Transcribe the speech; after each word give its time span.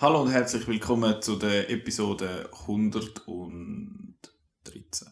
Hallo 0.00 0.22
und 0.22 0.30
herzlich 0.30 0.66
willkommen 0.66 1.20
zu 1.20 1.36
der 1.36 1.68
Episode 1.68 2.48
113. 2.60 5.08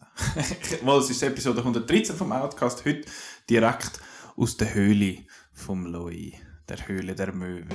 Mal, 0.83 0.97
es 1.01 1.11
ist 1.11 1.21
Episode 1.21 1.59
113 1.59 2.15
vom 2.15 2.31
Outcast, 2.31 2.83
heute 2.85 3.07
direkt 3.47 3.99
aus 4.35 4.57
der 4.57 4.73
Höhle 4.73 5.17
vom 5.53 5.85
Loi, 5.85 6.31
der 6.67 6.87
Höhle 6.87 7.13
der 7.13 7.35
Möwe. 7.35 7.67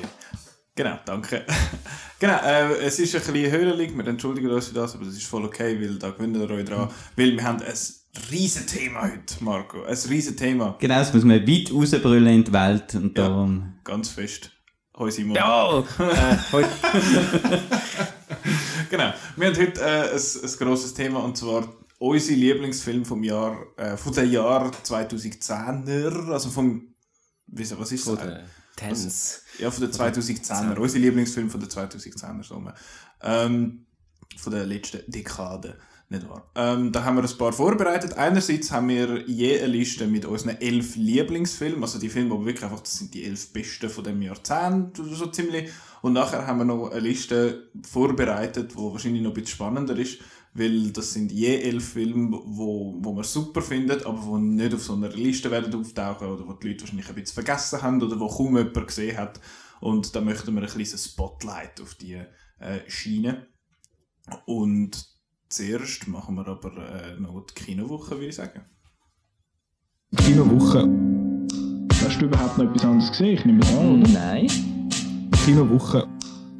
Genau, 0.74 0.98
danke. 1.06 1.46
genau, 2.18 2.38
äh, 2.38 2.78
es 2.78 2.98
ist 2.98 3.14
ein 3.14 3.32
bisschen 3.32 3.52
höhlenlig, 3.52 3.96
wir 3.96 4.08
entschuldigen 4.08 4.50
uns 4.50 4.66
für 4.66 4.74
das, 4.74 4.96
aber 4.96 5.04
das 5.04 5.14
ist 5.14 5.26
voll 5.26 5.44
okay, 5.44 5.80
weil 5.80 5.96
da 6.00 6.10
gewöhnt 6.10 6.36
ihr 6.36 6.50
euch 6.50 6.64
dran, 6.64 6.90
weil 7.14 7.36
wir 7.36 7.44
haben 7.44 7.62
ein 7.62 7.74
riesen 8.32 8.66
Thema 8.66 9.02
heute, 9.02 9.36
Marco, 9.38 9.84
ein 9.84 9.96
riesen 10.08 10.36
Thema. 10.36 10.76
Genau, 10.80 10.96
das 10.96 11.14
muss 11.14 11.22
man 11.22 11.46
weit 11.46 11.72
rausbrüllen 11.72 12.34
in 12.34 12.42
die 12.42 12.52
Welt 12.52 12.92
und 12.96 13.16
Ja. 13.16 13.28
darum... 13.28 13.74
Ganz 13.84 14.08
fest. 14.08 14.50
Hoi 14.96 15.10
Simon. 15.10 15.34
Ja! 15.36 15.78
äh, 15.98 16.36
Genau. 18.90 19.12
Wir 19.36 19.46
haben 19.48 19.56
heute 19.56 19.80
äh, 19.80 20.10
ein, 20.12 20.20
ein 20.20 20.56
grosses 20.58 20.94
Thema 20.94 21.20
und 21.20 21.36
zwar 21.36 21.68
unsere 21.98 22.38
Lieblingsfilm 22.38 23.04
vom 23.04 23.24
Jahr, 23.24 23.58
äh, 23.76 23.96
von 23.96 24.12
dem 24.12 24.30
Jahr 24.30 24.70
2010er, 24.70 26.30
also 26.30 26.50
vom, 26.50 26.94
wieso, 27.46 27.78
was 27.78 27.90
ist 27.90 28.04
von 28.04 28.16
das? 28.16 28.24
der 28.24 28.44
Tense. 28.76 29.40
Ja, 29.58 29.70
von 29.70 29.84
den 29.84 29.92
2010er. 29.92 30.76
Unser 30.76 30.98
Lieblingsfilm 30.98 31.50
von 31.50 31.60
den 31.60 31.68
2010er. 31.68 32.44
So. 32.44 32.62
Ähm, 33.22 33.86
von 34.36 34.52
der 34.52 34.66
letzten 34.66 35.10
Dekade. 35.10 35.78
Nicht 36.10 36.28
wahr? 36.28 36.50
Ähm, 36.54 36.92
da 36.92 37.04
haben 37.04 37.16
wir 37.16 37.24
ein 37.24 37.38
paar 37.38 37.52
vorbereitet. 37.52 38.14
Einerseits 38.14 38.70
haben 38.70 38.88
wir 38.88 39.26
je 39.26 39.58
eine 39.58 39.68
Liste 39.68 40.06
mit 40.06 40.26
unseren 40.26 40.60
elf 40.60 40.96
Lieblingsfilmen. 40.96 41.82
Also 41.82 41.98
die 41.98 42.10
Filme, 42.10 42.38
die 42.38 42.44
wirklich 42.44 42.64
einfach, 42.64 42.80
das 42.80 42.98
sind 42.98 43.14
die 43.14 43.24
elf 43.24 43.52
besten 43.52 43.88
von 43.88 44.04
dem 44.04 44.20
Jahrzehnt 44.20 45.00
oder 45.00 45.14
so 45.14 45.26
ziemlich. 45.26 45.70
Und 46.02 46.12
nachher 46.12 46.46
haben 46.46 46.58
wir 46.58 46.64
noch 46.64 46.90
eine 46.90 47.00
Liste 47.00 47.70
vorbereitet, 47.82 48.72
die 48.72 48.76
wahrscheinlich 48.76 49.22
noch 49.22 49.30
ein 49.30 49.34
bisschen 49.34 49.56
spannender 49.56 49.96
ist. 49.96 50.18
Weil 50.52 50.92
das 50.92 51.12
sind 51.12 51.32
je 51.32 51.56
elf 51.62 51.94
Filme, 51.94 52.38
wo, 52.44 52.96
wo 53.00 53.12
man 53.12 53.24
super 53.24 53.60
findet, 53.60 54.06
aber 54.06 54.20
die 54.20 54.44
nicht 54.44 54.74
auf 54.74 54.84
so 54.84 54.94
einer 54.94 55.08
Liste 55.08 55.50
werden 55.50 55.74
auftauchen 55.74 56.28
oder 56.28 56.46
wo 56.46 56.52
die 56.52 56.68
Leute 56.68 56.82
wahrscheinlich 56.82 57.08
ein 57.08 57.14
bisschen 57.16 57.34
vergessen 57.34 57.82
haben 57.82 58.00
oder 58.00 58.20
wo 58.20 58.28
kaum 58.28 58.56
jemand 58.56 58.86
gesehen 58.86 59.16
hat. 59.16 59.40
Und 59.80 60.14
da 60.14 60.20
möchten 60.20 60.54
wir 60.54 60.62
ein 60.62 60.68
kleines 60.68 61.04
Spotlight 61.04 61.80
auf 61.80 61.94
die 61.94 62.22
äh, 62.60 62.80
Schiene. 62.86 63.48
Und 64.46 65.13
zuerst 65.48 66.08
machen 66.08 66.34
wir 66.36 66.46
aber 66.48 66.70
äh, 66.76 67.20
noch 67.20 67.44
die 67.46 67.54
Kinowoche, 67.54 68.12
würde 68.12 68.26
ich 68.26 68.34
sagen. 68.34 68.60
Kinowoche. 70.16 70.88
Hast 72.04 72.20
du 72.20 72.26
überhaupt 72.26 72.58
noch 72.58 72.64
etwas 72.70 72.84
anderes 72.84 73.10
gesehen? 73.10 73.34
Ich 73.38 73.44
nehme 73.44 73.60
es 73.62 73.68
an, 73.76 74.02
oder? 74.02 74.10
Nein. 74.10 74.46
Kinowoche. 75.44 76.06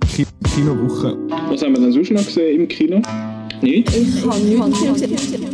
Ki 0.09 0.27
Kinowoche. 0.55 1.17
Was 1.49 1.63
haben 1.63 1.75
wir 1.75 1.81
denn 1.81 1.93
sonst 1.93 2.11
noch 2.11 2.25
gesehen 2.25 2.61
im 2.61 2.69
Kino? 2.69 3.03
Nicht? 3.63 3.95
Ich 3.95 4.23
kann 4.23 4.45
nichts 4.49 5.01
gesehen. 5.01 5.49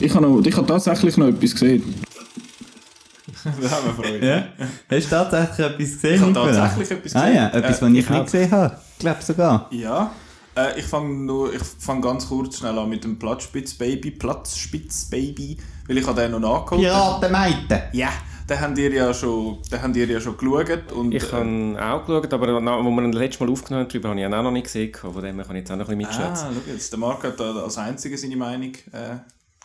Ich 0.00 0.14
habe, 0.14 0.26
noch, 0.26 0.44
ich 0.44 0.56
habe 0.56 0.66
tatsächlich 0.66 1.16
noch 1.16 1.28
etwas 1.28 1.52
gesehen. 1.52 1.82
da 3.44 3.50
haben 3.70 3.86
wir 3.86 3.94
Freude. 4.04 4.26
Ja? 4.26 4.46
Hast 4.90 5.06
du 5.06 5.10
tatsächlich 5.10 5.66
etwas 5.66 5.78
gesehen? 5.78 6.14
Ich 6.14 6.20
habe 6.20 6.32
tatsächlich 6.34 6.90
etwas 6.90 7.16
Ah 7.16 7.20
gesehen. 7.26 7.36
ja, 7.36 7.48
etwas, 7.48 7.78
Äh, 7.78 7.82
was 7.82 7.90
ich 7.90 7.98
ich 7.98 8.10
nicht 8.10 8.24
gesehen 8.24 8.50
habe. 8.50 8.76
Ich 8.92 8.98
glaube 8.98 9.22
sogar. 9.22 9.68
Ja, 9.72 10.12
äh, 10.56 10.78
ich 10.78 10.86
fange 10.86 11.14
nur, 11.14 11.52
ich 11.52 11.62
fang 11.62 12.00
ganz 12.00 12.28
kurz 12.28 12.58
schnell 12.58 12.78
an 12.78 12.88
mit 12.88 13.04
dem 13.04 13.18
Platzspitz-Baby. 13.18 14.12
Platzspitz-Baby, 14.12 15.58
weil 15.86 15.98
ich 15.98 16.06
habe 16.06 16.20
den 16.20 16.32
noch 16.32 16.40
nachgeholt. 16.40 16.82
Piratenmeiten! 16.82 17.82
Ja, 17.92 18.10
den 18.48 18.60
habt 18.60 18.78
ihr 18.78 18.92
ja 18.92 19.14
schon, 19.14 19.58
den 19.70 19.82
habt 19.82 19.96
ihr 19.96 20.06
ja 20.06 20.20
schon 20.20 20.36
geschaut. 20.36 20.92
Und, 20.92 21.14
Ich 21.14 21.24
äh, 21.24 21.32
habe 21.32 21.78
auch 21.80 22.06
geschaut, 22.06 22.32
aber 22.32 22.54
wo 22.84 22.90
wir 22.90 23.10
das 23.10 23.18
letzte 23.18 23.44
Mal 23.44 23.52
aufgenommen 23.52 23.84
haben, 23.84 23.88
darüber 23.88 24.08
habe 24.10 24.20
ich 24.20 24.26
ihn 24.26 24.34
auch 24.34 24.42
noch 24.42 24.50
nicht 24.50 24.64
gesehen. 24.64 24.94
Von 24.94 25.22
dem 25.22 25.38
kann 25.38 25.56
ich 25.56 25.60
jetzt 25.60 25.70
auch 25.70 25.76
noch 25.76 25.88
ein 25.88 25.98
bisschen 25.98 26.18
mitschätzen. 26.18 26.48
Ah, 26.48 26.52
schau 26.54 26.72
jetzt, 26.72 26.92
der 26.92 26.98
Marc 26.98 27.24
hat 27.24 27.40
da 27.40 27.54
als 27.62 27.78
einziger 27.78 28.18
seine 28.18 28.36
Meinung 28.36 28.72
äh, 28.92 29.16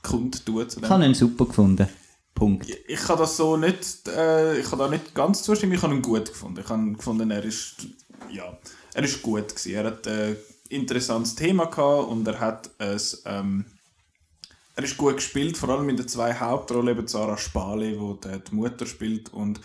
kundtun 0.04 0.70
zu 0.70 0.82
Ich 0.82 0.90
habe 0.90 1.06
ihn 1.06 1.14
super 1.14 1.46
gefunden. 1.46 1.88
Punkt. 2.34 2.70
Ich 2.88 3.00
kann 3.00 3.18
das 3.18 3.36
so 3.36 3.58
nicht, 3.58 4.08
äh, 4.08 4.60
ich 4.60 4.70
kann 4.70 4.78
da 4.78 4.88
nicht 4.88 5.16
ganz 5.16 5.42
zustimmen, 5.42 5.74
ich 5.74 5.82
habe 5.82 5.96
ihn 5.96 6.04
gut 6.04 6.28
gefunden. 6.28 6.62
Ich 6.64 6.70
habe 6.70 6.92
gefunden, 6.94 7.32
er 7.32 7.44
ist, 7.44 7.88
ja, 8.32 8.56
er 8.94 9.04
ist 9.04 9.24
gut 9.24 9.50
gewesen. 9.50 9.74
Er 9.74 9.86
hat 9.86 10.08
ein 10.08 10.38
interessantes 10.70 11.36
Thema 11.36 11.66
gehabt 11.66 12.10
und 12.10 12.28
er 12.28 12.40
hat 12.40 12.70
es, 12.78 13.24
ähm, 13.26 13.66
er 14.76 14.84
ist 14.84 14.98
gut 14.98 15.16
gespielt, 15.16 15.58
vor 15.58 15.70
allem 15.70 15.90
in 15.90 15.98
den 15.98 16.08
zwei 16.08 16.34
Hauptrollen, 16.34 16.98
eben 16.98 17.08
Sarah 17.08 17.38
Spale, 17.38 18.00
wo 18.00 18.14
die, 18.14 18.40
die 18.40 18.56
Mutter 18.56 18.86
spielt 18.86 19.34
und 19.34 19.60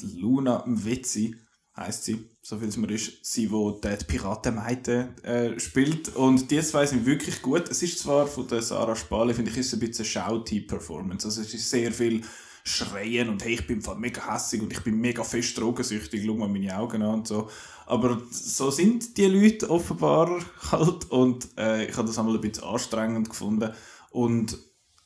die 0.00 0.20
Luna 0.20 0.64
Mvezzi 0.66 1.34
heißt 1.76 2.04
sie, 2.04 2.28
so 2.42 2.58
viel 2.58 2.68
es 2.68 2.76
mir 2.76 2.90
ist, 2.90 3.24
sie, 3.24 3.50
wo 3.50 3.70
die 3.72 3.96
Piratenmeite 4.06 5.14
äh, 5.22 5.60
spielt 5.60 6.14
und 6.16 6.50
die 6.50 6.60
zwei 6.60 6.86
sind 6.86 7.06
wirklich 7.06 7.40
gut. 7.42 7.68
Es 7.68 7.82
ist 7.82 8.00
zwar 8.00 8.26
von 8.26 8.48
der 8.48 8.62
Sarah 8.62 8.96
Spale, 8.96 9.34
finde 9.34 9.50
ich, 9.50 9.58
ist 9.58 9.72
ein 9.72 9.80
bisschen 9.80 10.04
Schauti-Performance, 10.04 11.26
also 11.26 11.40
es 11.40 11.54
ist 11.54 11.70
sehr 11.70 11.92
viel 11.92 12.22
Schreien 12.64 13.28
und 13.28 13.44
hey, 13.44 13.54
ich 13.54 13.66
bin 13.66 13.82
mega 13.98 14.32
hässig 14.32 14.60
und 14.60 14.72
ich 14.72 14.80
bin 14.80 15.00
mega 15.00 15.24
fest 15.24 15.56
drogensüchtig, 15.58 16.22
schau 16.24 16.34
mal 16.34 16.48
meine 16.48 16.76
Augen 16.76 17.02
an 17.02 17.14
und 17.14 17.26
so. 17.26 17.48
Aber 17.88 18.20
so 18.30 18.70
sind 18.70 19.16
die 19.16 19.24
Leute 19.26 19.70
offenbar 19.70 20.44
halt 20.70 21.10
und 21.10 21.48
äh, 21.56 21.86
ich 21.86 21.96
habe 21.96 22.06
das 22.06 22.18
einmal 22.18 22.34
ein 22.34 22.40
bisschen 22.42 22.64
anstrengend 22.64 23.30
gefunden 23.30 23.72
und 24.10 24.58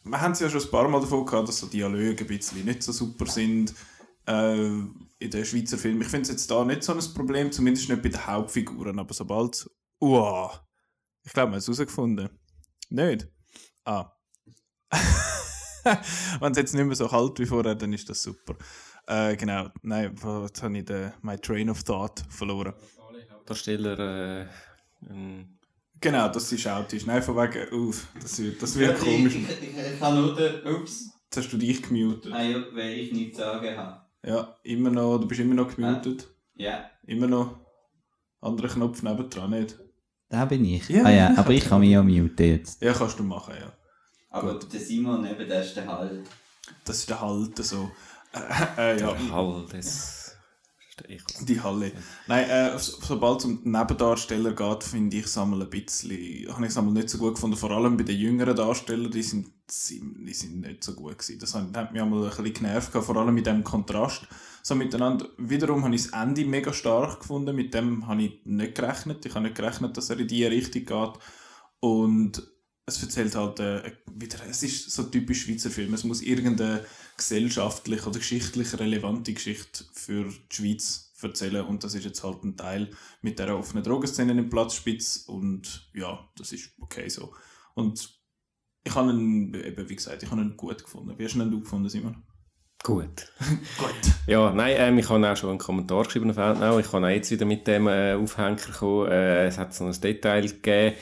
wir 0.03 0.21
haben 0.21 0.33
es 0.33 0.41
ja 0.41 0.51
schon 0.51 0.63
ein 0.63 0.71
paar 0.71 0.89
Mal 0.89 1.01
davon 1.01 1.25
gehabt, 1.25 1.47
dass 1.47 1.61
so 1.61 1.69
Dialoge 1.69 2.25
ein 2.25 2.27
bisschen 2.27 2.65
nicht 2.65 2.83
so 2.83 2.91
super 2.91 3.27
sind 3.27 3.73
äh, 4.27 4.57
in 4.57 5.31
den 5.31 5.45
Schweizer 5.45 5.79
Filmen. 5.79 6.03
Ich 6.03 6.09
finde 6.09 6.23
es 6.23 6.31
jetzt 6.31 6.51
da 6.51 6.65
nicht 6.65 6.83
so 6.83 6.93
ein 6.93 7.15
Problem, 7.15 7.53
zumindest 7.53 7.89
nicht 7.89 8.03
bei 8.03 8.09
den 8.09 8.27
Hauptfiguren, 8.27 8.99
aber 8.99 9.15
sobald... 9.15 9.71
Uah, 10.01 10.51
ich 11.23 11.33
glaube, 11.33 11.53
wir 11.53 11.53
haben 11.53 11.59
es 11.59 11.69
herausgefunden. 11.69 12.31
Nicht? 12.91 13.29
Ah. 13.85 14.11
Wenn 16.41 16.51
es 16.51 16.59
jetzt 16.59 16.75
nicht 16.75 16.85
mehr 16.85 16.97
so 16.97 17.07
kalt 17.07 17.39
wie 17.39 17.47
vorher, 17.47 17.77
dann 17.77 17.93
ist 17.93 18.09
das 18.09 18.23
super. 18.25 18.57
Äh, 19.07 19.37
genau, 19.37 19.69
nein, 19.83 20.15
jetzt 20.15 20.63
habe 20.63 20.79
ich 20.79 20.85
den, 20.85 21.13
my 21.23 21.37
train 21.37 21.69
of 21.71 21.83
thought 21.83 22.23
verloren. 22.29 22.75
Darsteller, 23.47 23.99
äh, 23.99 24.47
ähm, 25.11 25.59
Genau, 26.03 26.29
dass 26.29 26.51
ist. 26.51 27.07
Nein, 27.07 27.23
von 27.23 27.37
wegen, 27.37 27.73
uff, 27.73 28.09
das 28.21 28.43
wird, 28.43 28.61
das 28.61 28.77
wird 28.77 28.99
komisch. 28.99 29.37
Ich, 29.37 30.01
kann 30.01 30.21
nur 30.21 30.35
den... 30.35 30.67
Ups. 30.67 31.11
Jetzt 31.25 31.37
hast 31.37 31.53
du 31.53 31.57
dich 31.59 31.81
gemutet. 31.81 32.33
Ah 32.33 32.43
ja, 32.43 32.63
weil 32.73 32.99
ich 32.99 33.13
nichts 33.13 33.39
sagen 33.39 33.77
habe. 33.77 34.01
Ja, 34.25 34.57
immer 34.65 34.91
noch, 34.91 35.19
du 35.19 35.29
bist 35.29 35.41
immer 35.41 35.55
noch 35.55 35.75
gemutet. 35.75 36.29
Ja. 36.57 36.91
Immer 37.07 37.29
noch. 37.29 37.61
Anderer 38.41 38.69
Knopf 38.69 39.03
nebendran, 39.03 39.51
nicht? 39.51 39.79
Da 40.29 40.45
bin 40.45 40.65
ich. 40.65 40.89
Ja. 40.89 41.05
Ah 41.05 41.11
ja, 41.11 41.35
aber 41.37 41.51
ich 41.51 41.65
kann 41.65 41.81
mich 41.81 41.91
ja 41.91 42.03
muten 42.03 42.47
jetzt. 42.47 42.83
Ja, 42.83 42.93
kannst 42.93 43.19
du 43.21 43.23
machen, 43.23 43.55
ja. 43.59 43.73
Aber 44.31 44.55
der 44.55 44.81
Simon 44.81 45.23
neben 45.23 45.49
der 45.49 45.63
ist 45.63 45.77
der 45.77 45.87
Hall. 45.87 46.25
Das 46.85 46.99
ist 46.99 47.09
der 47.09 47.21
Halt 47.21 47.57
so. 47.59 47.91
Äh, 48.33 48.39
äh, 48.97 49.01
ja, 49.01 49.13
der 49.13 49.33
Hall 49.33 49.67
des... 49.73 50.19
Ich, 51.09 51.25
die 51.47 51.61
Halle. 51.61 51.91
Nein, 52.29 52.49
äh, 52.49 52.79
so- 52.79 52.99
sobald 53.01 53.41
es 53.41 53.47
um 53.47 53.63
die 53.65 53.69
Nebendarsteller 53.71 54.53
geht, 54.53 54.85
finde 54.85 55.17
ich 55.17 55.25
es 55.25 55.37
einmal 55.39 55.63
ein 55.63 55.71
bisschen, 55.71 56.47
habe 56.55 56.67
ich 56.67 56.77
nicht 56.77 57.11
so 57.11 57.19
gut 57.19 57.35
gefunden. 57.35 57.57
Vor 57.57 57.71
allem 57.73 57.97
bei 57.97 58.05
den 58.05 58.19
jüngeren 58.19 58.55
Darstellern, 58.55 59.11
die 59.11 59.23
sind, 59.23 59.51
die 59.91 60.35
sind 60.35 60.61
nicht 60.61 60.85
so 60.85 60.93
gut 60.95 61.19
gewesen. 61.19 61.41
Das 61.41 61.55
hat, 61.55 61.77
hat 61.77 61.93
mich 61.93 62.01
einmal 62.01 62.23
ein 62.25 62.29
bisschen 62.29 62.53
genervt, 62.53 62.93
gehabt, 62.93 63.07
vor 63.07 63.17
allem 63.17 63.35
mit 63.35 63.47
dem 63.47 63.65
Kontrast. 63.65 64.29
So 64.63 64.75
miteinander. 64.75 65.27
Wiederum 65.39 65.83
habe 65.83 65.95
ich 65.95 66.05
das 66.09 66.13
Ende 66.23 66.45
mega 66.45 66.73
stark 66.73 67.21
gefunden. 67.21 67.57
Mit 67.57 67.75
dem 67.75 68.07
habe 68.07 68.23
ich 68.23 68.41
nicht 68.45 68.75
gerechnet. 68.77 69.25
Ich 69.27 69.35
habe 69.35 69.45
nicht 69.47 69.57
gerechnet, 69.57 69.97
dass 69.97 70.11
er 70.11 70.21
in 70.21 70.29
diese 70.29 70.51
Richtung 70.51 70.85
geht. 70.85 71.23
Und 71.81 72.47
es 72.87 73.03
erzählt 73.03 73.35
halt 73.35 73.61
äh, 73.61 73.93
wieder, 74.13 74.39
es 74.49 74.63
ist 74.63 74.91
so 74.91 75.05
typisch 75.05 75.43
Schweizer 75.43 75.71
Film. 75.71 75.95
Es 75.95 76.05
muss 76.05 76.21
irgendeine 76.21 76.85
gesellschaftlich 77.17 78.07
oder 78.07 78.19
geschichtlich 78.19 78.79
relevante 78.79 79.33
Geschichte 79.33 79.85
für 79.93 80.25
die 80.25 80.55
Schweiz 80.55 81.13
erzählen 81.23 81.65
und 81.65 81.85
das 81.85 81.95
ist 81.95 82.05
jetzt 82.05 82.25
halt 82.25 82.43
ein 82.43 82.57
Teil 82.57 82.91
mit 83.21 83.39
der 83.39 83.57
offenen 83.57 83.85
Drogenszene 83.85 84.33
im 84.33 84.51
Platzspitz 84.51 85.19
und 85.29 85.89
ja, 85.95 86.29
das 86.37 86.53
ist 86.53 86.73
okay 86.81 87.09
so. 87.09 87.33
Und 87.75 88.21
ich 88.85 88.95
habe 88.95 89.13
ihn, 89.13 89.55
eben 89.55 89.89
wie 89.89 89.97
gesagt, 89.97 90.23
ich 90.25 90.31
habe 90.31 90.41
ihn 90.41 90.57
gut 90.57 90.83
gefunden. 90.83 91.17
Wie 91.17 91.25
hast 91.25 91.35
du 91.35 91.43
ihn 91.43 91.61
gefunden, 91.61 91.89
Simon? 91.89 92.25
Gut. 92.83 93.29
Gut. 93.79 94.13
Ja, 94.27 94.53
nein, 94.53 94.77
ähm, 94.79 94.99
ich 94.99 95.09
habe 95.09 95.31
auch 95.31 95.37
schon 95.37 95.51
einen 95.51 95.59
Kommentar 95.59 96.05
geschrieben 96.05 96.31
auf 96.31 96.39
Outnow. 96.39 96.79
Ich 96.79 96.91
kann 96.91 97.05
auch 97.05 97.09
jetzt 97.09 97.31
wieder 97.31 97.45
mit 97.45 97.67
dem 97.67 97.89
äh, 97.89 98.15
Aufhänger 98.15 98.57
kommen. 98.79 99.11
Äh, 99.11 99.47
es 99.47 99.59
hat 99.59 99.75
so 99.75 99.85
ein 99.85 100.01
Detail 100.01 100.43
gegeben, 100.43 100.97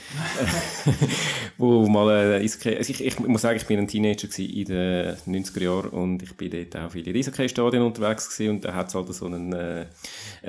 wo 1.57 1.87
mal 1.87 2.09
äh, 2.09 2.43
Eishockey... 2.43 2.77
Also 2.77 2.91
ich, 2.91 3.05
ich 3.05 3.19
muss 3.19 3.41
sagen, 3.41 3.57
ich 3.57 3.65
bin 3.65 3.79
ein 3.79 3.87
Teenager 3.87 4.27
in 4.39 4.65
den 4.65 5.15
90er 5.27 5.63
Jahren 5.63 5.89
und 5.89 6.23
ich 6.23 6.35
bin 6.35 6.51
dort 6.51 6.83
auch 6.83 6.91
viele 6.91 7.17
Eishockey-Stadien 7.17 7.83
unterwegs 7.83 8.29
gewesen 8.29 8.55
und 8.55 8.65
da 8.65 8.73
hat 8.73 8.87
es 8.87 8.95
halt 8.95 9.13
so 9.13 9.25
einen, 9.25 9.53
äh, 9.53 9.85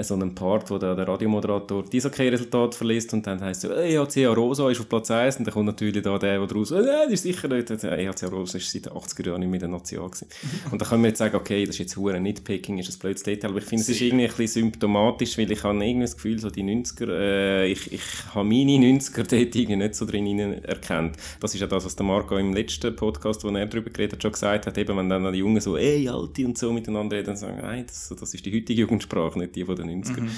so 0.00 0.14
einen 0.14 0.34
Part, 0.34 0.70
wo 0.70 0.78
da 0.78 0.94
der 0.94 1.06
Radiomoderator 1.06 1.84
die 1.84 1.98
Eishockey-Resultate 1.98 2.76
verliest 2.76 3.12
und 3.12 3.26
dann 3.26 3.40
heisst 3.40 3.64
es 3.64 3.70
so, 3.70 3.76
äh, 3.76 3.94
EHC 3.94 4.26
Arosa 4.26 4.70
ist 4.70 4.80
auf 4.80 4.88
Platz 4.88 5.10
1 5.10 5.36
und 5.36 5.46
dann 5.46 5.54
kommt 5.54 5.66
natürlich 5.66 6.02
da 6.02 6.18
der, 6.18 6.46
der 6.46 6.56
raus, 6.56 6.70
äh, 6.70 6.82
das 6.82 7.12
ist 7.12 7.22
sicher 7.22 7.48
nicht, 7.48 7.68
der 7.68 7.98
EHC 7.98 8.24
Arosa 8.24 8.58
ist 8.58 8.70
seit 8.70 8.86
den 8.86 8.92
80er 8.92 9.26
Jahren 9.26 9.40
nicht 9.40 9.50
mehr 9.50 9.62
in 9.62 9.70
der 9.70 9.78
Nation 9.78 10.10
gewesen. 10.10 10.28
Und 10.70 10.80
da 10.80 10.86
können 10.86 11.02
wir 11.02 11.08
jetzt 11.08 11.21
sagen, 11.22 11.36
okay, 11.36 11.64
das 11.64 11.76
ist 11.76 11.78
jetzt 11.78 11.96
hure 11.96 12.20
Nitpicking, 12.20 12.78
ist 12.78 12.92
ein 12.92 12.98
blödes 12.98 13.22
Detail, 13.22 13.50
aber 13.50 13.58
ich 13.58 13.64
finde, 13.64 13.82
es 13.82 13.88
ist 13.88 14.00
irgendwie 14.00 14.24
ein 14.24 14.34
bisschen 14.34 14.62
symptomatisch, 14.62 15.38
weil 15.38 15.50
ich 15.50 15.62
habe 15.62 15.84
irgendwie 15.84 16.02
das 16.02 16.16
Gefühl, 16.16 16.38
so 16.38 16.50
die 16.50 16.62
90er, 16.62 17.08
äh, 17.10 17.66
ich, 17.66 17.92
ich 17.92 18.02
habe 18.34 18.44
meine 18.44 18.72
90er 18.72 19.16
dort 19.16 19.32
irgendwie 19.32 19.76
nicht 19.76 19.94
so 19.94 20.04
drin 20.04 20.38
erkannt. 20.64 21.16
Das 21.40 21.54
ist 21.54 21.60
ja 21.60 21.66
das, 21.66 21.84
was 21.84 21.96
der 21.96 22.06
Marco 22.06 22.36
im 22.36 22.52
letzten 22.52 22.94
Podcast, 22.96 23.44
wo 23.44 23.48
er 23.48 23.66
darüber 23.66 23.90
geredet 23.90 24.14
hat, 24.14 24.22
schon 24.22 24.32
gesagt 24.32 24.66
hat, 24.66 24.78
eben, 24.78 24.96
wenn 24.96 25.08
dann 25.08 25.32
die 25.32 25.38
Jungen 25.38 25.60
so, 25.60 25.76
ey, 25.76 26.08
Alte 26.08 26.44
und 26.44 26.58
so 26.58 26.72
miteinander 26.72 27.16
reden, 27.16 27.26
dann 27.26 27.36
sagen, 27.36 27.58
nein, 27.62 27.84
das, 27.86 28.14
das 28.18 28.34
ist 28.34 28.44
die 28.44 28.54
heutige 28.54 28.82
Jugendsprache, 28.82 29.38
nicht 29.38 29.54
die 29.56 29.64
von 29.64 29.76
den 29.76 30.02
90er. 30.02 30.28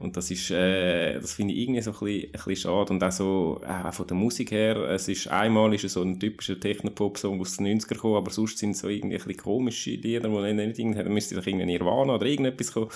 Und 0.00 0.16
das 0.16 0.30
ist, 0.30 0.50
äh, 0.50 1.20
das 1.20 1.34
finde 1.34 1.52
ich 1.52 1.60
irgendwie 1.60 1.82
so 1.82 1.90
ein 1.90 1.98
bisschen, 1.98 2.24
ein 2.24 2.32
bisschen 2.32 2.56
schade. 2.56 2.92
Und 2.94 3.04
auch 3.04 3.12
so, 3.12 3.60
äh, 3.62 3.86
auch 3.86 3.92
von 3.92 4.06
der 4.06 4.16
Musik 4.16 4.50
her, 4.50 4.76
es 4.88 5.08
ist, 5.08 5.28
einmal 5.28 5.74
ist 5.74 5.84
es 5.84 5.92
so 5.92 6.00
ein 6.00 6.18
typischer 6.18 6.58
Techno-Pop-Song 6.58 7.38
aus 7.38 7.58
den 7.58 7.78
90er 7.78 7.88
gekommen, 7.88 8.16
aber 8.16 8.30
sonst 8.30 8.56
sind 8.56 8.70
es 8.70 8.78
so 8.78 8.88
irgendwie 8.88 9.16
ein 9.16 9.22
bisschen 9.22 9.42
komische 9.42 9.90
Lieder, 9.90 10.29
die 10.32 10.52
nicht, 10.52 10.66
nicht 10.68 10.78
irgendwie, 10.78 11.02
da 11.02 11.08
müsste 11.08 11.34
doch 11.34 11.46
irgendwie 11.46 11.66
Nirvana 11.66 12.14
oder 12.14 12.26
irgendetwas 12.26 12.72
kommen. 12.72 12.88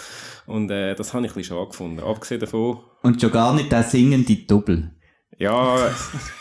Und, 0.46 0.70
äh, 0.70 0.94
das 0.94 1.12
habe 1.14 1.24
ich 1.26 1.32
ein 1.32 1.34
bisschen 1.36 1.56
schade 1.56 1.68
gefunden. 1.70 2.00
Abgesehen 2.00 2.40
davon, 2.40 2.78
Und 3.02 3.20
schon 3.20 3.30
gar 3.30 3.54
nicht 3.54 3.70
der 3.70 3.82
singende 3.82 4.36
Double. 4.36 4.90
ja, 5.38 5.90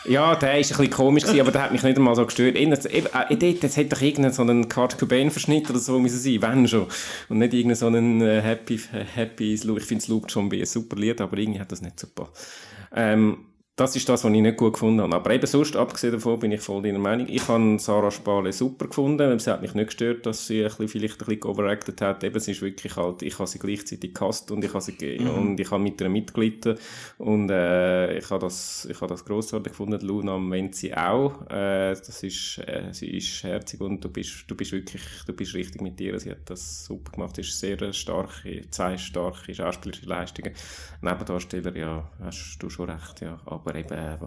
ja, 0.07 0.35
der 0.35 0.59
ist 0.59 0.71
ein 0.71 0.77
bisschen 0.77 0.93
komisch 0.93 1.23
gewesen, 1.23 1.41
aber 1.41 1.51
der 1.51 1.63
hat 1.63 1.71
mich 1.71 1.81
nicht 1.81 1.97
einmal 1.97 2.15
so 2.15 2.25
gestört. 2.25 2.55
Eben, 2.55 2.71
äh, 2.73 3.35
dort, 3.35 3.63
das 3.63 3.75
hätte 3.75 3.95
doch 3.95 4.01
irgendein 4.01 4.33
so 4.33 4.43
einen 4.43 4.69
Kurt 4.69 4.97
Cobain-Verschnitt 4.99 5.69
oder 5.69 5.79
so 5.79 5.99
müssen 5.99 6.19
sein, 6.19 6.41
wenn 6.43 6.67
schon. 6.67 6.85
Und 7.29 7.39
nicht 7.39 7.53
irgendein 7.53 7.75
so 7.75 7.87
einen 7.87 8.21
äh, 8.21 8.41
Happy, 8.41 8.75
äh, 8.93 9.03
Happy. 9.15 9.53
Ich 9.53 9.61
finde 9.83 10.03
Sloop 10.03 10.29
schon 10.29 10.51
ein 10.51 10.65
super 10.65 10.95
Lied, 10.95 11.19
aber 11.21 11.37
irgendwie 11.37 11.59
hat 11.59 11.71
das 11.71 11.81
nicht 11.81 11.99
so 11.99 12.07
gepasst. 12.07 12.47
Ähm, 12.95 13.37
das 13.75 13.95
ist 13.95 14.07
das, 14.07 14.23
was 14.23 14.31
ich 14.31 14.41
nicht 14.41 14.57
gut 14.57 14.73
gefunden 14.73 15.01
habe. 15.01 15.15
Aber 15.15 15.31
eben 15.31 15.47
sonst, 15.47 15.75
abgesehen 15.75 16.13
davon, 16.13 16.37
bin 16.37 16.51
ich 16.51 16.61
voll 16.61 16.83
deiner 16.83 16.99
Meinung. 16.99 17.27
Ich 17.27 17.47
habe 17.47 17.79
Sarah 17.79 18.11
Spale 18.11 18.53
super 18.53 18.85
gefunden. 18.87 19.31
Es 19.31 19.47
hat 19.47 19.63
mich 19.63 19.73
nicht 19.73 19.87
gestört, 19.87 20.27
dass 20.27 20.45
sie 20.45 20.61
ein 20.61 20.67
bisschen, 20.69 20.87
vielleicht 20.89 21.21
ein 21.21 21.25
bisschen 21.25 21.43
overacted 21.45 21.99
hat. 22.01 22.23
Eben, 22.23 22.39
sie 22.39 22.51
ist 22.51 22.61
wirklich 22.61 22.95
halt, 22.95 23.23
ich 23.23 23.39
habe 23.39 23.47
sie 23.47 23.57
gleichzeitig 23.57 24.13
gehasst 24.13 24.51
und 24.51 24.63
ich 24.63 24.71
habe 24.71 24.81
sie, 24.81 24.91
ge- 24.91 25.27
und 25.27 25.59
ich 25.59 25.71
habe 25.71 25.81
mit 25.81 25.99
ihr 25.99 26.09
mitgelitten. 26.09 26.77
Und, 27.17 27.49
äh, 27.49 28.19
ich 28.19 28.29
habe 28.29 28.41
das, 28.41 28.87
ich 28.91 29.01
habe 29.01 29.09
das 29.09 29.25
grossartig 29.25 29.73
gefunden. 29.73 29.99
Luna 30.05 30.37
meint 30.37 30.75
sie 30.75 30.95
auch. 30.95 31.41
Äh, 31.49 31.95
das 31.95 32.21
ist, 32.21 32.59
äh, 32.59 32.89
sie 32.91 33.17
ist 33.17 33.43
herzig 33.43 33.81
und 33.81 34.05
du 34.05 34.09
bist, 34.09 34.45
du 34.45 34.55
bist 34.55 34.71
wirklich, 34.71 35.01
du 35.25 35.33
bist 35.33 35.55
richtig 35.55 35.81
mit 35.81 35.99
ihr. 35.99 36.19
Sie 36.19 36.29
hat 36.29 36.47
das 36.47 36.85
super 36.85 37.11
gemacht. 37.13 37.37
Sie 37.37 37.41
ist 37.41 37.59
sehr 37.59 37.91
starke, 37.91 38.69
zwei 38.69 38.99
starke 38.99 39.55
schauspielerische 39.55 40.05
Leistungen. 40.05 40.53
Nebendarsteller, 41.01 41.75
ja, 41.75 42.11
hast 42.19 42.59
du 42.59 42.69
schon 42.69 42.91
recht, 42.91 43.21
ja. 43.21 43.39
Aber 43.45 43.62
eben, 43.67 43.93
äh, 43.93 44.17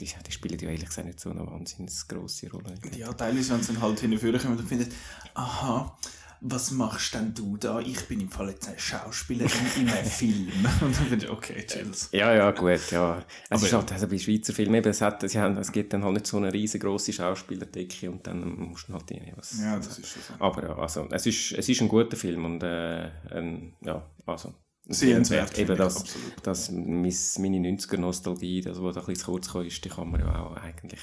die, 0.00 0.10
die 0.26 0.32
spielen 0.32 0.58
ja 0.58 0.70
ehrlich 0.70 0.86
gesagt 0.86 1.06
nicht 1.06 1.20
so 1.20 1.30
eine 1.30 1.46
wahnsinnig 1.46 1.92
grosse 2.08 2.50
Rolle. 2.50 2.74
Ja, 2.96 3.12
teilweise, 3.12 3.54
wenn 3.54 3.62
sie 3.62 3.72
dann 3.72 3.82
halt 3.82 4.00
hinführen 4.00 4.40
kommen 4.40 4.58
und 4.58 4.66
finden, 4.66 4.92
aha, 5.34 5.96
was 6.44 6.72
machst 6.72 7.14
denn 7.14 7.32
du 7.32 7.56
da? 7.56 7.78
Ich 7.78 8.08
bin 8.08 8.20
im 8.20 8.28
Fall 8.28 8.50
jetzt 8.50 8.66
eine 8.66 8.78
Schauspielerin 8.78 9.66
in 9.76 9.88
einem 9.88 10.04
Film. 10.10 10.48
Und 10.80 10.82
dann 10.82 11.06
finde 11.06 11.26
ich, 11.26 11.30
okay, 11.30 11.64
chills. 11.64 12.08
Ja, 12.10 12.34
ja, 12.34 12.50
gut, 12.50 12.90
ja. 12.90 13.24
Es 13.48 13.58
Aber 13.58 13.66
ist 13.66 13.72
halt 13.72 13.92
also 13.92 14.08
bei 14.08 14.18
Schweizer 14.18 14.52
Filmen, 14.52 14.74
eben, 14.74 14.90
es, 14.90 15.00
hat, 15.00 15.28
sie 15.28 15.38
haben, 15.38 15.56
es 15.56 15.70
gibt 15.70 15.92
dann 15.92 16.02
halt 16.02 16.14
nicht 16.14 16.26
so 16.26 16.38
eine 16.38 16.52
riesengroße 16.52 17.12
Schauspielerdecke 17.12 18.10
und 18.10 18.26
dann 18.26 18.58
musst 18.58 18.88
du 18.88 18.94
halt 18.94 19.08
irgendwie 19.10 19.32
was... 19.36 19.60
Ja, 19.60 19.76
das 19.76 19.98
ist 19.98 20.08
schon 20.08 20.22
so. 20.22 20.44
Aber 20.44 20.62
ja, 20.64 20.76
also, 20.76 21.06
es 21.12 21.26
ist, 21.26 21.52
es 21.52 21.68
ist 21.68 21.80
ein 21.80 21.88
guter 21.88 22.16
Film 22.16 22.44
und, 22.44 22.62
äh, 22.64 23.10
ein, 23.30 23.74
ja, 23.80 24.04
also... 24.26 24.52
Sehenswert, 24.84 25.56
Eben 25.58 25.76
das, 25.76 25.96
absolut. 26.00 26.32
das 26.42 26.70
mein, 26.70 27.14
meine 27.38 27.68
90er-Nostalgie, 27.70 28.62
das, 28.62 28.82
was 28.82 28.94
da 28.94 29.00
ein 29.00 29.06
bisschen 29.06 29.24
zu 29.24 29.30
kurz 29.30 29.52
kam, 29.52 29.64
ist, 29.64 29.84
die 29.84 29.88
kann 29.88 30.10
man 30.10 30.20
ja 30.20 30.42
auch 30.42 30.56
eigentlich 30.56 31.00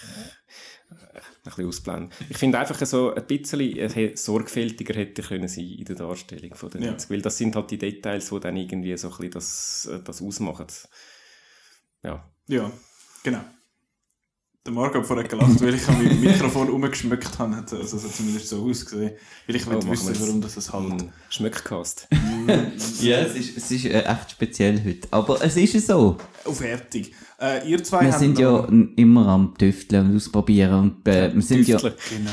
äh, 0.90 0.96
ein 0.96 1.22
bisschen 1.44 1.68
ausblenden. 1.68 2.10
Ich 2.30 2.38
finde 2.38 2.60
einfach 2.60 2.86
so 2.86 3.14
ein 3.16 3.26
bisschen 3.26 4.18
sorgfältiger 4.18 4.94
hätte 4.94 5.22
können 5.22 5.48
sein 5.48 5.66
in 5.66 5.86
der 5.86 5.96
Darstellung 5.96 6.56
von 6.56 6.70
den 6.72 6.84
Ja. 6.84 6.92
90 6.92 7.10
weil 7.10 7.22
das 7.22 7.38
sind 7.38 7.56
halt 7.56 7.72
die 7.72 7.78
Details, 7.78 8.30
die 8.30 8.40
dann 8.40 8.58
irgendwie 8.58 8.98
so 8.98 9.08
ein 9.08 9.12
bisschen 9.16 9.32
das, 9.32 9.90
äh, 9.92 10.04
das 10.04 10.22
ausmachen. 10.22 10.68
Ja. 12.04 12.30
Ja, 12.48 12.72
genau. 13.24 13.42
Der 14.70 14.76
Marc 14.76 14.94
hat 14.94 15.04
vorher 15.08 15.28
gelacht, 15.28 15.60
weil 15.62 15.74
ich 15.74 15.88
an 15.88 15.98
meinem 15.98 16.22
Mikrofon 16.22 16.70
umgeschmückt 16.70 17.40
habe. 17.40 17.56
Also 17.56 17.98
es 17.98 18.04
hat 18.04 18.14
zumindest 18.14 18.50
so 18.50 18.70
ausgesehen. 18.70 19.14
Weil 19.48 19.56
ich 19.56 19.66
will 19.66 19.78
Oh, 19.78 19.90
wissen, 19.90 20.16
warum 20.20 20.42
das 20.42 20.58
es 20.58 20.72
halt... 20.72 20.92
Ein 20.92 21.12
Schmöckcast. 21.30 22.08
Ja, 23.02 23.18
es 23.18 23.36
ist, 23.36 23.58
es 23.58 23.72
ist 23.72 23.86
äh, 23.86 24.02
echt 24.02 24.32
speziell 24.32 24.84
heute. 24.84 25.08
Aber 25.12 25.44
es 25.44 25.58
ist 25.58 25.88
so. 25.88 26.18
Oh, 26.46 26.52
fertig. 26.52 27.14
Äh, 27.42 27.70
ihr 27.70 27.82
zwei 27.84 28.06
Wir 28.06 28.12
sind 28.12 28.38
ja 28.38 28.68
immer 28.98 29.28
am 29.28 29.58
Tüfteln 29.58 30.10
und 30.10 30.16
ausprobieren. 30.18 30.80
Und 30.80 31.08
äh, 31.08 31.34
wir 31.34 31.42
sind 31.42 31.68
ja. 31.68 31.78
Genau. 31.78 32.32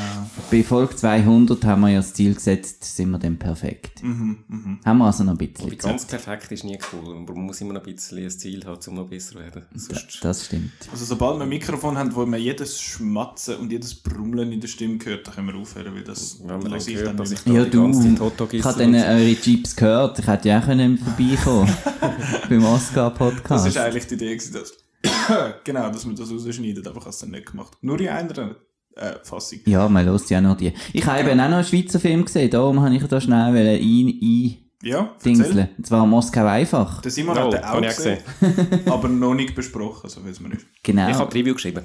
bei 0.50 0.65
Folge 0.65 0.97
200 0.97 1.65
haben 1.65 1.82
wir 1.82 1.91
ja 1.91 1.99
das 1.99 2.12
Ziel 2.12 2.35
gesetzt, 2.35 2.82
sind 2.82 3.11
wir 3.11 3.19
dann 3.19 3.39
perfekt. 3.39 4.03
Mhm, 4.03 4.39
mhm. 4.49 4.79
Haben 4.85 4.99
wir 4.99 5.05
also 5.05 5.23
noch 5.23 5.32
ein 5.32 5.39
bisschen 5.39 5.69
Aber 5.69 5.77
ganz 5.77 6.05
perfekt 6.06 6.50
ist 6.50 6.65
nie 6.65 6.79
cool. 6.93 7.17
Aber 7.17 7.35
man 7.35 7.47
muss 7.47 7.61
immer 7.61 7.75
noch 7.75 7.87
ein 7.87 7.94
bisschen 7.94 8.19
ein 8.19 8.31
Ziel 8.31 8.65
haben, 8.65 8.81
um 8.89 8.94
noch 8.94 9.06
besser 9.06 9.32
zu 9.32 9.39
werden. 9.39 9.62
Sonst 9.75 10.19
Das 10.23 10.47
stimmt. 10.47 10.73
Also 10.91 11.05
sobald 11.05 11.39
wir 11.39 11.44
ein 11.44 11.49
Mikrofon 11.50 11.97
haben, 11.97 12.12
wo 12.15 12.25
man 12.26 12.40
jedes 12.40 12.81
Schmatzen 12.81 13.56
und 13.56 13.70
jedes 13.73 13.94
Brummeln 13.94 14.52
in 14.52 14.61
der 14.61 14.69
Stimme 14.69 14.99
hört, 15.05 15.26
dann 15.26 15.34
können 15.34 15.49
wir 15.49 15.56
aufhören, 15.56 15.94
weil 15.94 16.02
das 16.05 16.38
wenn 16.40 16.46
man 16.49 16.61
dann 16.62 16.73
lasse 16.73 16.90
ich 16.90 16.96
hört, 16.96 17.08
dann 17.08 17.17
dass 17.17 17.32
ich 17.32 17.40
da 17.40 17.50
Ja, 17.52 17.64
die 17.64 17.70
du, 17.70 17.82
ganze 17.82 18.02
Zeit 18.02 18.20
Hotdog 18.20 18.55
ich 18.55 18.64
habe 18.64 18.78
dann 18.78 18.94
eure 18.94 19.37
Jeeps 19.43 19.76
gehört. 19.76 20.19
Ich 20.19 20.26
hätte 20.26 20.49
ja 20.49 20.61
auch 20.61 20.64
können 20.64 20.99
vorbeikommen 20.99 21.73
beim 22.49 22.62
Das 22.62 22.73
Oscar-Podcast. 22.73 23.67
ist 23.67 23.76
eigentlich 23.78 24.06
die 24.06 24.14
Idee, 24.14 24.37
dass, 24.37 24.73
genau, 25.64 25.90
dass 25.90 26.05
man 26.05 26.17
das 26.17 26.31
rausschneidet, 26.31 26.87
aber 26.87 26.96
ich 26.99 27.02
habe 27.02 27.11
es 27.11 27.19
dann 27.19 27.31
nicht 27.31 27.46
gemacht. 27.50 27.76
Nur 27.81 28.00
in 28.00 28.08
einer 28.08 28.56
äh, 28.96 29.12
Fassung. 29.22 29.61
Ja, 29.67 29.88
man 29.88 30.05
hört 30.05 30.29
ja 30.31 30.40
noch 30.40 30.56
die. 30.56 30.72
Ich 30.93 31.05
habe 31.06 31.20
eben 31.20 31.40
auch 31.40 31.49
noch 31.49 31.56
einen 31.56 31.64
Schweizer 31.64 32.00
Film 32.00 32.25
gesehen, 32.25 32.50
darum 32.50 32.81
habe 32.81 32.94
ich 32.94 33.05
da 33.05 33.20
schnell 33.20 33.55
ein 33.55 33.76
ein 33.87 34.56
Ja, 34.82 35.14
Dingseln. 35.25 35.69
Und 35.76 35.87
zwar 35.87 36.06
Moskau 36.06 36.46
einfach. 36.46 37.02
Der 37.02 37.11
Simon 37.11 37.34
No, 37.37 37.52
hat 37.52 37.64
auch 37.64 37.76
auch 37.76 37.81
gesehen, 37.82 38.19
aber 38.87 39.08
noch 39.08 39.34
nicht 39.34 39.55
besprochen, 39.55 40.08
so 40.08 40.25
weiß 40.25 40.40
man 40.40 40.52
nicht. 40.52 40.67
Genau. 40.82 41.08
Ich 41.11 41.17
habe 41.17 41.32
die 41.32 41.40
Review 41.40 41.55
geschrieben. 41.55 41.84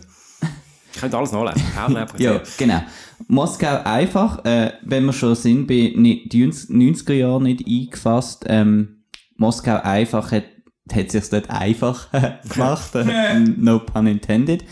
Ich 0.94 1.00
könnte 1.00 1.18
alles 1.18 1.32
nachlesen. 1.32 1.64
Ja, 2.20 2.42
genau. 2.58 2.82
Moskau 3.28 3.82
einfach, 3.84 4.44
äh, 4.46 4.72
wenn 4.84 5.06
wir 5.06 5.14
schon 5.14 5.36
sind, 5.36 5.68
bei 5.68 5.94
ni- 5.96 6.28
die 6.28 6.46
90er 6.46 7.14
Jahren 7.14 7.44
nicht 7.44 7.66
eingefasst, 7.68 8.46
ähm, 8.48 9.04
Moskau 9.38 9.80
einfach 9.82 10.32
hat, 10.32 10.44
hat 10.92 11.12
sich 11.12 11.30
dort 11.30 11.50
einfach 11.50 12.10
gemacht, 12.54 12.96
äh, 12.96 13.40
no 13.40 13.80
pun 13.80 14.08
intended. 14.08 14.64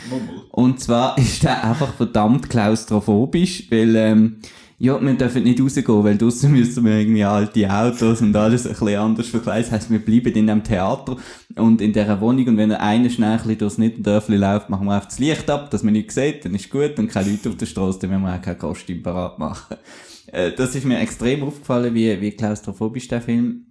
Und 0.52 0.80
zwar 0.80 1.18
ist 1.20 1.44
der 1.44 1.64
einfach 1.64 1.94
verdammt 1.94 2.50
klaustrophobisch, 2.50 3.68
weil, 3.72 3.96
ähm, 3.96 4.40
ja, 4.82 5.00
wir 5.02 5.14
dürfen 5.14 5.44
nicht 5.44 5.60
rausgehen, 5.60 6.04
weil 6.06 6.18
draussen 6.18 6.54
müssen 6.54 6.86
wir 6.86 7.00
irgendwie 7.00 7.26
alte 7.26 7.70
Autos 7.70 8.22
und 8.22 8.34
alles 8.34 8.66
ein 8.66 8.72
bisschen 8.72 8.96
anders 8.96 9.28
verkleiden. 9.28 9.64
Das 9.64 9.72
heisst, 9.74 9.92
wir 9.92 10.00
bleiben 10.00 10.34
in 10.34 10.48
dem 10.48 10.64
Theater 10.64 11.18
und 11.56 11.82
in 11.82 11.92
dieser 11.92 12.22
Wohnung 12.22 12.48
und 12.48 12.58
wenn 12.58 12.72
einer 12.72 13.10
schnell 13.10 13.32
ein 13.32 13.38
bisschen 13.40 13.58
durchs 13.58 13.78
Nittendörfli 13.78 14.38
läuft, 14.38 14.70
machen 14.70 14.88
wir 14.88 14.94
einfach 14.94 15.10
das 15.10 15.20
Licht 15.20 15.50
ab, 15.50 15.70
dass 15.70 15.84
man 15.84 15.92
nichts 15.92 16.16
sieht, 16.16 16.46
dann 16.46 16.56
ist 16.56 16.70
gut 16.70 16.98
und 16.98 17.10
keine 17.10 17.30
Leute 17.30 17.50
auf 17.50 17.58
der 17.58 17.66
Straße, 17.66 18.00
dann 18.00 18.10
müssen 18.10 18.24
wir 18.24 18.36
auch 18.36 18.42
kein 18.42 18.58
Kostüm 18.58 19.04
parat 19.04 19.38
machen. 19.38 19.78
Äh, 20.32 20.52
das 20.52 20.76
ist 20.76 20.86
mir 20.86 21.00
extrem 21.00 21.42
aufgefallen, 21.42 21.92
wie, 21.96 22.22
wie 22.22 22.30
klaustrophobisch 22.30 23.08
der 23.08 23.20
Film 23.20 23.66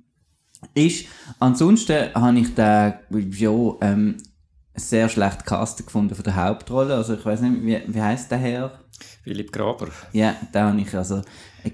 ist. 0.75 1.07
Ansonsten 1.39 2.13
habe 2.13 2.41
ich 2.41 2.53
den, 2.53 2.95
ja, 3.31 3.51
ähm, 3.81 4.17
sehr 4.75 5.09
schlecht 5.09 5.47
castet 5.47 5.87
gefunden 5.87 6.17
von 6.17 6.25
der 6.25 6.35
Hauptrolle. 6.35 6.97
Also 6.97 7.15
ich 7.15 7.25
weiß 7.25 7.43
nicht, 7.43 7.63
wie, 7.63 7.95
wie 7.95 8.03
heißt 8.03 8.29
der 8.31 8.39
Herr? 8.39 8.73
Philipp 9.23 9.53
Graber. 9.53 9.89
Ja, 10.13 10.37
da 10.53 10.71
habe 10.71 10.81
ich 10.81 10.95
also 10.95 11.23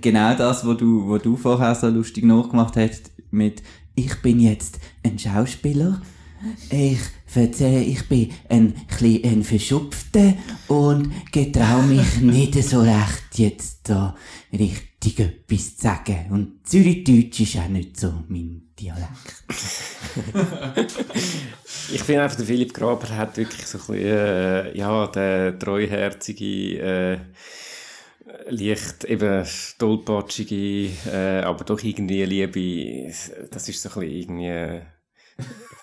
genau 0.00 0.34
das, 0.34 0.66
was 0.66 0.76
du, 0.76 1.06
wo 1.06 1.18
du 1.18 1.36
vorher 1.36 1.74
so 1.74 1.88
lustig 1.88 2.24
nachgemacht 2.24 2.76
hast, 2.76 3.10
mit 3.30 3.62
ich 3.94 4.20
bin 4.22 4.40
jetzt 4.40 4.80
ein 5.04 5.18
Schauspieler, 5.18 6.00
ich 6.70 6.98
erzähle, 7.34 7.82
ich 7.82 8.08
bin 8.08 8.30
ein, 8.48 8.74
bisschen 8.88 9.24
ein 9.24 9.44
Verschupfter 9.44 10.34
und 10.68 11.10
getraue 11.32 11.84
mich 11.84 12.16
nicht 12.20 12.62
so 12.62 12.80
recht 12.80 13.38
jetzt 13.38 13.88
da 13.88 14.14
richtig 14.52 15.20
etwas 15.20 15.76
zu 15.76 15.82
sagen. 15.82 16.26
Und 16.30 16.66
Zürichdeutsch 16.66 17.40
ist 17.40 17.56
auch 17.58 17.68
nicht 17.68 17.98
so 17.98 18.12
mein 18.28 18.63
Dialekt. 18.78 19.44
Ich 21.92 22.02
finde 22.02 22.22
einfach, 22.22 22.36
der 22.36 22.46
Philipp 22.46 22.72
Graber 22.72 23.08
hat 23.08 23.36
wirklich 23.36 23.66
so 23.66 23.78
ein 23.78 23.86
bisschen, 23.86 24.04
äh, 24.04 24.76
ja, 24.76 25.06
der 25.08 25.58
treuherzige, 25.58 26.78
äh, 26.78 27.18
leicht 28.48 29.04
eben 29.04 29.46
tollpatschige, 29.78 30.90
äh, 31.06 31.42
aber 31.42 31.64
doch 31.64 31.82
irgendwie 31.82 32.24
Liebe, 32.24 33.12
das 33.50 33.68
ist 33.68 33.82
so 33.82 33.88
ein 33.90 34.00
bisschen 34.00 34.20
irgendwie, 34.20 34.48
äh, 34.48 34.80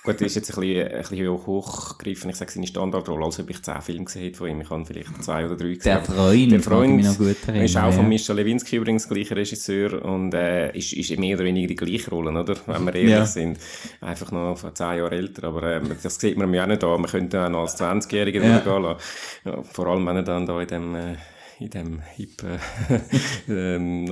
gut, 0.03 0.15
das 0.15 0.21
ist 0.27 0.35
jetzt 0.35 0.57
ein 0.57 0.59
bisschen, 0.61 0.87
ein 0.87 0.97
bisschen 1.01 1.45
hochgegriffen, 1.45 2.29
ich 2.29 2.35
sage 2.35 2.51
seine 2.51 2.67
Standardrolle, 2.67 3.25
als 3.25 3.39
ob 3.39 3.49
ich 3.49 3.61
zehn 3.61 3.81
Filme 3.81 4.05
gesehen 4.05 4.23
hätte 4.23 4.37
von 4.37 4.49
ihm, 4.49 4.61
ich 4.61 4.69
habe 4.69 4.85
vielleicht 4.85 5.23
zwei 5.23 5.45
oder 5.45 5.55
drei 5.55 5.73
gesehen. 5.73 5.83
Der 5.83 6.01
Freund, 6.03 6.51
der 6.51 6.59
Freund 6.61 6.95
mich 6.95 7.05
noch 7.05 7.17
gut 7.17 7.35
erinnern, 7.47 7.65
ist 7.65 7.77
auch 7.77 7.91
von 7.93 8.03
ja. 8.03 8.09
Mischa 8.09 8.33
Lewinsky 8.33 8.77
übrigens, 8.77 9.07
gleicher 9.07 9.35
Regisseur, 9.35 10.03
und 10.03 10.33
äh, 10.33 10.75
ist, 10.77 10.93
ist 10.93 11.17
mehr 11.19 11.35
oder 11.35 11.45
weniger 11.45 11.67
die 11.67 11.75
gleiche 11.75 12.09
Rolle, 12.09 12.31
oder? 12.31 12.55
Wenn 12.65 12.85
wir 12.85 12.95
ehrlich 12.95 13.11
Ja. 13.11 13.25
sind. 13.25 13.59
Einfach 13.99 14.31
noch 14.31 14.57
von 14.57 14.73
zehn 14.75 14.97
Jahren 14.97 15.11
älter, 15.13 15.47
aber 15.47 15.63
äh, 15.63 15.81
das 16.01 16.15
sieht 16.19 16.37
man 16.37 16.49
mir 16.49 16.63
auch 16.63 16.67
nicht 16.67 16.83
an. 16.83 17.01
Man 17.01 17.09
könnte 17.09 17.45
auch 17.45 17.49
noch 17.49 17.61
als 17.61 17.79
20-Jähriger 17.79 18.41
Ja. 18.41 18.49
ja. 18.49 18.59
gehen 18.59 18.83
lassen. 18.83 18.99
Ja, 19.45 19.61
vor 19.63 19.87
allem, 19.87 20.05
wenn 20.07 20.15
er 20.17 20.23
dann 20.23 20.45
da 20.45 20.59
in 20.61 20.67
dem, 20.67 20.95
äh, 20.95 21.15
in 21.59 21.69
dem 21.69 22.01
hip 22.15 22.41
äh, 22.43 22.99
ähm, 23.75 24.11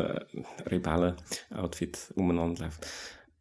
Rebellen-Outfit 0.69 1.97
umeinander 2.15 2.63
läuft. 2.65 2.85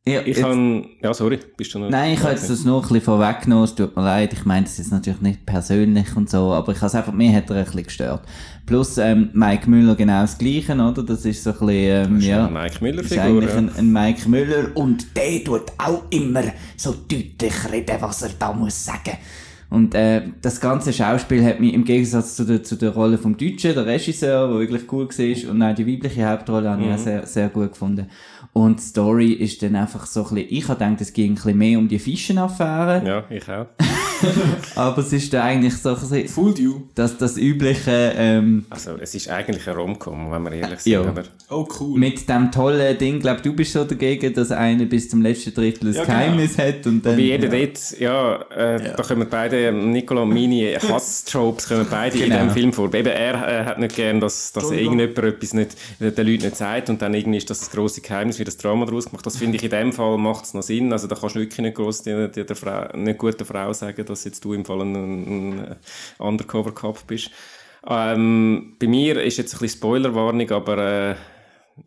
Ja, 0.07 0.23
Ich 0.25 0.39
kann, 0.39 0.87
ja, 1.03 1.13
sorry, 1.13 1.39
bist 1.57 1.75
du 1.75 1.81
noch? 1.81 1.91
Nein, 1.91 2.15
ich 2.15 2.21
habe 2.23 2.31
jetzt 2.31 2.49
das 2.49 2.65
noch 2.65 2.77
ein 2.77 2.83
bisschen 2.89 3.03
vorweggenommen, 3.03 3.65
es 3.65 3.75
tut 3.75 3.95
mir 3.95 4.03
leid, 4.05 4.33
ich 4.33 4.45
meine, 4.47 4.65
das 4.65 4.79
ist 4.79 4.91
natürlich 4.91 5.21
nicht 5.21 5.45
persönlich 5.45 6.17
und 6.17 6.31
so, 6.31 6.53
aber 6.55 6.73
ich 6.73 6.79
habe 6.79 6.87
es 6.87 6.95
einfach, 6.95 7.13
mir 7.13 7.31
hat 7.35 7.51
er 7.51 7.57
ein 7.57 7.65
bisschen 7.65 7.83
gestört. 7.85 8.23
Plus, 8.65 8.97
ähm, 8.97 9.29
Mike 9.35 9.69
Müller 9.69 9.97
genau 9.97 10.23
das 10.23 10.39
Gleiche, 10.39 10.73
oder? 10.75 11.03
Das 11.03 11.27
ist 11.27 11.45
so 11.45 11.51
ein 11.51 11.59
bisschen, 11.59 12.15
ähm, 12.15 12.21
ja. 12.21 12.47
eine 12.47 12.53
Mike 12.59 12.75
ist 12.75 12.81
Müller-Figur, 12.81 13.23
eigentlich 13.25 13.51
ja. 13.51 13.57
ein, 13.59 13.71
ein 13.77 13.93
Mike 13.93 14.29
Müller 14.29 14.71
und 14.75 15.15
der 15.17 15.45
tut 15.45 15.65
auch 15.77 16.03
immer 16.11 16.45
so 16.77 16.93
deutlich 16.93 17.55
reden, 17.71 17.97
was 18.01 18.23
er 18.23 18.31
da 18.39 18.53
muss 18.53 18.83
sagen. 18.83 19.19
Und 19.71 19.95
äh, 19.95 20.23
das 20.41 20.61
ganze 20.61 20.95
Schauspiel 20.95 21.45
hat 21.45 21.61
mich 21.61 21.75
im 21.75 21.85
Gegensatz 21.85 22.37
zu 22.37 22.45
der, 22.45 22.63
zu 22.63 22.77
der 22.77 22.91
Rolle 22.91 23.19
vom 23.19 23.37
Deutschen, 23.37 23.75
der 23.75 23.85
Regisseur, 23.85 24.49
der 24.49 24.59
wirklich 24.59 24.91
cool 24.91 25.07
war, 25.07 25.51
und 25.51 25.63
auch 25.63 25.75
die 25.75 25.87
weibliche 25.87 26.27
Hauptrolle 26.27 26.71
habe 26.71 26.81
ich 26.83 26.89
Mhm. 26.89 26.95
auch 26.95 26.99
sehr, 26.99 27.27
sehr 27.27 27.49
gut 27.51 27.73
gefunden. 27.73 28.07
Und 28.59 28.81
die 28.81 28.83
Story 28.83 29.33
ist 29.35 29.63
dann 29.63 29.77
einfach 29.77 30.05
so 30.07 30.27
ein 30.27 30.35
bisschen, 30.35 30.49
ich 30.51 30.69
habe 30.69 30.81
gedacht, 30.81 31.01
es 31.01 31.13
ging 31.13 31.31
ein 31.31 31.35
bisschen 31.37 31.59
mehr 31.59 31.79
um 31.79 31.87
die 31.87 32.01
Fischenaffäre, 32.01 33.07
Ja, 33.07 33.25
ich 33.31 33.49
auch. 33.49 33.67
aber 34.75 34.99
es 34.99 35.13
ist 35.13 35.35
eigentlich 35.35 35.75
so 35.77 35.91
ein 35.91 36.29
Fooled 36.29 36.59
you. 36.59 36.83
das, 36.95 37.17
das 37.19 37.37
übliche, 37.37 38.13
ähm, 38.17 38.65
Also, 38.71 38.93
es 39.01 39.15
ist 39.15 39.29
eigentlich 39.29 39.69
ein 39.69 39.75
Rom-Com, 39.77 40.31
wenn 40.33 40.43
wir 40.45 40.53
ehrlich 40.53 40.81
sind. 40.81 40.93
Ja. 40.93 41.01
Aber 41.03 41.23
Oh, 41.51 41.67
cool. 41.81 41.99
mit 41.99 42.29
dem 42.29 42.51
tollen 42.53 42.99
Ding, 42.99 43.21
glaub 43.21 43.43
du 43.43 43.53
bist 43.55 43.73
so 43.73 43.85
dagegen, 43.85 44.35
dass 44.35 44.51
einer 44.51 44.85
bis 44.85 45.09
zum 45.09 45.23
letzten 45.23 45.55
Drittel 45.55 45.89
ein 45.89 45.95
Ja, 45.95 46.05
genau. 46.05 46.15
Geheimnis 46.19 46.59
hat 46.59 46.87
und 46.87 47.05
dann... 47.05 47.17
Wie 47.17 47.23
jeder 47.23 47.53
ja. 47.55 47.67
dort, 47.67 48.01
ja, 48.01 48.45
äh, 48.57 48.85
Ja. 48.85 48.95
da 48.95 49.03
kommen 49.03 49.27
beide, 49.31 49.73
Nicola 49.73 50.23
und 50.23 50.31
meine 50.31 50.77
Hass-Tropes 50.89 51.69
kommen 51.69 51.87
beide 51.91 52.17
in 52.19 52.25
Genau. 52.25 52.37
diesem 52.37 52.51
Film 52.51 52.73
vor. 52.73 52.93
Eben, 52.95 53.09
er 53.09 53.35
äh, 53.35 53.65
hat 53.65 53.79
nicht 53.79 53.97
gern, 53.97 54.21
dass, 54.21 54.53
dass 54.53 54.71
irgendjemand 54.71 55.19
etwas 55.19 55.55
nicht, 55.55 55.77
den 56.01 56.15
Leuten 56.27 56.45
nicht 56.45 56.57
sagt 56.57 56.91
und 56.91 57.01
dann 57.03 57.15
irgendwie 57.15 57.39
ist 57.39 57.49
das 57.51 57.61
das 57.61 57.71
grosse 57.71 58.01
Geheimnis, 58.01 58.39
wie 58.39 58.45
das 58.45 58.57
Drama 58.57 58.85
daraus 58.85 59.07
gemacht. 59.07 59.25
Das 59.27 59.37
finde 59.37 59.57
ich 59.57 59.65
in 59.65 59.71
dem 59.71 59.93
Fall 59.93 60.17
macht 60.19 60.45
es 60.45 60.55
noch 60.55 60.63
Sinn. 60.63 60.93
Also 60.93 61.07
da 61.09 61.17
kannst 61.17 61.35
du 61.35 61.41
wirklich 61.41 61.59
nicht 61.59 61.75
gross 61.77 62.03
die, 62.03 62.29
die, 62.35 62.45
der 62.45 62.57
Frau, 62.57 62.87
nicht 62.97 63.19
guten 63.19 63.45
Frau 63.45 63.73
sagen, 63.73 64.05
dass 64.09 64.25
jetzt 64.25 64.45
du 64.45 64.55
im 64.55 64.65
Fall 64.65 64.83
ein, 64.83 64.95
ein 64.95 65.77
Undercover-Cop 66.19 67.07
bist. 67.07 67.31
Ähm, 67.87 68.77
bei 68.79 68.87
mir 68.87 69.23
ist 69.23 69.39
jetzt 69.39 69.55
ein 69.55 69.61
bisschen 69.61 69.79
Spoilerwarnung, 69.79 70.51
aber 70.51 70.79
äh, 70.79 71.15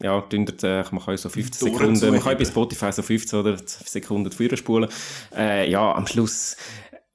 ja, 0.02 0.22
dünnt, 0.22 0.64
äh, 0.64 0.84
man 0.92 1.04
kann 1.04 1.18
so 1.18 1.30
15 1.30 1.68
Durchzuheben. 1.68 1.96
Sekunden, 1.96 2.16
man 2.16 2.24
kann 2.24 2.38
bei 2.38 2.46
Spotify 2.46 2.92
so 2.92 3.02
15 3.02 3.40
oder 3.40 3.58
20 3.58 3.88
Sekunden 3.88 4.32
vorspulen. 4.32 4.90
Äh, 5.36 5.70
ja, 5.70 5.94
am 5.94 6.08
Schluss, 6.08 6.56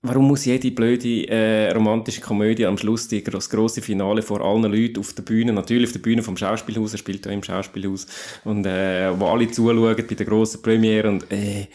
warum 0.02 0.28
muss 0.28 0.44
jede 0.44 0.70
blöde 0.70 1.28
äh, 1.28 1.72
romantische 1.72 2.20
Komödie 2.20 2.66
am 2.66 2.78
Schluss 2.78 3.08
die, 3.08 3.24
das 3.24 3.50
grosse 3.50 3.82
Finale 3.82 4.22
vor 4.22 4.40
allen 4.42 4.70
Leuten 4.70 5.00
auf 5.00 5.12
der 5.14 5.22
Bühne, 5.22 5.52
natürlich 5.52 5.88
auf 5.88 5.92
der 5.92 6.00
Bühne 6.00 6.22
vom 6.22 6.36
Schauspielhaus, 6.36 6.92
er 6.92 6.98
spielt 6.98 7.24
ja 7.24 7.32
im 7.32 7.42
Schauspielhaus, 7.42 8.06
und 8.44 8.66
äh, 8.66 9.18
wo 9.18 9.26
alle 9.26 9.50
zuschauen 9.50 9.96
bei 9.96 10.14
der 10.14 10.26
grossen 10.26 10.62
Premiere 10.62 11.08
und 11.08 11.32
äh, 11.32 11.66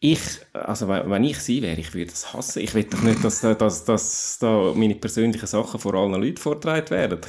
ich, 0.00 0.20
also 0.52 0.88
wenn 0.88 1.24
ich 1.24 1.38
sie 1.38 1.62
wäre, 1.62 1.80
ich 1.80 1.94
würde 1.94 2.10
das 2.10 2.32
hassen. 2.34 2.60
Ich 2.62 2.74
will 2.74 2.84
doch 2.84 3.00
nicht, 3.02 3.24
dass, 3.24 3.40
da- 3.40 3.54
dass, 3.54 3.84
dass 3.84 4.38
da 4.38 4.72
meine 4.74 4.94
persönlichen 4.96 5.46
Sachen 5.46 5.80
vor 5.80 5.94
allen 5.94 6.12
Leuten 6.20 6.36
vorgetragen 6.36 6.90
werden. 6.90 7.20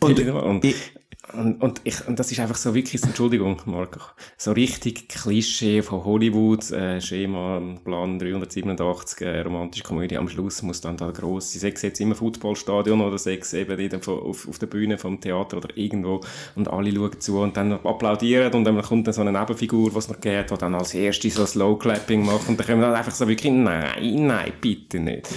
Verbitte 0.00 0.32
mal. 0.32 0.40
und, 0.44 0.64
ich- 0.64 0.95
und, 1.32 1.60
und, 1.60 1.80
ich, 1.84 2.06
und 2.06 2.18
das 2.18 2.30
ist 2.30 2.38
einfach 2.38 2.56
so 2.56 2.74
wirklich, 2.74 3.02
Entschuldigung, 3.02 3.60
Marco, 3.64 4.00
so 4.36 4.52
richtig 4.52 5.08
Klischee 5.08 5.82
von 5.82 6.04
Hollywood, 6.04 6.70
äh, 6.70 7.00
Schema, 7.00 7.60
Plan 7.84 8.18
387, 8.18 9.20
äh, 9.22 9.40
romantische 9.40 9.82
Komödie. 9.82 10.16
Am 10.16 10.28
Schluss 10.28 10.62
muss 10.62 10.80
dann 10.80 10.96
da 10.96 11.10
gross, 11.10 11.52
sechs 11.52 11.82
jetzt 11.82 12.00
immer 12.00 12.14
Fußballstadion 12.14 13.00
oder 13.00 13.18
sechs 13.18 13.52
eben 13.54 13.78
in 13.78 13.94
auf, 13.94 14.48
auf 14.48 14.58
der 14.58 14.66
Bühne 14.66 14.98
vom 14.98 15.20
Theater 15.20 15.56
oder 15.56 15.76
irgendwo 15.76 16.20
und 16.54 16.68
alle 16.68 16.94
schauen 16.94 17.20
zu 17.20 17.40
und 17.40 17.56
dann 17.56 17.72
applaudieren 17.72 18.52
und 18.54 18.64
dann 18.64 18.80
kommt 18.82 19.08
dann 19.08 19.14
so 19.14 19.22
eine 19.22 19.32
Nebenfigur, 19.32 19.94
was 19.94 20.08
noch 20.08 20.20
geht, 20.20 20.50
die 20.50 20.56
dann 20.56 20.74
als 20.74 20.94
erste 20.94 21.28
so 21.30 21.44
Slow 21.44 21.76
Clapping 21.76 22.24
macht 22.24 22.48
und 22.48 22.58
dann 22.58 22.66
kommen 22.66 22.82
dann 22.82 22.94
einfach 22.94 23.12
so 23.12 23.26
wirklich, 23.26 23.52
nein, 23.52 24.26
nein, 24.26 24.52
bitte 24.60 25.00
nicht. 25.00 25.28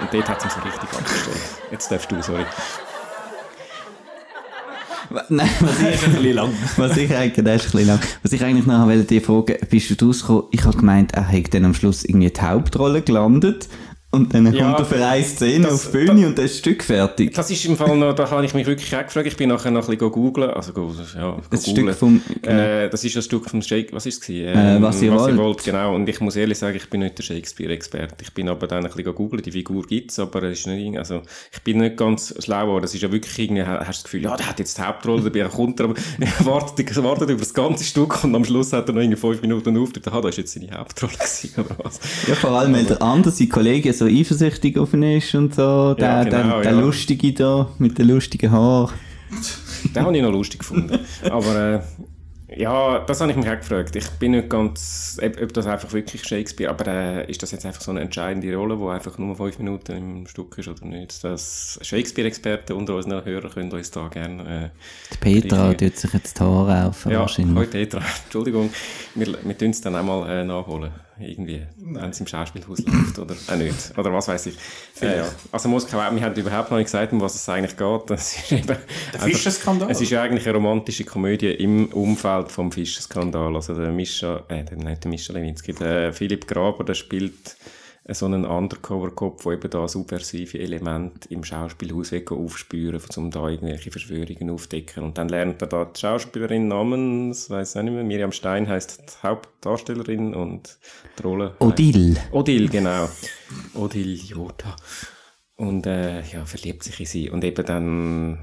Und 0.00 0.12
dort 0.12 0.28
hat 0.28 0.38
es 0.38 0.44
mich 0.44 0.52
so 0.54 0.60
richtig 0.60 0.92
abgestellt. 0.92 1.60
Jetzt 1.70 1.90
darfst 1.90 2.10
du, 2.10 2.20
sorry. 2.22 2.44
Nein, 5.28 5.48
was 5.60 5.80
ich, 5.80 6.04
ein 6.04 6.12
bisschen 6.12 6.34
lang. 6.34 6.50
was 6.76 6.96
ich 6.96 7.14
eigentlich, 7.14 7.44
das 7.44 7.66
ist 7.66 7.66
ein 7.66 7.72
bisschen 7.72 7.86
lang. 7.86 8.00
Was 8.22 8.32
ich 8.32 8.44
eigentlich 8.44 8.66
nachher 8.66 8.86
wollte 8.88 9.04
dir 9.04 9.22
fragen, 9.22 9.56
bist 9.70 10.00
du 10.00 10.06
rausgekommen? 10.06 10.44
Ich 10.50 10.64
habe 10.64 10.76
gemeint, 10.76 11.14
er 11.14 11.28
hat 11.28 11.54
dann 11.54 11.64
am 11.64 11.74
Schluss 11.74 12.04
irgendwie 12.04 12.30
die 12.30 12.40
Hauptrolle 12.40 13.02
gelandet. 13.02 13.68
Und 14.16 14.34
dann 14.34 14.52
Ja, 14.52 14.64
kommt 14.64 14.78
er 14.80 14.84
für 14.86 15.06
eine 15.06 15.24
Szene 15.24 15.64
das- 15.66 15.74
auf 15.86 15.90
die 15.92 15.98
Bühne 15.98 16.26
und 16.26 16.38
dann 16.38 16.44
ist 16.44 16.52
das 16.54 16.58
Stück 16.58 16.82
fertig. 16.82 17.34
Das 17.34 17.50
ist 17.50 17.64
im 17.66 17.76
Fall 17.76 17.96
noch, 17.96 18.14
da 18.14 18.30
habe 18.30 18.44
ich 18.44 18.54
mich 18.54 18.66
wirklich 18.66 18.94
auch 18.96 19.02
gefragt. 19.04 19.26
Ich 19.26 19.36
bin 19.36 19.48
nachher 19.50 19.70
noch 19.70 19.88
ein 19.88 19.96
bisschen 19.96 20.10
googeln, 20.12 20.50
also 20.50 20.72
go, 20.72 20.92
ja, 21.14 21.30
go 21.32 21.40
Das 21.50 21.64
googlen. 21.64 21.86
Stück 21.88 21.96
vom, 21.98 22.22
Äh, 22.42 22.88
das 22.88 23.04
ist 23.04 23.14
das 23.16 23.24
Stück 23.24 23.48
vom 23.50 23.60
Shake, 23.62 23.92
was 23.92 24.06
ist 24.06 24.14
es 24.14 24.20
gewesen? 24.26 24.48
Äh, 24.56 24.82
was 24.82 25.02
ihr 25.02 25.12
wollt. 25.12 25.36
wollt. 25.36 25.64
Genau, 25.64 25.94
und 25.94 26.08
ich 26.08 26.20
muss 26.20 26.36
ehrlich 26.36 26.58
sagen, 26.58 26.76
ich 26.76 26.88
bin 26.88 27.00
nicht 27.00 27.18
der 27.18 27.22
Shakespeare-Experte. 27.24 28.16
Ich 28.22 28.32
bin 28.32 28.48
aber 28.48 28.66
dann 28.66 28.84
ein 28.86 28.90
bisschen 28.92 29.14
googeln, 29.14 29.42
die 29.42 29.50
Figur 29.52 29.84
gibt's, 29.86 30.18
aber 30.18 30.42
es 30.44 30.60
ist 30.60 30.66
nicht, 30.66 30.96
also, 30.98 31.22
ich 31.52 31.60
bin 31.62 31.78
nicht 31.78 31.96
ganz 31.96 32.34
schlau 32.42 32.66
geworden. 32.66 32.84
Es 32.84 32.94
ist 32.94 33.02
ja 33.02 33.10
wirklich 33.12 33.38
irgendwie, 33.38 33.62
ha- 33.62 33.80
hast 33.80 33.86
du 33.86 33.92
das 33.92 34.04
Gefühl, 34.04 34.22
ja, 34.22 34.36
der 34.36 34.48
hat 34.48 34.58
jetzt 34.58 34.78
die 34.78 34.82
Hauptrolle, 34.82 35.22
dabei 35.30 35.48
kommt 35.48 35.78
er, 35.80 35.86
aber 35.86 35.94
er 36.20 36.46
wartet, 36.46 36.96
wartet 37.02 37.30
über 37.30 37.40
das 37.40 37.52
ganze 37.54 37.84
Stück 37.84 38.22
und 38.24 38.34
am 38.34 38.44
Schluss 38.44 38.72
hat 38.72 38.88
er 38.88 38.94
noch 38.94 39.00
irgendwie 39.02 39.18
fünf 39.20 39.40
Minuten 39.42 39.76
Auftritt. 39.78 40.06
Aha, 40.08 40.20
das 40.20 40.30
ist 40.30 40.36
jetzt 40.38 40.54
seine 40.54 40.70
Hauptrolle 40.78 41.12
gewesen, 41.12 41.50
oder 41.58 41.76
was? 41.82 42.00
ja, 42.28 42.34
vor 42.34 42.50
allem, 42.50 42.74
weil 42.74 42.84
der 42.84 43.02
andere, 43.02 43.32
Kollege, 43.48 43.92
so 43.92 44.05
eifersüchtig 44.08 44.78
auf 44.78 44.94
ihn 44.94 45.02
ist 45.02 45.34
und 45.34 45.54
so. 45.54 45.94
Der, 45.94 46.08
Ja, 46.08 46.24
der, 46.24 46.42
genau, 46.42 46.60
der 46.62 46.72
ja. 46.72 46.80
Lustige 46.80 47.32
da, 47.32 47.68
mit 47.78 47.98
den 47.98 48.08
lustigen 48.08 48.50
Haaren. 48.50 48.94
Den 49.94 50.02
habe 50.04 50.16
ich 50.16 50.22
noch 50.22 50.32
lustig 50.32 50.60
gefunden. 50.60 50.98
Aber 51.30 51.56
äh, 51.56 51.80
ja, 52.60 53.00
das 53.00 53.20
habe 53.20 53.32
ich 53.32 53.36
mich 53.36 53.48
auch 53.48 53.56
gefragt. 53.56 53.94
Ich 53.96 54.08
bin 54.10 54.30
nicht 54.32 54.48
ganz, 54.48 55.18
ob, 55.22 55.42
ob 55.42 55.52
das 55.52 55.66
einfach 55.66 55.92
wirklich 55.92 56.24
Shakespeare, 56.24 56.70
aber 56.70 56.86
äh, 56.86 57.30
ist 57.30 57.42
das 57.42 57.50
jetzt 57.50 57.66
einfach 57.66 57.80
so 57.80 57.90
eine 57.90 58.00
entscheidende 58.00 58.54
Rolle, 58.54 58.76
die 58.76 58.84
einfach 58.84 59.18
nur 59.18 59.34
fünf 59.36 59.58
Minuten 59.58 59.92
im 59.96 60.26
Stück 60.26 60.56
ist 60.58 60.68
oder 60.68 60.84
nicht? 60.86 61.22
Das 61.24 61.78
Shakespeare-Experten 61.82 62.72
unter 62.74 62.94
unseren 62.94 63.24
Hörern 63.24 63.50
können 63.50 63.72
uns 63.72 63.90
da 63.90 64.08
gerne... 64.08 64.70
Die 65.12 65.16
Petra 65.18 65.68
Richtig. 65.70 65.90
tut 65.90 65.98
sich 65.98 66.12
jetzt 66.14 66.38
die 66.38 66.44
Haare 66.44 66.86
auf, 66.86 67.04
Äh, 67.06 67.12
ja, 67.12 67.20
wahrscheinlich. 67.20 67.56
hoi 67.56 67.66
Petra, 67.66 68.00
Entschuldigung, 68.24 68.70
wir, 69.16 69.26
wir 69.42 69.58
tun 69.58 69.70
es 69.70 69.80
dann 69.80 69.96
auch 69.96 70.04
mal 70.04 70.28
äh, 70.30 70.44
nachholen. 70.44 70.90
Irgendwie, 71.18 71.62
wenn 71.78 72.10
es 72.10 72.20
im 72.20 72.26
Schauspielhaus 72.26 72.80
läuft 72.84 73.18
oder 73.18 73.34
auch 73.48 73.56
nicht. 73.56 73.96
Oder 73.98 74.12
was 74.12 74.28
weiß 74.28 74.46
ich. 74.46 74.56
Äh, 75.00 75.18
ja. 75.18 75.24
Also 75.50 75.68
Moskau, 75.68 75.96
wir 75.96 76.04
haben 76.22 76.34
überhaupt 76.34 76.70
noch 76.70 76.76
nicht 76.76 76.86
gesagt, 76.86 77.12
um 77.12 77.20
was 77.22 77.34
es 77.34 77.48
eigentlich 77.48 77.76
geht. 77.76 78.00
Das 78.10 78.36
ist 78.36 78.52
eben 78.52 78.66
Der 78.66 79.20
Fischenskandal. 79.20 79.90
es 79.90 80.00
ist 80.00 80.10
ja 80.10 80.22
eigentlich 80.22 80.46
eine 80.46 80.54
romantische 80.56 81.04
Komödie 81.04 81.50
im 81.52 81.86
Umfeld 81.86 82.52
vom 82.52 82.70
Fischskandal. 82.70 83.54
Also 83.54 83.74
der 83.74 83.92
Mischa, 83.92 84.42
äh, 84.48 84.64
der- 84.64 84.76
nicht 84.76 85.04
der 85.04 85.10
Mischa 85.10 85.32
Lewinsky, 85.32 85.72
der 85.72 86.12
Philipp 86.12 86.46
Graber, 86.46 86.84
der 86.84 86.94
spielt 86.94 87.32
äh, 87.34 87.54
so 88.14 88.26
einen 88.26 88.44
Undercover-Cop, 88.44 89.42
der 89.42 89.52
eben 89.52 89.70
da 89.70 89.88
subversive 89.88 90.58
Elemente 90.58 91.28
im 91.30 91.42
Schauspielhaus 91.42 92.12
aufspüren, 92.12 93.00
um 93.16 93.30
da 93.30 93.48
irgendwelche 93.48 93.90
Verschwörungen 93.90 94.50
aufdecken. 94.50 95.02
Und 95.02 95.18
dann 95.18 95.28
lernt 95.28 95.60
er 95.62 95.68
da 95.68 95.84
die 95.84 96.00
Schauspielerin 96.00 96.68
namens, 96.68 97.50
weiß 97.50 97.76
ich 97.76 97.82
nicht 97.82 97.94
mehr, 97.94 98.04
Miriam 98.04 98.32
Stein 98.32 98.68
heißt 98.68 99.00
die 99.00 99.26
Hauptdarstellerin 99.26 100.34
und 100.34 100.78
die 101.18 101.22
Rolle. 101.22 101.56
Odile. 101.58 102.16
Odil, 102.30 102.68
genau. 102.68 103.08
Odil 103.74 104.14
Jota. 104.14 104.76
Und 105.56 105.86
äh, 105.86 106.20
ja, 106.20 106.44
verliebt 106.44 106.84
sich 106.84 107.00
in 107.00 107.06
sie. 107.06 107.30
Und 107.30 107.42
eben 107.42 107.64
dann. 107.64 108.38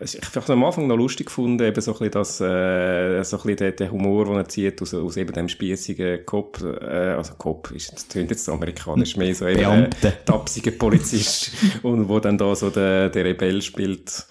Ich 0.00 0.14
habe 0.14 0.38
es 0.38 0.50
am 0.50 0.64
Anfang 0.64 0.86
noch 0.86 0.96
lustig 0.96 1.26
gefunden, 1.26 1.66
eben 1.66 1.80
so 1.80 1.92
ein 1.92 1.98
bisschen, 1.98 2.12
das, 2.12 2.40
äh, 2.40 3.22
so 3.24 3.36
ein 3.36 3.42
bisschen 3.42 3.56
den, 3.56 3.76
den 3.76 3.90
Humor, 3.90 4.26
den 4.26 4.36
er 4.36 4.48
zieht 4.48 4.80
aus, 4.80 4.94
aus 4.94 5.16
eben 5.16 5.32
dem 5.32 5.48
spießigen 5.48 6.24
Cop, 6.24 6.62
äh, 6.62 7.14
also 7.16 7.34
Cop, 7.34 7.72
ist, 7.72 7.92
das 7.92 8.06
tönt 8.06 8.30
jetzt 8.30 8.44
so 8.44 8.52
amerikanisch, 8.52 9.16
mehr 9.16 9.34
so 9.34 9.46
eben 9.48 9.60
äh, 9.60 10.12
tapsiger 10.24 10.70
Polizist 10.70 11.50
und 11.82 12.08
wo 12.08 12.20
dann 12.20 12.38
da 12.38 12.54
so 12.54 12.70
der, 12.70 13.08
der 13.10 13.24
Rebell 13.24 13.60
spielt. 13.60 14.24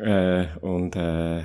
Äh, 0.00 0.46
und 0.60 0.94
äh, 0.94 1.42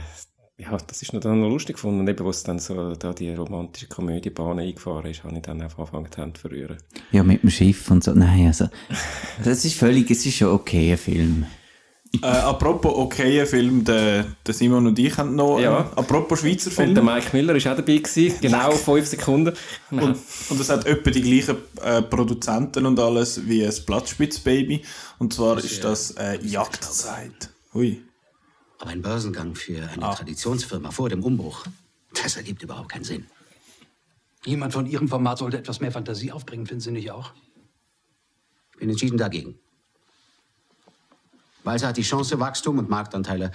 ja, 0.57 0.77
das 0.87 1.01
ist 1.01 1.13
noch 1.13 1.21
dann 1.21 1.41
noch 1.41 1.49
lustig 1.49 1.75
gefunden. 1.75 2.01
Und 2.01 2.07
eben, 2.07 2.23
wo 2.23 2.29
es 2.29 2.43
dann 2.43 2.59
so 2.59 2.93
da 2.93 3.13
die 3.13 3.33
romantische 3.33 3.87
Komödiebahn 3.87 4.59
eingefahren 4.59 5.09
ist, 5.09 5.23
habe 5.23 5.35
ich 5.35 5.41
dann 5.41 5.61
auch 5.63 5.93
angefangen 5.93 6.35
zu 6.35 6.41
verrühren. 6.41 6.77
Ja, 7.11 7.23
mit 7.23 7.41
dem 7.41 7.49
Schiff 7.49 7.89
und 7.89 8.03
so. 8.03 8.13
Nein, 8.13 8.47
also, 8.47 8.67
das 9.43 9.65
ist 9.65 9.77
völlig, 9.77 10.11
es 10.11 10.25
ist 10.25 10.37
schon 10.37 10.49
okay, 10.49 10.91
ein 10.91 10.97
Film. 10.97 11.45
Äh, 12.21 12.27
apropos 12.27 12.93
okayer 12.93 13.45
Film, 13.45 13.83
der, 13.83 14.25
der 14.45 14.53
Simon 14.53 14.85
und 14.85 14.99
ich 14.99 15.17
haben 15.17 15.35
noch. 15.35 15.59
Ja. 15.59 15.81
Äh, 15.81 15.99
apropos 15.99 16.39
Schweizer 16.41 16.69
Und 16.69 16.75
Film. 16.75 16.95
der 16.95 17.03
Mike 17.03 17.35
Müller 17.35 17.53
war 17.53 17.71
auch 17.71 17.77
dabei, 17.77 17.97
gewesen, 17.97 18.39
genau 18.39 18.71
fünf 18.71 19.07
Sekunden. 19.07 19.53
Und, 19.89 20.01
und 20.49 20.59
es 20.59 20.69
hat 20.69 20.85
etwa 20.85 21.09
die 21.09 21.21
gleichen 21.21 21.57
äh, 21.81 22.01
Produzenten 22.03 22.85
und 22.85 22.99
alles 22.99 23.47
wie 23.47 23.61
das 23.61 23.83
Platzspitzbaby. 23.83 24.83
Und 25.17 25.33
zwar 25.33 25.57
ist 25.57 25.83
das 25.83 26.11
äh, 26.11 26.39
Jagdzeit. 26.45 27.49
Hui. 27.73 28.01
Aber 28.79 28.91
ein 28.91 29.01
Börsengang 29.01 29.55
für 29.55 29.89
eine 29.89 30.15
Traditionsfirma 30.15 30.91
vor 30.91 31.09
dem 31.09 31.23
Umbruch, 31.23 31.65
das 32.21 32.37
ergibt 32.37 32.61
überhaupt 32.61 32.89
keinen 32.89 33.05
Sinn. 33.05 33.25
Jemand 34.45 34.73
von 34.73 34.85
Ihrem 34.85 35.07
Format 35.07 35.39
sollte 35.39 35.57
etwas 35.57 35.79
mehr 35.79 35.91
Fantasie 35.91 36.31
aufbringen, 36.31 36.67
finden 36.67 36.81
Sie 36.81 36.91
nicht 36.91 37.09
auch? 37.11 37.33
Ich 38.73 38.79
bin 38.79 38.89
entschieden 38.89 39.17
dagegen. 39.17 39.57
Walser 41.63 41.87
hat 41.87 41.97
die 41.97 42.03
Chance, 42.03 42.39
Wachstum 42.39 42.77
und 42.77 42.89
Marktanteile 42.89 43.51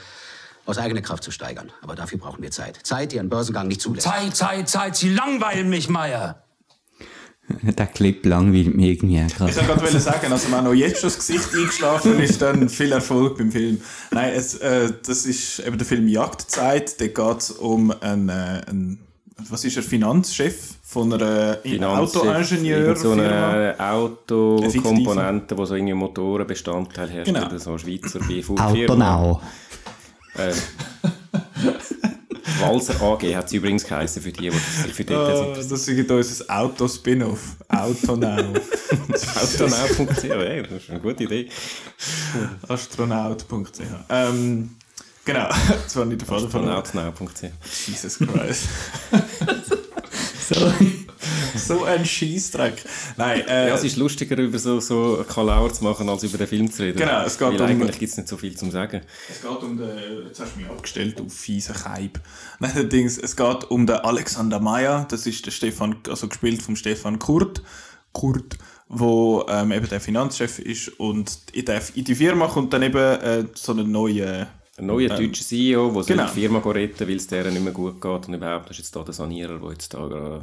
aus 0.67 0.79
eigener 0.79 1.01
Kraft 1.01 1.25
zu 1.25 1.31
steigern. 1.31 1.73
Aber 1.81 1.95
dafür 1.95 2.19
brauchen 2.19 2.43
wir 2.43 2.51
Zeit. 2.51 2.79
Zeit, 2.83 3.13
die 3.13 3.21
ein 3.21 3.29
Börsengang 3.29 3.69
nicht 3.69 3.81
zulässt. 3.81 4.07
Zeit, 4.07 4.37
Zeit, 4.37 4.69
Zeit, 4.69 4.97
Sie 4.97 5.09
langweilen 5.09 5.71
mich, 5.71 5.89
Meier. 5.89 6.43
Der 7.63 7.87
Clip 7.87 8.25
langweilt 8.27 8.75
mich 8.75 8.87
irgendwie 8.87 9.21
auch 9.21 9.49
Ich 9.49 9.57
wollte 9.57 9.83
gerade 9.83 10.01
sagen, 10.01 10.31
also 10.31 10.53
wenn 10.53 10.67
auch 10.67 10.75
jetzt 10.75 11.01
schon 11.01 11.09
das 11.09 11.17
Gesicht 11.17 11.55
eingeschlafen 11.55 12.21
ist, 12.21 12.43
dann 12.43 12.69
viel 12.69 12.93
Erfolg 12.93 13.39
beim 13.39 13.51
Film. 13.51 13.81
Nein, 14.11 14.35
es, 14.35 14.57
äh, 14.57 14.93
das 15.07 15.25
ist 15.25 15.61
eben 15.61 15.79
der 15.79 15.87
Film 15.87 16.09
Jagdzeit. 16.09 17.01
Da 17.01 17.07
geht 17.07 17.41
es 17.41 17.51
um 17.51 17.91
einen, 17.91 18.29
äh, 18.29 18.61
einen, 18.67 18.99
was 19.49 19.65
ist 19.65 19.79
er, 19.79 19.83
Finanzchef 19.83 20.78
von 20.91 21.13
einer 21.13 21.59
Autoingenieur. 21.99 22.97
so 22.97 23.13
eine 23.13 23.75
Autokomponente, 23.79 25.55
die 25.55 25.67
so 25.67 25.75
irgendwie 25.75 25.93
Motorenbestandteil 25.93 27.11
herstellt, 27.11 27.49
Genau. 27.51 27.59
so 27.59 27.71
eine 27.71 27.79
Schweizer 27.79 28.21
BV 28.21 28.55
Autonau. 28.59 29.43
Äh, 30.39 30.53
Walser 32.61 33.01
AG 33.03 33.23
hat 33.37 33.51
sie 33.51 33.59
übrigens 33.59 33.85
geheißen 33.87 34.23
für 34.23 34.33
die, 34.33 34.49
die 34.49 34.49
das 34.51 34.83
sich 34.85 34.93
für 34.95 35.05
die 35.05 35.13
Oh, 35.15 35.55
sind. 35.55 35.71
das 35.71 35.89
ist 35.89 36.11
unser 36.11 36.45
Auto-Spin-off. 36.59 37.57
Autonau. 37.69 38.39
Autonau.ch, 38.39 40.23
hey, 40.25 40.63
das 40.63 40.83
ist 40.85 40.91
eine 40.91 41.01
gute 41.01 41.25
Idee. 41.25 41.51
Astronaut.ch. 42.67 43.81
Ähm, 44.09 44.71
genau, 45.25 45.49
das 45.85 45.97
war 45.97 46.07
nicht 46.07 46.23
der 46.23 46.29
Fall 46.29 46.49
von 46.49 46.67
Autonau.ch. 46.69 47.43
Jesus 47.87 48.19
Christ. 48.19 48.69
Sorry. 50.49 51.07
so 51.57 51.85
ein 51.85 52.05
Scheißdreck. 52.05 52.85
Nein, 53.17 53.43
äh, 53.47 53.69
Ja, 53.69 53.75
es 53.75 53.85
ist 53.85 53.97
lustiger, 53.97 54.37
über 54.39 54.59
so, 54.59 54.81
so 54.81 55.25
Kalauer 55.29 55.73
zu 55.73 55.85
machen, 55.85 56.09
als 56.09 56.23
über 56.23 56.39
den 56.39 56.47
Film 56.47 56.71
zu 56.71 56.83
reden. 56.83 56.99
Genau, 56.99 57.23
es 57.23 57.39
geht 57.39 57.49
Weil 57.49 57.61
um- 57.61 57.67
eigentlich 57.67 57.99
gibt 57.99 58.11
es 58.11 58.17
nicht 58.17 58.29
so 58.29 58.37
viel 58.37 58.57
zum 58.57 58.71
sagen. 58.71 59.01
Es 59.29 59.43
geht 59.43 59.51
um 59.63 59.77
den, 59.77 59.91
jetzt 60.27 60.41
hast 60.41 60.55
du 60.55 60.61
mich 60.61 60.71
abgestellt 60.71 61.21
auf 61.21 61.33
fiesen 61.33 61.75
Keib. 61.75 62.21
Nein, 62.61 62.89
Dings, 62.89 63.19
es 63.19 63.37
geht 63.37 63.65
um 63.71 63.87
den 63.87 63.97
Alexander 63.97 64.61
Meyer, 64.61 65.07
das 65.11 65.27
ist 65.27 65.45
der 65.47 65.51
Stefan, 65.51 65.97
also 66.09 66.29
gespielt 66.29 66.63
vom 66.63 66.77
Stefan 66.77 67.19
Kurt, 67.19 67.63
Kurt, 68.13 68.57
wo 68.89 69.45
ähm, 69.49 69.73
eben 69.73 69.89
der 69.89 70.01
Finanzchef 70.01 70.59
ist 70.59 70.89
und 70.99 71.39
in, 71.53 71.67
die 71.95 72.15
Firma 72.15 72.47
kommt 72.47 72.73
dann 72.73 72.83
eben 72.83 72.97
äh, 72.99 73.45
so 73.55 73.73
eine 73.73 73.85
neue, 73.85 74.47
Ein 74.79 74.87
neuer 74.87 75.11
Ähm, 75.11 75.17
deutscher 75.17 75.45
CEO, 75.45 75.91
der 75.91 76.05
genau. 76.05 76.27
die 76.27 76.41
Firma 76.41 76.59
retten 76.61 77.09
weil 77.09 77.17
es 77.17 77.27
deren 77.27 77.53
nicht 77.53 77.65
mehr 77.65 77.73
gut 77.73 78.01
geht 78.01 78.29
und 78.29 78.35
überhaupt 78.35 78.67
das 78.71 78.79
ist 78.79 78.85
jetzt 78.85 78.97
da 78.97 79.03
der 79.03 79.15
Sanierer, 79.15 79.59
der 79.59 79.71
jetzt 79.73 79.93
da 79.95 80.43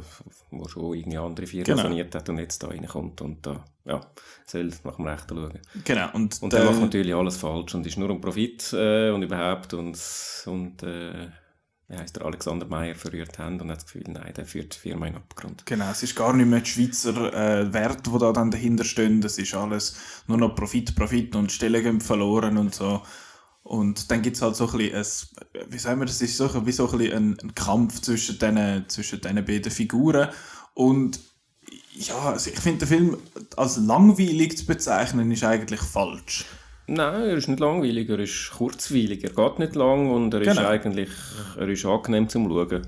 wo 0.50 0.68
schon 0.68 0.94
irgendwie 0.94 1.18
andere 1.18 1.46
Firmen 1.46 1.64
Genau. 1.64 1.82
saniert 1.82 2.14
hat 2.14 2.28
und 2.28 2.38
jetzt 2.38 2.62
da 2.62 2.68
reinkommt 2.68 3.20
und 3.22 3.46
da, 3.46 3.64
ja, 3.84 4.00
soll 4.46 4.70
nach 4.84 4.96
dem 4.96 5.06
Rechten 5.06 5.36
schauen. 5.36 5.58
genau, 5.84 6.08
und, 6.12 6.42
Und 6.42 6.52
der, 6.52 6.64
macht 6.64 6.80
natürlich 6.80 7.14
alles 7.14 7.36
falsch 7.36 7.74
und 7.74 7.86
ist 7.86 7.98
nur 7.98 8.10
um 8.10 8.20
Profit 8.20 8.72
äh, 8.72 9.10
und 9.10 9.22
überhaupt 9.22 9.74
und, 9.74 9.98
und 10.46 10.82
äh, 10.82 11.28
wie 11.88 11.96
heisst 11.96 12.16
der 12.16 12.24
Alexander 12.24 12.66
Meyer 12.66 12.96
verrührt 12.96 13.38
haben 13.38 13.60
und 13.60 13.70
hat 13.70 13.76
das 13.78 13.86
Gefühl, 13.86 14.04
nein, 14.08 14.34
der 14.36 14.44
führt 14.44 14.74
die 14.74 14.78
Firma 14.78 15.06
in 15.06 15.12
den 15.14 15.22
Abgrund. 15.22 15.64
Genau, 15.66 15.90
es 15.90 16.02
ist 16.02 16.16
gar 16.16 16.32
nicht 16.32 16.46
mehr 16.48 16.60
die 16.60 16.68
Schweizer 16.68 17.32
äh, 17.32 17.72
Werte, 17.72 18.10
die 18.10 18.18
da 18.18 18.32
dann 18.32 18.50
dahinter 18.50 18.84
stehen. 18.84 19.20
Das 19.20 19.38
ist 19.38 19.54
alles 19.54 19.96
nur 20.26 20.36
noch 20.38 20.54
Profit, 20.56 20.96
Profit 20.96 21.36
und 21.36 21.52
Stellen 21.52 21.82
gehen 21.84 22.00
verloren 22.00 22.58
und 22.58 22.74
so. 22.74 23.02
Und 23.66 24.12
dann 24.12 24.22
gibt 24.22 24.36
es 24.36 24.42
halt 24.42 24.54
so 24.54 24.68
ein 24.70 24.78
bisschen, 24.78 25.28
ein, 25.54 25.70
wie 25.72 25.78
sagen 25.78 25.98
wir, 26.00 26.06
das 26.06 26.22
ist 26.22 26.36
so, 26.36 26.48
ein- 26.48 26.66
wie 26.66 26.72
so 26.72 26.88
ein, 26.88 27.00
ein, 27.00 27.36
ein 27.42 27.54
Kampf 27.56 28.00
zwischen 28.00 28.38
diesen, 28.38 28.84
zwischen 28.88 29.20
diesen 29.20 29.44
beiden 29.44 29.72
Figuren. 29.72 30.28
Und 30.74 31.18
ja, 31.94 32.16
also 32.16 32.48
ich 32.50 32.60
finde, 32.60 32.86
den 32.86 32.88
Film 32.88 33.16
als 33.56 33.76
langweilig 33.78 34.56
zu 34.58 34.66
bezeichnen, 34.66 35.32
ist 35.32 35.42
eigentlich 35.42 35.80
falsch. 35.80 36.44
Nein, 36.86 37.22
er 37.22 37.36
ist 37.36 37.48
nicht 37.48 37.58
langweilig, 37.58 38.08
er 38.08 38.20
ist 38.20 38.52
kurzweilig, 38.56 39.24
er 39.24 39.30
geht 39.30 39.58
nicht 39.58 39.74
lang 39.74 40.10
und 40.12 40.32
er 40.32 40.42
ist 40.42 40.56
Genau. 40.56 40.68
eigentlich 40.68 41.08
er 41.58 41.68
ist 41.68 41.84
angenehm 41.84 42.28
zum 42.28 42.48
Schauen. 42.48 42.86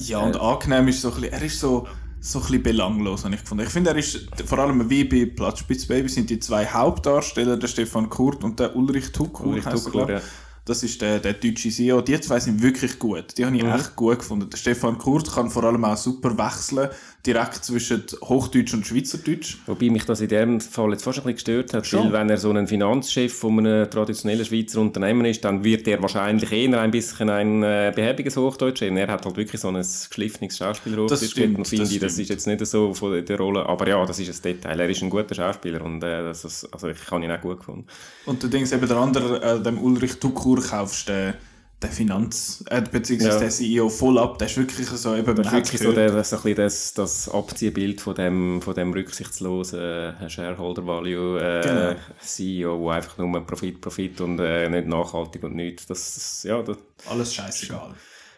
Ja, 0.00 0.18
und 0.18 0.36
angenehm 0.38 0.88
ist 0.88 1.00
so 1.00 1.08
ein 1.08 1.14
bisschen, 1.22 1.32
er 1.32 1.42
ist 1.42 1.58
so, 1.60 1.88
so 2.24 2.38
ein 2.38 2.42
bisschen 2.46 2.62
belanglos, 2.62 3.24
habe 3.24 3.34
ich 3.34 3.42
gefunden. 3.42 3.64
Ich 3.64 3.70
finde, 3.70 3.90
er 3.90 3.96
ist, 3.96 4.28
vor 4.46 4.58
allem 4.58 4.88
wie 4.88 5.04
bei 5.04 5.26
Platzspitzbaby, 5.26 6.08
sind 6.08 6.30
die 6.30 6.40
zwei 6.40 6.64
Hauptdarsteller, 6.66 7.58
der 7.58 7.68
Stefan 7.68 8.08
Kurt 8.08 8.42
und 8.42 8.58
der 8.58 8.74
Ulrich 8.74 9.12
Tukur. 9.12 9.48
Ulrich 9.48 9.64
Tukur, 9.64 10.10
ja. 10.10 10.22
Das 10.66 10.82
ist 10.82 11.02
der, 11.02 11.18
der 11.18 11.34
deutsche 11.34 11.68
CEO. 11.68 12.00
Die 12.00 12.18
zwei 12.20 12.40
sind 12.40 12.62
wirklich 12.62 12.98
gut. 12.98 13.36
Die 13.36 13.44
habe 13.44 13.54
ich 13.54 13.62
Mhm. 13.62 13.68
echt 13.72 13.94
gut 13.96 14.20
gefunden. 14.20 14.48
Der 14.48 14.56
Stefan 14.56 14.96
Kurt 14.96 15.30
kann 15.30 15.50
vor 15.50 15.64
allem 15.64 15.84
auch 15.84 15.96
super 15.96 16.38
wechseln, 16.38 16.88
direkt 17.26 17.62
zwischen 17.66 18.02
Hochdeutsch 18.22 18.72
und 18.72 18.86
Schweizerdeutsch. 18.86 19.58
Wobei 19.66 19.90
mich 19.90 20.04
das 20.06 20.22
in 20.22 20.28
dem 20.28 20.60
Fall 20.62 20.92
jetzt 20.92 21.04
fast 21.04 21.18
ein 21.18 21.24
bisschen 21.24 21.34
gestört 21.34 21.74
hat, 21.74 21.86
Schon. 21.86 22.04
weil 22.06 22.12
wenn 22.20 22.30
er 22.30 22.38
so 22.38 22.50
ein 22.50 22.66
Finanzchef 22.66 23.34
von 23.36 23.58
einem 23.58 23.90
traditionellen 23.90 24.44
Schweizer 24.44 24.80
Unternehmen 24.80 25.26
ist, 25.26 25.44
dann 25.44 25.64
wird 25.64 25.86
er 25.86 26.00
wahrscheinlich 26.00 26.50
eher 26.50 26.80
ein 26.80 26.90
bisschen 26.90 27.28
ein 27.28 27.62
äh, 27.62 27.92
behäbiges 27.94 28.36
Hochdeutsch 28.38 28.80
reden. 28.82 28.96
Er 28.96 29.08
hat 29.08 29.24
halt 29.26 29.36
wirklich 29.36 29.60
so 29.60 29.68
ein 29.68 29.74
geschliffenes 29.74 30.56
Schauspielerhochdeutsch 30.56 31.20
Das 31.20 31.30
stimmt, 31.30 31.58
und 31.58 31.68
finde 31.68 31.84
das 31.84 31.92
ich, 31.92 31.98
das 32.00 32.18
ist 32.18 32.28
jetzt 32.30 32.46
nicht 32.46 32.64
so 32.66 32.94
von 32.94 33.22
der 33.24 33.36
Rolle, 33.38 33.66
aber 33.66 33.86
ja, 33.86 34.04
das 34.06 34.18
ist 34.18 34.30
ein 34.30 34.42
Detail. 34.54 34.80
Er 34.80 34.88
ist 34.88 35.02
ein 35.02 35.10
guter 35.10 35.34
Schauspieler 35.34 35.82
und 35.82 36.02
äh, 36.02 36.22
das 36.22 36.44
ist, 36.46 36.68
also 36.72 36.88
ich 36.88 37.10
habe 37.10 37.22
ihn 37.22 37.30
auch 37.30 37.40
gut 37.40 37.58
gefunden. 37.58 37.86
Und 38.24 38.42
der 38.42 38.48
Dings 38.48 38.72
eben 38.72 38.88
der 38.88 38.96
andere, 38.96 39.42
äh, 39.42 39.62
dem 39.62 39.78
Ulrich 39.78 40.14
Tukur 40.18 40.53
kaufst 40.62 41.08
den, 41.08 41.34
den 41.82 41.90
Finanz, 41.90 42.64
äh, 42.70 42.80
beziehungsweise 42.82 43.34
Ja. 43.34 43.40
der 43.40 43.50
CEO 43.50 43.88
voll 43.88 44.18
ab. 44.18 44.38
Der 44.38 44.46
ist 44.48 44.56
wirklich 44.56 44.86
so 44.86 45.14
eben, 45.14 45.34
Das 45.36 45.46
ist 45.46 45.52
wirklich 45.52 45.80
so 45.80 45.92
der, 45.92 46.10
das, 46.10 46.32
ein 46.32 46.54
das, 46.54 46.94
das 46.94 47.28
Abziehbild 47.28 48.00
von 48.00 48.14
dem, 48.14 48.62
von 48.62 48.74
dem 48.74 48.92
rücksichtslosen 48.92 49.80
äh, 49.80 50.30
Shareholder 50.30 50.86
Value 50.86 51.40
äh, 51.40 51.62
Genau. 51.62 51.96
CEO, 52.20 52.78
wo 52.80 52.90
einfach 52.90 53.18
nur 53.18 53.46
Profit, 53.46 53.80
Profit 53.80 54.20
und 54.20 54.38
äh, 54.38 54.68
nicht 54.68 54.86
nachhaltig 54.86 55.42
und 55.42 55.54
nichts. 55.56 55.86
Das, 55.86 56.14
das, 56.14 56.42
ja, 56.44 56.62
das, 56.62 56.76
alles 57.08 57.34
scheißegal. 57.34 57.94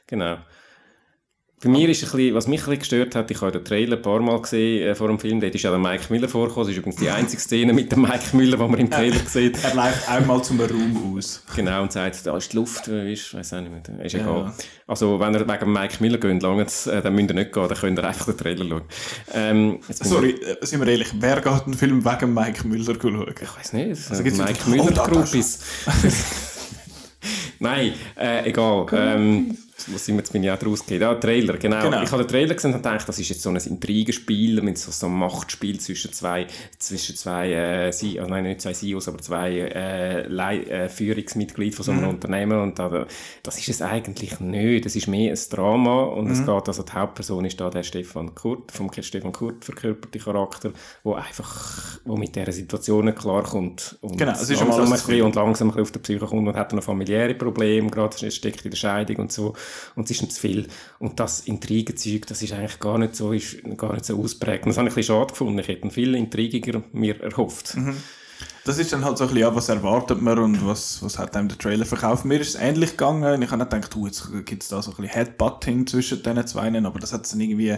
genau. 0.06 0.38
Bei 1.66 1.72
mir 1.72 1.88
ist 1.88 2.04
ein 2.04 2.10
bisschen, 2.12 2.34
was 2.36 2.46
mich 2.46 2.60
ein 2.60 2.64
bisschen 2.66 2.78
gestört 2.78 3.14
hat, 3.16 3.28
ich 3.28 3.40
habe 3.40 3.50
den 3.50 3.64
Trailer 3.64 3.96
ein 3.96 4.02
paar 4.02 4.20
Mal 4.20 4.40
gesehen 4.40 4.86
äh, 4.86 4.94
vor 4.94 5.08
dem 5.08 5.18
Film, 5.18 5.40
dort 5.40 5.52
ist 5.52 5.62
ja 5.62 5.70
der 5.70 5.80
Mike 5.80 6.04
Müller 6.10 6.28
vorgekommen. 6.28 6.68
Das 6.68 6.72
ist 6.72 6.78
übrigens 6.78 7.00
die 7.00 7.10
einzige 7.10 7.42
Szene 7.42 7.72
mit 7.72 7.90
dem 7.90 8.02
Mike 8.02 8.36
Müller, 8.36 8.56
die 8.56 8.62
man 8.62 8.78
im 8.78 8.88
Trailer 8.88 9.16
sieht. 9.26 9.58
Er 9.64 9.74
läuft 9.74 10.08
einmal 10.08 10.44
zum 10.44 10.60
Raum 10.60 11.16
aus. 11.18 11.42
Genau, 11.56 11.82
und 11.82 11.90
sagt, 11.90 12.24
da 12.24 12.36
ist 12.36 12.52
die 12.52 12.56
Luft, 12.56 12.86
wie 12.88 13.12
ist, 13.14 13.34
weiß 13.34 13.54
auch 13.54 13.60
nicht 13.62 13.72
mehr, 13.88 14.06
ist 14.06 14.12
Ja. 14.12 14.20
egal. 14.20 14.52
Also, 14.86 15.18
wenn 15.18 15.34
ihr 15.34 15.40
wegen 15.48 15.72
Mike 15.72 15.96
Miller 15.98 16.18
geht, 16.18 16.40
langt's, 16.40 16.86
äh, 16.86 17.02
dann 17.02 17.16
müsst 17.16 17.30
ihr 17.30 17.34
nicht 17.34 17.52
gehen, 17.52 17.68
dann 17.68 17.76
könnt 17.78 17.98
ihr 17.98 18.04
einfach 18.06 18.26
den 18.26 18.36
Trailer 18.36 18.64
schauen. 18.68 18.82
Ähm, 19.34 19.80
Sorry, 19.88 20.30
äh, 20.30 20.64
sind 20.64 20.78
wir 20.80 20.86
ehrlich, 20.86 21.08
wer 21.18 21.40
geht 21.40 21.64
einen 21.64 21.74
Film 21.74 22.04
wegen 22.04 22.32
Mike 22.32 22.64
Müller 22.68 22.94
schauen? 22.94 23.26
Ich 23.42 23.56
weiß 23.58 23.72
nicht, 23.72 23.88
Also 23.88 24.14
sind 24.14 24.22
gibt's 24.22 24.38
Mike 24.38 24.92
Groupies. 24.94 25.58
Nein, 27.58 27.94
äh, 28.16 28.48
egal. 28.48 28.86
Ähm, 28.92 29.56
wo 29.88 29.96
sind 29.98 30.16
wir 30.16 30.20
jetzt, 30.20 30.32
bin 30.32 30.42
ich 30.44 30.50
auch 30.50 30.58
draus? 30.58 30.82
Ah, 30.82 31.14
Trailer, 31.14 31.56
genau. 31.58 31.82
Genau. 31.82 32.02
Ich 32.02 32.10
habe 32.10 32.22
den 32.24 32.28
Trailer 32.28 32.54
gesehen 32.54 32.72
und 32.74 32.82
gedacht, 32.82 33.08
das 33.08 33.18
ist 33.18 33.28
jetzt 33.28 33.42
so 33.42 33.50
ein 33.50 33.56
Intrigenspiel, 33.56 34.60
mit 34.62 34.78
so, 34.78 34.90
so 34.90 35.06
einem 35.06 35.18
Machtspiel 35.18 35.78
zwischen 35.80 36.12
zwei, 36.12 36.46
zwischen 36.78 37.16
zwei, 37.16 37.52
äh, 37.52 37.92
Sie 37.92 38.18
also 38.18 38.30
nein, 38.30 38.44
nicht 38.44 38.60
zwei 38.60 38.72
CEOs, 38.72 39.08
aber 39.08 39.18
zwei 39.18 39.58
äh, 39.58 40.26
Lei- 40.28 40.62
äh, 40.62 40.88
Führungsmitglieder 40.88 41.76
von 41.76 41.84
so 41.84 41.92
einem 41.92 42.08
Unternehmen 42.08 42.60
und 42.60 42.78
da, 42.78 43.06
das 43.42 43.58
ist 43.58 43.68
es 43.68 43.82
eigentlich 43.82 44.40
nicht. 44.40 44.84
Das 44.84 44.96
ist 44.96 45.06
mehr 45.06 45.32
ein 45.32 45.38
Drama 45.50 46.02
und 46.04 46.30
es 46.30 46.44
geht, 46.44 46.68
also 46.68 46.82
die 46.82 46.92
Hauptperson 46.92 47.44
ist 47.44 47.60
da 47.60 47.70
der 47.70 47.82
Stefan 47.82 48.34
Kurt, 48.34 48.72
vom 48.72 48.90
Stefan 48.92 49.32
Kurt 49.32 49.64
verkörperte 49.64 50.18
Charakter, 50.18 50.72
wo 51.02 51.14
einfach, 51.14 51.98
wo 52.04 52.16
mit 52.16 52.34
dieser 52.34 52.52
Situation 52.52 53.14
klarkommt 53.14 53.96
und 54.00 54.18
Genau, 54.18 54.32
es 54.32 54.48
ist 54.48 54.60
langsam 54.60 54.84
ein 54.84 54.90
bisschen 54.90 55.22
und 55.22 55.34
langsam 55.34 55.68
ein 55.68 55.70
bisschen 55.70 55.82
auf 55.82 55.90
der 55.92 56.00
Psyche 56.00 56.26
kommt 56.26 56.48
und 56.48 56.56
hat 56.56 56.72
dann 56.72 56.76
noch 56.76 56.84
familiäre 56.84 57.34
Probleme, 57.34 57.90
gerade 57.90 58.26
es 58.26 58.34
steckt 58.34 58.64
in 58.64 58.70
der 58.70 58.76
Scheidung 58.76 59.16
und 59.16 59.32
so 59.32 59.54
und 59.94 60.04
es 60.04 60.10
ist 60.12 60.22
ihm 60.22 60.30
zu 60.30 60.40
viel. 60.40 60.68
Und 60.98 61.20
das 61.20 61.40
Intrigenzeug, 61.40 62.26
das 62.26 62.42
ist 62.42 62.52
eigentlich 62.52 62.78
gar 62.80 62.98
nicht 62.98 63.16
so, 63.16 63.32
ist 63.32 63.56
gar 63.76 63.92
nicht 63.92 64.04
so 64.04 64.20
ausprägt. 64.20 64.64
Und 64.64 64.70
das 64.70 64.78
habe 64.78 64.88
ich 64.88 64.94
ein 64.94 64.96
bisschen 64.96 65.16
schade 65.16 65.32
gefunden. 65.32 65.58
Ich 65.58 65.68
hätte 65.68 65.82
einen 65.82 65.90
viel 65.90 66.14
intrigiger 66.14 66.82
mir 66.92 67.20
erhofft. 67.20 67.76
Das 68.64 68.78
ist 68.78 68.92
dann 68.92 69.04
halt 69.04 69.16
so 69.16 69.24
ein 69.24 69.28
bisschen, 69.28 69.42
ja, 69.42 69.54
was 69.54 69.68
erwartet 69.68 70.20
man 70.20 70.38
und 70.38 70.66
was, 70.66 71.02
was 71.02 71.18
hat 71.18 71.36
einem 71.36 71.48
der 71.48 71.56
Trailer 71.56 71.86
verkauft. 71.86 72.24
Mir 72.24 72.40
ist 72.40 72.54
es 72.56 72.60
ähnlich 72.60 72.90
gegangen. 72.90 73.40
Ich 73.40 73.50
habe 73.50 73.64
gedacht, 73.64 73.96
uh, 73.96 74.06
jetzt 74.06 74.28
gibt 74.44 74.62
es 74.62 74.68
da 74.68 74.82
so 74.82 74.90
ein 74.90 74.96
bisschen 74.96 75.14
Headbutting 75.14 75.86
zwischen 75.86 76.22
diesen 76.22 76.46
zwei, 76.46 76.76
aber 76.76 76.98
das 76.98 77.12
hat 77.12 77.24
es 77.24 77.30
dann 77.30 77.40
irgendwie 77.40 77.76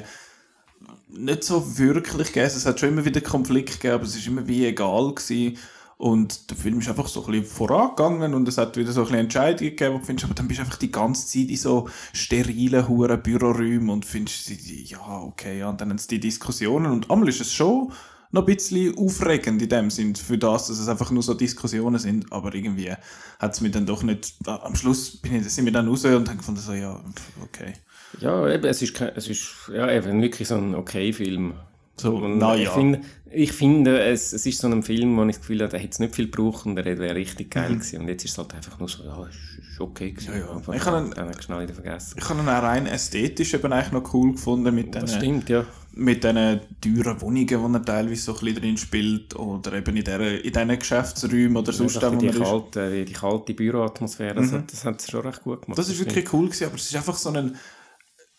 nicht 1.08 1.44
so 1.44 1.78
wirklich 1.78 2.28
gegeben. 2.28 2.46
Es 2.46 2.66
hat 2.66 2.80
schon 2.80 2.90
immer 2.90 3.04
wieder 3.04 3.20
Konflikt 3.20 3.80
gegeben, 3.80 3.94
aber 3.94 4.04
es 4.04 4.16
ist 4.16 4.26
immer 4.26 4.46
wie 4.48 4.66
egal 4.66 5.14
gewesen. 5.14 5.58
Und 5.98 6.48
der 6.48 6.56
Film 6.56 6.78
ist 6.78 6.88
einfach 6.88 7.08
so 7.08 7.24
ein 7.24 7.32
bisschen 7.32 7.46
vorangegangen 7.46 8.32
und 8.32 8.46
es 8.46 8.56
hat 8.56 8.76
wieder 8.76 8.92
so 8.92 9.00
ein 9.00 9.06
bisschen 9.06 9.20
Entscheidungen 9.20 9.70
gegeben, 9.70 9.94
wo 9.94 9.98
findest, 9.98 10.26
aber 10.26 10.34
dann 10.34 10.46
bist 10.46 10.61
du 10.61 10.62
einfach 10.62 10.78
die 10.78 10.92
ganze 10.92 11.26
Zeit 11.26 11.50
in 11.50 11.56
so 11.56 11.88
sterilen, 12.12 12.88
huren 12.88 13.20
Büroräumen 13.20 13.90
und 13.90 14.04
findest, 14.04 14.48
ja, 14.88 15.00
okay, 15.22 15.58
ja, 15.58 15.68
und 15.68 15.80
dann 15.80 15.90
haben 15.90 16.00
die 16.08 16.20
Diskussionen 16.20 16.92
und 16.92 17.11
einmal 17.11 17.28
ist 17.28 17.40
es 17.40 17.52
schon 17.52 17.92
noch 18.30 18.46
ein 18.46 18.54
bisschen 18.54 18.96
aufregend 18.96 19.61
in 19.61 19.68
dem 19.68 19.90
Sinn, 19.90 20.14
für 20.14 20.38
das, 20.38 20.68
dass 20.68 20.78
es 20.78 20.88
einfach 20.88 21.11
nur 21.11 21.22
so 21.24 21.34
Diskussionen 21.34 21.98
sind, 21.98 22.32
aber 22.32 22.54
irgendwie 22.54 22.92
hat 23.38 23.54
es 23.54 23.61
mir 23.61 23.70
dann 23.70 23.87
doch 23.87 24.04
nicht, 24.04 24.34
am 24.46 24.76
Schluss 24.76 25.16
bin 25.16 25.34
ich, 25.34 25.48
sind 25.48 25.64
wir 25.64 25.72
dann 25.72 25.88
raus 25.88 26.04
und 26.04 26.28
haben 26.28 26.38
gefunden, 26.38 26.61
so, 26.61 26.74
ja, 26.74 27.00
okay. 27.42 27.72
Ja, 28.20 28.48
eben, 28.48 28.64
es 28.64 28.82
ist, 28.82 29.00
es 29.00 29.28
ist 29.28 29.70
ja, 29.74 29.90
eben 29.90 30.22
wirklich 30.22 30.46
so 30.48 30.54
ein 30.54 30.74
okay 30.74 31.12
Film. 31.12 31.54
So, 32.00 32.16
Und 32.16 32.38
na 32.38 32.54
ich, 32.56 32.64
ja. 32.64 32.70
finde, 32.72 33.00
ich 33.30 33.52
finde, 33.52 34.00
es, 34.00 34.32
es 34.32 34.46
ist 34.46 34.61
so 34.61 34.68
ein 34.68 34.82
Film, 34.82 35.16
wo 35.16 35.22
ich 35.24 35.28
das 35.37 35.40
Gefühl 35.40 35.61
habe, 35.61 35.70
der 35.70 35.80
hätte 35.80 35.92
es 35.92 35.98
nicht 35.98 36.14
viel 36.14 36.30
gebraucht 36.30 36.64
und 36.66 36.76
der 36.76 36.84
wäre 36.84 37.14
richtig 37.14 37.50
geil 37.50 37.74
gewesen. 37.74 38.00
Und 38.00 38.08
jetzt 38.08 38.24
ist 38.24 38.32
es 38.32 38.38
halt 38.38 38.54
einfach 38.54 38.78
nur 38.78 38.88
so, 38.88 39.04
ja, 39.04 39.26
ist, 39.26 39.68
ist 39.72 39.80
okay 39.80 40.12
gewesen. 40.12 40.32
Ja, 40.32 40.38
ja. 40.38 40.74
Ich 40.74 40.84
habe 40.87 41.06
ihn- 41.06 41.42
schnell 41.42 41.62
wieder 41.62 41.74
vergessen. 41.74 42.16
Ich 42.18 42.28
habe 42.28 42.40
ihn 42.40 42.48
auch 42.48 42.62
rein 42.62 42.87
ästhetisch 42.87 43.54
eben 43.54 43.72
eigentlich 43.72 43.92
noch 43.92 44.14
cool 44.14 44.32
gefunden 44.32 44.74
mit 44.74 44.94
diesen 44.94 45.08
stimmt, 45.08 45.48
ja. 45.48 45.64
mit 45.92 46.24
diesen 46.24 46.61
teuren 46.80 47.20
Wohnungen, 47.20 47.62
wo 47.62 47.68
er 47.76 47.84
teilweise 47.84 48.22
so 48.22 48.32
ein 48.32 48.38
bisschen 48.44 48.62
drin 48.62 48.76
spielt 48.76 49.37
oder 49.37 49.72
eben 49.74 49.96
in, 49.96 50.04
der, 50.04 50.44
in 50.44 50.52
diesen 50.52 50.78
Geschäftsräumen 50.78 51.56
oder 51.56 51.72
sonst 51.72 51.96
Einfach 51.96 52.12
wo 52.12 52.16
die, 52.16 52.26
er 52.28 52.32
kalte, 52.34 53.04
die 53.04 53.12
kalte 53.12 53.54
Büroatmosphäre, 53.54 54.34
das, 54.37 54.52
hat, 54.52 54.72
das 54.72 54.84
hat 54.84 55.00
sie 55.00 55.11
schon 55.11 55.20
recht 55.26 55.42
gut 55.42 55.62
gemacht. 55.62 55.78
Das 55.78 55.88
ist 55.88 55.98
wirklich 55.98 56.32
cool 56.32 56.46
gewesen, 56.46 56.64
aber 56.66 56.76
es 56.76 56.87
ist 56.87 56.96
einfach 56.96 57.16
so 57.16 57.30
ein 57.30 57.56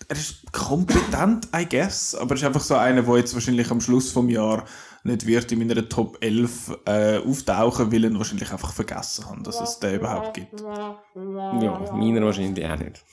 er 0.10 0.16
ist 0.18 0.52
kompetent, 0.52 1.48
I 1.56 1.66
guess, 1.70 2.16
aber 2.16 2.32
er 2.32 2.36
ist 2.38 2.44
einfach 2.44 2.62
so 2.62 2.76
einer, 2.76 3.04
der 3.04 3.18
jetzt 3.18 3.34
wahrscheinlich 3.36 3.70
am 3.72 3.80
Schluss 3.80 4.12
vom 4.12 4.28
Jahr 4.30 4.66
nicht 5.04 5.26
wird 5.26 5.52
in 5.52 5.60
meiner 5.60 5.88
Top 5.88 6.18
11 6.20 6.78
äh, 6.86 7.18
auftauchen, 7.20 7.92
weil 7.92 8.04
er 8.04 8.10
ihn 8.10 8.18
wahrscheinlich 8.18 8.52
einfach 8.52 8.74
vergessen 8.74 9.26
haben, 9.28 9.44
dass 9.44 9.62
es 9.62 9.80
den 9.80 9.96
überhaupt 9.96 10.34
gibt. 10.34 10.60
Ja, 10.60 11.00
meiner 11.16 12.26
wahrscheinlich 12.26 12.66
auch 12.66 12.78
nicht. 12.78 13.04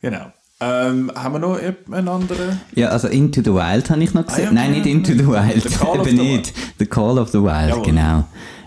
Genau. 0.00 0.32
Ähm, 0.60 1.10
haben 1.14 1.34
wir 1.34 1.38
noch 1.38 1.58
einen 1.58 2.08
anderen? 2.08 2.60
Ja, 2.74 2.88
also 2.90 3.08
Into 3.08 3.40
the 3.42 3.52
Wild 3.52 3.90
habe 3.90 4.02
ich 4.02 4.14
noch 4.14 4.26
gesehen. 4.26 4.44
Ah, 4.44 4.48
ja, 4.48 4.52
Nein, 4.52 4.72
nicht 4.72 4.86
Into 4.86 5.12
the 5.12 5.26
Wild. 5.26 5.62
The 5.62 5.76
Call 5.78 6.00
of 6.00 6.06
Eben 6.06 6.18
the 6.18 6.22
nicht. 6.24 6.54
The 6.78 6.86
Call 6.86 7.18
of 7.18 7.30
the 7.30 7.38
Wild, 7.42 7.70
Jawohl. 7.70 7.82
genau. 7.84 8.24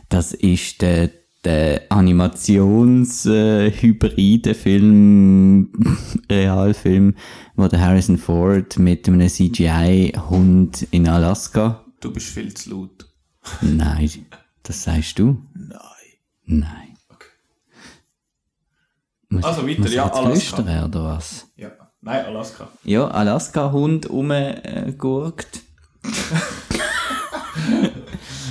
Das 0.10 0.34
ist 0.34 0.82
der, 0.82 1.10
der 1.46 1.84
Animations-hybride 1.90 4.54
Film, 4.56 5.72
Realfilm, 6.30 7.16
wo 7.56 7.68
der 7.68 7.80
Harrison 7.80 8.18
Ford 8.18 8.78
mit 8.80 9.08
einem 9.08 9.30
CGI-Hund 9.30 10.88
in 10.92 11.08
Alaska. 11.08 11.86
Du 12.02 12.12
bist 12.12 12.28
viel 12.28 12.54
zu 12.54 12.72
laut. 12.72 13.06
Nein, 13.62 14.10
das 14.64 14.84
sagst 14.84 15.20
du? 15.20 15.42
Nein. 15.54 15.80
Nein. 16.48 16.98
Muss, 19.30 19.44
Also 19.44 19.68
weiter, 19.68 19.82
muss 19.82 19.94
ja, 19.94 20.04
Alaska. 20.12 20.30
flüstern, 20.32 20.84
oder 20.86 21.04
was? 21.04 21.48
Ja. 21.56 21.72
Nein, 22.02 22.26
Alaska. 22.26 22.68
Ja, 22.84 23.08
Alaska-Hund 23.08 24.10
rumgurkt. 24.10 25.62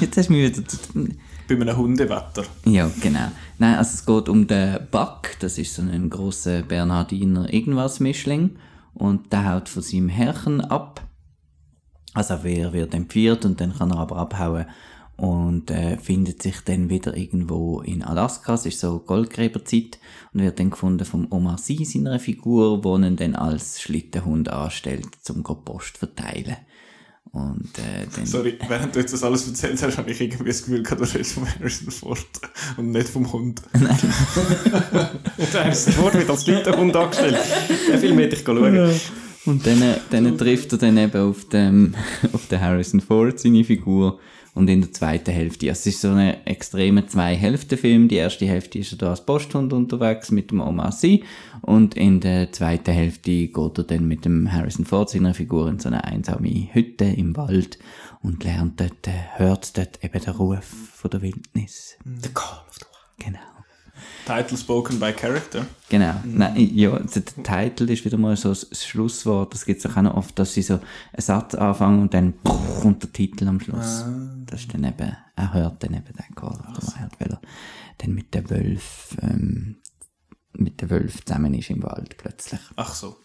Jetzt 0.01 0.17
hast 0.17 0.29
du 0.29 0.33
mich 0.33 0.57
wieder... 0.57 0.63
Bei 1.57 1.63
einem 1.63 1.77
Hundewetter. 1.77 2.45
Ja, 2.65 2.91
genau. 3.01 3.31
Nein, 3.59 3.77
also 3.77 3.91
es 3.95 4.07
geht 4.07 4.29
um 4.29 4.47
den 4.47 4.79
Buck, 4.91 5.31
das 5.41 5.59
ist 5.59 5.75
so 5.75 5.83
ein 5.83 6.11
grosser 6.11 6.63
Bernhardiner 6.63 7.53
Irgendwas-Mischling 7.53 8.57
und 8.95 9.33
der 9.33 9.53
haut 9.53 9.69
von 9.69 9.83
seinem 9.83 10.09
Herrchen 10.09 10.61
ab. 10.61 11.03
Also 12.13 12.35
er 12.35 12.73
wird 12.73 12.95
entführt 12.95 13.45
und 13.45 13.61
dann 13.61 13.77
kann 13.77 13.91
er 13.91 13.99
aber 13.99 14.17
abhauen 14.17 14.67
und 15.17 15.71
äh, 15.71 15.97
findet 15.97 16.43
sich 16.43 16.61
dann 16.65 16.89
wieder 16.91 17.17
irgendwo 17.17 17.81
in 17.81 18.03
Alaska, 18.03 18.55
es 18.55 18.67
ist 18.67 18.81
so 18.81 18.99
Goldgräberzeit 18.99 19.99
und 20.33 20.43
wird 20.43 20.59
dann 20.59 20.71
gefunden 20.71 21.05
vom 21.05 21.31
Omar 21.31 21.59
Sy, 21.59 21.85
seiner 21.85 22.19
Figur, 22.19 22.83
wo 22.83 22.97
ihn 22.97 23.17
dann 23.17 23.37
als 23.37 23.81
Schlittenhund 23.81 24.49
anstellt, 24.49 25.09
zum 25.23 25.43
Post 25.43 25.99
verteilen. 25.99 26.57
Und 27.35 27.69
äh, 27.79 28.07
dann... 28.15 28.27
Sorry, 28.27 28.57
während 28.69 28.95
du 28.95 29.01
jetzt 29.01 29.13
das 29.13 29.25
alles 29.25 29.49
erzählt 29.49 29.83
hast, 29.83 29.99
habe 29.99 30.09
ich 30.09 30.21
irgendwie 30.21 30.45
das 30.45 30.63
Gefühl 30.63 30.85
gehabt, 30.85 31.01
du 31.01 31.05
redest 31.05 31.33
vom 31.33 31.45
Harrison 31.45 31.91
Ford 31.91 32.27
und 32.77 32.93
nicht 32.93 33.09
vom 33.09 33.33
Hund. 33.33 33.61
Der 35.53 35.65
Harrison 35.65 35.93
Ford 35.95 36.15
wird 36.15 36.31
als 36.31 36.47
Hund 36.47 36.95
angestellt. 36.95 37.39
Den 37.91 37.99
Film 37.99 38.19
hätte 38.19 38.37
ich 38.37 38.45
schauen. 38.45 39.01
Und 39.47 39.67
dann, 39.67 39.83
dann 40.11 40.39
trifft 40.39 40.73
er 40.73 40.79
dann 40.79 40.97
eben 40.97 41.21
auf 41.21 41.49
den, 41.49 41.97
auf 42.33 42.47
den 42.47 42.61
Harrison 42.61 43.01
Ford, 43.01 43.41
seine 43.41 43.65
Figur. 43.65 44.21
Und 44.55 44.71
in 44.71 44.83
der 44.83 44.93
zweiten 44.93 45.33
Hälfte, 45.33 45.69
also 45.69 45.81
es 45.81 45.87
ist 45.87 46.01
so 46.01 46.11
ein 46.11 46.47
extremer 46.47 47.07
Zwei-Hälften-Film. 47.07 48.07
Die 48.07 48.17
erste 48.17 48.47
Hälfte 48.47 48.79
ist 48.79 48.93
er 48.93 48.99
da 48.99 49.11
als 49.11 49.27
Posthund 49.27 49.73
unterwegs 49.73 50.31
mit 50.31 50.53
dem 50.53 50.61
Omar 50.61 50.93
Sy. 50.93 51.25
Und 51.61 51.97
in 51.97 52.21
der 52.21 52.53
zweiten 52.53 52.93
Hälfte 52.93 53.49
geht 53.49 53.79
er 53.79 53.85
dann 53.85 54.07
mit 54.07 54.25
dem 54.25 54.53
Harrison 54.53 54.85
Ford, 54.85 55.11
seiner 55.11 55.35
Figur, 55.35 55.69
in 55.69 55.81
so 55.81 55.89
eine 55.89 56.05
einsame 56.05 56.73
Hütte 56.73 57.05
im 57.05 57.37
Wald 57.37 57.79
und 58.23 58.45
lernt 58.45 58.81
dort, 58.81 59.09
äh, 59.09 59.39
hört 59.39 59.77
dort 59.77 60.03
eben 60.05 60.21
den 60.21 60.35
Ruf 60.35 60.65
von 60.65 61.11
der 61.11 61.23
Wildnis. 61.23 61.97
The 62.05 62.29
Call 62.33 62.63
of 62.69 62.75
the 62.75 62.87
Wild. 62.87 63.27
Genau. 63.27 63.54
Title 64.25 64.57
spoken 64.57 64.99
by 64.99 65.13
character. 65.13 65.67
Genau. 65.89 66.15
Nein, 66.25 66.57
ja, 66.75 66.99
der, 66.99 67.23
der 67.23 67.45
Titel 67.45 67.91
ist 67.91 68.05
wieder 68.05 68.17
mal 68.17 68.37
so 68.37 68.51
das 68.51 68.85
Schlusswort. 68.85 69.53
Das 69.55 69.65
gibt 69.65 69.85
es 69.85 69.87
auch 69.91 70.01
noch 70.03 70.15
oft, 70.15 70.39
dass 70.39 70.55
sie 70.55 70.63
so 70.63 70.75
einen 70.75 70.83
Satz 71.19 71.55
anfangen 71.55 72.03
und 72.03 72.15
dann 72.15 72.35
kommt 72.81 73.03
der 73.03 73.13
Titel 73.13 73.47
am 73.49 73.61
Schluss. 73.61 74.05
Das 74.47 74.61
ist 74.61 74.75
dann 74.75 74.85
eben, 74.85 75.17
er 75.37 75.55
hört 75.55 75.83
dann 75.83 75.95
eben 75.95 76.05
den 76.05 76.35
Call 76.35 76.53
of 76.53 76.81
the 76.81 76.87
Wild, 76.87 77.21
weil 77.21 77.31
er 77.33 77.41
dann 77.99 78.15
mit 78.15 78.35
den 78.35 78.51
Wölfen, 78.51 79.19
ähm, 79.23 79.77
mit 80.53 80.81
den 80.81 80.91
Wölfen 80.91 81.21
zusammen 81.25 81.55
ist 81.55 81.71
im 81.71 81.83
Wald 81.83 82.17
plötzlich. 82.17 82.61
Ach 82.77 82.95
so. 82.95 83.17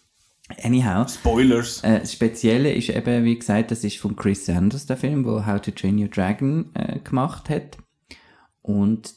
Anyhow. 0.62 1.08
Spoilers. 1.08 1.82
Äh, 1.82 2.00
das 2.00 2.12
Spezielle 2.12 2.72
ist 2.72 2.88
eben, 2.88 3.24
wie 3.24 3.38
gesagt, 3.38 3.70
das 3.70 3.84
ist 3.84 3.98
von 3.98 4.16
Chris 4.16 4.46
Sanders, 4.46 4.86
der 4.86 4.96
Film, 4.96 5.24
wo 5.24 5.46
How 5.46 5.60
to 5.60 5.70
Train 5.70 5.98
Your 5.98 6.08
Dragon 6.08 6.70
äh, 6.74 6.98
gemacht 6.98 7.48
hat. 7.48 7.78
Und 8.62 9.14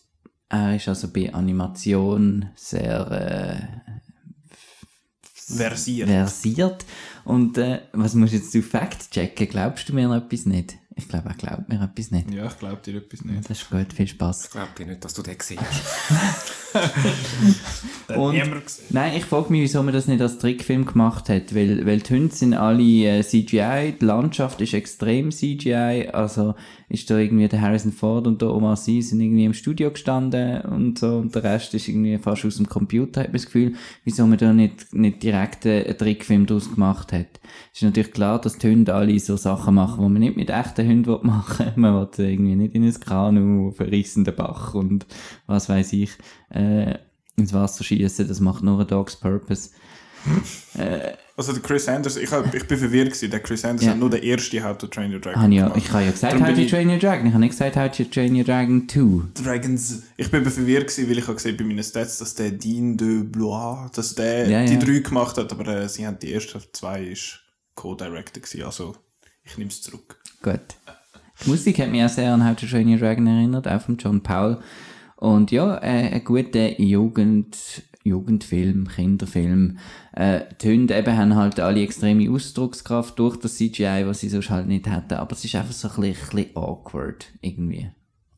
er 0.53 0.75
ist 0.75 0.87
also 0.87 1.07
bei 1.11 1.33
Animation 1.33 2.49
sehr 2.55 3.11
äh, 3.11 3.93
Versiert. 5.33 6.07
versiert. 6.07 6.85
Und 7.25 7.57
äh, 7.57 7.81
was 7.93 8.13
musst 8.13 8.33
du 8.33 8.37
jetzt 8.37 8.53
du 8.53 8.61
Fact 8.61 9.11
checken? 9.11 9.47
Glaubst 9.49 9.89
du 9.89 9.93
mir 9.93 10.07
noch 10.07 10.15
etwas 10.15 10.45
nicht? 10.45 10.77
Ich 10.95 11.07
glaube, 11.07 11.29
er 11.29 11.35
glaubt 11.35 11.69
mir 11.69 11.81
etwas 11.81 12.11
nicht. 12.11 12.31
Ja, 12.31 12.45
ich 12.45 12.57
glaube 12.59 12.81
dir 12.85 12.97
etwas 12.97 13.25
nicht. 13.25 13.49
Das 13.49 13.61
ist 13.61 13.69
gut, 13.69 13.91
viel 13.93 14.07
Spaß. 14.07 14.45
Ich 14.45 14.51
glaube 14.51 14.69
dir 14.77 14.85
nicht, 14.85 15.03
dass 15.03 15.13
du 15.13 15.23
den 15.23 15.37
siehst. 15.39 15.61
Und, 18.15 18.35
nein, 18.89 19.13
ich 19.15 19.25
frage 19.25 19.51
mich, 19.51 19.61
wieso 19.61 19.81
man 19.81 19.93
das 19.93 20.07
nicht 20.07 20.21
als 20.21 20.37
Trickfilm 20.37 20.85
gemacht 20.85 21.29
hat, 21.29 21.55
weil, 21.55 21.85
weil 21.85 21.99
die 21.99 22.13
Hunde 22.13 22.35
sind 22.35 22.53
alle 22.53 22.83
äh, 22.83 23.23
CGI, 23.23 23.95
die 23.99 24.05
Landschaft 24.05 24.61
ist 24.61 24.73
extrem 24.73 25.31
CGI, 25.31 26.09
also 26.11 26.53
ist 26.89 27.09
da 27.09 27.17
irgendwie 27.17 27.47
der 27.47 27.61
Harrison 27.61 27.91
Ford 27.91 28.27
und 28.27 28.41
der 28.41 28.53
Omar 28.53 28.75
Sy 28.75 29.01
sind 29.01 29.19
irgendwie 29.19 29.45
im 29.45 29.53
Studio 29.53 29.89
gestanden 29.89 30.61
und 30.61 30.99
so 30.99 31.17
und 31.17 31.33
der 31.33 31.43
Rest 31.43 31.73
ist 31.73 31.87
irgendwie 31.87 32.17
fast 32.19 32.45
aus 32.45 32.57
dem 32.57 32.67
Computer, 32.67 33.21
hat 33.21 33.29
man 33.29 33.33
das 33.33 33.45
Gefühl, 33.45 33.73
wieso 34.03 34.27
man 34.27 34.37
da 34.37 34.53
nicht, 34.53 34.93
nicht 34.93 35.23
direkt 35.23 35.65
äh, 35.65 35.85
einen 35.85 35.97
Trickfilm 35.97 36.45
daraus 36.45 36.71
gemacht 36.71 37.11
hat. 37.13 37.39
Es 37.73 37.81
ist 37.81 37.83
natürlich 37.83 38.11
klar, 38.11 38.39
dass 38.39 38.59
die 38.59 38.69
Hunde 38.69 38.93
alle 38.93 39.17
so 39.19 39.37
Sachen 39.37 39.75
machen, 39.75 40.03
die 40.03 40.09
man 40.09 40.19
nicht 40.19 40.37
mit 40.37 40.49
echten 40.49 40.87
Hunden 40.87 41.27
machen 41.27 41.65
will. 41.65 41.73
Man 41.75 41.95
will 41.95 42.25
irgendwie 42.25 42.55
nicht 42.55 42.75
in 42.75 42.83
ein 42.83 42.99
Kanu, 42.99 43.71
verrissen 43.71 44.23
den 44.23 44.35
Bach 44.35 44.73
und 44.73 45.05
was 45.47 45.69
weiß 45.69 45.93
ich, 45.93 46.11
äh, 46.53 46.97
ins 47.35 47.53
Wasser 47.53 47.83
schießen, 47.83 48.27
das 48.27 48.39
macht 48.39 48.63
nur 48.63 48.79
ein 48.79 48.87
Dog's 48.87 49.15
Purpose. 49.15 49.69
Also 51.35 51.51
der 51.51 51.63
Chris 51.63 51.85
Sanders, 51.85 52.15
ich, 52.15 52.31
hab, 52.31 52.53
ich 52.53 52.67
bin 52.67 52.77
verwirrt 52.77 53.07
gewesen. 53.07 53.31
Der 53.31 53.39
Chris 53.39 53.61
Sanders 53.61 53.83
Ja. 53.85 53.91
hat 53.93 53.99
nur 53.99 54.09
der 54.11 54.21
erste 54.21 54.63
How 54.63 54.77
to 54.77 54.85
Train 54.85 55.11
Your 55.11 55.19
Dragon 55.19 55.41
Ah, 55.41 55.47
ja, 55.47 55.63
gemacht. 55.63 55.77
ich 55.83 55.91
habe 55.91 56.03
ja 56.05 56.11
gesagt, 56.11 56.33
Darum 56.33 56.45
How 56.47 56.53
to 56.53 56.61
ich- 56.61 56.69
Train 56.69 56.89
Your 56.89 56.99
Dragon. 56.99 57.25
Ich 57.25 57.33
habe 57.33 57.41
nicht 57.41 57.49
gesagt, 57.51 57.75
How 57.75 57.89
to 57.91 58.03
Train 58.03 58.35
Your 58.35 58.43
Dragon 58.43 58.87
2. 58.87 59.41
Dragons. 59.43 60.03
Ich 60.15 60.29
bin 60.29 60.45
verwirrt 60.45 60.87
gewesen, 60.89 61.09
weil 61.09 61.17
ich 61.17 61.23
habe 61.23 61.33
gesehen 61.35 61.57
bei 61.57 61.63
meinen 61.63 61.83
Stats, 61.83 62.19
dass 62.19 62.35
der 62.35 62.51
Dean 62.51 62.97
de 62.97 63.23
Blois, 63.23 63.89
dass 63.95 64.13
der 64.13 64.47
Ja, 64.47 64.63
die 64.63 64.77
drei 64.77 64.99
gemacht 64.99 65.37
hat, 65.37 65.51
aber 65.51 65.67
äh, 65.67 65.89
sie 65.89 66.05
haben 66.05 66.19
die 66.19 66.31
ersten 66.31 66.61
zwei 66.71 67.01
ist 67.03 67.39
Co-Director 67.73 68.41
gewesen, 68.43 68.63
also 68.63 68.95
ich 69.43 69.57
nehme 69.57 69.71
es 69.71 69.81
zurück. 69.81 70.21
Gut. 70.43 70.59
Die 71.43 71.49
Musik 71.49 71.79
hat 71.79 71.89
mich 71.89 72.03
auch 72.03 72.09
sehr 72.09 72.31
an 72.31 72.47
How 72.47 72.55
to 72.55 72.67
Train 72.67 72.87
Your 72.89 72.99
Dragon 72.99 73.25
erinnert, 73.25 73.67
auch 73.67 73.81
von 73.81 73.97
John 73.97 74.21
Powell. 74.21 74.59
Und 75.23 75.51
ja, 75.51 75.77
äh, 75.77 76.15
ein 76.15 76.23
guter 76.25 76.81
Jugend, 76.81 77.55
Jugendfilm, 78.03 78.89
Kinderfilm. 78.89 79.77
Äh, 80.11 80.41
die 80.61 80.73
Hunde 80.73 80.97
eben 80.97 81.15
haben 81.15 81.35
halt 81.37 81.61
alle 81.61 81.81
extreme 81.81 82.29
Ausdruckskraft 82.29 83.17
durch 83.17 83.37
das 83.37 83.55
CGI, 83.55 84.03
was 84.05 84.19
sie 84.19 84.27
sonst 84.27 84.49
halt 84.49 84.67
nicht 84.67 84.85
hätten. 84.85 85.13
Aber 85.13 85.31
es 85.31 85.45
ist 85.45 85.55
einfach 85.55 85.71
so 85.71 85.87
ein 85.87 86.01
bisschen, 86.01 86.27
ein 86.29 86.35
bisschen 86.35 86.57
awkward, 86.57 87.27
irgendwie. 87.39 87.89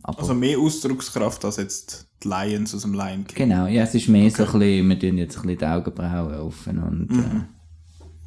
Aber 0.03 0.19
Also 0.19 0.35
mehr 0.35 0.59
Ausdruckskraft 0.59 1.43
als 1.43 1.57
jetzt 1.57 2.07
die 2.23 2.27
Lions 2.27 2.75
aus 2.75 2.83
dem 2.83 2.93
Lion 2.93 3.25
King. 3.25 3.49
Genau, 3.49 3.65
ja, 3.65 3.81
es 3.81 3.95
ist 3.95 4.07
mehr 4.07 4.29
so 4.29 4.43
ein 4.45 4.59
bisschen, 4.59 4.87
wir 4.89 4.99
tun 4.99 5.17
jetzt 5.17 5.37
ein 5.37 5.41
bisschen 5.41 5.57
die 5.57 5.65
Augenbrauen 5.65 6.35
offen 6.35 6.83
und, 6.83 7.09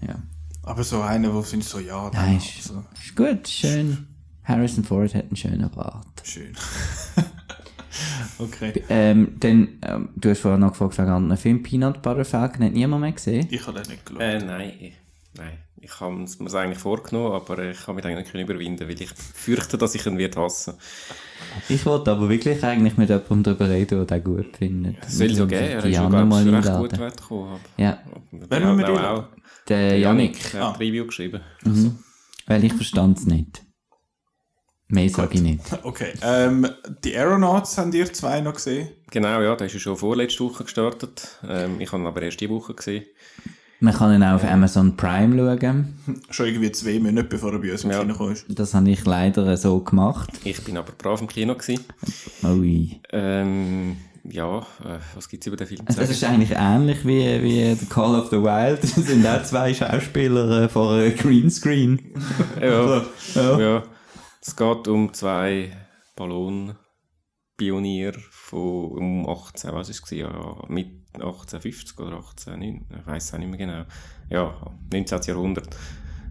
äh, 0.03 0.07
ja. 0.09 0.21
Aber 0.65 0.83
so 0.83 1.01
einer, 1.01 1.33
wo 1.33 1.43
findest 1.43 1.71
so, 1.71 1.79
ja, 1.79 2.11
Nein, 2.13 2.39
ist, 2.39 2.65
so. 2.65 2.83
ist 3.01 3.15
gut, 3.15 3.47
schön. 3.47 4.09
Harrison 4.43 4.83
Ford 4.83 5.15
hat 5.15 5.27
einen 5.27 5.37
schönen 5.37 5.71
Bart. 5.71 6.07
Schön. 6.25 6.57
okay. 8.39 8.85
Ähm, 8.89 9.37
dann, 9.41 9.69
ähm, 9.83 10.09
du 10.17 10.31
hast 10.31 10.41
vorhin 10.41 10.61
noch 10.61 10.73
gefragt 10.73 10.99
wegen 10.99 11.09
anderen 11.09 11.37
Film, 11.39 11.63
Peanut 11.63 12.03
Butter 12.03 12.25
Falcon, 12.25 12.65
hat 12.65 12.73
niemand 12.73 13.03
mehr 13.03 13.13
gesehen? 13.13 13.47
Ich 13.51 13.67
habe 13.67 13.81
den 13.81 13.91
nicht 13.91 14.07
geschaut. 14.07 14.23
Äh, 14.23 14.39
nein, 14.39 14.73
ich, 14.79 14.95
nein. 15.37 15.59
Ich 15.81 16.01
habe 16.01 16.23
es 16.25 16.39
mir 16.41 16.53
eigentlich 16.55 16.79
vorgenommen, 16.79 17.33
aber 17.33 17.59
ich 17.71 17.85
kann 17.85 17.95
mich 17.95 18.05
eigentlich 18.05 18.33
nicht 18.35 18.43
überwinden, 18.43 18.89
weil 18.89 19.01
ich 19.01 19.11
fürchte, 19.11 19.79
dass 19.79 19.95
ich 19.95 20.05
ihn 20.07 20.19
wird 20.19 20.37
hassen. 20.37 20.75
Ich 21.69 21.87
wollte 21.87 22.11
aber 22.11 22.29
wirklich 22.29 22.63
eigentlich 22.65 22.97
mit 22.97 23.09
jemandem 23.09 23.45
darüber 23.45 23.69
reden, 23.69 24.05
der 24.05 24.19
den 24.19 24.25
gut 24.25 24.57
findet. 24.57 24.97
Es 25.07 25.19
soll 25.19 25.35
so 25.35 25.47
geben, 25.47 25.63
er 25.63 25.85
ist 25.85 25.95
ja 25.95 26.09
mal 26.09 26.25
recht 26.25 26.49
einladen. 26.49 26.81
gut 26.81 26.99
weggekommen. 26.99 27.61
Ja, 27.77 27.99
Wer 28.33 28.65
haben 28.65 28.79
wir 28.79 29.13
auch, 29.13 29.25
der 29.69 29.99
Yannick. 29.99 30.51
Der 30.53 30.67
hat 30.67 30.75
ein 30.75 30.79
Review 30.81 31.07
geschrieben. 31.07 31.41
Mhm. 31.65 31.99
Weil 32.47 32.65
ich 32.65 32.73
verstand 32.73 33.19
es 33.19 33.27
nicht. 33.27 33.63
Mehr 34.89 35.09
sage 35.11 35.35
ich 35.35 35.43
nicht. 35.43 35.61
Okay. 35.83 36.13
Ähm, 36.23 36.67
die 37.05 37.15
Aeronauts 37.17 37.77
haben 37.79 37.93
ihr 37.93 38.11
zwei 38.13 38.41
noch 38.41 38.55
gesehen. 38.55 38.89
Genau, 39.11 39.41
ja, 39.41 39.55
der 39.55 39.67
ist 39.67 39.75
ja 39.75 39.81
schon 39.81 39.97
vorletzte 39.97 40.45
Woche 40.45 40.65
gestartet. 40.65 41.29
Ähm, 41.47 41.81
ich 41.81 41.93
habe 41.93 42.03
ihn 42.03 42.07
aber 42.07 42.23
erst 42.23 42.41
die 42.41 42.49
Woche 42.49 42.75
gesehen. 42.75 43.05
Man 43.81 43.95
kann 43.95 44.13
ihn 44.15 44.25
auch 44.25 44.35
auf 44.35 44.45
Amazon 44.45 44.97
Prime 44.97 45.37
schauen. 45.61 45.95
Schon 46.31 46.47
irgendwie 46.47 46.73
zwei 46.73 46.99
Monate, 46.99 47.29
bevor 47.29 47.53
er 47.53 47.61
bei 47.61 47.71
uns 47.71 47.85
im 47.85 47.91
Ja. 47.93 48.01
Kino 48.01 48.15
kam. 48.17 48.35
Das 48.49 48.75
habe 48.75 48.91
ich 48.91 49.05
leider 49.05 49.57
so 49.57 49.79
gemacht. 49.81 50.31
Ich 50.43 50.61
bin 50.65 50.77
aber 50.77 50.91
brav 50.99 51.21
im 51.21 51.29
Kino 51.29 51.55
gewesen. 51.55 51.85
Ui. 52.43 53.01
Ähm, 53.13 53.97
ja, 54.25 54.59
äh, 54.59 54.99
was 55.15 55.29
gibt 55.29 55.45
es 55.45 55.47
über 55.47 55.57
den 55.57 55.69
Film 55.69 55.79
zu 55.81 55.85
Das 55.87 55.95
sagen? 55.97 56.11
ist 56.11 56.25
eigentlich 56.25 56.51
ähnlich 56.59 57.07
wie, 57.07 57.43
wie 57.43 57.75
The 57.75 57.87
Call 57.87 58.17
of 58.19 58.31
the 58.31 58.43
Wild. 58.43 58.81
Das 58.83 58.95
sind 58.95 59.25
auch 59.25 59.43
zwei 59.45 59.73
Schauspieler 59.73 60.63
äh, 60.65 60.69
vor 60.69 60.95
einem 60.95 61.15
Greenscreen. 61.17 62.01
Ja, 62.61 63.03
Ja. 63.37 63.59
ja. 63.61 63.83
Es 64.49 64.57
geht 64.57 64.89
um 64.89 65.13
zwei 65.13 65.77
Ballonpioniere 66.17 68.19
von 68.31 68.93
um 68.93 69.29
18, 69.29 69.75
was 69.75 69.91
ist 69.91 70.03
es? 70.03 70.11
Ja, 70.13 70.65
mit 70.69 70.87
1850 71.13 72.01
oder 72.01 72.17
18, 72.17 72.63
ich 72.63 73.07
weiß 73.07 73.25
es 73.25 73.35
auch 73.35 73.39
nicht 73.39 73.51
mehr 73.51 73.59
genau. 73.59 73.85
Ja, 74.31 74.75
19. 74.91 75.21
Jahrhundert. 75.27 75.77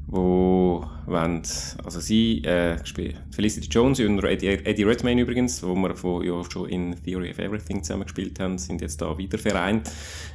Wo 0.08 0.84
wollen, 1.06 1.44
also 1.86 2.00
sie, 2.00 2.44
äh, 2.44 2.80
gespielt, 2.80 3.22
Felicity 3.30 3.68
Jones 3.68 4.00
und 4.00 4.24
Eddie, 4.24 4.48
Eddie 4.48 4.84
Redmayne 4.84 5.22
übrigens, 5.22 5.62
wo 5.62 5.76
wir 5.76 5.96
von, 5.96 6.26
ja, 6.26 6.44
schon 6.50 6.70
in 6.70 6.96
Theory 7.04 7.30
of 7.30 7.38
Everything 7.38 7.84
zusammen 7.84 8.06
gespielt 8.06 8.40
haben, 8.40 8.58
sind 8.58 8.82
jetzt 8.82 9.00
da 9.00 9.16
wieder 9.16 9.38
vereint. 9.38 9.92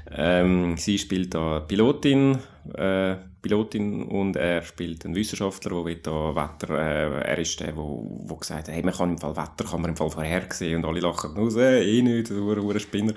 Ähm, 0.09 0.77
sie 0.77 0.99
spielt 0.99 1.35
da 1.35 1.59
Pilotin, 1.59 2.39
äh, 2.75 3.17
Pilotin 3.43 4.05
und 4.05 4.37
er 4.37 4.63
spielt 4.63 5.05
einen 5.05 5.17
Wissenschaftler, 5.17 5.85
der 5.85 5.97
da 5.97 6.35
Wetter, 6.35 6.79
äh, 6.79 7.23
er 7.23 7.39
ist 7.39 7.59
der, 7.59 7.77
wo, 7.77 8.07
wo 8.25 8.37
gesagt 8.37 8.69
hat, 8.69 8.75
hey, 8.75 8.83
man 8.83 8.95
kann 8.95 9.11
im 9.11 9.19
Fall 9.19 9.37
Wetter, 9.37 9.69
kann 9.69 9.83
man 9.83 9.91
im 9.91 9.97
Fall 9.97 10.11
vorhersehen 10.11 10.77
und 10.77 10.85
alle 10.85 11.01
lachen 11.01 11.37
raus, 11.37 11.57
eh 11.57 12.03
nicht, 12.03 12.31
du 12.31 12.71
ein 12.71 12.81
Spinner. 12.81 13.15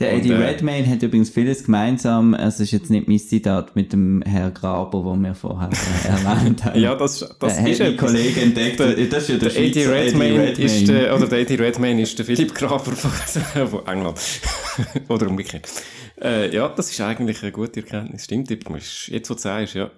Der 0.00 0.12
Und, 0.14 0.20
Eddie 0.20 0.30
äh, 0.30 0.36
Redmayne 0.36 0.88
hat 0.88 1.02
übrigens 1.02 1.28
vieles 1.30 1.64
gemeinsam. 1.64 2.32
Es 2.34 2.58
ist 2.58 2.70
jetzt 2.70 2.90
nicht 2.90 3.06
mein 3.06 3.18
Zitat 3.18 3.76
mit 3.76 3.92
dem 3.92 4.22
Herr 4.22 4.50
Graber, 4.50 5.04
wo 5.04 5.14
wir 5.14 5.34
vorher 5.34 5.68
äh, 5.70 6.08
erwähnt 6.08 6.64
haben. 6.64 6.80
Ja, 6.80 6.94
das, 6.94 7.18
das 7.38 7.56
der 7.56 7.68
ist 7.68 7.80
etwas. 7.80 8.10
Kollegen 8.10 8.40
entdeckt. 8.40 8.80
Der- 8.80 8.94
das 9.06 9.22
ist 9.24 9.28
ja 9.28 9.36
der, 9.36 9.48
Der 9.50 9.62
Eddie 9.62 9.82
Schweizer 9.84 9.92
Redmayne, 9.92 10.50
ist 10.52 10.88
der, 10.88 11.14
oder 11.14 11.26
der 11.26 11.40
Eddie 11.40 11.54
Redmayne 11.56 12.02
ist 12.02 12.18
der 12.18 12.24
Philipp 12.24 12.54
Graber 12.54 12.92
von, 12.92 13.10
von 13.68 13.86
England. 13.86 14.18
oder 15.08 15.28
umgekehrt. 15.28 15.68
Äh, 16.20 16.54
ja, 16.54 16.68
das 16.68 16.90
ist 16.90 17.00
eigentlich 17.00 17.42
eine 17.42 17.52
gute 17.52 17.80
Erkenntnis. 17.80 18.24
Stimmt, 18.24 18.50
jetzt 18.50 19.30
wo 19.30 19.34
du 19.34 19.40
sagst, 19.40 19.74
ja. 19.74 19.90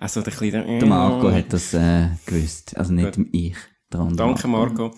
Also 0.00 0.22
der 0.22 0.32
kleine, 0.32 0.64
Der 0.78 0.86
Marco 0.88 1.30
hat 1.30 1.52
das 1.52 1.74
äh, 1.74 2.08
gewusst. 2.24 2.76
Also 2.76 2.92
nicht 2.92 3.18
ich. 3.32 3.56
Der 3.92 4.00
andere 4.00 4.16
Danke, 4.16 4.48
Marco. 4.48 4.94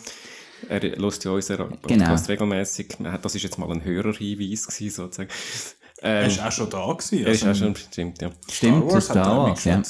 Er 0.70 0.80
hört 0.80 1.24
ja 1.24 1.30
unseren 1.32 1.68
Podcast 1.80 1.88
Genau. 1.88 2.14
regelmäßig. 2.26 2.96
Das 3.22 3.34
ist 3.34 3.42
jetzt 3.42 3.58
mal 3.58 3.70
ein 3.70 3.82
Hörerhinweis 3.84 4.66
gewesen, 4.68 4.90
sozusagen. 4.94 5.28
Er 6.00 6.22
Ähm, 6.22 6.26
ist 6.28 6.40
auch 6.40 6.52
schon 6.52 6.70
da 6.70 6.92
gewesen. 6.92 7.24
er 7.26 7.32
ist 7.32 7.44
also 7.44 7.64
auch 7.64 7.66
schon, 7.66 7.76
stimmt, 7.76 8.22
ja. 8.22 8.30
Stimmt, 8.50 8.76
Star 8.78 8.92
Wars 8.94 9.10
hat 9.10 9.16
er 9.16 9.22
Star 9.24 9.36
Wars, 9.48 9.64
ja. 9.64 9.82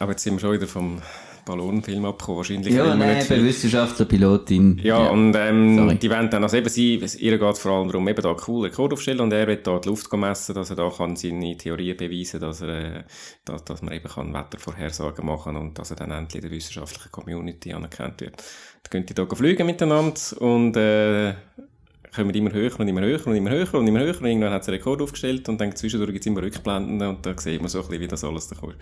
Aber 0.00 0.10
jetzt 0.12 0.22
sind 0.24 0.34
wir 0.34 0.40
schon 0.40 0.52
wieder 0.52 0.66
vom 0.66 1.00
Ballonenfilm 1.46 2.04
abgekommen, 2.04 2.38
wahrscheinlich. 2.38 2.74
Ja, 2.74 2.94
nein, 2.94 3.18
eben 3.18 3.26
viel. 3.26 3.44
Wissenschaftler, 3.44 4.04
Pilotin. 4.04 4.78
Ja, 4.82 5.08
und 5.08 5.34
ähm, 5.36 5.96
die 5.98 6.10
wollen 6.10 6.28
dann, 6.28 6.42
also 6.42 6.56
eben 6.56 6.68
sie, 6.68 6.96
ihr 6.96 7.38
geht 7.38 7.58
vor 7.58 7.72
allem 7.72 7.88
darum, 7.88 8.06
eben 8.08 8.20
da 8.20 8.34
coole 8.34 8.70
Code 8.70 8.94
aufstellen 8.94 9.20
und 9.20 9.32
er 9.32 9.46
will 9.46 9.56
da 9.56 9.78
die 9.78 9.88
Luft 9.88 10.12
messen, 10.12 10.56
dass 10.56 10.70
er 10.70 10.76
da 10.76 10.90
kann 10.90 11.14
seine 11.14 11.56
Theorien 11.56 11.96
beweisen 11.96 12.40
dass 12.40 12.60
er, 12.60 12.68
äh, 12.68 13.04
dass, 13.44 13.64
dass 13.64 13.80
man 13.80 13.94
eben 13.94 14.08
kann 14.08 14.34
Wettervorhersagen 14.34 15.24
machen 15.24 15.56
und 15.56 15.78
dass 15.78 15.90
er 15.90 15.96
dann 15.96 16.10
endlich 16.10 16.42
in 16.42 16.48
der 16.50 16.56
wissenschaftlichen 16.56 17.12
Community 17.12 17.72
anerkannt 17.72 18.20
wird. 18.20 18.42
Da 18.82 18.90
könnt 18.90 19.08
ihr 19.08 19.14
da 19.14 19.26
fliegen 19.34 19.66
miteinander 19.66 20.20
und 20.40 20.76
äh, 20.76 21.34
kommen 22.12 22.34
immer 22.34 22.52
höher 22.52 22.78
und 22.80 22.88
immer 22.88 23.02
höher 23.02 23.24
und 23.24 23.36
immer 23.36 23.50
höher 23.50 23.74
und 23.74 23.86
immer 23.86 24.00
höher 24.00 24.20
und 24.20 24.26
irgendwann 24.26 24.52
hat 24.52 24.64
sie 24.64 24.72
einen 24.72 24.78
Rekord 24.78 25.00
aufgestellt 25.00 25.48
und 25.48 25.60
dann 25.60 25.76
zwischendurch 25.76 26.10
gibt 26.10 26.22
es 26.22 26.26
immer 26.26 26.42
Rückblenden 26.42 27.06
und 27.06 27.24
da 27.24 27.38
sieht 27.38 27.60
man 27.60 27.68
so 27.68 27.78
ein 27.78 27.86
bisschen, 27.86 28.00
wie 28.00 28.08
das 28.08 28.24
alles 28.24 28.48
da 28.48 28.56
kommt. 28.56 28.76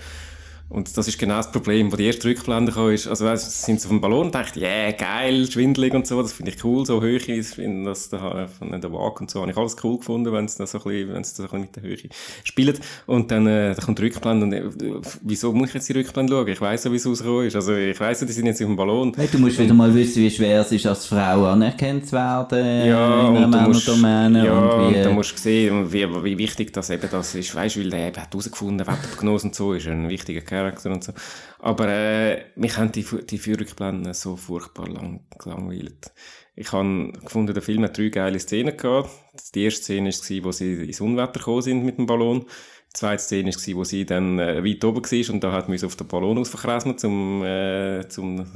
Und 0.71 0.97
das 0.97 1.07
ist 1.07 1.19
genau 1.19 1.37
das 1.37 1.53
Problem, 1.53 1.93
wo 1.93 1.97
die 1.97 2.07
erste 2.07 2.27
Rückblende 2.29 2.73
kam, 2.73 2.91
ist, 2.91 3.07
also 3.07 3.27
weißt, 3.27 3.65
sind 3.65 3.81
sie 3.81 3.87
auf 3.87 3.91
dem 3.91 4.01
Ballon 4.01 4.27
und 4.27 4.35
dachte, 4.35 4.59
yeah, 4.59 4.91
geil, 4.91 5.49
schwindelig 5.49 5.93
und 5.95 6.07
so, 6.07 6.21
das 6.21 6.33
finde 6.33 6.51
ich 6.51 6.65
cool, 6.65 6.85
so 6.85 7.01
Höhe, 7.01 7.19
ich 7.19 7.47
finde 7.47 7.91
das 7.91 8.09
da, 8.09 8.49
von 8.49 8.71
der 8.81 8.93
Waage 8.93 9.21
und 9.21 9.31
so, 9.31 9.43
habe 9.43 9.51
ich 9.53 9.57
alles 9.57 9.77
cool 9.85 9.99
gefunden, 9.99 10.33
wenn 10.33 10.47
es 10.47 10.57
da 10.57 10.67
so 10.67 10.79
ein 10.79 10.85
bisschen, 10.85 11.15
wenn 11.15 11.23
so 11.23 11.43
ein 11.43 11.47
bisschen 11.49 11.61
mit 11.61 11.77
der 11.77 11.83
Höhe 11.83 11.97
spielt. 12.43 12.81
Und 13.07 13.31
dann, 13.31 13.47
äh, 13.47 13.75
da 13.75 13.83
kommt 13.83 13.99
die 13.99 14.03
Rückblende 14.05 14.47
und 14.47 14.53
äh, 14.53 15.01
wieso 15.23 15.53
muss 15.53 15.69
ich 15.69 15.75
jetzt 15.75 15.89
die 15.91 15.93
Rückblende 15.93 16.33
schauen? 16.33 16.49
Ich 16.49 16.61
weiss 16.61 16.83
ja, 16.85 16.91
wie 16.91 16.97
es 16.97 17.07
rausgekommen 17.07 17.47
ist. 17.47 17.57
Also 17.57 17.75
ich 17.75 18.01
weiss 18.01 18.21
ja, 18.23 18.27
die 18.27 18.33
sind 18.33 18.47
jetzt 18.47 18.61
auf 18.61 18.67
dem 18.67 18.77
Ballon. 18.77 19.13
Hey, 19.15 19.29
du 19.31 19.39
musst 19.39 19.59
wieder 19.59 19.75
mal 19.75 19.95
wissen, 19.95 20.23
wie 20.23 20.31
schwer 20.31 20.63
es 20.63 20.73
ist, 20.73 20.87
als 20.87 21.07
Frau 21.07 21.45
anerkannt 21.47 22.07
zu 22.07 22.13
werden 22.13 22.89
Ja, 22.89 23.29
in 23.29 23.37
einer 23.37 23.47
und 23.47 23.53
du 23.53 23.59
musst, 23.61 23.87
Männerdomäne. 23.87 24.47
ja, 24.47 24.59
und 24.59 24.87
und 24.89 24.95
wie, 24.95 25.03
dann 25.03 25.15
musst 25.15 25.35
du 25.35 25.39
sehen, 25.41 25.93
wie, 25.93 26.09
wie 26.25 26.39
wichtig 26.39 26.73
das 26.73 26.91
eben 26.91 27.09
das 27.11 27.35
ist. 27.35 27.55
Weißt 27.55 27.77
du, 27.77 27.81
weil 27.81 27.91
der 27.91 28.09
eben 28.09 28.17
hat 28.17 28.33
herausgefunden, 28.33 28.87
Wetterprognose 28.87 29.47
und 29.47 29.55
so, 29.55 29.73
ist 29.75 29.87
ein 29.87 30.09
wichtiger 30.09 30.41
Charakter 30.55 30.91
und 30.91 31.05
so. 31.05 31.13
Aber 31.59 31.89
äh, 31.89 32.45
mich 32.57 32.77
haben 32.77 32.93
die, 32.93 33.05
die 33.05 33.39
Führungsblenden 33.39 34.15
so 34.15 34.37
furchtbar 34.37 34.89
lang, 34.89 35.27
gelangweilt. 35.39 36.13
Ich 36.57 36.73
habe 36.73 37.13
gefunden, 37.13 37.53
der 37.53 37.63
Film 37.63 37.83
hat 37.83 37.99
drei 37.99 38.09
geile 38.09 38.39
Szenen 38.39 38.77
gehabt. 38.77 39.11
Die 39.55 39.65
erste 39.65 39.83
Szene 39.83 40.11
war, 40.11 40.45
wo 40.45 40.53
sie 40.53 40.75
ins 40.85 41.01
Unwetter 41.01 41.41
gekommen 41.41 41.63
sind 41.63 41.85
mit 41.85 41.99
dem 41.99 42.07
Ballon. 42.07 42.41
Die 42.41 42.99
zweite 42.99 43.23
Szene 43.23 43.51
war, 43.51 43.75
wo 43.75 43.85
sie 43.85 44.07
dann 44.07 44.39
äh, 44.39 44.65
weit 44.65 44.85
oben 44.85 45.03
war 45.03 45.35
und 45.35 45.43
da 45.43 45.53
hat 45.53 45.69
müssen 45.69 45.87
auf 45.87 45.97
den 45.97 46.07
Ballon 46.07 46.39
ausverkreisen, 46.39 46.97
um 47.03 47.43
äh, 47.43 48.09
zum 48.09 48.47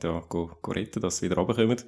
da 0.00 0.22
go 0.28 0.50
retten, 0.68 1.00
dass 1.00 1.18
sie 1.18 1.26
wieder 1.26 1.36
runterkommen. 1.36 1.82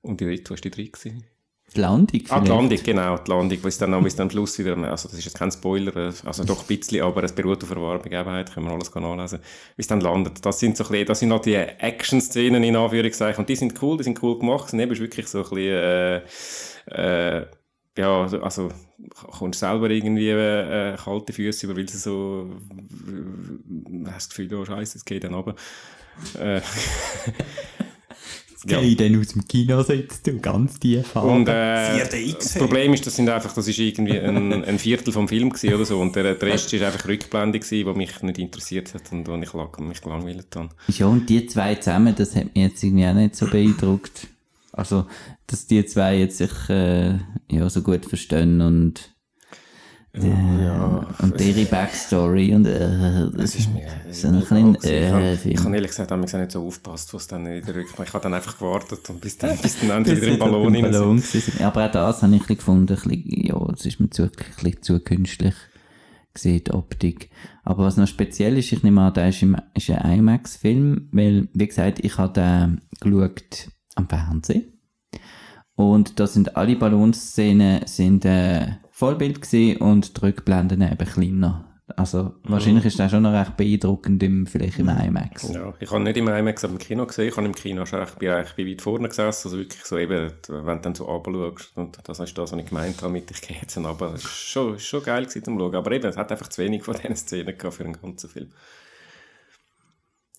Und 0.00 0.20
die 0.20 0.24
dritte, 0.24 0.50
was 0.54 0.64
war 0.64 0.70
die 0.70 0.70
dritte? 0.70 1.31
Die 1.72 1.80
Landung 1.80 2.20
Ah, 2.28 2.40
die 2.40 2.46
vielleicht. 2.46 2.48
Landung, 2.48 2.78
genau, 2.82 3.18
die 3.18 3.30
Landung, 3.30 3.58
wo 3.62 3.68
es 3.68 3.78
dann, 3.78 3.94
am 3.94 4.30
Schluss 4.30 4.58
wieder, 4.58 4.76
also 4.76 5.08
das 5.08 5.18
ist 5.18 5.24
jetzt 5.24 5.38
kein 5.38 5.50
Spoiler, 5.50 6.12
also 6.24 6.44
doch 6.44 6.60
ein 6.62 6.66
bisschen, 6.66 7.02
aber 7.02 7.22
es 7.24 7.32
beruht 7.32 7.62
auf 7.64 7.72
einer 7.72 7.82
wahren 7.82 8.02
Begebenheit, 8.02 8.52
können 8.52 8.66
wir 8.66 8.72
alles 8.72 8.94
nachlesen, 8.94 9.38
wie 9.76 9.80
es 9.80 9.86
dann 9.86 10.00
landet. 10.00 10.44
Das 10.44 10.58
sind 10.60 10.76
so 10.76 10.84
ein 10.84 10.90
bisschen, 10.90 11.06
das 11.06 11.18
sind 11.20 11.32
halt 11.32 11.46
die 11.46 11.54
Action-Szenen 11.54 12.62
in 12.62 12.76
Anführungszeichen 12.76 13.40
und 13.40 13.48
die 13.48 13.56
sind 13.56 13.80
cool, 13.82 13.96
die 13.96 14.04
sind 14.04 14.22
cool 14.22 14.38
gemacht, 14.38 14.68
sind 14.70 14.80
eben 14.80 14.98
wirklich 14.98 15.26
so 15.28 15.38
ein 15.38 15.44
bisschen, 15.44 15.58
äh, 15.58 17.40
äh, 17.40 17.46
ja, 17.98 18.22
also 18.42 18.70
kommst 19.38 19.60
selber 19.60 19.90
irgendwie 19.90 20.30
äh, 20.30 20.96
kalte 20.96 21.32
Füße 21.32 21.66
über, 21.66 21.76
weil 21.76 21.88
sie 21.88 21.98
so, 21.98 22.50
äh, 23.08 24.06
hast 24.06 24.14
das 24.14 24.28
Gefühl, 24.30 24.54
oh 24.54 24.64
Scheiße, 24.64 24.98
es 24.98 25.04
geht 25.04 25.24
dann 25.24 25.34
runter. 25.34 25.54
Äh, 26.38 26.60
ja. 28.66 28.80
Geh 28.80 28.94
dann 28.94 29.18
aus 29.18 29.28
dem 29.28 29.46
Kino 29.46 29.82
sitzt 29.82 30.26
du 30.26 30.38
ganz 30.38 30.78
tief. 30.78 31.16
Und 31.16 31.48
äh, 31.48 32.04
4DX, 32.04 32.34
das. 32.34 32.54
Problem 32.54 32.94
ist, 32.94 33.06
das 33.06 33.16
sind 33.16 33.28
einfach, 33.28 33.52
das 33.52 33.66
ist 33.66 33.78
irgendwie 33.78 34.18
ein, 34.18 34.64
ein 34.64 34.78
Viertel 34.78 35.12
vom 35.12 35.28
Film 35.28 35.50
gewesen 35.50 35.74
oder 35.74 35.84
so 35.84 36.00
und 36.00 36.14
der, 36.14 36.34
der 36.34 36.48
Rest 36.48 36.72
ist 36.72 36.82
einfach 36.82 37.06
Rückblende 37.06 37.58
gewesen, 37.58 37.86
was 37.86 37.96
mich 37.96 38.22
nicht 38.22 38.38
interessiert 38.38 38.94
hat 38.94 39.10
und 39.12 39.26
wo 39.26 39.36
ich 39.36 39.52
lang, 39.52 39.88
mich 39.88 40.00
gelangweilt 40.00 40.54
habe. 40.54 40.68
Ja, 40.88 41.06
und 41.06 41.28
die 41.28 41.46
zwei 41.46 41.74
zusammen, 41.76 42.14
das 42.16 42.36
hat 42.36 42.54
mich 42.54 42.64
jetzt 42.64 42.82
irgendwie 42.82 43.06
auch 43.06 43.14
nicht 43.14 43.36
so 43.36 43.46
beeindruckt. 43.46 44.28
Also, 44.72 45.06
dass 45.46 45.66
die 45.66 45.84
zwei 45.84 46.18
jetzt 46.18 46.38
sich 46.38 46.70
äh, 46.70 47.18
ja, 47.50 47.68
so 47.68 47.82
gut 47.82 48.06
verstehen 48.06 48.60
und, 48.60 49.11
äh, 50.14 51.22
und 51.22 51.40
ihre 51.40 51.64
Backstory 51.64 52.54
und 52.54 52.66
äh, 52.66 53.30
das 53.34 53.54
ist 53.54 53.68
so 54.10 54.28
ein 54.28 54.40
bisschen 54.40 54.74
ich 54.82 54.84
äh, 54.84 55.34
ich 55.34 55.58
habe 55.58 55.74
ehrlich 55.74 55.90
gesagt 55.90 56.10
damals 56.10 56.34
nicht 56.34 56.52
so 56.52 56.66
aufgepasst, 56.66 57.14
was 57.14 57.26
dann 57.28 57.46
in 57.46 57.64
der 57.64 57.74
Rückblende, 57.74 58.08
ich 58.08 58.12
habe 58.12 58.22
dann 58.22 58.34
einfach 58.34 58.58
gewartet 58.58 59.08
und 59.08 59.20
bis 59.22 59.38
dann, 59.38 59.56
bis 59.62 59.80
dann 59.80 59.90
endlich 59.90 60.20
wieder 60.20 60.32
im 60.32 60.38
Ballon 60.38 60.74
rein 60.74 60.74
sind. 60.74 60.92
Ballon. 60.92 61.22
Ja, 61.58 61.68
Aber 61.68 61.86
auch 61.86 61.92
das 61.92 62.22
habe 62.22 62.34
ich 62.34 62.40
ein 62.42 62.46
bisschen 62.46 62.56
gefunden, 62.56 62.98
ein 63.02 63.08
bisschen, 63.08 63.46
ja, 63.46 63.68
es 63.72 63.86
ist 63.86 64.00
mir 64.00 64.10
zu, 64.10 64.24
ein 64.24 64.30
bisschen 64.30 64.82
zu 64.82 65.00
künstlich 65.00 65.54
gesehen, 66.34 66.62
die 66.66 66.70
Optik. 66.72 67.30
Aber 67.64 67.84
was 67.84 67.96
noch 67.96 68.06
speziell 68.06 68.58
ist, 68.58 68.72
ich 68.72 68.82
nehme 68.82 69.02
an, 69.02 69.14
der 69.14 69.28
ist, 69.28 69.42
im, 69.42 69.56
ist 69.74 69.90
ein 69.90 70.18
IMAX-Film, 70.18 71.08
weil, 71.12 71.48
wie 71.54 71.66
gesagt, 71.66 72.00
ich 72.04 72.18
habe 72.18 72.32
den 72.32 72.80
geschaut 73.00 73.68
am 73.94 74.08
Fernsehen. 74.08 74.64
Und 75.74 76.20
da 76.20 76.26
sind 76.26 76.56
alle 76.56 76.76
Ballonszenen 76.76 77.86
sind, 77.86 78.24
äh, 78.24 78.72
Vollbild 79.02 79.42
gewesen 79.42 79.78
und 79.78 80.16
die 80.16 80.20
Rückblenden 80.26 80.80
eben 80.80 81.08
kleiner. 81.08 81.64
Also, 81.96 82.36
wahrscheinlich 82.44 82.84
ist 82.84 83.00
das 83.00 83.10
schon 83.10 83.24
noch 83.24 83.32
recht 83.32 83.56
beeindruckend 83.56 84.22
im, 84.22 84.46
vielleicht 84.46 84.78
im 84.78 84.88
IMAX. 84.88 85.52
Ja, 85.52 85.74
ich 85.80 85.90
habe 85.90 86.04
nicht 86.04 86.16
im 86.18 86.28
IMAX 86.28 86.62
aber 86.62 86.74
im 86.74 86.78
Kino 86.78 87.04
gesehen, 87.04 87.28
ich 87.28 87.36
habe 87.36 87.44
im 87.44 87.52
Kino 87.52 87.84
schon 87.84 88.00
echt, 88.00 88.16
bin 88.16 88.30
weit 88.30 88.80
vorne 88.80 89.08
gesessen, 89.08 89.48
also 89.48 89.58
wirklich 89.58 89.84
so 89.84 89.98
eben, 89.98 90.30
wenn 90.46 90.76
du 90.76 90.82
dann 90.82 90.94
so 90.94 91.06
runter 91.06 91.32
schaust, 91.32 91.76
und 91.76 91.98
das 92.04 92.20
ist 92.20 92.38
das, 92.38 92.52
was 92.52 92.60
ich 92.60 92.66
gemeint 92.66 93.02
habe 93.02 93.12
mit, 93.12 93.28
ich 93.32 93.40
gehe 93.40 93.56
jetzt 93.60 93.76
runter, 93.76 94.12
das 94.12 94.22
ist 94.22 94.30
schon, 94.30 94.78
schon 94.78 95.02
geil 95.02 95.24
gewesen 95.24 95.44
zum 95.46 95.58
Schauen, 95.58 95.74
aber 95.74 95.90
eben, 95.90 96.06
es 96.06 96.16
hat 96.16 96.30
einfach 96.30 96.46
zu 96.46 96.62
wenig 96.62 96.84
von 96.84 96.94
diesen 96.94 97.16
Szenen 97.16 97.58
gehabt 97.58 97.74
für 97.74 97.84
einen 97.84 98.00
ganzen 98.00 98.30
Film. 98.30 98.52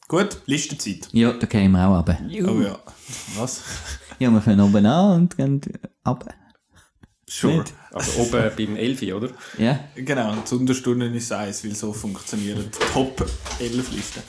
Gut, 0.08 0.40
Listenzeit. 0.46 1.10
Ja, 1.12 1.34
da 1.34 1.48
gehen 1.48 1.74
wir 1.74 1.86
auch 1.86 1.98
runter. 1.98 2.18
Oh 2.48 2.62
ja. 2.62 2.80
Was? 3.36 3.62
Ja, 4.20 4.32
wir 4.32 4.40
fangen 4.40 4.62
oben 4.62 4.86
an 4.86 5.22
und 5.22 5.36
gehen 5.36 5.60
runter. 6.08 6.34
Sure. 7.28 7.60
Nicht? 7.60 7.74
Also 7.92 8.22
oben 8.22 8.52
beim 8.58 8.76
Elfi, 8.76 9.14
oder? 9.14 9.30
Ja. 9.58 9.80
Genau, 9.96 10.36
die 10.50 10.56
Unterstunden 10.56 11.14
ist 11.16 11.32
eins, 11.32 11.64
weil 11.64 11.76
so 11.76 11.94
funktionieren 11.94 12.70
die 12.72 12.94
Top 12.94 13.26
11 13.60 13.92
Listen. 13.92 14.24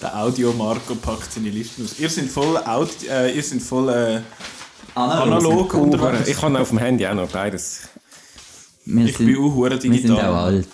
Der 0.00 0.16
Audio-Marco 0.16 0.94
packt 0.96 1.32
seine 1.32 1.50
Listen 1.50 1.84
aus. 1.84 1.98
Ihr 1.98 2.10
seid 2.10 2.26
voll, 2.28 2.56
Audi 2.58 3.06
äh, 3.08 3.34
ihr 3.34 3.42
seid 3.42 3.62
voll 3.62 3.88
äh, 3.88 4.20
analog 4.94 5.72
unterwegs. 5.74 6.28
Ich 6.28 6.36
kann 6.38 6.56
auf 6.56 6.68
dem 6.68 6.78
Handy 6.78 7.06
auch 7.06 7.14
noch 7.14 7.30
beides. 7.30 7.88
Wir 8.84 9.06
Ich 9.06 9.16
sind, 9.16 9.26
bin 9.26 9.36
auch 9.36 9.54
hure 9.54 9.70
wir 9.70 9.80
sind 9.80 9.92
digital. 9.94 10.28
auch 10.30 10.34
alt, 10.44 10.68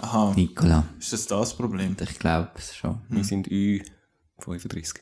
Aha, 0.00 0.32
Nicola. 0.34 0.86
ist 0.98 1.12
das 1.12 1.26
das 1.26 1.54
Problem? 1.54 1.94
Ich 2.00 2.18
glaube 2.18 2.50
es 2.56 2.74
schon. 2.74 2.98
Wir 3.10 3.24
sind 3.24 3.46
Ü35. 3.48 4.94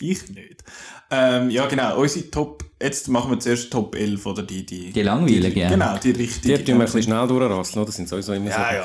Ich 0.00 0.28
nicht. 0.30 0.64
Ähm, 1.08 1.50
ja, 1.50 1.66
genau, 1.66 2.00
unsere 2.00 2.28
Top, 2.32 2.64
jetzt 2.82 3.06
machen 3.08 3.30
wir 3.30 3.38
zuerst 3.38 3.70
Top 3.70 3.94
11, 3.94 4.26
oder 4.26 4.42
die, 4.42 4.66
die... 4.66 4.90
Die 4.92 5.02
langweiligen, 5.02 5.54
die, 5.54 5.60
ja. 5.60 5.68
Genau, 5.68 5.96
die 5.98 6.12
Die 6.12 6.22
richtigen. 6.22 6.56
tun 6.58 6.66
wir 6.66 6.74
ein 6.74 6.80
bisschen 6.80 7.02
schnell 7.04 7.28
durchrasseln, 7.28 7.78
oder? 7.78 7.86
Das 7.86 7.94
sind 7.96 8.08
sowieso 8.08 8.32
immer 8.32 8.50
Ja, 8.50 8.56
so. 8.70 8.74
ja. 8.76 8.84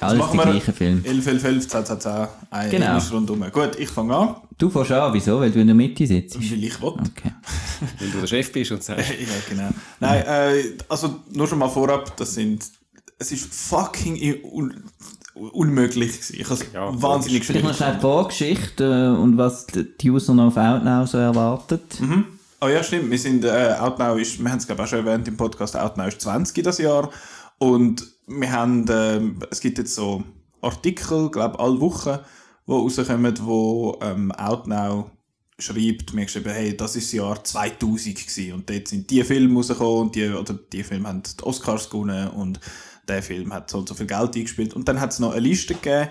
Alles 0.00 0.18
machen 0.18 0.38
die 0.38 0.50
gleichen 0.50 0.74
Filme. 0.74 1.00
11, 1.04 1.26
11, 1.26 1.44
11, 1.44 1.68
10, 1.68 1.86
10, 1.86 2.00
10, 2.00 2.26
ein 2.50 2.70
Genau. 2.70 2.96
ist 2.98 3.10
rundum. 3.12 3.44
Gut, 3.50 3.76
ich 3.78 3.88
fange 3.88 4.14
an, 4.14 4.34
Du 4.58 4.68
fährst 4.68 4.92
an, 4.92 5.14
wieso? 5.14 5.40
Weil 5.40 5.50
du 5.50 5.60
in 5.60 5.66
der 5.66 5.74
Mitte 5.74 6.06
sitzt. 6.06 6.36
weil 6.36 6.62
ich 6.62 6.80
will. 6.82 6.88
Okay. 6.90 7.32
Weil 7.98 8.10
du 8.10 8.20
der 8.20 8.26
Chef 8.26 8.52
bist 8.52 8.70
und 8.70 8.84
sagst, 8.84 9.08
ja, 9.20 9.26
genau. 9.48 9.70
Nein, 9.98 10.22
äh, 10.26 10.62
also 10.88 11.20
nur 11.32 11.48
schon 11.48 11.58
mal 11.58 11.68
vorab, 11.70 12.16
das 12.18 12.34
sind... 12.34 12.64
Es 13.18 13.32
ist 13.32 13.52
fucking 13.52 14.16
unmöglich 15.34 16.12
gewesen. 16.12 16.36
Ich 16.38 16.44
habe 16.44 16.54
es 16.54 16.72
Ja, 16.72 17.02
wahnsinnig 17.02 17.44
Vielleicht 17.44 17.64
noch 17.64 17.74
schwierig 17.74 17.94
die 17.94 18.00
Vorgeschichte 18.00 18.84
äh, 18.84 19.20
und 19.20 19.38
was 19.38 19.66
die 19.66 20.10
User 20.10 20.34
noch 20.34 20.46
auf 20.46 20.56
Outnow 20.56 21.06
so 21.06 21.18
erwartet. 21.18 21.98
Oh 22.60 22.68
ja, 22.68 22.82
stimmt. 22.82 23.10
Wir 23.10 23.18
sind, 23.18 23.44
äh, 23.44 23.74
Outnow 23.78 24.18
ist, 24.18 24.42
wir 24.42 24.50
haben 24.50 24.58
es 24.58 24.66
glaube 24.66 24.82
ich 24.82 24.86
auch 24.86 24.90
schon 24.90 25.06
erwähnt 25.06 25.26
im 25.28 25.36
Podcast, 25.36 25.76
Outnow 25.76 26.06
ist 26.06 26.20
20 26.20 26.62
das 26.62 26.78
Jahr. 26.78 27.10
Und 27.58 28.06
wir 28.26 28.52
haben, 28.52 28.84
ähm, 28.90 29.38
es 29.50 29.60
gibt 29.60 29.78
jetzt 29.78 29.94
so 29.94 30.22
Artikel, 30.60 31.30
glaube 31.30 31.58
alle 31.58 31.80
Wochen, 31.80 32.18
die 32.66 32.72
rauskommen, 32.72 33.34
wo 33.42 33.98
ähm, 34.00 34.32
Outnow 34.32 35.10
schreibt, 35.58 36.12
mir 36.12 36.24
geschrieben, 36.24 36.52
hey, 36.52 36.76
das 36.76 36.96
ist 36.96 37.08
das 37.08 37.12
Jahr 37.12 37.42
2000 37.42 38.16
gewesen. 38.16 38.52
Und 38.54 38.70
dort 38.70 38.88
sind 38.88 39.10
die 39.10 39.22
Filme 39.24 39.56
rausgekommen 39.56 40.02
und 40.02 40.14
die, 40.14 40.28
oder 40.28 40.54
die 40.54 40.82
Filme 40.82 41.08
haben 41.08 41.22
die 41.22 41.42
Oscars 41.44 41.88
gewonnen 41.88 42.28
und 42.28 42.60
der 43.08 43.22
Film 43.22 43.52
hat 43.52 43.70
so 43.70 43.78
und 43.78 43.88
so 43.88 43.94
viel 43.94 44.06
Geld 44.06 44.36
eingespielt. 44.36 44.74
Und 44.74 44.88
dann 44.88 45.00
hat 45.00 45.12
es 45.12 45.18
noch 45.18 45.32
eine 45.32 45.40
Liste 45.40 45.74
gegeben, 45.74 46.08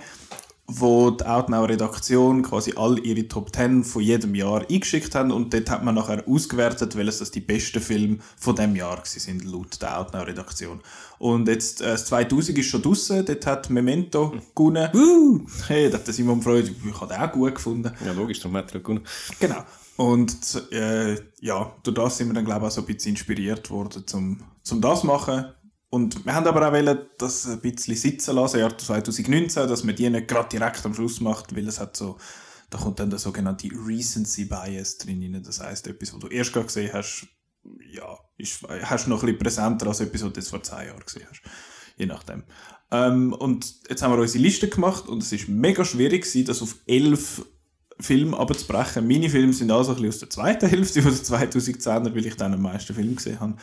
wo 0.80 1.12
die 1.12 1.26
Outnow-Redaktion 1.26 2.44
quasi 2.44 2.74
all 2.76 2.98
ihre 3.06 3.28
Top 3.28 3.54
10 3.54 3.84
von 3.84 4.02
jedem 4.02 4.36
Jahr 4.36 4.66
eingeschickt 4.70 5.16
haben 5.16 5.32
und 5.32 5.54
dort 5.54 5.70
hat 5.70 5.84
man 5.84 5.96
nachher 5.96 6.24
ausgewertet, 6.28 6.96
welches 6.96 7.20
das 7.20 7.32
die 7.32 7.42
besten 7.42 7.82
Filme 7.82 8.20
von 8.38 8.56
dem 8.56 8.76
Jahr 8.76 8.98
gewesen 8.98 9.20
sind, 9.20 9.44
laut 9.44 9.82
der 9.82 10.00
Outnow-Redaktion. 10.00 10.82
Und 11.20 11.48
jetzt, 11.48 11.82
äh, 11.82 11.92
das 11.92 12.06
2000 12.06 12.58
ist 12.58 12.68
schon 12.68 12.82
draussen, 12.82 13.26
dort 13.26 13.46
hat 13.46 13.70
Memento 13.70 14.34
gewonnen. 14.56 14.90
Woo! 14.94 15.46
Hey, 15.68 15.90
da 15.90 15.98
hat 15.98 16.08
der 16.08 16.14
Simon 16.14 16.42
Freude, 16.42 16.70
ich 16.70 17.02
habe 17.02 17.14
den 17.14 17.22
auch 17.22 17.32
gut 17.32 17.56
gefunden. 17.56 17.92
ja 18.06 18.14
logisch, 18.14 18.40
darum 18.40 18.58
hat 18.58 18.74
er 18.74 18.80
gewonnen. 18.80 19.04
Genau. 19.40 19.64
Und 19.98 20.64
äh, 20.72 21.16
ja, 21.42 21.76
durch 21.84 21.96
das 21.96 22.18
sind 22.18 22.30
wir 22.30 22.34
dann, 22.34 22.46
glaube 22.46 22.62
ich, 22.62 22.68
auch 22.68 22.72
so 22.72 22.82
ein 22.82 22.88
bisschen 22.88 23.12
inspiriert 23.12 23.70
worden, 23.70 24.08
zum, 24.08 24.40
zum 24.64 24.82
das 24.82 25.04
machen. 25.04 25.46
Und 25.92 26.26
wir 26.26 26.34
haben 26.34 26.48
aber 26.48 26.66
auch 26.66 26.72
wollen, 26.72 27.00
das 27.18 27.46
ein 27.46 27.60
bisschen 27.60 27.98
sitzen 27.98 28.36
lassen, 28.36 28.62
Jahr 28.62 28.78
2019, 28.78 29.68
dass 29.68 29.84
man 29.84 29.94
die 29.94 30.10
nicht 30.10 30.30
gerade 30.30 30.48
direkt 30.48 30.86
am 30.86 30.94
Schluss 30.94 31.20
macht, 31.20 31.54
weil 31.54 31.68
es 31.68 31.82
hat 31.82 31.98
so, 31.98 32.18
da 32.70 32.78
kommt 32.78 33.00
dann 33.00 33.10
der 33.10 33.20
sogenannte 33.20 33.68
Recency 33.68 34.46
Bias 34.46 34.98
drin 35.00 35.22
rein. 35.22 35.44
Das 35.44 35.60
heisst, 35.60 35.88
etwas, 35.88 36.14
was 36.14 36.22
du 36.22 36.28
erst 36.28 36.54
gerade 36.54 36.68
gesehen 36.68 36.94
hast, 36.94 37.28
ja, 37.92 38.18
ist, 38.38 38.64
hast 38.64 39.10
noch 39.10 39.22
ein 39.22 39.26
bisschen 39.26 39.40
präsenter 39.40 39.88
als 39.88 40.00
etwas, 40.00 40.24
was 40.24 40.32
du 40.32 40.42
vor 40.42 40.64
zwei 40.64 40.86
Jahren 40.86 41.04
gesehen 41.06 41.28
hast. 41.30 41.42
Je 41.98 42.06
nachdem. 42.06 42.44
Ähm, 42.90 43.34
und 43.34 43.76
jetzt 43.90 44.02
haben 44.02 44.14
wir 44.14 44.22
unsere 44.22 44.42
Liste 44.42 44.70
gemacht 44.70 45.10
und 45.10 45.22
es 45.22 45.34
ist 45.34 45.50
mega 45.50 45.84
schwierig 45.84 46.22
gewesen, 46.24 46.46
das 46.46 46.62
auf 46.62 46.78
elf 46.88 47.46
Filme 48.00 48.38
abzubrechen. 48.38 49.06
Meine 49.06 49.30
Filme 49.30 49.52
sind 49.52 49.72
also 49.72 49.92
ein 49.92 49.96
bisschen 49.96 50.10
aus 50.10 50.20
der 50.20 50.30
zweiten 50.30 50.70
Hälfte 50.70 51.02
von 51.02 51.12
der 51.14 51.22
2010er, 51.22 52.16
weil 52.16 52.26
ich 52.26 52.38
dann 52.38 52.54
am 52.54 52.62
meisten 52.62 52.96
Filme 52.96 53.16
gesehen 53.16 53.42
habe. 53.42 53.58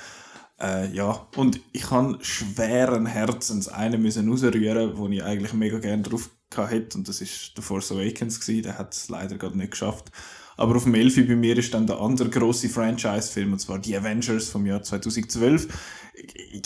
Äh, 0.60 0.92
ja, 0.92 1.26
und 1.36 1.60
ich 1.72 1.90
habe 1.90 2.18
schweren 2.20 3.06
Herzens 3.06 3.68
einen 3.68 4.02
müssen 4.02 4.28
rausrühren, 4.28 4.96
wo 4.96 5.08
ich 5.08 5.22
eigentlich 5.22 5.52
mega 5.52 5.78
gerne 5.78 6.02
drauf 6.02 6.30
hätte, 6.56 6.98
und 6.98 7.08
das 7.08 7.20
ist 7.20 7.52
The 7.56 7.62
Force 7.62 7.92
Awakens 7.92 8.40
gewesen. 8.40 8.62
Der 8.62 8.78
hat 8.78 8.94
es 8.94 9.08
leider 9.08 9.36
gerade 9.36 9.56
nicht 9.56 9.72
geschafft. 9.72 10.10
Aber 10.56 10.74
auf 10.74 10.82
dem 10.82 10.94
Elfi 10.96 11.22
bei 11.22 11.36
mir 11.36 11.56
ist 11.56 11.72
dann 11.72 11.86
der 11.86 12.00
andere 12.00 12.28
grosse 12.30 12.68
Franchise-Film, 12.68 13.52
und 13.52 13.60
zwar 13.60 13.82
The 13.82 13.96
Avengers 13.96 14.48
vom 14.48 14.66
Jahr 14.66 14.82
2012. 14.82 15.68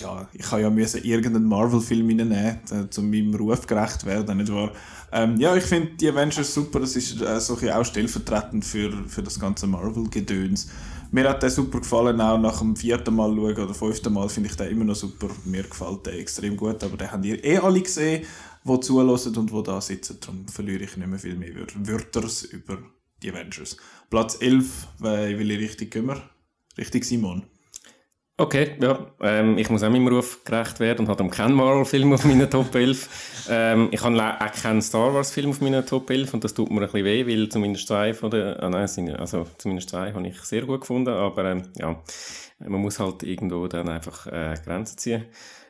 Ja, 0.01 0.29
ich 0.33 0.51
habe 0.51 0.63
ja 0.63 0.71
müssen 0.71 1.05
irgendeinen 1.05 1.47
Marvel-Film 1.47 2.09
reinnehmen, 2.09 2.61
äh, 2.71 2.89
zu 2.89 3.03
meinem 3.03 3.35
Ruf 3.35 3.67
gerecht 3.67 4.07
werden, 4.07 4.39
nicht 4.39 4.51
wahr? 4.51 4.73
Ähm, 5.13 5.39
ja, 5.39 5.55
ich 5.55 5.65
finde 5.65 5.91
die 6.01 6.09
Avengers 6.09 6.55
super, 6.55 6.81
das 6.81 6.97
ist 6.97 7.21
äh, 7.21 7.39
so 7.39 7.59
auch 7.71 7.85
stellvertretend 7.85 8.65
für, 8.65 8.91
für 9.09 9.23
das 9.23 9.39
ganze 9.39 9.67
Marvel-Gedöns. 9.67 10.71
Mir 11.15 11.29
hat 11.29 11.43
der 11.43 11.51
super 11.51 11.81
gefallen, 11.81 12.21
auch 12.23 12.39
nach 12.39 12.61
dem 12.61 12.75
vierten 12.75 13.15
Mal 13.15 13.35
schauen 13.35 13.57
oder 13.65 13.75
fünften 13.75 14.13
Mal 14.15 14.29
finde 14.31 14.49
ich 14.49 14.57
den 14.57 14.69
immer 14.69 14.85
noch 14.85 14.95
super. 14.97 15.29
Mir 15.45 15.63
gefällt 15.63 16.07
der 16.07 16.15
extrem 16.19 16.57
gut, 16.57 16.83
aber 16.83 16.97
den 16.97 17.13
habt 17.13 17.25
ihr 17.27 17.45
eh 17.45 17.59
alle 17.59 17.83
gesehen, 17.83 18.25
die 18.65 18.81
zulassen 18.81 19.37
und 19.37 19.51
die 19.51 19.63
da 19.63 19.79
sitzen. 19.81 20.17
Darum 20.21 20.49
verliere 20.49 20.85
ich 20.85 20.97
nicht 20.97 21.07
mehr 21.07 21.19
viel 21.19 21.37
mehr 21.37 21.55
Wör- 21.55 21.87
Wörters 21.87 22.45
über 22.45 22.79
die 23.23 23.31
Avengers. 23.31 23.77
Platz 24.09 24.39
11, 24.41 24.89
weil 25.01 25.39
will 25.39 25.51
ich 25.51 25.61
richtig 25.61 25.91
kümmern. 25.91 26.23
Richtig, 26.79 27.05
Simon. 27.05 27.43
Okay, 28.39 28.77
ja. 28.81 28.99
Ähm, 29.21 29.59
ich 29.59 29.69
muss 29.69 29.83
auch 29.83 29.91
meinem 29.91 30.09
Ruf 30.09 30.43
gerecht 30.45 30.81
werden 30.81 31.01
und 31.01 31.09
habe 31.09 31.19
darum 31.19 31.31
keinen 31.31 31.55
Marvel-Film 31.55 32.13
auf 32.15 32.25
meiner 32.25 32.49
Top 32.49 32.75
11. 32.75 33.47
ähm, 33.51 33.89
ich 33.91 34.03
habe 34.03 34.19
auch 34.19 34.53
keinen 34.63 34.81
Star 34.81 35.13
Wars-Film 35.13 35.51
auf 35.51 35.61
meiner 35.61 35.85
Top 35.85 36.09
11 36.11 36.33
und 36.33 36.43
das 36.43 36.55
tut 36.55 36.71
mir 36.71 36.81
ein 36.81 36.87
bisschen 36.87 37.05
weh, 37.05 37.27
weil 37.27 37.49
zumindest 37.51 37.89
zwei 37.89 38.15
von 38.15 38.31
den, 38.31 38.57
ah 38.59 38.71
nein, 38.71 39.17
also 39.19 39.47
zumindest 39.59 39.91
zwei 39.91 40.13
habe 40.13 40.27
ich 40.27 40.41
sehr 40.41 40.63
gut 40.63 40.81
gefunden, 40.81 41.11
aber 41.11 41.45
ähm, 41.45 41.63
ja, 41.79 42.03
man 42.59 42.81
muss 42.81 42.99
halt 42.99 43.23
irgendwo 43.23 43.67
dann 43.69 43.89
einfach 43.89 44.27
äh, 44.27 44.55
Grenzen 44.65 44.97
ziehen. 44.97 45.25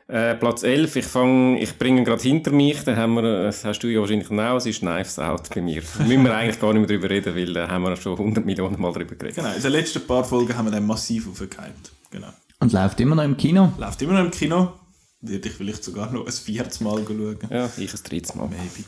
Äh, 0.07 0.35
Platz 0.35 0.63
11, 0.63 0.95
ich 0.95 1.05
fange, 1.05 1.59
ich 1.59 1.77
bringe 1.77 1.99
ihn 1.99 2.05
gerade 2.05 2.21
hinter 2.21 2.51
mich, 2.51 2.83
da 2.83 2.95
haben 2.95 3.13
wir, 3.15 3.43
das 3.43 3.65
hast 3.65 3.79
du 3.79 3.87
ja 3.87 3.99
wahrscheinlich 3.99 4.29
auch, 4.31 4.57
es 4.57 4.65
ist 4.65 4.79
Knives 4.79 5.19
Out 5.19 5.49
bei 5.53 5.61
mir. 5.61 5.81
Da 5.97 6.03
müssen 6.05 6.23
wir 6.23 6.35
eigentlich 6.35 6.59
gar 6.59 6.73
nicht 6.73 6.87
mehr 6.87 6.97
drüber 6.97 7.09
reden, 7.09 7.35
weil 7.35 7.53
da 7.53 7.67
haben 7.67 7.83
wir 7.83 7.95
schon 7.97 8.17
100 8.17 8.45
Millionen 8.45 8.79
Mal 8.79 8.93
drüber 8.93 9.15
geredet. 9.15 9.35
Genau, 9.35 9.53
in 9.53 9.61
den 9.61 9.71
letzten 9.71 10.05
paar 10.05 10.23
Folgen 10.23 10.55
haben 10.57 10.65
wir 10.65 10.71
den 10.71 10.85
massiv 10.85 11.29
aufgehypt. 11.29 11.91
Genau. 12.11 12.27
Und 12.63 12.71
läuft 12.71 12.97
immer 13.01 13.15
noch 13.15 13.25
im 13.25 13.35
Kino. 13.35 13.73
Läuft 13.77 14.01
immer 14.03 14.13
noch 14.13 14.23
im 14.23 14.31
Kino. 14.31 14.71
Würde 15.19 15.49
ich 15.49 15.53
vielleicht 15.53 15.83
sogar 15.83 16.09
noch 16.13 16.25
ein 16.25 16.31
viertes 16.31 16.79
Mal 16.79 17.03
schauen. 17.05 17.37
Ja, 17.49 17.69
ich 17.75 17.93
ein 17.93 17.99
drittes 18.05 18.35
Mal. 18.35 18.47
Maybe. 18.47 18.87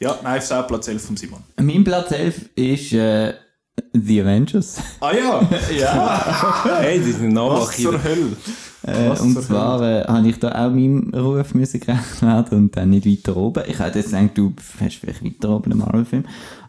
Ja, 0.00 0.14
Knives 0.14 0.50
Out, 0.50 0.66
Platz 0.66 0.88
11 0.88 1.04
von 1.04 1.16
Simon. 1.16 1.44
Mein 1.56 1.84
Platz 1.84 2.10
11 2.10 2.50
ist 2.56 2.92
äh, 2.94 3.34
The 3.92 4.22
Avengers. 4.22 4.78
Ah 4.98 5.12
ja! 5.14 5.48
ja! 5.78 6.64
Hey, 6.80 6.98
die 6.98 7.12
sind 7.12 7.36
Was 7.36 7.76
zur. 7.76 8.02
Hölle? 8.02 8.36
Äh, 8.82 9.10
Was 9.10 9.20
und 9.20 9.34
zur 9.34 9.42
zwar 9.42 9.82
äh, 9.82 10.04
habe 10.04 10.28
ich 10.28 10.40
da 10.40 10.66
auch 10.66 10.70
meinem 10.70 11.14
Ruf 11.14 11.54
müssen 11.54 11.78
gerecht 11.86 12.22
werden 12.22 12.58
und 12.58 12.76
dann 12.76 12.90
nicht 12.90 13.06
weiter 13.06 13.36
oben. 13.36 13.62
Ich 13.68 13.78
hätte 13.78 14.00
jetzt 14.00 14.10
gedacht, 14.10 14.36
du 14.36 14.52
hast 14.80 14.96
vielleicht 14.96 15.24
weiter 15.24 15.50
oben 15.50 15.70
einen 15.70 15.78
Marvel-Film. 15.78 16.24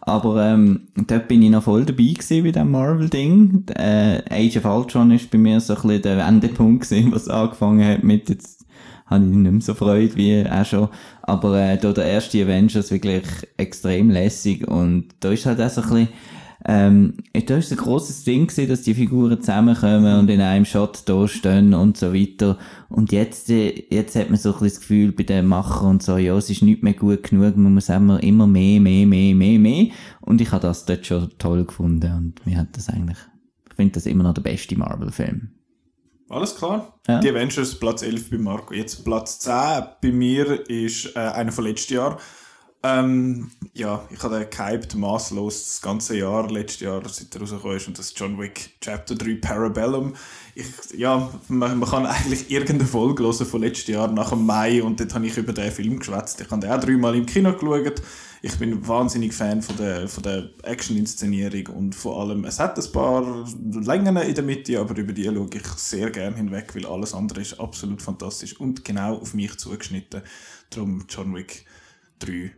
Aber 0.08 0.42
ähm, 0.46 0.88
dort 0.96 1.28
bin 1.28 1.42
ich 1.42 1.50
noch 1.50 1.64
voll 1.64 1.84
dabei 1.84 2.14
gewesen 2.14 2.44
bei 2.44 2.52
diesem 2.52 2.72
Marvel-Ding. 2.72 3.66
Äh, 3.76 4.22
Age 4.30 4.58
of 4.58 4.66
Ultron 4.66 5.12
ist 5.12 5.30
bei 5.30 5.38
mir 5.38 5.60
so 5.60 5.76
ein 5.76 5.82
bisschen 5.82 6.02
der 6.02 6.26
Wendepunkt 6.26 6.90
gewesen, 6.90 7.12
was 7.12 7.28
angefangen 7.28 7.86
hat 7.86 8.04
mit 8.04 8.30
jetzt 8.30 8.66
habe 9.06 9.26
ich 9.26 9.32
nicht 9.32 9.52
mehr 9.52 9.62
so 9.62 9.74
Freude 9.74 10.16
wie 10.16 10.46
auch 10.50 10.66
schon. 10.66 10.90
Aber 11.24 11.60
äh, 11.60 11.78
da 11.78 11.92
der 11.92 12.06
erste 12.06 12.42
Avengers 12.42 12.90
wirklich 12.90 13.26
extrem 13.58 14.10
lässig 14.10 14.66
und 14.66 15.10
da 15.20 15.32
ist 15.32 15.46
halt 15.46 15.60
auch 15.60 15.70
so 15.70 15.82
ein 15.82 15.90
bisschen 15.90 16.08
ähm, 16.70 17.14
da 17.32 17.56
ist 17.56 17.72
ein 17.72 17.78
grosses 17.78 18.26
Ding 18.26 18.48
gewesen, 18.48 18.68
dass 18.68 18.82
die 18.82 18.94
Figuren 18.94 19.40
zusammenkommen 19.40 20.20
und 20.20 20.30
in 20.30 20.42
einem 20.42 20.66
Shot 20.66 21.04
da 21.06 21.26
stehen 21.26 21.74
und 21.74 21.96
so 21.96 22.14
weiter. 22.14 22.58
Und 22.90 23.14
jetzt, 23.14 23.50
äh, 23.50 23.86
jetzt 23.90 24.18
hat 24.18 24.30
man 24.30 24.38
so 24.38 24.50
ein 24.50 24.60
bisschen 24.60 24.68
das 24.68 24.80
Gefühl 24.82 25.12
bei 25.14 25.24
den 25.24 25.48
Machern 25.48 25.92
und 25.92 26.04
so, 26.04 26.18
ja, 26.18 26.36
es 26.36 26.50
ist 26.50 26.64
nicht 26.64 26.84
mehr 26.84 26.94
gut 26.94 27.24
genug, 27.24 27.56
man 27.56 27.74
muss 27.74 27.88
immer, 27.88 28.22
immer 28.22 28.48
mehr, 28.48 28.82
mehr, 28.82 29.08
mehr, 29.08 29.34
mehr, 29.34 29.58
mehr. 29.58 29.88
Und 30.20 30.42
ich 30.42 30.52
habe 30.52 30.62
das 30.62 30.84
dort 30.84 31.06
schon 31.06 31.30
toll 31.38 31.64
gefunden 31.64 32.14
und 32.14 32.46
mir 32.46 32.58
hat 32.58 32.76
das 32.76 32.90
eigentlich, 32.90 33.20
ich 33.70 33.76
finde 33.76 33.94
das 33.94 34.06
immer 34.06 34.26
noch 34.26 34.34
der 34.34 34.42
beste 34.42 34.78
Marvel-Film. 34.78 35.52
Alles 36.30 36.54
klar. 36.58 37.00
Ja. 37.08 37.22
Die 37.22 37.30
Avengers, 37.30 37.76
Platz 37.76 38.02
11 38.02 38.30
bei 38.30 38.38
Marco. 38.38 38.74
Jetzt 38.74 39.06
Platz 39.06 39.40
10 39.40 39.54
bei 40.02 40.12
mir 40.12 40.70
ist 40.70 41.16
äh, 41.16 41.20
einer 41.20 41.54
von 41.54 41.64
letztes 41.64 41.92
Jahr. 41.92 42.20
Ähm, 42.88 43.52
ja, 43.74 44.08
ich 44.10 44.24
habe 44.24 44.40
den 44.40 44.50
gehypt, 44.50 44.96
maßlos 44.96 45.66
das 45.66 45.82
ganze 45.82 46.18
Jahr, 46.18 46.50
letztes 46.50 46.82
Jahr, 46.82 47.02
seit 47.08 47.34
er 47.36 47.42
rausgekommen 47.42 47.78
ist, 47.78 47.88
und 47.88 48.00
das 48.00 48.14
John 48.16 48.40
Wick 48.40 48.72
Chapter 48.82 49.16
3 49.16 49.36
Parabellum. 49.36 50.14
Ich, 50.56 50.66
ja, 50.96 51.30
man, 51.50 51.78
man 51.78 51.90
kann 51.90 52.06
eigentlich 52.06 52.50
irgendeine 52.50 52.86
Folge 52.86 53.24
hören 53.24 53.46
von 53.46 53.62
letztes 53.62 53.88
Jahr, 53.88 54.08
nach 54.10 54.30
dem 54.30 54.46
Mai, 54.46 54.82
und 54.82 55.00
dort 55.00 55.14
habe 55.14 55.28
ich 55.28 55.38
über 55.38 55.54
den 55.54 55.72
Film 55.72 56.00
geschwätzt. 56.00 56.40
Ich 56.40 56.50
habe 56.50 56.62
den 56.62 56.72
auch 56.72 56.80
dreimal 56.80 57.16
im 57.16 57.26
Kino 57.26 57.54
geschaut. 57.54 58.02
Ich 58.42 58.58
bin 58.58 58.88
wahnsinnig 58.88 59.34
Fan 59.34 59.62
von 59.62 59.76
der, 59.78 60.08
von 60.08 60.24
der 60.24 60.50
Action-Inszenierung 60.64 61.76
und 61.76 61.96
vor 61.96 62.22
allem, 62.22 62.46
es 62.46 62.60
hat 62.60 62.78
ein 62.78 62.92
paar 62.92 63.46
Längen 63.72 64.16
in 64.16 64.36
der 64.36 64.44
Mitte, 64.44 64.80
aber 64.80 64.96
über 64.96 65.12
die 65.12 65.26
schaue 65.26 65.50
ich 65.52 65.68
sehr 65.76 66.10
gern 66.12 66.36
hinweg, 66.36 66.74
weil 66.76 66.86
alles 66.86 67.14
andere 67.14 67.42
ist 67.42 67.60
absolut 67.60 68.02
fantastisch 68.02 68.60
und 68.60 68.86
genau 68.86 69.18
auf 69.18 69.34
mich 69.34 69.58
zugeschnitten. 69.58 70.22
Darum 70.70 71.06
John 71.10 71.36
Wick 71.36 71.66
3 72.20 72.52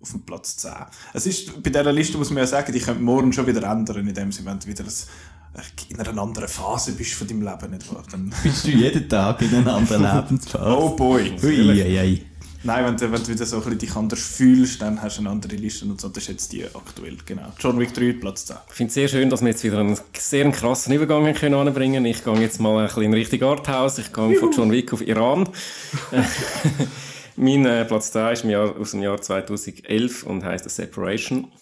auf 0.00 0.10
dem 0.10 0.22
Platz 0.22 0.56
10. 0.58 0.70
Es 1.14 1.26
ist, 1.26 1.62
bei 1.62 1.70
dieser 1.70 1.92
Liste 1.92 2.18
muss 2.18 2.30
man 2.30 2.38
ja 2.38 2.46
sagen, 2.46 2.72
die 2.72 2.80
könnte 2.80 3.02
morgen 3.02 3.32
schon 3.32 3.46
wieder 3.46 3.62
ändern, 3.62 4.06
indem 4.06 4.32
sie 4.32 4.44
wenn 4.44 4.58
du 4.58 4.66
wieder 4.66 4.84
ein, 4.84 5.62
in 5.88 6.00
einer 6.00 6.20
anderen 6.20 6.48
Phase 6.48 6.92
bist 6.92 7.14
von 7.14 7.26
deinem 7.26 7.42
Leben, 7.42 7.70
nicht 7.70 7.92
wahr? 7.92 8.02
Dann, 8.10 8.32
Bist 8.42 8.66
du 8.66 8.70
jeden 8.70 9.08
Tag 9.08 9.40
in 9.42 9.54
einer 9.54 9.74
anderen 9.74 10.02
Lebensphase? 10.02 10.76
oh 10.76 10.90
boy! 10.90 11.32
Ui, 11.42 11.60
ui, 11.68 11.98
ui. 11.98 12.22
Nein, 12.62 12.84
wenn 12.84 12.96
du, 12.96 13.12
wenn 13.12 13.22
du 13.22 13.28
wieder 13.28 13.46
so 13.46 13.56
ein 13.56 13.62
bisschen 13.62 13.78
dich 13.78 13.94
anders 13.94 14.20
fühlst, 14.20 14.82
dann 14.82 15.00
hast 15.00 15.18
du 15.18 15.20
eine 15.20 15.30
andere 15.30 15.54
Liste 15.54 15.84
und 15.84 16.00
so. 16.00 16.08
Das 16.08 16.24
ist 16.24 16.28
jetzt 16.28 16.52
die 16.52 16.64
aktuell, 16.64 17.16
genau. 17.24 17.52
John 17.60 17.78
Wick 17.78 17.94
3, 17.94 18.14
Platz 18.14 18.46
10. 18.46 18.56
Ich 18.68 18.74
finde 18.74 18.88
es 18.88 18.94
sehr 18.94 19.08
schön, 19.08 19.30
dass 19.30 19.40
wir 19.40 19.48
jetzt 19.48 19.62
wieder 19.62 19.78
einen 19.78 19.96
sehr 20.18 20.50
krassen 20.50 20.92
Übergang 20.92 21.32
können 21.34 21.54
anbringen 21.54 22.04
Ich 22.06 22.24
gehe 22.24 22.40
jetzt 22.40 22.60
mal 22.60 22.76
ein 22.78 22.86
bisschen 22.86 23.04
in 23.04 23.14
Richtung 23.14 23.42
Arthouse. 23.44 23.98
Ich 23.98 24.12
gehe 24.12 24.34
von 24.36 24.50
John 24.50 24.72
Wick 24.72 24.92
auf 24.92 25.06
Iran. 25.06 25.48
mein 27.36 27.66
äh, 27.66 27.84
Platz 27.84 28.12
10 28.12 28.32
ist 28.32 28.44
Jahr, 28.44 28.76
aus 28.76 28.92
dem 28.92 29.02
Jahr 29.02 29.20
2011 29.20 30.24
und 30.24 30.44
heißt 30.44 30.64
The 30.64 30.70
Separation 30.70 31.52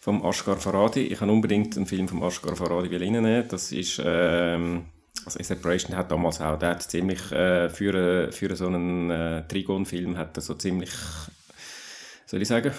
vom 0.00 0.24
Ashgar 0.24 0.56
Farhadi. 0.56 1.02
Ich 1.02 1.18
kann 1.18 1.30
unbedingt 1.30 1.76
einen 1.76 1.86
Film 1.86 2.08
vom 2.08 2.22
Ashgar 2.22 2.56
Farhadi 2.56 2.96
reinnehmen. 2.96 3.46
Das 3.48 3.72
ist... 3.72 4.00
Ähm, 4.04 4.86
also 5.26 5.42
Separation 5.42 5.96
hat 5.96 6.10
damals 6.10 6.40
auch, 6.40 6.58
der 6.58 6.70
hat 6.70 6.82
ziemlich 6.82 7.30
äh, 7.30 7.68
für, 7.68 8.32
für 8.32 8.56
so 8.56 8.66
einen 8.66 9.10
äh, 9.10 9.46
Trigon-Film 9.46 10.16
hat 10.16 10.36
er 10.36 10.40
so 10.40 10.54
ziemlich, 10.54 10.90
soll 12.26 12.40
ich 12.40 12.48
sagen, 12.48 12.72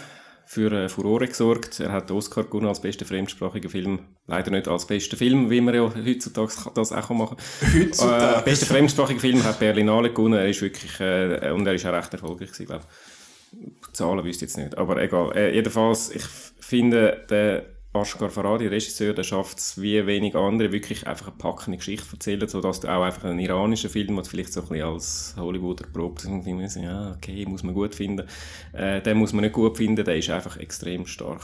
für 0.51 0.69
äh, 0.73 0.89
Furore 0.89 1.27
gesorgt. 1.27 1.79
Er 1.79 1.93
hat 1.93 2.09
den 2.09 2.17
Oscar 2.17 2.43
gewonnen 2.43 2.67
als 2.67 2.81
bester 2.81 3.05
fremdsprachiger 3.05 3.69
Film. 3.69 3.99
Leider 4.27 4.51
nicht 4.51 4.67
als 4.67 4.85
bester 4.85 5.15
Film, 5.15 5.49
wie 5.49 5.61
man 5.61 5.73
ja 5.73 5.89
heutzutage 5.95 6.51
das 6.75 6.91
auch 6.91 7.09
machen 7.11 7.37
kann. 7.37 7.73
Heutzutage? 7.79 8.41
Äh, 8.41 8.43
bester 8.43 8.65
fremdsprachiger 8.65 9.21
Film 9.21 9.41
hat 9.45 9.59
Berlinale 9.59 10.09
gewonnen. 10.09 10.33
Er 10.33 10.49
ist 10.49 10.61
wirklich, 10.61 10.99
äh, 10.99 11.51
und 11.51 11.65
er 11.65 11.75
ist 11.75 11.85
auch 11.85 11.93
recht 11.93 12.11
erfolgreich 12.11 12.51
gewesen, 12.51 12.65
glaube 12.65 12.83
ich. 12.83 13.93
Zahlen 13.93 14.25
wüsste 14.25 14.43
ich 14.43 14.51
jetzt 14.51 14.57
nicht, 14.57 14.77
aber 14.77 15.01
egal. 15.01 15.31
Äh, 15.37 15.55
jedenfalls, 15.55 16.13
ich 16.13 16.23
finde, 16.59 17.25
der 17.29 17.65
Ashgar 17.93 18.29
Farhadi, 18.29 18.67
Regisseur, 18.67 19.13
der 19.13 19.23
schafft 19.23 19.57
es 19.57 19.81
wie 19.81 20.05
wenig 20.07 20.33
andere, 20.33 20.71
wirklich 20.71 21.05
einfach 21.07 21.27
eine 21.27 21.35
packende 21.35 21.77
Geschichte 21.77 22.07
erzählen, 22.13 22.47
sodass 22.47 22.79
du 22.79 22.87
auch 22.87 23.03
einfach 23.03 23.25
einen 23.25 23.39
iranischen 23.39 23.89
Film, 23.89 24.15
der 24.15 24.23
vielleicht 24.23 24.53
so 24.53 24.61
ein 24.61 24.67
bisschen 24.69 24.87
als 24.87 25.35
Hollywood 25.37 25.81
erprobt 25.81 26.23
und 26.23 26.47
irgendwie 26.47 26.69
so, 26.69 26.79
ja, 26.79 27.11
okay, 27.11 27.45
muss 27.45 27.63
man 27.63 27.73
gut 27.73 27.93
finden. 27.93 28.27
Äh, 28.71 29.01
den 29.01 29.17
muss 29.17 29.33
man 29.33 29.43
nicht 29.43 29.53
gut 29.53 29.75
finden, 29.75 30.05
der 30.05 30.15
ist 30.15 30.29
einfach 30.29 30.55
extrem 30.55 31.05
stark 31.05 31.41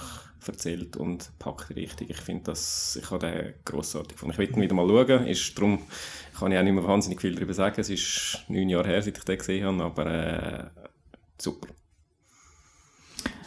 erzählt 0.48 0.96
und 0.96 1.30
packt 1.40 1.76
richtig. 1.76 2.10
Ich 2.10 2.22
finde 2.22 2.46
das, 2.46 2.98
ich 3.02 3.12
habe 3.12 3.28
den 3.28 3.54
grossartig 3.66 4.14
gefunden. 4.14 4.32
Ich 4.32 4.38
will 4.38 4.50
ihn 4.50 4.62
wieder 4.62 4.76
mal 4.76 4.88
schauen, 4.88 5.28
ist 5.28 5.58
darum, 5.58 5.82
kann 6.40 6.54
ich 6.54 6.58
auch 6.58 6.64
nicht 6.64 6.74
mehr 6.74 6.86
wahnsinnig 6.86 7.20
viel 7.20 7.36
darüber 7.36 7.54
sagen, 7.54 7.82
es 7.82 7.90
ist 7.90 8.46
neun 8.48 8.70
Jahre 8.70 8.88
her, 8.88 9.02
seit 9.02 9.18
ich 9.18 9.26
den 9.26 9.38
gesehen 9.38 9.66
habe, 9.66 9.84
aber 9.84 10.06
äh, 10.06 10.64
super. 11.38 11.68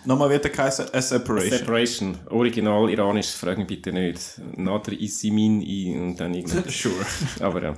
Nochmal 0.04 0.30
wird 0.30 0.44
der 0.44 0.50
geheißen 0.50 0.86
A 0.94 1.02
Separation. 1.02 1.58
Separation. 1.58 2.18
Original 2.30 2.88
iranisch, 2.88 3.28
frag 3.32 3.58
mich 3.58 3.66
bitte 3.66 3.92
nicht. 3.92 4.40
Nader 4.56 4.92
Isimin 4.92 5.60
I 5.60 5.96
und 5.98 6.16
dann 6.18 6.34
irgendwie. 6.34 6.70
Sure. 6.70 6.94
Aber 7.40 7.62
ja. 7.62 7.74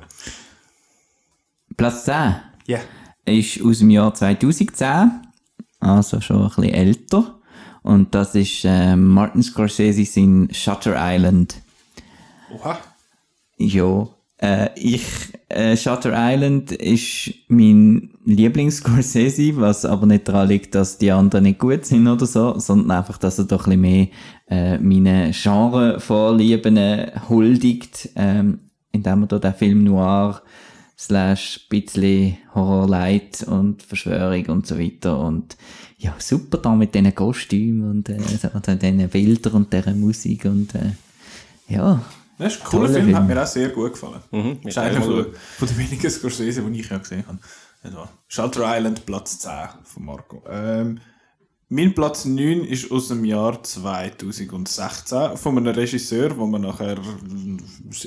Platz 1.76 2.04
10 2.04 2.34
Ja. 2.66 2.78
ist 3.24 3.60
aus 3.62 3.78
dem 3.80 3.90
Jahr 3.90 4.14
2010, 4.14 5.10
also 5.80 6.20
schon 6.20 6.42
ein 6.42 6.48
bisschen 6.48 6.74
älter. 6.74 7.38
Und 7.82 8.14
das 8.14 8.34
ist 8.36 8.64
äh, 8.64 8.94
Martin 8.94 9.42
Scorsese 9.42 10.20
in 10.20 10.48
Shutter 10.54 10.94
Island. 10.96 11.56
Oha. 12.54 12.78
Ja, 13.56 14.08
äh, 14.42 14.70
ich, 14.74 15.04
äh, 15.48 15.76
Shutter 15.76 16.12
Island 16.14 16.72
ist 16.72 17.32
mein 17.46 18.10
Lieblings-Scorsese, 18.24 19.56
was 19.56 19.84
aber 19.84 20.06
nicht 20.06 20.26
daran 20.26 20.48
liegt, 20.48 20.74
dass 20.74 20.98
die 20.98 21.12
anderen 21.12 21.44
nicht 21.44 21.60
gut 21.60 21.84
sind 21.84 22.08
oder 22.08 22.26
so, 22.26 22.58
sondern 22.58 22.98
einfach, 22.98 23.18
dass 23.18 23.38
er 23.38 23.44
doch 23.44 23.68
ein 23.68 23.80
bisschen 23.80 23.80
mehr 23.80 24.08
äh, 24.48 24.78
meine 24.78 25.30
Genre-Vorlieben 25.32 26.76
äh, 26.76 27.12
huldigt, 27.28 28.10
ähm, 28.16 28.58
indem 28.90 29.22
er 29.22 29.26
da 29.28 29.38
den 29.38 29.54
Film 29.54 29.84
Noir 29.84 30.42
slash 30.98 31.68
bisschen 31.68 32.36
Horror 32.52 32.88
Light 32.88 33.44
und 33.44 33.82
Verschwörung 33.82 34.46
und 34.46 34.66
so 34.66 34.78
weiter 34.78 35.20
und 35.20 35.56
ja, 35.98 36.16
super 36.18 36.58
da 36.58 36.74
mit 36.74 36.96
diesen 36.96 37.14
Kostümen 37.14 37.88
und 37.88 38.08
äh, 38.08 38.18
so, 38.18 38.48
diesen 38.58 39.08
Bildern 39.08 39.52
und 39.52 39.72
dieser 39.72 39.94
Musik 39.94 40.46
und 40.46 40.74
äh, 40.74 40.92
ja, 41.68 42.02
Das 42.42 42.54
ist 42.54 42.62
ein 42.62 42.66
cooler 42.68 42.88
Film, 42.88 43.04
Film. 43.04 43.16
hat 43.16 43.26
mir 43.26 43.42
auch 43.42 43.46
sehr 43.46 43.68
gut 43.70 43.92
gefallen. 43.92 44.22
Mhm, 44.30 44.58
Das 44.62 44.72
ist 44.72 44.78
einer 44.78 45.02
von, 45.02 45.26
von 45.58 45.68
den 45.68 45.78
wenigen 45.78 46.10
Scorsese, 46.10 46.62
die 46.62 46.80
ich 46.80 46.88
ja 46.90 46.98
gesehen 46.98 47.24
habe. 47.26 47.38
Nicht 47.84 47.96
wahr? 47.96 48.08
Shutter 48.28 48.62
Island, 48.76 49.04
Platz 49.06 49.38
10 49.40 49.50
von 49.84 50.04
Marco. 50.04 50.42
Ähm, 50.48 51.00
mein 51.68 51.94
Platz 51.94 52.24
9 52.26 52.64
ist 52.64 52.90
aus 52.92 53.08
dem 53.08 53.24
Jahr 53.24 53.62
2016 53.62 55.36
von 55.36 55.56
einem 55.56 55.74
Regisseur, 55.74 56.36
wo 56.36 56.46
man 56.46 56.60
nachher, 56.62 56.98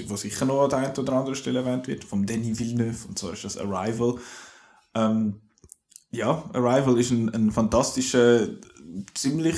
wo 0.07 0.15
sicher 0.15 0.45
noch 0.45 0.63
an 0.63 0.69
der 0.69 0.79
einen 0.79 0.97
oder 0.97 1.13
anderen 1.13 1.35
Stelle 1.35 1.59
erwähnt 1.59 1.87
wird, 1.87 2.03
vom 2.03 2.25
Denis 2.25 2.59
Villeneuve, 2.59 3.07
und 3.07 3.17
zwar 3.17 3.33
ist 3.33 3.43
das 3.43 3.57
Arrival. 3.57 4.15
Ähm, 4.93 5.41
ja, 6.11 6.43
Arrival 6.53 6.99
ist 6.99 7.11
ein, 7.11 7.33
ein 7.33 7.51
fantastischer, 7.51 8.47
ziemlich 9.15 9.57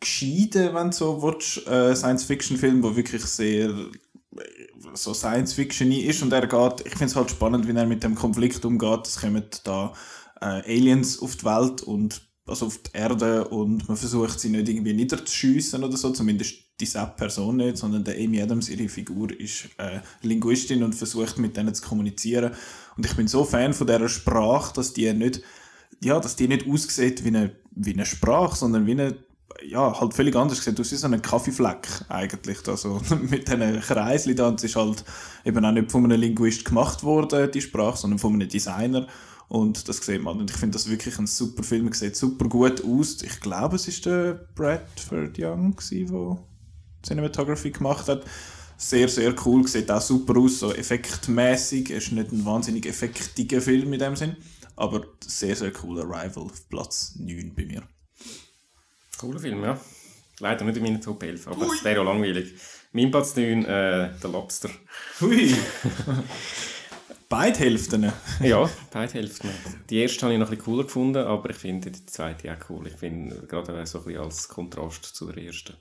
gescheiter, 0.00 0.74
wenn 0.74 0.90
du 0.90 0.96
so 0.96 1.22
willst, 1.22 1.66
äh, 1.66 1.94
Science-Fiction-Film, 1.94 2.82
der 2.82 2.96
wirklich 2.96 3.24
sehr 3.24 3.68
äh, 3.68 3.92
so 4.94 5.14
Science-Fiction 5.14 5.90
ist 5.92 6.22
und 6.22 6.32
er 6.32 6.46
geht, 6.46 6.86
ich 6.86 6.92
finde 6.92 7.06
es 7.06 7.16
halt 7.16 7.30
spannend, 7.30 7.66
wie 7.66 7.76
er 7.76 7.86
mit 7.86 8.02
dem 8.04 8.14
Konflikt 8.14 8.64
umgeht. 8.64 9.06
Es 9.06 9.20
kommen 9.20 9.44
da 9.64 9.92
äh, 10.40 10.44
Aliens 10.44 11.20
auf 11.20 11.36
die 11.36 11.44
Welt 11.44 11.82
und 11.82 12.22
also 12.46 12.66
auf 12.66 12.78
die 12.78 12.90
Erde 12.94 13.46
und 13.48 13.88
man 13.88 13.96
versucht 13.96 14.40
sie 14.40 14.48
nicht 14.48 14.68
irgendwie 14.68 14.94
niederzuschiessen 14.94 15.84
oder 15.84 15.96
so, 15.96 16.10
zumindest 16.10 16.54
diese 16.80 17.12
Person 17.16 17.56
nicht, 17.56 17.76
sondern 17.76 18.04
der 18.04 18.14
Amy 18.14 18.40
Adams, 18.40 18.68
ihre 18.68 18.88
Figur, 18.88 19.38
ist 19.38 19.68
äh, 19.78 20.00
Linguistin 20.22 20.82
und 20.82 20.94
versucht 20.94 21.38
mit 21.38 21.56
denen 21.56 21.74
zu 21.74 21.82
kommunizieren. 21.82 22.52
Und 22.96 23.04
ich 23.04 23.14
bin 23.16 23.28
so 23.28 23.44
Fan 23.44 23.74
von 23.74 23.86
dieser 23.86 24.08
Sprache, 24.08 24.74
dass 24.74 24.92
die 24.92 25.12
nicht, 25.12 25.42
ja, 26.02 26.20
dass 26.20 26.36
die 26.36 26.48
nicht 26.48 26.68
aussieht 26.68 27.24
wie 27.24 27.28
eine, 27.28 27.56
wie 27.72 27.92
eine 27.92 28.06
Sprache, 28.06 28.56
sondern 28.56 28.86
wie 28.86 28.92
eine 28.92 29.16
ja, 29.64 30.00
halt 30.00 30.14
völlig 30.14 30.36
anders 30.36 30.58
gesehen. 30.58 30.74
Du 30.74 30.84
siehst 30.84 31.02
so 31.02 31.06
einen 31.06 31.22
Kaffeefleck 31.22 31.88
eigentlich, 32.08 32.66
also 32.68 33.00
mit 33.28 33.48
diesen 33.48 33.80
Kreisli 33.80 34.34
da. 34.34 34.48
Und 34.48 34.58
es 34.60 34.64
ist 34.64 34.76
halt 34.76 35.04
eben 35.44 35.64
auch 35.64 35.72
nicht 35.72 35.90
von 35.90 36.04
einem 36.04 36.20
Linguist 36.20 36.64
gemacht 36.64 37.02
worden, 37.02 37.50
die 37.50 37.60
Sprache, 37.60 37.98
sondern 37.98 38.18
von 38.18 38.34
einem 38.34 38.48
Designer. 38.48 39.06
Und 39.48 39.88
das 39.88 39.98
sieht 39.98 40.22
man. 40.22 40.38
Und 40.38 40.50
ich 40.50 40.56
finde 40.56 40.74
das 40.74 40.88
wirklich 40.88 41.18
ein 41.18 41.26
super 41.26 41.62
Film. 41.62 41.88
Es 41.88 42.00
sieht 42.00 42.16
super 42.16 42.48
gut 42.48 42.84
aus. 42.84 43.22
Ich 43.22 43.40
glaube, 43.40 43.76
es 43.76 43.88
ist 43.88 44.04
der 44.06 44.46
Bradford 44.54 45.38
Young, 45.38 45.74
der 45.90 46.38
Cinematography 47.02 47.70
gemacht 47.70 48.08
hat. 48.08 48.24
Sehr, 48.76 49.08
sehr 49.08 49.34
cool. 49.44 49.66
Sieht 49.66 49.90
auch 49.90 50.02
super 50.02 50.38
aus, 50.38 50.60
so 50.60 50.72
effektmäßig. 50.72 51.90
Ist 51.90 52.12
nicht 52.12 52.30
ein 52.30 52.44
wahnsinnig 52.44 52.86
effektiger 52.86 53.60
Film 53.60 53.92
in 53.92 53.98
dem 53.98 54.16
Sinn. 54.16 54.36
Aber 54.76 55.02
sehr, 55.26 55.56
sehr 55.56 55.72
cool. 55.82 56.00
Arrival 56.00 56.44
auf 56.44 56.68
Platz 56.68 57.14
9 57.18 57.54
bei 57.56 57.64
mir. 57.64 57.82
Cooler 59.18 59.40
Film, 59.40 59.64
ja. 59.64 59.78
Leider 60.40 60.64
nicht 60.64 60.76
in 60.76 60.84
meiner 60.84 61.00
Top 61.00 61.22
11, 61.22 61.48
aber 61.48 61.66
es 61.66 61.84
wäre 61.84 62.00
auch 62.00 62.04
langweilig. 62.04 62.54
Mein 62.92 63.10
Platz 63.10 63.34
9, 63.34 63.64
äh, 63.64 64.10
der 64.22 64.30
Lobster. 64.30 64.70
Hui! 65.20 65.54
Beide 67.28 67.58
Hälften. 67.58 68.10
Ja, 68.42 68.70
beide 68.90 69.12
Hälften. 69.12 69.50
Die 69.90 69.98
erste 69.98 70.22
habe 70.22 70.32
ich 70.32 70.40
noch 70.40 70.46
ein 70.46 70.56
bisschen 70.56 70.64
cooler 70.64 70.84
gefunden, 70.84 71.18
aber 71.18 71.50
ich 71.50 71.56
finde 71.56 71.90
die 71.90 72.06
zweite 72.06 72.50
auch 72.50 72.70
cool. 72.70 72.86
Ich 72.86 72.94
finde, 72.94 73.46
gerade 73.46 73.84
so 73.84 73.98
ein 73.98 74.04
bisschen 74.04 74.22
als 74.22 74.48
Kontrast 74.48 75.04
zu 75.04 75.30
der 75.30 75.44
ersten. 75.44 75.74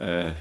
Äh, 0.00 0.32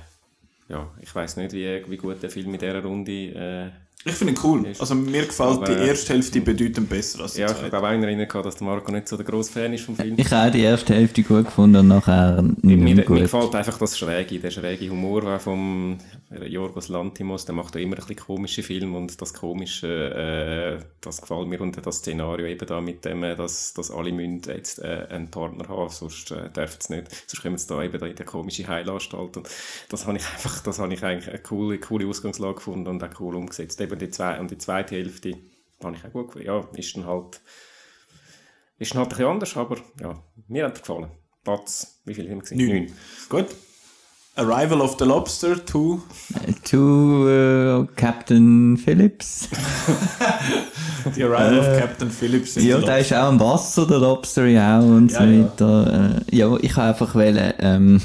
ja, 0.69 0.91
ich 1.01 1.13
weiß 1.13 1.37
nicht, 1.37 1.53
wie, 1.53 1.83
wie 1.87 1.97
gut 1.97 2.23
der 2.23 2.31
Film 2.31 2.51
in 2.51 2.59
dieser 2.59 2.81
Runde 2.81 3.11
äh, 3.11 3.71
Ich 4.05 4.13
finde 4.15 4.33
ihn 4.33 4.39
cool. 4.43 4.67
Also 4.79 4.95
mir 4.95 5.25
gefällt 5.25 5.49
Aber, 5.57 5.65
die 5.65 5.71
äh, 5.73 5.87
erste 5.87 6.13
Hälfte 6.13 6.41
bedeutend 6.41 6.89
besser 6.89 7.21
als 7.21 7.35
die 7.35 7.41
Ja, 7.41 7.51
ich 7.51 7.57
zweite. 7.57 7.75
habe 7.77 7.87
auch 7.87 7.91
in 7.93 8.03
Erinnerung 8.03 8.27
gehabt, 8.27 8.45
dass 8.45 8.55
der 8.57 8.67
Marco 8.67 8.91
nicht 8.91 9.07
so 9.07 9.15
der 9.15 9.25
grosse 9.25 9.51
Fan 9.53 9.73
ist 9.73 9.85
vom 9.85 9.95
Film. 9.95 10.15
ich 10.17 10.29
habe 10.31 10.47
auch 10.49 10.51
die 10.51 10.61
erste 10.61 10.93
Hälfte 10.93 11.23
gut 11.23 11.45
gefunden 11.45 11.77
und 11.77 11.87
nachher 11.87 12.41
nicht 12.41 12.77
Mir, 12.79 12.95
mehr 12.95 12.95
mir 12.95 13.03
gut. 13.05 13.19
gefällt 13.19 13.55
einfach 13.55 13.77
das 13.77 13.97
Schräge, 13.97 14.39
der 14.39 14.51
schräge 14.51 14.89
Humor 14.89 15.21
der 15.21 15.39
vom 15.39 15.97
Jorgos 16.45 16.89
Lantimos, 16.89 17.45
der 17.45 17.55
macht 17.55 17.75
ja 17.75 17.81
immer 17.81 17.95
ein 17.95 17.99
bisschen 18.05 18.17
komische 18.17 18.63
Filme 18.63 18.97
und 18.97 19.21
das 19.21 19.33
Komische, 19.33 20.79
äh, 20.81 20.85
das 20.99 21.21
gefällt 21.21 21.47
mir 21.47 21.61
und 21.61 21.85
das 21.85 21.97
Szenario 21.99 22.45
eben 22.47 22.67
da 22.67 22.81
mit 22.81 23.05
dem, 23.05 23.23
äh, 23.23 23.35
dass, 23.37 23.73
dass 23.73 23.89
alle 23.91 24.11
müssen 24.11 24.41
jetzt 24.47 24.79
äh, 24.79 25.07
einen 25.09 25.29
Partner 25.31 25.67
haben, 25.69 25.89
sonst 25.89 26.31
äh, 26.31 26.49
dürfen 26.49 26.77
sie 26.81 26.95
nicht, 26.95 27.07
sonst 27.27 27.41
kommen 27.41 27.57
sie 27.57 27.67
da 27.67 27.81
eben 27.83 27.99
da 27.99 28.05
in 28.07 28.15
die 28.15 28.23
komische 28.23 28.67
Heilanstalt 28.67 29.37
und 29.37 29.47
das 29.89 30.05
habe 30.07 30.17
ich 30.17 30.25
einfach, 30.33 30.61
das 30.61 30.79
habe 30.79 30.93
ich 30.93 31.03
eigentlich 31.03 31.29
eine 31.29 31.39
coole, 31.39 31.77
coole 31.79 32.07
Ausgangslage 32.07 32.55
gefunden 32.55 32.87
und 32.87 33.03
auch 33.03 33.19
cool 33.19 33.35
umgesetzt. 33.35 33.79
Eben 33.79 33.92
die, 33.97 34.09
zwei, 34.09 34.39
und 34.39 34.51
die 34.51 34.57
zweite 34.57 34.95
Hälfte 34.95 35.35
habe 35.83 35.95
ich 35.95 36.05
auch 36.05 36.11
gut 36.11 36.27
gefunden. 36.27 36.47
Ja, 36.47 36.67
ist 36.75 36.95
dann 36.95 37.05
halt 37.05 37.41
ist 38.79 38.93
dann 38.93 38.99
halt 38.99 39.11
ein 39.11 39.17
bisschen 39.17 39.31
anders, 39.31 39.57
aber 39.57 39.77
ja, 40.01 40.15
mir 40.47 40.65
hat 40.65 40.77
er 40.77 40.79
gefallen. 40.81 41.07
Platz, 41.43 41.99
wie 42.05 42.13
viel 42.13 42.25
haben 42.29 42.37
wir 42.37 42.41
gesehen? 42.41 42.57
Neun. 42.57 42.69
Neun. 42.85 42.91
Gut. 43.29 43.47
Arrival 44.35 44.81
of 44.81 44.95
the 44.97 45.05
Lobster 45.05 45.63
2. 45.63 45.99
To 46.63 47.29
äh, 47.29 47.85
Captain 47.95 48.77
Phillips. 48.77 49.47
Die 51.15 51.23
Arrival 51.23 51.59
of 51.59 51.79
Captain 51.79 52.09
Phillips. 52.09 52.55
Ja, 52.55 52.79
der 52.79 52.99
ist 52.99 53.13
auch 53.13 53.29
im 53.29 53.39
Wasser, 53.39 53.85
der 53.85 53.99
Lobster 53.99 54.47
ja 54.47 54.79
auch 54.79 54.85
und 54.85 55.11
so 55.11 55.19
Ja, 55.19 55.25
ja. 55.25 55.43
weiter. 55.43 56.23
Äh, 56.31 56.35
ja, 56.35 56.57
ich 56.61 56.75
habe 56.75 56.87
einfach 56.89 57.13
wollen, 57.13 57.53
ähm, 57.59 58.01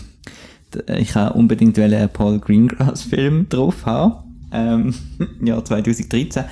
ich 0.99 1.15
habe 1.15 1.33
unbedingt 1.39 1.79
wollen 1.79 1.95
einen 1.95 2.11
Paul 2.11 2.39
Greengrass 2.39 3.05
Film 3.05 3.49
drauf 3.49 3.87
haben. 3.87 4.28
Ähm, 4.53 4.95
ja, 5.45 5.63
2013. 5.65 6.45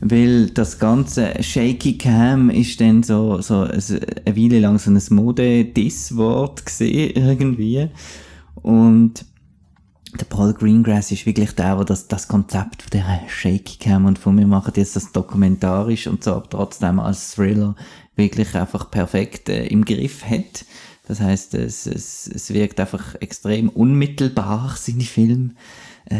Weil 0.00 0.50
das 0.50 0.78
ganze 0.78 1.42
Shaky 1.42 1.96
Cam 1.96 2.50
ist 2.50 2.80
dann 2.80 3.02
so, 3.02 3.40
so 3.40 3.60
ein- 3.62 3.70
eine 4.26 4.36
Weile 4.36 4.60
lang 4.60 4.78
so 4.78 4.90
ein 4.90 5.00
Mode-Diss-Wort 5.10 6.66
gesehen, 6.66 7.12
irgendwie. 7.14 7.88
Und 8.56 9.24
der 10.20 10.24
Paul 10.26 10.52
Greengrass 10.54 11.12
ist 11.12 11.26
wirklich 11.26 11.52
der, 11.52 11.76
der 11.76 11.84
das, 11.84 12.08
das 12.08 12.28
Konzept 12.28 12.82
von 12.82 12.90
der 12.92 13.20
Shaky 13.28 13.78
Cam 13.78 14.04
und 14.04 14.18
von 14.18 14.34
mir 14.34 14.46
machen 14.46 14.72
jetzt 14.76 14.96
das 14.96 15.12
dokumentarisch 15.12 16.06
und 16.06 16.22
so, 16.24 16.34
aber 16.34 16.48
trotzdem 16.48 17.00
als 17.00 17.34
Thriller 17.34 17.74
wirklich 18.16 18.54
einfach 18.54 18.90
perfekt 18.90 19.48
äh, 19.48 19.66
im 19.66 19.84
Griff 19.84 20.24
hat. 20.24 20.64
Das 21.08 21.20
heißt, 21.20 21.54
es, 21.54 21.86
es, 21.86 22.26
es 22.26 22.52
wirkt 22.52 22.80
einfach 22.80 23.14
extrem 23.20 23.68
unmittelbar, 23.68 24.74
seine 24.78 25.02
Filme, 25.02 25.54
äh, 26.06 26.16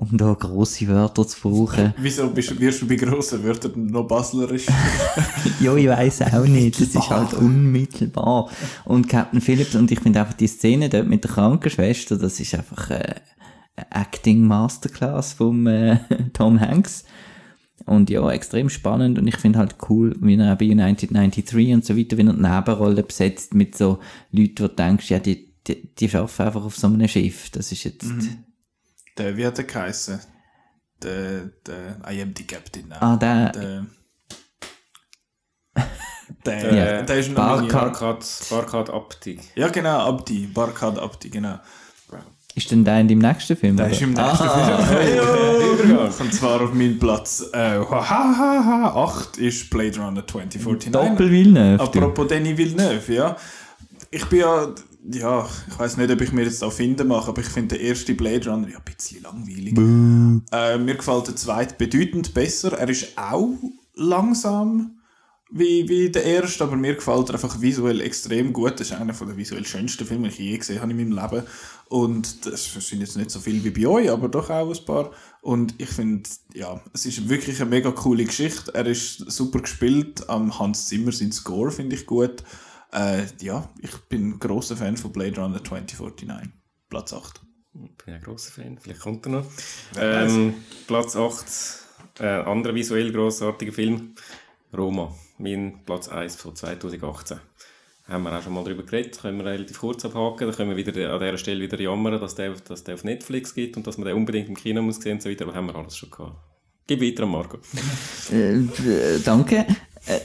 um 0.00 0.16
da 0.16 0.32
grosse 0.32 0.88
Wörter 0.88 1.26
zu 1.26 1.38
brauchen. 1.42 1.92
Wieso 1.98 2.30
bist, 2.30 2.58
wirst 2.58 2.80
du 2.80 2.88
bei 2.88 2.96
grossen 2.96 3.44
Wörtern 3.44 3.86
noch 3.86 4.08
baslerisch? 4.08 4.64
ja, 5.60 5.76
ich 5.76 5.88
weiß 5.88 6.22
auch 6.22 6.46
nicht. 6.46 6.80
Das 6.80 6.88
ist 6.88 7.10
halt 7.10 7.34
unmittelbar. 7.34 8.48
Und 8.86 9.10
Captain 9.10 9.42
Phillips, 9.42 9.74
und 9.74 9.90
ich 9.90 10.00
finde 10.00 10.20
einfach 10.20 10.32
die 10.32 10.46
Szene 10.46 10.88
dort 10.88 11.06
mit 11.06 11.24
der 11.24 11.30
Krankenschwester, 11.32 12.16
das 12.16 12.40
ist 12.40 12.54
einfach 12.54 12.90
äh, 12.90 13.14
eine 13.76 13.86
Acting 13.90 14.42
Masterclass 14.42 15.34
vom 15.34 15.66
äh, 15.66 15.98
Tom 16.32 16.58
Hanks. 16.58 17.04
Und 17.84 18.08
ja, 18.08 18.30
extrem 18.30 18.70
spannend 18.70 19.18
und 19.18 19.26
ich 19.26 19.36
finde 19.36 19.58
halt 19.58 19.76
cool, 19.88 20.16
wie 20.20 20.36
er 20.36 20.54
auch 20.54 20.58
bei 20.58 20.66
United 20.66 21.10
93 21.10 21.74
und 21.74 21.84
so 21.84 21.96
weiter, 21.96 22.16
wie 22.16 22.26
er 22.26 22.32
die 22.32 22.40
Nebenrolle 22.40 23.02
besetzt 23.02 23.52
mit 23.52 23.76
so 23.76 23.98
Leuten, 24.32 24.64
wo 24.64 24.68
du 24.68 24.74
denkst, 24.74 25.10
ja, 25.10 25.18
die, 25.18 25.52
die, 25.66 25.94
die 25.94 26.14
arbeiten 26.14 26.42
einfach 26.42 26.64
auf 26.64 26.76
so 26.76 26.86
einem 26.86 27.08
Schiff. 27.08 27.50
Das 27.50 27.72
ist 27.72 27.84
jetzt, 27.84 28.06
der, 29.20 29.36
wie 29.36 29.46
hat 29.46 29.58
der 29.58 29.64
geheißen? 29.64 30.20
Der, 31.02 31.50
der, 31.66 31.98
I 32.10 32.22
am 32.22 32.32
the 32.36 32.44
Captain 32.46 32.88
now. 32.88 32.96
ah, 33.00 33.16
der, 33.16 33.52
Der, 33.52 33.86
der, 36.44 36.74
Ja. 36.74 37.02
der 37.02 37.16
ist 37.18 37.28
noch. 37.30 37.36
Barcade, 37.36 38.24
Barcade 38.50 38.92
Abdig. 38.92 39.40
Ja, 39.54 39.68
genau, 39.68 39.98
Abdi. 40.08 40.46
Barcade 40.46 41.00
Abdi, 41.00 41.30
genau. 41.30 41.58
ist 42.54 42.70
denn 42.70 42.84
der 42.84 43.00
in 43.00 43.08
deinem 43.08 43.18
nächsten 43.20 43.56
Film? 43.56 43.76
Der 43.76 43.86
oder? 43.86 43.94
ist 43.94 44.02
im 44.02 44.12
nächsten 44.12 44.48
Film. 44.48 45.98
Und 46.20 46.34
zwar 46.34 46.60
auf 46.60 46.74
meinem 46.74 46.98
Platz 46.98 47.44
äh, 47.52 47.78
ha, 47.78 48.08
ha, 48.08 48.34
ha, 48.38 49.04
8 49.04 49.38
ist 49.38 49.70
Blade 49.70 49.98
Runner 49.98 50.26
2049. 50.26 50.92
Doppel 50.92 51.30
Villeneuve. 51.30 51.82
Apropos 51.82 52.26
Denis 52.28 52.56
Villeneuve, 52.58 53.14
ja. 53.14 53.36
Ich 54.10 54.24
bin 54.26 54.40
ja, 54.40 54.66
ja, 55.10 55.48
ich 55.68 55.78
weiß 55.78 55.96
nicht, 55.96 56.10
ob 56.10 56.20
ich 56.20 56.32
mir 56.32 56.44
jetzt 56.44 56.62
da 56.62 56.70
finden 56.70 57.08
mache, 57.08 57.28
aber 57.28 57.40
ich 57.40 57.48
finde 57.48 57.76
den 57.76 57.86
ersten 57.86 58.16
Blade 58.16 58.50
Runner 58.50 58.68
ja 58.68 58.78
ein 58.78 58.84
bisschen 58.84 59.22
langweilig. 59.22 59.74
Äh, 60.52 60.78
mir 60.78 60.96
gefällt 60.96 61.28
der 61.28 61.36
zweite 61.36 61.74
bedeutend 61.76 62.34
besser. 62.34 62.72
Er 62.78 62.88
ist 62.88 63.16
auch 63.16 63.54
langsam 63.94 65.00
wie, 65.50 65.88
wie 65.88 66.10
der 66.10 66.24
erste, 66.24 66.64
aber 66.64 66.76
mir 66.76 66.94
gefällt 66.94 67.28
er 67.28 67.34
einfach 67.34 67.60
visuell 67.60 68.00
extrem 68.00 68.52
gut. 68.52 68.74
Das 68.74 68.90
ist 68.90 68.92
einer 68.92 69.12
der 69.12 69.36
visuell 69.36 69.66
schönsten 69.66 70.06
Filme, 70.06 70.28
die 70.28 70.34
ich 70.34 70.38
je 70.38 70.58
gesehen 70.58 70.80
habe 70.80 70.92
in 70.92 70.96
meinem 70.96 71.12
Leben. 71.12 71.44
Und 71.88 72.46
das 72.46 72.72
sind 72.72 73.00
jetzt 73.00 73.16
nicht 73.16 73.30
so 73.30 73.40
viel 73.40 73.64
wie 73.64 73.70
bei 73.70 73.86
euch, 73.88 74.10
aber 74.10 74.28
doch 74.28 74.48
auch 74.50 74.70
ein 74.70 74.84
paar. 74.84 75.10
Und 75.40 75.74
ich 75.78 75.88
finde, 75.88 76.28
ja, 76.54 76.80
es 76.92 77.06
ist 77.06 77.28
wirklich 77.28 77.60
eine 77.60 77.70
mega 77.70 77.90
coole 77.90 78.24
Geschichte. 78.24 78.72
Er 78.74 78.86
ist 78.86 79.30
super 79.30 79.60
gespielt. 79.60 80.28
Am 80.28 80.56
Hans 80.58 80.86
Zimmer 80.86 81.10
sein 81.10 81.32
Score 81.32 81.72
finde 81.72 81.96
ich 81.96 82.06
gut. 82.06 82.44
Äh, 82.92 83.24
ja, 83.40 83.68
ich 83.80 83.96
bin 84.08 84.30
ein 84.30 84.38
grosser 84.38 84.76
Fan 84.76 84.96
von 84.96 85.12
Blade 85.12 85.40
Runner 85.40 85.62
2049. 85.62 86.50
Platz 86.88 87.12
8. 87.12 87.40
bin 87.72 88.14
ein 88.14 88.20
grosser 88.20 88.50
Fan, 88.50 88.78
vielleicht 88.78 89.00
kommt 89.00 89.26
er 89.26 89.30
noch. 89.30 89.46
Ähm, 89.96 90.54
Platz 90.88 91.14
8, 91.14 91.44
äh, 92.20 92.26
anderer 92.26 92.74
visuell 92.74 93.12
grossartiger 93.12 93.72
Film, 93.72 94.14
Roma, 94.76 95.14
mein 95.38 95.84
Platz 95.86 96.08
1 96.08 96.36
von 96.36 96.56
2018. 96.56 97.38
Haben 98.08 98.24
wir 98.24 98.36
auch 98.36 98.42
schon 98.42 98.54
mal 98.54 98.64
darüber 98.64 98.82
geredet, 98.82 99.20
können 99.20 99.38
wir 99.38 99.44
relativ 99.44 99.78
kurz 99.78 100.04
abhaken, 100.04 100.48
dann 100.48 100.56
können 100.56 100.70
wir 100.70 100.76
wieder 100.76 101.12
an 101.12 101.20
dieser 101.20 101.38
Stelle 101.38 101.62
wieder 101.62 101.80
jammern, 101.80 102.20
dass 102.20 102.34
der, 102.34 102.54
dass 102.54 102.82
der 102.82 102.94
auf 102.94 103.04
Netflix 103.04 103.54
gibt 103.54 103.76
und 103.76 103.86
dass 103.86 103.98
man 103.98 104.08
den 104.08 104.16
unbedingt 104.16 104.48
im 104.48 104.56
Kino 104.56 104.82
muss 104.82 104.96
sehen 104.96 105.12
und 105.12 105.22
so 105.22 105.30
weiter, 105.30 105.44
aber 105.44 105.54
haben 105.54 105.66
wir 105.66 105.76
alles 105.76 105.96
schon 105.96 106.10
gehabt. 106.10 106.36
Gib 106.88 107.00
weiter 107.00 107.22
an 107.22 107.30
Marco. 107.30 107.58
Äh, 108.32 108.56
äh, 108.56 109.20
danke. 109.24 109.64
Äh, 110.06 110.20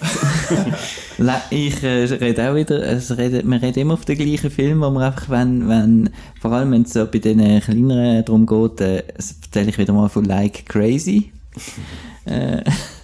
ich 1.49 1.83
äh, 1.83 2.05
rede 2.05 2.49
auch 2.49 2.55
wieder, 2.55 2.81
es 2.83 3.17
redet, 3.17 3.45
wir 3.45 3.61
reden 3.61 3.79
immer 3.79 3.93
auf 3.95 4.05
den 4.05 4.17
gleichen 4.17 4.49
Film, 4.49 4.81
wo 4.81 4.89
wir 4.89 5.07
einfach, 5.07 5.29
wenn, 5.29 5.67
wenn, 5.67 6.09
vor 6.39 6.51
allem 6.51 6.71
wenn 6.71 6.83
es 6.83 6.93
so 6.93 7.05
bei 7.05 7.19
den 7.19 7.61
kleineren 7.61 8.23
darum 8.23 8.45
geht, 8.45 8.81
äh, 8.81 9.03
erzähle 9.07 9.69
ich 9.69 9.77
wieder 9.77 9.93
mal 9.93 10.09
von 10.09 10.25
Like 10.25 10.65
Crazy. 10.67 11.31
äh, 12.25 12.63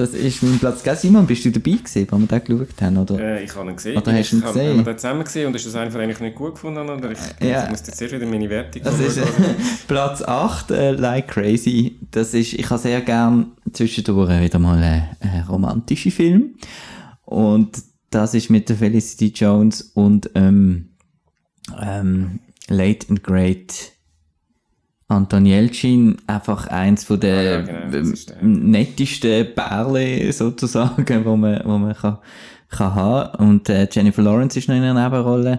das 0.00 0.14
ist 0.14 0.42
mein 0.42 0.58
Platz. 0.58 0.82
Gell, 0.82 0.96
Simon, 0.96 1.26
bist 1.26 1.44
du 1.44 1.50
dabei 1.50 1.72
gewesen, 1.72 2.06
wo 2.10 2.18
wir 2.18 2.26
den 2.26 2.44
geschaut 2.44 2.82
haben, 2.82 2.96
oder? 2.96 3.18
Äh, 3.18 3.44
ich 3.44 3.54
habe 3.54 3.68
ihn 3.68 3.76
gesehen. 3.76 3.96
Oder 3.98 4.12
hast 4.12 4.32
du 4.32 4.36
ihn 4.36 4.42
gesehen? 4.42 4.68
Haben 4.70 4.76
wir 4.78 4.84
den 4.84 4.98
zusammen 4.98 5.24
gesehen 5.24 5.46
und 5.46 5.56
ist 5.56 5.66
das 5.66 5.74
einfach 5.74 6.00
eigentlich 6.00 6.20
nicht 6.20 6.36
gut 6.36 6.54
gefunden? 6.54 6.88
Oder 6.88 7.10
ich, 7.10 7.18
Ja. 7.40 7.64
ich 7.64 7.70
muss 7.70 7.86
jetzt 7.86 8.00
erst 8.00 8.14
wieder 8.14 8.26
meine 8.26 8.48
Wertung 8.48 8.82
Das 8.82 8.98
ist 8.98 9.18
äh. 9.18 9.26
Platz 9.88 10.22
8, 10.22 10.70
äh, 10.70 10.90
Like 10.92 11.28
Crazy. 11.28 11.98
Das 12.10 12.32
ist, 12.34 12.54
ich 12.54 12.68
habe 12.70 12.80
sehr 12.80 13.00
gern 13.02 13.52
zwischendurch 13.72 14.40
wieder 14.40 14.58
mal 14.58 14.78
einen, 14.78 15.08
einen 15.20 15.44
romantischen 15.44 16.12
Film. 16.12 16.54
Und 17.24 17.76
das 18.10 18.34
ist 18.34 18.50
mit 18.50 18.68
der 18.68 18.76
Felicity 18.76 19.32
Jones 19.34 19.82
und 19.94 20.30
ähm, 20.34 20.90
ähm, 21.80 22.40
Late 22.68 23.06
and 23.08 23.22
Great 23.22 23.92
Anton 25.10 25.44
Yelchin 25.44 26.16
einfach 26.26 26.68
eins 26.68 27.04
von 27.04 27.18
der 27.18 27.38
Ah, 27.38 27.42
ja, 27.42 27.60
genau, 27.62 28.10
das 28.10 28.26
nettesten 28.40 29.54
Perle 29.54 30.32
sozusagen, 30.32 31.24
wo 31.24 31.36
man, 31.36 31.60
wo 31.64 31.78
man 31.78 31.94
kann, 31.94 32.18
kann 32.70 32.94
haben. 32.94 33.50
Und 33.50 33.68
äh, 33.68 33.88
Jennifer 33.90 34.22
Lawrence 34.22 34.58
ist 34.58 34.68
noch 34.68 34.76
in 34.76 34.82
einer 34.82 35.02
Nebenrolle. 35.02 35.58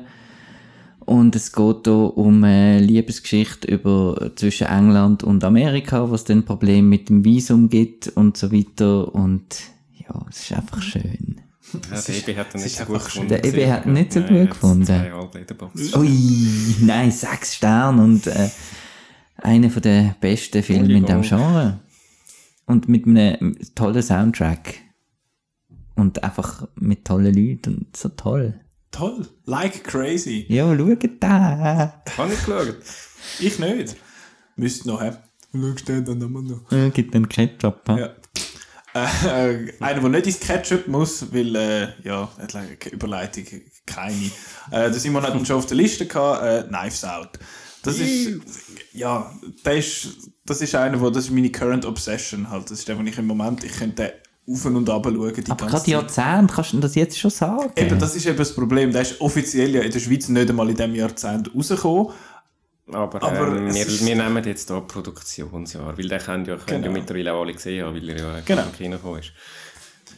Und 1.00 1.36
es 1.36 1.52
geht 1.52 1.82
hier 1.84 2.18
um 2.18 2.44
eine 2.44 2.80
Liebesgeschichte 2.80 3.68
über, 3.68 4.32
zwischen 4.36 4.68
England 4.68 5.24
und 5.24 5.44
Amerika, 5.44 6.10
wo 6.10 6.16
es 6.16 6.24
dann 6.24 6.46
Probleme 6.46 6.88
mit 6.88 7.10
dem 7.10 7.26
Visum 7.26 7.70
gibt 7.70 8.08
und 8.08 8.38
so 8.38 8.52
weiter. 8.52 9.14
Und 9.14 9.44
ja, 9.98 10.26
es 10.30 10.44
ist 10.44 10.54
einfach 10.54 10.82
schön. 10.82 11.42
Ja, 11.74 12.02
der 12.02 12.16
Ebi 12.16 12.34
hat 12.36 12.54
ihn 12.54 12.62
nicht 12.62 12.78
so 12.78 12.86
gut 12.86 13.04
gefunden. 13.04 13.30
Der 13.30 13.40
Ebi 13.40 13.52
gesehen, 13.52 13.72
hat 13.74 13.86
nicht 13.86 14.14
so 14.14 14.22
gut 14.22 14.50
gefunden. 14.50 15.06
Ui, 15.96 16.10
nein, 16.82 17.12
sechs 17.12 17.56
Sterne 17.56 18.02
und 18.02 18.28
äh, 18.28 18.50
einer 19.44 19.70
von 19.70 19.82
der 19.82 20.16
besten 20.20 20.64
Filme 20.64 20.94
in 20.94 21.06
diesem 21.06 21.22
Genre. 21.22 21.80
Und 22.66 22.88
mit 22.88 23.06
einem 23.06 23.58
tollen 23.76 24.02
Soundtrack. 24.02 24.76
Und 25.96 26.24
einfach 26.24 26.68
mit 26.76 27.06
tollen 27.06 27.34
Leuten 27.34 27.78
und 27.78 27.98
so 27.98 28.10
toll. 28.10 28.60
Toll. 28.92 29.28
Like 29.46 29.84
crazy. 29.84 30.46
Ja, 30.50 30.76
schaut 30.76 31.10
da. 31.20 32.04
Habe 32.18 32.34
ich 32.34 32.46
geschaut. 32.46 32.78
Ich 33.40 33.60
nicht. 33.60 33.96
Müsste 34.56 34.88
noch, 34.88 35.02
hä? 35.02 35.12
Schaust 35.54 35.90
du 35.90 36.02
dann 36.02 36.18
nochmal 36.18 36.44
noch? 36.44 36.72
Äh, 36.72 36.90
Gibt 36.92 37.16
einen 37.16 37.28
Ketchup. 37.28 37.88
Ja. 37.88 37.98
Ja. 37.98 38.16
Äh, 38.94 39.74
einer, 39.80 40.02
der 40.02 40.10
nicht 40.10 40.28
ins 40.28 40.40
Ketchup 40.40 40.88
muss, 40.88 41.34
weil, 41.34 41.56
äh, 41.56 41.88
ja, 42.04 42.30
Überleitung, 42.92 43.46
keine. 43.86 44.32
Äh, 44.72 44.92
Simon 44.92 45.24
hat 45.24 45.34
ihn 45.36 45.46
schon 45.46 45.58
auf 45.58 45.66
der 45.66 45.78
Liste 45.78 46.08
gehabt, 46.08 46.44
äh, 46.44 46.68
Knives 46.68 47.04
Out. 47.06 47.40
Das 47.84 47.98
ist, 47.98 48.42
ja, 48.94 49.32
der 49.66 49.78
ist, 49.78 50.08
das 50.46 50.62
ist 50.62 50.76
einer, 50.76 51.00
wo, 51.00 51.10
das 51.10 51.26
ist 51.26 51.32
meine 51.32 51.50
current 51.50 51.86
obsession 51.86 52.50
halt. 52.50 52.66
Das 52.70 52.80
ist 52.80 52.88
der, 52.88 52.98
wo 52.98 53.04
ich 53.04 53.18
im 53.18 53.28
Moment, 53.28 53.64
ich 53.64 53.74
könnte 53.74 54.04
den 54.04 54.12
auf 54.54 54.66
und 54.66 54.90
ab 54.90 55.04
schauen, 55.06 55.34
die 55.34 55.52
Aber 55.52 55.68
gerade. 55.68 55.92
Jahrzehnt, 55.92 56.52
kannst 56.52 56.74
du 56.74 56.80
das 56.80 56.96
jetzt 56.96 57.18
schon 57.18 57.32
sagen? 57.32 57.72
Eben, 57.76 58.00
das 58.00 58.16
ist 58.16 58.26
eben 58.26 58.38
das 58.38 58.54
Problem. 58.54 58.92
Der 58.92 59.04
ist 59.04 59.22
offiziell 59.22 59.74
ja 59.76 59.82
in 59.82 59.92
der 59.92 60.00
Schweiz 60.00 60.28
nicht 60.28 60.50
einmal 60.50 60.70
in 60.70 60.76
diesem 60.76 60.96
Jahrzehnt 60.96 61.54
rausgekommen. 61.56 62.14
Aber, 62.92 63.24
Aber 63.24 63.56
ähm, 63.56 63.74
wir, 63.74 63.88
wir 63.88 64.16
nehmen 64.16 64.44
jetzt 64.44 64.70
hier 64.70 64.82
Produktionsjahr, 64.82 65.98
weil 65.98 66.08
den 66.10 66.20
können 66.20 66.46
ja, 66.46 66.58
können 66.58 66.82
Genau. 66.82 66.86
ja 66.88 66.92
mittlerweile 66.92 67.34
auch 67.34 67.42
alle 67.44 67.54
gesehen 67.54 67.86
haben, 67.86 67.96
weil 67.96 68.10
er 68.10 68.18
ja 68.18 68.40
Genau. 68.44 68.64
im 68.64 68.74
Kino 68.74 68.98
gekommen 68.98 69.20
ist. 69.20 69.32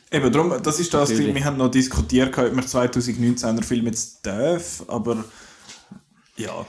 Eben, 0.09 0.31
darum, 0.31 0.53
das 0.63 0.79
ist 0.79 0.93
das 0.93 1.09
Natürlich. 1.09 1.35
Wir 1.35 1.45
haben 1.45 1.57
noch 1.57 1.69
diskutiert, 1.69 2.35
ob 2.37 2.55
wir 2.55 2.63
2019er 2.63 3.63
Film 3.63 3.85
jetzt 3.87 4.25
darf, 4.25 4.83
aber 4.87 5.23
ja, 6.37 6.65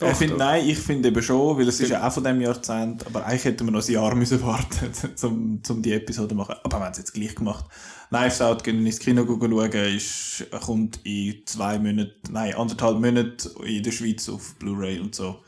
Er 0.00 0.14
findet, 0.14 0.38
nein, 0.38 0.68
ich 0.68 0.78
finde 0.78 1.08
eben 1.08 1.22
schon, 1.22 1.56
weil 1.56 1.68
es 1.68 1.78
ist 1.78 1.90
ja 1.90 2.06
auch 2.06 2.12
von 2.12 2.24
dem 2.24 2.40
Jahrzehnt, 2.40 3.06
aber 3.06 3.24
eigentlich 3.24 3.44
hätten 3.44 3.64
wir 3.66 3.70
noch 3.70 3.86
ein 3.86 3.92
Jahr 3.92 4.14
müssen 4.16 4.42
warten, 4.42 4.90
um, 5.22 5.62
um 5.68 5.82
die 5.82 5.92
Episode 5.92 6.30
zu 6.30 6.34
machen. 6.34 6.56
Aber 6.64 6.78
wir 6.78 6.84
haben 6.84 6.92
es 6.92 6.98
jetzt 6.98 7.14
gleich 7.14 7.34
gemacht. 7.34 7.64
Knives 8.08 8.40
Out, 8.40 8.64
gehen 8.64 8.84
ins 8.84 8.98
Kino 8.98 9.24
schauen, 9.24 9.72
ist, 9.72 10.46
kommt 10.64 10.98
in 11.04 11.42
zwei 11.46 11.78
Monaten, 11.78 12.32
nein, 12.32 12.54
anderthalb 12.54 12.98
Monaten 12.98 13.48
in 13.64 13.82
der 13.82 13.92
Schweiz 13.92 14.28
auf 14.28 14.56
Blu-ray 14.56 14.98
und 14.98 15.14
so. 15.14 15.40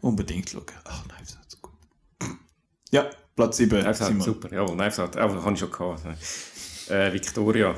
Unbedingt 0.00 0.48
schauen. 0.48 0.64
Ach, 0.84 1.04
Knives 1.04 1.36
Out, 1.36 1.44
so 1.48 1.58
gut. 1.60 1.72
Ja, 2.90 3.10
Platz 3.36 3.58
7. 3.58 3.82
Knives 3.82 4.00
Out, 4.00 4.22
super, 4.22 4.52
jawohl, 4.52 4.76
Knives 4.76 4.98
Out, 4.98 5.16
aber 5.18 5.42
habe 5.42 5.52
ich 5.52 5.60
schon 5.60 5.70
gehabt. 5.70 6.02
Äh, 6.88 7.12
Victoria. 7.12 7.74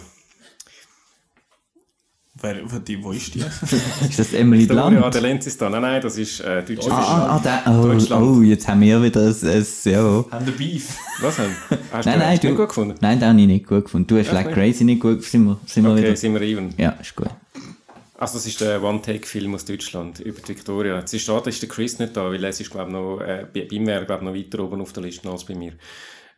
Wer, 2.38 2.70
wo 2.70 2.78
die, 2.78 3.02
wo 3.02 3.12
ist 3.12 3.34
die? 3.34 3.40
Ist 4.08 4.18
das 4.18 4.32
Emily 4.34 4.66
Blunt? 4.66 5.14
der 5.14 5.20
Lenz 5.22 5.46
ist 5.46 5.60
da. 5.60 5.70
Nein, 5.70 5.80
nein, 5.80 6.02
das 6.02 6.18
ist 6.18 6.40
äh, 6.40 6.62
Deutschland. 6.62 6.92
Ah, 6.92 7.36
ah, 7.36 7.38
der, 7.38 7.62
oh, 7.74 7.86
Deutschland. 7.88 8.22
oh, 8.22 8.42
jetzt 8.42 8.68
haben 8.68 8.82
wir 8.82 9.02
wieder 9.02 9.22
ein, 9.22 9.34
ein 9.48 9.66
ja. 9.84 10.24
Haben 10.30 10.44
den 10.44 10.56
Beef. 10.56 10.98
Was 11.22 11.38
haben? 11.38 11.54
Hast 11.92 12.04
Nein, 12.04 12.14
du 12.14 12.18
nein, 12.20 12.32
hast 12.32 12.42
du 12.44 12.48
nicht 12.48 12.56
gut 12.58 12.68
gefunden? 12.68 12.94
nein, 13.00 13.18
den 13.20 13.28
habe 13.30 13.40
ich 13.40 13.46
nicht 13.46 13.66
gut 13.66 13.84
gefunden. 13.84 14.06
Du 14.06 14.16
hast 14.18 14.26
Echt 14.26 14.34
Like 14.34 14.46
nicht? 14.48 14.54
Crazy 14.54 14.84
nicht 14.84 15.00
gut 15.00 15.20
gefunden. 15.22 15.26
Sind 15.26 15.46
wir, 15.46 15.58
sind 15.66 15.84
wir 15.84 15.92
Okay, 15.92 16.02
wieder? 16.02 16.16
sind 16.16 16.34
wir 16.34 16.42
even. 16.42 16.74
Ja, 16.76 16.90
ist 17.00 17.16
gut. 17.16 17.28
Also 18.18 18.34
das 18.34 18.46
ist 18.46 18.60
der 18.60 18.82
One-Take-Film 18.82 19.54
aus 19.54 19.64
Deutschland 19.64 20.20
über 20.20 20.40
die 20.40 20.48
Victoria. 20.48 20.98
Es 20.98 21.12
ist 21.14 21.22
schade, 21.24 21.48
ist 21.48 21.62
der 21.62 21.68
Chris 21.70 21.98
nicht 21.98 22.16
da, 22.16 22.30
weil 22.30 22.44
es 22.44 22.60
ist, 22.60 22.70
glaube 22.70 22.90
noch, 22.92 23.20
äh, 23.20 23.46
bei, 23.52 23.66
wäre, 23.70 24.04
glaube 24.04 24.24
noch 24.26 24.34
weiter 24.34 24.60
oben 24.60 24.80
auf 24.82 24.92
der 24.92 25.02
Liste 25.04 25.28
als 25.30 25.44
bei 25.44 25.54
mir. 25.54 25.72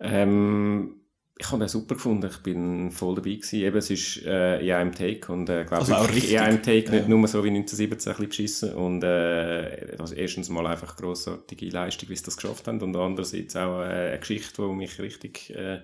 Ähm, 0.00 0.92
ich 1.40 1.46
habe 1.52 1.60
den 1.60 1.68
super 1.68 1.94
gefunden, 1.94 2.28
ich 2.28 2.38
bin 2.38 2.90
voll 2.90 3.14
dabei 3.14 3.34
gewesen. 3.34 3.60
Eben, 3.60 3.76
es 3.76 3.90
ist 3.90 4.24
äh, 4.26 4.58
in 4.60 4.72
einem 4.72 4.92
Take 4.92 5.32
und 5.32 5.48
äh, 5.48 5.64
glaube 5.64 5.76
Also 5.76 5.94
auch 5.94 6.08
richtig. 6.08 6.32
in 6.32 6.38
einem 6.40 6.62
Take, 6.62 6.90
nicht 6.90 7.08
nur 7.08 7.28
so 7.28 7.44
wie 7.44 7.48
1917 7.48 8.12
ein 8.12 8.16
bisschen 8.16 8.28
beschissen. 8.28 8.74
Und 8.74 9.04
äh, 9.04 9.96
also 9.98 10.16
erstens 10.16 10.48
mal 10.48 10.66
einfach 10.66 10.96
grossartige 10.96 11.68
Leistung, 11.70 12.08
wie 12.08 12.16
sie 12.16 12.24
das 12.24 12.36
geschafft 12.36 12.66
haben 12.66 12.80
und 12.80 12.96
andererseits 12.96 13.54
auch 13.54 13.82
äh, 13.82 13.84
eine 14.10 14.18
Geschichte, 14.18 14.62
die 14.62 14.74
mich 14.74 14.98
richtig, 14.98 15.54
äh, 15.54 15.80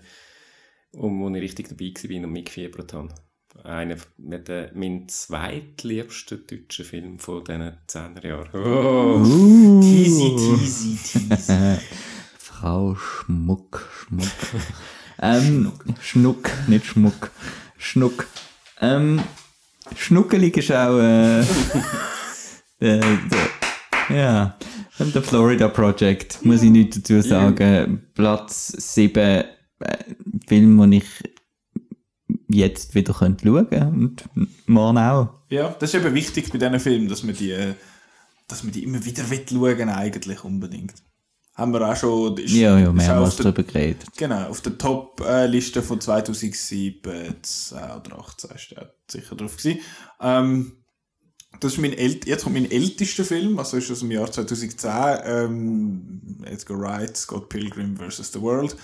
um, 0.93 1.21
wo 1.21 1.31
ich 1.31 1.43
richtig 1.43 1.69
dabei 1.69 1.93
war 1.95 2.25
und 2.25 2.33
mitgefiebert 2.33 2.93
habe. 2.93 3.15
Einer 3.63 3.97
mit 4.17 4.49
äh, 4.49 4.73
mein 4.75 5.09
zweitliebster 5.09 6.39
deutscher 6.39 6.83
Film 6.83 7.21
von 7.21 7.45
diesen 7.45 7.75
10er 7.89 8.27
Jahren. 8.27 8.51
Oh. 8.53 9.81
Teasy, 9.81 10.35
teasy, 10.37 10.99
teasy. 11.29 11.77
Frau 12.39 12.97
Schmuck, 12.97 13.89
Schmuck. 13.93 14.25
ähm, 15.21 15.73
Schnuck, 16.01 16.51
nicht 16.67 16.87
Schmuck. 16.87 17.31
Schnuck. 17.79 18.27
Ähm, 18.81 19.23
Schnuckelig 19.97 20.57
ist 20.57 20.73
auch, 20.73 20.99
äh, 20.99 21.45
der, 22.81 23.01
der, 23.01 24.17
ja, 24.17 24.59
und 24.99 25.15
der 25.15 25.23
Florida 25.23 25.69
Project, 25.69 26.45
muss 26.45 26.63
ich 26.63 26.71
nicht 26.71 26.97
dazu 26.97 27.21
sagen. 27.21 28.03
Platz 28.15 28.69
7, 28.69 29.17
äh, 29.19 29.45
Film, 30.47 30.79
den 30.79 30.93
ich 30.93 31.07
jetzt 32.49 32.95
wieder 32.95 33.13
könnte 33.13 33.47
schauen 33.47 33.89
und 33.89 34.25
morgen 34.67 34.99
auch. 34.99 35.29
Ja, 35.51 35.75
das 35.79 35.93
ist 35.93 36.01
eben 36.01 36.15
wichtig 36.15 36.51
bei 36.51 36.59
diesen 36.59 36.81
Filmen, 36.81 37.09
dass 37.09 37.23
man 37.23 37.35
die, 37.35 37.51
äh, 37.51 37.75
dass 38.49 38.63
man 38.63 38.73
die 38.73 38.85
immer 38.85 39.05
wieder 39.05 39.25
schauen 39.25 39.89
eigentlich 39.89 40.45
unbedingt. 40.45 40.95
Haben 41.55 41.73
wir 41.73 41.89
auch 41.89 41.97
schon... 41.97 42.37
Ist, 42.37 42.53
Ja, 42.53 42.79
ja, 42.79 42.93
mehrmals 42.93 43.37
darüber 43.37 43.63
geredet. 43.63 44.09
Genau, 44.17 44.49
auf 44.49 44.61
der 44.61 44.77
Top-Liste 44.77 45.83
von 45.83 46.01
2007, 46.01 47.37
10 47.43 47.79
oder 47.79 48.19
18 48.19 48.51
ist 48.51 48.71
der 48.73 48.95
sicher 49.09 49.37
drauf 49.37 49.57
gewesen. 49.57 49.81
Ähm, 50.21 50.85
das 51.61 51.75
ist 51.75 51.79
mein 51.79 51.93
ält 51.93 52.27
jetzt 52.27 52.45
kommt 52.45 52.57
mein 52.57 52.71
ältester 52.71 53.25
Film, 53.25 53.59
also 53.59 53.77
ist 53.77 53.91
aus 53.91 54.01
dem 54.01 54.11
Jahr 54.11 54.31
2010, 54.31 54.91
ähm, 55.25 56.45
Edgar 56.45 56.81
Wright, 56.81 57.17
Scott 57.17 57.49
Pilgrim 57.49 57.97
vs. 57.97 58.33
The 58.33 58.41
World. 58.41 58.77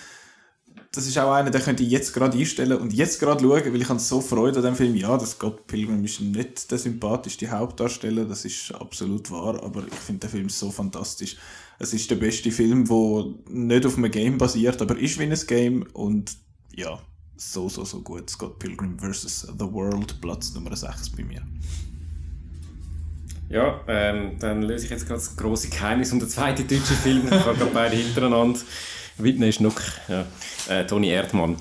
Das 0.93 1.07
ist 1.07 1.17
auch 1.19 1.33
einer, 1.33 1.51
den 1.51 1.63
könnte 1.63 1.85
ich 1.85 1.91
jetzt 1.91 2.13
gerade 2.13 2.37
einstellen 2.37 2.79
und 2.79 2.93
jetzt 2.93 3.21
gerade 3.21 3.45
schauen, 3.45 3.73
weil 3.73 3.81
ich 3.81 3.89
habe 3.89 4.01
so 4.01 4.21
Freude 4.21 4.59
an 4.59 4.65
dem 4.65 4.75
Film. 4.75 4.97
Ja, 4.97 5.17
das 5.17 5.33
Scott 5.33 5.69
Pilgrim 5.69 6.05
ist 6.05 6.21
nicht 6.21 6.69
der 6.69 6.79
sympathischste 6.79 7.49
Hauptdarsteller, 7.49 8.25
das 8.25 8.45
ist 8.45 8.75
absolut 8.75 9.31
wahr, 9.31 9.63
aber 9.63 9.85
ich 9.87 9.95
finde 9.95 10.27
den 10.27 10.31
Film 10.31 10.49
so 10.49 10.71
fantastisch. 10.71 11.37
Es 11.79 11.95
ist 11.95 12.11
der 12.11 12.17
beste 12.17 12.51
Film, 12.51 12.87
der 12.87 13.25
nicht 13.49 13.87
auf 13.87 13.97
einem 13.97 14.11
Game 14.11 14.37
basiert, 14.37 14.83
aber 14.83 14.99
ist 14.99 15.19
wie 15.21 15.25
ein 15.25 15.39
Game 15.47 15.87
und 15.93 16.37
ja, 16.75 16.99
so, 17.37 17.69
so, 17.69 17.85
so 17.85 18.03
gut. 18.03 18.29
Scott 18.29 18.59
Pilgrim 18.59 18.99
vs. 18.99 19.49
The 19.59 19.73
World, 19.73 20.21
Platz 20.21 20.53
Nummer 20.55 20.77
6 20.77 21.11
bei 21.11 21.25
mir. 21.25 21.43
Ja, 23.49 23.81
ähm, 23.89 24.39
dann 24.39 24.63
löse 24.63 24.85
ich 24.85 24.91
jetzt 24.91 25.07
gerade 25.07 25.21
das 25.21 25.37
grosse 25.37 25.69
Geheimnis 25.69 26.13
um 26.13 26.21
den 26.21 26.29
zweiten 26.29 26.69
deutschen 26.69 26.97
Film. 26.97 27.27
Ich 27.27 27.31
habe 27.47 27.59
gerade 27.59 27.71
beide 27.73 27.97
hintereinander. 27.97 28.61
Whitney 29.23 29.53
Schnuck, 29.53 29.81
ja. 30.09 30.27
äh, 30.69 30.87
Toni 30.87 31.11
Erdmann. 31.11 31.57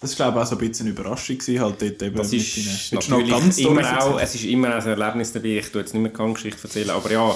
Das 0.00 0.18
war, 0.18 0.30
glaube 0.30 0.38
ich, 0.38 0.44
auch 0.44 0.50
so 0.50 0.56
ein 0.56 0.68
bisschen 0.68 0.86
eine 0.86 0.94
Überraschung, 0.94 1.38
gewesen, 1.38 1.60
halt 1.60 1.82
dort 1.82 2.02
eben 2.02 2.16
Das 2.16 2.30
mit 2.30 2.40
ist 2.40 2.92
noch 2.92 3.08
natürlich 3.08 3.30
ganz 3.30 3.58
immer 3.58 4.02
auch, 4.02 4.20
es 4.20 4.34
ist 4.34 4.44
immer 4.44 4.76
auch 4.76 4.82
ein 4.82 5.00
Erlebnis 5.00 5.32
dabei. 5.32 5.48
Ich 5.58 5.72
tue 5.72 5.80
jetzt 5.80 5.94
nicht 5.94 6.02
mehr 6.02 6.12
keine 6.12 6.34
Geschichte 6.34 6.62
erzählen, 6.64 6.90
aber 6.90 7.10
ja, 7.10 7.30
äh, 7.30 7.34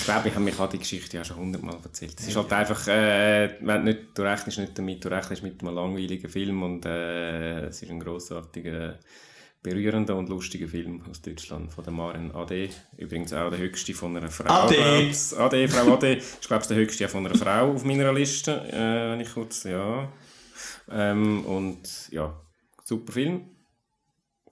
ich 0.00 0.04
glaube, 0.04 0.28
ich 0.28 0.34
habe 0.34 0.44
mich 0.44 0.54
die 0.72 0.78
Geschichte 0.78 1.18
ja 1.18 1.24
schon 1.24 1.36
hundertmal 1.36 1.76
erzählt. 1.84 2.18
Es 2.18 2.28
ist 2.28 2.36
halt 2.36 2.52
einfach, 2.52 2.88
äh, 2.88 3.50
wenn 3.60 3.84
du 3.84 3.92
nicht, 3.92 3.98
du 4.14 4.22
rechnest 4.22 4.58
nicht 4.58 4.78
damit, 4.78 5.04
du 5.04 5.08
rechnest 5.08 5.42
mit 5.42 5.60
einem 5.60 5.74
langweiligen 5.74 6.28
Film 6.28 6.62
und 6.62 6.86
äh, 6.86 7.66
es 7.66 7.82
ist 7.82 7.90
ein 7.90 8.00
grossartiger, 8.00 8.98
berührender 9.62 10.16
und 10.16 10.28
lustiger 10.28 10.68
Film 10.68 11.02
aus 11.08 11.20
Deutschland 11.20 11.72
von 11.72 11.84
der 11.84 11.92
Maren 11.92 12.32
Ade. 12.34 12.70
Übrigens 12.96 13.32
auch 13.32 13.50
der 13.50 13.58
höchste 13.58 13.94
von 13.94 14.16
einer 14.16 14.30
Frau. 14.30 14.48
Ade. 14.48 15.12
Ade, 15.38 15.68
Frau 15.68 15.94
Ade. 15.94 16.16
Ich 16.16 16.48
glaube, 16.48 16.66
der 16.66 16.76
höchste 16.76 17.08
von 17.08 17.26
einer 17.26 17.36
Frau 17.36 17.72
auf 17.72 17.84
meiner 17.84 18.12
Liste, 18.12 18.52
äh, 18.72 19.12
wenn 19.12 19.20
ich 19.20 19.32
kurz, 19.32 19.64
ja. 19.64 20.10
Ähm, 20.90 21.44
und 21.44 22.08
ja, 22.10 22.40
super 22.84 23.12
Film. 23.12 23.42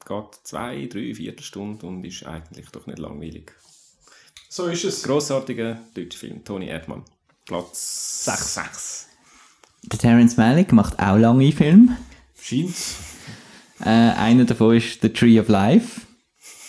Geht 0.07 0.35
zwei, 0.43 0.87
drei, 0.87 1.15
Viertelstunden 1.15 1.89
und 1.89 2.05
ist 2.05 2.25
eigentlich 2.25 2.69
doch 2.71 2.87
nicht 2.87 2.99
langweilig. 2.99 3.53
So 4.49 4.67
ist 4.67 4.85
es. 4.85 5.03
Grossartiger 5.03 5.79
deutscher 5.95 6.19
Film, 6.19 6.45
Toni 6.45 6.69
Erdmann. 6.69 7.05
Platz 7.45 8.25
6. 8.25 8.55
6. 8.55 9.09
Der 9.85 9.99
Terence 9.99 10.37
Malick 10.37 10.73
macht 10.73 10.99
auch 10.99 11.17
lange 11.17 11.53
Filme. 11.53 11.97
Scheint's. 12.41 12.97
Äh, 13.81 13.89
einer 13.89 14.45
davon 14.45 14.77
ist 14.77 15.01
The 15.03 15.09
Tree 15.11 15.39
of 15.41 15.49
Life. 15.49 16.01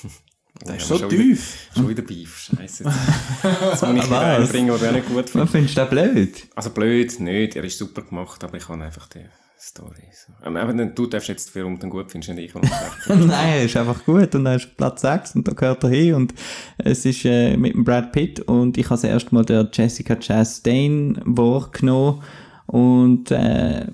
Der 0.68 0.76
ist 0.76 0.88
so 0.88 0.98
tief. 1.08 1.70
Schon 1.74 1.88
wieder 1.90 2.02
Beef, 2.04 2.38
scheiße. 2.38 2.84
Jetzt 2.84 3.82
muss 3.82 3.82
ich 3.82 4.04
wieder 4.06 4.10
Was? 4.12 4.48
einbringen, 4.50 4.72
was 4.74 4.82
ich 4.82 4.88
auch 4.90 4.92
nicht 4.94 5.08
gut 5.08 5.30
finde. 5.30 5.46
Was 5.46 5.52
findest 5.52 5.78
du 5.78 5.86
den 5.86 5.90
blöd? 6.14 6.48
Also 6.56 6.70
blöd, 6.72 7.20
nicht. 7.22 7.56
Er 7.56 7.64
ist 7.64 7.78
super 7.78 8.02
gemacht, 8.02 8.44
aber 8.44 8.58
ich 8.58 8.66
kann 8.66 8.82
einfach 8.82 9.08
die 9.08 9.26
Story. 9.58 10.04
So. 10.14 10.34
Ähm, 10.46 10.56
Aber 10.58 10.74
dann- 10.74 10.94
du 10.96 11.06
darfst 11.08 11.30
jetzt, 11.30 11.56
du 11.56 11.76
den 11.78 11.90
gut 11.90 12.12
findest, 12.12 12.34
nicht 12.34 12.54
ich. 12.56 12.62
Nein, 13.08 13.30
er 13.30 13.64
ist 13.66 13.76
einfach 13.78 14.04
gut 14.06 14.34
und 14.36 14.46
er 14.46 14.56
ist 14.56 14.76
Platz 14.78 15.02
6 15.02 15.36
und 15.36 15.48
da 15.48 15.54
gehört 15.54 15.84
er 15.84 15.90
hin 15.90 16.14
und 16.16 16.34
es 16.78 17.06
ist 17.06 17.24
äh, 17.26 17.56
mit 17.58 17.74
dem 17.74 17.84
Brad 17.84 18.12
Pitt 18.12 18.40
und 18.42 18.78
ich 18.78 18.86
habe 18.86 18.96
das 18.96 19.04
erste 19.04 19.34
Mal 19.36 19.46
der 19.46 19.70
Jessica 19.72 20.16
Chastain 20.16 21.22
wahrgenommen 21.26 22.22
und 22.68 23.32
äh, 23.32 23.88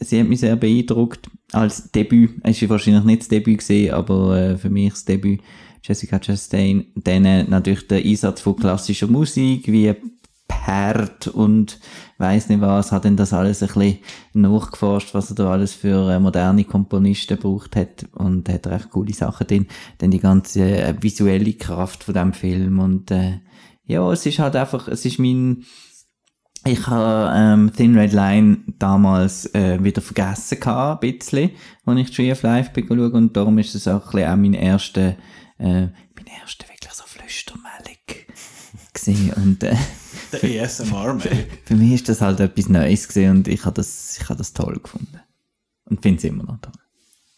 sie 0.00 0.20
hat 0.20 0.28
mich 0.28 0.40
sehr 0.40 0.56
beeindruckt 0.56 1.28
als 1.52 1.90
Debüt. 1.90 2.40
Es 2.42 2.60
ist 2.60 2.68
wahrscheinlich 2.68 3.04
nicht 3.04 3.20
das 3.22 3.28
Debüt 3.28 3.58
gesehen, 3.58 3.94
aber 3.94 4.36
äh, 4.36 4.58
für 4.58 4.70
mich 4.70 4.90
das 4.90 5.04
Debüt 5.04 5.40
Jessica 5.82 6.18
Chastain. 6.18 6.86
Dann 6.94 7.24
äh, 7.24 7.44
natürlich 7.44 7.86
der 7.88 8.04
Einsatz 8.04 8.40
von 8.40 8.56
klassischer 8.56 9.06
Musik 9.06 9.66
wie 9.66 9.94
Perd 10.48 11.28
und 11.28 11.78
weiß 12.18 12.48
nicht 12.48 12.60
was, 12.60 12.92
hat 12.92 13.04
denn 13.04 13.16
das 13.16 13.32
alles 13.32 13.62
ein 13.62 13.68
bisschen 13.68 13.98
nachgeforscht, 14.34 15.14
was 15.14 15.30
er 15.30 15.36
da 15.36 15.52
alles 15.52 15.74
für 15.74 16.10
äh, 16.10 16.18
moderne 16.18 16.64
Komponisten 16.64 17.36
gebraucht 17.36 17.76
hat 17.76 18.06
und 18.12 18.48
hat 18.48 18.66
recht 18.66 18.90
coole 18.90 19.12
Sachen 19.12 19.46
drin. 19.46 19.66
Dann 19.98 20.10
die 20.10 20.18
ganze 20.18 20.62
äh, 20.62 20.94
visuelle 21.00 21.52
Kraft 21.54 22.04
von 22.04 22.14
dem 22.14 22.32
Film 22.32 22.80
und 22.80 23.10
äh, 23.10 23.38
ja, 23.86 24.10
es 24.12 24.26
ist 24.26 24.38
halt 24.38 24.54
einfach, 24.56 24.88
es 24.88 25.04
ist 25.04 25.18
mein 25.18 25.64
ich 26.64 26.86
habe 26.86 27.32
ähm, 27.36 27.72
Thin 27.74 27.96
Red 27.96 28.12
Line 28.12 28.58
damals 28.78 29.46
äh, 29.54 29.82
wieder 29.82 30.02
vergessen 30.02 30.60
gehabt, 30.60 31.04
ein 31.04 31.18
bisschen, 31.18 31.50
als 31.86 32.00
ich 32.00 32.10
Tree 32.10 32.32
of 32.32 32.42
Life 32.42 32.70
bin 32.72 32.86
schauen 32.86 33.12
und 33.12 33.36
darum 33.36 33.58
ist 33.58 33.74
es 33.74 33.88
auch, 33.88 34.06
ein 34.06 34.10
bisschen 34.12 34.30
auch 34.30 34.36
mein 34.36 34.54
erster, 34.54 35.16
äh, 35.58 35.86
mein 35.86 36.26
erster 36.40 36.68
wirklich 36.68 36.92
so 36.92 37.04
Flüstermellig 37.06 38.26
gesehen 38.92 39.32
und 39.34 39.62
äh, 39.62 39.76
Der 40.32 40.62
ASMR, 40.62 41.14
man. 41.14 41.20
für 41.64 41.74
mich 41.74 41.92
ist 41.92 42.08
das 42.08 42.20
halt 42.20 42.40
etwas 42.40 42.68
Neues 42.68 43.08
gesehen 43.08 43.38
und 43.38 43.48
ich 43.48 43.64
habe 43.64 43.74
das, 43.74 44.18
ich 44.20 44.28
habe 44.28 44.38
das 44.38 44.52
toll 44.52 44.78
gefunden 44.80 45.20
und 45.86 46.02
finde 46.02 46.18
es 46.18 46.24
immer 46.24 46.44
noch 46.44 46.60
toll. 46.60 46.72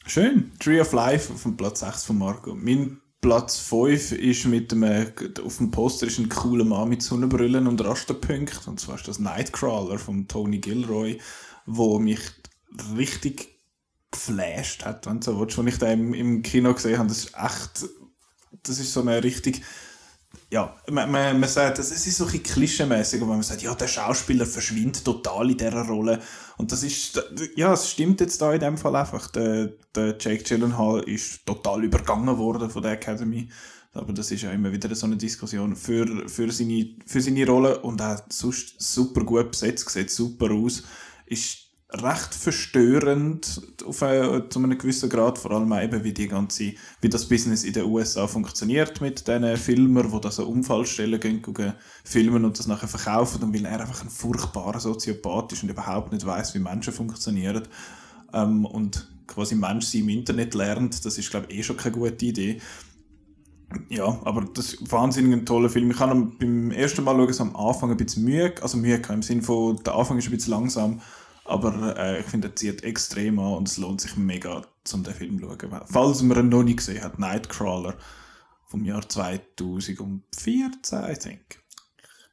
Schön. 0.05 0.51
Tree 0.59 0.81
of 0.81 0.93
Life 0.93 1.33
auf 1.33 1.43
dem 1.45 1.57
Platz 1.57 1.81
6 1.81 2.05
von 2.05 2.19
Marco. 2.19 2.55
Mein 2.55 2.99
Platz 3.23 3.61
5 3.61 4.13
ist 4.13 4.47
mit 4.47 4.73
dem, 4.73 4.83
auf 4.83 5.57
dem 5.59 5.71
Poster 5.71 6.09
ist 6.09 6.19
ein 6.19 6.29
cooler 6.29 6.65
Mann 6.65 6.89
mit 6.89 7.03
Sonnenbrillen 7.03 7.69
und 7.69 7.83
Rasterpunkt. 7.83 8.67
Und 8.67 8.81
zwar 8.81 8.97
ist 8.97 9.07
das 9.07 9.21
Nightcrawler 9.21 10.01
von 10.01 10.27
Tony 10.27 10.59
Gilroy, 10.59 11.21
wo 11.65 12.01
mich 12.01 12.19
richtig 12.97 13.61
geflasht 14.11 14.85
hat, 14.85 15.07
wenn 15.07 15.21
du 15.21 15.27
so 15.27 15.39
willst. 15.39 15.57
Als 15.57 15.69
ich 15.69 15.79
den 15.79 16.13
im, 16.15 16.43
Kino 16.43 16.75
gesehen 16.75 16.99
habe, 16.99 17.09
das 17.09 17.19
ist 17.19 17.35
echt 17.37 17.89
das 18.65 18.79
ist 18.81 18.93
so 18.93 19.01
eine 19.03 19.23
richtig 19.23 19.63
ja, 20.51 20.75
man, 20.91 21.11
man, 21.11 21.41
man 21.41 21.49
sagt, 21.49 21.79
es 21.79 21.91
ist 21.91 22.17
so 22.17 22.25
ein 22.25 22.33
bisschen 22.33 22.45
klischeemäßig, 22.45 23.23
aber 23.23 23.33
man 23.33 23.43
sagt, 23.43 23.63
ja, 23.63 23.75
der 23.75 23.89
Schauspieler 23.89 24.45
verschwindet 24.47 25.05
total 25.05 25.51
in 25.51 25.57
dieser 25.57 25.83
Rolle. 25.83 26.21
Und 26.63 26.71
das 26.71 26.85
ist, 26.85 27.21
ja, 27.57 27.73
es 27.73 27.91
stimmt 27.91 28.21
jetzt 28.21 28.41
da 28.41 28.53
in 28.53 28.61
dem 28.61 28.79
Fall 28.79 28.95
einfach. 28.95 29.27
Der, 29.33 29.73
der 29.97 30.17
Jake 30.21 30.45
Gyllenhaal 30.45 31.01
ist 31.01 31.45
total 31.45 31.83
übergangen 31.83 32.39
worden 32.39 32.71
von 32.71 32.85
der 32.85 32.93
Academy. 32.93 33.49
Aber 33.95 34.13
das 34.13 34.31
ist 34.31 34.43
ja 34.43 34.53
immer 34.53 34.71
wieder 34.71 34.95
so 34.95 35.07
eine 35.07 35.17
Diskussion 35.17 35.75
für, 35.75 36.29
für, 36.29 36.53
seine, 36.53 36.95
für 37.05 37.21
seine 37.21 37.45
Rolle 37.49 37.81
und 37.81 38.01
auch 38.01 38.21
sonst 38.29 38.81
super 38.81 39.25
gut 39.25 39.51
besetzt, 39.51 39.91
sieht 39.91 40.13
super 40.13 40.53
aus. 40.53 40.85
Ist 41.27 41.67
recht 41.95 42.35
verstörend 42.35 43.61
auf 43.85 44.03
einen, 44.03 44.51
zu 44.51 44.59
einem 44.59 44.79
gewissen 44.79 45.11
Grad, 45.11 45.39
vor 45.39 45.51
allem 45.51 45.73
eben 45.73 46.05
wie 46.05 46.13
die 46.13 46.29
ganze, 46.29 46.73
wie 47.01 47.09
das 47.09 47.29
Business 47.29 47.65
in 47.65 47.75
den 47.75 47.85
USA 47.85 48.27
funktioniert 48.27 49.01
mit 49.01 49.27
diesen 49.27 49.57
Filmern, 49.57 50.11
die 50.11 50.21
da 50.21 50.31
so 50.31 50.47
Unfallstellen 50.47 51.21
gehen, 51.21 51.43
gehen 51.43 51.75
filmen 52.05 52.45
und 52.45 52.59
das 52.59 52.67
nachher 52.67 52.89
verkaufen 52.89 53.43
und 53.43 53.55
weil 53.55 53.67
er 53.67 53.81
einfach 53.81 54.03
ein 54.03 54.11
furchtbarer 54.11 54.81
Soziopath 54.81 55.53
ist 55.53 55.63
und 55.63 55.69
überhaupt 55.69 56.13
nicht 56.13 56.25
weiß, 56.25 56.55
wie 56.55 56.61
Menschen 56.61 56.93
funktionieren 56.93 57.69
ähm, 58.33 58.65
und 58.65 59.09
quasi 59.27 59.55
Mensch 59.55 59.87
sie 59.87 60.01
im 60.01 60.09
Internet 60.09 60.55
lernt, 60.55 61.05
das 61.05 61.19
ist 61.19 61.31
glaube 61.31 61.47
ich 61.51 61.59
eh 61.59 61.63
schon 61.63 61.77
keine 61.77 61.97
gute 61.97 62.25
Idee. 62.25 62.61
Ja, 63.89 64.21
aber 64.25 64.45
das 64.53 64.75
ist 64.75 64.93
wahnsinnig 64.93 65.33
ein 65.33 65.47
toller 65.47 65.71
Film. 65.71 65.91
Ich 65.91 65.99
habe 65.99 66.31
beim 66.39 66.71
ersten 66.73 67.05
Mal 67.05 67.17
schauen, 67.17 67.33
so 67.33 67.43
am 67.45 67.57
Anfang 67.57 67.91
ein 67.91 67.97
bisschen 67.97 68.25
Mühe, 68.25 68.53
also 68.61 68.77
Mühe 68.77 69.01
im 69.09 69.23
Sinne 69.23 69.43
von, 69.43 69.83
der 69.83 69.95
Anfang 69.95 70.19
ist 70.19 70.27
ein 70.27 70.33
bisschen 70.33 70.53
langsam, 70.53 71.01
aber 71.45 71.97
äh, 71.99 72.21
ich 72.21 72.27
finde, 72.27 72.49
er 72.49 72.57
zieht 72.57 72.83
extrem 72.85 73.39
an 73.39 73.55
und 73.55 73.69
es 73.69 73.77
lohnt 73.79 74.01
sich 74.01 74.17
mega, 74.17 74.63
um 74.93 75.03
den 75.05 75.15
Film 75.15 75.39
zu 75.41 75.47
schauen. 75.47 75.81
Falls 75.91 76.23
man 76.23 76.39
ihn 76.39 76.49
noch 76.49 76.63
nicht 76.63 76.79
gesehen 76.79 77.03
hat, 77.03 77.19
Nightcrawler 77.19 77.95
vom 78.67 78.85
Jahr 78.85 79.07
2014, 79.09 81.05
I 81.11 81.15
think. 81.15 81.61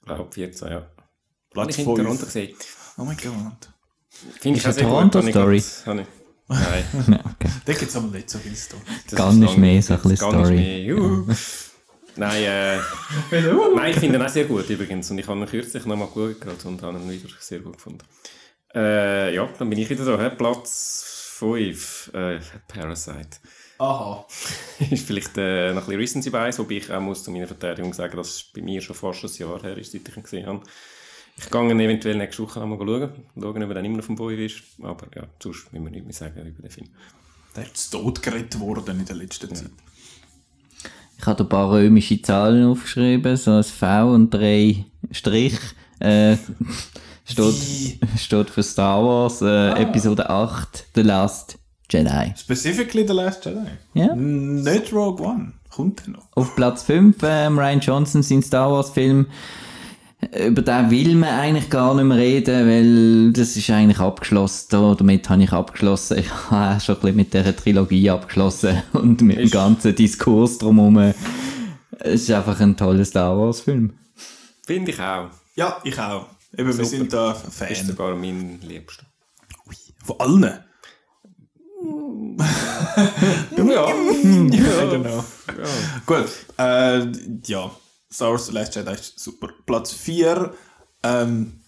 Ich 0.01 0.05
glaube 0.05 0.32
14, 0.32 0.68
ja. 0.70 0.89
Platz 1.51 1.78
ich 1.78 1.84
5. 1.86 2.20
gesehen. 2.22 2.55
Oh 2.97 3.03
mein 3.03 3.18
Gott. 3.18 3.74
Finde 4.39 4.60
ich 4.60 4.64
auch 4.64 4.68
eine 4.68 4.74
sehr 4.74 4.84
gut. 4.84 4.91
Toronto-Story? 5.12 5.57
Ich- 5.57 5.66
ich- 5.66 5.86
Nein. 5.86 6.05
Ja, 7.07 7.20
okay. 7.20 7.49
Da 7.66 7.74
gibt 7.74 7.89
es 7.89 7.95
aber 7.95 8.07
nicht 8.07 8.30
so 8.30 8.39
viel 8.39 8.55
Story. 8.55 8.82
Das 9.07 9.16
Gar 9.18 9.34
nicht 9.34 9.57
mehr 9.57 9.82
so 9.84 9.93
ein 9.93 10.01
bisschen 10.01 10.18
Story. 10.18 11.36
Nein, 12.16 12.43
äh, 12.43 12.78
nein, 13.76 13.91
ich 13.91 13.97
finde 13.99 14.18
ihn 14.18 14.22
auch 14.26 14.30
sehr 14.30 14.45
gut 14.45 14.68
übrigens. 14.70 15.10
Und 15.12 15.20
ich 15.20 15.28
habe 15.28 15.39
ihn 15.39 15.45
kürzlich 15.45 15.86
nochmal 15.86 16.07
geschaut 16.07 16.66
und 16.66 16.82
habe 16.82 16.97
ihn 16.97 17.10
wieder 17.10 17.30
sehr 17.39 17.60
gut 17.60 17.74
gefunden. 17.78 17.99
Äh, 18.74 19.34
ja, 19.34 19.49
dann 19.57 19.70
bin 19.70 19.80
ich 19.80 19.89
wieder 19.89 20.05
da. 20.05 20.22
hä? 20.22 20.30
Platz 20.38 21.34
5, 21.39 22.11
äh, 22.13 22.39
Parasite. 22.67 23.39
Aha. 23.80 24.26
ist 24.91 25.07
vielleicht 25.07 25.38
äh, 25.38 25.74
noch 25.74 25.84
ein 25.84 25.97
bisschen 25.97 25.99
Recency 25.99 26.30
Bias, 26.30 26.59
wobei 26.59 26.76
ich 26.76 26.91
auch 26.91 26.99
muss 26.99 27.24
zu 27.24 27.32
meiner 27.32 27.47
Verteidigung 27.47 27.93
sagen, 27.93 28.17
dass 28.17 28.28
es 28.28 28.43
bei 28.43 28.61
mir 28.61 28.82
schon 28.82 28.95
fast 28.95 29.24
ein 29.24 29.32
Jahr 29.38 29.61
her 29.61 29.78
ist, 29.78 29.91
seit 29.91 30.07
ich 30.07 30.17
ihn 30.17 30.24
gesehen 30.24 30.45
habe. 30.45 30.61
Ich 31.38 31.49
gehe 31.49 31.72
ihn 31.72 31.80
eventuell 31.80 32.17
nächste 32.17 32.43
Woche 32.43 32.59
noch 32.59 32.67
mal 32.67 32.78
schauen, 32.78 33.11
schauen, 33.39 33.63
ob 33.63 33.70
er 33.70 33.76
dann 33.76 33.86
immer 33.86 33.97
noch 33.97 34.03
vom 34.03 34.15
Boy 34.15 34.45
ist. 34.45 34.61
Aber 34.82 35.07
ja, 35.15 35.24
sonst 35.41 35.72
müssen 35.72 35.86
wir 35.86 35.91
nichts 35.91 36.05
mehr 36.05 36.30
sagen 36.30 36.45
über 36.45 36.61
den 36.61 36.70
Film. 36.70 36.89
Der 37.55 37.63
ist 37.63 38.22
gerettet 38.22 38.59
worden 38.59 38.99
in 38.99 39.05
der 39.05 39.15
letzten 39.15 39.55
Zeit. 39.55 39.72
Ich 41.17 41.26
habe 41.26 41.43
ein 41.43 41.49
paar 41.49 41.72
römische 41.72 42.22
Zahlen 42.22 42.65
aufgeschrieben, 42.65 43.36
so 43.38 43.51
ein 43.51 43.63
V 43.63 44.13
und 44.13 44.30
drei 44.30 44.86
Strich. 45.11 45.57
Äh, 45.99 46.38
steht, 47.32 47.55
steht 48.19 48.49
für 48.49 48.63
Star 48.63 49.03
Wars, 49.03 49.41
äh, 49.41 49.82
Episode 49.82 50.30
8, 50.30 50.86
The 50.95 51.01
Last 51.01 51.57
Jedi. 51.89 52.34
Specifically 52.38 53.07
The 53.07 53.13
Last 53.13 53.45
Jedi. 53.45 53.67
Ja. 53.93 54.15
Nicht 54.15 54.93
Rogue 54.93 55.25
One. 55.25 55.53
Kommt 55.69 56.03
er 56.05 56.11
noch? 56.11 56.27
Auf 56.36 56.55
Platz 56.55 56.84
5, 56.84 57.15
ähm, 57.23 57.57
Ryan 57.59 57.80
Johnson, 57.80 58.23
sein 58.23 58.41
Star 58.43 58.71
Wars 58.71 58.89
Film. 58.89 59.27
Über 60.45 60.61
den 60.61 60.89
will 60.91 61.15
man 61.15 61.30
eigentlich 61.30 61.69
gar 61.69 61.95
nicht 61.95 62.03
mehr 62.03 62.17
reden, 62.17 62.67
weil 62.67 63.32
das 63.32 63.55
ist 63.55 63.69
eigentlich 63.69 63.99
abgeschlossen. 63.99 64.67
Da, 64.71 64.93
damit 64.95 65.30
habe 65.30 65.43
ich 65.43 65.51
abgeschlossen. 65.53 66.17
Ich 66.17 66.30
habe 66.51 66.75
auch 66.75 66.82
schon 66.82 66.95
ein 66.95 67.01
bisschen 67.01 67.15
mit 67.15 67.34
dieser 67.34 67.55
Trilogie 67.55 68.09
abgeschlossen 68.09 68.84
und 68.93 69.21
mit 69.21 69.38
dem 69.38 69.43
Ist- 69.45 69.53
ganzen 69.53 69.95
Diskurs 69.95 70.57
drumherum. 70.57 71.13
Es 71.99 72.23
ist 72.23 72.32
einfach 72.32 72.59
ein 72.59 72.75
toller 72.75 73.05
Star 73.05 73.38
Wars 73.38 73.61
Film. 73.61 73.93
Finde 74.65 74.91
ich 74.91 74.99
auch. 74.99 75.30
Ja, 75.55 75.77
ich 75.86 75.97
auch. 75.97 76.25
Eben, 76.60 76.78
wir 76.78 76.86
sind 76.86 77.14
da 77.14 77.32
Ist 77.32 77.53
Fan. 77.53 77.88
sogar 77.88 78.16
mein 78.16 78.60
Liebster. 78.60 79.05
Von 80.03 80.20
allen. 80.20 80.43
Ja. 83.55 83.88
I 83.88 84.51
don't 84.57 85.01
know. 85.01 85.24
Gut, 86.05 86.30
äh, 86.57 87.07
ja. 87.45 87.72
Star 88.12 88.32
Wars 88.32 88.47
The 88.47 88.51
Last 88.51 88.76
Jedi 88.76 88.91
ist 88.91 89.20
super. 89.20 89.49
Platz 89.66 89.93
4, 89.93 90.53
ähm, 91.03 91.62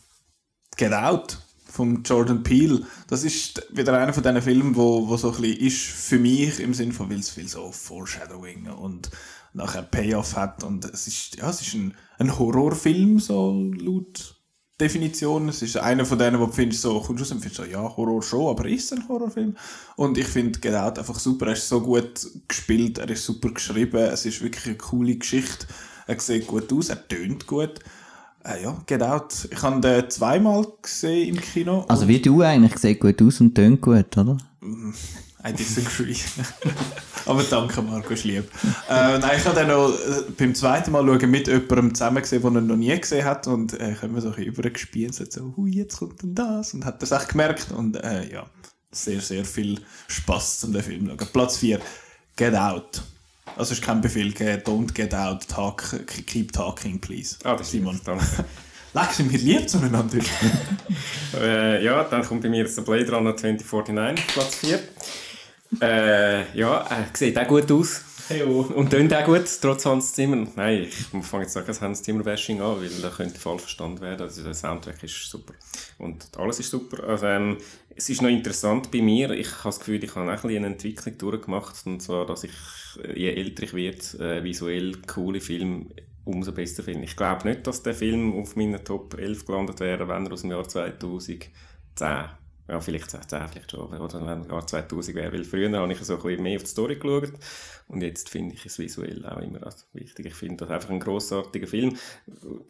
Get 0.76 0.92
Out 0.92 1.38
von 1.66 2.04
Jordan 2.04 2.44
Peele. 2.44 2.86
Das 3.08 3.24
ist 3.24 3.66
wieder 3.72 3.98
einer 3.98 4.12
von 4.12 4.24
diesen 4.24 4.42
Filmen, 4.42 4.76
wo, 4.76 5.08
wo 5.08 5.16
so 5.16 5.32
ein 5.32 5.42
bisschen 5.42 5.68
ist 5.68 5.86
für 5.86 6.20
mich 6.20 6.60
im 6.60 6.74
Sinne 6.74 6.92
von, 6.92 7.10
weil 7.10 7.20
es 7.20 7.30
viel 7.30 7.48
so 7.48 7.72
Foreshadowing 7.72 8.70
und 8.70 9.10
nachher 9.54 9.84
Payoff 9.84 10.36
hat 10.36 10.66
und 10.66 10.84
es 10.84 11.08
ist, 11.08 11.38
ja, 11.38 11.50
es 11.50 11.62
ist 11.62 11.76
ein, 11.76 11.96
ein 12.18 12.38
Horrorfilm, 12.38 13.20
so 13.20 13.72
laut 13.78 14.41
Definition. 14.82 15.48
Es 15.50 15.62
ist 15.62 15.78
einer 15.78 16.06
von 16.06 16.18
denen, 16.18 16.40
wo 16.40 16.48
du 16.48 16.52
findest, 16.52 16.82
so, 16.82 17.00
kommst 17.00 17.10
du 17.10 17.24
raus 17.24 17.32
und 17.32 17.40
findest 17.40 17.62
so, 17.62 17.64
ja, 17.64 17.82
Horror 17.96 18.22
schon, 18.22 18.50
aber 18.50 18.68
ist 18.68 18.92
es 18.92 18.98
ein 18.98 19.08
Horrorfilm? 19.08 19.56
Und 19.96 20.18
ich 20.18 20.28
finde 20.28 20.60
Get 20.60 20.76
Out 20.76 21.00
einfach 21.00 21.20
super. 21.20 21.48
Er 21.48 21.54
ist 21.54 21.70
so 21.70 21.80
gut 21.80 22.28
gespielt, 22.48 22.98
er 22.98 23.10
ist 23.10 23.24
super 23.24 23.52
geschrieben, 23.52 23.98
es 23.98 24.26
ist 24.26 24.42
wirklich 24.42 24.66
eine 24.66 24.78
coole 24.78 25.16
Geschichte. 25.16 25.68
Er 26.08 26.20
sieht 26.20 26.48
gut 26.48 26.74
aus, 26.74 26.90
er 26.90 27.08
tönt 27.08 27.48
gut. 27.48 27.80
Äh, 28.44 28.64
ja, 28.64 28.76
Get 28.88 29.04
Out. 29.04 29.48
Ich 29.52 29.62
habe 29.62 29.80
den 29.80 30.10
zweimal 30.10 30.66
gesehen 30.82 31.36
im 31.36 31.42
Kino. 31.42 31.86
Also 31.88 32.08
wie 32.08 32.20
du 32.20 32.42
eigentlich, 32.42 32.78
sieht 32.78 33.00
gut 33.00 33.22
aus 33.22 33.40
und 33.40 33.54
tönt 33.54 33.82
gut, 33.82 34.18
oder? 34.18 34.38
I 35.48 35.54
disagree. 35.54 36.16
Aber 37.26 37.44
danke, 37.44 37.82
Marco, 37.82 38.14
ist 38.14 38.24
lieb. 38.24 38.50
äh, 38.90 39.18
nein, 39.18 39.38
ich 39.38 39.46
habe 39.46 39.56
dann 39.56 39.68
noch 39.68 39.90
äh, 39.90 40.24
beim 40.38 40.54
zweiten 40.54 40.92
Mal 40.92 41.06
schauen 41.06 41.32
mit 41.32 41.48
jemandem 41.48 41.96
zusammen 41.96 42.22
gesehen, 42.22 42.42
den 42.42 42.56
er 42.56 42.62
noch 42.62 42.76
nie 42.76 43.00
gesehen 43.00 43.26
hat. 43.26 43.48
Und 43.48 43.80
äh, 43.80 43.92
ich 43.94 44.02
habe 44.02 44.10
mir 44.10 44.22
so 44.22 44.30
ein 44.30 44.36
bisschen 44.36 44.54
übergespielt, 44.54 45.32
so, 45.32 45.54
hui, 45.56 45.72
jetzt 45.72 45.98
kommt 45.98 46.22
denn 46.22 46.36
das. 46.36 46.74
Und 46.74 46.86
hat 46.86 47.02
das 47.02 47.12
echt 47.12 47.30
gemerkt. 47.30 47.72
Und 47.72 47.96
äh, 48.04 48.32
ja, 48.32 48.46
sehr, 48.92 49.22
sehr 49.22 49.46
viel 49.46 49.80
Spaß 50.08 50.60
zum 50.60 50.74
den 50.74 50.84
Film 50.84 51.08
schauen. 51.08 51.28
Platz 51.32 51.58
4, 51.58 51.80
Get 52.36 52.56
Out. 52.56 53.02
Also 53.58 53.74
ist 53.74 53.82
kein 53.82 54.02
Befehl, 54.02 54.32
gegeben, 54.32 54.62
don't 54.64 54.94
get 54.94 55.14
out, 55.14 55.48
talk, 55.48 55.84
keep 56.26 56.54
talking, 56.54 57.00
please. 57.00 57.36
Ah, 57.44 57.56
das 57.56 57.72
Simon. 57.72 58.00
Danke. 58.04 58.26
Leck, 58.94 59.12
sind 59.12 59.32
wir 59.32 59.40
lieb 59.40 59.70
zueinander. 59.70 60.20
Äh, 61.34 61.82
ja, 61.82 62.04
dann 62.04 62.26
kommt 62.26 62.42
bei 62.42 62.50
mir 62.50 62.66
der 62.66 62.82
Blade 62.82 63.10
Runner 63.10 63.36
2049, 63.36 64.28
Platz 64.28 64.56
4. 64.56 64.80
Äh, 65.80 66.58
ja, 66.58 66.80
er 66.90 67.08
sieht 67.14 67.38
auch 67.38 67.48
gut 67.48 67.72
aus. 67.72 68.04
Und 68.76 68.90
tönt 68.90 69.14
auch 69.14 69.26
gut, 69.26 69.44
trotz 69.62 69.86
Hans 69.86 70.14
Zimmer. 70.14 70.48
Nein, 70.56 70.84
ich 70.84 70.96
fange 71.26 71.44
jetzt 71.44 71.56
nicht 71.56 71.68
das 71.68 71.82
Hans 71.82 72.02
Zimmer-Bashing 72.04 72.62
an, 72.62 72.80
weil 72.82 72.90
da 73.02 73.10
könnte 73.10 73.38
falsch 73.38 73.62
verstanden 73.62 74.02
werden. 74.02 74.22
Also 74.22 74.44
der 74.44 74.54
Soundtrack 74.54 75.04
ist 75.04 75.30
super. 75.30 75.54
Und 75.98 76.30
alles 76.38 76.60
ist 76.60 76.70
super. 76.70 77.04
Also, 77.04 77.26
ähm, 77.26 77.58
es 77.96 78.10
ist 78.10 78.22
noch 78.22 78.30
interessant 78.30 78.90
bei 78.90 79.02
mir. 79.02 79.32
Ich 79.32 79.52
habe 79.52 79.64
das 79.66 79.80
Gefühl, 79.80 80.04
ich 80.04 80.16
habe 80.16 80.28
auch 80.28 80.30
ein 80.30 80.42
bisschen 80.42 80.64
eine 80.64 80.68
Entwicklung 80.68 81.18
durchgemacht. 81.18 81.76
Und 81.86 82.02
zwar, 82.02 82.26
dass 82.26 82.46
ich, 82.46 82.52
äh, 83.04 83.20
je 83.20 83.34
älter 83.34 83.64
ich 83.64 83.74
werde, 83.74 84.38
äh, 84.38 84.44
visuell 84.44 84.94
coole 85.08 85.42
Filme 85.42 85.88
umso 86.24 86.52
besser 86.52 86.84
finde. 86.84 87.04
Ich 87.04 87.18
glaube 87.18 87.48
nicht, 87.50 87.66
dass 87.68 87.84
der 87.84 87.96
Film 87.96 88.34
auf 88.40 88.56
meiner 88.56 88.84
Top 88.84 89.18
11 89.18 89.46
gelandet 89.46 89.80
wäre, 89.80 90.08
wenn 90.08 90.26
er 90.26 90.32
aus 90.32 90.42
dem 90.42 90.52
Jahr 90.52 90.68
2010 90.68 92.30
ja, 92.68 92.80
vielleicht 92.80 93.12
2010 93.12 93.48
vielleicht 93.50 93.72
schon, 93.72 93.94
oder 93.94 94.26
wenn 94.26 94.50
Jahr 94.50 94.66
2000 94.66 95.16
wäre, 95.16 95.34
weil 95.34 95.44
früher 95.44 95.72
habe 95.78 95.92
ich 95.92 96.00
so 96.00 96.16
ein 96.16 96.22
bisschen 96.22 96.44
mehr 96.44 96.56
auf 96.56 96.64
die 96.64 96.70
Story 96.70 96.96
geschaut 96.96 97.34
und 97.88 98.02
jetzt 98.02 98.30
finde 98.30 98.56
ich 98.56 98.66
es 98.66 98.80
visuell 98.80 99.26
auch 99.26 99.42
immer 99.42 99.60
wichtig. 99.94 100.28
Ich 100.28 100.34
finde 100.34 100.58
das 100.58 100.70
einfach 100.70 100.90
ein 100.92 101.00
grossartiger 101.00 101.68
Film. 101.68 101.98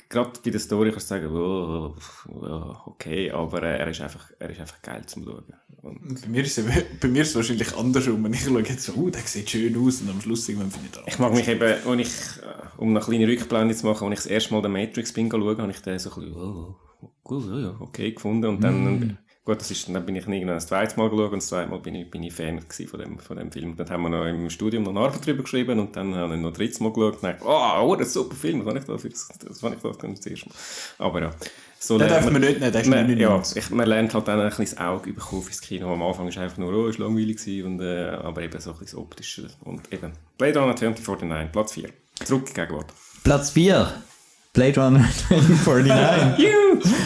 Gerade 0.10 0.32
bei 0.44 0.50
der 0.50 0.60
Story 0.60 0.90
kannst 0.90 1.12
du 1.12 1.16
sagen, 1.16 1.28
oh, 1.28 1.96
oh, 2.30 2.76
okay, 2.88 3.30
aber 3.30 3.62
äh, 3.62 3.78
er 3.78 3.88
ist 3.90 4.02
einfach, 4.02 4.32
er 4.40 4.50
ist 4.50 4.60
einfach 4.60 4.82
geil 4.82 5.06
zum 5.06 5.24
Schauen. 5.24 5.54
Und 5.84 6.22
Bei 6.22 6.28
mir, 6.28 6.44
ist 6.44 6.58
es, 6.58 6.66
bei 7.00 7.08
mir 7.08 7.22
ist 7.22 7.30
es 7.30 7.36
wahrscheinlich 7.36 7.76
andersrum. 7.76 8.24
Wenn 8.24 8.34
ich 8.34 8.42
schaue 8.42 8.62
jetzt 8.62 8.84
so, 8.84 8.94
oh, 8.94 9.10
der 9.10 9.22
sieht 9.22 9.50
schön 9.50 9.78
aus 9.78 10.02
und 10.02 10.10
am 10.10 10.22
Schluss 10.22 10.50
irgendwann 10.50 10.72
finde 10.72 10.88
ich 10.88 10.94
das. 10.94 11.04
ich 11.08 11.20
mag 11.20 11.34
mich 11.34 11.48
eben, 11.48 11.88
als 11.88 12.00
ich, 12.00 12.44
äh, 12.44 12.48
um 12.78 12.90
eine 12.90 13.00
kleine 13.00 13.28
Rückblende 13.28 13.76
zu 13.76 13.86
machen, 13.86 14.08
als 14.08 14.14
ich 14.14 14.24
das 14.24 14.32
erste 14.32 14.54
Mal 14.54 14.62
den 14.64 14.72
Matrix 14.72 15.14
bin 15.14 15.30
schauen, 15.30 15.58
habe 15.58 15.72
ich 15.72 15.82
den 15.82 16.00
so 16.00 16.12
ein 16.12 16.16
bisschen, 16.16 16.36
oh, 16.36 16.76
ja, 17.30 17.60
ja, 17.60 17.78
okay 17.80 18.12
gefunden 18.12 18.46
und 18.46 18.64
dann, 18.64 19.18
gut, 19.44 19.60
das 19.60 19.72
ist, 19.72 19.88
dann 19.88 20.06
bin 20.06 20.16
ich 20.16 20.28
irgendwann 20.28 20.56
das 20.56 20.68
zweite 20.68 20.98
Mal 20.98 21.10
geschaut 21.10 21.32
und 21.32 21.40
das 21.40 21.48
zweite 21.48 21.70
Mal 21.70 21.80
bin 21.80 21.96
ich, 21.96 22.10
bin 22.10 22.24
ich 22.24 22.34
Fan 22.34 22.60
von 22.62 23.00
dem, 23.00 23.20
von 23.20 23.38
dem 23.38 23.52
Film. 23.52 23.76
Dann 23.76 23.90
haben 23.90 24.04
wir 24.04 24.10
noch 24.10 24.26
im 24.26 24.50
Studium 24.50 24.84
noch 24.84 24.92
eine 24.92 25.00
Arbeit 25.02 25.26
drüber 25.26 25.44
geschrieben 25.44 25.80
und 25.80 25.96
dann 25.96 26.14
habe 26.16 26.36
ich 26.36 26.42
noch 26.42 26.50
ein 26.50 26.54
drittes 26.54 26.80
Mal 26.80 26.94
geschaut 26.94 27.16
und 27.16 27.24
dachte, 27.24 27.44
oh, 27.46 27.82
oh, 27.82 27.96
das 27.96 28.10
ist 28.10 28.18
ein 28.18 28.24
super 28.24 28.36
Film, 28.36 28.66
was 28.66 28.70
habe 28.70 28.80
ich 28.80 28.86
da 28.86 28.98
für 28.98 29.10
das, 29.10 29.30
was 29.48 29.64
habe 29.64 29.76
ich 29.76 29.82
da 29.82 29.94
für 29.94 30.08
das 30.08 30.26
erste 30.26 30.50
Mal. 30.50 30.56
Aber 31.00 31.22
ja, 31.22 31.32
so 31.80 31.98
Den 31.98 32.10
darf 32.10 32.30
man 32.30 32.42
nicht 32.42 32.60
nehmen, 32.60 32.72
der 32.72 32.82
ist 32.82 32.88
man, 32.88 33.00
ja, 33.18 33.30
99. 33.30 33.58
ich, 33.58 33.70
man 33.72 33.88
lernt 33.88 34.14
halt 34.14 34.28
dann 34.28 34.40
ein 34.40 34.50
bisschen 34.50 34.66
das 34.66 34.78
Auge 34.78 35.14
bekommen 35.14 35.42
fürs 35.42 35.62
Kino. 35.62 35.92
Am 35.92 36.04
Anfang 36.04 36.28
ist 36.28 36.38
einfach 36.38 36.58
nur, 36.58 36.74
oh, 36.74 36.88
ist 36.88 37.00
langweilig 37.00 37.38
gewesen, 37.38 37.66
und, 37.66 37.82
äh, 37.82 38.10
aber 38.10 38.44
eben 38.44 38.60
so 38.60 38.72
ein 38.72 38.78
bisschen 38.78 38.98
das 38.98 39.04
Optische. 39.04 39.48
Und 39.62 39.92
eben, 39.92 40.14
Blade 40.38 40.60
Runner 40.60 40.76
2049, 40.76 41.52
Platz 41.52 41.74
4. 41.74 41.90
Zurück 42.24 42.54
Gegenwart. 42.54 42.94
Platz 43.24 43.50
4. 43.50 43.92
Blade 44.54 44.82
Runner 44.82 45.08
2049. 45.30 46.46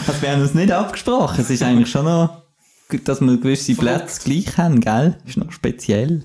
also 0.07 0.21
wir 0.21 0.31
haben 0.31 0.41
uns 0.41 0.53
nicht 0.53 0.71
abgesprochen. 0.71 1.41
Es 1.41 1.49
ist 1.49 1.61
eigentlich 1.63 1.89
schon 1.91 2.05
noch, 2.05 2.41
gut, 2.89 3.07
dass 3.07 3.21
wir 3.21 3.37
gewisse 3.37 3.75
Plätze 3.75 4.21
gleich 4.23 4.57
haben, 4.57 4.79
gell? 4.81 5.17
Ist 5.25 5.37
noch 5.37 5.51
speziell. 5.51 6.23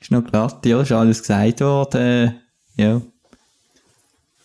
Ist 0.00 0.10
noch 0.10 0.24
glatt. 0.24 0.64
Ja, 0.66 0.80
ist 0.82 0.92
alles 0.92 1.20
gesagt 1.20 1.60
worden. 1.60 2.36
Ja. 2.76 3.00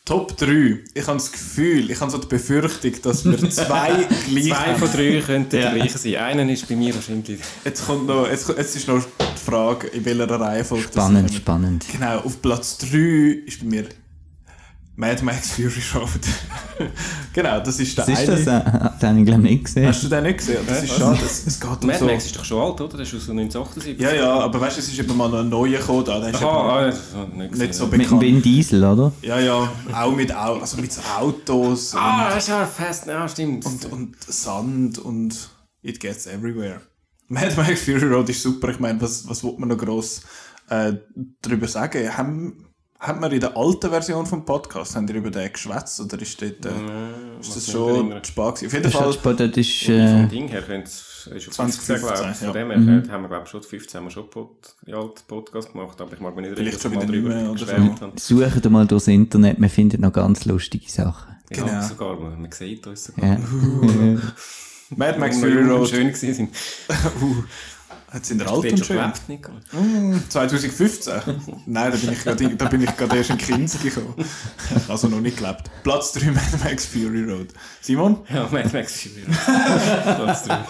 Top 0.04 0.38
3. 0.38 0.80
Ich 0.94 1.08
habe 1.08 1.18
das 1.18 1.32
Gefühl, 1.32 1.90
ich 1.90 2.00
habe 2.00 2.12
so 2.12 2.18
die 2.20 2.28
Befürchtung, 2.28 2.92
dass 3.04 3.26
wir 3.26 3.38
zwei 3.50 4.06
gleich 4.30 4.46
Zwei 4.50 4.56
haben. 4.56 4.78
von 4.80 4.92
drei 4.92 5.20
könnten 5.26 5.56
Ja. 5.60 5.70
die 5.72 5.80
gleichen 5.80 5.98
sein. 5.98 6.16
Einer 6.16 6.52
ist 6.52 6.68
bei 6.68 6.76
mir 6.76 6.94
wahrscheinlich... 6.94 7.40
Jetzt 7.64 7.86
kommt 7.88 8.06
noch, 8.08 8.28
jetzt, 8.30 8.48
jetzt 8.50 8.76
ist 8.76 8.88
noch 8.88 9.04
die 9.04 9.42
Frage, 9.44 9.88
in 9.88 10.06
welcher 10.06 10.30
Reihenfolge 10.40 10.84
das 10.86 10.94
Spannend, 10.94 11.34
spannend. 11.34 11.86
Genau, 11.92 12.20
auf 12.20 12.40
Platz 12.42 12.78
3 12.80 12.88
ist 13.48 13.62
bei 13.62 13.66
mir 13.66 13.86
Mad 14.98 15.22
Max 15.24 15.52
Fury 15.52 15.82
Road. 15.94 16.10
genau, 17.34 17.60
das 17.60 17.80
ist 17.82 17.98
der 17.98 18.08
Was 18.08 18.20
ist 18.20 18.28
das? 18.30 18.48
eine. 18.48 18.94
Äh, 18.96 19.00
Den 19.02 19.10
habe 19.10 19.20
ich 19.20 19.26
glaube 19.26 19.42
nicht 19.42 19.66
gesehen. 19.66 19.88
Hast 19.88 20.04
du 20.04 20.08
den 20.08 20.24
nicht 20.24 20.38
gesehen? 20.38 20.66
Das 20.66 20.84
ist 20.84 20.94
schade. 20.98 21.20
Es, 21.26 21.46
es 21.46 21.60
geht 21.60 21.70
um 21.70 21.88
Mad 21.88 22.00
so... 22.00 22.06
Max 22.06 22.26
ist 22.26 22.36
doch 22.38 22.46
schon 22.46 22.62
alt, 22.62 22.80
oder? 22.80 22.98
Das 22.98 23.08
ist 23.08 23.16
aus 23.16 23.30
1978. 23.30 24.00
Ja, 24.00 24.14
ja, 24.14 24.40
aber 24.40 24.62
weißt 24.62 24.78
du, 24.78 24.82
es 24.82 24.88
ist 24.88 24.98
eben 24.98 25.18
mal 25.18 25.30
noch 25.30 25.40
ein 25.40 25.50
neuer 25.50 25.80
gekommen 25.80 26.06
da. 26.06 26.20
Der 26.20 26.30
ist 26.30 26.38
eben 26.38 26.46
Aha, 26.46 26.78
ah, 26.80 26.86
das 26.86 27.14
habe 27.14 27.32
ich 27.32 27.38
nicht, 27.38 27.56
nicht 27.58 27.74
so 27.74 27.84
ja. 27.86 27.92
Mit 27.92 28.02
bekannt. 28.04 28.22
Vin 28.22 28.42
Diesel, 28.42 28.84
oder? 28.86 29.12
Ja, 29.22 29.40
ja, 29.40 29.70
auch 29.92 30.16
mit, 30.16 30.34
Au 30.34 30.60
also 30.60 30.78
mit 30.78 30.94
so 30.94 31.02
Autos 31.20 31.94
Ah, 31.94 32.30
das 32.30 32.44
ist 32.44 32.50
ja 32.50 32.66
fest. 32.66 33.06
Ja, 33.08 33.28
stimmt. 33.28 33.66
und, 33.66 33.92
und 33.92 34.16
Sand 34.24 34.98
und 35.00 35.50
it 35.82 36.00
gets 36.00 36.26
everywhere. 36.26 36.80
Mad 37.28 37.54
Max 37.58 37.82
Fury 37.82 38.06
Road 38.06 38.30
ist 38.30 38.42
super. 38.42 38.70
Ich 38.70 38.80
meine, 38.80 39.02
was, 39.02 39.28
was 39.28 39.44
will 39.44 39.56
man 39.58 39.68
noch 39.68 39.78
gross 39.78 40.22
äh, 40.70 40.94
darüber 41.42 41.68
sagen? 41.68 42.16
Haben, 42.16 42.66
haben 43.00 43.22
wir 43.22 43.32
in 43.32 43.40
der 43.40 43.56
alten 43.58 43.90
Version 43.90 44.26
vom 44.26 44.46
Podcast 44.46 44.96
haben 44.96 45.08
wir 45.08 45.16
über 45.16 45.30
den 45.30 45.52
geschwätzt 45.52 46.00
oder 46.00 46.20
ist, 46.22 46.42
dort, 46.42 46.66
äh, 46.66 46.70
ist 47.40 47.56
das 47.56 47.70
schon 47.72 48.22
gewesen? 48.24 48.64
Auf 48.66 48.74
jeden 48.74 48.84
Das 48.84 48.94
Fall, 48.94 49.10
ist, 49.10 49.26
das 49.26 49.58
ist 49.58 49.84
Vom 49.86 49.96
äh, 49.96 50.28
Ding 50.28 50.48
her 50.48 50.62
könnte 50.62 50.88
es 50.88 51.28
ist 51.36 51.48
auf 51.50 51.54
2015, 51.56 51.98
15, 51.98 52.08
glaube 52.08 52.32
ich. 52.32 52.38
Von 52.38 52.48
ja. 52.48 52.54
dem 52.54 52.72
her 52.72 53.04
äh, 53.06 53.10
haben 53.10 53.22
wir, 53.24 53.28
glaube 53.28 53.44
ich, 53.46 53.50
schon 53.52 53.64
15 53.64 53.98
haben 54.00 54.06
wir 54.06 54.12
schon 54.12 54.30
Pod, 54.30 54.76
Podcast 55.28 55.72
gemacht, 55.74 56.00
aber 56.00 56.14
ich 56.14 56.20
mag 56.20 56.36
mich 56.36 56.46
nicht 56.48 56.58
Vielleicht 56.58 56.82
schon 56.82 56.92
wir 56.94 57.02
wieder 57.02 57.12
drüber 57.12 57.52
oder 57.52 57.68
haben. 57.74 58.12
suchen 58.18 58.72
mal 58.72 58.88
durchs 58.88 59.08
Internet, 59.08 59.60
man 59.60 59.70
findet 59.70 60.00
noch 60.00 60.14
ganz 60.14 60.46
lustige 60.46 60.90
Sachen. 60.90 61.36
Ja, 61.54 61.64
Genau. 61.64 61.82
sogar, 61.88 62.20
man, 62.20 62.42
man 62.42 62.52
sieht 62.52 62.88
uns 62.88 63.06
sogar. 63.06 63.26
Ja. 63.26 63.38
Mad 64.96 65.18
Max 65.20 65.40
Fury 65.40 65.56
wir 65.66 65.68
Road 65.68 65.90
schön 65.90 66.08
gewesen 66.08 66.34
sind. 66.34 66.50
sind 68.24 68.40
wir 68.40 68.46
Hast 68.46 68.54
alt 68.54 68.64
du 68.64 68.70
und 68.70 68.80
dort 68.80 68.88
schon 68.88 68.98
gelebt, 68.98 69.22
Nico? 69.28 69.52
2015? 70.30 71.14
Nein, 71.66 71.92
da 71.92 71.98
bin 71.98 72.12
ich 72.14 72.24
gerade, 72.24 72.56
da 72.56 72.66
bin 72.66 72.82
ich 72.84 72.98
gerade 72.98 73.18
erst 73.18 73.30
in 73.32 73.38
Kinski 73.38 73.90
gekommen. 73.90 74.14
Also 74.88 75.08
noch 75.08 75.22
nicht 75.22 75.38
gelebt. 75.38 75.64
Platz 75.84 76.14
3 76.14 76.28
Mad 76.28 76.42
Max 76.64 76.86
Fury 76.86 77.24
Road. 77.24 77.48
Simon? 77.82 78.18
Ja, 78.34 78.48
Mad 78.52 78.70
Max 78.72 79.02
Fury. 79.02 79.24
Platz 80.16 80.44
drei. 80.44 80.60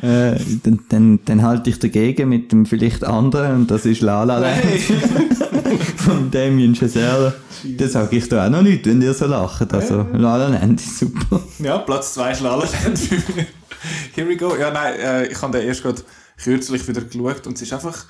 Äh, 0.00 0.38
dann, 0.62 0.78
dann, 0.88 1.18
dann 1.24 1.42
halte 1.42 1.70
ich 1.70 1.80
dagegen 1.80 2.28
mit 2.28 2.52
dem 2.52 2.66
vielleicht 2.66 3.02
anderen 3.02 3.56
und 3.56 3.70
das 3.70 3.84
ist 3.84 4.00
La 4.00 4.22
La 4.22 4.38
Land 4.38 4.62
von 5.96 6.30
Damien 6.30 6.72
Chazelle. 6.76 7.34
Das 7.76 7.92
sage 7.92 8.16
ich 8.16 8.28
da 8.28 8.46
auch 8.46 8.50
noch 8.50 8.62
nicht, 8.62 8.86
wenn 8.86 9.02
ihr 9.02 9.12
so 9.12 9.26
lacht. 9.26 9.74
Also 9.74 10.06
La 10.12 10.36
La 10.36 10.46
Land 10.46 10.80
ist 10.80 11.00
super. 11.00 11.42
Ja, 11.58 11.78
Platz 11.78 12.14
2 12.14 12.30
ist 12.30 12.40
La 12.42 12.54
La 12.54 12.64
Land 12.64 12.96
für 12.96 13.32
mich. 13.32 13.46
Here 14.14 14.28
we 14.28 14.36
go. 14.36 14.56
Ja, 14.56 14.70
nein, 14.70 14.94
äh, 14.98 15.26
ich 15.26 15.40
habe 15.40 15.58
den 15.58 15.66
erst 15.68 15.82
gerade 15.82 16.02
kürzlich 16.42 16.86
wieder 16.86 17.00
geschaut 17.02 17.46
und 17.46 17.56
es 17.56 17.62
ist 17.62 17.72
einfach, 17.72 18.06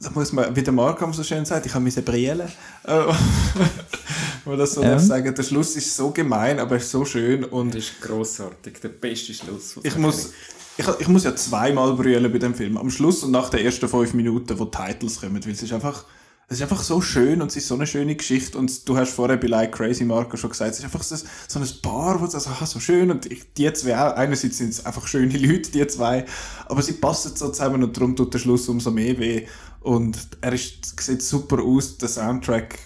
da, 0.00 0.10
muss 0.10 0.32
man, 0.32 0.54
wie 0.54 0.62
der 0.62 0.72
Markham 0.72 1.12
so 1.12 1.22
schön 1.22 1.44
sagt, 1.44 1.66
ich 1.66 1.74
habe 1.74 1.84
meine 1.84 2.02
Brille. 2.02 2.50
Äh, 2.84 2.90
wenn 4.44 4.52
man 4.52 4.58
das 4.58 4.74
so 4.74 4.82
Ja. 4.82 4.90
darf 4.92 5.02
sagen. 5.02 5.34
Der 5.34 5.42
Schluss 5.42 5.76
ist 5.76 5.94
so 5.96 6.10
gemein, 6.10 6.58
aber 6.58 6.72
er 6.72 6.80
ist 6.80 6.90
so 6.90 7.04
schön 7.04 7.44
und 7.44 7.74
Das 7.74 7.84
ist 7.84 8.00
grossartig, 8.00 8.80
der 8.80 8.88
beste 8.88 9.32
Schluss. 9.34 9.76
ich 9.82 9.96
muss, 9.96 10.30
ich, 10.76 10.86
ich 11.00 11.08
muss 11.08 11.24
ja 11.24 11.34
zweimal 11.36 11.92
brüllen 11.94 12.30
bei 12.32 12.38
dem 12.38 12.54
Film. 12.54 12.76
Am 12.76 12.90
Schluss 12.90 13.22
und 13.22 13.30
nach 13.30 13.50
den 13.50 13.64
ersten 13.64 13.88
fünf 13.88 14.14
Minuten, 14.14 14.58
wo 14.58 14.64
die 14.64 14.70
Titles 14.76 15.20
kommen, 15.20 15.44
weil 15.44 15.52
es 15.52 15.62
ist 15.62 15.72
einfach, 15.72 16.04
es 16.48 16.58
ist 16.58 16.62
einfach 16.62 16.82
so 16.82 17.00
schön 17.00 17.40
und 17.40 17.48
es 17.48 17.56
ist 17.56 17.68
so 17.68 17.74
eine 17.74 17.86
schöne 17.86 18.14
Geschichte 18.14 18.58
und 18.58 18.86
du 18.86 18.96
hast 18.96 19.12
vorher 19.12 19.38
bei 19.38 19.46
Like 19.46 19.72
Crazy 19.72 20.04
Marco 20.04 20.36
schon 20.36 20.50
gesagt, 20.50 20.72
es 20.72 20.78
ist 20.80 20.84
einfach 20.84 21.02
so, 21.02 21.16
so 21.16 21.58
ein 21.58 21.68
Paar, 21.80 22.20
wo 22.20 22.24
du 22.26 22.30
sagst, 22.30 22.48
aha, 22.48 22.66
so 22.66 22.78
schön 22.78 23.10
und 23.10 23.24
ich, 23.26 23.54
die 23.54 23.72
zwei 23.72 23.96
auch, 23.98 24.14
einerseits 24.16 24.58
sind 24.58 24.70
es 24.70 24.84
einfach 24.84 25.06
schöne 25.06 25.36
Leute, 25.38 25.70
die 25.70 25.86
zwei, 25.86 26.26
aber 26.66 26.82
sie 26.82 26.94
passen 26.94 27.34
so 27.36 27.48
zusammen 27.48 27.82
und 27.82 27.96
darum 27.96 28.14
tut 28.16 28.34
der 28.34 28.38
Schluss 28.38 28.68
umso 28.68 28.90
mehr 28.90 29.18
weh 29.18 29.46
und 29.80 30.18
er 30.42 30.52
ist, 30.52 31.00
sieht 31.00 31.22
super 31.22 31.62
aus, 31.62 31.96
der 31.98 32.08
Soundtrack 32.08 32.78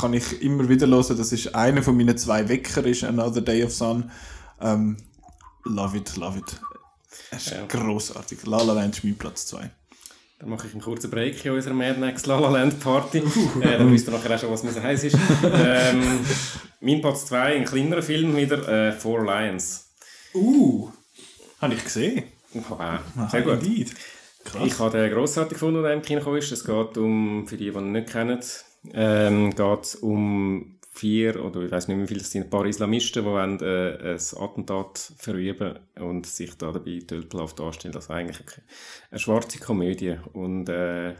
kann 0.00 0.12
ich 0.14 0.42
immer 0.42 0.68
wieder 0.68 0.88
hören, 0.88 1.16
das 1.16 1.30
ist 1.30 1.54
einer 1.54 1.82
von 1.82 1.96
meinen 1.96 2.18
zwei 2.18 2.48
Wecker, 2.48 2.84
ist 2.84 3.04
Another 3.04 3.40
Day 3.40 3.62
of 3.62 3.72
Sun, 3.72 4.10
ähm, 4.60 4.96
love 5.64 5.96
it, 5.96 6.16
love 6.16 6.38
it. 6.38 6.60
Es 7.30 7.46
ist 7.46 7.52
Ja. 7.52 7.66
grossartig. 7.66 8.44
La 8.46 8.62
La 8.62 8.72
Land 8.72 8.96
ist 8.96 9.04
mein 9.04 9.16
Platz 9.16 9.46
2. 9.46 9.70
Dann 10.38 10.50
mache 10.50 10.66
ich 10.66 10.72
einen 10.74 10.82
kurzen 10.82 11.10
Break 11.10 11.42
in 11.44 11.52
unserer 11.52 11.74
Mad 11.74 11.98
Max 11.98 12.26
La 12.26 12.38
La 12.38 12.50
Land 12.50 12.78
Party. 12.80 13.18
äh, 13.18 13.78
dann 13.78 13.90
wisst 13.90 14.08
ihr 14.08 14.12
nachher 14.12 14.34
auch 14.34 14.38
schon, 14.38 14.50
was 14.50 14.62
mir 14.62 14.72
so 14.72 14.82
heiß 14.82 15.04
ist. 15.04 15.16
ähm, 15.42 16.20
mein 16.80 17.00
Platz 17.00 17.26
2, 17.26 17.56
ein 17.56 17.64
kleinerer 17.64 18.02
Film 18.02 18.36
wieder, 18.36 18.68
äh, 18.68 18.92
Four 18.92 19.24
Lions. 19.24 19.88
Uh, 20.34 20.90
habe 21.60 21.74
ich 21.74 21.84
gesehen. 21.84 22.24
Wow, 22.52 23.00
sehr 23.30 23.42
gut. 23.42 23.62
Indeed. 23.62 23.94
Krass. 24.44 24.62
Ich 24.66 24.78
habe 24.78 24.98
den 24.98 25.10
grossartig 25.10 25.54
gefunden, 25.54 25.82
der 25.82 25.92
im 25.92 26.02
Kino 26.02 26.34
ist. 26.34 26.52
Es 26.52 26.64
geht 26.64 26.98
um, 26.98 27.46
für 27.46 27.56
die, 27.56 27.70
die 27.70 27.76
ihn 27.76 27.92
nicht 27.92 28.10
kennen, 28.10 28.40
ähm, 28.92 29.54
geht 29.54 29.98
um 30.02 30.75
vier 30.96 31.44
oder 31.44 31.60
ich 31.62 31.70
weiß 31.70 31.88
nicht 31.88 31.96
mehr 31.96 32.04
wie 32.04 32.08
viele, 32.08 32.20
es 32.20 32.30
sind 32.30 32.44
ein 32.44 32.50
paar 32.50 32.64
Islamisten, 32.64 33.22
die 33.22 33.28
wollen, 33.28 33.60
äh, 33.60 34.14
ein 34.14 34.42
Attentat 34.42 35.12
verüben 35.18 35.78
und 35.98 36.26
sich 36.26 36.56
da 36.56 36.72
dabei 36.72 37.00
tölpelhaft 37.06 37.58
darstellen. 37.58 37.94
Also 37.94 38.12
eigentlich 38.12 38.40
eine, 39.10 39.18
schwarze 39.18 39.58
Komödie. 39.58 40.16
Und 40.32 40.68
äh, 40.68 41.14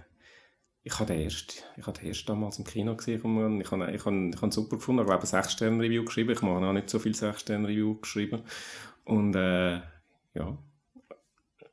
ich 0.83 0.99
habe 0.99 1.13
den 1.13 1.21
erst, 1.21 1.65
ich 1.77 1.87
habe 1.87 1.99
den 1.99 2.09
erst 2.09 2.29
damals 2.29 2.59
im 2.59 2.65
Kino 2.65 2.97
gesehen 2.97 3.19
ich 3.61 3.71
habe, 3.71 3.93
ich 3.93 4.05
habe, 4.05 4.31
ich 4.35 4.43
habe 4.43 4.53
super 4.53 4.77
gefunden. 4.77 5.03
Ich 5.03 5.07
glaube, 5.07 5.23
ein 5.23 5.27
6 5.27 5.53
Sterne 5.53 5.83
Review 5.83 6.05
geschrieben. 6.05 6.31
Ich 6.31 6.43
mache 6.43 6.65
auch 6.65 6.73
nicht 6.73 6.89
so 6.89 6.99
viel 6.99 7.15
6 7.15 7.41
Sterne 7.41 7.69
Review 7.69 7.97
geschrieben. 8.01 8.43
Und 9.05 9.35
äh, 9.35 9.81
ja, 10.35 10.59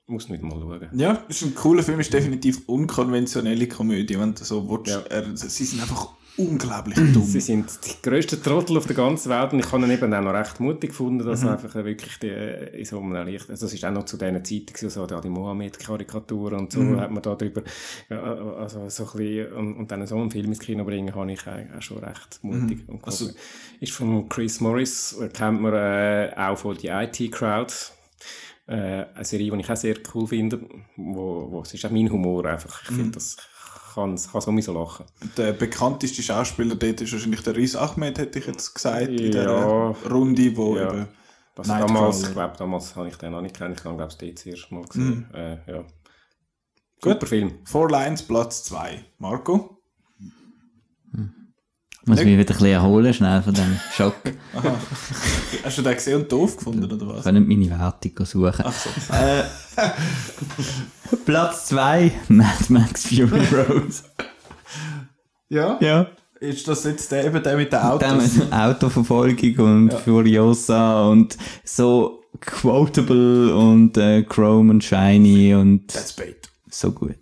muss 0.08 0.30
nicht 0.30 0.44
mal 0.44 0.60
schauen. 0.60 0.90
Ja, 0.94 1.24
ist 1.30 1.44
ein 1.44 1.56
cooler 1.56 1.84
Film, 1.84 2.00
ist 2.00 2.14
definitiv 2.14 2.68
unkonventionelle 2.68 3.68
Komödie, 3.68 4.20
wenn 4.20 4.36
du 4.36 4.44
so 4.44 4.70
willst. 4.70 4.92
Ja. 4.92 5.02
Er, 5.10 5.36
sie 5.38 5.64
sind 5.64 5.82
einfach 5.82 6.16
unglaublich 6.38 6.96
dumm. 7.14 7.24
Sie 7.24 7.40
sind 7.40 7.70
die 7.86 8.02
grössten 8.02 8.42
Trottel 8.42 8.78
auf 8.78 8.86
der 8.88 8.96
ganzen 8.96 9.30
Welt 9.30 9.54
und 9.54 9.60
ich 9.60 9.72
habe 9.72 9.84
ihn 9.84 9.92
eben 9.92 10.14
auch 10.14 10.22
noch 10.22 10.34
recht 10.34 10.60
mutig 10.60 10.90
gefunden, 10.92 11.26
dass 11.26 11.46
einfach 11.46 11.76
äh, 11.76 11.86
wirklich 11.86 12.18
die, 12.20 12.28
äh, 12.30 12.80
in 12.80 12.86
so 12.86 13.00
einem 13.00 13.26
Licht, 13.28 13.50
also 13.50 13.66
das 13.66 13.74
ist 13.74 13.84
auch 13.86 13.92
noch 13.92 14.06
zu 14.06 14.18
diesen 14.18 14.44
Zeiten 14.44 14.90
so 14.90 15.06
da 15.06 15.22
die 15.22 15.30
Mohammed-Karikaturen 15.30 16.60
und 16.60 16.72
so 16.72 16.82
hat 17.00 17.12
man 17.12 17.22
da 17.22 17.36
drüber, 17.36 17.62
ja, 18.10 18.22
also 18.22 18.90
so 18.90 19.04
ein 19.06 19.18
bisschen, 19.18 19.54
und, 19.54 19.74
und 19.76 19.92
dann 19.92 20.06
so 20.08 20.18
einen 20.18 20.32
Film 20.32 20.48
ins 20.48 20.60
Kino 20.60 20.84
bringen, 20.84 21.14
habe 21.14 21.32
ich 21.32 21.42
auch, 21.48 21.82
schon 21.82 22.00
recht 22.00 22.40
mutig. 22.42 22.88
Und 22.88 23.04
Also- 23.06 23.30
ist 23.80 23.92
von 23.92 24.28
Chris 24.30 24.62
Morris, 24.62 25.16
äh, 25.20 25.28
kennt 25.30 25.62
man 25.62 25.74
äh, 25.74 26.32
auch 26.38 26.58
von 26.58 26.78
die 26.78 26.88
IT-Crowd, 26.88 27.74
äh, 28.68 28.74
eine 28.74 29.26
Serie, 29.26 29.52
die 29.52 29.60
ich 29.60 29.70
auch 29.70 29.76
sehr 29.76 29.98
cool 30.14 30.28
finde, 30.28 30.62
wo, 30.96 31.48
wo 31.52 31.62
es 31.62 31.74
ist 31.74 31.86
auch 31.86 31.92
mein 31.92 32.10
Humor 32.10 32.46
einfach, 32.46 32.82
ich 32.84 32.96
finde, 32.96 33.12
das 33.12 33.36
kann, 33.94 34.16
kann 34.32 34.42
sowieso 34.42 34.74
lachen. 34.74 35.06
Der 35.38 35.54
bekannteste 35.54 36.22
Schauspieler 36.22 36.76
dort 36.76 37.02
ist 37.02 37.14
wahrscheinlich 37.14 37.42
der 37.42 37.56
Riz 37.56 37.76
Ahmed, 37.76 38.18
hätte 38.18 38.40
ich 38.40 38.48
jetzt 38.48 38.74
gesagt, 38.74 39.08
in 39.10 39.32
Ja. 39.32 39.90
Runde, 40.10 40.56
wo 40.58 40.76
Ja. 40.78 40.90
eben 40.94 41.08
Das 41.56 41.68
Nightcrawler. 41.68 41.94
damals, 41.94 42.24
ich 42.24 42.32
glaube, 42.34 42.54
damals 42.58 42.96
habe 42.96 43.08
ich 43.10 43.16
den 43.18 43.32
noch 43.32 43.42
nicht 43.42 43.56
kennen. 43.56 43.76
Ich 43.78 43.84
habe, 43.86 43.96
glaube 43.96 44.12
ich, 44.20 44.34
das 44.36 44.46
erste 44.46 44.74
Mal 44.74 44.86
gesehen. 44.86 45.30
Äh, 45.34 45.58
ja. 45.72 45.84
Super 47.04 47.28
Film. 47.28 47.60
Four 47.66 47.90
Lines 47.90 48.24
Platz 48.24 48.64
2. 48.64 49.04
Marco? 49.20 49.83
Ich 52.04 52.10
muss 52.10 52.18
mich 52.20 52.28
wieder 52.28 52.40
ein 52.40 52.46
bisschen 52.46 52.66
erholen, 52.68 53.14
schnell 53.14 53.42
von 53.42 53.54
dem 53.54 53.80
Schock. 53.94 54.16
Hast 55.64 55.78
du 55.78 55.82
den 55.82 55.94
gesehen 55.94 56.22
und 56.22 56.30
doof 56.30 56.58
gefunden, 56.58 56.84
oder 56.92 57.08
was? 57.08 57.20
Ich 57.20 57.24
kann 57.24 57.36
nicht 57.36 57.48
meine 57.48 57.80
Wertung 57.80 58.26
suchen. 58.26 58.66
Ach 58.66 58.74
so. 58.74 58.90
Äh, 59.14 59.44
Platz 61.26 61.68
2, 61.68 62.12
Mad 62.28 62.66
Max 62.68 63.06
Fury 63.08 63.46
Road. 63.54 63.94
Ja? 65.48 65.78
Ja. 65.80 66.08
Ist 66.42 66.68
das 66.68 66.84
jetzt 66.84 67.10
der, 67.14 67.24
eben 67.24 67.42
der 67.42 67.56
mit 67.56 67.72
den 67.72 67.80
Autos? 67.80 68.34
Dem 68.34 68.52
Autoverfolgung 68.52 69.56
und 69.60 69.94
Furiosa 69.94 71.08
und 71.08 71.38
so 71.64 72.26
quotable 72.42 73.56
und 73.56 73.96
äh, 73.98 74.24
Chrome 74.24 74.72
und 74.72 74.84
Shiny 74.84 75.56
und 75.56 75.88
That's 75.88 76.12
bait. 76.12 76.50
so 76.70 76.92
gut. 76.92 77.16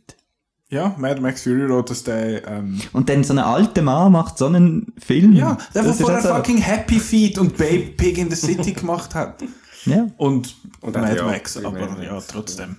Ja, 0.72 0.96
Mad 0.98 1.20
Max 1.20 1.44
Fury 1.44 1.66
Road, 1.66 1.90
dass 1.90 2.04
der, 2.04 2.48
ähm, 2.48 2.80
Und 2.94 3.10
dann 3.10 3.26
so 3.26 3.34
ein 3.34 3.40
alter 3.40 3.82
Mann 3.82 4.14
macht 4.14 4.38
so 4.38 4.46
einen 4.46 4.94
Film. 4.98 5.34
ja, 5.34 5.58
der, 5.76 5.84
der 5.84 5.92
ist 5.92 6.00
vorher 6.00 6.18
also- 6.20 6.34
fucking 6.34 6.58
Happy 6.60 6.98
Feet 6.98 7.38
und 7.38 7.58
Babe 7.58 7.92
Pig 7.98 8.18
in 8.18 8.30
the 8.32 8.38
City 8.38 8.72
gemacht 8.72 9.14
hat. 9.14 9.44
Ja. 9.86 10.08
Und, 10.16 10.56
Und 10.80 10.96
Mad 10.96 11.18
ja, 11.18 11.26
Max, 11.26 11.58
aber 11.58 11.72
Mad 11.72 12.02
ja, 12.06 12.18
trotzdem. 12.26 12.78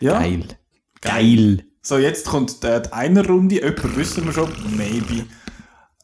Ja, 0.00 0.18
Geil. 0.18 0.44
Geil. 1.00 1.64
so 1.80 1.96
jetzt 1.96 2.26
kommt 2.26 2.62
äh, 2.62 2.82
die 2.82 2.92
eine 2.92 3.26
Runde, 3.26 3.54
jemand 3.54 3.96
wissen 3.96 4.26
wir 4.26 4.32
schon, 4.32 4.50
maybe. 4.76 5.24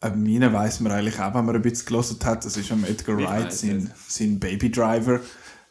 Äh, 0.00 0.10
meine 0.10 0.50
weiss 0.54 0.80
man 0.80 0.92
eigentlich 0.92 1.20
auch, 1.20 1.34
wenn 1.34 1.44
man 1.44 1.54
ein 1.54 1.62
bisschen 1.62 1.86
gelesen 1.86 2.18
hat, 2.24 2.44
das 2.46 2.56
ist 2.56 2.72
am 2.72 2.84
Edgar 2.84 3.18
Wright, 3.18 3.52
sein, 3.52 3.92
sein 4.08 4.40
Baby 4.40 4.70
Driver. 4.70 5.20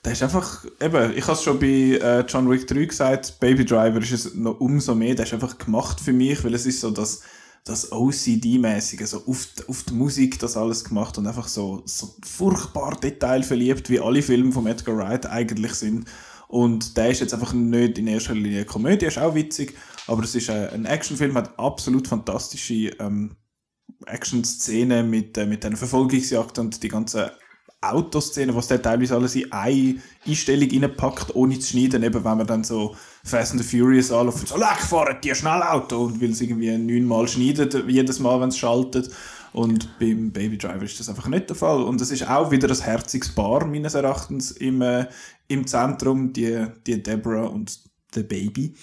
Der 0.06 0.14
ist 0.14 0.24
einfach, 0.24 0.64
eben, 0.80 1.18
ich 1.18 1.24
habe 1.24 1.34
es 1.34 1.44
schon 1.44 1.60
bei 1.60 1.68
äh, 1.68 2.22
John 2.28 2.50
Wick 2.50 2.66
3 2.68 2.86
gesagt, 2.86 3.40
Baby 3.40 3.66
Driver 3.66 4.00
ist 4.00 4.12
es 4.12 4.36
noch 4.36 4.60
umso 4.60 4.96
mehr, 4.96 5.16
der 5.16 5.26
ist 5.26 5.34
einfach 5.34 5.58
gemacht 5.58 6.00
für 6.00 6.14
mich, 6.14 6.44
weil 6.44 6.54
es 6.54 6.66
ist 6.66 6.80
so 6.80 6.92
das, 6.92 7.22
das 7.66 7.92
OCD-mäßige, 7.92 9.06
so 9.06 9.26
auf, 9.26 9.48
die- 9.58 9.68
auf 9.68 9.84
die 9.84 9.94
Musik 9.94 10.40
das 10.40 10.56
alles 10.56 10.84
gemacht 10.86 11.18
und 11.18 11.28
einfach 11.28 11.48
so, 11.48 11.82
so 11.86 12.16
furchtbar 12.26 12.98
detailverliebt, 13.02 13.90
wie 13.90 14.00
alle 14.00 14.22
Filme 14.22 14.52
von 14.54 14.68
Edgar 14.68 14.98
Wright 14.98 15.26
eigentlich 15.26 15.74
sind. 15.74 16.08
Und 16.48 16.96
der 16.96 17.10
ist 17.10 17.20
jetzt 17.20 17.34
einfach 17.34 17.52
nicht 17.52 17.98
in 17.98 18.08
erster 18.08 18.34
Linie 18.34 18.58
eine 18.60 18.66
Komödie, 18.66 19.08
ist 19.08 19.18
auch 19.18 19.36
witzig, 19.36 19.76
aber 20.06 20.24
es 20.24 20.34
ist 20.36 20.48
äh, 20.48 20.70
ein 20.74 20.86
Actionfilm, 20.86 21.36
hat 21.36 21.60
absolut 21.60 22.08
fantastische 22.08 22.92
ähm, 23.00 23.36
Action-Szenen 24.06 25.10
mit, 25.10 25.38
äh, 25.38 25.46
mit 25.46 25.66
einer 25.66 25.76
Verfolgungsjagd 25.76 26.60
und 26.60 26.82
die 26.84 26.88
ganzen 26.88 27.26
Autoszenen, 27.92 28.56
was 28.56 28.68
der 28.68 28.82
teilweise 28.82 29.16
alles 29.16 29.36
in 29.36 29.52
eine 29.52 29.96
Einstellung 30.26 30.70
reinpackt, 30.70 31.36
ohne 31.36 31.60
zu 31.60 31.72
schneiden, 31.72 32.04
eben 32.04 32.24
wenn 32.24 32.38
man 32.38 32.48
dann 32.48 32.64
so 32.64 32.96
Fast 33.24 33.54
and 33.54 33.64
the 33.64 33.78
Furious 33.78 34.12
anläuft, 34.12 34.48
so 34.48 34.58
leck, 34.58 34.80
fahren 34.80 35.18
die 35.24 35.34
schnell 35.36 35.62
Auto 35.62 36.06
und 36.06 36.20
will 36.20 36.32
es 36.32 36.42
irgendwie 36.42 36.78
neunmal 36.78 37.28
schneiden, 37.28 37.90
jedes 37.90 38.20
Mal, 38.20 38.40
wenn 38.42 38.50
es 38.50 38.58
schaltet. 38.58 39.10
Und 39.54 39.98
beim 40.00 40.32
Baby 40.32 40.58
Driver 40.58 40.84
ist 40.84 41.00
das 41.00 41.10
einfach 41.10 41.28
nicht 41.28 41.50
der 41.50 41.56
Fall. 41.56 41.82
Und 41.82 42.00
es 42.02 42.12
ist 42.12 42.28
auch 42.30 42.52
wieder 42.52 42.70
ein 42.70 42.82
herziges 42.82 43.34
Paar, 43.34 43.66
meines 43.66 43.96
Erachtens, 43.96 44.52
im, 44.52 44.82
äh, 44.82 45.08
im 45.48 45.66
Zentrum, 45.66 46.32
die, 46.34 46.66
die 46.86 47.02
Deborah 47.02 47.48
und 47.48 47.80
der 48.14 48.24
Baby. 48.24 48.76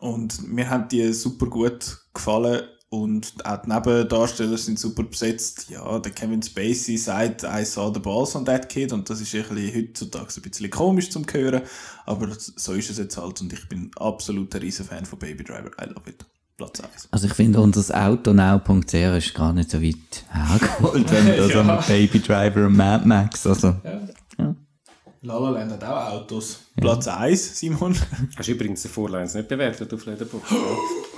Und 0.00 0.48
mir 0.48 0.68
haben 0.70 0.88
die 0.88 1.12
super 1.12 1.46
gut 1.46 1.98
gefallen 2.14 2.62
und 2.90 3.44
auch 3.44 3.62
die 3.62 3.68
Nebendarsteller 3.68 4.56
sind 4.56 4.78
super 4.78 5.02
besetzt. 5.02 5.68
Ja, 5.68 5.98
der 5.98 6.12
Kevin 6.12 6.42
Spacey 6.42 6.96
sagt, 6.96 7.42
I 7.42 7.64
saw 7.64 7.92
the 7.92 8.00
balls 8.00 8.34
on 8.34 8.44
that 8.46 8.68
kid 8.68 8.92
und 8.92 9.08
das 9.10 9.20
ist 9.20 9.34
ein 9.34 9.42
bisschen 9.54 9.74
heutzutage 9.74 10.28
ein 10.36 10.42
bisschen 10.42 10.70
komisch 10.70 11.10
zum 11.10 11.26
hören, 11.30 11.62
aber 12.06 12.28
so 12.38 12.72
ist 12.72 12.90
es 12.90 12.98
jetzt 12.98 13.18
halt 13.18 13.40
und 13.42 13.52
ich 13.52 13.68
bin 13.68 13.90
absolut 13.96 14.54
ein 14.54 14.60
riesen 14.62 14.86
Fan 14.86 15.04
von 15.04 15.18
Baby 15.18 15.44
Driver. 15.44 15.70
I 15.80 15.86
love 15.86 16.08
it. 16.08 16.24
Platz 16.56 16.80
1. 16.80 17.08
Also 17.12 17.26
ich 17.28 17.34
finde, 17.34 17.60
unser 17.60 18.06
Autonow.ch 18.08 18.94
ist 18.94 19.34
gar 19.34 19.52
nicht 19.52 19.70
so 19.70 19.80
weit 19.80 20.24
hergeholt, 20.30 21.10
wenn 21.12 21.36
da 21.36 21.48
so 21.48 21.60
ein 21.60 21.78
Baby 21.86 22.20
Driver 22.20 22.66
und 22.66 22.76
Mad 22.76 23.06
Max, 23.06 23.46
also. 23.46 23.76
La 25.20 25.36
La 25.36 25.50
Land 25.50 25.72
hat 25.72 25.84
auch 25.84 26.12
Autos. 26.12 26.60
Platz 26.76 27.06
1, 27.06 27.58
Simon. 27.58 27.94
Hast 28.36 28.48
du 28.48 28.52
übrigens 28.52 28.82
den 28.82 28.90
Vorlines 28.90 29.34
nicht 29.34 29.48
bewertet 29.48 29.92
auf 29.92 30.06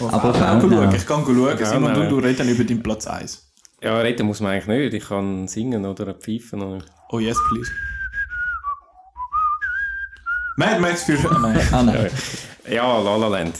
Aber 0.00 0.30
Ich 0.30 0.38
kann 0.38 0.58
auch 0.58 0.62
schauen, 0.62 0.94
ich 0.94 1.06
kann 1.06 1.24
schauen. 1.24 1.58
Ja, 1.58 1.66
Simon, 1.66 1.94
du, 1.94 2.08
du 2.08 2.18
redest 2.18 2.48
über 2.48 2.64
deinen 2.64 2.82
Platz 2.82 3.06
1. 3.06 3.52
ja, 3.82 3.98
reden 3.98 4.26
muss 4.26 4.40
man 4.40 4.52
eigentlich 4.52 4.92
nicht. 4.92 4.94
Ich 4.94 5.08
kann 5.08 5.48
singen 5.48 5.84
oder 5.84 6.14
pfeifen. 6.14 6.62
Oder... 6.62 6.84
Oh 7.10 7.18
yes, 7.18 7.38
please. 7.48 7.70
Mad 10.56 10.80
Max 10.80 11.04
für... 11.04 11.14
Nein. 11.40 11.68
Ah, 11.72 11.82
nein. 11.82 12.10
Ja, 12.68 13.00
La 13.00 13.16
La 13.16 13.26
Land. 13.26 13.56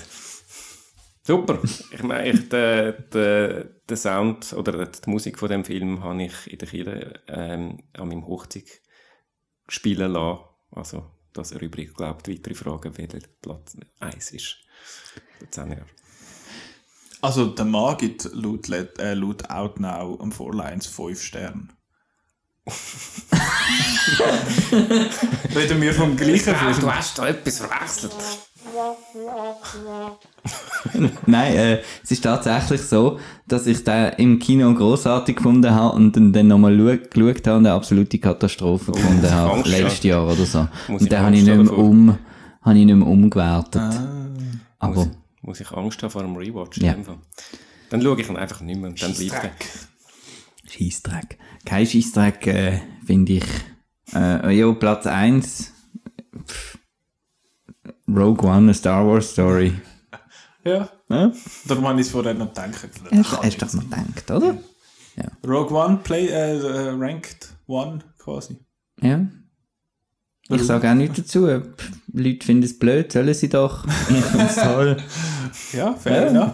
Super. 1.24 1.58
Ich 1.90 2.02
meine, 2.02 2.28
ich, 2.30 2.48
den, 2.48 2.94
den, 3.12 3.68
den 3.88 3.96
Sound 3.96 4.52
oder 4.52 4.86
die 4.86 5.10
Musik 5.10 5.38
von 5.38 5.48
dem 5.48 5.64
Film 5.64 6.02
habe 6.02 6.22
ich 6.22 6.52
in 6.52 6.58
der 6.58 6.68
Kirche 6.68 7.20
ähm, 7.26 7.78
an 7.94 8.08
meinem 8.08 8.26
Hochzeug 8.26 8.64
spielen 9.68 10.12
lassen. 10.12 10.40
Also, 10.70 11.10
das 11.32 11.52
erübrigt, 11.52 11.96
glaubt 11.96 12.28
weitere 12.28 12.54
Fragen, 12.54 12.96
welcher 12.96 13.26
Platz 13.40 13.76
1 13.98 14.30
ist. 14.32 14.56
Der 15.40 15.50
10 15.50 15.70
Jahre. 15.70 15.86
Also 17.22 17.46
der 17.46 17.64
Mann 17.64 17.96
gibt 17.98 18.28
laut, 18.34 18.68
äh, 18.68 19.14
laut 19.14 19.48
Outnow 19.48 20.20
am 20.20 20.32
Vorlines 20.32 20.86
5 20.88 21.22
Sterne. 21.22 21.68
Reden 25.54 25.80
wir 25.80 25.94
vom 25.94 26.16
gleichen 26.16 26.54
Film? 26.54 26.94
hast 26.94 27.18
da 27.18 27.28
etwas 27.28 27.58
verwechselt. 27.58 28.12
Nein, 31.26 31.54
äh, 31.54 31.80
es 32.02 32.10
ist 32.10 32.22
tatsächlich 32.24 32.80
so, 32.82 33.18
dass 33.46 33.66
ich 33.66 33.84
den 33.84 34.12
im 34.18 34.38
Kino 34.38 34.72
großartig 34.74 35.36
gefunden 35.36 35.72
habe 35.74 35.94
und 35.96 36.16
dann, 36.16 36.32
dann 36.32 36.48
nochmal 36.48 36.76
schau- 36.76 37.08
geschaut 37.08 37.46
habe 37.46 37.58
und 37.58 37.66
eine 37.66 37.74
absolute 37.74 38.18
Katastrophe 38.18 38.92
gefunden 38.92 39.30
habe, 39.30 39.52
Angst, 39.52 39.66
letztes 39.68 40.02
ja. 40.04 40.16
Jahr 40.16 40.26
oder 40.26 40.44
so. 40.46 40.66
Muss 40.88 41.02
und 41.02 41.12
den 41.12 41.18
habe 41.20 41.36
ich 41.36 41.44
nicht 41.44 41.56
mehr 41.56 41.78
um, 41.78 42.18
habe 42.62 42.78
ich 42.78 42.84
nicht 42.84 42.96
mehr 42.96 43.06
umgewertet. 43.06 43.82
Aber, 44.78 45.06
Muss 45.42 45.60
ich 45.60 45.70
Angst 45.72 46.02
haben 46.02 46.10
vor 46.10 46.22
einem 46.22 46.36
Rewatch? 46.36 46.78
Ja. 46.78 46.96
Dann 47.90 48.00
schaue 48.00 48.20
ich 48.20 48.28
ihn 48.28 48.36
einfach 48.36 48.60
nicht 48.60 48.80
mehr 48.80 48.90
und 48.90 49.02
dann 49.02 49.12
bleibt 49.12 49.44
er. 49.44 49.50
Scheissdreck. 50.70 51.38
Kein 51.64 51.86
Scheissdreck, 51.86 52.46
äh, 52.46 52.80
finde 53.04 53.32
ich. 53.34 53.44
Äh, 54.14 54.56
ja, 54.56 54.72
Platz 54.72 55.06
1. 55.06 55.72
Rogue 58.08 58.48
One, 58.48 58.70
a 58.70 58.74
Star 58.74 59.06
Wars 59.06 59.30
Story. 59.32 59.72
Ja. 60.64 60.88
Ja? 61.08 61.32
Darum 61.66 61.88
habe 61.88 62.00
ich 62.00 62.06
es 62.06 62.12
vorher 62.12 62.34
noch 62.34 62.46
gedacht. 62.46 62.88
Hast, 63.10 63.42
hast 63.42 63.60
du 63.60 63.66
doch 63.66 63.72
mal 63.72 64.04
gedacht, 64.14 64.30
oder? 64.30 64.58
Rogue 65.44 65.76
One, 65.76 65.98
Play, 66.04 66.28
äh, 66.28 66.56
äh, 66.56 66.90
Ranked 66.90 67.52
One 67.66 67.98
quasi. 68.16 68.58
Ja. 69.00 69.26
Ich 70.48 70.62
sage 70.64 70.90
auch 70.90 70.94
nichts 70.94 71.16
dazu. 71.16 71.46
Leute 72.12 72.46
finden 72.46 72.64
es 72.64 72.78
blöd, 72.78 73.10
sollen 73.12 73.32
sie 73.34 73.48
doch. 73.48 73.86
Ich 74.10 74.24
finde 74.24 74.46
es 74.46 74.56
toll. 74.56 74.96
Ja, 75.72 75.94
fair 75.94 76.26
enough. 76.28 76.52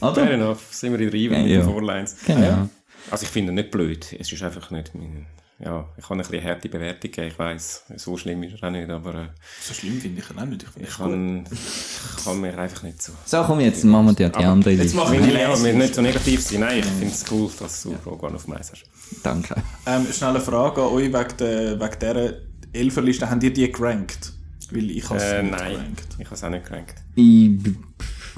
Oder? 0.00 0.14
Fair 0.14 0.30
enough, 0.32 0.60
sind 0.70 0.92
wir 0.92 1.00
in 1.00 1.08
Reihe 1.08 1.30
mit 1.30 1.50
Ja. 1.50 1.60
den 1.60 1.64
Vorlines. 1.64 2.16
Genau. 2.26 2.68
Also 3.10 3.24
ich 3.24 3.28
finde 3.30 3.52
ihn 3.52 3.56
nicht 3.56 3.70
blöd. 3.70 4.14
Es 4.18 4.30
ist 4.30 4.42
einfach 4.42 4.70
nicht 4.70 4.94
mein... 4.94 5.26
Ja, 5.62 5.86
ich 5.98 6.06
kann 6.06 6.18
ein 6.18 6.26
bisschen 6.26 6.42
harte 6.42 6.70
Bewertung 6.70 7.10
geben, 7.10 7.28
ich 7.28 7.38
weiss. 7.38 7.82
So 7.96 8.16
schlimm 8.16 8.42
ist 8.44 8.54
er 8.62 8.68
auch 8.68 8.72
nicht, 8.72 8.88
aber 8.88 9.14
äh, 9.14 9.26
So 9.62 9.74
schlimm 9.74 10.00
finde 10.00 10.22
ich 10.22 10.30
ihn 10.30 10.38
auch 10.38 10.46
nicht. 10.46 10.62
Ich 10.62 10.68
finde 10.70 10.88
ich 10.88 10.90
es 10.90 10.96
kann, 10.96 11.44
ich 11.52 12.24
kann 12.24 12.40
mir 12.40 12.56
einfach 12.58 12.82
nicht 12.82 13.02
so... 13.02 13.12
So, 13.26 13.42
komm 13.42 13.60
jetzt, 13.60 13.84
machen 13.84 14.06
wir 14.06 14.12
dir 14.14 14.30
die 14.30 14.42
andere 14.42 14.70
jetzt 14.70 14.82
Liste. 14.84 14.96
machen 14.96 15.14
Ich 15.16 15.20
will 15.20 15.34
wir 15.34 15.40
ja, 15.40 15.54
die 15.54 15.64
wir 15.64 15.72
nicht 15.74 15.94
so 15.94 16.00
negativ 16.00 16.40
sein. 16.40 16.60
Nein, 16.60 16.78
ich 16.78 16.84
finde 16.86 17.08
es 17.08 17.24
cool, 17.30 17.50
dass 17.58 17.82
du 17.82 17.94
Rogue 18.06 18.26
One 18.28 18.36
auf 18.36 18.44
dem 18.46 18.54
Eis 18.54 18.72
hast. 18.72 18.84
Danke. 19.22 19.54
Ähm, 19.84 20.06
schnelle 20.10 20.40
Frage 20.40 20.80
an 20.80 20.88
euch 20.88 21.12
wegen, 21.12 21.36
der, 21.38 21.78
wegen 21.78 21.98
dieser 22.00 22.32
Elferliste. 22.72 23.28
Habt 23.30 23.42
ihr 23.42 23.52
die 23.52 23.70
gerankt? 23.70 24.32
Weil 24.72 24.90
ich 24.90 25.04
habe 25.08 25.16
es 25.18 25.24
Äh, 25.24 25.42
nicht 25.42 25.52
nein, 25.52 25.72
gerankt. 25.72 26.06
ich 26.18 26.24
habe 26.26 26.34
es 26.34 26.44
auch 26.44 26.50
nicht 26.50 26.64
gerankt. 26.66 26.94
Ich, 27.16 27.50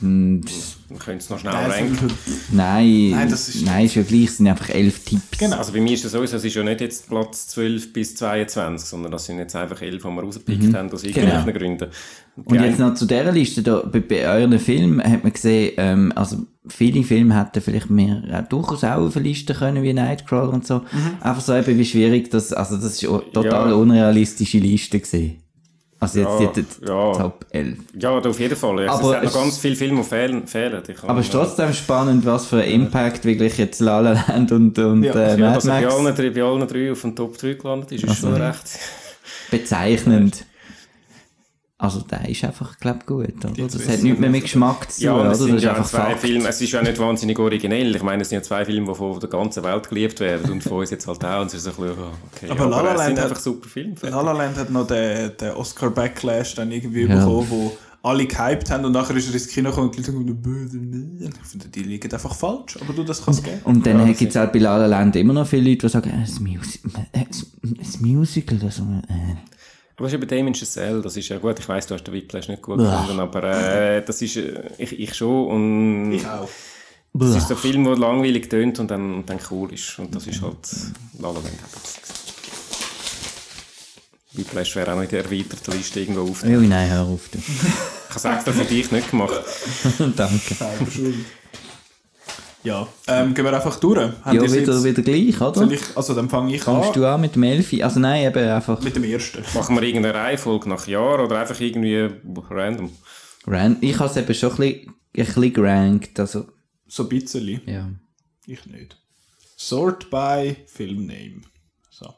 Wir 0.02 0.98
können 0.98 1.18
es 1.18 1.30
noch 1.30 1.38
schnell 1.38 1.52
Nein, 1.52 1.70
ranken. 1.70 2.10
nein, 2.50 3.10
Nein, 3.12 3.30
das 3.30 3.48
ist- 3.48 3.64
nein, 3.64 3.86
ist 3.86 3.94
ja 3.94 4.02
gleich, 4.02 4.24
es 4.24 4.36
sind 4.38 4.48
einfach 4.48 4.68
elf 4.70 5.04
Tipps. 5.04 5.38
Genau. 5.38 5.56
Also 5.56 5.72
bei 5.72 5.80
mir 5.80 5.94
ist 5.94 6.04
das 6.04 6.12
sowieso, 6.12 6.36
es 6.36 6.44
ist 6.44 6.54
ja 6.54 6.62
nicht 6.64 6.80
jetzt 6.80 7.08
Platz 7.08 7.48
12 7.48 7.92
bis 7.92 8.14
22, 8.16 8.88
sondern 8.88 9.12
das 9.12 9.24
sind 9.26 9.38
jetzt 9.38 9.54
einfach 9.56 9.80
11, 9.80 10.02
die 10.02 10.08
wir 10.08 10.22
rausgepickt 10.22 10.74
haben, 10.74 10.90
aus 10.90 11.04
irgendwelchen 11.04 11.44
Genau. 11.46 11.58
Gründen. 11.58 11.86
Und 12.44 12.60
jetzt 12.60 12.78
noch 12.78 12.94
zu 12.94 13.06
dieser 13.06 13.30
Liste, 13.32 13.62
da, 13.62 13.80
bei, 13.80 14.00
bei 14.00 14.26
euren 14.26 14.58
Filmen 14.58 15.02
hat 15.02 15.22
man 15.22 15.32
gesehen, 15.32 15.72
ähm, 15.76 16.12
also 16.16 16.38
viele 16.66 17.02
Filme 17.04 17.38
hätten 17.38 17.60
vielleicht 17.60 17.90
mehr, 17.90 18.22
äh, 18.30 18.42
durchaus 18.48 18.84
auch 18.84 18.98
auf 19.06 19.16
eine 19.16 19.26
Liste 19.28 19.54
können, 19.54 19.82
wie 19.82 19.92
Nightcrawler 19.92 20.52
und 20.52 20.66
so. 20.66 20.82
Einfach 21.20 21.42
so 21.42 21.54
eben, 21.54 21.78
wie 21.78 21.84
schwierig 21.84 22.30
das, 22.30 22.52
also 22.52 22.76
das 22.76 22.94
ist 22.94 23.00
total 23.02 23.70
Ja. 23.70 23.74
unrealistische 23.74 24.58
Liste 24.58 24.98
gesehen. 24.98 25.41
Also 26.02 26.18
jetzt 26.18 26.40
Ja, 26.40 26.48
die 26.80 26.86
ja. 26.88 27.12
Top 27.12 27.46
11. 27.50 27.78
Ja, 27.96 28.10
auf 28.18 28.40
jeden 28.40 28.56
Fall. 28.56 28.84
Ja. 28.84 28.92
Aber 28.92 29.10
es 29.10 29.14
hat 29.16 29.22
noch 29.22 29.30
es- 29.30 29.34
ganz 29.36 29.58
viele 29.58 29.76
Filme, 29.76 30.02
die 30.02 30.08
fehlen. 30.08 30.46
fehlen. 30.48 30.82
Aber 31.06 31.20
es 31.20 31.26
ist 31.26 31.32
trotzdem 31.32 31.72
spannend, 31.72 32.26
was 32.26 32.46
für 32.46 32.56
einen 32.60 32.72
Impact 32.86 33.24
wirklich 33.24 33.56
jetzt 33.56 33.78
La 33.80 34.00
La 34.00 34.12
Land 34.26 34.50
und, 34.50 34.76
und 34.80 35.04
Ja, 35.04 35.14
äh, 35.14 35.30
ja, 35.30 35.36
Mad 35.36 35.54
dass 35.54 35.64
er 35.66 35.74
bei 35.74 35.80
Max 35.82 35.94
allen, 35.94 36.14
drei, 36.16 36.30
bei 36.30 36.42
allen 36.42 36.66
drei 36.66 36.90
auf 36.90 37.00
den 37.02 37.14
Top 37.14 37.38
3 37.38 37.54
gelandet 37.54 37.92
ist, 37.92 38.02
ist 38.04 38.18
schon 38.18 38.34
recht. 38.34 38.64
bezeichnend. 39.50 40.44
Also 41.82 42.00
der 42.02 42.28
ist 42.28 42.44
einfach, 42.44 42.78
glaube 42.78 43.00
ich, 43.00 43.06
gut. 43.06 43.44
Oder? 43.44 43.66
Das 43.66 43.88
hat 43.88 44.02
nichts 44.04 44.20
mehr 44.20 44.30
mit 44.30 44.42
Geschmack 44.44 44.88
zu 44.92 45.00
tun, 45.00 45.04
Ja, 45.04 45.14
oder? 45.16 45.24
Das 45.30 45.40
es 45.40 45.46
sind 45.46 45.56
ist 45.56 45.62
ja 45.64 45.70
einfach 45.70 45.86
zwei 45.90 45.98
Fakt. 46.10 46.20
Filme, 46.20 46.48
es 46.48 46.60
ist 46.60 46.70
ja 46.70 46.80
nicht 46.80 46.96
wahnsinnig 47.00 47.36
originell. 47.40 47.96
Ich 47.96 48.02
meine, 48.04 48.22
es 48.22 48.28
sind 48.28 48.36
ja 48.38 48.42
zwei 48.44 48.64
Filme, 48.64 48.86
die 48.86 48.94
von 48.94 49.18
der 49.18 49.28
ganzen 49.28 49.64
Welt 49.64 49.88
geliebt 49.88 50.20
werden 50.20 50.48
und 50.52 50.62
von 50.62 50.78
uns 50.78 50.90
jetzt 50.90 51.08
halt 51.08 51.24
auch. 51.24 51.40
Und 51.40 51.48
es 51.48 51.54
ist 51.54 51.66
ein 51.66 51.74
bisschen, 51.74 51.90
oh, 51.98 52.36
okay. 52.36 52.50
Aber 52.50 52.66
La 52.70 52.80
La 52.82 52.92
es 52.92 52.98
Land 52.98 53.08
sind 53.08 53.18
hat- 53.18 53.30
einfach 53.30 53.42
super 53.42 53.68
Filme. 53.68 53.94
La 54.02 54.20
La 54.20 54.30
Land 54.32 54.56
hat 54.58 54.70
noch 54.70 54.86
den, 54.86 55.32
den 55.40 55.50
Oscar-Backlash 55.54 56.54
dann 56.54 56.70
irgendwie 56.70 57.02
Ja. 57.02 57.16
bekommen, 57.16 57.46
wo 57.50 57.76
alle 58.04 58.26
gehypt 58.26 58.70
haben 58.70 58.84
und 58.84 58.92
nachher 58.92 59.16
ist 59.16 59.28
er 59.28 59.34
ins 59.34 59.48
Kino 59.48 59.70
gekommen 59.70 59.90
und 59.90 60.04
sagen, 60.04 60.42
böse, 60.42 60.76
nee. 60.76 61.30
Ich 61.42 61.48
finde, 61.48 61.68
die 61.68 61.82
liegen 61.82 62.12
einfach 62.12 62.34
falsch, 62.34 62.76
aber 62.80 62.92
du, 62.92 63.02
das 63.04 63.24
kannst 63.24 63.42
geben. 63.44 63.60
Und 63.64 63.84
dann 63.86 64.06
gibt 64.16 64.30
es 64.30 64.36
halt 64.36 64.52
bei 64.52 64.58
La 64.60 64.76
La 64.76 64.86
Land 64.86 65.16
immer 65.16 65.32
noch 65.32 65.46
viele 65.46 65.70
Leute, 65.70 65.86
die 65.86 65.88
sagen, 65.88 66.10
äh, 66.10 66.20
das, 66.20 66.38
Musi 66.40 66.80
äh, 67.12 67.24
das, 67.28 67.46
das 67.62 68.00
Musical, 68.00 68.58
das, 68.58 68.78
äh. 68.78 68.82
Das 70.02 70.12
ist 70.12 70.14
eben 70.14 70.26
Damien 70.28 70.54
Chazelle, 70.54 71.00
das 71.00 71.16
ist 71.16 71.28
ja 71.28 71.38
gut, 71.38 71.58
ich 71.60 71.68
weiss, 71.68 71.86
du 71.86 71.94
hast 71.94 72.02
den 72.04 72.12
Whiplash 72.14 72.48
nicht 72.48 72.60
gut 72.62 72.78
gefunden, 72.78 73.20
aber 73.20 73.44
äh, 73.44 74.04
das 74.04 74.20
ist, 74.20 74.36
äh, 74.36 74.70
ich, 74.78 74.98
ich 74.98 75.14
schon 75.14 75.46
und 75.46 76.12
Ich 76.12 76.26
auch. 76.26 76.48
das 77.12 77.36
ist 77.36 77.48
so 77.48 77.54
ein 77.54 77.60
Film, 77.60 77.84
der 77.84 77.96
langweilig 77.96 78.48
tönt 78.50 78.80
und 78.80 78.90
dann, 78.90 79.14
und 79.14 79.30
dann 79.30 79.38
cool 79.50 79.72
ist 79.72 79.98
und 80.00 80.14
das 80.14 80.26
ist 80.26 80.42
halt 80.42 80.56
La 81.20 81.28
La 81.28 81.34
Land. 81.34 81.46
Whiplash 84.34 84.74
wäre 84.76 84.90
auch 84.92 84.96
noch 84.96 85.02
in 85.02 85.10
der 85.10 85.24
erweiterten 85.24 85.72
Liste 85.72 86.00
irgendwo 86.00 86.22
auf. 86.22 86.42
Ui, 86.42 86.66
nein, 86.66 86.90
hör 86.90 87.02
auf. 87.02 87.28
Du. 87.30 87.38
Ich 87.38 88.24
habe 88.24 88.34
extra 88.34 88.52
für 88.52 88.64
dich 88.64 88.90
nicht 88.90 89.10
gemacht. 89.10 89.40
Danke. 90.16 90.56
Ja, 92.64 92.86
ähm, 93.08 93.34
gehen 93.34 93.44
wir 93.44 93.52
einfach 93.52 93.78
durch. 93.80 93.98
Habt 93.98 94.34
Ja, 94.34 94.42
wieder, 94.42 94.84
wieder 94.84 95.02
gleich, 95.02 95.40
oder? 95.40 95.68
Ich, 95.70 95.96
also 95.96 96.14
dann 96.14 96.30
fange 96.30 96.54
ich 96.54 96.62
Fangst 96.62 96.88
an 96.88 96.92
du 96.94 97.06
an 97.06 97.20
mit 97.20 97.34
dem 97.34 97.42
Elfi? 97.42 97.82
Also 97.82 97.98
nein, 97.98 98.24
eben 98.26 98.48
einfach 98.48 98.80
mit 98.80 98.94
dem 98.94 99.04
ersten. 99.04 99.42
Machen 99.54 99.74
wir 99.74 99.82
irgendeine 99.82 100.14
Reihenfolge 100.14 100.68
nach 100.68 100.86
Jahr 100.86 101.24
oder 101.24 101.40
einfach 101.40 101.58
irgendwie 101.58 102.08
random? 102.50 102.90
ran. 103.46 103.76
Ich 103.80 103.98
habe 103.98 104.08
es 104.10 104.16
eben 104.16 104.34
schon 104.34 104.50
ein 104.52 104.56
bisschen, 104.56 104.88
ein 104.88 105.24
bisschen 105.26 105.52
gerankt, 105.52 106.20
also, 106.20 106.46
So 106.86 107.02
ein 107.04 107.08
bisschen. 107.08 107.60
ja. 107.66 107.90
Ich 108.46 108.66
nicht. 108.66 108.96
Sort 109.56 110.10
by 110.10 110.56
Film 110.66 111.06
Name. 111.06 111.42
So. 111.90 112.12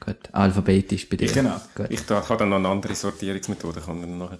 Gut, 0.00 0.16
alphabetisch 0.32 1.08
bei 1.08 1.16
dir. 1.16 1.30
Genau. 1.30 1.60
Gut. 1.74 1.86
Ich 1.90 2.04
da, 2.06 2.28
habe 2.28 2.38
dann 2.38 2.48
noch 2.48 2.56
eine 2.56 2.68
andere 2.68 2.94
Sortierungsmethode. 2.94 3.80
Kann 3.80 4.00
dann 4.00 4.18
nachher. 4.18 4.38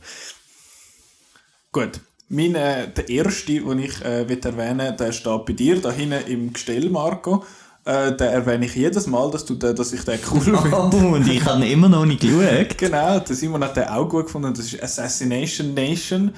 Gut. 1.71 2.01
Mein, 2.35 2.55
äh, 2.57 2.89
der 2.89 3.09
erste, 3.09 3.61
den 3.61 3.79
ich 3.79 4.05
äh, 4.05 4.23
erwähnen 4.23 4.97
der 4.97 5.13
steht 5.13 5.47
bei 5.47 5.53
dir, 5.53 5.81
da 5.81 5.93
hinten 5.93 6.27
im 6.27 6.53
Gestell, 6.53 6.91
Marco. 6.91 7.45
Äh, 7.85 8.17
den 8.17 8.29
erwähne 8.29 8.65
ich 8.67 8.75
jedes 8.75 9.07
Mal, 9.07 9.31
dass, 9.31 9.45
du 9.45 9.55
den, 9.55 9.77
dass 9.77 9.93
ich 9.93 10.03
den 10.05 10.19
cool 10.33 10.41
finde. 10.63 10.77
Oh, 10.77 11.15
und 11.15 11.29
ich 11.29 11.45
habe 11.45 11.67
immer 11.67 11.89
noch 11.89 12.07
nicht 12.07 12.23
geschaut. 12.23 12.79
Genau, 12.79 13.19
der 13.21 13.37
Simon 13.37 13.63
hat 13.63 13.77
den 13.77 13.85
auch 13.85 14.09
gut 14.09 14.27
gefunden. 14.27 14.53
Das 14.55 14.67
ist 14.73 14.83
Assassination 14.83 15.75
Nation. 15.75 16.33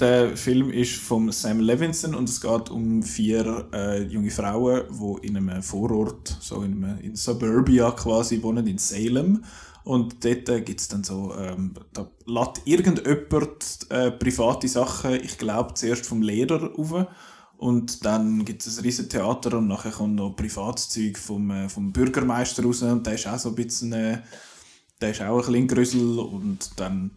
Der 0.00 0.36
Film 0.36 0.70
ist 0.70 0.94
von 0.94 1.30
Sam 1.30 1.60
Levinson 1.60 2.14
und 2.14 2.28
es 2.28 2.40
geht 2.40 2.70
um 2.70 3.02
vier 3.02 3.66
äh, 3.72 4.02
junge 4.04 4.30
Frauen, 4.30 4.82
die 4.90 5.26
in 5.26 5.36
einem 5.36 5.62
Vorort, 5.62 6.36
so 6.40 6.62
in, 6.62 6.84
einem, 6.84 6.98
in 7.00 7.16
Suburbia 7.16 7.90
quasi, 7.90 8.42
wohnen, 8.42 8.66
in 8.66 8.78
Salem. 8.78 9.42
Und 9.88 10.22
dort 10.22 10.50
äh, 10.50 10.60
gibt 10.60 10.80
es 10.80 10.88
dann 10.88 11.02
so, 11.02 11.34
ähm, 11.34 11.72
da 11.94 12.10
lädt 12.26 12.60
irgendjemand 12.66 13.86
äh, 13.88 14.10
private 14.10 14.68
Sachen, 14.68 15.14
ich 15.14 15.38
glaube 15.38 15.72
zuerst 15.72 16.04
vom 16.04 16.20
Lehrer 16.20 16.78
auf. 16.78 17.06
Und 17.56 18.04
dann 18.04 18.44
gibt 18.44 18.66
es 18.66 18.76
ein 18.76 18.84
riesen 18.84 19.08
Theater 19.08 19.56
und 19.56 19.66
nachher 19.66 19.92
kommt 19.92 20.16
noch 20.16 20.36
Privatzeug 20.36 21.16
vom, 21.16 21.50
äh, 21.50 21.70
vom 21.70 21.90
Bürgermeister 21.90 22.64
raus 22.64 22.82
und 22.82 23.06
der 23.06 23.14
ist 23.14 23.26
auch 23.28 23.38
so 23.38 23.48
ein 23.48 23.54
bisschen, 23.54 23.94
äh, 23.94 24.18
der 25.00 25.12
ist 25.12 25.22
auch 25.22 25.38
ein 25.38 25.52
bisschen 25.52 25.68
Grüssel 25.68 26.18
und 26.18 26.70
dann 26.76 27.12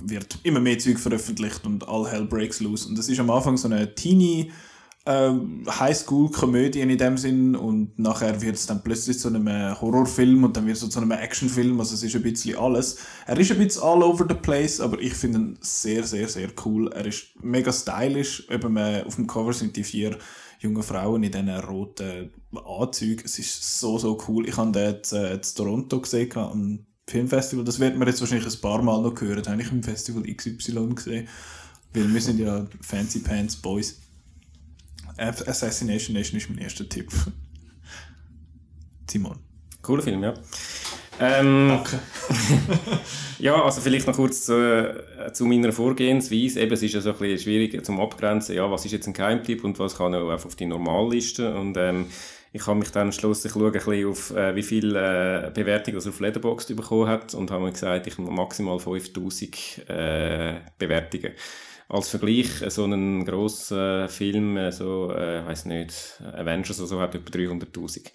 wird 0.00 0.38
immer 0.42 0.60
mehr 0.60 0.78
Zeug 0.78 0.98
veröffentlicht 0.98 1.66
und 1.66 1.86
all 1.86 2.10
hell 2.10 2.24
breaks 2.24 2.60
loose. 2.60 2.88
Und 2.88 2.96
das 2.96 3.10
ist 3.10 3.20
am 3.20 3.28
Anfang 3.28 3.58
so 3.58 3.68
eine 3.68 3.94
teeny 3.94 4.50
ähm, 5.06 5.64
Highschool-Komödie 5.68 6.80
in 6.80 6.98
dem 6.98 7.16
Sinn 7.16 7.54
und 7.54 7.96
nachher 7.98 8.42
wird 8.42 8.56
es 8.56 8.66
dann 8.66 8.82
plötzlich 8.82 9.18
zu 9.18 9.28
einem 9.28 9.48
Horrorfilm 9.80 10.42
und 10.42 10.56
dann 10.56 10.66
wird 10.66 10.76
es 10.76 10.88
zu 10.88 10.98
einem 10.98 11.12
Actionfilm, 11.12 11.78
also 11.78 11.94
es 11.94 12.02
ist 12.02 12.16
ein 12.16 12.22
bisschen 12.22 12.58
alles. 12.58 12.98
Er 13.26 13.38
ist 13.38 13.52
ein 13.52 13.58
bisschen 13.58 13.82
all 13.82 14.02
over 14.02 14.26
the 14.28 14.34
place, 14.34 14.80
aber 14.80 15.00
ich 15.00 15.14
finde 15.14 15.38
ihn 15.38 15.58
sehr, 15.60 16.02
sehr, 16.04 16.28
sehr 16.28 16.48
cool. 16.64 16.92
Er 16.92 17.06
ist 17.06 17.28
mega 17.40 17.72
stylisch, 17.72 18.48
eben 18.50 18.76
äh, 18.76 19.04
auf 19.06 19.14
dem 19.14 19.28
Cover 19.28 19.52
sind 19.52 19.76
die 19.76 19.84
vier 19.84 20.18
jungen 20.58 20.82
Frauen 20.82 21.22
in 21.22 21.30
diesen 21.30 21.50
roten 21.50 22.30
Anzügen. 22.54 23.24
Es 23.24 23.38
ist 23.38 23.78
so, 23.78 23.98
so 23.98 24.18
cool. 24.26 24.48
Ich 24.48 24.56
habe 24.56 24.72
den 24.72 24.90
jetzt, 24.92 25.12
äh, 25.12 25.34
in 25.34 25.40
Toronto 25.54 26.00
gesehen, 26.00 26.34
am 26.36 26.86
Filmfestival. 27.08 27.64
Das 27.64 27.78
wird 27.78 27.96
man 27.96 28.08
jetzt 28.08 28.20
wahrscheinlich 28.20 28.52
ein 28.52 28.60
paar 28.60 28.82
Mal 28.82 29.02
noch 29.02 29.20
hören. 29.20 29.38
Das 29.38 29.48
habe 29.48 29.62
ich 29.62 29.70
im 29.70 29.82
Festival 29.82 30.24
XY 30.24 30.94
gesehen. 30.94 31.28
Weil 31.92 32.12
wir 32.12 32.20
sind 32.20 32.40
ja 32.40 32.66
Fancy 32.80 33.20
Pants 33.20 33.56
Boys. 33.56 34.00
Assassination 35.18 36.14
Nation 36.14 36.38
ist 36.38 36.48
mein 36.48 36.58
erster 36.58 36.88
Tipp. 36.88 37.10
Simon. 39.10 39.38
Cooler 39.82 40.02
Film, 40.02 40.22
ja. 40.22 40.34
Ähm, 41.18 41.68
Danke. 41.68 41.98
ja, 43.38 43.62
also 43.62 43.80
vielleicht 43.80 44.06
noch 44.06 44.16
kurz 44.16 44.48
äh, 44.48 45.32
zu 45.32 45.46
meiner 45.46 45.72
Vorgehensweise. 45.72 46.60
Eben, 46.60 46.72
es 46.72 46.82
ist 46.82 46.94
ja 46.94 47.00
so 47.00 47.12
ein 47.12 47.18
bisschen 47.18 47.38
schwierig 47.38 47.84
zum 47.84 48.00
Abgrenzen, 48.00 48.54
ja, 48.54 48.70
was 48.70 48.84
ist 48.84 48.92
jetzt 48.92 49.06
ein 49.06 49.14
Geheimtipp 49.14 49.64
und 49.64 49.78
was 49.78 49.96
kann 49.96 50.14
auch 50.14 50.28
auf 50.28 50.56
die 50.56 50.66
Normalliste. 50.66 51.54
Und 51.54 51.76
ähm, 51.78 52.06
ich 52.52 52.66
habe 52.66 52.78
mich 52.78 52.90
dann 52.90 53.08
entschlossen, 53.08 53.46
ich 53.46 53.52
schaue 53.52 53.66
ein 53.66 53.72
bisschen 53.72 54.08
auf, 54.08 54.34
äh, 54.34 54.54
wie 54.54 54.62
viele 54.62 55.46
äh, 55.46 55.50
Bewertungen 55.50 55.98
er 55.98 56.08
auf 56.08 56.20
Letterboxd 56.20 56.76
bekommen 56.76 57.08
hat 57.08 57.34
und 57.34 57.50
habe 57.50 57.64
mir 57.64 57.72
gesagt, 57.72 58.06
ich 58.06 58.18
maximal 58.18 58.78
5000 58.78 59.88
äh, 59.88 60.54
Bewertungen. 60.78 61.32
Als 61.88 62.08
Vergleich, 62.08 62.62
äh, 62.62 62.70
so 62.70 62.84
ein 62.84 63.24
grosser 63.24 64.08
Film, 64.08 64.56
äh, 64.56 64.72
so, 64.72 65.12
äh, 65.12 65.40
ich 65.40 65.46
weiß 65.46 65.64
nicht, 65.66 66.20
Avengers 66.34 66.80
oder 66.80 66.88
so, 66.88 67.00
hat 67.00 67.14
etwa 67.14 67.30
300'000. 67.30 68.10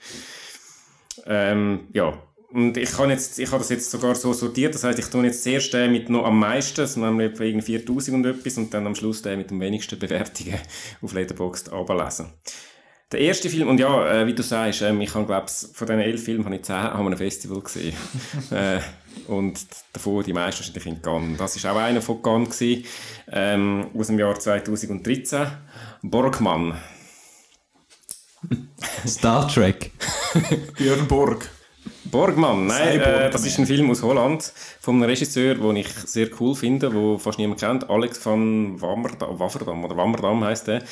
Ähm, 1.25 1.87
ja, 1.93 2.17
und 2.53 2.75
ich, 2.75 2.91
kann 2.91 3.09
jetzt, 3.09 3.39
ich 3.39 3.47
habe 3.49 3.59
das 3.59 3.69
jetzt 3.69 3.89
sogar 3.89 4.13
so 4.15 4.33
sortiert, 4.33 4.75
das 4.75 4.83
heißt, 4.83 4.99
ich 4.99 5.05
tue 5.05 5.23
jetzt 5.23 5.43
zuerst 5.43 5.73
den 5.73 5.91
mit 5.91 6.09
noch 6.09 6.25
am 6.25 6.37
meisten, 6.37 6.81
also 6.81 6.99
nämlich 6.99 7.31
etwa 7.31 7.43
irgendwie 7.43 7.65
4000 7.77 8.15
und 8.15 8.25
etwas, 8.25 8.57
und 8.57 8.73
dann 8.73 8.87
am 8.87 8.95
Schluss 8.95 9.21
den 9.21 9.37
mit 9.37 9.51
den 9.51 9.59
wenigsten 9.61 9.97
Bewertungen 9.97 10.59
auf 11.01 11.13
Letterboxd 11.13 11.71
ablesen. 11.71 12.33
Der 13.11 13.21
erste 13.21 13.49
Film, 13.49 13.67
und 13.67 13.79
ja, 13.79 14.21
äh, 14.21 14.27
wie 14.27 14.33
du 14.33 14.43
sagst, 14.43 14.81
ähm, 14.81 14.99
ich 15.01 15.13
habe, 15.15 15.25
glaube 15.25 15.47
von 15.47 15.87
diesen 15.87 15.99
elf 15.99 16.23
Filmen 16.23 16.45
habe 16.45 16.55
ich 16.55 16.63
zehn 16.63 16.75
an 16.75 17.05
einem 17.05 17.17
Festival 17.17 17.61
gesehen. 17.61 17.93
äh, 18.51 18.79
und 19.27 19.65
davon 19.93 20.23
die 20.23 20.33
meisten 20.33 20.59
wahrscheinlich 20.59 20.85
in 20.85 21.01
Cannes. 21.01 21.37
Das 21.37 21.63
war 21.63 21.73
auch 21.73 21.79
einer 21.79 22.01
von 22.01 22.21
Cannes, 22.21 22.49
gewesen, 22.57 22.85
ähm, 23.31 23.87
aus 23.97 24.07
dem 24.07 24.19
Jahr 24.19 24.39
2013. 24.39 25.47
Borgmann. 26.01 26.77
Star 29.07 29.47
Trek. 29.47 29.91
Björn 30.77 31.07
Borg. 31.07 31.49
Borgmann, 32.11 32.67
nein, 32.67 32.99
äh, 32.99 33.29
das 33.29 33.45
ist 33.45 33.57
ein 33.57 33.65
Film 33.65 33.89
aus 33.89 34.03
Holland 34.03 34.51
von 34.79 34.95
einem 34.95 35.03
Regisseur, 35.03 35.55
den 35.55 35.75
ich 35.77 35.87
sehr 35.87 36.27
cool 36.39 36.55
finde, 36.55 36.89
den 36.89 37.17
fast 37.17 37.39
niemand 37.39 37.59
kennt, 37.61 37.89
Alex 37.89 38.23
van 38.25 38.79
Wammerdam, 38.81 39.39
Wammerdam 39.39 39.85
oder 39.85 39.97
Wammerdam 39.97 40.43
heisst 40.43 40.67
der. 40.67 40.83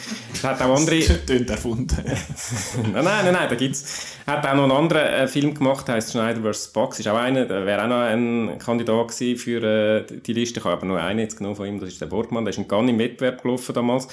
Er 0.42 0.50
hat 0.50 0.62
auch 0.62 0.76
andere... 0.76 1.00
Tönt 1.26 1.50
erfunden. 1.50 1.98
nein, 2.94 3.04
nein, 3.04 3.04
nein, 3.04 3.34
nein, 3.34 3.50
da 3.50 3.56
gibt's. 3.56 4.16
Er 4.26 4.38
hat 4.38 4.48
auch 4.48 4.56
noch 4.56 4.64
einen 4.64 4.72
anderen 4.72 5.06
äh, 5.06 5.28
Film 5.28 5.54
gemacht, 5.54 5.88
der 5.88 5.96
heißt 5.96 6.12
Schneider 6.12 6.42
vs. 6.42 6.70
Box. 6.70 7.00
Ist 7.00 7.08
auch 7.08 7.18
einer, 7.18 7.46
der 7.46 7.66
wäre 7.66 7.84
auch 7.84 7.88
noch 7.88 8.02
ein 8.02 8.58
Kandidat 8.60 9.10
gewesen 9.10 9.38
für 9.38 9.64
äh, 9.64 10.06
die 10.06 10.34
Liste. 10.34 10.60
Ich 10.60 10.66
habe 10.66 10.76
aber 10.76 10.86
nur 10.86 11.02
einen 11.02 11.20
jetzt 11.20 11.38
genommen 11.38 11.56
von 11.56 11.68
ihm, 11.68 11.80
das 11.80 11.90
ist 11.90 12.02
der 12.02 12.06
Borgmann. 12.08 12.46
Der 12.46 12.52
ist 12.52 12.58
in 12.58 12.68
Cannes 12.68 12.92
im 12.92 13.00
Wettbewerb 13.00 13.42
gelaufen 13.42 13.74
damals. 13.74 14.08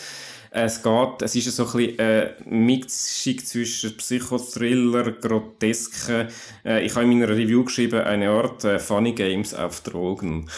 Es 0.59 0.83
geht, 0.83 1.21
es 1.21 1.37
ist 1.37 1.55
so 1.55 1.67
ein 1.67 1.73
bisschen 1.73 1.99
äh, 1.99 2.31
Mixung 2.47 3.39
zwischen 3.45 3.95
Psychothriller, 3.99 5.13
Groteske. 5.13 6.29
Äh, 6.65 6.87
ich 6.87 6.95
habe 6.95 7.05
in 7.05 7.11
meiner 7.11 7.29
Review 7.29 7.63
geschrieben, 7.63 8.01
eine 8.01 8.31
Art 8.31 8.65
äh, 8.65 8.79
Funny 8.79 9.13
Games 9.13 9.53
auf 9.53 9.83
Drogen. 9.83 10.49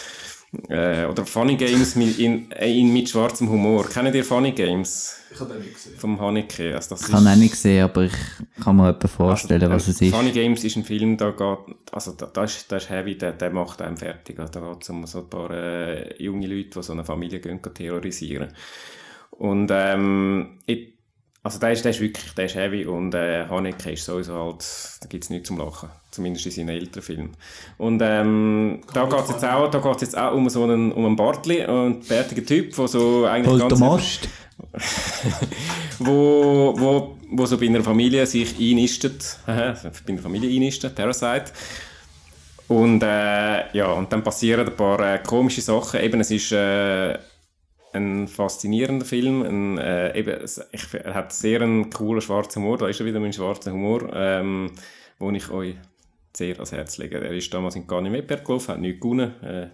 Äh, 0.69 1.05
oder 1.07 1.27
Funny 1.27 1.57
Games 1.57 1.97
mit, 1.97 2.17
in, 2.21 2.49
in, 2.53 2.93
mit 2.93 3.09
schwarzem 3.09 3.51
Humor. 3.51 3.89
Kennt 3.89 4.15
ihr 4.15 4.25
Funny 4.25 4.53
Games? 4.53 5.17
Ich 5.33 5.41
habe 5.41 5.55
den 5.55 5.63
nicht 5.63 5.75
gesehen. 5.75 5.99
Vom 5.99 6.21
Haneke. 6.21 6.77
Also 6.77 6.91
das 6.91 7.09
Ich 7.09 7.13
habe 7.13 7.25
ihn 7.25 7.29
auch 7.29 7.37
nicht 7.37 7.51
gesehen, 7.51 7.83
aber 7.83 8.05
ich 8.05 8.13
kann 8.63 8.77
mir 8.77 8.91
etwa 8.91 9.09
vorstellen, 9.09 9.69
was 9.69 9.89
es 9.89 10.01
ist. 10.01 10.15
Funny 10.15 10.31
Games 10.31 10.63
ist 10.63 10.77
ein 10.77 10.85
Film, 10.85 11.17
da 11.17 11.33
geht, 11.33 11.77
also 11.91 12.13
da, 12.13 12.27
da, 12.27 12.45
ist, 12.45 12.71
da 12.71 12.77
ist 12.77 12.89
heavy, 12.89 13.19
der, 13.19 13.33
der 13.33 13.51
macht 13.51 13.83
einem 13.83 13.97
fertig. 13.97 14.39
Also 14.39 14.53
Da 14.53 14.61
geht 14.61 14.83
es 14.85 14.91
um 14.91 15.05
so 15.09 15.19
ein 15.19 15.29
paar 15.29 15.51
äh, 15.51 16.23
junge 16.23 16.47
Leute, 16.47 16.71
die 16.79 16.83
so 16.85 16.93
eine 16.93 17.05
Familie 17.05 17.41
gehen, 17.41 17.61
gehen 17.61 17.75
terrorisieren. 17.75 18.53
Und 19.39 19.71
ähm, 19.73 20.59
ich, 20.67 20.95
also 21.45 21.61
der 21.61 21.73
ist, 21.73 21.85
der 21.85 21.93
ist 21.93 22.01
wirklich, 22.01 22.35
der 22.35 22.47
ist 22.47 22.57
heavy 22.57 22.85
und 22.85 23.15
äh, 23.15 23.47
Haneke 23.49 23.93
ist 23.93 24.05
sowieso 24.05 24.35
halt, 24.35 24.65
da 25.01 25.07
gibt 25.09 25.25
es 25.25 25.31
nichts 25.31 25.49
zum 25.49 25.59
Lachen. 25.59 25.89
Zumindest 26.11 26.47
in 26.47 26.53
seinen 26.53 26.69
älteren 26.71 27.03
Filmen. 27.03 27.37
Und 27.77 28.03
ähm, 28.03 28.81
da 28.93 29.05
geht 29.05 29.21
es 29.21 29.31
jetzt 29.31 29.45
auch, 29.45 29.71
da 29.71 29.79
geht's 29.79 30.03
jetzt 30.03 30.19
auch 30.19 30.35
um 30.35 30.49
so 30.49 30.65
einen, 30.65 30.91
um 30.91 31.07
einen 31.07 31.17
Bartli, 31.17 31.63
einen 31.63 32.01
bärtigen 32.01 32.45
Typ, 32.45 32.75
der 32.75 32.89
so 32.89 33.25
eigentlich 33.27 33.63
Holt 33.63 33.69
ganz... 33.69 33.81
Most. 33.81 34.29
wo, 36.01 36.75
wo, 36.77 37.17
wo 37.31 37.47
so 37.47 37.57
bei 37.59 37.67
einer 37.67 37.85
Familie 37.85 38.27
sich 38.27 38.59
einnistet, 38.59 39.39
bei 39.47 39.77
einer 40.09 40.19
Familie 40.21 40.51
einnistet, 40.51 40.97
Parasite. 40.97 41.53
Und 42.67 43.03
äh, 43.05 43.77
ja, 43.77 43.93
und 43.93 44.13
dann 44.13 44.25
passieren 44.25 44.67
ein 44.67 44.77
paar 44.77 45.01
äh, 45.01 45.19
komische 45.21 45.61
Sachen. 45.61 46.01
Eben, 46.01 46.21
es 46.21 46.33
ist 46.33 46.51
äh, 46.51 47.17
ein 47.99 48.29
faszinierender 48.29 49.05
Film. 49.05 49.43
Ein, 49.43 49.79
äh, 49.79 50.19
eben, 50.19 50.45
ich, 50.73 50.95
er 50.95 51.15
hat 51.15 51.33
sehr 51.33 51.61
einen 51.61 51.91
coolen 51.91 52.21
schwarzen 52.21 52.63
Humor. 52.63 52.79
Da 52.79 52.89
ist 52.89 53.01
er 53.01 53.07
wieder 53.07 53.21
mein 53.21 53.33
schwarzer 53.33 53.73
Humor, 53.73 54.11
ähm, 54.15 54.73
wo 55.19 55.31
ich 55.31 55.51
euch 55.51 55.75
sehr 56.35 56.55
ans 56.55 56.73
Herz 56.73 56.99
lege. 56.99 57.21
Er 57.21 57.33
ist 57.33 57.53
damals 57.53 57.77
in 57.77 57.87
Cannes 57.87 58.15
im 58.15 58.27
gelaufen, 58.27 58.69
hat 58.69 58.81
nichts 58.81 59.01
gewonnen. 59.01 59.35
Äh, 59.43 59.69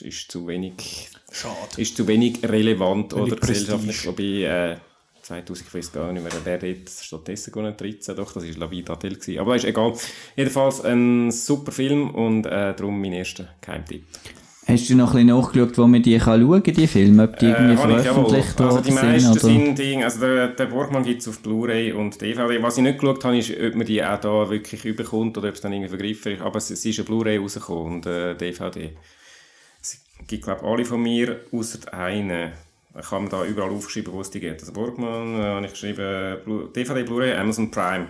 ist 0.00 0.30
zu 0.30 0.46
wenig 0.46 1.08
Schade. 1.30 1.80
ist 1.80 1.96
zu 1.96 2.06
wenig 2.06 2.42
relevant 2.42 3.12
Wenig 3.12 3.32
oder 3.32 3.36
gesellschaftlich. 3.36 4.06
Wobei, 4.06 4.72
äh, 4.72 4.76
2000, 5.22 5.68
ich 5.68 5.74
weiß 5.74 5.92
gar 5.92 6.12
nicht 6.12 6.22
mehr, 6.22 6.32
wer 6.44 6.58
dort 6.58 6.90
stattdessen 6.90 7.52
gewonnen 7.52 7.74
13, 7.76 8.16
doch, 8.16 8.32
das 8.32 8.46
war 8.46 8.54
Lavid 8.58 8.90
Adel. 8.90 9.14
gewesen. 9.14 9.38
Aber 9.38 9.56
ist 9.56 9.64
egal. 9.64 9.94
Jedenfalls 10.36 10.84
ein 10.84 11.30
super 11.30 11.72
Film 11.72 12.10
und 12.10 12.44
äh, 12.46 12.74
darum 12.74 13.00
mein 13.00 13.12
erster 13.12 13.48
Geheimtipp. 13.60 14.04
Hast 14.66 14.88
du 14.88 14.94
noch 14.94 15.14
ein 15.14 15.26
bisschen 15.26 15.38
nachgeschaut, 15.38 15.78
wo 15.78 15.86
man 15.86 16.02
die 16.02 16.16
kann 16.18 16.40
schauen 16.40 16.62
kann, 16.62 16.74
die 16.74 16.86
Filme, 16.86 17.24
ob 17.24 17.38
die 17.38 17.46
irgendwie 17.46 17.74
Äh, 17.74 17.76
habe 17.76 17.92
ich, 17.92 17.98
veröffentlicht 17.98 18.58
jawohl. 18.58 18.66
Also 18.66 18.80
die 18.80 18.92
worden 18.92 19.10
meisten 19.12 19.32
sind? 19.38 19.68
Oder? 19.68 19.76
sind 19.76 20.02
also 20.04 20.20
der, 20.20 20.48
der 20.48 20.66
Borgmann 20.66 21.02
gibt 21.04 21.20
es 21.20 21.28
auf 21.28 21.40
Blu-ray 21.40 21.92
und 21.92 22.20
DVD. 22.20 22.62
Was 22.62 22.78
ich 22.78 22.82
nicht 22.82 22.98
geschaut 22.98 23.24
habe, 23.24 23.36
ist, 23.36 23.50
ob 23.50 23.74
man 23.74 23.86
die 23.86 24.02
auch 24.02 24.20
da 24.20 24.48
wirklich 24.48 24.84
überkommt 24.86 25.36
oder 25.36 25.48
ob 25.48 25.54
es 25.54 25.60
dann 25.60 25.72
irgendwie 25.72 25.90
vergriffen 25.90 26.32
ist. 26.32 26.40
Aber 26.40 26.56
es, 26.56 26.70
es 26.70 26.84
ist 26.84 26.98
eine 26.98 27.04
Blu-ray 27.04 27.36
rausgekommen 27.38 27.92
und 27.94 28.06
äh, 28.06 28.34
DVD. 28.34 28.96
Es 29.82 30.00
gibt, 30.26 30.44
glaube 30.44 30.60
ich, 30.62 30.66
alle 30.66 30.84
von 30.86 31.02
mir, 31.02 31.40
außer 31.52 31.92
einen. 31.92 32.52
Ich 32.98 33.10
habe 33.10 33.24
mir 33.24 33.28
da 33.28 33.44
überall 33.44 33.70
aufgeschrieben, 33.70 34.12
wo 34.12 34.20
es 34.22 34.30
die 34.30 34.40
gibt. 34.40 34.60
Also 34.60 34.72
Borgmann, 34.72 35.40
äh, 35.40 35.42
habe 35.42 35.66
ich 35.66 35.72
geschrieben, 35.72 36.38
Blu 36.44 36.68
DVD, 36.68 37.02
Blu-ray, 37.02 37.34
Amazon 37.34 37.70
Prime. 37.70 38.06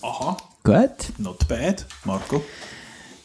Aha, 0.00 0.36
Gut. 0.62 1.12
not 1.18 1.46
bad. 1.48 1.84
Marco? 2.04 2.42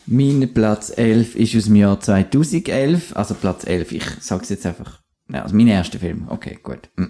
Mein 0.06 0.54
Platz 0.54 0.92
11 0.96 1.36
ist 1.36 1.56
aus 1.56 1.66
dem 1.66 1.76
Jahr 1.78 2.00
2011. 2.00 3.16
Also 3.16 3.36
Platz 3.36 3.66
11, 3.66 3.92
ich 3.94 4.04
sag's 4.20 4.50
jetzt 4.50 4.66
einfach. 4.66 5.02
Ja, 5.32 5.44
also 5.44 5.56
mein 5.56 5.68
erster 5.68 6.00
Film. 6.00 6.26
Okay, 6.28 6.60
gut. 6.62 6.90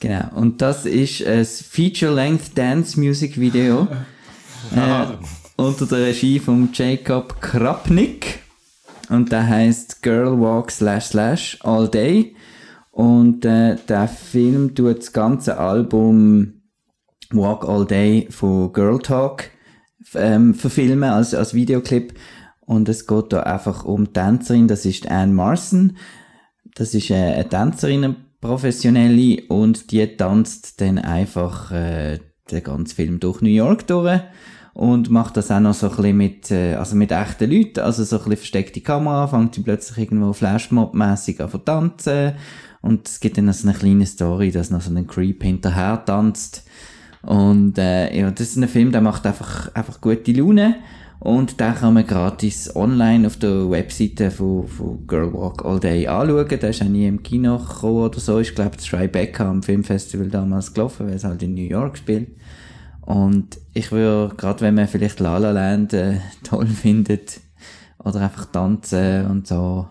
genau. 0.00 0.30
Und 0.34 0.62
das 0.62 0.86
ist 0.86 1.24
ein 1.26 1.44
Feature-Length 1.44 2.56
Dance 2.56 2.98
Music 2.98 3.38
Video. 3.38 3.88
äh, 4.74 5.06
unter 5.56 5.86
der 5.86 6.06
Regie 6.06 6.38
von 6.38 6.70
Jacob 6.72 7.40
Krapnik. 7.42 8.40
Und 9.10 9.30
der 9.30 9.46
heißt 9.46 10.02
Girl 10.02 10.40
Walk 10.40 10.70
slash 10.70 11.06
slash 11.06 11.58
All 11.62 11.88
Day. 11.88 12.34
Und 12.90 13.44
äh, 13.44 13.76
der 13.88 14.08
Film 14.08 14.74
tut 14.74 14.98
das 14.98 15.12
ganze 15.12 15.58
Album 15.58 16.62
Walk 17.30 17.68
All 17.68 17.84
Day 17.84 18.26
von 18.30 18.72
Girl 18.72 18.98
Talk 18.98 19.50
ähm, 20.14 20.54
verfilmen 20.54 21.10
als, 21.10 21.34
als 21.34 21.54
Videoclip. 21.54 22.14
Und 22.60 22.88
es 22.88 23.06
geht 23.06 23.32
da 23.32 23.44
einfach 23.44 23.84
um 23.84 24.12
Tänzerin, 24.12 24.68
das 24.68 24.84
ist 24.84 25.08
Anne 25.08 25.32
Marson. 25.32 25.96
Das 26.74 26.94
ist 26.94 27.10
äh, 27.10 27.14
eine 27.14 27.48
Tänzerin, 27.48 28.04
eine 28.04 28.16
professionelle, 28.40 29.42
und 29.48 29.90
die 29.90 30.06
tanzt 30.16 30.80
dann 30.80 30.98
einfach 30.98 31.70
äh, 31.72 32.18
den 32.50 32.62
ganzen 32.62 32.94
Film 32.94 33.20
durch 33.20 33.40
New 33.40 33.48
York 33.48 33.86
durch 33.86 34.20
und 34.76 35.10
macht 35.10 35.38
das 35.38 35.50
auch 35.50 35.60
noch 35.60 35.72
so 35.72 35.88
ein 35.88 35.96
bisschen 35.96 36.16
mit, 36.16 36.50
äh, 36.50 36.74
also 36.74 36.96
mit 36.96 37.10
echten 37.10 37.50
Leuten, 37.50 37.80
also 37.80 38.04
so 38.04 38.16
ein 38.16 38.24
bisschen 38.24 38.36
versteckte 38.36 38.80
Kamera, 38.82 39.26
fängt 39.26 39.54
sie 39.54 39.62
plötzlich 39.62 39.98
irgendwo 39.98 40.32
Flashmob-mässig 40.32 41.40
an 41.40 41.50
zu 41.50 41.58
tanzen 41.58 42.32
und 42.82 43.08
es 43.08 43.20
gibt 43.20 43.38
dann 43.38 43.46
noch 43.46 43.54
so 43.54 43.68
eine 43.68 43.76
kleine 43.76 44.06
Story, 44.06 44.50
dass 44.50 44.70
noch 44.70 44.82
so 44.82 44.94
ein 44.94 45.06
Creep 45.06 45.42
hinterher 45.42 46.04
tanzt 46.04 46.64
und 47.26 47.76
äh, 47.76 48.16
ja, 48.16 48.30
das 48.30 48.48
ist 48.48 48.56
ein 48.56 48.68
Film, 48.68 48.92
der 48.92 49.00
macht 49.00 49.26
einfach, 49.26 49.74
einfach 49.74 50.00
gute 50.00 50.32
Laune. 50.32 50.76
Und 51.18 51.58
den 51.58 51.74
kann 51.74 51.94
man 51.94 52.06
gratis 52.06 52.76
online 52.76 53.26
auf 53.26 53.36
der 53.36 53.68
Webseite 53.68 54.30
von, 54.30 54.68
von 54.68 55.06
Girl 55.06 55.32
Walk 55.32 55.64
All 55.64 55.80
Day 55.80 56.06
anschauen. 56.06 56.46
Der 56.48 56.70
ist 56.70 56.82
auch 56.82 56.88
nie 56.88 57.06
im 57.06 57.22
Kino 57.22 57.58
gekommen 57.58 58.04
oder 58.04 58.20
so. 58.20 58.38
Ich 58.38 58.54
glaube, 58.54 58.76
das 58.76 58.84
Tribeca 58.84 59.48
am 59.48 59.62
Filmfestival 59.62 60.28
damals 60.28 60.72
gelaufen, 60.72 61.08
weil 61.08 61.14
es 61.14 61.24
halt 61.24 61.42
in 61.42 61.54
New 61.54 61.62
York 61.62 61.98
spielt. 61.98 62.28
Und 63.00 63.58
ich 63.72 63.90
würde, 63.90 64.34
gerade 64.36 64.60
wenn 64.60 64.74
man 64.74 64.86
vielleicht 64.86 65.18
La 65.18 65.38
La 65.38 65.50
Land 65.50 65.94
äh, 65.94 66.18
toll 66.44 66.66
findet, 66.82 67.40
oder 67.98 68.20
einfach 68.20 68.46
tanzen 68.46 69.26
und 69.26 69.48
so, 69.48 69.88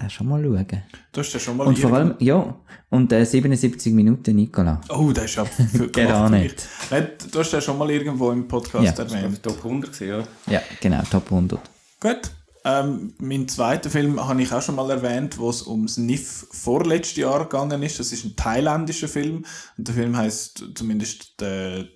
den 0.00 0.10
schon 0.10 0.28
mal 0.28 0.42
schauen. 0.42 0.82
Du 1.12 1.20
hast 1.20 1.32
ja 1.32 1.40
schon 1.40 1.56
mal 1.56 1.66
Und 1.66 1.78
vor 1.78 1.92
allem, 1.92 2.14
ja, 2.18 2.56
und 2.90 3.12
äh, 3.12 3.24
77 3.24 3.92
Minuten 3.92 4.34
Nicola. 4.36 4.80
Oh, 4.88 5.12
der 5.12 5.24
ist 5.24 5.34
ja 5.36 5.44
Geht 5.72 5.92
gemacht 5.92 6.12
auch 6.14 6.26
für 6.26 6.32
mich. 6.32 6.42
nicht. 6.44 6.68
Nein, 6.90 7.08
du 7.30 7.38
hast 7.38 7.52
ja 7.52 7.60
schon 7.60 7.76
mal 7.78 7.90
irgendwo 7.90 8.30
im 8.30 8.48
Podcast 8.48 8.84
Ja. 8.84 8.92
Das 8.92 9.12
war 9.12 9.20
erwähnt. 9.20 9.42
Top 9.42 9.58
100 9.58 9.92
gewesen, 9.92 10.14
oder? 10.14 10.28
Ja, 10.46 10.60
genau, 10.80 11.02
Top 11.10 11.24
100. 11.30 11.60
Gut. 12.00 12.30
Ähm, 12.64 13.14
mein 13.18 13.48
zweiter 13.48 13.88
Film 13.88 14.26
habe 14.26 14.42
ich 14.42 14.52
auch 14.52 14.60
schon 14.60 14.74
mal 14.74 14.90
erwähnt, 14.90 15.38
wo 15.38 15.48
es 15.48 15.66
ums 15.66 15.96
NIF 15.96 16.46
vorletztes 16.50 17.16
Jahr 17.16 17.44
gegangen 17.44 17.82
ist. 17.82 17.98
Das 18.00 18.12
ist 18.12 18.24
ein 18.24 18.36
thailändischer 18.36 19.08
Film. 19.08 19.44
Und 19.76 19.88
der 19.88 19.94
Film 19.94 20.16
heißt 20.16 20.64
zumindest 20.74 21.40
der, 21.40 21.86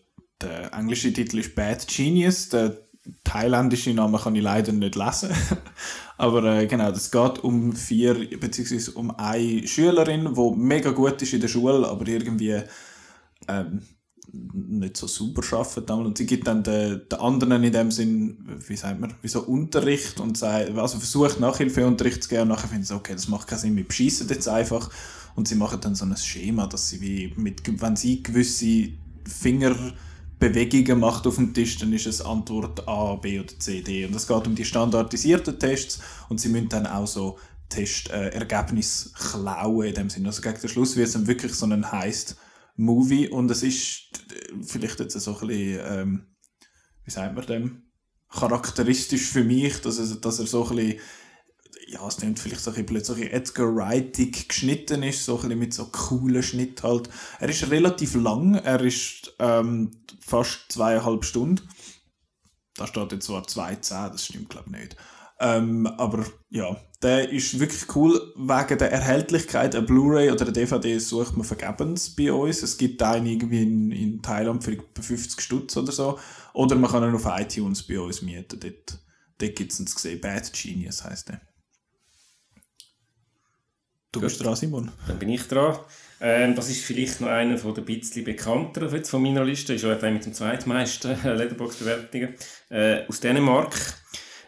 der 0.40 0.72
englische 0.72 1.12
Titel 1.12 1.38
ist 1.38 1.54
Bad 1.54 1.86
Genius. 1.88 2.48
Der 2.50 2.78
thailändische 3.24 3.92
Name 3.94 4.18
kann 4.18 4.34
ich 4.36 4.42
leider 4.42 4.72
nicht 4.72 4.94
lesen. 4.94 5.30
Aber 6.16 6.44
äh, 6.44 6.66
genau, 6.66 6.90
das 6.90 7.10
geht 7.10 7.42
um 7.42 7.72
vier, 7.72 8.38
beziehungsweise 8.38 8.92
um 8.92 9.10
eine 9.12 9.66
Schülerin, 9.66 10.34
die 10.34 10.52
mega 10.56 10.90
gut 10.90 11.20
ist 11.22 11.32
in 11.32 11.40
der 11.40 11.48
Schule, 11.48 11.88
aber 11.88 12.06
irgendwie 12.06 12.62
ähm, 13.48 13.82
nicht 14.32 14.96
so 14.96 15.06
super 15.08 15.42
arbeiten. 15.56 15.86
damals. 15.86 16.06
Und 16.06 16.18
sie 16.18 16.26
gibt 16.26 16.46
dann 16.46 16.62
den, 16.62 17.02
den 17.10 17.18
anderen 17.18 17.64
in 17.64 17.72
dem 17.72 17.90
Sinn, 17.90 18.38
wie 18.66 18.76
sagt 18.76 19.00
man, 19.00 19.14
wie 19.20 19.28
so 19.28 19.42
Unterricht 19.42 20.20
und 20.20 20.38
sagt, 20.38 20.70
also 20.76 20.98
versucht 20.98 21.40
Nachhilfeunterricht 21.40 22.22
zu 22.22 22.28
geben 22.28 22.42
und 22.42 22.48
nachher 22.48 22.68
finden 22.68 22.84
sie, 22.84 22.94
okay, 22.94 23.14
das 23.14 23.28
macht 23.28 23.48
keinen 23.48 23.58
Sinn, 23.58 23.76
wir 23.76 23.86
beschissen 23.86 24.28
jetzt 24.28 24.48
einfach. 24.48 24.90
Und 25.34 25.48
sie 25.48 25.54
machen 25.54 25.80
dann 25.80 25.94
so 25.94 26.04
ein 26.04 26.16
Schema, 26.16 26.66
dass 26.66 26.90
sie 26.90 27.00
wie 27.00 27.34
mit, 27.36 27.62
wenn 27.80 27.96
sie 27.96 28.22
gewisse 28.22 28.90
Fingerbewegungen 30.42 30.98
macht 30.98 31.26
auf 31.26 31.36
dem 31.36 31.54
Tisch, 31.54 31.78
dann 31.78 31.92
ist 31.92 32.06
es 32.06 32.20
Antwort 32.20 32.88
A, 32.88 33.14
B 33.14 33.38
oder 33.38 33.58
C, 33.58 33.80
D. 33.80 34.04
Und 34.06 34.14
es 34.16 34.26
geht 34.26 34.46
um 34.46 34.56
die 34.56 34.64
standardisierten 34.64 35.58
Tests 35.58 36.00
und 36.28 36.40
sie 36.40 36.48
müssen 36.48 36.68
dann 36.68 36.86
auch 36.86 37.06
so 37.06 37.38
Testergebnisse 37.68 39.10
äh, 39.10 39.12
klauen 39.12 39.86
in 39.86 39.94
dem 39.94 40.10
Sinne. 40.10 40.28
Also 40.28 40.42
gegen 40.42 40.60
den 40.60 40.68
Schluss 40.68 40.96
wird 40.96 41.06
es 41.06 41.12
dann 41.12 41.28
wirklich 41.28 41.54
so 41.54 41.66
ein 41.66 41.92
heist 41.92 42.36
Movie 42.76 43.28
und 43.28 43.50
es 43.52 43.62
ist 43.62 44.10
äh, 44.30 44.54
vielleicht 44.64 44.98
jetzt 44.98 45.18
so 45.18 45.38
ein 45.38 45.46
bisschen, 45.46 45.80
ähm, 45.84 46.26
wie 47.04 47.10
sagt 47.12 47.36
man 47.36 47.46
dem, 47.46 47.82
charakteristisch 48.28 49.28
für 49.28 49.44
mich, 49.44 49.80
dass 49.80 49.98
er, 49.98 50.16
dass 50.16 50.40
er 50.40 50.46
so 50.46 50.68
ein 50.68 50.76
bisschen, 50.76 51.00
ja, 51.92 52.06
es 52.06 52.20
nimmt 52.20 52.38
vielleicht 52.38 52.62
so 52.62 52.72
ein 52.72 52.86
bisschen 52.86 53.16
ein 53.16 53.30
Edgar 53.30 53.74
Wrightig 53.74 54.48
geschnitten 54.48 55.02
ist, 55.02 55.24
so 55.24 55.36
ein 55.36 55.42
bisschen 55.42 55.58
mit 55.58 55.74
so 55.74 55.86
coolen 55.86 56.42
Schnitt 56.42 56.82
halt. 56.82 57.10
Er 57.38 57.48
ist 57.48 57.70
relativ 57.70 58.14
lang, 58.14 58.54
er 58.54 58.80
ist 58.80 59.34
ähm, 59.38 59.90
fast 60.20 60.72
zweieinhalb 60.72 61.24
Stunden. 61.24 61.68
Da 62.76 62.86
steht 62.86 63.12
jetzt 63.12 63.26
zwar 63.26 63.42
2,10, 63.42 64.10
das 64.10 64.24
stimmt 64.24 64.48
glaube 64.48 64.70
ich 64.72 64.80
nicht. 64.80 64.96
Ähm, 65.38 65.86
aber 65.86 66.24
ja, 66.50 66.76
der 67.02 67.30
ist 67.30 67.58
wirklich 67.58 67.94
cool 67.94 68.32
wegen 68.36 68.78
der 68.78 68.92
Erhältlichkeit. 68.92 69.74
Eine 69.74 69.84
Blu-ray 69.84 70.30
oder 70.30 70.42
eine 70.42 70.52
DVD 70.52 70.98
sucht 70.98 71.36
man 71.36 71.44
vergebens 71.44 72.14
bei 72.14 72.32
uns. 72.32 72.62
Es 72.62 72.78
gibt 72.78 73.02
einen 73.02 73.26
irgendwie 73.26 73.62
in, 73.62 73.90
in 73.90 74.22
Thailand 74.22 74.64
für 74.64 74.72
etwa 74.72 75.02
50 75.02 75.40
Stutz 75.40 75.76
oder 75.76 75.92
so. 75.92 76.18
Oder 76.54 76.76
man 76.76 76.90
kann 76.90 77.02
ihn 77.02 77.14
auf 77.14 77.26
iTunes 77.26 77.82
bei 77.82 78.00
uns 78.00 78.22
mieten. 78.22 78.60
Dort, 78.60 78.98
dort 79.38 79.56
gibt 79.56 79.72
es 79.72 79.80
ihn 79.80 79.86
zu 79.88 79.98
sehen. 79.98 80.20
Bad 80.20 80.52
Genius 80.52 81.04
heisst 81.04 81.28
der. 81.28 81.40
Du 84.12 84.20
bist 84.20 84.44
dran, 84.44 84.54
Simon. 84.54 84.90
Dann 85.08 85.18
bin 85.18 85.30
ich 85.30 85.48
dran. 85.48 85.78
Ähm, 86.20 86.54
das 86.54 86.68
ist 86.68 86.84
vielleicht 86.84 87.22
noch 87.22 87.28
einer 87.28 87.56
von 87.56 87.74
der 87.74 87.80
bisschen 87.80 88.24
bekannteren 88.24 88.94
jetzt 88.94 89.08
von 89.08 89.22
meiner 89.22 89.42
Liste. 89.42 89.72
Ist 89.72 89.84
der 89.84 90.10
mit 90.10 90.26
dem 90.26 90.34
zweitmeisten 90.34 91.16
Letterbox-Bewertungen. 91.24 92.34
Äh, 92.68 93.06
aus 93.08 93.20
Dänemark. 93.20 93.74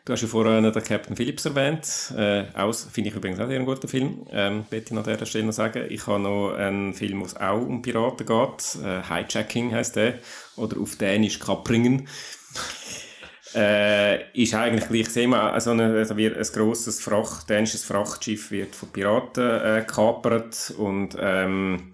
Du 0.04 0.12
hast 0.12 0.20
ja 0.20 0.28
vorher 0.28 0.60
noch 0.60 0.72
den 0.72 0.84
Captain 0.84 1.16
Phillips 1.16 1.46
erwähnt. 1.46 2.12
Äh, 2.14 2.44
aus, 2.52 2.86
finde 2.92 3.08
ich 3.08 3.16
übrigens 3.16 3.40
auch 3.40 3.46
sehr 3.46 3.56
einen 3.56 3.64
guten 3.64 3.88
Film. 3.88 4.26
Ähm, 4.30 4.66
möchte 4.70 4.92
ich 4.92 4.98
an 4.98 5.02
dieser 5.02 5.24
Stelle 5.24 5.46
noch 5.46 5.54
sagen. 5.54 5.86
Ich 5.88 6.06
habe 6.06 6.20
noch 6.20 6.52
einen 6.52 6.92
Film, 6.92 7.20
wo 7.20 7.24
es 7.24 7.34
auch 7.34 7.62
um 7.62 7.80
Piraten 7.80 8.26
geht. 8.26 8.84
Äh, 8.84 9.02
Hijacking 9.02 9.74
heißt 9.74 9.96
der. 9.96 10.18
Oder 10.56 10.78
auf 10.78 10.96
Dänisch 10.96 11.38
Kapringen. 11.38 12.06
Äh, 13.54 14.32
ist 14.32 14.54
eigentlich 14.54 14.88
gleich 14.88 15.08
Thema, 15.12 15.52
also 15.52 15.70
eine, 15.70 15.96
also 15.96 16.16
wird 16.16 16.36
ein 16.36 16.52
grosses 16.52 17.00
Fracht, 17.00 17.48
dänisches 17.48 17.84
Frachtschiff 17.84 18.50
wird 18.50 18.74
von 18.74 18.88
Piraten 18.88 19.44
äh, 19.44 19.80
gekapert 19.80 20.74
und 20.76 21.16
ähm, 21.20 21.92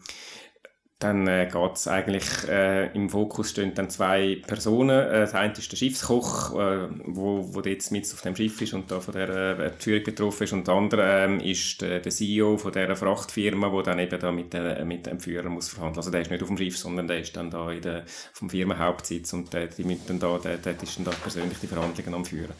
dann 1.01 1.27
äh, 1.27 1.48
geht 1.51 1.89
eigentlich, 1.89 2.47
äh, 2.47 2.93
im 2.93 3.09
Fokus 3.09 3.51
stehen 3.51 3.72
dann 3.74 3.89
zwei 3.89 4.43
Personen. 4.47 4.90
Äh, 4.90 5.20
das 5.20 5.35
eine 5.35 5.55
ist 5.55 5.72
der 5.72 5.78
Schiffskoch, 5.78 6.55
äh, 6.55 6.89
wo, 7.06 7.55
wo 7.55 7.60
jetzt 7.62 7.90
mit 7.90 8.05
auf 8.12 8.20
dem 8.20 8.36
Schiff 8.36 8.60
ist 8.60 8.74
und 8.74 8.90
da 8.90 9.01
von 9.01 9.14
der 9.14 9.31
äh, 9.31 9.70
Führung 9.78 10.05
betroffen 10.05 10.44
ist. 10.44 10.52
Und 10.52 10.68
der 10.68 10.74
andere 10.74 11.24
ähm, 11.24 11.40
ist 11.40 11.81
der, 11.81 12.01
der 12.01 12.12
CEO 12.12 12.59
von 12.59 12.72
dieser 12.72 12.97
Frachtfirma, 12.97 13.72
wo 13.72 13.81
dann 13.81 13.98
eben 13.98 14.20
da 14.20 14.31
mit, 14.31 14.52
der, 14.52 14.85
mit 14.85 15.06
dem 15.06 15.18
Führer 15.18 15.48
muss 15.48 15.70
verhandeln. 15.70 16.01
Also 16.01 16.10
der 16.10 16.20
ist 16.20 16.31
nicht 16.31 16.43
auf 16.43 16.48
dem 16.48 16.59
Schiff, 16.59 16.77
sondern 16.77 17.09
der 17.09 17.20
ist 17.20 17.35
dann 17.35 17.51
da 17.51 17.72
in 17.72 17.81
der, 17.81 18.02
vom 18.35 18.51
Firmenhauptsitz 18.51 19.32
und 19.32 19.51
der, 19.55 19.68
die 19.68 19.85
müssen 19.85 20.05
dann 20.06 20.20
da, 20.20 20.36
der, 20.36 20.59
der 20.59 20.82
ist 20.82 20.98
dann 20.98 21.06
da 21.06 21.12
persönlich 21.12 21.59
die 21.62 21.66
Verhandlungen 21.66 22.12
am 22.12 22.27
Führen. 22.27 22.52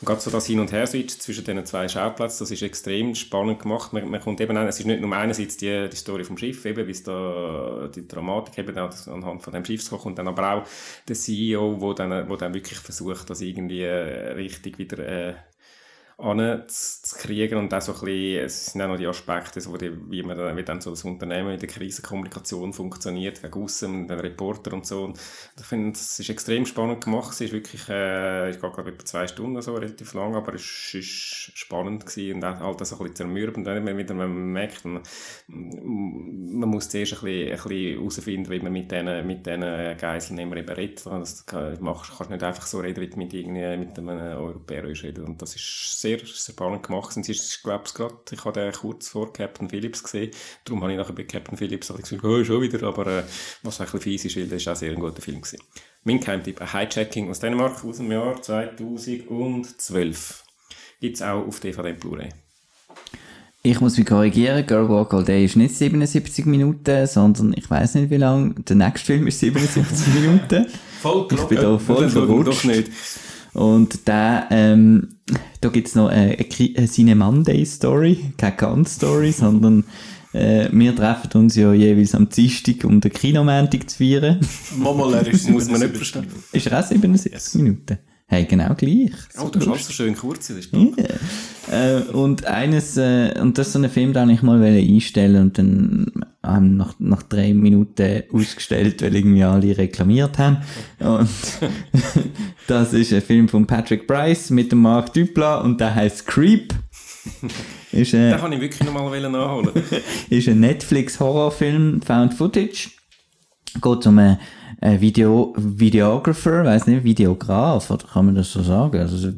Und 0.00 0.06
gerade 0.06 0.20
so 0.20 0.30
das 0.30 0.46
Hin- 0.46 0.60
und 0.60 0.70
Her-Switch 0.70 1.18
zwischen 1.18 1.44
diesen 1.44 1.66
zwei 1.66 1.88
Schauplätzen, 1.88 2.38
das 2.40 2.50
ist 2.52 2.62
extrem 2.62 3.16
spannend 3.16 3.60
gemacht. 3.60 3.92
Man, 3.92 4.08
man 4.08 4.20
kommt 4.20 4.40
eben 4.40 4.56
es 4.56 4.78
ist 4.78 4.86
nicht 4.86 5.00
nur 5.00 5.12
einerseits 5.12 5.56
die, 5.56 5.88
die 5.88 5.96
Story 5.96 6.22
vom 6.22 6.38
Schiff, 6.38 6.64
eben, 6.66 6.88
es 6.88 7.02
da 7.02 7.90
die 7.92 8.06
Dramatik 8.06 8.58
eben 8.58 8.78
anhand 8.78 9.42
von 9.42 9.52
dem 9.52 9.64
Schiffskoch 9.64 10.04
und 10.04 10.16
dann 10.16 10.28
aber 10.28 10.54
auch 10.54 10.62
der 11.08 11.16
CEO, 11.16 11.80
wo 11.80 11.94
dann, 11.94 12.28
wo 12.28 12.36
dann 12.36 12.54
wirklich 12.54 12.78
versucht, 12.78 13.28
das 13.28 13.40
irgendwie 13.40 13.82
äh, 13.82 14.32
richtig 14.34 14.78
wieder 14.78 14.98
äh, 15.00 15.34
kriegen 17.18 17.58
und 17.58 17.74
auch 17.74 17.80
so 17.80 17.92
ein 17.92 18.00
bisschen, 18.00 18.44
es 18.44 18.66
sind 18.66 18.82
auch 18.82 18.88
noch 18.88 18.96
die 18.96 19.06
Aspekte, 19.06 19.60
so 19.60 19.76
die, 19.76 19.92
wie 20.10 20.22
man 20.22 20.38
dann, 20.38 20.56
wie 20.56 20.62
dann 20.62 20.80
so 20.80 20.90
das 20.90 21.04
Unternehmen 21.04 21.52
in 21.52 21.58
der 21.58 21.68
Krisenkommunikation 21.68 22.72
funktioniert, 22.72 23.42
wegen 23.42 23.62
aussen, 23.62 24.08
den 24.08 24.20
Reporter 24.20 24.72
und 24.72 24.86
so. 24.86 25.04
Und 25.04 25.18
ich 25.58 25.66
finde, 25.66 25.92
es 25.92 26.18
ist 26.18 26.30
extrem 26.30 26.64
spannend 26.64 27.04
gemacht, 27.04 27.32
es 27.32 27.40
ist 27.40 27.52
wirklich, 27.52 27.88
äh, 27.88 28.50
ich 28.50 28.58
glaube 28.58 28.82
etwa 28.82 29.04
zwei 29.04 29.26
Stunden 29.26 29.60
so, 29.60 29.74
relativ 29.74 30.14
lang, 30.14 30.34
aber 30.34 30.54
es 30.54 30.94
ist 30.94 31.52
spannend 31.54 32.06
gewesen 32.06 32.36
und 32.36 32.44
auch 32.44 32.60
halt 32.60 32.86
so 32.86 32.94
ein 32.94 32.98
bisschen 32.98 33.16
zermürbend, 33.16 33.66
wenn 33.66 33.84
man 33.84 33.98
wieder 33.98 34.14
man 34.14 34.52
merkt, 34.52 34.84
man, 34.84 35.02
man 35.48 36.68
muss 36.68 36.88
zuerst 36.88 37.14
ein 37.14 37.56
bisschen, 37.56 37.96
herausfinden, 37.96 38.50
wie 38.50 38.60
man 38.60 38.72
mit 38.72 38.90
diesen, 38.90 39.26
mit 39.26 39.46
diesen 39.46 39.60
Geiselnehmern 39.98 40.58
eben 40.58 40.68
redet. 40.68 41.06
Das 41.06 41.44
machst, 41.80 42.16
kannst 42.16 42.30
nicht 42.30 42.42
einfach 42.42 42.66
so 42.66 42.80
reden, 42.80 43.00
wie 43.00 43.08
du 43.08 43.18
mit, 43.18 43.32
mit 43.32 43.98
einem 43.98 44.08
Europäer 44.08 44.84
reden. 44.84 45.24
Und 45.24 45.42
das 45.42 45.54
ist 45.56 46.00
sehr, 46.00 46.18
sehr 46.18 46.52
spannend 46.52 46.82
gemacht. 46.82 47.07
Und 47.16 47.28
ich 47.28 47.62
glaube 47.62 47.84
es 47.84 47.94
gerade, 47.94 48.14
ich 48.30 48.44
habe 48.44 48.60
den 48.60 48.72
kurz 48.72 49.08
vor 49.08 49.32
Captain 49.32 49.68
Phillips 49.68 50.02
gesehen, 50.02 50.30
darum 50.64 50.82
habe 50.82 50.92
ich 50.92 50.98
nachher 50.98 51.12
bei 51.12 51.24
Captain 51.24 51.56
Phillips 51.56 51.88
gesagt, 51.88 52.24
oh, 52.24 52.44
schon 52.44 52.62
wieder, 52.62 52.86
aber 52.86 53.06
äh, 53.06 53.22
was 53.62 53.80
ein 53.80 53.84
bisschen 53.84 54.00
fies 54.00 54.24
ist, 54.24 54.36
weil 54.36 54.46
das 54.46 54.62
ist 54.62 54.68
auch 54.68 54.76
sehr 54.76 54.92
ein 54.92 55.00
guter 55.00 55.22
Film 55.22 55.40
gewesen. 55.40 55.58
Mein 56.04 56.20
Geheimtipp, 56.20 56.60
ein 56.60 56.72
Hijacking 56.72 57.30
aus 57.30 57.40
Dänemark 57.40 57.84
aus 57.84 57.96
dem 57.98 58.12
Jahr 58.12 58.40
2012. 58.40 60.44
Gibt 61.00 61.16
es 61.16 61.22
auch 61.22 61.46
auf 61.46 61.60
DVD 61.60 61.92
Blu-ray. 61.92 62.30
Ich 63.62 63.80
muss 63.80 63.98
mich 63.98 64.06
korrigieren, 64.06 64.64
Girl 64.66 64.88
Walk 64.88 65.12
All 65.12 65.24
Day 65.24 65.44
ist 65.44 65.56
nicht 65.56 65.74
77 65.74 66.46
Minuten, 66.46 67.06
sondern 67.06 67.52
ich 67.56 67.68
weiß 67.68 67.96
nicht 67.96 68.10
wie 68.10 68.16
lang. 68.16 68.64
Der 68.64 68.76
nächste 68.76 69.06
Film 69.06 69.26
ist 69.26 69.40
77 69.40 70.14
Minuten. 70.14 70.66
Voll 71.00 71.28
Ich 71.30 71.42
bin 71.42 71.60
da 71.60 71.78
voll 71.78 72.08
verrutscht. 72.08 72.48
Doch 72.48 72.64
nicht. 72.64 72.90
Und 73.58 74.00
da, 74.06 74.46
ähm, 74.50 75.08
da 75.60 75.68
gibt's 75.68 75.94
noch 75.96 76.08
eine, 76.08 76.32
eine, 76.32 76.42
Kri- 76.44 76.76
eine 76.76 76.86
Cine 76.88 77.16
Monday 77.16 77.64
Story, 77.66 78.32
keine 78.36 78.54
Kant 78.56 78.88
Story, 78.88 79.32
sondern 79.32 79.84
äh, 80.32 80.68
wir 80.70 80.94
treffen 80.94 81.30
uns 81.40 81.56
ja 81.56 81.72
jeweils 81.72 82.14
am 82.14 82.28
Dienstag, 82.28 82.84
um 82.84 83.00
den 83.00 83.12
Kinomäntig 83.12 83.90
zu 83.90 83.98
feiern. 83.98 84.38
Er 85.12 85.26
ist 85.26 85.48
Muss 85.50 85.68
man 85.68 85.80
nicht 85.80 85.90
77 85.94 85.96
verstehen. 85.96 86.26
Ist 86.52 86.66
er 86.68 86.78
auch 86.78 86.84
77 86.86 87.62
Minuten? 87.62 87.98
Hey, 88.26 88.44
genau 88.44 88.74
gleich. 88.74 89.10
Oh, 89.42 89.48
du 89.48 89.60
schaffst 89.60 89.86
so 89.86 89.92
schön 89.92 90.14
kurz, 90.14 90.48
das 90.48 90.58
ist 90.58 90.70
Äh, 91.70 92.02
und 92.12 92.44
eines, 92.44 92.96
äh, 92.96 93.34
und 93.40 93.56
das 93.58 93.68
ist 93.68 93.72
so 93.72 93.78
ein 93.80 93.88
Film, 93.90 94.12
den 94.12 94.30
ich 94.30 94.42
mal 94.42 94.62
einstellen 94.62 95.42
und 95.42 95.58
dann 95.58 96.06
haben 96.42 96.76
nach, 96.76 96.94
nach 96.98 97.22
drei 97.22 97.52
Minuten 97.52 98.22
ausgestellt, 98.32 99.02
weil 99.02 99.14
irgendwie 99.14 99.42
alle 99.42 99.76
reklamiert 99.76 100.38
haben. 100.38 100.58
Und 101.00 101.28
das 102.66 102.92
ist 102.92 103.12
ein 103.12 103.22
Film 103.22 103.48
von 103.48 103.66
Patrick 103.66 104.06
Bryce 104.06 104.50
mit 104.50 104.70
dem 104.70 104.82
Mark 104.82 105.12
Dupla 105.12 105.60
und 105.60 105.80
der 105.80 105.94
heißt 105.94 106.26
Creep. 106.26 106.74
ist, 107.92 108.12
Den 108.12 108.32
äh, 108.32 108.38
kann 108.38 108.52
ich 108.52 108.60
wirklich 108.60 108.84
noch 108.84 108.92
mal 108.92 109.30
nachholen. 109.30 109.70
ist 110.30 110.48
ein 110.48 110.60
Netflix-Horrorfilm, 110.60 112.02
Found 112.02 112.34
Footage. 112.34 112.90
Geht 113.82 114.06
um 114.06 114.18
einen, 114.18 114.38
einen 114.80 115.00
Video, 115.00 115.54
Videographer, 115.56 116.64
weiß 116.64 116.86
nicht, 116.86 117.04
Videograf, 117.04 117.90
oder 117.90 118.06
kann 118.06 118.26
man 118.26 118.34
das 118.36 118.52
so 118.52 118.62
sagen? 118.62 118.98
Also, 118.98 119.32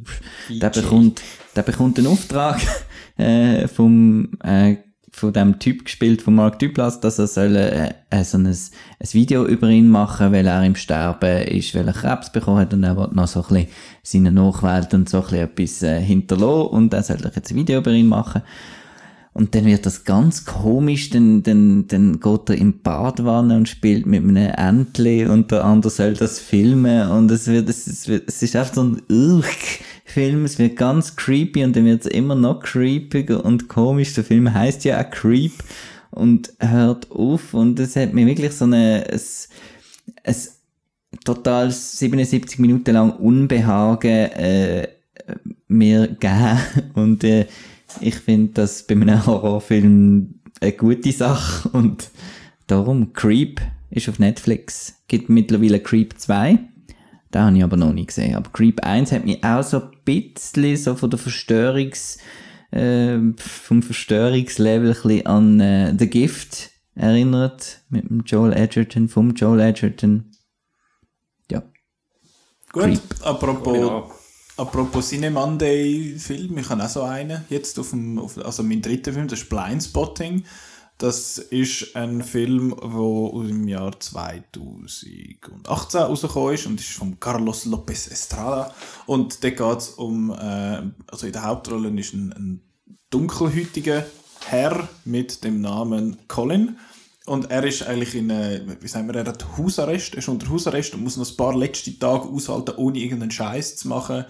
der 0.48 0.68
bekommt, 0.68 1.22
der 1.56 1.62
bekommt 1.62 1.98
einen 1.98 2.06
Auftrag, 2.06 2.60
äh, 3.16 3.66
vom, 3.66 4.30
äh, 4.44 4.76
von 5.10 5.32
dem 5.32 5.58
Typ 5.58 5.84
gespielt, 5.84 6.22
von 6.22 6.34
Mark 6.34 6.58
Duplass, 6.58 7.00
dass 7.00 7.18
er 7.18 7.26
soll, 7.26 7.56
äh, 7.56 7.92
äh, 8.10 8.24
so 8.24 8.38
ein, 8.38 8.46
ein 8.46 8.56
Video 9.12 9.44
über 9.46 9.68
ihn 9.68 9.88
machen, 9.88 10.32
weil 10.32 10.46
er 10.46 10.64
im 10.64 10.76
Sterben 10.76 11.42
ist, 11.48 11.74
weil 11.74 11.86
er 11.86 11.94
Krebs 11.94 12.30
bekommen 12.30 12.60
hat 12.60 12.72
und 12.72 12.84
er 12.84 12.96
will 12.96 13.08
noch 13.12 13.28
so 13.28 13.42
ein 13.42 13.48
bisschen 13.48 13.68
seine 14.02 14.32
Nachwelt 14.32 14.94
und 14.94 15.08
so 15.08 15.18
ein 15.18 15.24
bisschen 15.24 15.40
etwas 15.40 15.82
äh, 15.82 16.00
hinterlassen 16.00 16.68
und 16.68 16.94
er 16.94 17.02
soll 17.02 17.18
jetzt 17.22 17.50
ein 17.50 17.56
Video 17.56 17.80
über 17.80 17.90
ihn 17.90 18.08
machen. 18.08 18.42
Und 19.32 19.54
dann 19.54 19.64
wird 19.64 19.86
das 19.86 20.04
ganz 20.04 20.44
komisch, 20.44 21.10
dann, 21.10 21.44
dann, 21.44 21.86
dann 21.86 22.18
geht 22.18 22.50
er 22.50 22.56
in 22.56 22.82
Badwanne 22.82 23.56
und 23.56 23.68
spielt 23.68 24.04
mit 24.04 24.24
einem 24.24 24.52
Entli 24.54 25.24
und 25.24 25.52
der 25.52 25.64
andere 25.64 25.90
soll 25.90 26.14
das 26.14 26.40
filmen 26.40 27.08
und 27.10 27.30
es 27.30 27.46
wird, 27.46 27.68
es, 27.68 27.86
es, 27.86 28.08
wird, 28.08 28.28
es 28.28 28.42
ist 28.42 28.56
einfach 28.56 28.74
so 28.74 28.82
ein 28.82 29.02
Ugh 29.08 29.44
Film, 30.10 30.44
es 30.44 30.58
wird 30.58 30.76
ganz 30.76 31.16
creepy 31.16 31.64
und 31.64 31.76
dann 31.76 31.84
wird 31.84 32.04
es 32.04 32.10
immer 32.10 32.34
noch 32.34 32.60
creepiger 32.60 33.44
und 33.44 33.68
komisch. 33.68 34.14
Der 34.14 34.24
Film 34.24 34.52
heißt 34.52 34.84
ja 34.84 35.00
auch 35.00 35.10
Creep 35.10 35.52
und 36.10 36.52
hört 36.58 37.10
auf 37.10 37.54
und 37.54 37.78
es 37.80 37.96
hat 37.96 38.12
mir 38.12 38.26
wirklich 38.26 38.52
so 38.52 38.64
eine, 38.64 39.08
es, 39.08 39.48
es 40.22 40.60
total 41.24 41.70
77 41.70 42.58
Minuten 42.58 42.94
lang 42.94 43.12
Unbehagen 43.12 44.30
äh, 44.32 44.88
mir 45.68 46.08
gegeben 46.08 46.58
und 46.94 47.24
äh, 47.24 47.46
ich 48.00 48.16
finde 48.16 48.52
das 48.54 48.82
bei 48.84 48.94
einem 48.94 49.24
Horrorfilm 49.26 50.34
eine 50.60 50.72
gute 50.72 51.12
Sache 51.12 51.68
und 51.70 52.10
darum 52.66 53.12
Creep 53.12 53.60
ist 53.90 54.08
auf 54.08 54.18
Netflix. 54.18 54.94
Gibt 55.08 55.28
mittlerweile 55.28 55.80
Creep 55.80 56.18
2. 56.18 56.58
Da 57.30 57.46
habe 57.46 57.56
ich 57.56 57.62
aber 57.62 57.76
noch 57.76 57.92
nicht 57.92 58.08
gesehen. 58.08 58.34
Aber 58.34 58.50
Creep 58.50 58.84
1 58.84 59.12
hat 59.12 59.24
mich 59.24 59.42
auch 59.44 59.62
so 59.62 59.80
ein 59.82 59.90
bisschen 60.04 60.76
so 60.76 60.96
von 60.96 61.10
der 61.10 61.18
Verstörungs, 61.18 62.18
äh, 62.72 63.18
vom 63.36 63.82
Verstörungslevel 63.82 64.88
ein 64.88 65.02
bisschen 65.02 65.26
an 65.26 65.60
äh, 65.60 65.94
The 65.96 66.08
Gift 66.08 66.70
erinnert. 66.94 67.82
Mit 67.88 68.08
dem 68.08 68.22
Joel 68.24 68.52
Edgerton, 68.52 69.08
vom 69.08 69.34
Joel 69.34 69.60
Edgerton. 69.60 70.32
Ja. 71.50 71.62
Gut, 72.72 72.82
Creep. 72.82 73.00
apropos, 73.22 74.12
apropos 74.56 75.08
Cine 75.08 75.30
Monday 75.30 76.16
Film, 76.18 76.58
ich 76.58 76.68
habe 76.68 76.84
auch 76.84 76.88
so 76.88 77.02
einen 77.02 77.44
jetzt 77.48 77.78
auf 77.78 77.90
dem, 77.90 78.18
auf, 78.18 78.38
also 78.44 78.64
mein 78.64 78.82
dritter 78.82 79.12
Film, 79.12 79.28
das 79.28 79.40
ist 79.40 79.48
Blindspotting. 79.48 80.44
Das 81.00 81.38
ist 81.38 81.96
ein 81.96 82.22
Film, 82.22 82.76
der 82.78 83.48
dem 83.48 83.66
Jahr 83.66 83.98
2018 83.98 85.98
rausgekommen 85.98 86.54
ist 86.54 86.66
und 86.66 86.78
ist 86.78 86.90
von 86.90 87.18
Carlos 87.18 87.64
López 87.64 88.10
Estrada. 88.10 88.74
Und 89.06 89.42
da 89.42 89.48
geht 89.48 89.78
es 89.78 89.88
um, 89.88 90.30
äh, 90.30 90.82
also 91.06 91.26
in 91.26 91.32
der 91.32 91.44
Hauptrolle 91.44 91.88
ist 91.98 92.12
ein, 92.12 92.34
ein 92.34 92.60
dunkelhäutiger 93.08 94.04
Herr 94.44 94.90
mit 95.06 95.42
dem 95.42 95.62
Namen 95.62 96.18
Colin. 96.28 96.76
Und 97.24 97.50
er 97.50 97.64
ist 97.64 97.82
eigentlich 97.82 98.14
in, 98.14 98.28
äh, 98.28 98.60
wie 98.78 98.88
sagen 98.88 99.08
wir, 99.08 99.14
er 99.14 99.24
hat 99.24 99.56
Hausarrest, 99.56 100.16
ist 100.16 100.28
unter 100.28 100.50
Hausarrest 100.50 100.92
und 100.92 101.02
muss 101.02 101.16
noch 101.16 101.30
ein 101.30 101.36
paar 101.36 101.56
letzte 101.56 101.98
Tage 101.98 102.28
aushalten, 102.28 102.74
ohne 102.76 102.98
irgendeinen 102.98 103.30
Scheiß 103.30 103.76
zu 103.76 103.88
machen, 103.88 104.26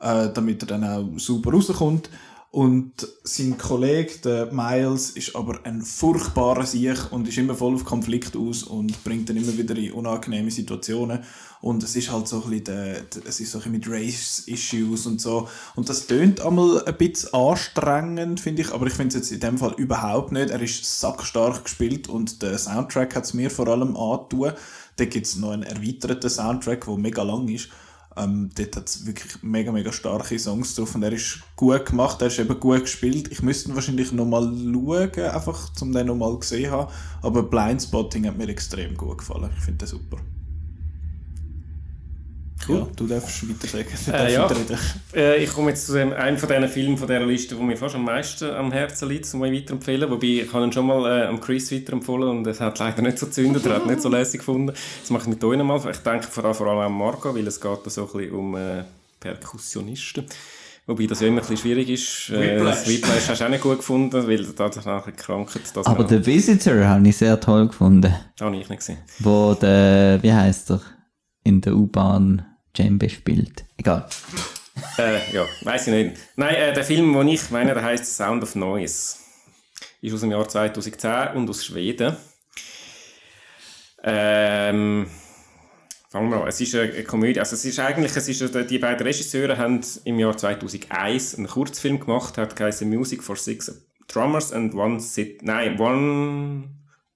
äh, 0.00 0.30
damit 0.32 0.62
er 0.62 0.68
dann 0.68 0.84
auch 0.84 1.18
sauber 1.18 1.52
rauskommt. 1.52 2.08
Und 2.54 3.08
sein 3.24 3.58
Kollege, 3.58 4.12
der 4.22 4.52
Miles, 4.52 5.10
ist 5.10 5.34
aber 5.34 5.66
ein 5.66 5.82
furchtbarer 5.82 6.64
Sieg 6.64 7.10
und 7.10 7.26
ist 7.26 7.36
immer 7.36 7.56
voll 7.56 7.74
auf 7.74 7.84
Konflikt 7.84 8.36
aus 8.36 8.62
und 8.62 9.02
bringt 9.02 9.28
dann 9.28 9.36
immer 9.36 9.58
wieder 9.58 9.74
in 9.74 9.90
unangenehme 9.90 10.52
Situationen. 10.52 11.24
Und 11.62 11.82
es 11.82 11.96
ist 11.96 12.12
halt 12.12 12.28
so 12.28 12.44
ein 12.44 12.50
bisschen, 12.50 12.64
der, 12.66 13.02
es 13.26 13.40
ist 13.40 13.50
so 13.50 13.58
ein 13.58 13.72
bisschen 13.72 13.72
mit 13.72 13.88
Race-Issues 13.88 15.04
und 15.04 15.20
so. 15.20 15.48
Und 15.74 15.88
das 15.88 16.06
tönt 16.06 16.42
einmal 16.42 16.84
ein 16.84 16.96
bisschen 16.96 17.34
anstrengend, 17.34 18.38
finde 18.38 18.62
ich, 18.62 18.72
aber 18.72 18.86
ich 18.86 18.92
finde 18.92 19.08
es 19.08 19.14
jetzt 19.14 19.32
in 19.32 19.40
dem 19.40 19.58
Fall 19.58 19.74
überhaupt 19.76 20.30
nicht. 20.30 20.50
Er 20.50 20.62
ist 20.62 21.00
sackstark 21.00 21.64
gespielt 21.64 22.08
und 22.08 22.40
der 22.40 22.56
Soundtrack 22.56 23.16
hat 23.16 23.24
es 23.24 23.34
mir 23.34 23.50
vor 23.50 23.66
allem 23.66 23.96
angetan. 23.96 24.52
Da 24.94 25.06
gibt 25.06 25.26
es 25.26 25.34
noch 25.34 25.50
einen 25.50 25.64
erweiterten 25.64 26.30
Soundtrack, 26.30 26.84
der 26.84 26.98
mega 26.98 27.24
lang 27.24 27.48
ist. 27.48 27.70
Ähm, 28.16 28.50
dort 28.54 28.76
hat 28.76 28.88
es 28.88 29.06
wirklich 29.06 29.42
mega, 29.42 29.72
mega 29.72 29.92
starke 29.92 30.38
Songs 30.38 30.74
drauf 30.74 30.94
und 30.94 31.02
er 31.02 31.12
ist 31.12 31.40
gut 31.56 31.86
gemacht, 31.86 32.20
er 32.20 32.28
ist 32.28 32.38
eben 32.38 32.58
gut 32.60 32.82
gespielt. 32.82 33.30
Ich 33.32 33.42
müsste 33.42 33.70
ihn 33.70 33.74
wahrscheinlich 33.74 34.12
nochmal 34.12 34.44
schauen, 34.44 35.30
einfach 35.30 35.70
um 35.80 35.92
den 35.92 36.06
nochmal 36.06 36.38
gesehen 36.38 36.70
haben. 36.70 36.92
Aber 37.22 37.42
Blindspotting 37.42 38.26
hat 38.26 38.38
mir 38.38 38.48
extrem 38.48 38.96
gut 38.96 39.18
gefallen. 39.18 39.50
Ich 39.56 39.64
finde 39.64 39.78
den 39.78 39.88
super. 39.88 40.18
Cool. 42.66 42.78
Ja, 42.78 42.86
du 42.96 43.06
darfst 43.06 43.48
weiter 43.48 43.66
sagen. 43.68 43.86
Du 44.06 44.10
Äh, 44.10 44.16
darfst 44.16 44.32
ja. 44.34 44.42
weiterreden. 44.44 44.78
Äh, 45.14 45.44
ich 45.44 45.50
komme 45.52 45.70
jetzt 45.70 45.86
zu 45.86 45.92
dem, 45.92 46.12
einem 46.12 46.38
von 46.38 46.48
diesen 46.48 46.68
Filmen 46.68 46.96
von 46.96 47.06
dieser 47.08 47.26
Liste, 47.26 47.54
der 47.56 47.64
mir 47.64 47.76
fast 47.76 47.94
am 47.94 48.04
meisten 48.04 48.50
am 48.50 48.72
Herzen 48.72 49.08
liegt, 49.08 49.32
um 49.34 49.40
mich 49.40 49.52
weiterempfehlen. 49.62 50.10
Wobei, 50.10 50.26
ich 50.44 50.52
habe 50.52 50.64
ihn 50.64 50.72
schon 50.72 50.86
mal 50.86 51.04
äh, 51.22 51.26
am 51.26 51.40
Chris 51.40 51.70
weiterempfohlen 51.72 52.28
und 52.28 52.46
es 52.46 52.60
hat 52.60 52.78
leider 52.78 53.02
nicht 53.02 53.18
so 53.18 53.26
gezündet, 53.26 53.66
er 53.66 53.74
hat 53.74 53.86
nicht 53.86 54.00
so 54.00 54.08
lässig 54.08 54.38
gefunden. 54.40 54.72
Das 55.00 55.10
mache 55.10 55.22
ich 55.24 55.28
mit 55.28 55.44
euch 55.44 55.62
mal. 55.62 55.76
Ich 55.90 55.98
denke 55.98 56.26
vor 56.26 56.44
allem, 56.44 56.54
vor 56.54 56.66
allem 56.68 56.78
an 56.78 56.92
Marco, 56.92 57.34
weil 57.34 57.46
es 57.46 57.60
geht 57.60 57.78
da 57.84 57.90
so 57.90 58.06
ein 58.06 58.12
bisschen 58.18 58.32
um 58.34 58.56
äh, 58.56 58.84
Perkussionisten. 59.20 60.24
Wobei 60.86 61.06
das 61.06 61.20
ja 61.20 61.28
immer 61.28 61.38
ein 61.38 61.40
bisschen 61.40 61.56
schwierig 61.58 61.88
ist. 61.88 62.28
Äh, 62.30 62.56
Whiplash. 62.58 62.74
das 62.76 62.88
Whiplash 62.88 63.28
hast 63.30 63.40
du 63.40 63.44
auch 63.44 63.48
nicht 63.48 63.62
gut 63.62 63.78
gefunden, 63.78 64.26
weil 64.28 64.44
da 64.44 64.64
hat 64.64 64.76
nachher 64.84 65.12
gekrankert. 65.12 65.62
Das 65.74 65.86
Aber 65.86 66.06
The 66.06 66.24
Visitor 66.24 66.84
habe 66.84 67.08
ich 67.08 67.16
sehr 67.16 67.40
toll 67.40 67.66
gefunden. 67.68 68.14
habe 68.40 68.56
ich 68.56 68.68
nicht 68.68 68.78
gesehen. 68.78 68.98
Wo 69.20 69.54
der, 69.54 70.18
wie 70.22 70.32
heißt 70.32 70.70
er, 70.72 70.80
in 71.44 71.60
der 71.60 71.74
U-Bahn 71.74 72.44
Djembe 72.76 73.08
spielt. 73.08 73.64
Egal. 73.76 74.08
Äh, 74.98 75.32
ja, 75.32 75.46
weiß 75.62 75.86
ich 75.86 75.92
nicht. 75.92 76.16
Nein, 76.36 76.54
äh, 76.56 76.72
der 76.72 76.84
Film, 76.84 77.12
den 77.12 77.28
ich 77.28 77.50
meine, 77.50 77.74
der 77.74 77.84
heißt 77.84 78.16
Sound 78.16 78.42
of 78.42 78.54
Noise. 78.56 79.16
Ist 80.00 80.12
aus 80.12 80.20
dem 80.20 80.32
Jahr 80.32 80.48
2010 80.48 81.36
und 81.36 81.48
aus 81.48 81.64
Schweden. 81.64 82.16
Ähm, 84.02 85.06
Fangen 86.14 86.30
wir 86.30 86.42
an. 86.42 86.48
Es 86.48 86.60
ist 86.60 86.74
eine, 86.76 87.02
Komödie. 87.02 87.40
Also 87.40 87.56
es 87.56 87.64
ist 87.64 87.80
eigentlich, 87.80 88.14
es 88.14 88.28
ist, 88.28 88.70
die 88.70 88.78
beiden 88.78 89.04
Regisseure 89.04 89.58
haben 89.58 89.80
im 90.04 90.20
Jahr 90.20 90.36
2001 90.36 91.34
einen 91.34 91.48
Kurzfilm 91.48 91.98
gemacht, 91.98 92.38
hat 92.38 92.54
geheißen 92.54 92.88
Music 92.88 93.20
for 93.20 93.34
Six 93.34 93.84
Drummers 94.06 94.52
and 94.52 94.74
One 94.74 95.00
Sit, 95.00 95.42
nein, 95.42 95.80
One 95.80 96.68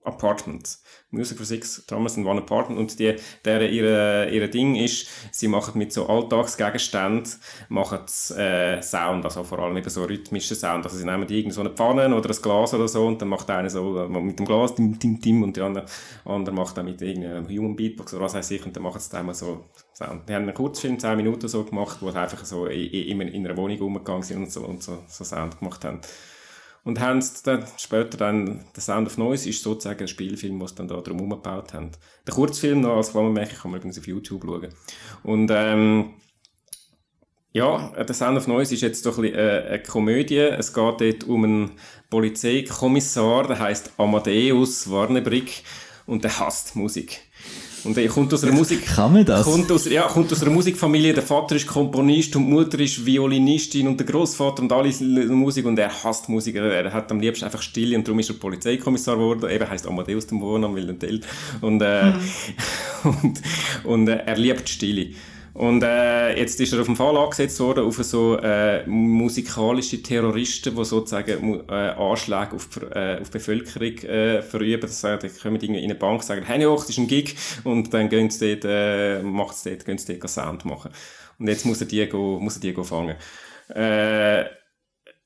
Apartment. 0.05 0.79
Music 1.11 1.37
for 1.37 1.47
Six 1.47 1.87
Drummers 1.87 2.17
and 2.17 2.27
One 2.27 2.41
Apartment. 2.41 2.81
Und 2.81 2.99
die, 2.99 3.17
der, 3.45 3.71
ihre, 3.71 4.31
ihre 4.31 4.49
Ding 4.49 4.75
ist, 4.77 5.09
sie 5.33 5.49
machen 5.49 5.79
mit 5.79 5.93
so 5.93 6.07
Alltagsgegenständen, 6.07 7.33
machen 7.69 8.01
äh, 8.37 8.83
Sound, 8.83 9.25
also 9.25 9.45
vor 9.45 9.59
allem 9.59 9.77
eben 9.77 9.91
so 9.91 10.05
rhythmischen 10.05 10.57
Sound. 10.57 10.85
Also 10.85 10.97
sie 10.97 11.05
nehmen 11.05 11.27
die 11.27 11.39
irgend 11.39 11.55
so 11.55 11.61
eine 11.61 11.71
Pfanne 11.71 12.15
oder 12.15 12.31
ein 12.31 12.43
Glas 12.43 12.75
oder 12.75 12.89
so 12.89 13.07
und 13.07 13.21
dann 13.21 13.29
macht 13.29 13.51
einer 13.51 13.71
so 13.71 14.05
äh, 14.05 14.09
mit 14.09 14.39
dem 14.39 14.47
Glas 14.47 14.75
tim, 14.75 14.99
tim, 14.99 15.21
tim 15.21 15.43
und 15.43 15.57
der 15.57 15.65
andere, 15.65 15.87
andere 16.25 16.55
macht 16.55 16.77
dann 16.77 16.87
mit 16.87 17.01
irgendeinem 17.01 17.49
Human 17.49 17.77
Beatbox 17.77 18.15
oder 18.15 18.25
was 18.25 18.35
weiß 18.35 18.51
ich 18.51 18.65
und 18.65 18.75
dann 18.77 18.83
machen 18.83 19.01
sie 19.01 19.11
dann 19.11 19.27
mal 19.27 19.35
so 19.35 19.65
Sound. 19.95 20.29
Die 20.29 20.35
haben 20.35 20.43
einen 20.43 20.55
Kurzfilm, 20.55 20.99
10 20.99 21.17
Minuten 21.17 21.49
so 21.49 21.65
gemacht, 21.65 21.99
wo 22.01 22.11
sie 22.11 22.19
einfach 22.19 22.45
so 22.45 22.67
in, 22.67 23.21
in, 23.21 23.21
in 23.21 23.47
einer 23.47 23.57
Wohnung 23.57 23.79
rumgegangen 23.79 24.23
sind 24.23 24.39
und 24.39 24.53
so, 24.53 24.61
und 24.61 24.83
so, 24.83 25.03
so 25.09 25.25
Sound 25.25 25.59
gemacht 25.59 25.85
haben. 25.85 26.01
Und 26.89 27.01
haben 27.01 27.23
dann 27.45 27.67
später 27.77 28.17
dann, 28.17 28.65
The 28.75 28.81
Sound 28.81 29.09
of 29.09 29.19
Noise 29.19 29.51
ist 29.51 29.63
sozusagen 29.63 30.01
ein 30.01 30.09
Spielfilm, 30.09 30.59
was 30.59 30.75
dann 30.75 30.89
da 30.89 30.97
drum 31.03 31.19
herum 31.19 31.29
gebaut 31.29 31.75
haben. 31.75 31.91
Der 32.27 32.33
Kurzfilm 32.33 32.81
noch 32.81 32.97
als 32.97 33.11
Klammermärchen 33.11 33.59
kann 33.59 33.71
man 33.71 33.81
übrigens 33.81 33.99
auf 33.99 34.07
YouTube 34.07 34.43
schauen. 34.43 34.69
Und, 35.23 35.51
ähm, 35.53 36.15
ja, 37.53 37.93
The 38.07 38.15
Sound 38.15 38.39
of 38.39 38.47
Noise 38.47 38.73
ist 38.73 38.81
jetzt 38.81 39.05
doch 39.05 39.19
ein 39.19 39.23
bisschen, 39.25 39.39
äh, 39.39 39.67
eine 39.69 39.83
Komödie. 39.83 40.39
Es 40.39 40.73
geht 40.73 41.01
dort 41.03 41.25
um 41.25 41.45
einen 41.45 41.73
Polizeikommissar, 42.09 43.47
der 43.47 43.59
heißt 43.59 43.93
Amadeus 43.99 44.91
Warnebrick 44.91 45.65
und 46.07 46.25
der 46.25 46.39
hasst 46.39 46.75
Musik. 46.75 47.21
Und 47.89 47.97
er 47.97 48.09
kommt 48.09 48.35
aus 48.35 48.45
einer 48.45 48.53
Musik... 48.53 48.85
Kann 48.85 49.15
man 49.15 49.25
das? 49.25 49.47
Kommt 49.47 49.73
aus, 49.73 49.89
ja, 49.89 50.03
kommt 50.03 50.31
aus 50.31 50.43
einer 50.43 50.51
Musikfamilie. 50.51 51.15
Der 51.15 51.23
Vater 51.23 51.57
ist 51.57 51.67
Komponist 51.67 52.37
und 52.37 52.45
die 52.45 52.53
Mutter 52.53 52.79
ist 52.81 53.07
Violinistin 53.07 53.89
und 53.89 53.99
der 53.99 54.07
Großvater 54.07 54.63
und 54.63 54.71
alle 54.71 54.93
Musik 55.29 55.65
und 55.65 55.79
er 55.79 55.91
hasst 56.05 56.29
Musik. 56.29 56.57
Er 56.57 56.93
hat 56.93 57.11
am 57.11 57.19
liebsten 57.19 57.47
einfach 57.47 57.63
Stille 57.63 57.97
und 57.97 58.07
darum 58.07 58.19
ist 58.19 58.29
er 58.29 58.37
Polizeikommissar 58.37 59.17
geworden. 59.17 59.51
Eben 59.51 59.71
heißt 59.71 59.87
Amadeus 59.87 60.27
dem 60.27 60.39
Wohnnamen, 60.43 60.77
weil 60.77 60.91
er. 60.91 61.21
Und, 61.63 61.81
äh, 61.81 62.13
und, 63.05 63.41
und 63.85 64.09
äh, 64.09 64.19
er 64.27 64.37
liebt 64.37 64.69
Stille. 64.69 65.15
Und 65.55 65.83
äh, 65.83 66.39
jetzt 66.39 66.61
ist 66.61 66.73
er 66.73 66.81
auf 66.81 66.87
den 66.87 66.97
Fall 66.97 67.17
angesetzt 67.17 67.59
worden 67.61 67.85
auf 67.85 67.97
so 67.97 68.37
äh, 68.39 68.87
musikalische 68.87 70.03
Terroristen, 70.03 70.75
die 70.75 70.85
sozusagen 70.85 71.61
äh, 71.69 71.73
Anschläge 71.73 72.53
auf, 72.55 72.69
äh, 72.95 73.19
auf 73.21 73.31
die 73.31 73.39
Bevölkerung 73.39 73.99
äh, 74.09 74.43
verüben. 74.43 74.83
Das 74.83 75.03
heißt, 75.03 75.23
die 75.23 75.29
kommen 75.29 75.57
irgendwie 75.57 75.83
in 75.83 75.91
eine 75.91 75.95
Bank 75.95 76.23
sagen, 76.23 76.43
hey, 76.45 76.63
hoch, 76.65 76.81
das 76.81 76.91
ist 76.91 76.99
ein 76.99 77.09
Gig. 77.09 77.35
Und 77.65 77.93
dann 77.93 78.09
gehen 78.09 78.31
sie 78.31 78.59
dort, 78.59 78.65
äh, 78.73 79.23
macht's 79.23 79.65
dort, 79.65 79.85
gehen 79.85 79.99
sie 79.99 80.19
dort 80.19 80.31
Sound 80.31 80.65
machen. 80.65 80.91
Und 81.39 81.49
jetzt 81.49 81.67
muss 81.67 81.81
er 81.81 81.87
die, 81.87 82.07
go, 82.07 82.39
muss 82.41 82.57
er 82.57 82.61
die 82.61 82.73
go 82.73 82.85
fangen. 82.85 83.17
Äh, 83.69 84.45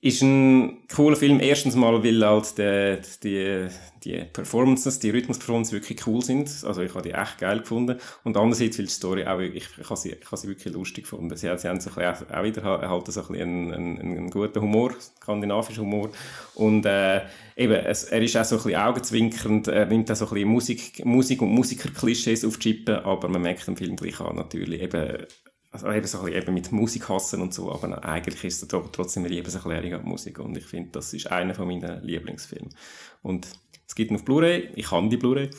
ist 0.02 0.20
ein 0.20 0.78
cooler 0.92 1.14
Film. 1.14 1.38
Erstens 1.38 1.76
mal, 1.76 2.02
weil 2.02 2.26
halt 2.26 2.58
die, 2.58 2.98
die, 3.22 3.68
die 4.02 4.24
Performances, 4.32 4.98
die 4.98 5.10
Rhythmus-Performances 5.10 5.72
wirklich 5.72 6.04
cool 6.08 6.20
sind. 6.22 6.48
Also 6.64 6.82
ich 6.82 6.92
habe 6.92 7.02
die 7.02 7.12
echt 7.14 7.38
geil 7.38 7.60
gefunden. 7.60 7.98
Und 8.24 8.36
andererseits, 8.36 8.78
weil 8.78 8.86
die 8.86 8.90
Story 8.90 9.24
auch, 9.24 9.38
ich, 9.38 9.54
ich, 9.54 9.88
habe, 9.88 9.96
sie, 9.96 10.10
ich 10.10 10.26
habe 10.26 10.36
sie 10.36 10.48
wirklich 10.48 10.74
lustig 10.74 11.04
gefunden. 11.04 11.36
Sie, 11.36 11.48
sie 11.56 11.68
haben 11.68 11.78
so 11.78 11.90
ein 11.94 12.14
auch 12.14 12.42
wieder 12.42 12.64
halt 12.64 13.06
so 13.06 13.20
ein 13.20 13.26
bisschen 13.28 13.40
einen, 13.40 13.72
einen, 13.72 13.98
einen 14.00 14.30
guten 14.30 14.60
Humor, 14.60 14.92
skandinavischen 15.00 15.84
Humor. 15.84 16.10
Und 16.56 16.84
äh, 16.84 17.20
eben, 17.54 17.74
es, 17.74 18.02
er 18.02 18.22
ist 18.22 18.36
auch 18.36 18.44
so 18.44 18.56
ein 18.56 18.62
bisschen 18.64 18.80
augenzwinkernd, 18.80 19.68
er 19.68 19.86
nimmt 19.86 20.10
auch 20.10 20.16
so 20.16 20.26
ein 20.26 20.34
bisschen 20.34 20.48
Musik, 20.48 21.04
Musik 21.04 21.42
und 21.42 21.50
Musiker-Klischees 21.50 22.44
auf 22.44 22.58
die 22.58 22.72
Chippen, 22.72 22.96
aber 22.96 23.28
man 23.28 23.42
merkt 23.42 23.68
im 23.68 23.76
Film 23.76 23.94
gleich 23.94 24.20
an 24.20 24.34
natürlich 24.34 24.82
eben 24.82 25.26
also 25.72 25.90
eben 25.90 26.06
so 26.06 26.18
ein 26.18 26.24
bisschen 26.26 26.42
eben 26.42 26.54
mit 26.54 26.70
Musik 26.70 27.08
hassen 27.08 27.40
und 27.40 27.54
so, 27.54 27.72
aber 27.72 28.04
eigentlich 28.04 28.44
ist 28.44 28.62
es 28.62 28.68
trotzdem 28.68 29.24
eine 29.24 29.34
Liebeserklärung 29.34 29.94
an 29.94 30.04
Musik 30.04 30.38
und 30.38 30.56
ich 30.56 30.66
finde, 30.66 30.90
das 30.92 31.12
ist 31.14 31.30
einer 31.32 31.54
von 31.54 31.66
meinen 31.66 32.04
Lieblingsfilmen. 32.04 32.74
Und 33.22 33.48
es 33.88 33.94
gibt 33.94 34.10
ihn 34.10 34.16
auf 34.16 34.24
Blu-ray, 34.24 34.70
ich 34.74 34.90
habe 34.90 35.08
die 35.08 35.16
Blu-ray. 35.16 35.50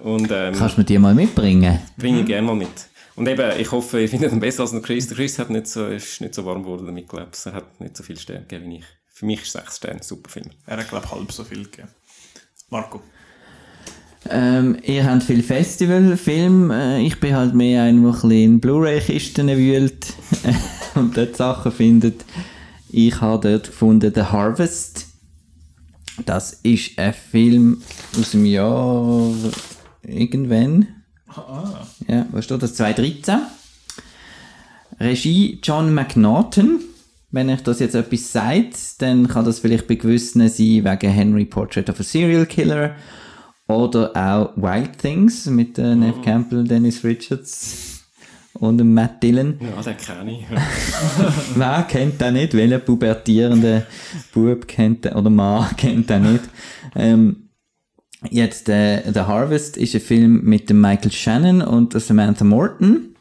Und, 0.00 0.30
ähm, 0.30 0.54
Kannst 0.54 0.76
du 0.76 0.80
mir 0.80 0.84
die 0.84 0.98
mal 0.98 1.14
mitbringen? 1.14 1.80
Bringe 1.96 2.20
ich 2.20 2.26
gerne 2.26 2.46
mal 2.46 2.56
mit. 2.56 2.68
Und 3.16 3.28
eben, 3.28 3.60
ich 3.60 3.70
hoffe, 3.70 4.00
ich 4.00 4.10
finde 4.10 4.28
ihn 4.28 4.40
besser 4.40 4.62
als 4.62 4.72
der 4.72 4.80
Chris. 4.80 5.08
Der 5.08 5.16
Chris 5.16 5.38
hat 5.38 5.50
nicht 5.50 5.66
so, 5.66 5.86
ist 5.86 6.20
nicht 6.20 6.34
so 6.34 6.44
warm 6.44 6.62
geworden 6.62 6.86
damit, 6.86 7.08
glaube 7.08 7.28
ich. 7.32 7.46
Er 7.46 7.52
hat 7.52 7.80
nicht 7.80 7.96
so 7.96 8.02
viele 8.02 8.18
Sterne 8.18 8.46
gegeben 8.46 8.70
wie 8.70 8.78
ich. 8.78 8.84
Für 9.08 9.26
mich 9.26 9.42
ist 9.42 9.52
sechs 9.52 9.76
Sterne 9.76 9.96
ein 9.96 10.02
super 10.02 10.30
Film. 10.30 10.46
Er 10.66 10.78
hat, 10.78 10.88
glaube 10.88 11.04
ich, 11.04 11.12
halb 11.12 11.32
so 11.32 11.44
viel 11.44 11.64
gegeben. 11.64 11.88
Marco. 12.70 13.02
Ähm, 14.28 14.76
ihr 14.84 15.04
habt 15.04 15.22
viel 15.22 15.42
Festivalfilme. 15.42 16.98
Äh, 16.98 17.06
ich 17.06 17.18
bin 17.20 17.34
halt 17.34 17.54
mehr 17.54 17.84
ein, 17.84 18.02
der 18.02 18.10
ein 18.10 18.12
bisschen 18.12 18.30
in 18.30 18.60
Blu-ray-Kisten 18.60 19.48
wühlt 19.48 20.12
und 20.94 21.16
dort 21.16 21.36
Sachen 21.36 21.72
findet. 21.72 22.24
Ich 22.90 23.20
habe 23.20 23.48
dort 23.48 23.68
gefunden 23.68 24.12
The 24.14 24.22
Harvest. 24.22 25.06
Das 26.26 26.52
ist 26.62 26.98
ein 26.98 27.14
Film 27.14 27.82
aus 28.18 28.32
dem 28.32 28.44
Jahr 28.44 29.32
irgendwann. 30.02 30.88
Ah. 31.28 31.86
Ja, 32.08 32.26
was 32.30 32.44
steht 32.44 32.62
das? 32.62 32.74
2013. 32.74 33.38
Regie 34.98 35.60
John 35.62 35.94
McNaughton. 35.94 36.80
Wenn 37.30 37.48
euch 37.48 37.62
das 37.62 37.78
jetzt 37.78 37.94
etwas 37.94 38.32
sagt, 38.32 39.00
dann 39.00 39.28
kann 39.28 39.44
das 39.44 39.60
vielleicht 39.60 39.86
bei 39.86 39.94
gewissen 39.94 40.46
sein 40.48 40.84
wegen 40.84 41.10
Henry 41.10 41.44
Portrait 41.44 41.88
of 41.88 42.00
a 42.00 42.02
Serial 42.02 42.44
Killer 42.44 42.96
oder 43.70 44.16
auch 44.16 44.56
Wild 44.56 44.98
Things 44.98 45.46
mit 45.46 45.78
äh, 45.78 45.94
Neve 45.94 46.20
Campbell, 46.22 46.64
Dennis 46.64 47.04
Richards 47.04 48.04
und 48.54 48.82
Matt 48.92 49.22
Dillon. 49.22 49.58
Ja, 49.60 49.82
den 49.82 49.96
kenne 49.96 50.32
ich. 50.32 50.44
Wer 51.54 51.82
kennt 51.88 52.20
den 52.20 52.34
nicht? 52.34 52.54
Welcher 52.54 52.78
pubertierende 52.78 53.86
Bub 54.32 54.66
kennt 54.66 55.04
den, 55.04 55.12
oder 55.14 55.30
Mann 55.30 55.68
kennt 55.76 56.10
den 56.10 56.32
nicht? 56.32 56.44
Ähm, 56.94 57.48
jetzt, 58.28 58.68
äh, 58.68 59.02
The 59.12 59.20
Harvest 59.20 59.76
ist 59.76 59.94
ein 59.94 60.00
Film 60.00 60.42
mit 60.44 60.68
dem 60.68 60.80
Michael 60.80 61.12
Shannon 61.12 61.62
und 61.62 61.94
der 61.94 62.00
Samantha 62.00 62.44
Morton. 62.44 63.14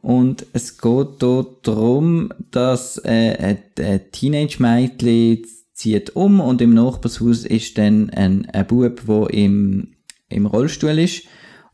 Und 0.00 0.46
es 0.52 0.78
geht 0.78 1.08
dort 1.18 1.66
darum, 1.66 2.32
dass 2.52 2.98
äh, 3.04 3.36
ein, 3.36 3.58
ein 3.84 4.00
Teenage-Mädchen 4.12 5.44
zieht 5.76 6.16
um 6.16 6.40
und 6.40 6.60
im 6.62 6.74
Nachbarshaus 6.74 7.44
ist 7.44 7.76
dann 7.78 8.10
ein, 8.10 8.48
ein 8.50 8.66
Bub, 8.66 9.02
der 9.06 9.30
im, 9.30 9.88
im 10.28 10.46
Rollstuhl 10.46 10.98
ist. 10.98 11.24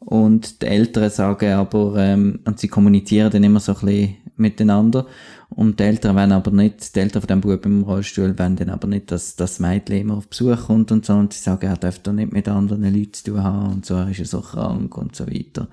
Und 0.00 0.60
die 0.60 0.66
Eltern 0.66 1.08
sagen 1.10 1.52
aber, 1.52 1.94
ähm, 1.96 2.40
und 2.44 2.58
sie 2.58 2.66
kommunizieren 2.66 3.30
dann 3.30 3.44
immer 3.44 3.60
so 3.60 3.72
ein 3.72 3.86
bisschen 3.86 4.16
miteinander. 4.36 5.06
Und 5.50 5.78
die 5.78 5.84
Eltern 5.84 6.16
wollen 6.16 6.32
aber 6.32 6.50
nicht, 6.50 6.96
die 6.96 7.00
Eltern 7.00 7.22
von 7.22 7.28
dem 7.28 7.40
Bub 7.42 7.64
im 7.64 7.82
Rollstuhl 7.82 8.36
wollen 8.36 8.56
dann 8.56 8.70
aber 8.70 8.88
nicht, 8.88 9.12
dass 9.12 9.36
das 9.36 9.60
Mädchen 9.60 9.98
immer 10.00 10.16
auf 10.16 10.26
Besuch 10.26 10.66
kommt 10.66 10.90
und 10.90 11.06
so. 11.06 11.12
Und 11.12 11.32
sie 11.32 11.40
sagen, 11.40 11.66
er 11.68 11.76
darf 11.76 12.00
doch 12.00 12.12
nicht 12.12 12.32
mit 12.32 12.48
anderen 12.48 12.82
Leuten 12.82 13.12
zu 13.12 13.24
tun 13.24 13.42
haben 13.44 13.72
und 13.72 13.86
so, 13.86 13.94
er 13.94 14.10
ist 14.10 14.18
ja 14.18 14.24
so 14.24 14.40
krank 14.40 14.98
und 14.98 15.14
so 15.14 15.28
weiter. 15.28 15.68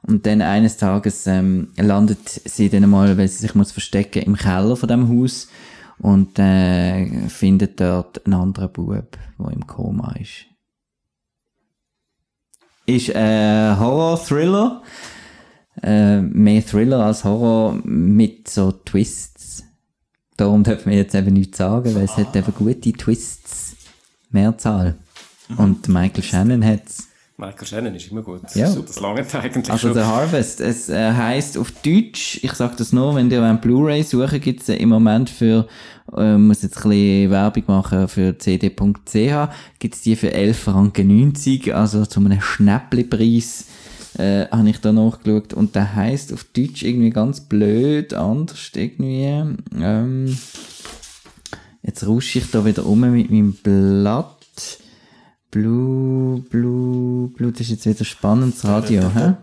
Und 0.00 0.24
dann 0.24 0.40
eines 0.40 0.78
Tages 0.78 1.26
ähm, 1.26 1.68
landet 1.76 2.26
sie 2.26 2.70
dann 2.70 2.88
mal, 2.88 3.18
weil 3.18 3.28
sie 3.28 3.38
sich 3.38 3.54
muss 3.54 3.72
verstecken, 3.72 4.22
im 4.22 4.36
Keller 4.36 4.76
von 4.76 4.88
dem 4.88 5.08
Haus 5.10 5.48
und 6.00 6.38
äh, 6.38 7.28
findet 7.28 7.80
dort 7.80 8.24
einen 8.24 8.34
anderen 8.34 8.72
Bub, 8.72 9.18
der 9.38 9.50
im 9.50 9.66
Koma 9.66 10.12
ist. 10.12 10.46
Ist 12.86 13.14
ein 13.14 13.78
Horror-Thriller. 13.78 14.82
Äh, 15.82 16.22
mehr 16.22 16.64
Thriller 16.64 17.04
als 17.04 17.24
Horror 17.24 17.78
mit 17.84 18.48
so 18.48 18.72
Twists. 18.72 19.64
Darum 20.36 20.64
dürfen 20.64 20.90
wir 20.90 20.98
jetzt 20.98 21.14
eben 21.14 21.34
nichts 21.34 21.58
sagen, 21.58 21.94
weil 21.94 22.04
es 22.04 22.16
hat 22.16 22.34
eben 22.34 22.54
gute 22.54 22.92
Twists. 22.92 23.76
Mehrzahl. 24.30 24.98
Und 25.56 25.88
Michael 25.88 26.22
Shannon 26.22 26.64
hat's. 26.64 27.08
Michael 27.40 27.66
Shannon 27.68 27.94
ist 27.94 28.10
immer 28.10 28.22
gut. 28.22 28.40
Ja. 28.54 28.66
So, 28.68 28.82
das 28.82 28.98
lange 28.98 29.20
eigentlich 29.20 29.70
Also 29.70 29.88
schon. 29.88 29.94
der 29.94 30.08
Harvest, 30.08 30.60
es 30.60 30.88
äh, 30.88 31.12
heißt 31.12 31.56
auf 31.56 31.70
Deutsch, 31.70 32.40
ich 32.42 32.52
sag 32.54 32.76
das 32.78 32.92
nur, 32.92 33.14
wenn 33.14 33.30
ihr 33.30 33.54
Blu-ray 33.62 34.02
suchen, 34.02 34.40
gibt's 34.40 34.68
äh, 34.68 34.74
im 34.74 34.88
Moment 34.88 35.30
für, 35.30 35.68
äh, 36.16 36.36
muss 36.36 36.62
jetzt 36.62 36.78
ein 36.78 36.90
bisschen 36.90 37.30
Werbung 37.30 37.62
machen 37.68 38.08
für 38.08 38.36
cd.ch, 38.36 39.48
gibt's 39.78 40.02
die 40.02 40.16
für 40.16 40.34
11 40.34 40.58
Franken 40.58 41.06
90, 41.06 41.72
also 41.76 42.04
zu 42.06 42.18
einem 42.18 42.40
Schnäppli-Preis, 42.40 43.66
äh, 44.18 44.46
habe 44.48 44.70
ich 44.70 44.80
da 44.80 44.90
nachgeschaut 44.90 45.54
und 45.54 45.76
der 45.76 45.94
heißt 45.94 46.32
auf 46.32 46.42
Deutsch 46.42 46.82
irgendwie 46.82 47.10
ganz 47.10 47.42
blöd, 47.42 48.14
anders 48.14 48.72
irgendwie, 48.74 49.44
ähm, 49.80 50.36
jetzt 51.84 52.04
rusche 52.04 52.40
ich 52.40 52.50
da 52.50 52.64
wieder 52.64 52.84
um 52.84 52.98
mit 52.98 53.30
meinem 53.30 53.52
Blatt. 53.52 54.26
Blue, 55.50 56.40
Blue, 56.50 57.28
Blue, 57.28 57.52
das 57.52 57.62
ist 57.62 57.70
jetzt 57.70 57.86
wieder 57.86 58.04
spannendes 58.04 58.64
Radio, 58.64 59.10
hä? 59.14 59.34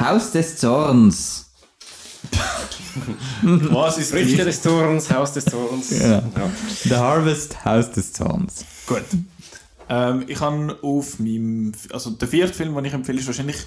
Haus 0.00 0.30
des 0.30 0.56
Zorns. 0.56 1.50
Was 3.42 3.98
ist 3.98 4.10
Früchte 4.10 4.44
des 4.44 4.62
Zorns, 4.62 5.10
Haus 5.12 5.34
des 5.34 5.44
Zorns. 5.44 5.90
Ja. 5.90 6.22
The 6.84 6.94
Harvest, 6.94 7.62
Haus 7.64 7.90
des 7.90 8.12
Zorns. 8.14 8.64
Gut. 8.86 9.04
Ähm, 9.90 10.24
ich 10.28 10.40
habe 10.40 10.78
auf 10.82 11.18
meinem, 11.18 11.72
also 11.92 12.10
der 12.10 12.28
vierte 12.28 12.54
Film, 12.54 12.74
den 12.74 12.84
ich 12.86 12.92
empfehle, 12.94 13.20
ist 13.20 13.26
wahrscheinlich 13.26 13.66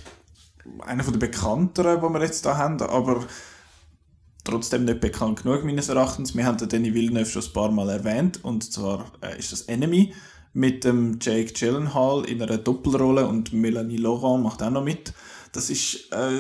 einer 0.80 1.04
von 1.04 1.14
den 1.14 1.20
bekannteren, 1.20 2.02
die 2.02 2.14
wir 2.14 2.22
jetzt 2.24 2.46
da 2.46 2.58
haben, 2.58 2.82
aber 2.82 3.26
trotzdem 4.44 4.86
nicht 4.86 5.02
bekannt 5.02 5.44
genug 5.44 5.64
meines 5.64 5.90
Erachtens. 5.90 6.36
Wir 6.36 6.46
haben 6.46 6.58
den 6.58 6.70
Danny 6.70 6.94
Villeneuve 6.94 7.30
schon 7.30 7.44
ein 7.44 7.54
paar 7.54 7.72
Mal 7.72 7.90
erwähnt 7.90 8.44
und 8.44 8.72
zwar 8.72 9.12
äh, 9.22 9.38
ist 9.38 9.52
das 9.52 9.64
Enemy 9.64 10.14
mit 10.54 10.84
dem 10.84 11.18
Jake 11.22 11.54
Gyllenhaal 11.54 12.26
in 12.26 12.42
einer 12.42 12.58
Doppelrolle 12.58 13.26
und 13.26 13.54
Melanie 13.54 13.98
Laurent 13.98 14.44
macht 14.44 14.62
auch 14.62 14.70
noch 14.70 14.84
mit. 14.84 15.14
Das 15.54 15.70
ist, 15.70 16.12
äh, 16.14 16.34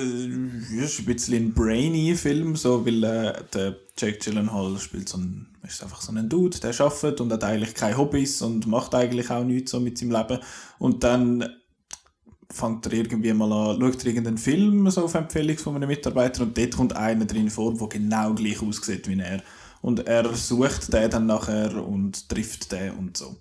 ist 0.83 0.99
ein 0.99 1.05
bisschen 1.05 1.45
ein 1.45 1.53
brainy 1.53 2.15
Film, 2.15 2.55
so, 2.55 2.85
weil 2.85 3.03
äh, 3.03 3.43
der 3.53 3.75
Jake 3.97 4.19
Gyllenhaal 4.19 4.77
spielt 4.79 5.09
so 5.09 5.17
ein, 5.17 5.47
ist 5.67 5.83
einfach 5.83 6.01
so 6.01 6.13
ein 6.13 6.29
Dude, 6.29 6.59
der 6.59 6.79
arbeitet 6.79 7.21
und 7.21 7.31
hat 7.31 7.43
eigentlich 7.43 7.73
keine 7.73 7.97
Hobbys 7.97 8.41
und 8.41 8.67
macht 8.67 8.95
eigentlich 8.95 9.29
auch 9.29 9.43
nichts 9.43 9.71
so 9.71 9.79
mit 9.79 9.97
seinem 9.97 10.11
Leben. 10.11 10.39
Und 10.79 11.03
dann 11.03 11.45
fängt 12.51 12.85
er 12.85 12.93
irgendwie 12.93 13.33
mal 13.33 13.51
an, 13.51 13.79
schaut 13.79 14.01
er 14.01 14.07
irgendeinen 14.07 14.37
Film 14.37 14.89
so 14.89 15.05
auf 15.05 15.13
Empfehlung 15.13 15.57
von 15.57 15.75
einem 15.75 15.89
Mitarbeiter 15.89 16.43
und 16.43 16.57
dort 16.57 16.75
kommt 16.75 16.95
einer 16.95 17.25
drin 17.25 17.49
vor, 17.49 17.73
der 17.73 17.87
genau 17.87 18.33
gleich 18.33 18.61
aussieht 18.61 19.07
wie 19.07 19.19
er. 19.19 19.41
Und 19.81 20.07
er 20.07 20.33
sucht 20.35 20.93
den 20.93 21.09
dann 21.09 21.25
nachher 21.25 21.83
und 21.83 22.29
trifft 22.29 22.71
den 22.71 22.91
und 22.91 23.17
so. 23.17 23.35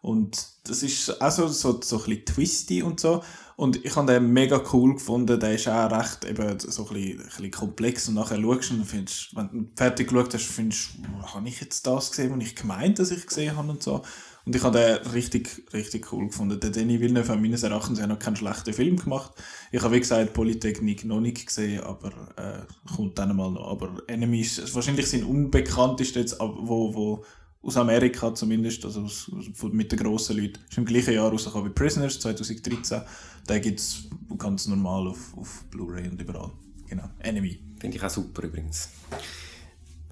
Und 0.00 0.46
das 0.64 0.82
ist 0.82 1.20
auch 1.20 1.30
so, 1.30 1.48
so, 1.48 1.80
so 1.82 1.96
ein 1.98 2.04
bisschen 2.04 2.24
twisty 2.24 2.82
und 2.82 3.00
so. 3.00 3.22
Und 3.56 3.84
ich 3.84 3.96
habe 3.96 4.12
den 4.12 4.32
mega 4.32 4.62
cool 4.72 4.94
gefunden. 4.94 5.40
Der 5.40 5.54
ist 5.54 5.66
auch 5.66 5.90
recht 5.90 6.24
eben 6.24 6.60
so 6.60 6.86
ein 6.86 6.94
bisschen, 6.94 7.20
ein 7.20 7.26
bisschen 7.26 7.50
komplex. 7.50 8.08
Und 8.08 8.14
nachher 8.14 8.40
schaust 8.40 8.70
du 8.70 8.74
und 8.74 8.84
findest, 8.84 9.34
wenn 9.34 9.48
du 9.48 9.68
fertig 9.74 10.08
geschaut 10.08 10.32
hast, 10.32 10.44
findest 10.44 10.90
du, 10.98 11.34
habe 11.34 11.48
ich 11.48 11.60
jetzt 11.60 11.84
das 11.84 12.10
gesehen, 12.10 12.32
was 12.36 12.46
ich 12.46 12.54
gemeint, 12.54 13.00
dass 13.00 13.10
ich 13.10 13.26
gesehen 13.26 13.56
habe 13.56 13.70
und 13.70 13.82
so. 13.82 14.02
Und 14.48 14.56
ich 14.56 14.62
habe 14.62 14.78
den 14.78 15.12
richtig, 15.12 15.62
richtig 15.74 16.10
cool 16.10 16.28
gefunden. 16.28 16.58
Der 16.58 16.70
Denis 16.70 17.00
Villeneuve 17.00 17.32
hat 17.32 17.38
meines 17.38 17.64
Erachtens 17.64 17.98
ja 17.98 18.06
noch 18.06 18.18
keinen 18.18 18.34
schlechten 18.34 18.72
Film 18.72 18.96
gemacht. 18.96 19.34
Ich 19.70 19.82
habe, 19.82 19.94
wie 19.94 20.00
gesagt, 20.00 20.32
Polytechnik 20.32 21.04
noch 21.04 21.20
nicht 21.20 21.46
gesehen, 21.46 21.82
aber 21.82 22.08
äh, 22.38 22.94
kommt 22.96 23.18
dann 23.18 23.36
mal 23.36 23.50
noch. 23.50 23.70
Aber 23.70 23.90
Enemy 24.06 24.40
ist 24.40 24.74
wahrscheinlich 24.74 25.06
sein 25.06 25.24
unbekanntester 25.24 26.20
jetzt, 26.20 26.40
wo, 26.40 26.94
wo 26.94 27.24
aus 27.60 27.76
Amerika 27.76 28.34
zumindest, 28.34 28.86
also 28.86 29.02
aus, 29.02 29.30
mit 29.70 29.92
den 29.92 29.98
grossen 29.98 30.38
Leuten. 30.38 30.60
Ist 30.66 30.78
im 30.78 30.86
gleichen 30.86 31.12
Jahr 31.12 31.28
rausgekommen 31.28 31.68
wie 31.68 31.74
Prisoners 31.74 32.18
2013. 32.18 33.02
Den 33.46 33.60
gibt 33.60 33.80
es 33.80 34.04
ganz 34.38 34.66
normal 34.66 35.08
auf, 35.08 35.36
auf 35.36 35.64
Blu-ray 35.70 36.08
und 36.08 36.22
überall. 36.22 36.52
Genau. 36.88 37.04
Enemy. 37.18 37.58
Finde 37.78 37.98
ich 37.98 38.02
auch 38.02 38.08
super 38.08 38.44
übrigens. 38.44 38.88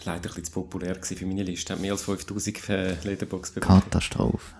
Ist 0.06 0.12
leider 0.12 0.28
ein 0.30 0.34
bisschen 0.34 0.44
zu 0.44 0.52
populär 0.52 0.94
gewesen 0.94 1.16
für 1.16 1.26
meine 1.26 1.42
Liste. 1.42 1.72
Hat 1.72 1.80
mehr 1.80 1.90
als 1.90 2.02
5000 2.02 2.68
äh, 2.68 2.94
Letterbox 3.02 3.50
bekommen. 3.50 3.82
Katastrophe. 3.82 4.54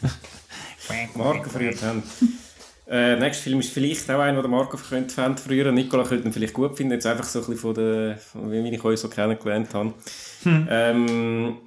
Marco 1.16 1.50
früher 1.50 1.74
haben. 1.82 2.02
Äh, 2.86 2.92
der 2.92 3.16
nächste 3.18 3.42
Film 3.42 3.60
ist 3.60 3.74
vielleicht 3.74 4.10
auch 4.10 4.20
einer, 4.20 4.40
den 4.40 4.50
der 4.50 4.50
Marco 4.50 4.78
könnte 4.78 5.14
fand 5.14 5.38
früher. 5.38 5.70
Nicola 5.70 6.04
könnte 6.04 6.28
ihn 6.28 6.32
vielleicht 6.32 6.54
gut 6.54 6.78
finden, 6.78 6.94
jetzt 6.94 7.06
einfach 7.06 7.24
so 7.24 7.40
ein 7.40 7.44
bisschen 7.44 7.60
von 7.60 7.74
der, 7.74 8.16
von 8.16 8.50
wie 8.50 8.74
ich 8.74 8.82
euch 8.82 8.98
so 8.98 9.08
kennengelernt 9.10 9.74
habe. 9.74 9.92
Ähm, 10.46 11.58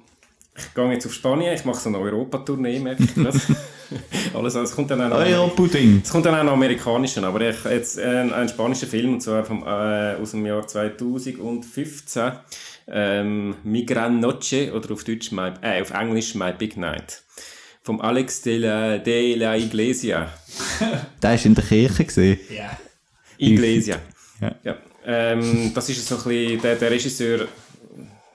ich 0.56 0.74
gehe 0.74 0.92
jetzt 0.92 1.06
auf 1.06 1.12
Spanien, 1.12 1.54
ich 1.54 1.64
mache 1.64 1.78
so 1.78 1.90
eine 1.90 1.98
Europatournee, 1.98 2.80
merke 2.80 3.04
ich 3.04 3.14
gerade. 3.14 3.40
Alles, 4.34 4.54
es 4.56 4.74
kommt 4.74 4.90
dann 4.90 5.00
auch 5.00 5.08
noch, 5.10 5.20
es 5.20 6.10
kommt 6.10 6.26
dann 6.26 6.34
auch 6.34 6.42
noch 6.42 6.52
amerikanischen, 6.52 7.24
aber 7.24 7.42
ich, 7.42 7.64
jetzt 7.64 7.98
äh, 7.98 8.22
ein 8.22 8.48
spanischer 8.48 8.88
Film, 8.88 9.14
und 9.14 9.20
zwar 9.20 9.44
vom, 9.44 9.62
äh, 9.62 10.16
aus 10.20 10.32
dem 10.32 10.44
Jahr 10.46 10.66
2015. 10.66 12.32
Ähm, 12.86 13.56
Mi 13.64 13.84
Gran 13.84 14.20
Noche, 14.20 14.72
oder 14.74 14.92
auf 14.92 15.04
Deutsch, 15.04 15.32
my, 15.32 15.52
äh, 15.62 15.80
auf 15.80 15.90
Englisch 15.90 16.34
My 16.34 16.52
Big 16.52 16.76
Night. 16.76 17.22
Vom 17.82 18.00
Alex 18.00 18.42
de 18.42 18.58
la, 18.58 18.98
de 18.98 19.34
la 19.34 19.56
Iglesia. 19.56 20.32
Der 21.22 21.30
war 21.30 21.44
in 21.44 21.54
der 21.54 21.64
Kirche. 21.64 22.04
Gewesen. 22.04 22.38
Iglesia. 23.38 23.98
Ja. 24.40 24.52
Ja. 24.64 24.76
Ähm, 25.06 25.70
das 25.72 25.88
ist 25.88 26.08
so 26.08 26.16
ein 26.16 26.24
bisschen, 26.24 26.60
der, 26.60 26.74
der 26.74 26.90
Regisseur, 26.90 27.46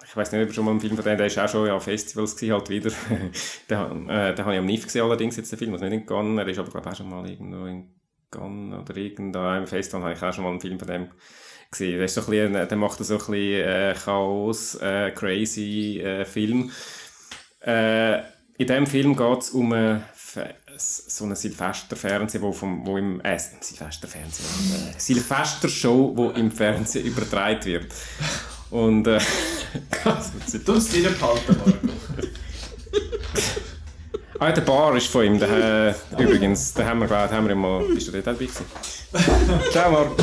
ich 0.06 0.16
weiß 0.16 0.32
nicht, 0.32 0.48
ob 0.48 0.54
schon 0.54 0.64
mal 0.64 0.72
einen 0.72 0.80
Film 0.80 0.96
von 0.96 1.04
dem, 1.04 1.18
der 1.18 1.28
ist 1.28 1.38
auch 1.38 1.50
schon 1.50 1.68
ja, 1.68 1.76
an 1.76 1.82
Festivals 1.82 2.36
gewesen, 2.36 2.54
halt 2.54 2.70
wieder. 2.70 2.90
den, 3.70 4.10
äh, 4.10 4.34
den 4.34 4.46
habe 4.46 4.54
ich 4.54 4.60
am 4.60 4.66
NIF 4.66 4.86
gesehen 4.86 5.04
allerdings, 5.04 5.36
jetzt 5.36 5.52
den 5.52 5.60
Film, 5.60 5.74
also 5.74 5.86
nicht 5.86 5.94
in 5.94 6.06
Cannes, 6.06 6.40
er 6.40 6.48
ist 6.48 6.58
aber 6.58 6.70
glaube 6.70 6.88
ich 6.88 6.94
auch 6.94 6.98
schon 6.98 7.10
mal 7.10 7.30
irgendwo 7.30 7.66
in 7.66 7.90
Cannes 8.32 8.80
oder 8.80 8.96
irgendeinem 8.96 9.68
Festival, 9.68 10.04
habe 10.04 10.14
ich 10.14 10.24
auch 10.24 10.34
schon 10.34 10.46
mal 10.46 10.52
einen 10.52 10.62
Film 10.62 10.80
von 10.80 10.88
dem 10.88 11.10
gesehen. 11.10 11.22
Der, 11.78 12.06
ist 12.06 12.16
so 12.16 12.22
ein 12.22 12.28
bisschen, 12.28 12.54
der 12.54 12.78
macht 12.78 13.04
so 13.04 13.14
ein 13.14 13.18
bisschen 13.20 13.34
äh, 13.36 13.96
Chaos, 14.04 14.76
äh, 14.76 15.12
crazy 15.12 16.00
äh, 16.04 16.26
Film. 16.26 16.72
Äh, 17.64 18.20
in 18.58 18.68
diesem 18.68 18.88
Film 18.88 19.16
geht 19.16 19.40
es 19.42 19.52
um 19.52 19.72
eine, 19.72 20.04
Fe- 20.14 20.56
so 20.78 21.26
eine 21.26 21.36
Silvesterfernsehen, 21.36 22.42
wo, 22.44 22.52
vom, 22.52 22.86
wo 22.88 22.98
im 22.98 23.22
äh, 23.22 23.38
Silvesterfernsehen, 23.38 24.92
äh, 24.96 25.00
Silvestershow, 25.00 26.12
wo 26.16 26.30
im 26.32 26.52
Fernsehen 26.52 27.06
übertragen 27.12 27.64
wird. 27.66 27.94
Und 28.72 29.08
äh. 29.08 29.20
Du 30.66 30.74
musst 30.74 30.94
dir 30.96 31.12
behalten, 31.12 31.56
Marco. 31.58 31.96
ah, 34.40 34.52
der 34.52 34.62
Bar 34.62 34.96
ist 34.96 35.08
von 35.08 35.24
ihm, 35.24 35.38
der, 35.40 35.96
äh, 36.18 36.24
übrigens, 36.24 36.74
den 36.74 36.86
haben 36.86 37.00
wir, 37.00 37.08
glaub, 37.08 37.30
haben 37.32 37.48
wir 37.48 37.56
mal, 37.56 37.84
bist 37.84 38.08
du 38.08 38.12
dort 38.14 38.26
dabei 38.28 38.46
gewesen? 38.46 38.66
Ciao 39.72 39.92
Marco. 39.92 40.16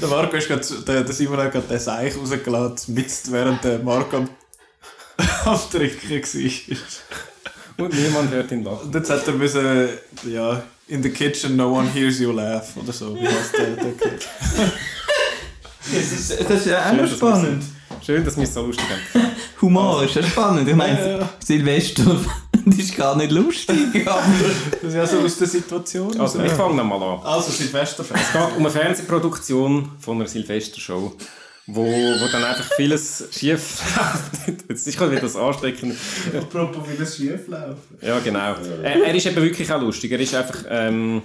Der 0.00 0.08
Marco 0.08 0.36
ist 0.36 0.48
grad, 0.48 0.88
der, 0.88 1.04
der 1.04 1.14
Simon 1.14 1.38
hat 1.38 1.52
gerade 1.52 1.66
den 1.66 1.78
Seich 1.78 2.16
rausgelassen, 2.16 2.94
mitten 2.94 3.32
während 3.32 3.64
der 3.64 3.78
Marco 3.78 4.18
am, 4.18 4.28
am 5.44 5.58
Trinken 5.70 6.10
war. 6.10 7.84
Und 7.86 7.94
niemand 7.94 8.30
hört 8.30 8.52
ihn 8.52 8.64
lachen. 8.64 8.86
Und 8.86 8.94
jetzt 8.94 9.10
hat 9.10 9.26
er 9.26 9.34
müssen, 9.34 9.88
ja, 10.24 10.62
in 10.88 11.02
the 11.02 11.10
kitchen 11.10 11.56
no 11.56 11.72
one 11.72 11.88
hears 11.88 12.18
you 12.18 12.32
laugh 12.32 12.76
oder 12.76 12.92
so. 12.92 13.14
Wie 13.14 13.26
heißt 13.26 13.56
der, 13.56 13.76
der 13.76 13.92
Kid? 13.92 14.28
Das 15.94 16.12
ist, 16.12 16.40
das 16.40 16.60
ist 16.60 16.66
ja 16.66 16.88
auch 16.88 16.92
noch 16.92 17.06
spannend. 17.06 17.64
Schön, 18.04 18.24
dass 18.24 18.36
wir 18.36 18.44
es 18.44 18.54
so 18.54 18.66
lustig 18.66 18.84
haben. 18.88 19.26
Humor 19.62 20.04
ist 20.04 20.14
ja 20.14 20.22
spannend. 20.22 20.68
Ich 20.68 20.74
meine, 20.74 21.28
Silvester 21.44 22.18
das 22.70 22.78
ist 22.78 22.96
gar 22.96 23.16
nicht 23.16 23.30
lustig. 23.30 23.76
aber- 24.06 24.22
Das 24.82 24.82
ist 24.90 24.94
ja 24.94 25.06
so 25.06 25.18
aus 25.20 25.38
der 25.38 25.46
Situation. 25.48 26.20
Also, 26.20 26.42
ich 26.42 26.52
fange 26.52 26.74
nochmal 26.74 27.02
an. 27.02 27.20
Also, 27.24 27.50
Silvesterfest. 27.50 28.20
Es 28.20 28.32
geht 28.32 28.56
um 28.56 28.58
eine 28.66 28.70
Fernsehproduktion 28.70 29.90
von 30.00 30.16
einer 30.18 30.26
Silvestershow, 30.28 31.12
wo, 31.68 31.82
wo 31.84 32.28
dann 32.32 32.44
einfach 32.44 32.70
vieles 32.76 33.24
schief 33.32 33.80
läuft. 33.96 34.60
Jetzt 34.68 34.86
ist 34.86 34.98
gerade 34.98 35.12
wieder 35.12 35.22
das 35.22 35.36
ansteckend. 35.36 35.96
Apropos, 36.36 36.82
wie 36.90 36.96
das 36.96 37.16
schief 37.16 37.46
läuft. 37.48 38.02
Ja, 38.02 38.18
genau. 38.18 38.54
Er, 38.82 39.04
er 39.06 39.14
ist 39.14 39.26
eben 39.26 39.36
wirklich 39.36 39.72
auch 39.72 39.80
lustig. 39.80 40.10
Er 40.12 40.20
ist 40.20 40.34
einfach. 40.34 40.58
Ähm, 40.68 41.22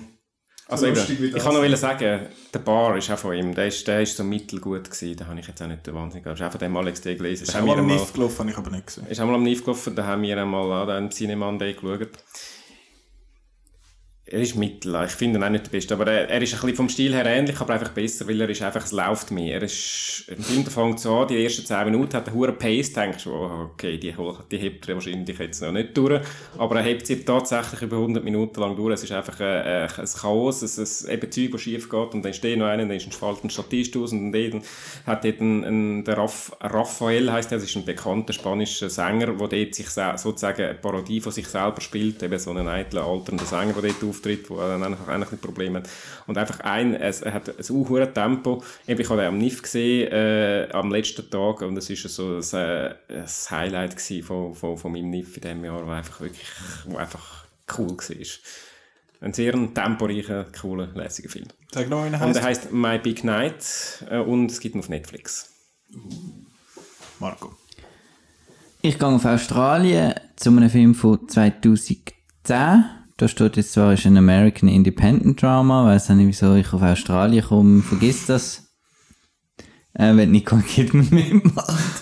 also 0.72 0.85
eben, 0.88 1.35
ich 1.35 1.43
kann 1.43 1.53
noch 1.53 1.77
sagen, 1.77 2.27
der 2.53 2.60
Bar 2.60 2.95
ist 2.95 3.11
auch 3.11 3.18
von 3.18 3.35
ihm. 3.35 3.53
Der 3.53 3.68
ist, 3.68 3.85
der 3.88 4.02
ist 4.02 4.15
so 4.15 4.23
mittelgut 4.23 4.89
gewesen. 4.89 5.18
Da 5.18 5.27
habe 5.27 5.39
ich 5.39 5.48
jetzt 5.48 5.61
auch 5.61 5.68
nicht 5.68 5.85
den 5.85 5.93
Wahnsinn 5.93 6.23
gehabt. 6.23 6.39
Das 6.39 6.48
ist 6.48 6.48
auch 6.48 6.57
von 6.57 6.60
dem 6.60 6.77
Alex 6.77 7.02
D. 7.02 7.15
gelesen. 7.15 7.43
Ist 7.43 7.56
auch 7.56 7.65
mal 7.65 7.77
am 7.77 7.88
NIF 7.88 8.14
gelaufen, 8.14 8.39
habe 8.39 8.52
ich 8.52 8.57
aber 8.57 8.72
nicht 8.72 8.88
gesehen. 8.88 9.06
Ist 9.07 9.19
auch 9.19 9.26
mal 9.26 9.35
am 9.35 9.43
NIF 9.43 9.64
gelaufen, 9.64 9.95
da 9.95 10.06
haben 10.06 10.22
wir 10.22 10.41
einmal 10.41 10.89
an 10.89 11.03
den 11.03 11.11
Cineman 11.11 11.60
Day 11.60 11.73
geschaut. 11.73 12.10
Er 14.34 14.40
ist 14.40 14.56
mittel, 14.56 14.95
ich 15.03 15.12
finde 15.12 15.40
ihn 15.40 15.44
auch 15.44 15.49
nicht 15.49 15.66
der 15.66 15.72
Beste, 15.72 15.94
aber 15.94 16.08
er, 16.08 16.30
er 16.30 16.41
ist 16.41 16.53
ein 16.53 16.62
bisschen 16.62 16.76
vom 16.78 16.88
Stil 16.88 17.14
her 17.14 17.26
ähnlich, 17.26 17.60
aber 17.60 17.74
einfach 17.74 17.90
besser, 17.90 18.26
weil 18.30 18.40
er 18.40 18.49
ist 18.49 18.62
einfach, 18.62 18.86
es 18.86 18.94
läuft 18.94 19.30
mehr. 19.32 19.56
Er 19.56 19.64
ist, 19.64 20.24
im 20.30 20.41
Film 20.41 20.66
fängt 20.66 21.02
so 21.02 21.18
an, 21.18 21.28
die 21.28 21.44
ersten 21.44 21.66
10 21.66 21.84
Minuten 21.84 22.14
hat 22.14 22.28
er 22.28 22.34
hure 22.34 22.53
Pace, 22.53 22.94
denkst 22.94 23.26
du, 23.26 23.34
oh, 23.34 23.70
okay, 23.74 23.98
die, 23.98 24.16
die 24.49 24.58
hebt 24.58 24.88
er 24.88 24.95
wahrscheinlich 24.95 25.38
jetzt 25.38 25.62
noch 25.62 25.74
nicht 25.74 25.98
durch, 25.98 26.22
aber 26.58 26.78
er 26.78 26.84
hebt 26.84 27.08
sie 27.08 27.26
tatsächlich 27.26 27.82
über 27.82 27.98
100 27.98 28.24
Minuten 28.24 28.62
lang 28.62 28.78
durch. 28.78 28.94
Es 28.94 29.03
ist 29.03 29.12
einfach 29.12 29.38
äh, 29.41 29.84
äh, 29.84 29.88
ein 29.98 30.06
Chaos, 30.06 30.62
es 30.62 30.78
ist 30.78 31.10
eben 31.10 31.30
Zeug, 31.30 31.52
das 31.52 31.62
schief 31.62 31.90
geht. 31.90 32.14
Und 32.14 32.24
dann 32.24 32.34
steht 32.34 32.58
noch 32.58 32.68
einer, 32.68 32.86
dann 32.86 32.95
ist 32.95 33.08
ein 33.08 33.12
Spalt 33.12 33.44
ein 33.44 33.49
Statist 33.49 33.98
aus. 33.98 34.14
Und 34.14 34.32
dann 34.32 34.64
hat 35.06 35.26
dort 35.26 35.41
ein, 35.41 35.64
ein, 35.66 36.06
der 36.06 36.18
Raff, 36.18 36.56
Raphael, 36.62 37.30
heisst 37.30 37.52
er, 37.52 37.58
das 37.58 37.70
ist 37.70 37.76
ein 37.76 37.84
bekannter 37.84 38.32
spanischer 38.32 38.90
Sänger, 38.90 39.34
der 39.34 39.48
dort 39.48 39.76
sich 39.76 39.90
sozusagen 39.90 40.64
eine 40.64 40.76
Parodie 40.76 41.20
von 41.20 41.34
sich 41.34 41.48
selber 41.48 41.82
spielt, 41.82 42.24
eben 42.24 42.40
so 42.40 42.52
einen 42.52 42.70
eitlen, 42.70 43.03
alternden 43.03 43.45
Sänger, 43.45 43.74
der 43.74 43.91
dort 43.91 44.20
auftritt, 44.22 44.49
der 44.49 44.57
dann 44.57 44.84
einfach 44.84 45.07
eigentlich 45.07 45.31
ein 45.31 45.39
Problem 45.39 45.76
hat. 45.76 45.89
Und 46.27 46.38
einfach 46.38 46.60
ein, 46.61 46.93
es, 46.95 47.22
er 47.22 47.34
hat 47.34 47.49
ein 47.49 47.76
unhuren 47.76 48.14
Tempo. 48.14 48.64
Ich 48.85 49.10
habe 49.10 49.22
den 49.22 49.27
am 49.27 49.38
NIF 49.38 49.61
gesehen, 49.61 50.11
äh, 50.11 50.69
am 50.72 50.91
letzten 50.91 51.30
Tag, 51.30 51.61
und 51.61 51.76
das 51.76 51.89
ist 51.89 52.03
so 52.03 52.38
ein, 52.38 52.43
äh, 52.53 52.95
ein 53.10 53.26
Highlight 53.49 54.02
von, 54.23 54.53
von, 54.53 54.77
von 54.77 54.91
meinem 54.91 55.10
NIF 55.10 55.38
in 55.38 55.41
diesem 55.41 55.65
Jahr, 55.65 55.85
wo 55.85 55.91
einfach 55.91 56.22
wirklich, 56.22 56.48
wo 56.85 56.98
einfach 56.98 57.45
cool 57.77 57.89
war. 57.89 58.26
Ein 59.23 59.34
sehr 59.34 59.52
temporeicher, 59.52 60.48
cooler, 60.60 60.88
lässiger 60.95 61.30
Film. 61.30 61.45
Sag 61.72 61.89
noch, 61.89 62.06
er 62.06 62.14
Und 62.14 62.22
heißt. 62.22 62.35
der 62.35 62.43
heißt 62.43 62.72
My 62.72 62.98
Big 62.98 63.23
Night 63.23 64.03
äh, 64.10 64.18
und 64.18 64.52
es 64.52 64.60
gibt 64.60 64.76
ihn 64.76 64.80
auf 64.80 64.89
Netflix. 64.89 65.53
Marco. 67.19 67.56
Ich 68.81 68.98
gehe 68.98 69.07
auf 69.07 69.26
Australien 69.26 70.15
zu 70.35 70.49
einem 70.49 70.69
Film 70.72 70.95
von 70.95 71.30
2010. 71.30 73.01
Da 73.22 73.27
steht 73.27 73.56
jetzt 73.56 73.73
zwar, 73.73 73.93
ist 73.93 74.07
ein 74.07 74.18
American 74.18 74.68
Independent 74.68 75.39
Drama, 75.39 75.85
weiß 75.85 76.10
auch 76.10 76.15
nicht, 76.15 76.26
wieso 76.26 76.56
ich 76.56 76.73
auf 76.73 76.81
Australien 76.81 77.45
komme, 77.45 77.84
vergiss 77.84 78.26
das. 78.26 78.73
Äh, 79.93 80.15
wenn 80.15 80.31
Nicole 80.31 80.64
Kidman 80.64 81.07
mitmacht. 81.11 82.02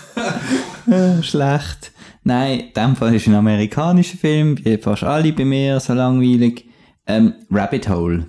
äh, 0.86 1.22
schlecht. 1.22 1.92
Nein, 2.24 2.60
in 2.60 2.72
dem 2.72 2.96
Fall 2.96 3.14
ist 3.14 3.26
ein 3.26 3.34
amerikanischer 3.34 4.16
Film, 4.16 4.64
wie 4.64 4.78
fast 4.78 5.02
alle 5.04 5.34
bei 5.34 5.44
mir, 5.44 5.78
so 5.78 5.92
langweilig. 5.92 6.64
Ähm, 7.06 7.34
Rabbit 7.50 7.90
Hole. 7.90 8.26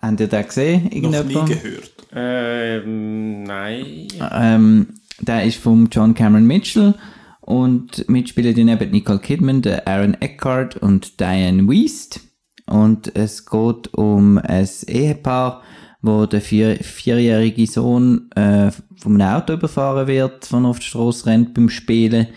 Habt 0.00 0.20
ihr 0.20 0.28
den 0.28 0.46
gesehen? 0.46 0.82
Noch 0.84 0.90
nie 0.92 1.00
Irgendjemand? 1.16 1.48
gehört. 1.60 1.92
Ähm, 2.14 3.42
nein. 3.42 4.06
Ähm, 4.30 4.94
der 5.20 5.44
ist 5.44 5.56
von 5.58 5.88
John 5.90 6.14
Cameron 6.14 6.46
Mitchell 6.46 6.94
und 7.44 8.08
mitspielen 8.08 8.54
die 8.54 8.64
neben 8.64 8.90
Nicole 8.90 9.18
Kidman, 9.18 9.60
der 9.60 9.86
Aaron 9.86 10.14
Eckhart 10.14 10.76
und 10.76 11.20
Diane 11.20 11.68
Wiest. 11.68 12.20
Und 12.66 13.14
es 13.14 13.44
geht 13.44 13.92
um 13.92 14.38
ein 14.38 14.68
Ehepaar, 14.86 15.62
wo 16.00 16.24
der 16.24 16.40
vier, 16.40 16.76
vierjährige 16.76 17.66
Sohn 17.66 18.30
äh, 18.34 18.70
vom 18.96 19.20
Auto 19.20 19.54
überfahren 19.54 20.06
wird, 20.06 20.46
von 20.46 20.64
auf 20.64 20.78
die 20.78 20.86
Straße 20.86 21.26
rennt 21.26 21.52
beim 21.52 21.68
Spielen 21.68 22.28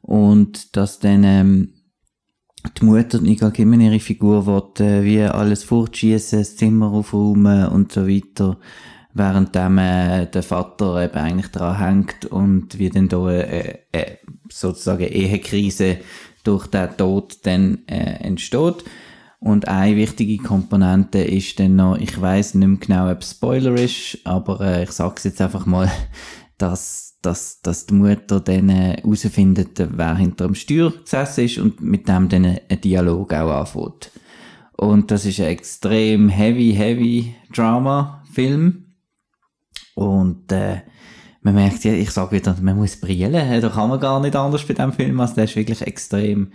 und 0.00 0.74
dass 0.76 0.98
dann 0.98 1.24
ähm, 1.24 1.74
die 2.80 2.84
Mutter, 2.86 3.20
Nicole 3.20 3.52
Kidman, 3.52 3.82
ihre 3.82 4.00
Figur, 4.00 4.46
will, 4.46 4.86
äh, 4.86 5.04
wie 5.04 5.20
alles 5.20 5.64
fortschießen, 5.64 6.38
das 6.38 6.56
Zimmer 6.56 6.90
aufräumen 6.90 7.68
und 7.68 7.92
so 7.92 8.08
weiter, 8.08 8.58
während 9.12 9.54
äh, 9.54 10.26
der 10.26 10.42
Vater 10.42 11.04
eben 11.04 11.18
eigentlich 11.18 11.48
dran 11.48 11.78
hängt 11.78 12.24
und 12.26 12.78
wie 12.78 12.88
dann 12.88 13.08
da 13.08 13.30
äh, 13.30 13.78
äh, 13.92 14.16
sozusagen 14.52 15.06
Ehekrise 15.06 15.98
durch 16.44 16.66
den 16.66 16.96
Tod 16.96 17.38
dann 17.44 17.86
äh, 17.86 18.24
entsteht. 18.24 18.84
Und 19.40 19.68
eine 19.68 19.96
wichtige 19.96 20.42
Komponente 20.42 21.18
ist 21.18 21.60
dann 21.60 21.76
noch, 21.76 21.96
ich 21.96 22.20
weiß 22.20 22.54
nicht 22.54 22.66
mehr 22.66 22.78
genau, 22.78 23.10
ob 23.10 23.22
Spoiler 23.22 23.74
ist, 23.74 24.18
aber 24.24 24.60
äh, 24.60 24.82
ich 24.84 24.90
sag's 24.90 25.24
jetzt 25.24 25.40
einfach 25.40 25.64
mal, 25.66 25.90
dass, 26.58 27.18
dass, 27.22 27.60
dass 27.60 27.86
die 27.86 27.94
Mutter 27.94 28.40
dann 28.40 28.68
äh, 28.68 28.96
herausfindet, 28.96 29.78
wer 29.96 30.16
hinter 30.16 30.46
dem 30.46 30.54
Steuer 30.54 30.90
gesessen 30.90 31.44
ist 31.44 31.58
und 31.58 31.80
mit 31.80 32.08
dem 32.08 32.28
dann 32.28 32.44
einen 32.44 32.80
Dialog 32.82 33.32
auch 33.32 33.60
anfängt. 33.60 34.10
Und 34.76 35.10
das 35.10 35.24
ist 35.24 35.40
ein 35.40 35.46
extrem 35.46 36.28
heavy, 36.28 36.72
heavy 36.72 37.34
Drama-Film. 37.52 38.94
Und 39.94 40.52
äh, 40.52 40.82
man 41.48 41.54
merkt 41.54 41.84
ja, 41.84 41.92
ich 41.92 42.10
sage 42.10 42.36
wieder, 42.36 42.54
man 42.60 42.76
muss 42.76 42.96
brillen, 42.96 43.32
da 43.32 43.68
kann 43.70 43.88
man 43.88 44.00
gar 44.00 44.20
nicht 44.20 44.36
anders 44.36 44.64
bei 44.64 44.74
dem 44.74 44.92
Film, 44.92 45.18
also 45.18 45.34
der 45.34 45.44
ist 45.44 45.56
wirklich 45.56 45.80
extrem 45.80 46.52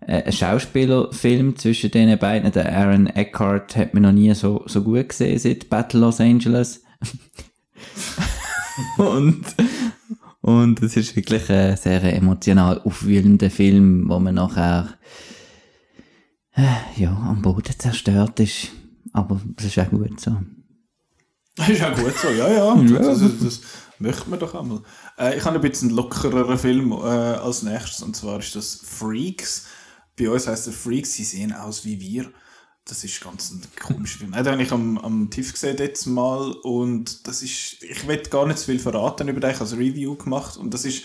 äh, 0.00 0.22
ein 0.22 0.32
Schauspielerfilm 0.32 1.56
zwischen 1.56 1.90
den 1.90 2.16
beiden. 2.18 2.52
Der 2.52 2.72
Aaron 2.72 3.08
Eckhart 3.08 3.76
hat 3.76 3.94
man 3.94 4.04
noch 4.04 4.12
nie 4.12 4.32
so, 4.34 4.62
so 4.66 4.82
gut 4.82 5.08
gesehen 5.08 5.38
seit 5.40 5.68
Battle 5.68 6.00
Los 6.00 6.20
Angeles. 6.20 6.84
und, 8.98 9.42
und 10.40 10.82
es 10.82 10.96
ist 10.96 11.16
wirklich 11.16 11.50
ein 11.50 11.76
sehr 11.76 12.02
emotional 12.14 12.80
aufwühlender 12.82 13.50
Film, 13.50 14.08
wo 14.08 14.20
man 14.20 14.36
nachher 14.36 14.94
äh, 16.54 17.00
ja, 17.00 17.10
am 17.10 17.42
Boden 17.42 17.74
zerstört 17.76 18.38
ist. 18.38 18.68
Aber 19.12 19.40
das 19.56 19.66
ist 19.66 19.78
auch 19.80 19.90
gut 19.90 20.20
so. 20.20 20.36
Das 21.56 21.70
ist 21.70 21.82
auch 21.82 21.96
gut 21.96 22.16
so, 22.16 22.28
ja, 22.28 22.48
ja. 22.48 22.76
Das, 23.00 23.18
das, 23.18 23.38
das 23.40 23.60
möchte 23.98 24.28
man 24.30 24.38
doch 24.38 24.54
einmal. 24.54 24.82
Äh, 25.18 25.36
ich 25.38 25.44
habe 25.44 25.56
ein 25.56 25.60
bisschen 25.60 25.90
lockereren 25.90 26.58
Film 26.58 26.92
äh, 26.92 26.96
als 26.96 27.62
nächstes, 27.62 28.02
und 28.02 28.16
zwar 28.16 28.38
ist 28.38 28.54
das 28.54 28.80
Freaks. 28.84 29.66
Bei 30.18 30.30
uns 30.30 30.46
heisst 30.46 30.66
der 30.66 30.72
Freaks, 30.72 31.14
sie 31.14 31.24
sehen 31.24 31.52
aus 31.52 31.84
wie 31.84 32.00
wir. 32.00 32.30
Das 32.84 33.04
ist 33.04 33.20
ganz 33.20 33.50
ein 33.50 33.62
komischer 33.78 34.18
Film. 34.18 34.32
Den 34.32 34.46
habe 34.46 34.62
ich 34.62 34.72
am, 34.72 34.96
am 34.98 35.28
TIFF 35.28 35.52
gesehen 35.52 35.76
letztes 35.76 36.06
Mal 36.06 36.52
und 36.62 37.26
das 37.28 37.42
ist, 37.42 37.82
ich 37.82 38.08
will 38.08 38.16
gar 38.30 38.46
nicht 38.46 38.58
zu 38.58 38.66
viel 38.66 38.78
verraten 38.78 39.28
über 39.28 39.40
den, 39.40 39.50
ich 39.50 39.60
habe 39.60 39.70
ein 39.70 39.76
Review 39.76 40.16
gemacht 40.16 40.56
und 40.56 40.72
das 40.72 40.86
ist, 40.86 41.02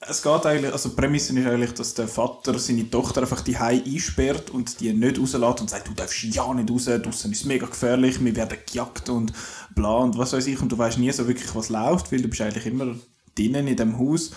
es 0.00 0.22
geht 0.22 0.46
eigentlich, 0.46 0.72
also 0.72 0.88
die 0.88 0.96
Prämisse 0.96 1.38
ist 1.38 1.46
eigentlich, 1.46 1.74
dass 1.74 1.94
der 1.94 2.08
Vater 2.08 2.58
seine 2.58 2.90
Tochter 2.90 3.22
einfach 3.22 3.40
die 3.40 3.56
einsperrt 3.56 4.50
und 4.50 4.80
die 4.80 4.92
nicht 4.92 5.18
rauslässt 5.18 5.60
und 5.60 5.70
sagt, 5.70 5.88
du 5.88 5.94
darfst 5.94 6.22
ja 6.22 6.52
nicht 6.52 6.70
raus, 6.70 6.84
draußen 6.84 7.32
ist 7.32 7.46
mega 7.46 7.66
gefährlich, 7.66 8.22
wir 8.22 8.36
werden 8.36 8.58
gejagt 8.66 9.08
und 9.08 9.32
bla 9.76 9.98
und 9.98 10.18
was 10.18 10.32
weiß 10.32 10.48
ich. 10.48 10.60
Und 10.60 10.72
du 10.72 10.78
weißt 10.78 10.98
nie 10.98 11.12
so 11.12 11.28
wirklich, 11.28 11.54
was 11.54 11.68
läuft, 11.68 12.10
weil 12.10 12.22
du 12.22 12.28
bist 12.28 12.40
eigentlich 12.40 12.66
immer 12.66 12.96
drinnen 13.36 13.68
in 13.68 13.76
dem 13.76 13.96
Haus. 13.96 14.32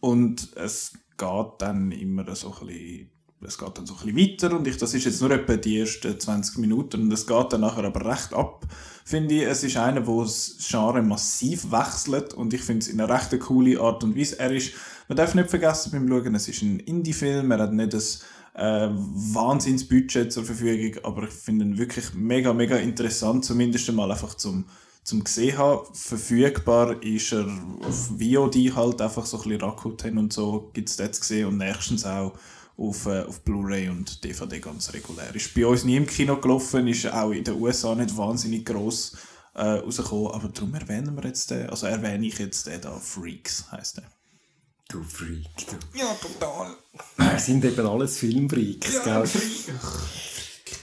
Und 0.00 0.54
es 0.56 0.92
geht 1.16 1.46
dann 1.58 1.92
immer 1.92 2.34
so 2.36 2.54
ein 2.60 2.66
bisschen 2.66 3.10
es 3.42 3.56
geht 3.56 3.78
dann 3.78 3.86
so 3.86 3.94
ein 3.94 4.14
bisschen 4.14 4.32
weiter. 4.32 4.56
Und 4.56 4.66
ich, 4.66 4.76
das 4.76 4.92
ist 4.92 5.04
jetzt 5.04 5.20
nur 5.20 5.30
etwa 5.30 5.56
die 5.56 5.78
ersten 5.80 6.18
20 6.18 6.58
Minuten. 6.58 7.02
Und 7.02 7.12
es 7.12 7.26
geht 7.26 7.52
dann 7.52 7.62
nachher 7.62 7.84
aber 7.84 8.04
recht 8.04 8.34
ab, 8.34 8.66
finde 9.04 9.34
ich. 9.34 9.42
Es 9.42 9.64
ist 9.64 9.76
einer, 9.76 10.06
wo 10.06 10.22
das 10.22 10.56
Genre 10.68 11.02
massiv 11.02 11.70
wechselt. 11.70 12.34
Und 12.34 12.52
ich 12.52 12.60
finde 12.60 12.80
es 12.80 12.88
in 12.88 13.00
einer 13.00 13.12
recht 13.12 13.38
coole 13.40 13.80
Art 13.80 14.04
und 14.04 14.16
Weise. 14.16 14.38
Er 14.38 14.50
ist, 14.52 14.72
man 15.08 15.16
darf 15.16 15.34
nicht 15.34 15.48
vergessen 15.48 15.90
beim 15.92 16.06
Schauen, 16.08 16.34
es 16.34 16.48
ist 16.48 16.62
ein 16.62 16.80
Indie-Film, 16.80 17.50
er 17.50 17.60
hat 17.60 17.72
nicht 17.72 17.94
das 17.94 18.20
äh, 18.60 18.90
Wahnsinnsbudget 18.92 20.32
zur 20.32 20.44
Verfügung, 20.44 21.02
aber 21.04 21.24
ich 21.24 21.30
finde 21.30 21.64
ihn 21.64 21.78
wirklich 21.78 22.12
mega, 22.14 22.52
mega 22.52 22.76
interessant, 22.76 23.44
zumindest 23.44 23.88
einmal 23.88 24.10
einfach 24.10 24.34
zum 24.34 24.66
zum 25.02 25.24
gesehen 25.24 25.56
haben. 25.56 25.94
Verfügbar 25.94 27.02
ist 27.02 27.32
er 27.32 27.46
auf 27.82 28.10
VOD 28.18 28.76
halt 28.76 29.00
einfach 29.00 29.24
so 29.24 29.38
ein 29.38 29.44
bisschen 29.44 29.60
Rakuten 29.62 30.18
und 30.18 30.32
so 30.32 30.70
gibt 30.74 30.90
es 30.90 30.96
das 30.96 31.12
zu 31.12 31.24
sehen 31.24 31.46
und 31.46 31.56
nächstens 31.56 32.04
auch 32.04 32.34
auf, 32.76 33.06
äh, 33.06 33.22
auf 33.22 33.40
Blu-ray 33.42 33.88
und 33.88 34.22
DVD 34.22 34.60
ganz 34.60 34.92
regulär. 34.92 35.34
Ist 35.34 35.54
bei 35.54 35.66
uns 35.66 35.84
nie 35.84 35.96
im 35.96 36.06
Kino 36.06 36.36
gelaufen, 36.36 36.86
ist 36.86 37.06
auch 37.06 37.30
in 37.30 37.44
den 37.44 37.60
USA 37.60 37.94
nicht 37.94 38.16
wahnsinnig 38.16 38.66
gross 38.66 39.16
äh, 39.54 39.62
rausgekommen, 39.62 40.32
aber 40.32 40.48
darum 40.48 40.74
erwähnen 40.74 41.16
wir 41.16 41.24
jetzt 41.24 41.50
den, 41.50 41.68
also 41.70 41.86
erwähne 41.86 42.26
ich 42.26 42.38
jetzt 42.38 42.66
den 42.66 42.80
da, 42.80 42.92
Freaks 42.92 43.72
heisst 43.72 43.96
der. 43.96 44.19
Du 44.90 45.04
Freak, 45.04 45.46
du. 45.68 45.98
Ja, 45.98 46.12
total. 46.14 46.72
Wir 47.16 47.38
sind 47.38 47.64
eben 47.64 47.86
alles 47.86 48.18
Filmfreaks, 48.18 49.04
gell? 49.04 49.24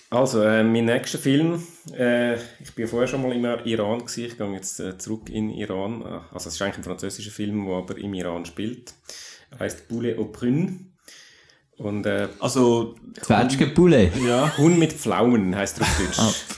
Also, 0.10 0.42
äh, 0.44 0.64
mein 0.64 0.86
nächster 0.86 1.18
Film, 1.18 1.62
äh, 1.92 2.36
ich 2.36 2.74
bin 2.74 2.86
ja 2.86 2.88
vorher 2.88 3.10
schon 3.10 3.22
mal 3.22 3.34
im 3.34 3.44
Iran 3.66 4.00
gewesen, 4.00 4.26
ich 4.26 4.38
gehe 4.38 4.54
jetzt 4.54 4.80
äh, 4.80 4.98
zurück 4.98 5.30
in 5.30 5.50
Iran. 5.50 6.04
Also 6.32 6.48
es 6.48 6.56
ist 6.56 6.62
eigentlich 6.62 6.78
ein 6.78 6.84
französischer 6.86 7.32
Film, 7.32 7.66
der 7.66 7.76
aber 7.76 7.98
im 7.98 8.14
Iran 8.14 8.46
spielt. 8.46 8.94
Er 9.52 9.60
heißt 9.60 9.90
Boulet 9.90 10.18
au 10.18 10.26
Prune. 10.26 10.86
Und, 11.78 12.08
äh, 12.08 12.28
Also, 12.40 12.96
Zwetschgenbulle. 13.22 14.12
ja. 14.28 14.58
Huhn 14.58 14.80
mit 14.80 14.94
Pflaumen 14.94 15.56
heisst 15.56 15.80
auf 15.80 15.88
Deutsch. 15.98 16.18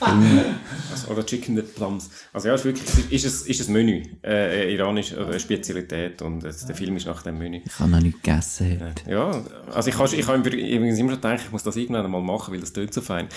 also, 0.90 1.08
oder 1.10 1.26
Chicken 1.26 1.56
with 1.56 1.74
Plums. 1.74 2.10
Also 2.32 2.48
ja, 2.48 2.54
ist 2.54 2.64
wirklich, 2.64 3.12
ist 3.12 3.24
es, 3.26 3.42
ist 3.42 3.60
es 3.60 3.68
Menü. 3.68 4.02
Äh, 4.22 4.28
eine 4.30 4.64
iranische 4.70 5.16
äh, 5.16 5.38
Spezialität 5.38 6.22
und 6.22 6.42
äh, 6.44 6.52
der 6.66 6.74
Film 6.74 6.96
ist 6.96 7.06
nach 7.06 7.22
dem 7.22 7.36
Menü. 7.38 7.60
Ich 7.66 7.78
habe 7.78 7.90
noch 7.90 8.00
nicht 8.00 8.22
gegessen 8.22 8.80
heute. 8.82 9.10
Ja, 9.10 9.44
also 9.74 9.90
ich 9.90 9.98
habe 9.98 10.16
ich 10.16 10.26
hab 10.26 10.36
übrigens 10.36 10.98
immer 10.98 11.10
schon 11.10 11.20
gedacht, 11.20 11.40
ich 11.44 11.52
muss 11.52 11.62
das 11.64 11.76
irgendwann 11.76 12.10
mal 12.10 12.22
machen, 12.22 12.54
weil 12.54 12.60
das 12.60 12.72
tönt 12.72 12.94
so 12.94 13.02
fein. 13.02 13.28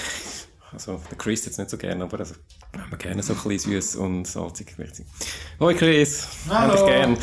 Also 0.72 1.01
der 1.11 1.18
Chris 1.18 1.45
jetzt 1.45 1.57
nicht 1.60 1.69
so 1.69 1.77
gerne, 1.77 2.03
aber 2.03 2.19
also, 2.19 2.35
haben 2.81 2.91
wir 2.91 2.97
gerne 2.97 3.21
so 3.21 3.33
ein 3.33 3.39
bisschen 3.43 3.73
süß 3.73 3.95
und 3.97 4.25
salzig. 4.25 4.75
Richtig. 4.77 5.05
Hoi 5.59 5.73
Chris, 5.73 6.27
Hallo. 6.49 6.73
Ich 6.75 6.85
gern. 6.85 7.17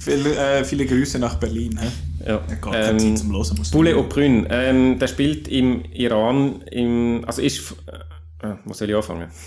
Viele, 0.00 0.36
äh, 0.36 0.64
viele 0.64 0.86
Grüße 0.86 1.18
nach 1.18 1.36
Berlin. 1.36 1.78
He? 1.78 2.26
Ja. 2.26 2.38
Geht 2.38 2.60
keine 2.60 2.96
Zeit 2.96 3.18
zum 3.18 3.32
Hören. 3.32 3.56
muss 3.56 3.70
Boulet 3.70 3.94
au 3.94 4.02
Prune, 4.02 4.46
ähm, 4.50 4.98
der 4.98 5.08
spielt 5.08 5.48
im 5.48 5.84
Iran, 5.92 6.62
im, 6.62 7.24
also 7.26 7.40
ist, 7.40 7.74
äh, 7.86 8.46
äh, 8.46 8.56
wo 8.64 8.72
soll 8.72 8.90
ich 8.90 8.96
anfangen? 8.96 9.30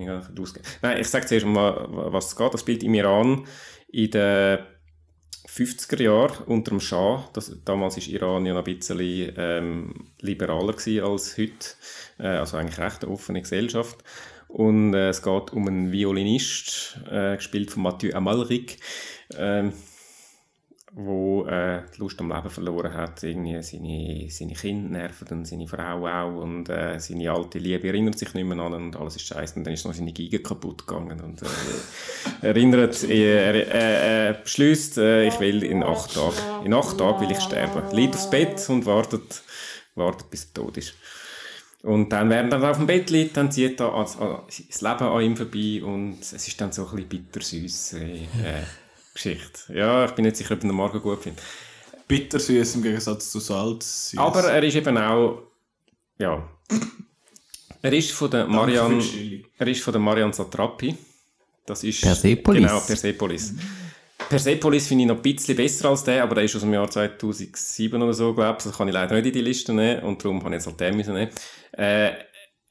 Ich. 0.00 0.06
Nein, 0.80 0.98
ich 0.98 1.08
sage 1.08 1.26
zuerst 1.26 1.44
mal, 1.44 1.86
was 1.90 2.28
es 2.28 2.36
geht. 2.36 2.54
Das 2.54 2.62
spielt 2.62 2.82
im 2.82 2.94
Iran 2.94 3.44
in 3.92 4.10
den 4.10 4.60
50er 5.46 6.02
Jahren 6.02 6.44
unter 6.46 6.70
dem 6.70 6.80
Schah. 6.80 7.28
Das, 7.34 7.54
damals 7.66 7.98
war 7.98 8.08
Iran 8.08 8.46
ja 8.46 8.54
noch 8.54 8.64
ein 8.64 8.76
bisschen 8.76 9.32
ähm, 9.36 9.94
liberaler 10.20 10.74
als 11.04 11.36
heute. 11.36 11.52
Äh, 12.18 12.28
also 12.28 12.56
eigentlich 12.56 12.78
recht 12.78 13.04
eine 13.04 13.12
offene 13.12 13.42
Gesellschaft. 13.42 14.02
Und 14.52 14.94
äh, 14.94 15.10
es 15.10 15.22
geht 15.22 15.52
um 15.52 15.66
einen 15.68 15.92
Violinist, 15.92 16.98
äh, 17.10 17.36
gespielt 17.36 17.70
von 17.70 17.82
Mathieu 17.82 18.14
Amalric. 18.14 18.78
Ähm, 19.36 19.72
wo 20.92 21.44
äh, 21.46 21.82
die 21.94 22.00
Lust 22.00 22.18
am 22.20 22.32
Leben 22.32 22.50
verloren 22.50 22.92
hat, 22.92 23.22
irgendwie 23.22 23.62
seine, 23.62 24.28
seine 24.28 24.54
Kinder 24.54 24.98
nerven 24.98 25.28
und 25.38 25.44
seine 25.46 25.68
Frau 25.68 26.06
auch 26.06 26.42
und 26.42 26.68
äh, 26.68 26.98
seine 26.98 27.30
alte 27.30 27.58
Liebe 27.58 27.86
erinnert 27.86 28.18
sich 28.18 28.34
nicht 28.34 28.44
mehr 28.44 28.58
an 28.58 28.74
und 28.74 28.96
alles 28.96 29.16
ist 29.16 29.26
scheiße 29.26 29.56
und 29.56 29.64
dann 29.64 29.74
ist 29.74 29.86
noch 29.86 29.94
seine 29.94 30.12
Giga 30.12 30.38
kaputt 30.38 30.86
gegangen 30.86 31.20
und 31.20 31.42
äh, 31.42 32.46
erinnert, 32.46 33.04
äh, 33.04 33.44
er, 33.44 33.54
äh, 33.54 34.30
äh, 34.30 34.34
beschließt, 34.42 34.98
äh, 34.98 35.28
ich 35.28 35.38
will 35.38 35.62
in 35.62 35.84
acht 35.84 36.12
Tagen, 36.14 36.64
in 36.64 36.74
acht 36.74 36.98
Tagen 36.98 37.20
will 37.20 37.30
ich 37.30 37.40
sterben. 37.40 37.94
Liegt 37.94 38.14
aufs 38.14 38.28
Bett 38.28 38.68
und 38.68 38.84
wartet, 38.84 39.42
wartet 39.94 40.28
bis 40.28 40.46
er 40.46 40.54
tot 40.54 40.76
ist. 40.76 40.94
Und 41.82 42.10
dann, 42.10 42.28
während 42.28 42.52
er 42.52 42.70
auf 42.70 42.76
dem 42.76 42.86
Bett 42.86 43.08
liegt, 43.10 43.36
dann 43.36 43.50
zieht 43.50 43.80
er 43.80 43.90
das, 43.90 44.18
das 44.18 44.80
Leben 44.82 45.04
an 45.04 45.22
ihm 45.22 45.36
vorbei 45.36 45.82
und 45.82 46.18
es 46.20 46.32
ist 46.32 46.60
dann 46.60 46.72
so 46.72 46.82
ein 46.86 46.90
bisschen 46.90 47.08
bittersüß. 47.08 47.92
Äh, 47.94 48.26
Geschichte. 49.14 49.74
Ja, 49.74 50.04
ich 50.04 50.12
bin 50.12 50.24
nicht 50.24 50.36
sicher, 50.36 50.52
ob 50.52 50.58
ich 50.58 50.68
den 50.68 50.74
Marco 50.74 51.00
gut 51.00 51.22
finde. 51.22 51.40
Bittersüß 52.06 52.76
im 52.76 52.82
Gegensatz 52.82 53.30
zu 53.30 53.40
Salz. 53.40 54.14
Aber 54.16 54.44
er 54.44 54.62
ist 54.62 54.74
eben 54.74 54.96
auch, 54.98 55.42
ja, 56.18 56.48
er 57.82 57.92
ist 57.92 58.12
von 58.12 58.30
der 58.30 58.46
Marianne, 58.46 59.00
für 59.00 59.08
die 59.08 59.18
Chili. 59.18 59.46
er 59.58 59.66
ist 59.68 59.82
von 59.82 59.92
der 59.92 60.00
Marianne 60.00 60.32
Satrapi. 60.32 60.96
Das 61.64 61.82
ist 61.84 62.02
Persepolis. 62.02 62.62
Genau, 62.62 62.80
Persepolis. 62.80 63.54
Persepolis 64.30 64.86
finde 64.86 65.02
ich 65.02 65.08
noch 65.08 65.16
ein 65.16 65.22
bisschen 65.22 65.56
besser 65.56 65.88
als 65.88 66.04
der, 66.04 66.22
aber 66.22 66.36
der 66.36 66.44
ist 66.44 66.54
aus 66.54 66.62
dem 66.62 66.72
Jahr 66.72 66.88
2007 66.88 68.00
oder 68.00 68.14
so, 68.14 68.32
glaube 68.32 68.58
ich. 68.58 68.64
Das 68.64 68.76
kann 68.76 68.86
ich 68.86 68.94
leider 68.94 69.16
nicht 69.16 69.26
in 69.26 69.32
die 69.32 69.40
Liste 69.40 69.74
nehmen 69.74 70.04
und 70.04 70.24
darum 70.24 70.38
habe 70.44 70.50
ich 70.50 70.58
jetzt 70.60 70.66
halt 70.68 70.78
den 70.78 70.96
müssen 70.96 71.14
nehmen. 71.14 71.32
Äh, 71.72 72.12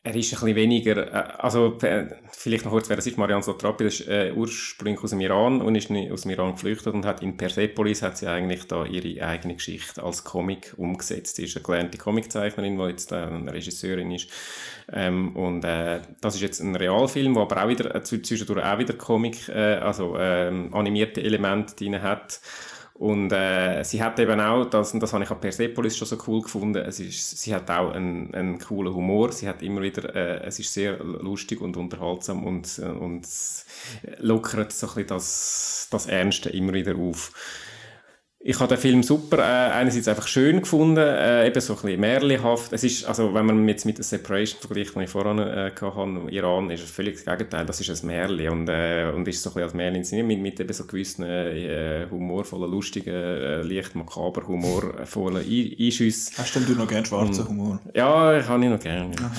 er 0.02 0.16
ist 0.16 0.34
ein 0.34 0.40
bisschen 0.40 0.56
weniger, 0.56 1.14
äh, 1.14 1.34
also 1.40 1.78
äh, 1.82 2.08
vielleicht 2.32 2.64
noch 2.64 2.72
kurz, 2.72 2.88
wer 2.88 2.96
das 2.96 3.06
ist, 3.06 3.18
Marianne 3.18 3.44
Sotrapi, 3.44 3.84
das 3.84 4.00
ist 4.00 4.08
äh, 4.08 4.32
ursprünglich 4.34 5.04
aus 5.04 5.10
dem 5.10 5.20
Iran 5.20 5.62
und 5.62 5.76
ist 5.76 5.92
aus 5.92 6.22
dem 6.22 6.32
Iran 6.32 6.54
geflüchtet 6.54 6.94
und 6.94 7.06
hat 7.06 7.22
in 7.22 7.36
Persepolis 7.36 8.02
hat 8.02 8.18
sie 8.18 8.28
eigentlich 8.28 8.66
da 8.68 8.86
ihre 8.86 9.26
eigene 9.26 9.56
Geschichte 9.56 10.02
als 10.02 10.24
Comic 10.24 10.74
umgesetzt. 10.78 11.36
Sie 11.36 11.44
ist 11.44 11.58
eine 11.58 11.66
gelernte 11.66 11.98
Comiczeichnerin, 11.98 12.78
die 12.78 12.84
jetzt 12.86 13.12
äh, 13.12 13.16
eine 13.16 13.54
Regisseurin 13.54 14.12
ist. 14.12 14.30
Ähm, 14.92 15.36
und 15.36 15.66
äh, 15.66 16.00
das 16.22 16.36
ist 16.36 16.42
jetzt 16.42 16.62
ein 16.62 16.76
Realfilm, 16.76 17.34
der 17.34 17.44
aber 17.44 17.64
auch 17.64 17.68
wieder 17.68 17.94
äh, 17.94 18.02
zwischendurch 18.02 18.64
auch 18.64 18.80
wieder 18.80 18.94
Comic, 18.94 19.50
äh, 19.50 19.76
also 19.76 20.16
ähm, 20.18 20.74
animierte 20.74 21.22
Elemente 21.22 21.76
drin 21.76 22.02
hat. 22.02 22.40
Und 23.00 23.32
äh, 23.32 23.82
sie 23.84 24.04
hat 24.04 24.20
eben 24.20 24.42
auch, 24.42 24.66
das, 24.66 24.94
und 24.94 25.02
das 25.02 25.14
habe 25.14 25.24
ich 25.24 25.32
an 25.32 25.40
Persepolis 25.40 25.96
schon 25.96 26.06
so 26.06 26.18
cool 26.28 26.42
gefunden, 26.42 26.84
es 26.86 27.00
ist, 27.00 27.40
sie 27.40 27.56
hat 27.56 27.72
auch 27.72 27.94
einen, 27.94 28.36
einen 28.36 28.60
coolen 28.60 28.94
Humor, 28.94 29.32
sie 29.32 29.48
hat 29.48 29.62
immer 29.62 29.82
wieder, 29.82 30.14
äh, 30.14 30.46
es 30.46 30.60
ist 30.60 30.74
sehr 30.74 31.02
lustig 31.02 31.62
und 31.62 31.78
unterhaltsam 31.78 32.46
und, 32.46 32.78
äh, 32.78 32.90
und 32.90 33.26
lockert 34.18 34.74
so 34.74 34.88
ein 34.88 34.94
bisschen 34.96 35.08
das, 35.08 35.88
das 35.90 36.08
Ernste 36.08 36.50
immer 36.50 36.74
wieder 36.74 36.98
auf. 36.98 37.32
Ich 38.42 38.58
habe 38.62 38.74
den 38.74 38.78
Film 38.78 39.04
super, 39.04 39.40
äh, 39.40 39.72
einerseits 39.74 40.08
einfach 40.08 40.28
schön 40.28 40.62
gefunden, 40.62 40.98
äh, 40.98 41.46
eben 41.46 41.60
so 41.60 41.74
ein 41.74 41.82
bisschen 41.82 42.00
märchenhaft. 42.00 42.72
Es 42.72 42.86
ist, 42.86 43.04
also 43.04 43.34
wenn 43.34 43.46
man 43.46 43.68
jetzt 43.68 43.86
mit 43.86 43.98
der 43.98 44.06
Separation 44.06 44.62
vergleicht, 44.62 44.96
die 44.96 45.04
ich 45.04 45.10
vorhin 45.10 45.40
äh, 45.40 45.72
hatte, 45.78 46.32
Iran, 46.32 46.70
ist 46.70 46.84
es 46.84 46.90
völlig 46.90 47.16
das 47.16 47.26
Gegenteil. 47.26 47.66
Das 47.66 47.82
ist 47.82 47.90
ein 47.90 48.08
Märchen 48.08 48.50
und, 48.50 48.70
äh, 48.70 49.12
und 49.14 49.28
ist 49.28 49.44
so 49.44 49.50
ein 49.50 49.54
bisschen 49.56 49.64
als 49.64 49.74
Märchen 49.74 49.96
inszeniert, 49.96 50.28
mit, 50.28 50.40
mit 50.40 50.58
eben 50.58 50.72
so 50.72 50.86
gewissen 50.86 51.26
äh, 51.26 52.08
humorvollen, 52.10 52.72
lustigen, 52.72 53.14
äh, 53.14 53.62
leicht 53.62 53.96
makaber, 53.96 54.48
humorvollen 54.48 55.46
Einschüssen. 55.46 56.38
Hast 56.38 56.56
denn 56.56 56.66
du 56.66 56.76
noch 56.76 56.88
gerne 56.88 57.06
schwarzen 57.06 57.46
Humor? 57.46 57.82
Ja, 57.94 58.40
ich 58.40 58.48
habe 58.48 58.64
ihn 58.64 58.72
noch 58.72 58.80
gerne. 58.80 59.16
Ja. 59.20 59.32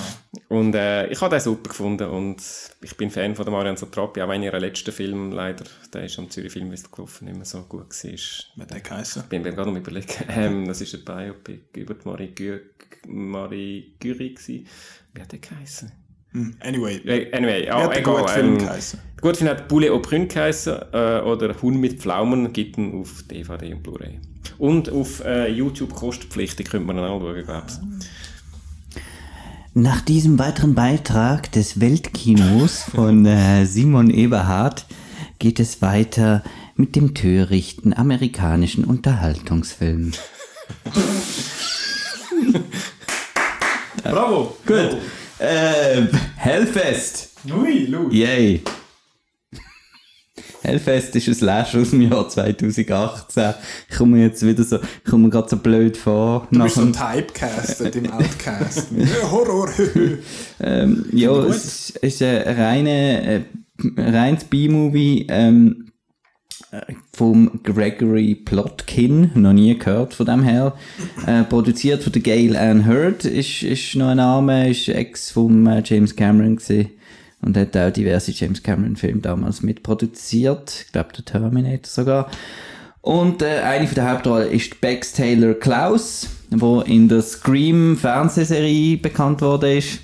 Und 0.47 0.75
äh, 0.75 1.07
ich 1.07 1.19
habe 1.21 1.35
den 1.35 1.41
super 1.41 1.69
gefunden 1.69 2.07
und 2.07 2.43
ich 2.83 2.97
bin 2.97 3.09
Fan 3.09 3.35
von 3.35 3.45
der 3.45 3.53
Marianne 3.53 3.77
Satrapi, 3.77 4.21
auch 4.21 4.29
wenn 4.29 4.43
ihr 4.43 4.51
letzten 4.59 4.91
Film 4.91 5.31
leider, 5.31 5.63
der 5.93 6.03
ist 6.03 6.19
am 6.19 6.29
Zürich 6.29 6.51
Filmfest 6.51 6.91
gelaufen, 6.91 7.25
nicht 7.25 7.37
mehr 7.37 7.45
so 7.45 7.61
gut 7.63 7.87
war. 7.89 8.67
Geheißen? 8.91 9.23
Ich 9.23 9.29
bin 9.29 9.41
mir 9.41 9.51
gerade 9.53 9.71
noch 9.71 9.77
überlegen. 9.77 10.07
Ähm, 10.29 10.67
das 10.67 10.81
ist 10.81 10.93
ein 10.93 11.05
Biopic 11.05 11.79
über 11.79 11.93
die 11.93 12.07
Marie, 12.07 12.27
Gü 12.27 12.59
Marie 13.07 13.93
Curie 13.99 14.35
gewesen. 14.35 14.67
Wie 15.13 15.21
hat 15.21 15.31
der 15.31 15.39
geheißen? 15.39 15.91
Hm, 16.33 16.55
Anyway. 16.61 17.01
Anyway, 17.33 17.63
Wie 17.63 17.71
hat 17.71 17.91
der 17.91 17.99
egal. 17.99 18.27
Film 18.27 18.57
Ähm, 18.59 18.67
gut, 19.21 19.37
Film 19.37 19.49
hat 19.49 19.67
Poulet 19.67 19.89
au 19.89 19.99
Prune 19.99 20.27
geheißen 20.27 20.75
äh, 20.93 21.21
oder 21.21 21.61
Huhn 21.61 21.79
mit 21.79 21.99
Pflaumen 21.99 22.53
gibt 22.53 22.77
ihn 22.77 23.01
auf 23.01 23.23
DVD 23.29 23.73
und 23.73 23.83
Blu-ray. 23.83 24.19
Und 24.57 24.89
auf 24.89 25.23
äh, 25.25 25.47
YouTube 25.49 25.93
kostenpflichtig 25.93 26.69
könnte 26.69 26.87
man 26.87 26.97
ihn 26.97 27.03
auch 27.03 27.19
schauen, 27.19 27.43
glaube 27.43 27.67
ich. 27.67 28.01
Nach 29.73 30.01
diesem 30.01 30.37
weiteren 30.37 30.75
Beitrag 30.75 31.51
des 31.53 31.79
Weltkinos 31.79 32.83
von 32.83 33.25
äh, 33.25 33.65
Simon 33.65 34.09
Eberhard 34.09 34.85
geht 35.39 35.59
es 35.59 35.81
weiter 35.81 36.43
mit 36.75 36.95
dem 36.95 37.13
törichten 37.13 37.93
amerikanischen 37.93 38.83
Unterhaltungsfilm. 38.83 40.11
Bravo! 44.03 44.57
Gut. 44.65 44.97
Äh, 45.39 46.07
Hellfest. 46.35 47.29
Ui, 47.51 47.85
Lu. 47.85 48.09
Yay. 48.11 48.61
Hellfest 50.61 51.15
ist 51.15 51.27
ein 51.27 51.33
Slash 51.33 51.75
aus 51.75 51.89
dem 51.89 52.01
Jahr 52.01 52.29
2018. 52.29 53.53
Ich 53.89 53.97
komme 53.97 54.17
mir 54.17 54.25
jetzt 54.27 54.45
wieder 54.45 54.63
so, 54.63 54.77
ich 54.77 55.09
komme 55.09 55.23
mir 55.23 55.29
gerade 55.31 55.49
so 55.49 55.57
blöd 55.57 55.97
vor. 55.97 56.47
Du 56.51 56.61
bist 56.61 56.75
so 56.75 56.85
typecasted 56.85 57.95
im 57.95 58.11
Outcast. 58.11 58.89
Ja, 58.95 59.31
Horror. 59.31 59.69
Ähm, 60.63 61.05
ja, 61.11 61.31
es 61.45 61.89
ist, 61.89 61.97
ist 61.97 62.21
ein 62.21 62.43
reine, 62.43 63.23
äh, 63.23 63.41
ein 63.97 64.15
reines 64.15 64.43
B-Movie 64.43 65.25
ähm, 65.27 65.87
äh, 65.87 65.90
vom 67.13 67.59
Gregory 67.63 68.35
Plotkin, 68.35 69.31
noch 69.35 69.53
nie 69.53 69.77
gehört 69.77 70.13
von 70.13 70.25
dem 70.25 70.43
her. 70.43 70.73
Äh, 71.27 71.43
produziert 71.43 72.03
von 72.03 72.13
der 72.13 72.21
Gail 72.21 72.55
Ann 72.55 72.87
Hurd, 72.87 73.25
ist, 73.25 73.63
ist 73.63 73.95
noch 73.95 74.09
ein 74.09 74.17
Name, 74.17 74.69
ist 74.69 74.87
Ex 74.87 75.31
vom 75.31 75.67
äh, 75.67 75.81
James 75.83 76.15
Cameron 76.15 76.55
gewesen. 76.55 76.89
Und 77.41 77.57
hat 77.57 77.75
auch 77.75 77.91
diverse 77.91 78.31
James 78.31 78.61
Cameron 78.61 78.95
Filme 78.95 79.21
damals 79.21 79.63
mitproduziert. 79.63 80.83
Ich 80.85 80.91
glaube, 80.91 81.09
der 81.17 81.25
Terminator 81.25 81.79
sogar. 81.85 82.31
Und 83.01 83.41
äh, 83.41 83.61
eine 83.61 83.87
von 83.87 83.95
der 83.95 84.09
Hauptrollen 84.11 84.51
ist 84.51 84.79
Bex 84.79 85.13
Taylor 85.13 85.55
Klaus, 85.55 86.29
wo 86.51 86.81
in 86.81 87.09
der 87.09 87.23
Scream 87.23 87.97
Fernsehserie 87.97 88.97
bekannt 88.97 89.41
wurde 89.41 89.77
ist. 89.77 90.01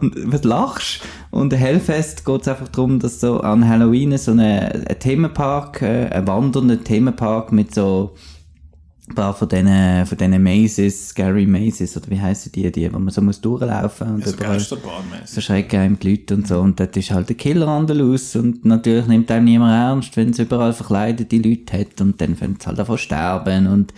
Und 0.00 0.14
was 0.32 0.44
lachst? 0.44 1.00
Und 1.30 1.50
der 1.50 1.58
Hellfest 1.58 2.24
geht 2.24 2.42
es 2.42 2.48
einfach 2.48 2.68
darum, 2.68 3.00
dass 3.00 3.20
so 3.20 3.40
an 3.40 3.68
Halloween 3.68 4.16
so 4.16 4.30
eine, 4.30 4.86
ein 4.88 4.98
Themenpark, 4.98 5.82
äh, 5.82 6.08
ein 6.08 6.26
wandernder 6.26 6.82
Themenpark 6.82 7.50
mit 7.50 7.74
so 7.74 8.14
ein 9.08 9.14
paar 9.16 9.34
von 9.34 9.48
diesen, 9.48 10.06
von 10.06 10.16
diesen 10.16 10.42
Mazes, 10.42 11.08
Scary 11.08 11.46
Mazes, 11.46 11.96
oder 11.96 12.08
wie 12.10 12.20
heissen 12.20 12.52
die, 12.52 12.70
die, 12.70 12.92
wo 12.92 12.98
man 13.00 13.10
so 13.10 13.20
muss 13.20 13.40
durchlaufen 13.40 14.14
und 14.14 14.24
Also 14.24 14.36
überall 14.36 14.58
Geisterbahnmäßig. 14.58 15.30
verschrecken 15.30 15.80
einem 15.80 15.98
die 15.98 16.10
Leute 16.10 16.34
und 16.36 16.46
so. 16.46 16.60
Und 16.60 16.78
dort 16.78 16.96
ist 16.96 17.10
halt 17.10 17.28
der 17.28 17.36
Killer 17.36 17.66
an 17.66 17.88
der 17.88 17.96
Luz 17.96 18.36
und 18.36 18.64
natürlich 18.64 19.06
nimmt 19.08 19.30
einem 19.32 19.46
niemand 19.46 19.72
ernst, 19.72 20.16
wenn 20.16 20.30
es 20.30 20.38
überall 20.38 20.72
verkleidete 20.72 21.36
Leute 21.36 21.80
hat 21.80 22.00
und 22.00 22.20
dann 22.20 22.36
fängt 22.36 22.60
es 22.60 22.66
halt 22.68 22.78
davon 22.78 22.98
sterben 22.98 23.66
und 23.66 23.92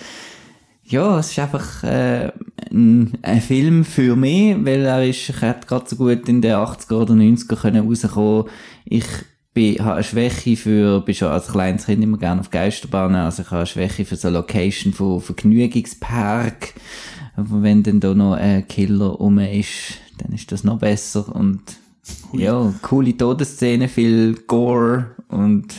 ja, 0.87 1.19
es 1.19 1.31
ist 1.31 1.39
einfach 1.39 1.83
äh, 1.83 2.31
ein, 2.71 3.13
ein 3.23 3.41
Film 3.41 3.85
für 3.85 4.17
mich, 4.17 4.57
weil 4.65 4.85
er 4.85 5.07
ist, 5.07 5.29
ich 5.29 5.41
hätte 5.41 5.67
gerade 5.67 5.89
so 5.89 5.97
gut 5.97 6.29
in 6.29 6.43
den 6.43 6.55
80er 6.55 6.95
oder 6.95 7.15
90er 7.15 7.57
können 7.57 7.89
rauskommen. 7.89 8.51
Ich 8.85 9.07
bin, 9.55 9.79
habe 9.79 9.95
eine 9.95 10.05
Schwäche 10.05 10.57
für, 10.57 11.01
bin 11.01 11.15
schon 11.15 11.29
als 11.29 11.49
kleines 11.49 11.87
Kind 11.87 12.03
immer 12.03 12.19
gerne 12.19 12.41
auf 12.41 12.51
Geisterbahnen, 12.51 13.17
also 13.17 13.43
ich 13.43 13.49
habe 13.49 13.59
eine 13.59 13.67
Schwäche 13.67 14.05
für 14.05 14.17
so 14.17 14.29
Location 14.29 14.93
von 14.93 15.21
Vergnügungspark. 15.21 16.75
Aber 17.37 17.63
wenn 17.63 17.83
dann 17.83 18.01
da 18.01 18.15
noch 18.15 18.35
ein 18.35 18.69
Killer 18.69 19.07
rum 19.07 19.39
ist, 19.39 19.99
dann 20.19 20.33
ist 20.33 20.53
das 20.53 20.65
noch 20.65 20.79
besser 20.79 21.35
und 21.35 21.63
ja, 22.33 22.73
coole 22.83 23.17
Todesszene, 23.17 23.89
viel 23.89 24.35
Gore 24.47 25.17
und 25.29 25.75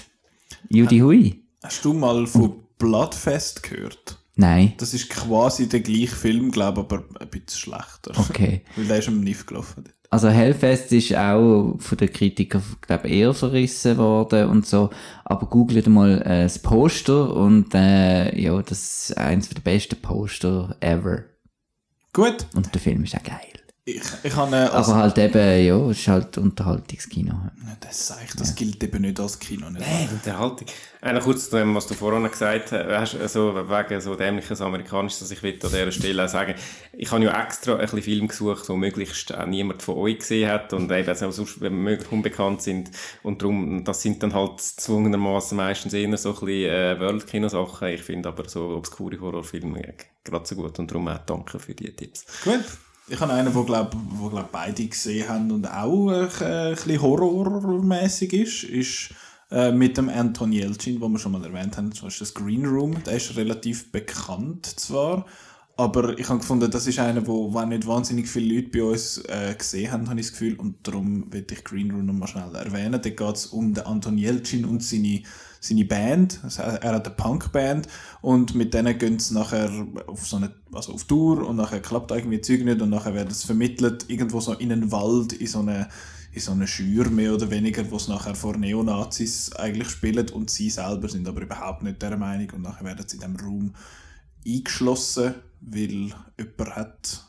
Judy 0.69 0.99
Hui. 0.99 1.43
Hast 1.63 1.85
du 1.85 1.93
mal 1.93 2.25
von 2.25 2.55
Bloodfest 2.77 3.63
gehört? 3.63 4.17
Nein. 4.35 4.73
Das 4.77 4.93
ist 4.93 5.09
quasi 5.09 5.69
der 5.69 5.79
gleiche 5.79 6.15
Film, 6.15 6.51
glaube 6.51 6.81
ich, 6.81 6.85
aber 6.85 7.05
ein 7.19 7.29
bisschen 7.29 7.59
schlechter. 7.59 8.11
Okay. 8.17 8.61
Weil 8.75 8.85
der 8.85 8.99
ist 8.99 9.07
am 9.07 9.21
NIF 9.21 9.45
gelaufen. 9.45 9.85
Also 10.09 10.29
Hellfest 10.29 10.91
ist 10.91 11.15
auch 11.15 11.75
von 11.77 11.97
den 11.97 12.11
Kritikern, 12.11 12.63
glaube 12.81 13.09
eher 13.09 13.33
verrissen 13.33 13.97
worden 13.97 14.49
und 14.49 14.65
so. 14.65 14.89
Aber 15.23 15.47
googelt 15.47 15.87
mal 15.87 16.21
äh, 16.21 16.43
das 16.43 16.59
Poster 16.59 17.33
und 17.35 17.73
äh, 17.73 18.37
ja, 18.39 18.61
das 18.61 19.09
ist 19.09 19.17
eins 19.17 19.49
der 19.49 19.61
besten 19.61 20.01
Poster 20.01 20.75
ever. 20.79 21.23
Gut, 22.13 22.45
Und 22.55 22.73
der 22.73 22.81
Film 22.81 23.03
ist 23.03 23.15
auch 23.15 23.23
geil. 23.23 23.39
Ich, 23.87 24.01
ich 24.23 24.35
habe 24.35 24.55
äh, 24.55 24.59
als, 24.61 24.89
Aber 24.89 24.97
halt 24.97 25.17
eben, 25.19 25.65
ja, 25.65 25.77
es 25.91 25.99
ist 25.99 26.07
halt 26.07 26.39
Unterhaltungskino. 26.39 27.35
Das 27.79 28.07
sage 28.07 28.21
ich, 28.27 28.35
das 28.35 28.55
gilt 28.55 28.83
eben 28.83 29.03
nicht 29.03 29.19
als 29.19 29.37
Kino. 29.37 29.69
Nicht 29.69 29.85
Hey, 29.85 30.09
Unterhaltung. 30.11 30.67
Äh, 31.01 31.19
kurz 31.19 31.51
zu 31.51 31.57
dem, 31.57 31.75
was 31.75 31.85
du 31.85 31.93
vorhin 31.93 32.23
gesagt 32.23 32.71
hast, 32.71 33.15
also 33.15 33.53
wegen 33.53 34.01
so 34.01 34.15
dämliches 34.15 34.59
Amerikanisches, 34.59 35.19
dass 35.19 35.29
ich 35.29 35.43
will 35.43 35.53
an 35.61 35.69
dieser 35.69 35.91
Stelle 35.91 36.25
auch 36.25 36.27
sagen, 36.27 36.55
ich 36.93 37.11
habe 37.11 37.23
ja 37.23 37.43
extra 37.43 37.73
ein 37.73 37.81
bisschen 37.81 38.01
Film 38.01 38.27
gesucht, 38.27 38.67
wo 38.69 38.75
möglichst 38.75 39.31
auch 39.35 39.45
niemand 39.45 39.83
von 39.83 39.97
euch 39.97 40.17
gesehen 40.17 40.49
hat 40.49 40.73
und 40.73 40.91
eben 40.91 41.07
also 41.07 41.29
sonst 41.29 41.61
wenn 41.61 41.75
möglichst 41.75 42.11
unbekannt 42.11 42.63
sind 42.63 42.89
und 43.21 43.43
darum, 43.43 43.83
das 43.83 44.01
sind 44.01 44.23
dann 44.23 44.33
halt 44.33 44.61
zwungenermaßen 44.61 45.55
meistens 45.55 45.93
eher 45.93 46.17
so 46.17 46.29
ein 46.29 46.35
bisschen 46.39 46.71
äh, 46.71 46.99
World-Kino-Sachen. 46.99 47.89
Ich 47.89 48.01
finde 48.01 48.29
aber 48.29 48.49
so 48.49 48.69
obskure 48.69 49.19
Horrorfilme 49.19 49.89
äh, 49.89 49.93
gerade 50.23 50.47
so 50.47 50.55
gut 50.55 50.79
und 50.79 50.89
darum 50.89 51.07
auch 51.07 51.19
danke 51.19 51.59
für 51.59 51.75
die 51.75 51.95
Tipps. 51.95 52.25
Gut. 52.43 52.63
Ich 53.07 53.19
habe 53.19 53.33
einen, 53.33 53.53
der 53.53 53.63
glaub, 53.63 53.95
wo, 54.09 54.29
glaub, 54.29 54.51
beide 54.51 54.87
gesehen 54.87 55.29
haben 55.29 55.51
und 55.51 55.67
auch 55.67 56.09
äh, 56.09 56.69
ein 56.69 56.75
bisschen 56.75 57.01
horrormäßig 57.01 58.33
ist, 58.33 58.63
ist 58.63 59.13
äh, 59.51 59.71
mit 59.71 59.95
dem 59.97 60.09
Anton 60.09 60.51
Yelchin, 60.51 60.99
den 60.99 61.11
wir 61.11 61.19
schon 61.19 61.33
mal 61.33 61.45
erwähnt 61.45 61.77
haben, 61.77 61.91
zum 61.91 62.07
Beispiel 62.07 62.25
das 62.25 62.33
Green 62.33 62.65
Room. 62.65 63.03
Der 63.03 63.17
ist 63.17 63.35
relativ 63.35 63.91
bekannt 63.91 64.65
zwar, 64.65 65.27
aber 65.77 66.17
ich 66.17 66.27
habe 66.29 66.39
gefunden, 66.39 66.71
das 66.71 66.87
ist 66.87 66.97
einer, 66.97 67.27
wo, 67.27 67.53
wo 67.53 67.61
nicht 67.65 67.85
wahnsinnig 67.85 68.27
viele 68.27 68.55
Leute 68.55 68.69
bei 68.69 68.83
uns 68.83 69.19
äh, 69.27 69.53
gesehen 69.55 69.91
haben, 69.91 70.09
habe 70.09 70.19
ich 70.19 70.25
das 70.25 70.33
Gefühl, 70.33 70.55
und 70.55 70.87
darum 70.87 71.31
will 71.31 71.45
ich 71.49 71.63
Green 71.63 71.91
Room 71.91 72.07
nochmal 72.07 72.27
schnell 72.27 72.55
erwähnen. 72.55 72.99
Da 72.99 73.09
geht 73.09 73.35
es 73.35 73.45
um 73.45 73.75
den 73.75 73.85
Anton 73.85 74.17
Yelchin 74.17 74.65
und 74.65 74.81
seine 74.81 75.21
seine 75.65 75.85
Band, 75.85 76.39
also 76.43 76.61
er 76.61 76.95
hat 76.95 77.05
eine 77.05 77.15
Punkband 77.15 77.87
und 78.21 78.55
mit 78.55 78.73
denen 78.73 78.97
gehen 78.97 79.19
sie 79.19 79.33
nachher 79.33 79.69
auf 80.07 80.27
so 80.27 80.37
eine, 80.37 80.53
also 80.73 80.93
auf 80.93 81.03
Tour 81.05 81.47
und 81.47 81.55
nachher 81.55 81.81
klappt 81.81 82.11
irgendwie 82.11 82.41
Zeug 82.41 82.63
nicht 82.63 82.81
und 82.81 82.89
nachher 82.89 83.13
wird 83.13 83.31
es 83.31 83.43
vermittelt 83.43 84.05
irgendwo 84.07 84.39
so 84.39 84.53
in 84.53 84.71
einen 84.71 84.91
Wald, 84.91 85.33
in 85.33 85.47
so 85.47 85.59
eine, 85.59 85.89
in 86.31 86.41
so 86.41 86.51
einer 86.51 86.67
Schür 86.67 87.09
mehr 87.09 87.33
oder 87.33 87.49
weniger, 87.49 87.89
wo 87.89 87.95
es 87.95 88.07
nachher 88.07 88.35
vor 88.35 88.57
Neonazis 88.57 89.53
eigentlich 89.55 89.89
spielen 89.89 90.29
und 90.29 90.49
sie 90.49 90.69
selber 90.69 91.09
sind 91.09 91.27
aber 91.27 91.41
überhaupt 91.41 91.83
nicht 91.83 92.01
der 92.01 92.17
Meinung 92.17 92.49
und 92.51 92.61
nachher 92.61 92.85
werden 92.85 93.05
sie 93.07 93.17
in 93.17 93.21
diesem 93.21 93.35
Raum 93.37 93.73
eingeschlossen, 94.45 95.35
weil 95.61 96.13
jemand 96.37 96.75
hat, 96.75 97.25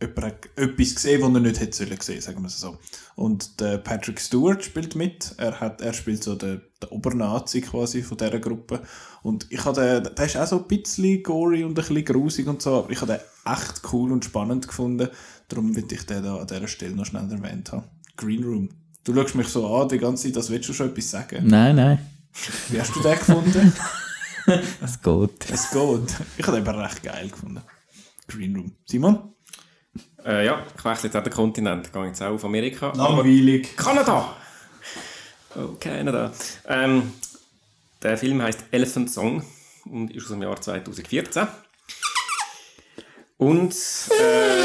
jemand 0.00 0.26
hat 0.26 0.48
etwas 0.56 0.94
gesehen, 0.94 1.22
was 1.22 1.34
er 1.34 1.40
nicht 1.40 1.60
hätte 1.60 1.76
sollen 1.76 2.00
sehen, 2.00 2.20
sagen 2.20 2.42
wir 2.42 2.46
es 2.46 2.60
so. 2.60 2.78
Und 3.16 3.60
der 3.60 3.78
Patrick 3.78 4.20
Stewart 4.20 4.64
spielt 4.64 4.94
mit, 4.94 5.34
er, 5.36 5.60
hat, 5.60 5.80
er 5.80 5.92
spielt 5.92 6.22
so 6.22 6.34
den, 6.34 6.62
den 6.84 6.96
Obernazi 6.96 7.60
quasi 7.60 8.02
von 8.02 8.16
dieser 8.16 8.38
Gruppe 8.38 8.80
und 9.22 9.46
ich 9.50 9.64
habe 9.64 10.02
den, 10.02 10.14
der 10.14 10.26
ist 10.26 10.36
auch 10.36 10.46
so 10.46 10.58
ein 10.58 10.68
bisschen 10.68 11.22
gory 11.22 11.64
und 11.64 11.72
ein 11.72 11.74
bisschen 11.74 12.04
grusig 12.04 12.46
und 12.46 12.62
so, 12.62 12.78
aber 12.78 12.90
ich 12.90 13.00
habe 13.00 13.12
den 13.12 13.52
echt 13.52 13.82
cool 13.92 14.12
und 14.12 14.24
spannend 14.24 14.66
gefunden, 14.68 15.08
darum 15.48 15.74
will 15.74 15.86
ich 15.90 16.06
den 16.06 16.22
da 16.22 16.36
an 16.36 16.46
dieser 16.46 16.68
Stelle 16.68 16.94
noch 16.94 17.06
schnell 17.06 17.30
erwähnt 17.30 17.72
haben. 17.72 17.84
Green 18.16 18.44
Room. 18.44 18.68
Du 19.04 19.14
schaust 19.14 19.34
mich 19.34 19.48
so 19.48 19.66
an 19.76 19.88
die 19.88 19.98
ganze 19.98 20.26
Zeit, 20.26 20.36
als 20.36 20.50
willst 20.50 20.68
du 20.68 20.72
schon 20.72 20.90
etwas 20.90 21.10
sagen. 21.10 21.46
Nein, 21.46 21.76
nein. 21.76 21.98
Wie 22.70 22.80
hast 22.80 22.94
du 22.94 23.00
den 23.00 23.18
gefunden? 23.18 23.72
Es 24.82 25.00
geht. 25.00 25.50
Es 25.50 25.70
geht. 25.70 26.16
Ich 26.36 26.46
habe 26.46 26.58
den 26.58 26.66
eben 26.66 26.78
recht 26.78 27.02
geil 27.02 27.30
gefunden. 27.30 27.62
Green 28.28 28.54
Room. 28.54 28.72
Simon? 28.84 29.32
Äh, 30.22 30.44
ja, 30.44 30.62
ich 30.76 30.84
wechsle 30.84 31.08
jetzt 31.08 31.16
auch 31.16 31.22
den 31.22 31.32
Kontinent. 31.32 31.90
Gehe 31.90 32.06
jetzt 32.06 32.22
auch 32.22 32.34
auf 32.34 32.44
Amerika. 32.44 32.92
Langweilig. 32.94 33.74
Kanada! 33.74 34.36
Oh, 35.56 35.76
Kanada. 35.78 36.32
Ähm, 36.66 37.12
der 38.02 38.18
Film 38.18 38.42
heißt 38.42 38.64
Elephant 38.72 39.10
Song 39.10 39.44
und 39.84 40.10
ist 40.10 40.24
aus 40.24 40.30
dem 40.30 40.42
Jahr 40.42 40.60
2014. 40.60 41.46
Und 43.36 43.74
äh, 44.10 44.64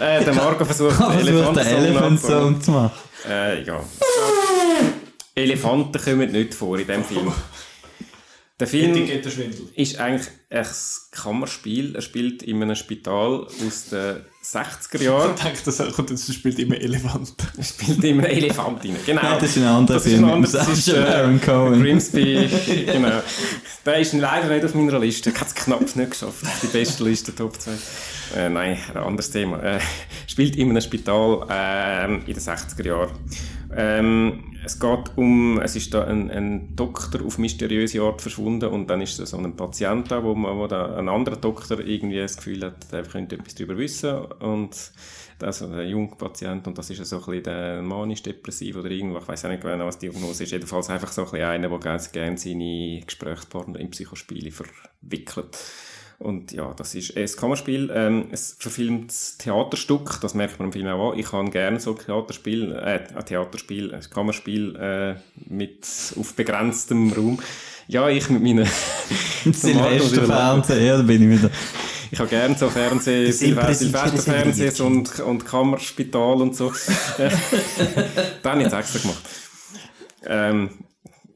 äh, 0.20 0.24
der 0.24 0.34
Marco 0.34 0.64
versucht, 0.64 0.98
den 0.98 1.28
Elephant 1.58 2.20
Song 2.20 2.60
zu 2.60 2.70
machen. 2.72 2.98
Äh, 3.28 3.62
ja. 3.62 3.80
Elefanten 5.34 6.00
kommen 6.02 6.32
nicht 6.32 6.54
vor 6.54 6.78
in 6.78 6.86
diesem 6.86 7.04
Film. 7.04 7.32
Der 8.58 8.66
Film 8.66 9.08
ist 9.74 9.98
eigentlich 9.98 10.28
ein 10.50 10.66
Kammerspiel. 11.12 11.94
Er 11.94 12.02
spielt 12.02 12.42
in 12.42 12.62
einem 12.62 12.74
Spital 12.76 13.46
aus 13.46 13.88
den 13.90 14.24
60er 14.44 15.02
Jahren. 15.02 15.34
Ich 15.36 15.40
denke, 15.42 15.58
das 15.64 15.78
kommt 15.94 16.10
jetzt, 16.10 16.34
spielt 16.34 16.58
immer 16.58 16.74
Elefant. 16.80 17.32
Spielt 17.62 18.02
immer 18.02 18.24
einen 18.24 18.32
Elefant 18.38 18.84
rein. 18.84 18.96
Genau. 19.06 19.22
Ja, 19.22 19.38
das 19.38 19.50
ist 19.50 19.58
ein 19.58 19.64
anderer 19.68 19.96
Das 19.98 20.06
ist 20.06 20.12
Film 20.12 20.24
ein 20.24 20.30
anderer- 20.32 20.52
das 20.58 20.68
ist, 20.78 20.88
äh, 20.88 21.00
Baron 21.00 21.40
Cohen. 21.40 21.82
Grimsby, 21.82 22.48
genau. 22.86 23.22
Der 23.86 23.98
ist 23.98 24.12
leider 24.14 24.48
nicht 24.48 24.64
auf 24.64 24.74
meiner 24.74 24.98
Liste. 24.98 25.30
Ich 25.30 25.36
habe 25.36 25.46
es 25.46 25.54
knapp 25.54 25.96
nicht 25.96 26.10
geschafft. 26.10 26.44
Die 26.62 26.66
beste 26.66 27.04
Liste, 27.04 27.34
Top 27.34 27.60
2. 27.60 27.70
Äh, 28.36 28.48
nein, 28.48 28.78
ein 28.92 28.96
anderes 29.02 29.30
Thema. 29.30 29.62
Äh, 29.62 29.78
spielt 30.26 30.56
in 30.56 30.70
einem 30.70 30.80
Spital 30.80 31.46
ähm, 31.50 32.22
in 32.26 32.34
den 32.34 32.42
60er 32.42 32.84
Jahren. 32.84 33.10
Ähm, 33.76 34.51
es 34.64 34.78
geht 34.78 35.16
um, 35.16 35.60
es 35.60 35.76
ist 35.76 35.92
da 35.92 36.04
ein, 36.04 36.30
ein 36.30 36.76
Doktor 36.76 37.24
auf 37.24 37.38
mysteriöse 37.38 38.00
Art 38.02 38.22
verschwunden 38.22 38.68
und 38.68 38.88
dann 38.88 39.00
ist 39.00 39.18
da 39.18 39.26
so 39.26 39.36
ein 39.36 39.56
Patient 39.56 40.10
da, 40.10 40.22
wo, 40.22 40.34
man, 40.34 40.56
wo 40.56 40.66
da 40.66 40.96
ein 40.96 41.08
anderer 41.08 41.36
Doktor 41.36 41.80
irgendwie 41.80 42.18
das 42.18 42.36
Gefühl 42.36 42.64
hat, 42.64 42.92
der 42.92 43.02
könnte 43.02 43.36
etwas 43.36 43.54
darüber 43.54 43.76
wissen 43.76 44.14
und 44.14 44.92
das 45.38 45.60
ist 45.60 45.68
ein 45.68 45.88
junger 45.88 46.14
Patient 46.14 46.66
und 46.68 46.78
das 46.78 46.90
ist 46.90 47.04
so 47.04 47.16
ein 47.16 47.24
bisschen 47.24 47.42
der 47.42 47.82
manisch-depressiv 47.82 48.76
oder 48.76 48.90
irgendwo, 48.90 49.18
ich 49.18 49.28
weiß 49.28 49.44
auch 49.44 49.50
nicht 49.50 49.62
genau, 49.62 49.86
was 49.86 49.98
die 49.98 50.08
Diagnose 50.08 50.44
ist, 50.44 50.52
jedenfalls 50.52 50.88
einfach 50.90 51.10
so 51.10 51.22
ein 51.22 51.30
bisschen 51.30 51.46
einer, 51.46 51.68
der 51.68 51.78
ganz 51.78 52.12
gerne 52.12 52.38
seine 52.38 53.00
Gesprächspartner 53.04 53.80
in 53.80 53.90
Psychospiele 53.90 54.52
verwickelt. 54.52 55.58
Und 56.18 56.52
ja, 56.52 56.72
das 56.74 56.94
ist 56.94 57.16
ein 57.16 57.26
Kammerspiel, 57.26 57.90
ähm, 57.92 58.26
es 58.30 58.56
verfilmt 58.58 59.10
das 59.10 59.38
Theaterstück, 59.38 60.20
das 60.20 60.34
merkt 60.34 60.58
man 60.58 60.68
im 60.68 60.72
Film 60.72 60.86
auch 60.86 61.12
an. 61.12 61.18
Ich 61.18 61.26
kann 61.26 61.50
gerne 61.50 61.80
so 61.80 61.94
Theaterspiel, 61.94 62.72
äh, 62.72 63.00
ein 63.14 63.26
Theaterspiel, 63.26 63.94
ein 63.94 64.02
Kammerspiel 64.08 64.76
äh, 64.76 65.14
mit 65.48 65.86
auf 66.18 66.34
begrenztem 66.34 67.12
Raum. 67.12 67.40
Ja, 67.88 68.08
ich 68.08 68.30
mit 68.30 68.42
meinen 68.42 68.68
Silvesterfernsehen, 69.44 70.86
ja, 70.86 70.96
da 70.96 71.02
bin 71.02 71.32
ich 71.32 71.38
wieder. 71.38 71.50
ich 72.10 72.18
habe 72.18 72.28
gerne 72.28 72.56
so 72.56 72.70
Fernseh, 72.70 73.26
Das 73.26 73.38
Silve 73.40 73.60
impräsentiert 73.60 74.02
Silvesterfernsehs 74.02 74.80
und, 74.80 75.20
und 75.20 75.44
Kammerspital 75.44 76.40
und 76.40 76.54
so. 76.54 76.72
Äh, 77.18 77.30
da 78.42 78.50
habe 78.50 78.60
ich 78.60 78.66
jetzt 78.66 78.78
extra 78.78 78.98
gemacht. 79.00 79.22
Ähm, 80.24 80.70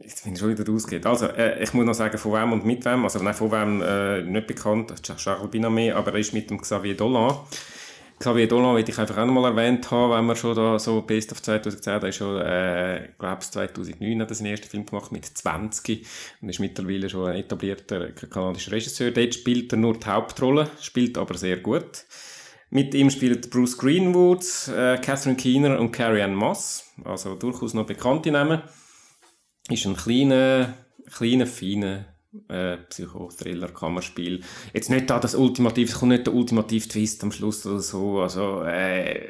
jetzt 0.06 0.24
bin 0.24 0.34
ich 0.34 0.38
schon 0.38 0.50
wieder 0.50 0.66
rausgeht. 0.66 1.04
Also, 1.06 1.26
äh, 1.26 1.62
ich 1.62 1.72
muss 1.74 1.84
noch 1.84 1.94
sagen, 1.94 2.16
von 2.18 2.32
wem 2.32 2.52
und 2.52 2.64
mit 2.64 2.84
wem. 2.84 3.04
Also, 3.04 3.22
nein, 3.22 3.34
von 3.34 3.50
wem 3.50 3.82
äh, 3.82 4.22
nicht 4.22 4.46
bekannt, 4.46 4.94
Charles 5.02 5.50
Binamé, 5.50 5.92
aber 5.92 6.12
er 6.12 6.18
ist 6.18 6.32
mit 6.32 6.50
dem 6.50 6.60
Xavier 6.60 6.96
Dolan. 6.96 7.36
Xavier 8.18 8.48
Dolan 8.48 8.76
will 8.76 8.88
ich 8.88 8.98
einfach 8.98 9.18
auch 9.18 9.26
noch 9.26 9.34
mal 9.34 9.50
erwähnt 9.50 9.90
haben, 9.90 10.12
wenn 10.12 10.24
wir 10.24 10.36
schon 10.36 10.56
da 10.56 10.78
so 10.78 11.02
Best 11.02 11.32
of 11.32 11.42
2010, 11.42 12.00
da 12.00 12.06
ist 12.06 12.16
schon, 12.16 12.40
äh, 12.40 13.10
glaube 13.18 13.40
2009 13.40 14.22
hat 14.22 14.30
er 14.30 14.34
seinen 14.34 14.46
ersten 14.46 14.68
Film 14.68 14.86
gemacht 14.86 15.12
mit 15.12 15.26
20 15.26 16.06
und 16.40 16.48
ist 16.48 16.58
mittlerweile 16.58 17.10
schon 17.10 17.28
ein 17.28 17.36
etablierter 17.36 18.12
kanadischer 18.12 18.72
Regisseur. 18.72 19.10
Dort 19.10 19.34
spielt 19.34 19.72
er 19.72 19.78
nur 19.78 19.98
die 19.98 20.06
Hauptrolle, 20.06 20.70
spielt 20.80 21.18
aber 21.18 21.36
sehr 21.36 21.58
gut. 21.58 22.06
Mit 22.70 22.94
ihm 22.94 23.10
spielt 23.10 23.50
Bruce 23.50 23.76
Greenwood, 23.76 24.44
äh, 24.68 24.96
Catherine 24.96 25.36
Keener 25.36 25.78
und 25.78 25.92
Carrie 25.92 26.22
Ann 26.22 26.34
Moss, 26.34 26.90
also 27.04 27.34
durchaus 27.34 27.74
noch 27.74 27.86
bekannte 27.86 28.30
Namen. 28.30 28.62
Ist 29.68 29.86
ein 29.86 29.96
kleiner, 29.96 30.74
kleiner, 31.10 31.46
feiner 31.46 32.04
äh, 32.48 32.76
Psychothriller-Kammerspiel. 32.76 34.42
Jetzt 34.72 34.90
nicht 34.90 35.10
da 35.10 35.18
das 35.18 35.34
Ultimativ, 35.34 35.90
es 35.90 35.98
kommt 35.98 36.12
nicht 36.12 36.26
der 36.26 36.34
ultimative 36.34 36.88
Twist 36.88 37.22
am 37.24 37.32
Schluss 37.32 37.66
oder 37.66 37.80
so, 37.80 38.20
also 38.20 38.62
äh, 38.62 39.28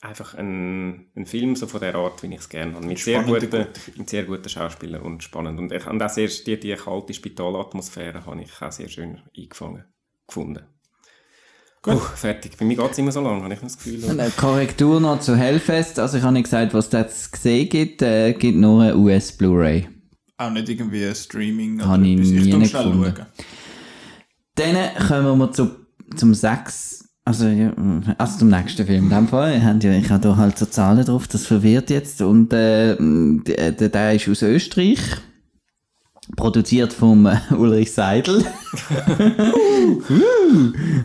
einfach 0.00 0.34
ein, 0.34 1.10
ein 1.16 1.26
Film 1.26 1.56
so 1.56 1.66
von 1.66 1.80
der 1.80 1.94
Art, 1.94 2.22
wie 2.22 2.32
ich 2.32 2.40
es 2.40 2.48
gerne 2.48 2.74
habe. 2.74 2.86
Mit 2.86 2.98
sehr, 2.98 3.22
guten, 3.22 3.50
gute 3.50 3.68
mit 3.96 4.08
sehr 4.08 4.24
guten 4.24 4.48
Schauspielern 4.48 5.02
und 5.02 5.22
spannend. 5.22 5.58
Und, 5.58 5.72
ich, 5.72 5.86
und 5.86 6.02
auch 6.02 6.08
sehr, 6.08 6.28
die, 6.28 6.60
die 6.60 6.74
kalte 6.74 7.14
Spitalatmosphäre 7.14 8.24
habe 8.24 8.42
ich 8.42 8.62
auch 8.62 8.72
sehr 8.72 8.88
schön 8.88 9.22
eingefangen 9.36 9.84
gefunden. 10.26 10.64
Gut. 11.82 11.94
Oh, 11.94 11.98
fertig. 11.98 12.56
Bei 12.58 12.64
mir 12.64 12.76
geht 12.76 12.90
es 12.90 12.98
immer 12.98 13.12
so 13.12 13.20
lang, 13.20 13.42
habe 13.42 13.54
ich 13.54 13.60
das 13.60 13.76
Gefühl. 13.76 14.04
Eine 14.10 14.30
Korrektur 14.30 15.00
noch 15.00 15.20
zu 15.20 15.36
Hellfest. 15.36 15.98
Also 15.98 16.18
ich 16.18 16.24
habe 16.24 16.32
nicht 16.32 16.44
gesagt, 16.44 16.74
was 16.74 16.86
es 16.86 16.92
jetzt 16.92 17.32
gesehen 17.32 17.68
gibt. 17.68 18.02
Äh, 18.02 18.32
gibt 18.32 18.58
nur 18.58 18.82
eine 18.82 18.96
US 18.96 19.32
Blu-ray. 19.32 19.88
Auch 20.38 20.50
nicht 20.50 20.68
irgendwie 20.68 21.04
ein 21.04 21.14
Streaming 21.14 21.84
Habe 21.84 22.06
ich 22.06 22.14
etwas. 22.18 22.28
nie 22.30 22.50
tu 22.50 22.58
nicht 22.58 22.70
schnell 22.70 22.84
gefunden. 22.84 23.14
schauen. 23.16 23.26
Dann 24.54 25.06
kommen 25.06 25.38
wir 25.38 25.52
zu, 25.52 25.70
zum 26.16 26.34
Sex. 26.34 27.04
Also, 27.24 27.46
ja, 27.46 27.72
also 28.16 28.38
zum 28.38 28.48
nächsten 28.48 28.86
Film. 28.86 29.04
In 29.04 29.10
dem 29.10 29.28
Fall. 29.28 29.56
Ich 29.56 29.62
habe 29.62 29.78
ja, 29.82 29.92
ich 29.92 30.08
habe 30.10 30.22
da 30.22 30.36
halt 30.36 30.58
so 30.58 30.66
Zahlen 30.66 31.04
drauf, 31.04 31.28
das 31.28 31.46
verwirrt 31.46 31.90
jetzt. 31.90 32.22
Und 32.22 32.52
äh, 32.52 32.96
der, 32.98 33.72
der, 33.72 33.88
der 33.88 34.14
ist 34.14 34.28
aus 34.28 34.42
Österreich. 34.42 34.98
Produziert 36.36 36.92
vom 36.92 37.26
äh, 37.26 37.36
Ulrich 37.56 37.92
Seidel. 37.92 38.44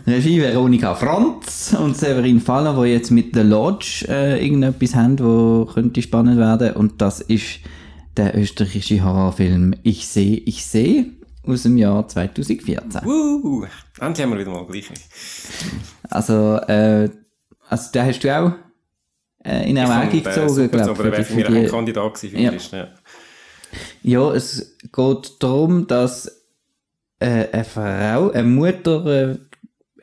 Regie 0.06 0.40
Veronika 0.40 0.94
Franz 0.94 1.74
und 1.78 1.96
Severin 1.96 2.40
Faller, 2.40 2.80
die 2.82 2.90
jetzt 2.90 3.10
mit 3.10 3.34
The 3.34 3.40
Lodge 3.42 4.06
äh, 4.08 4.44
irgendetwas 4.44 4.94
haben, 4.94 5.18
wo 5.18 5.66
könnte 5.72 6.02
spannend 6.02 6.38
werden. 6.38 6.72
Und 6.74 7.00
das 7.00 7.20
ist 7.20 7.60
der 8.16 8.36
österreichische 8.38 9.02
Horrorfilm 9.02 9.74
Ich 9.82 10.06
sehe, 10.06 10.36
ich 10.38 10.64
sehe 10.64 11.06
aus 11.46 11.64
dem 11.64 11.76
Jahr 11.76 12.06
2014. 12.06 13.04
Uh, 13.06 13.64
endlich 14.00 14.24
haben 14.24 14.32
wir 14.32 14.38
wieder 14.38 14.50
mal 14.52 14.66
gleich. 14.66 14.90
Also, 16.10 16.56
äh, 16.68 17.08
also 17.68 17.92
den 17.92 18.06
hast 18.06 18.20
du 18.24 18.38
auch 18.38 18.52
äh, 19.44 19.68
in 19.68 19.76
Erwägung 19.76 20.22
gezogen, 20.22 20.70
glaube 20.70 20.90
Aber 20.90 21.04
er 21.06 21.12
wäre 21.12 21.22
ich. 21.22 21.26
für 21.26 21.34
mich 21.34 21.44
für 21.46 21.52
die- 21.52 21.58
ein 21.58 21.68
Kandidat 21.68 22.14
gewesen 22.14 22.36
für 22.36 22.40
Ja. 22.42 22.50
Liste. 22.50 22.76
Ja. 22.76 22.88
Ja, 24.02 24.32
es 24.32 24.76
geht 24.92 25.32
darum, 25.40 25.86
dass 25.86 26.26
äh, 27.20 27.46
eine 27.52 27.64
Frau, 27.64 28.30
eine 28.30 28.42
Mutter, 28.48 29.06
äh, 29.06 29.38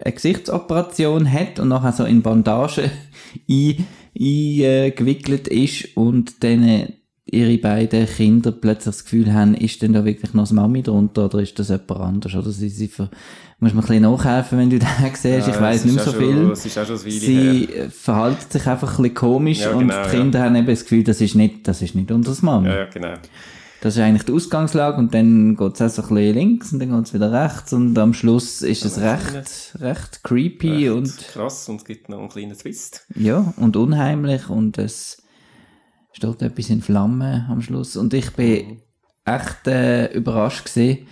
eine 0.03 0.13
Gesichtsoperation 0.13 1.31
hat 1.31 1.59
und 1.59 1.67
nachher 1.67 1.91
so 1.91 2.03
in 2.05 2.21
Bandagen 2.21 2.89
ein- 3.49 3.85
eingewickelt 4.19 5.47
ist 5.47 5.95
und 5.95 6.43
dann 6.43 6.63
äh, 6.63 6.87
ihre 7.25 7.57
beiden 7.59 8.07
Kinder 8.07 8.51
plötzlich 8.51 8.95
das 8.95 9.03
Gefühl 9.05 9.31
haben, 9.33 9.53
ist 9.53 9.81
denn 9.81 9.93
da 9.93 10.03
wirklich 10.03 10.33
noch 10.33 10.43
das 10.43 10.51
Mami 10.51 10.81
drunter 10.83 11.25
oder 11.25 11.39
ist 11.39 11.57
das 11.59 11.69
jemand 11.69 11.91
anders? 11.91 12.35
Oder 12.35 12.49
sie, 12.51 12.67
sie 12.69 12.87
ver 12.87 13.09
muss 13.59 13.73
man 13.75 13.83
ein 13.83 13.87
bisschen 13.87 14.01
nachhelfen, 14.03 14.57
wenn 14.57 14.69
du 14.71 14.79
den 14.79 14.87
siehst. 15.13 15.23
ich 15.47 15.53
Ja, 15.53 15.61
weiß 15.61 15.77
es 15.81 15.85
nicht 15.85 15.95
mehr 15.95 16.03
so 16.03 16.11
schon- 16.11 16.19
viel. 16.19 16.55
Sie 17.19 17.67
her. 17.69 17.85
äh, 17.85 17.89
verhalten 17.89 18.45
sich 18.49 18.65
einfach 18.67 18.89
ein 18.97 19.03
bisschen 19.03 19.13
komisch 19.13 19.59
Ja, 19.61 19.71
und 19.71 19.87
genau, 19.87 20.03
die 20.03 20.09
Kinder 20.09 20.41
haben 20.41 20.55
eben 20.55 20.65
das 20.67 20.81
Gefühl, 20.81 21.03
das 21.03 21.21
ist 21.21 21.35
nicht, 21.35 21.67
das 21.67 21.81
ist 21.83 21.93
nicht 21.95 22.11
unser 22.11 22.35
Mami. 22.43 22.67
Ja, 22.69 22.77
ja, 22.79 22.85
genau. 22.85 23.13
Das 23.81 23.95
ist 23.95 24.01
eigentlich 24.03 24.25
die 24.25 24.31
Ausgangslage 24.31 24.97
und 24.99 25.11
dann 25.11 25.55
geht 25.55 25.73
es 25.73 25.81
auch 25.81 25.89
so 25.89 26.01
ein 26.03 26.15
bisschen 26.15 26.35
links 26.35 26.71
und 26.71 26.79
dann 26.79 26.91
geht 26.91 27.07
es 27.07 27.13
wieder 27.15 27.31
rechts 27.31 27.73
und 27.73 27.97
am 27.97 28.13
Schluss 28.13 28.61
ist 28.61 28.85
es 28.85 28.99
recht, 28.99 29.75
recht 29.79 30.23
creepy 30.23 30.85
Echt 30.85 30.91
und 30.91 31.17
krass 31.17 31.67
und 31.67 31.77
es 31.77 31.85
gibt 31.85 32.07
noch 32.07 32.19
einen 32.19 32.29
kleinen 32.29 32.55
Twist. 32.55 33.07
ja, 33.15 33.51
und 33.57 33.75
unheimlich 33.75 34.49
und 34.49 34.77
es 34.77 35.23
steht 36.13 36.43
etwas 36.43 36.69
in 36.69 36.83
Flammen 36.83 37.47
am 37.49 37.63
Schluss 37.63 37.97
und 37.97 38.13
ich 38.13 38.31
bin 38.33 38.83
echt 39.25 39.67
äh, 39.67 40.13
überrascht 40.13 40.65
gesehen, 40.65 41.07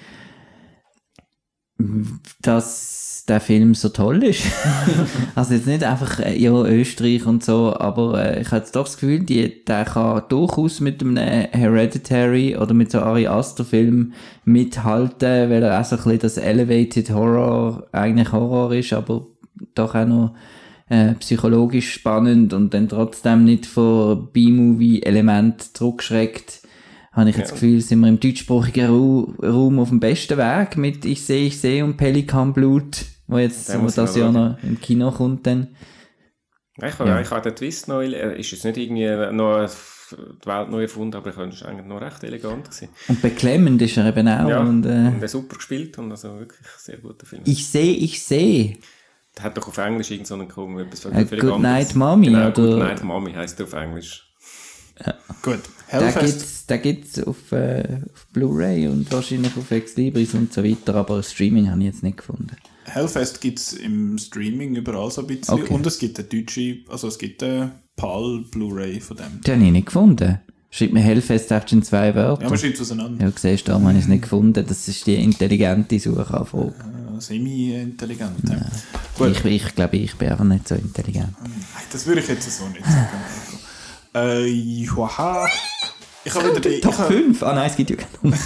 dass 2.40 3.09
der 3.30 3.40
Film 3.40 3.76
so 3.76 3.90
toll 3.90 4.24
ist. 4.24 4.44
also 5.36 5.54
jetzt 5.54 5.68
nicht 5.68 5.84
einfach, 5.84 6.20
äh, 6.20 6.38
ja, 6.38 6.52
Österreich 6.52 7.26
und 7.26 7.44
so, 7.44 7.76
aber 7.78 8.24
äh, 8.24 8.42
ich 8.42 8.48
habe 8.48 8.58
jetzt 8.58 8.76
doch 8.76 8.86
das 8.86 8.98
Gefühl, 8.98 9.20
die, 9.22 9.64
der 9.64 9.86
kann 9.86 10.24
durchaus 10.30 10.80
mit 10.80 11.02
einem 11.02 11.18
Hereditary 11.18 12.58
oder 12.58 12.74
mit 12.74 12.92
so 12.92 13.00
Ari 13.00 13.28
Aster 13.28 13.64
Film 13.64 14.14
mithalten, 14.46 15.50
weil 15.50 15.64
er 15.64 15.80
auch 15.80 15.86
so 15.86 15.96
ein 15.96 16.04
bisschen 16.04 16.20
das 16.20 16.38
Elevated 16.38 17.12
Horror 17.12 17.88
eigentlich 17.92 18.32
Horror 18.32 18.74
ist, 18.74 18.94
aber 18.94 19.28
doch 19.76 19.96
auch 19.96 20.08
noch 20.08 20.36
äh, 20.90 21.14
psychologisch 21.16 21.94
spannend 21.94 22.54
und 22.54 22.74
dann 22.74 22.90
trotzdem 22.90 23.46
nicht 23.46 23.66
von 23.66 24.32
B-Movie-Element 24.34 25.78
zurückschreckt. 25.78 26.64
Habe 27.12 27.30
ich 27.30 27.38
jetzt 27.38 27.52
das 27.52 27.60
Gefühl, 27.60 27.82
sind 27.82 28.00
wir 28.00 28.08
im 28.08 28.20
deutschsprachigen 28.20 28.88
Ra 28.88 29.48
Raum 29.48 29.80
auf 29.80 29.90
dem 29.90 30.00
besten 30.00 30.38
Weg 30.38 30.78
mit 30.78 31.06
Ich 31.06 31.26
sehe, 31.26 31.48
ich 31.48 31.60
sehe 31.60 31.84
und 31.84 31.98
Pelikanblut, 31.98 33.06
wo 33.30 33.38
jetzt 33.38 33.80
wo 33.80 33.88
das 33.88 34.16
Jahr 34.16 34.32
noch 34.32 34.58
im 34.64 34.80
Kino 34.82 35.12
kommt 35.12 35.46
dann. 35.48 35.68
Ich, 36.78 36.98
ja. 36.98 37.22
ich 37.22 37.30
habe 37.30 37.42
den 37.42 37.56
Twist 37.56 37.88
noch, 37.88 38.02
ist 38.02 38.52
jetzt 38.52 38.66
nicht 38.66 38.78
irgendwie 38.78 39.36
noch 39.36 39.70
die 40.12 40.48
Welt 40.48 40.70
neu 40.70 40.82
erfunden, 40.84 41.16
aber 41.16 41.30
ich 41.30 41.36
fand 41.36 41.54
es 41.54 41.64
eigentlich 41.64 41.86
noch 41.86 42.02
recht 42.02 42.24
elegant 42.24 42.66
gewesen. 42.66 42.90
Und 43.08 43.22
beklemmend 43.22 43.82
ist 43.82 43.98
er 43.98 44.08
eben 44.08 44.28
auch. 44.28 44.50
Ja, 44.50 44.60
und, 44.62 44.86
äh, 44.86 44.90
und 44.90 45.22
er 45.22 45.28
super 45.28 45.58
gespielt 45.58 45.98
und 46.00 46.12
also 46.12 46.40
wirklich 46.40 46.66
sehr 46.78 46.98
guter 46.98 47.26
Film. 47.26 47.44
Ich 47.46 47.68
sehe, 47.68 47.94
ich 47.96 48.24
sehe. 48.24 48.78
Der 49.38 49.44
hat 49.44 49.58
doch 49.58 49.68
auf 49.68 49.78
Englisch 49.78 50.10
irgendeinen 50.10 50.48
so 50.50 50.54
kommen, 50.54 50.80
etwas 50.80 51.06
uh, 51.06 51.12
Good 51.12 51.60
Night 51.60 51.96
Mommy, 51.96 52.28
genau, 52.28 52.48
oder? 52.48 52.52
Good 52.54 52.80
Night 52.80 53.04
Mommy 53.04 53.34
heisst 53.34 53.60
er 53.60 53.66
auf 53.66 53.74
Englisch. 53.74 54.26
Ja. 55.06 55.14
Gut. 55.42 55.62
Da 56.68 56.78
gibt 56.78 57.06
es 57.06 57.24
auf, 57.26 57.52
äh, 57.52 58.00
auf 58.14 58.28
Blu-ray 58.34 58.88
und 58.88 59.12
wahrscheinlich 59.12 59.56
auf 59.56 59.72
Ex-Libris 59.72 60.34
und 60.34 60.54
so 60.54 60.64
weiter, 60.64 60.96
aber 60.96 61.24
Streaming 61.24 61.70
habe 61.70 61.80
ich 61.80 61.86
jetzt 61.86 62.04
nicht 62.04 62.18
gefunden. 62.18 62.56
Hellfest 62.90 63.42
gibt 63.42 63.60
es 63.60 63.74
im 63.74 64.18
Streaming 64.18 64.76
überall 64.76 65.12
so 65.12 65.22
ein 65.22 65.28
bisschen. 65.28 65.54
Okay. 65.56 65.74
Und 65.74 65.86
es 65.86 66.00
gibt 66.00 66.20
eine 66.20 66.28
deutsche, 66.28 66.78
also 66.90 67.08
es 67.08 67.18
gibt 67.18 67.42
eine 67.44 67.72
PAL 67.96 68.46
Blu-ray 68.52 69.00
von 69.00 69.18
dem. 69.18 69.42
Den 69.42 69.56
habe 69.56 69.66
ich 69.66 69.72
nicht 69.72 69.86
gefunden. 69.88 70.40
Schreibt 70.72 70.94
mir 70.94 71.00
Hellfest 71.00 71.52
einfach 71.52 71.72
in 71.72 71.82
zwei 71.82 72.14
Wörter. 72.14 72.44
Ja, 72.44 72.50
man 72.50 72.60
schreibt 72.60 72.76
es 72.76 72.82
auseinander. 72.82 73.26
Ja, 73.26 73.32
siehst 73.36 73.68
du, 73.68 73.72
da 73.72 73.82
habe 73.82 73.92
ich 73.94 74.00
es 74.00 74.08
nicht 74.08 74.22
gefunden. 74.22 74.66
Das 74.68 74.88
ist 74.88 75.08
die 75.08 75.16
intelligente 75.16 76.00
Suchanfrage. 76.00 76.74
Äh, 77.18 77.22
Semi-intelligent. 77.22 78.48
Ja. 78.48 78.66
Gut. 79.18 79.32
Ich, 79.32 79.46
ich 79.46 79.76
glaube, 79.76 79.98
ich 79.98 80.16
bin 80.16 80.30
einfach 80.30 80.46
nicht 80.46 80.68
so 80.68 80.76
intelligent. 80.76 81.34
Das 81.92 82.06
würde 82.06 82.22
ich 82.22 82.28
jetzt 82.28 82.50
so 82.56 82.68
nicht 82.68 82.86
sagen. 82.86 83.08
Äh. 84.16 84.46
Ich 84.48 84.90
habe 86.36 86.50
wieder 86.50 86.60
die. 86.60 86.82
Top 86.82 86.96
5? 86.96 87.44
Ah 87.44 87.54
nein, 87.54 87.70
es 87.70 87.76
gibt 87.76 87.90
ja 87.90 87.96
keinen. 87.96 88.34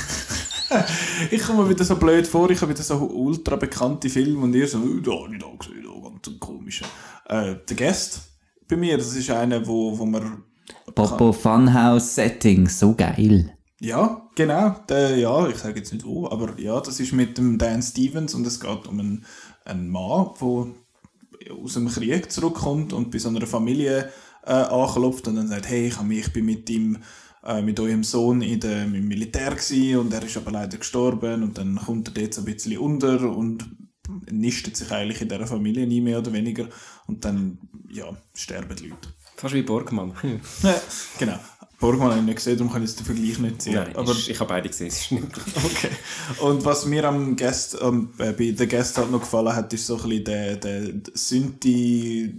ich 1.31 1.41
komme 1.41 1.63
mir 1.63 1.69
wieder 1.69 1.83
so 1.83 1.95
blöd 1.95 2.27
vor, 2.27 2.49
ich 2.49 2.61
habe 2.61 2.71
wieder 2.71 2.83
so 2.83 2.95
ultra 2.95 3.55
bekannte 3.55 4.09
Filme 4.09 4.43
und 4.43 4.53
ihr 4.53 4.67
so, 4.67 4.79
oh, 4.79 4.99
da 4.99 5.11
habe 5.11 5.35
ich 5.35 5.41
da 5.41 5.47
gesehen, 5.57 5.83
da 5.83 6.09
ganz 6.09 6.27
ein 6.27 6.39
komischer. 6.39 6.85
Äh, 7.25 7.55
der 7.67 7.75
Guest 7.75 8.21
bei 8.67 8.77
mir, 8.77 8.97
das 8.97 9.15
ist 9.15 9.29
einer, 9.29 9.65
wo, 9.65 9.97
wo 9.97 10.05
man. 10.05 10.43
Popo 10.95 11.33
Funhouse 11.33 12.15
Setting, 12.15 12.67
so 12.67 12.93
geil. 12.95 13.53
Ja, 13.79 14.29
genau. 14.35 14.75
Der, 14.87 15.17
ja, 15.17 15.47
ich 15.49 15.57
sage 15.57 15.79
jetzt 15.79 15.91
nicht 15.91 16.05
wo, 16.05 16.27
aber 16.29 16.57
ja, 16.59 16.79
das 16.79 16.99
ist 16.99 17.11
mit 17.11 17.37
dem 17.37 17.57
Dan 17.57 17.81
Stevens 17.81 18.33
und 18.33 18.47
es 18.47 18.59
geht 18.59 18.87
um 18.87 18.99
einen, 18.99 19.25
einen 19.65 19.89
Mann, 19.89 20.29
der 20.39 21.53
aus 21.53 21.73
dem 21.73 21.89
Krieg 21.89 22.31
zurückkommt 22.31 22.93
und 22.93 23.11
bei 23.11 23.17
so 23.17 23.29
einer 23.29 23.45
Familie 23.45 24.09
äh, 24.45 24.53
anklopft 24.53 25.27
und 25.27 25.35
dann 25.35 25.47
sagt, 25.47 25.67
hey, 25.67 25.87
ich, 25.87 26.01
mich, 26.01 26.19
ich 26.19 26.33
bin 26.33 26.45
mit 26.45 26.69
ihm, 26.69 26.99
äh, 27.45 27.61
mit 27.61 27.79
eurem 27.79 28.03
Sohn 28.03 28.41
in 28.41 28.59
der, 28.59 28.83
im 28.83 29.07
Militär 29.07 29.51
gewesen 29.51 29.97
und 29.97 30.13
er 30.13 30.23
ist 30.23 30.37
aber 30.37 30.51
leider 30.51 30.77
gestorben 30.77 31.43
und 31.43 31.57
dann 31.57 31.75
kommt 31.75 32.07
er 32.09 32.13
dort 32.13 32.33
so 32.33 32.41
ein 32.41 32.45
bisschen 32.45 32.77
unter 32.77 33.21
und 33.29 33.65
nistet 34.31 34.77
sich 34.77 34.91
eigentlich 34.91 35.21
in 35.21 35.29
dieser 35.29 35.47
Familie 35.47 35.87
nie 35.87 36.01
mehr 36.01 36.19
oder 36.19 36.33
weniger 36.33 36.67
und 37.07 37.23
dann, 37.25 37.57
ja, 37.89 38.05
sterben 38.33 38.75
die 38.75 38.87
Leute. 38.87 39.09
Fast 39.35 39.53
wie 39.53 39.61
Borgmann. 39.61 40.13
Ja, 40.63 40.75
genau. 41.19 41.39
Borgmann 41.79 42.11
habe 42.11 42.19
ich 42.19 42.25
nicht 42.25 42.35
gesehen, 42.37 42.57
darum 42.57 42.71
kann 42.71 42.81
ich 42.81 42.91
jetzt 42.91 42.99
den 42.99 43.05
Vergleich 43.05 43.39
nicht 43.39 43.61
sehen. 43.61 43.73
Nein, 43.73 43.95
aber 43.97 44.11
ist, 44.11 44.29
ich 44.29 44.39
habe 44.39 44.47
beide 44.47 44.69
gesehen, 44.69 44.87
es 44.87 45.01
ist 45.01 45.11
nicht 45.11 45.25
Okay. 45.25 45.89
Und 46.39 46.63
was 46.63 46.85
mir 46.85 47.03
am 47.03 47.35
Guest, 47.35 47.77
ähm, 47.81 48.13
bei 48.17 48.33
The 48.57 48.67
Guest 48.67 48.97
halt 48.97 49.11
noch 49.11 49.19
gefallen 49.19 49.53
hat, 49.53 49.73
ist 49.73 49.87
so 49.87 49.97
ein 49.97 50.03
bisschen 50.03 50.23
der, 50.23 50.55
der 50.55 50.93
Synthi... 51.13 52.35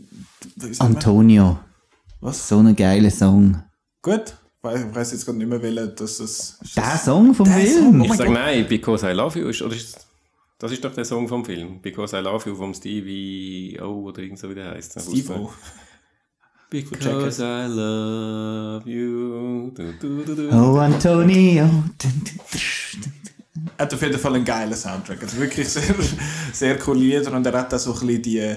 Antonio. 0.79 1.59
Was? 2.23 2.49
So 2.49 2.59
ein 2.59 2.75
geiler 2.75 3.11
Song. 3.11 3.63
Gut. 4.01 4.35
Ich 4.65 4.95
weiß 4.95 5.13
jetzt 5.13 5.27
gerade 5.27 5.39
nicht 5.39 5.49
mehr, 5.49 5.61
welcher 5.61 5.89
das 5.89 6.21
ist. 6.21 6.59
Der 6.77 6.97
Song 6.97 7.35
vom 7.35 7.47
Der 7.47 7.57
Film? 7.59 7.85
Song, 7.85 8.01
oh 8.01 8.05
Ich 8.05 8.13
sage 8.15 8.33
nein, 8.33 8.67
Because 8.69 9.07
I 9.09 9.13
Love 9.13 9.39
You 9.39 9.49
ist, 9.49 9.63
oder 9.63 9.77
ist 9.77 10.07
das 10.59 10.73
ist 10.73 10.83
doch 10.85 10.95
der 10.95 11.05
Song 11.05 11.29
vom 11.29 11.45
Film. 11.45 11.81
Because 11.83 12.17
I 12.17 12.21
Love 12.21 12.49
You 12.49 12.57
vom 12.57 12.73
Stevie 12.73 13.79
O 13.83 14.05
oder 14.05 14.23
irgend 14.23 14.39
so 14.39 14.49
wie 14.49 14.55
der 14.55 14.71
heißt. 14.71 14.99
Steve-O. 15.01 15.53
Because 16.71 17.43
I 17.43 17.67
love 17.69 18.89
you. 18.89 19.71
Du, 19.75 19.93
du, 20.01 20.25
du, 20.25 20.35
du. 20.35 20.49
Oh, 20.51 20.79
Antonio. 20.79 21.69
Er 23.77 23.85
hat 23.85 23.93
auf 23.95 24.03
jeden 24.03 24.19
Fall 24.19 24.35
einen 24.37 24.45
geilen 24.45 24.75
Soundtrack. 24.75 25.23
Also 25.23 25.37
wirklich 25.39 25.69
sehr, 25.69 25.95
sehr 26.53 26.79
coole 26.79 27.01
Lieder 27.01 27.33
und 27.33 27.45
er 27.45 27.53
hat 27.53 27.75
auch 27.75 27.79
so 27.79 27.93
ein 27.93 28.07
bisschen 28.07 28.23
die... 28.23 28.57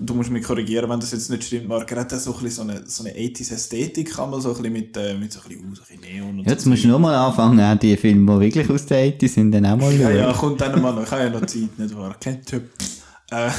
Du 0.00 0.14
musst 0.14 0.30
mich 0.30 0.44
korrigieren, 0.44 0.90
wenn 0.90 0.98
das 1.00 1.12
jetzt 1.12 1.30
nicht 1.30 1.44
stimmt, 1.44 1.68
Marc. 1.68 1.90
Er 1.92 2.00
hat 2.00 2.12
auch 2.12 2.18
so 2.18 2.34
ein 2.34 2.42
bisschen 2.42 2.66
so 2.68 2.72
eine, 2.72 2.82
so 2.86 3.04
eine 3.04 3.12
80s-Ästhetik, 3.14 4.12
kann 4.14 4.30
man 4.30 4.40
so 4.40 4.50
ein 4.50 4.56
bisschen 4.56 4.72
mit, 4.72 4.96
äh, 4.96 5.14
mit 5.16 5.32
so 5.32 5.40
ein 5.40 5.48
bisschen, 5.48 5.64
uh, 5.70 5.74
so 5.74 5.82
ein 5.82 5.98
bisschen 6.00 6.14
Neon 6.16 6.38
und 6.40 6.46
Jetzt 6.46 6.64
so. 6.64 6.70
musst 6.70 6.84
du 6.84 6.88
nochmal 6.88 7.14
anfangen, 7.14 7.60
auch 7.60 7.78
die 7.78 7.96
Filme, 7.96 8.34
die 8.34 8.40
wirklich 8.40 8.68
aus 8.70 8.86
der 8.86 9.06
80 9.14 9.32
sind, 9.32 9.52
dann 9.52 9.66
auch 9.66 9.76
mal 9.76 9.92
Ja, 9.94 10.10
ja, 10.10 10.32
kommt 10.32 10.60
dann 10.60 10.80
mal 10.82 10.92
noch. 10.92 11.04
Ich 11.04 11.10
habe 11.10 11.22
ja 11.24 11.30
noch 11.30 11.46
Zeit, 11.46 11.78
nicht 11.78 11.96
wahr? 11.96 12.16
Kein 12.20 12.44
Typ. 12.44 12.64
Äh, 13.30 13.50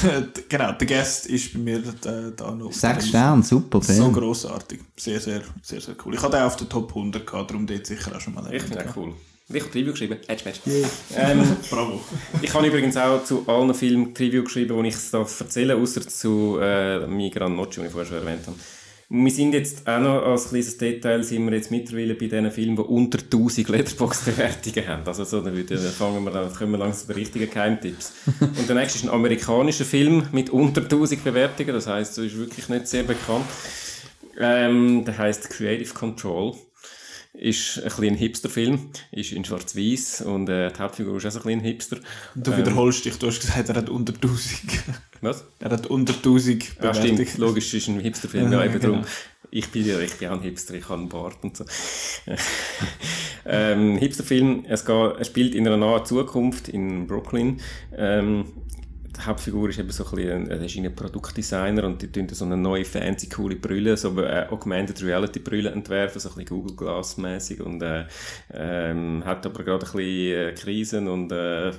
genau, 0.49 0.71
der 0.73 0.87
Guest 0.87 1.25
ist 1.27 1.53
bei 1.53 1.59
mir 1.59 1.81
da, 2.01 2.29
da 2.35 2.51
noch. 2.51 2.71
Sechs. 2.71 3.07
Sterne, 3.07 3.41
super 3.43 3.81
So 3.81 3.93
Film. 3.93 4.13
grossartig. 4.13 4.79
Sehr, 4.97 5.19
sehr, 5.19 5.41
sehr, 5.63 5.81
sehr 5.81 5.95
cool. 6.05 6.13
Ich 6.15 6.21
hatte 6.21 6.37
den 6.37 6.43
auf 6.43 6.55
der 6.55 6.69
Top 6.69 6.89
100 6.89 7.25
gehabt, 7.25 7.49
darum 7.49 7.65
dort 7.65 7.85
sicher 7.85 8.15
auch 8.15 8.19
schon 8.21 8.33
mal 8.35 8.53
Ich 8.53 8.61
finde 8.63 8.85
auch 8.89 8.95
cool. 8.95 9.13
Ich 9.47 9.61
habe 9.61 9.71
Trivia 9.71 9.91
geschrieben. 9.91 10.17
Edge 10.27 10.43
Match. 10.45 10.59
Ähm, 11.15 11.43
Bravo. 11.69 12.01
ich 12.41 12.51
habe 12.51 12.65
übrigens 12.65 12.97
auch 12.97 13.23
zu 13.23 13.43
allen 13.47 13.73
Filmen 13.75 14.13
Trivia 14.13 14.41
geschrieben, 14.41 14.81
die 14.81 14.89
ich 14.89 14.95
es 14.95 15.11
darf 15.11 15.39
erzählen 15.39 15.79
außer 15.79 16.01
zu 16.07 16.57
äh, 16.59 17.05
Migran 17.05 17.55
Noche, 17.55 17.81
die 17.81 17.85
ich 17.85 17.91
vorher 17.91 18.07
schon 18.07 18.17
erwähnt 18.17 18.47
habe. 18.47 18.57
Wir 19.07 19.31
sind 19.31 19.53
jetzt 19.53 19.87
auch 19.87 19.99
noch 19.99 20.23
als 20.23 20.49
kleines 20.49 20.79
Detail 20.79 21.23
sind 21.23 21.45
wir 21.45 21.55
jetzt 21.55 21.69
mittlerweile 21.69 22.15
bei 22.15 22.25
diesen 22.25 22.49
Filmen, 22.49 22.75
die 22.75 22.81
unter 22.81 23.19
1000 23.19 23.69
Letterboxd-Bewertungen 23.69 24.87
haben. 24.87 25.03
Also 25.05 25.23
so, 25.25 25.41
dann, 25.41 25.55
würde, 25.55 25.75
dann 25.75 25.91
fangen 25.91 26.23
wir 26.23 26.31
dann 26.31 26.51
kommen 26.51 26.71
wir 26.71 26.79
langsam 26.79 27.01
zu 27.01 27.13
den 27.13 27.17
richtigen 27.17 27.47
Geheimtipps. 27.47 28.13
Und 28.41 28.67
der 28.67 28.75
nächste 28.75 28.97
ist 28.97 29.03
ein 29.03 29.11
amerikanischer 29.11 29.85
Film 29.85 30.27
mit 30.31 30.49
unter 30.49 30.81
1000 30.81 31.23
Bewertungen, 31.23 31.71
das 31.71 31.85
heisst, 31.85 32.17
er 32.17 32.23
ist 32.23 32.35
wirklich 32.35 32.67
nicht 32.67 32.87
sehr 32.87 33.03
bekannt. 33.03 33.45
Ähm, 34.39 35.05
der 35.05 35.15
heißt 35.19 35.51
Creative 35.51 35.93
Control. 35.93 36.55
Ist 37.37 37.77
ein 37.77 37.83
bisschen 37.83 38.03
ein 38.05 38.15
Hipster-Film, 38.15 38.79
ist 39.11 39.31
in 39.31 39.43
schwarz-weiß 39.43 40.21
und 40.21 40.47
äh, 40.49 40.71
die 40.71 40.79
Hauptfigur 40.79 41.17
ist 41.17 41.25
auch 41.25 41.31
so 41.31 41.39
ein 41.39 41.43
bisschen 41.43 41.59
ein 41.59 41.65
Hipster. 41.65 41.97
Du 42.35 42.55
wiederholst 42.55 43.05
dich, 43.05 43.17
du 43.17 43.27
hast 43.27 43.41
gesagt, 43.41 43.69
er 43.69 43.75
hat 43.75 43.89
unter 43.89 44.13
1000. 44.13 44.61
Was? 45.21 45.45
Er 45.59 45.71
hat 45.71 45.87
unter 45.87 46.13
1000 46.13 46.81
Ja, 46.81 46.93
stimmt, 46.93 47.37
logisch, 47.37 47.73
ist 47.73 47.87
ein 47.87 47.99
Hipster-Film, 47.99 48.51
ja, 48.51 48.59
Ja, 48.59 48.65
eben 48.65 48.79
genau. 48.79 48.93
drum. 48.93 49.05
Ich 49.51 49.69
bin 49.69 49.85
ja, 49.85 49.99
ich 49.99 50.13
bin 50.15 50.29
auch 50.29 50.33
ein 50.33 50.41
Hipster, 50.41 50.73
ich 50.73 50.83
habe 50.89 50.99
einen 50.99 51.09
Bart 51.09 51.37
und 51.41 51.55
so. 51.55 51.65
ähm, 53.45 53.97
Hipster-Film, 53.97 54.65
es 54.67 54.85
geht, 54.85 55.17
er 55.17 55.23
spielt 55.23 55.55
in 55.55 55.67
einer 55.67 55.77
nahen 55.77 56.05
Zukunft 56.05 56.67
in 56.67 57.07
Brooklyn. 57.07 57.61
Ähm, 57.95 58.45
die 59.17 59.21
Hauptfigur 59.21 59.69
ist 59.69 59.79
eben 59.79 59.89
so 59.91 60.05
ein 60.05 60.11
bisschen, 60.15 60.51
er 60.51 60.61
ist 60.61 60.77
ein 60.77 60.95
Produktdesigner 60.95 61.83
und 61.83 62.01
die 62.01 62.11
tun 62.11 62.27
so 62.29 62.45
eine 62.45 62.57
neue 62.57 62.85
fancy 62.85 63.29
coole 63.29 63.55
Brille, 63.55 63.97
so 63.97 64.11
eine 64.11 64.51
Augmented 64.51 65.01
Reality 65.03 65.39
Brille 65.39 65.71
entwerfen, 65.71 66.19
so 66.19 66.29
ein 66.29 66.35
bisschen 66.35 66.49
Google 66.49 66.75
Glass 66.75 67.17
mäßig 67.17 67.61
und 67.61 67.81
äh, 67.81 68.05
ähm, 68.53 69.23
hat 69.25 69.45
aber 69.45 69.63
gerade 69.63 69.85
ein 69.85 69.91
bisschen 69.91 70.49
äh, 70.49 70.53
Krisen 70.53 71.07
und 71.07 71.31
äh, 71.31 71.71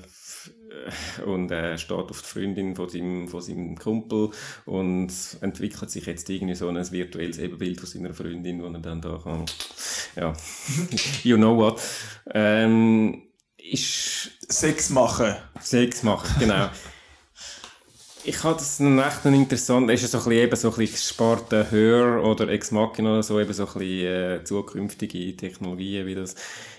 und 1.24 1.50
er 1.50 1.78
steht 1.78 1.96
auf 1.96 2.22
die 2.22 2.28
Freundin 2.28 2.76
von 2.76 2.88
seinem, 2.88 3.28
von 3.28 3.40
seinem 3.40 3.76
Kumpel 3.76 4.30
und 4.66 5.10
entwickelt 5.40 5.90
sich 5.90 6.06
jetzt 6.06 6.28
irgendwie 6.28 6.54
so 6.54 6.68
ein 6.68 6.92
virtuelles 6.92 7.38
Ebenbild 7.38 7.80
von 7.80 7.88
seiner 7.88 8.12
Freundin, 8.12 8.62
wo 8.62 8.66
er 8.66 8.78
dann 8.78 9.00
da 9.00 9.18
kann, 9.22 9.46
ja, 10.16 10.32
you 11.22 11.36
know 11.36 11.56
what, 11.56 11.80
ähm, 12.32 13.22
ist 13.56 14.30
Sex 14.48 14.90
machen. 14.90 15.34
Sex 15.60 16.02
machen, 16.02 16.34
genau. 16.38 16.68
Ich 18.28 18.42
habe 18.42 18.54
das 18.56 18.80
echt 18.80 19.24
noch 19.24 19.32
interessant, 19.32 19.88
ist 19.88 20.02
ja 20.02 20.08
so 20.08 20.18
ein 20.18 20.24
bisschen, 20.24 20.44
eben 20.44 20.56
so 20.56 20.70
ein 20.70 20.76
bisschen 20.76 20.96
Sparte 20.96 21.70
Hör 21.70 22.24
oder 22.24 22.48
Ex 22.48 22.72
Machina 22.72 23.12
oder 23.12 23.22
so, 23.22 23.38
eben 23.38 23.52
so 23.52 23.68
ein 23.68 23.72
bisschen 23.74 24.40
äh, 24.40 24.42
zukünftige 24.42 25.36
Technologien, 25.36 26.08
wie 26.08 26.16
das. 26.16 26.34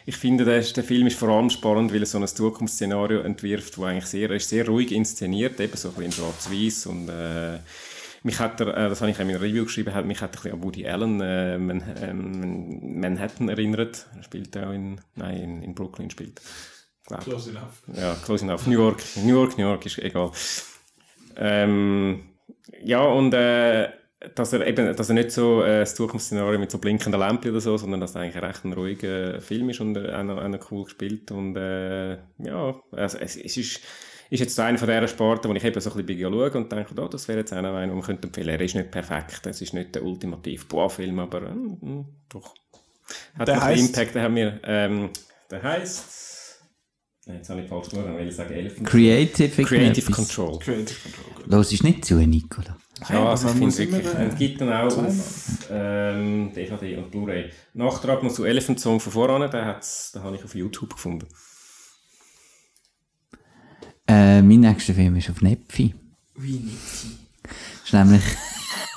Ich 0.05 0.17
finde, 0.17 0.43
der, 0.43 0.59
der 0.59 0.83
Film 0.83 1.07
ist 1.07 1.17
vor 1.17 1.29
allem 1.29 1.49
spannend, 1.49 1.93
weil 1.93 2.01
er 2.01 2.05
so 2.05 2.17
ein 2.17 2.27
Zukunftsszenario 2.27 3.21
entwirft, 3.21 3.77
wo 3.77 3.85
eigentlich 3.85 4.07
sehr, 4.07 4.29
ist 4.31 4.49
sehr 4.49 4.67
ruhig 4.67 4.91
inszeniert, 4.91 5.57
eben 5.61 5.77
so 5.77 5.87
ein 5.87 5.93
bisschen 5.93 6.05
in 6.05 6.11
schwarz-weiß 6.11 6.85
und 6.87 7.07
äh, 7.07 7.59
mich 8.23 8.39
hat 8.39 8.59
er, 8.59 8.75
äh, 8.75 8.89
das 8.89 8.99
habe 8.99 9.11
ich 9.11 9.17
in 9.17 9.27
meiner 9.27 9.39
Review 9.39 9.63
geschrieben, 9.63 9.93
hat 9.93 10.05
mich 10.05 10.19
hat 10.19 10.31
ein 10.31 10.41
bisschen 10.41 10.51
an 10.51 10.63
Woody 10.63 10.85
Allen 10.85 11.21
äh, 11.21 11.57
Man, 11.57 11.81
ähm, 12.01 12.99
Manhattan 12.99 13.47
erinnert. 13.47 14.05
Er 14.17 14.23
spielt 14.23 14.57
auch 14.57 14.73
in, 14.73 14.99
nein, 15.15 15.37
in, 15.37 15.63
in 15.63 15.73
Brooklyn 15.73 16.09
spielt. 16.09 16.41
Glaub. 17.05 17.21
Close 17.21 17.51
enough. 17.51 17.83
Ja, 17.95 18.17
close 18.25 18.43
enough. 18.43 18.67
New 18.67 18.81
York, 18.81 19.01
New 19.15 19.33
York, 19.33 19.57
New 19.57 19.63
York 19.63 19.85
ist 19.85 19.99
egal. 19.99 20.31
Ähm, 21.37 22.23
ja, 22.83 23.01
und 23.01 23.33
äh, 23.33 23.89
dass 24.35 24.51
er 24.53 24.65
eben, 24.65 24.95
dass 24.95 25.09
er 25.09 25.15
nicht 25.15 25.31
so 25.31 25.61
äh, 25.63 25.81
das 25.81 25.95
Zukunftsszenario 25.95 26.59
mit 26.59 26.71
so 26.71 26.79
blinkenden 26.79 27.19
Lampen 27.19 27.51
oder 27.51 27.61
so, 27.61 27.77
sondern 27.77 28.01
dass 28.01 28.15
er 28.15 28.21
eigentlich 28.21 28.41
recht 28.41 28.65
ein 28.65 28.73
ruhiger 28.73 29.39
Film 29.41 29.69
ist 29.69 29.79
und 29.79 29.95
äh, 29.95 30.09
einer, 30.11 30.41
einer 30.41 30.59
cool 30.71 30.85
gespielt 30.85 31.31
und 31.31 31.55
äh, 31.55 32.13
ja, 32.39 32.75
also 32.91 33.17
es, 33.19 33.35
es 33.35 33.57
ist 33.57 33.81
ist 34.29 34.39
jetzt 34.41 34.59
einer 34.59 34.77
von 34.77 34.89
diesen 34.89 35.07
Sporten, 35.07 35.49
wo 35.49 35.53
ich 35.53 35.63
eben 35.63 35.79
so 35.79 35.89
ein 35.89 36.05
bisschen 36.05 36.33
schaue 36.33 36.51
und 36.51 36.69
denke, 36.69 37.01
oh, 37.01 37.07
das 37.07 37.29
wäre 37.29 37.39
jetzt 37.39 37.53
einer, 37.53 37.79
den 37.79 37.91
man 37.91 38.01
könnte 38.01 38.27
empfehlen. 38.27 38.49
Er 38.49 38.59
ist 38.59 38.75
nicht 38.75 38.91
perfekt, 38.91 39.45
es 39.45 39.61
ist 39.61 39.73
nicht 39.73 39.95
der 39.95 40.03
ultimative 40.03 40.65
Boah-Film, 40.65 41.17
aber 41.19 41.43
äh, 41.43 41.53
mh, 41.53 42.05
doch. 42.27 42.53
Hat 43.39 43.47
Der 43.47 43.63
heisst? 43.63 43.87
Impact, 43.87 44.15
den 44.15 44.21
haben 44.21 44.35
wir, 44.35 44.59
ähm, 44.65 45.11
der 45.49 45.63
heisst, 45.63 46.17
Nein, 47.25 47.37
jetzt 47.37 47.49
habe 47.49 47.61
ich 47.61 47.67
falsch 47.67 47.89
gemacht, 47.89 48.07
weil 48.07 48.27
ich 48.27 48.35
sage 48.35 48.53
Elephant. 48.53 48.87
Creative 48.87 49.63
Creative. 49.63 50.11
Control. 50.11 50.59
Creative 50.59 50.99
Control. 51.03 51.26
Los 51.49 51.71
ist 51.71 51.83
nicht 51.83 52.03
zu, 52.03 52.15
Nicola. 52.15 52.77
Ja, 53.09 53.29
also 53.29 53.47
ich 53.47 53.53
finde 53.53 53.77
wirklich, 53.77 54.05
es 54.05 54.35
gibt 54.37 54.59
dann 54.59 54.73
auch 54.73 54.97
auf 54.97 55.69
ähm, 55.71 56.51
DVD 56.53 56.97
und 56.97 57.11
Blu-ray. 57.11 57.51
Nachtrag 57.73 58.23
noch 58.23 58.33
zu 58.33 58.43
Elephant 58.43 58.79
Song 58.79 58.99
von 58.99 59.13
voran, 59.13 59.49
den, 59.49 59.65
hat's, 59.65 60.11
den 60.11 60.23
habe 60.23 60.35
ich 60.35 60.43
auf 60.43 60.55
YouTube 60.55 60.93
gefunden. 60.93 61.27
Äh, 64.07 64.41
mein 64.41 64.61
nächster 64.61 64.93
Film 64.93 65.15
ist 65.15 65.29
auf 65.29 65.41
Netflix. 65.41 65.95
Wie 66.35 66.59
nicht? 66.59 66.77
ist 67.85 67.93
nämlich 67.93 68.23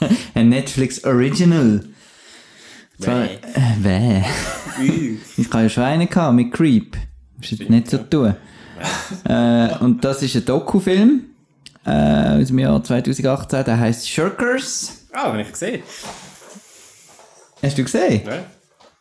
ein 0.35 0.49
Netflix 0.49 1.05
Original. 1.05 1.85
Zwar, 2.99 3.25
äh, 3.25 3.39
weh. 3.79 4.23
ich 5.37 5.49
habe 5.51 5.63
ja 5.65 5.69
schon 5.69 5.85
einen 5.85 6.09
gehabt 6.09 6.35
mit 6.35 6.53
Creep. 6.53 6.97
Ist 7.41 7.53
jetzt 7.53 7.71
nicht 7.71 7.91
so 7.91 7.99
tun. 7.99 8.35
äh, 9.25 9.79
und 9.79 10.05
das 10.05 10.23
ist 10.23 10.37
ein 10.37 10.45
Dokufilm 10.45 11.30
äh, 11.91 12.41
aus 12.43 12.49
dem 12.49 12.59
Jahr 12.59 12.83
2018. 12.83 13.65
Der 13.65 13.79
heißt 13.79 14.09
Shirkers. 14.09 15.07
Ah, 15.13 15.25
den 15.25 15.33
habe 15.33 15.43
ich 15.43 15.53
gesehen. 15.53 15.83
Hast 17.63 17.77
du 17.79 17.85
gesehen? 17.85 18.23
Ja, 18.27 18.45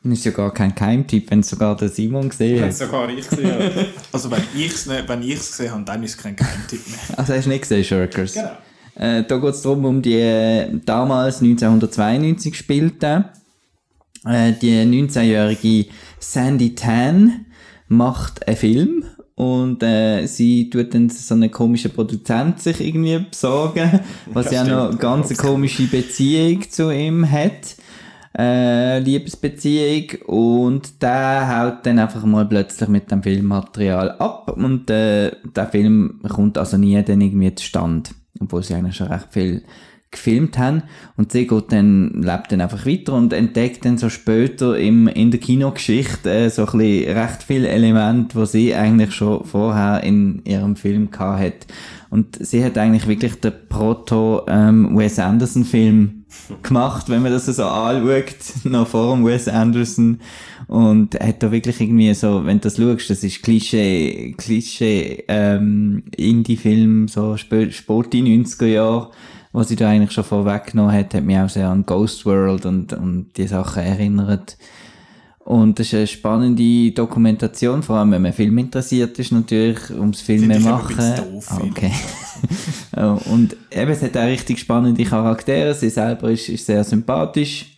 Das 0.04 0.14
ist 0.14 0.26
ja 0.26 0.32
gar 0.32 0.54
kein 0.54 0.74
Geheimtipp, 0.76 1.32
wenn 1.32 1.40
es 1.42 1.50
sogar 1.50 1.76
der 1.78 1.90
Simon 1.90 2.30
gesehen 2.30 2.66
hat 2.66 2.74
sogar 2.74 3.10
ich 3.10 3.30
gesehen. 3.30 3.88
Also 4.12 4.32
wenn 4.32 4.44
ich 4.56 4.72
es 4.74 4.88
wenn 4.88 5.22
ich's 5.22 5.52
gesehen 5.52 5.72
habe, 5.72 5.84
dann 5.84 6.04
ist 6.04 6.12
es 6.12 6.18
kein 6.18 6.36
Geheimtipp 6.36 6.88
mehr. 6.88 7.00
Also 7.18 7.34
hast 7.34 7.46
du 7.46 7.50
nicht 7.50 7.62
gesehen, 7.62 7.84
Shirkers? 7.84 8.34
Genau. 8.34 8.52
Äh, 8.96 9.24
da 9.24 9.38
geht 9.38 9.54
es 9.54 9.62
darum, 9.62 9.86
um 9.86 10.02
die 10.02 10.16
äh, 10.16 10.70
damals 10.86 11.42
1992 11.42 12.58
spielte. 12.58 13.26
Äh, 14.26 14.54
die 14.54 14.74
19-jährige 14.74 15.90
Sandy 16.20 16.76
Tan 16.76 17.46
macht 17.88 18.46
einen 18.48 18.58
Film 18.58 19.06
und 19.40 19.82
äh, 19.84 20.26
sie 20.26 20.70
tut 20.70 20.94
dann 20.94 21.08
so 21.08 21.34
einen 21.34 21.50
komischen 21.50 21.92
Produzent 21.92 22.60
sich 22.60 22.82
irgendwie 22.86 23.20
besorgen, 23.20 24.02
was 24.34 24.52
ja 24.52 24.66
noch 24.66 24.90
eine 24.90 24.98
ganz 24.98 25.36
komische 25.38 25.84
Beziehung 25.84 26.70
zu 26.70 26.92
ihm 26.92 27.32
hat. 27.32 27.78
Äh, 28.38 29.00
Liebesbeziehung. 29.00 30.24
Und 30.26 31.02
der 31.02 31.58
haut 31.58 31.86
dann 31.86 32.00
einfach 32.00 32.26
mal 32.26 32.48
plötzlich 32.48 32.90
mit 32.90 33.10
dem 33.12 33.24
Filmmaterial 33.24 34.12
ab. 34.12 34.52
Und 34.58 34.90
äh, 34.90 35.32
der 35.56 35.68
Film 35.68 36.20
kommt 36.28 36.58
also 36.58 36.76
nie 36.76 37.02
dann 37.02 37.22
irgendwie 37.22 37.56
zustande, 37.56 38.10
obwohl 38.42 38.62
sie 38.62 38.74
eigentlich 38.76 38.98
schon 38.98 39.08
recht 39.08 39.28
viel 39.32 39.64
gefilmt 40.12 40.58
haben 40.58 40.84
und 41.18 41.32
sie 41.32 41.46
geht 41.46 41.72
dann, 41.72 42.24
lebt 42.24 42.52
dann 42.52 42.62
einfach 42.62 42.86
weiter 42.86 43.14
und 43.14 43.32
entdeckt 43.32 43.86
dann 43.86 44.00
so 44.00 44.10
später 44.10 44.78
im, 44.78 45.08
in 45.08 45.30
der 45.30 45.40
Kinogeschichte 45.40 46.32
äh, 46.32 46.50
so 46.50 46.66
ein 46.66 46.78
bisschen 46.78 47.18
recht 47.18 47.44
viele 47.44 47.68
Elemente, 47.68 48.40
die 48.40 48.46
sie 48.48 48.76
eigentlich 48.76 49.14
schon 49.14 49.46
vorher 49.46 50.04
in 50.04 50.42
ihrem 50.46 50.76
Film 50.76 51.12
gehabt 51.12 51.42
hat. 51.42 51.68
Und 52.10 52.44
sie 52.44 52.64
hat 52.66 52.78
eigentlich 52.80 53.08
wirklich 53.08 53.36
den 53.36 53.54
Proto 53.70 54.42
ähm, 54.48 54.98
Wes 54.98 55.20
Anderson 55.20 55.64
Film 55.64 56.26
gemacht, 56.64 57.08
wenn 57.10 57.22
man 57.22 57.32
das 57.32 57.46
so 57.46 57.66
anschaut, 57.66 58.36
noch 58.64 58.88
vor 58.88 59.16
dem 59.16 59.26
Wes 59.26 59.48
Anderson. 59.48 60.20
Und 60.66 61.20
hat 61.20 61.42
da 61.42 61.52
wirklich 61.52 61.82
irgendwie 61.82 62.14
so, 62.14 62.46
wenn 62.46 62.58
du 62.58 62.64
das 62.64 62.78
schaust, 62.78 63.10
das 63.10 63.24
ist 63.24 63.42
Klischee, 63.42 64.36
Klischee, 64.38 65.24
ähm, 65.28 66.04
Indie-Film, 66.16 67.08
so 67.08 67.36
die 67.36 67.44
90er 67.44 68.66
Jahre, 68.66 69.10
was 69.52 69.68
sie 69.68 69.76
da 69.76 69.90
eigentlich 69.90 70.12
schon 70.12 70.24
vorweggenommen 70.24 70.94
hat, 70.94 71.14
hat 71.14 71.24
mich 71.24 71.38
auch 71.38 71.50
sehr 71.50 71.70
an 71.70 71.86
Ghost 71.86 72.26
World 72.26 72.66
und, 72.66 72.94
und 72.94 73.32
die 73.38 73.48
Sachen 73.48 73.84
erinnert. 73.84 74.58
Und 75.40 75.80
das 75.80 75.88
ist 75.88 75.94
eine 75.96 76.06
spannende 76.08 76.92
Dokumentation, 76.92 77.82
vor 77.82 77.96
allem 77.98 78.12
wenn 78.12 78.22
man 78.22 78.34
Film 78.34 78.58
interessiert 78.60 79.18
ist 79.18 79.32
natürlich, 79.32 79.90
ums 79.90 80.22
Filme 80.22 80.60
machen. 80.60 80.96
doof, 81.18 81.60
okay. 81.64 81.92
Ja, 82.96 83.14
und 83.26 83.58
eben, 83.72 83.92
es 83.92 84.04
hat 84.04 84.16
auch 84.16 84.28
richtig 84.28 84.60
spannende 84.60 85.04
Charaktere, 85.04 85.74
sie 85.74 85.90
selber 85.90 86.30
ist, 86.30 86.50
ist 86.50 86.68
sehr 86.68 86.84
sympathisch. 86.84 87.76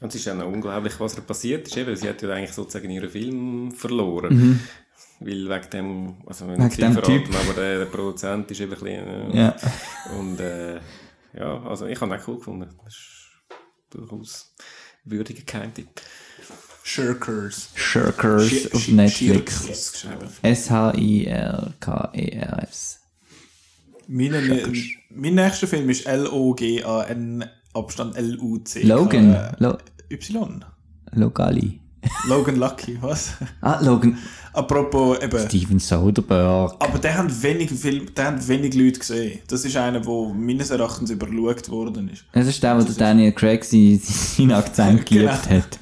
Und 0.00 0.14
es 0.14 0.20
ist 0.24 0.28
auch 0.28 0.46
unglaublich, 0.46 0.92
was 1.00 1.16
ihr 1.16 1.22
passiert 1.22 1.66
ist. 1.66 1.76
Eben, 1.76 1.96
sie 1.96 2.08
hat 2.08 2.22
ja 2.22 2.30
eigentlich 2.30 2.52
sozusagen 2.52 2.88
ihren 2.88 3.10
Film 3.10 3.72
verloren. 3.72 4.60
Weil 5.18 5.48
wegen 5.48 5.70
dem, 5.72 6.14
also 6.24 6.46
wenn 6.46 6.54
Mhm. 6.54 6.62
Wegen 6.62 6.70
ich 6.70 6.76
dem 6.76 6.92
verraten, 6.92 7.24
Typ. 7.24 7.34
aber 7.34 7.60
der, 7.60 7.78
der 7.80 7.86
Produzent 7.86 8.48
ist 8.52 8.60
eben 8.60 8.72
ein 8.74 8.78
bisschen, 8.78 9.32
äh, 9.32 9.36
Ja. 9.36 9.56
Und 10.16 10.38
äh, 10.38 10.78
ja, 11.34 11.62
also 11.62 11.86
ich 11.86 12.00
habe 12.00 12.14
ihn 12.14 12.20
auch 12.20 12.28
cool 12.28 12.38
gefunden. 12.38 12.68
Das 12.84 12.94
ist 12.94 13.28
durchaus 13.90 14.54
würdiger 15.04 15.42
Geheimtipp. 15.44 15.88
Shirkers. 16.82 17.68
Shirkers 17.74 18.44
Shir- 18.50 18.74
auf 18.74 18.88
Netflix. 18.88 19.58
Shirkers 19.66 19.92
geschrieben. 19.92 20.28
S-H-I-R-K-E-R-S. 21.60 23.00
Meine, 24.06 24.40
mein 25.10 25.34
nächster 25.34 25.66
Film 25.66 25.90
ist 25.90 26.06
L-O-G-A-N, 26.06 27.44
Abstand 27.74 28.16
L-U-C. 28.16 28.82
Logan. 28.84 29.54
Lo 29.58 29.76
Y. 30.08 30.64
Logali. 31.12 31.80
Logan 32.26 32.56
Lucky, 32.56 32.98
was? 33.00 33.32
Ah, 33.60 33.80
Logan. 33.82 34.16
Apropos 34.52 35.18
eben. 35.22 35.38
Steven 35.46 35.78
Soderbergh. 35.78 36.74
Aber 36.78 36.98
der 36.98 37.16
hat 37.18 37.42
wenig 37.42 37.70
Film, 37.70 38.06
der 38.16 38.26
hat 38.26 38.48
wenig 38.48 38.74
Leute 38.74 38.98
gesehen. 38.98 39.40
Das 39.46 39.64
ist 39.64 39.76
einer, 39.76 40.00
der 40.00 40.32
meines 40.34 40.70
Erachtens 40.70 41.10
überschaut 41.10 41.68
worden 41.68 42.08
ist. 42.08 42.24
Das 42.32 42.46
ist 42.46 42.62
der, 42.62 42.76
wo 42.78 42.82
der 42.82 42.94
Daniel 42.94 43.32
Craig 43.32 43.64
sein- 43.64 44.00
seinen 44.02 44.52
Akzent 44.52 45.06
geliebt 45.06 45.32
Genau. 45.48 45.62
hat. 45.62 45.78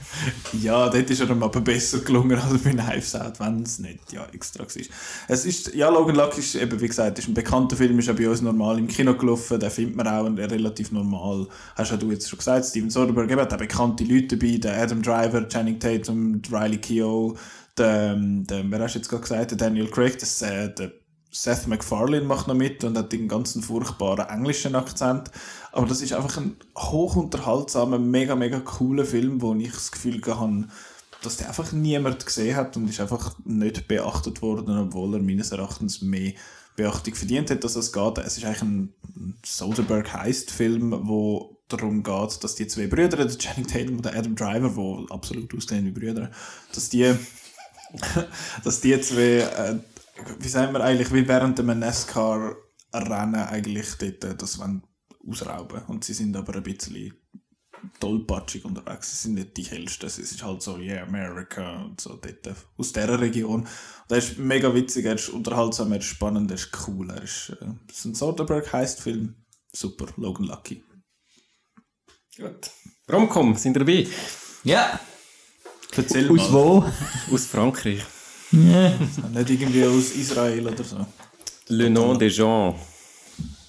Ja, 0.60 0.88
dort 0.88 1.10
ist 1.10 1.20
er 1.20 1.30
ihm 1.30 1.43
aber 1.43 1.60
besser 1.60 2.01
gelungen 2.01 2.38
als 2.38 2.62
bei 2.62 2.70
Knives 2.70 3.14
Out, 3.14 3.38
wenn 3.40 3.62
es 3.62 3.78
nicht 3.78 4.12
ja, 4.12 4.26
extra 4.32 4.64
war. 4.64 4.82
Es 5.28 5.44
ist, 5.44 5.74
ja, 5.74 5.88
Logan 5.88 6.16
Lucky 6.16 6.40
ist 6.40 6.55
eben, 6.55 6.80
wie 6.80 6.88
gesagt, 6.88 7.18
ist 7.18 7.28
ein 7.28 7.34
bekannter 7.34 7.76
Film, 7.76 7.98
ist 7.98 8.09
auch 8.09 8.16
bei 8.16 8.28
uns 8.28 8.43
normal 8.43 8.78
im 8.78 8.88
Kino 8.88 9.14
gelaufen, 9.14 9.60
den 9.60 9.70
findet 9.70 9.97
man 9.97 10.09
auch 10.09 10.24
relativ 10.24 10.93
normal. 10.93 11.47
Hast 11.74 11.90
ja 11.90 11.97
du 11.97 12.10
jetzt 12.10 12.28
schon 12.28 12.38
gesagt, 12.38 12.66
Steven 12.66 12.90
Soderbergh, 12.90 13.32
eben, 13.32 13.40
hat 13.40 13.52
auch 13.52 13.59
bekannte 13.59 14.05
Leute 14.05 14.36
dabei, 14.36 14.59
der 14.59 14.82
Adam 14.82 15.02
Driver, 15.02 15.48
Channing 15.48 15.78
Tatum, 15.78 16.40
Riley 16.51 16.78
Keough, 16.78 17.38
der, 17.76 18.14
ähm, 18.14 18.47
der, 18.47 18.70
wer 18.70 18.80
hast 18.80 18.94
du 18.94 18.98
jetzt 18.98 19.09
gerade 19.09 19.22
gesagt, 19.22 19.51
der 19.51 19.59
Daniel 19.59 19.88
Craig, 19.88 20.18
das, 20.18 20.43
äh, 20.43 20.72
der 20.74 20.93
Seth 21.36 21.66
MacFarlane 21.66 22.24
macht 22.24 22.48
noch 22.48 22.55
mit 22.55 22.82
und 22.82 22.97
hat 22.97 23.12
den 23.12 23.28
ganzen 23.28 23.62
furchtbaren 23.62 24.28
englischen 24.28 24.74
Akzent. 24.74 25.30
Aber 25.77 25.86
das 25.86 26.01
ist 26.01 26.15
einfach 26.15 26.39
ein 26.39 26.57
hochunterhaltsamer, 26.74 27.98
mega, 27.98 28.35
mega 28.35 28.61
cooler 28.61 29.05
Film, 29.05 29.43
wo 29.43 29.55
ich 29.55 29.73
das 29.73 29.93
Gefühl 29.93 30.23
habe, 30.27 30.69
dass 31.20 31.36
der 31.36 31.48
einfach 31.48 31.70
niemand 31.73 32.24
gesehen 32.24 32.57
hat 32.57 32.78
und 32.78 32.89
ist 32.89 32.98
einfach 32.98 33.36
nicht 33.44 33.86
beachtet 33.86 34.40
worden, 34.40 34.78
obwohl 34.78 35.16
er 35.16 35.20
meines 35.20 35.53
Erachtens 35.53 36.01
mehr 36.01 36.32
Beachtung 36.77 37.15
verdient 37.15 37.51
hat, 37.51 37.62
dass 37.62 37.77
es 37.77 37.93
geht. 37.93 38.19
Es 38.19 38.39
ist 38.39 38.44
eigentlich 38.47 38.62
ein 38.62 38.94
Soderbergh 39.44 40.11
heist 40.15 40.51
Film, 40.51 40.98
wo 41.03 41.59
darum 41.69 42.03
geht, 42.03 42.43
dass 42.43 42.55
die 42.55 42.69
zwei 42.69 42.86
Brüder, 42.86 43.19
der 43.19 43.28
Channing 43.36 43.66
Tatum 43.66 43.97
und 43.97 44.05
der 44.07 44.16
Adam 44.16 44.35
Driver, 44.35 44.77
wo 44.77 45.05
absolut 45.11 45.55
aussehen 45.55 45.85
wie 45.85 45.90
Brüder, 45.90 46.31
dass 46.74 46.89
die 46.89 47.15
dass 48.65 48.81
die 48.81 48.98
zwei, 49.03 49.40
äh, 49.40 49.77
wie 50.39 50.48
sagen 50.48 50.73
wir 50.73 50.82
eigentlich, 50.82 51.12
wie 51.12 51.28
während 51.28 51.61
einem 51.61 51.81
NASCAR-Rennen 51.81 53.35
eigentlich 53.35 53.94
dort 53.98 54.24
äh, 54.24 54.35
das 54.35 54.59
wollen 54.59 54.82
ausrauben. 55.28 55.82
Und 55.86 56.05
sie 56.05 56.15
sind 56.15 56.36
aber 56.36 56.55
ein 56.55 56.62
bisschen 56.62 57.15
tollpatschig 58.01 58.65
unterwegs. 58.65 59.11
Sie 59.11 59.16
sind 59.28 59.35
nicht 59.35 59.57
die 59.57 59.65
hellsten. 59.65 60.07
Es 60.07 60.19
ist 60.19 60.43
halt 60.43 60.62
so, 60.62 60.78
yeah, 60.78 61.03
America 61.03 61.82
und 61.82 62.01
so 62.01 62.16
dort 62.16 62.47
äh, 62.47 62.55
aus 62.77 62.93
dieser 62.93 63.20
Region. 63.20 63.61
Und 63.62 63.69
er 64.11 64.19
ist 64.19 64.39
mega 64.39 64.74
witzig, 64.74 65.05
er 65.07 65.15
ist 65.15 65.28
unterhaltsam, 65.28 65.93
er 65.93 65.98
ist 65.98 66.07
spannend, 66.07 66.51
er 66.51 66.57
ist 66.57 66.70
cool. 66.86 67.11
Er 67.11 67.23
ist, 67.23 67.51
äh, 67.61 67.66
das 67.86 67.98
ist 67.98 68.05
ein 68.05 68.15
Soderbergh 68.15 68.70
heist 68.73 69.01
Film. 69.01 69.36
Super, 69.73 70.07
Logan 70.16 70.47
Lucky. 70.47 70.82
Gut. 72.36 72.70
Romcom, 73.11 73.55
sind 73.55 73.77
ihr 73.77 73.81
dabei? 73.81 74.07
Ja. 74.65 74.98
Erzähl 75.94 76.31
Aus 76.31 76.51
mal. 76.51 76.53
wo? 76.53 76.85
Aus 77.35 77.47
Frankreich. 77.47 78.03
Nicht 78.51 79.51
irgendwie 79.51 79.85
aus 79.85 80.11
Israel 80.12 80.66
oder 80.69 80.85
so. 80.85 81.07
Le 81.69 81.90
nom 81.90 82.19
des 82.19 82.36
gens. 82.36 82.77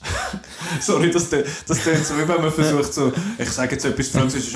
Sorry, 0.81 1.09
das, 1.11 1.31
tö- 1.31 1.43
das 1.67 1.83
tönt 1.83 2.05
so, 2.05 2.15
wie 2.17 2.27
wenn 2.27 2.41
man 2.41 2.51
versucht, 2.51 2.93
so, 2.93 3.11
ich 3.37 3.49
sage 3.49 3.73
jetzt 3.75 3.85
etwas 3.85 4.09
Französisch. 4.09 4.53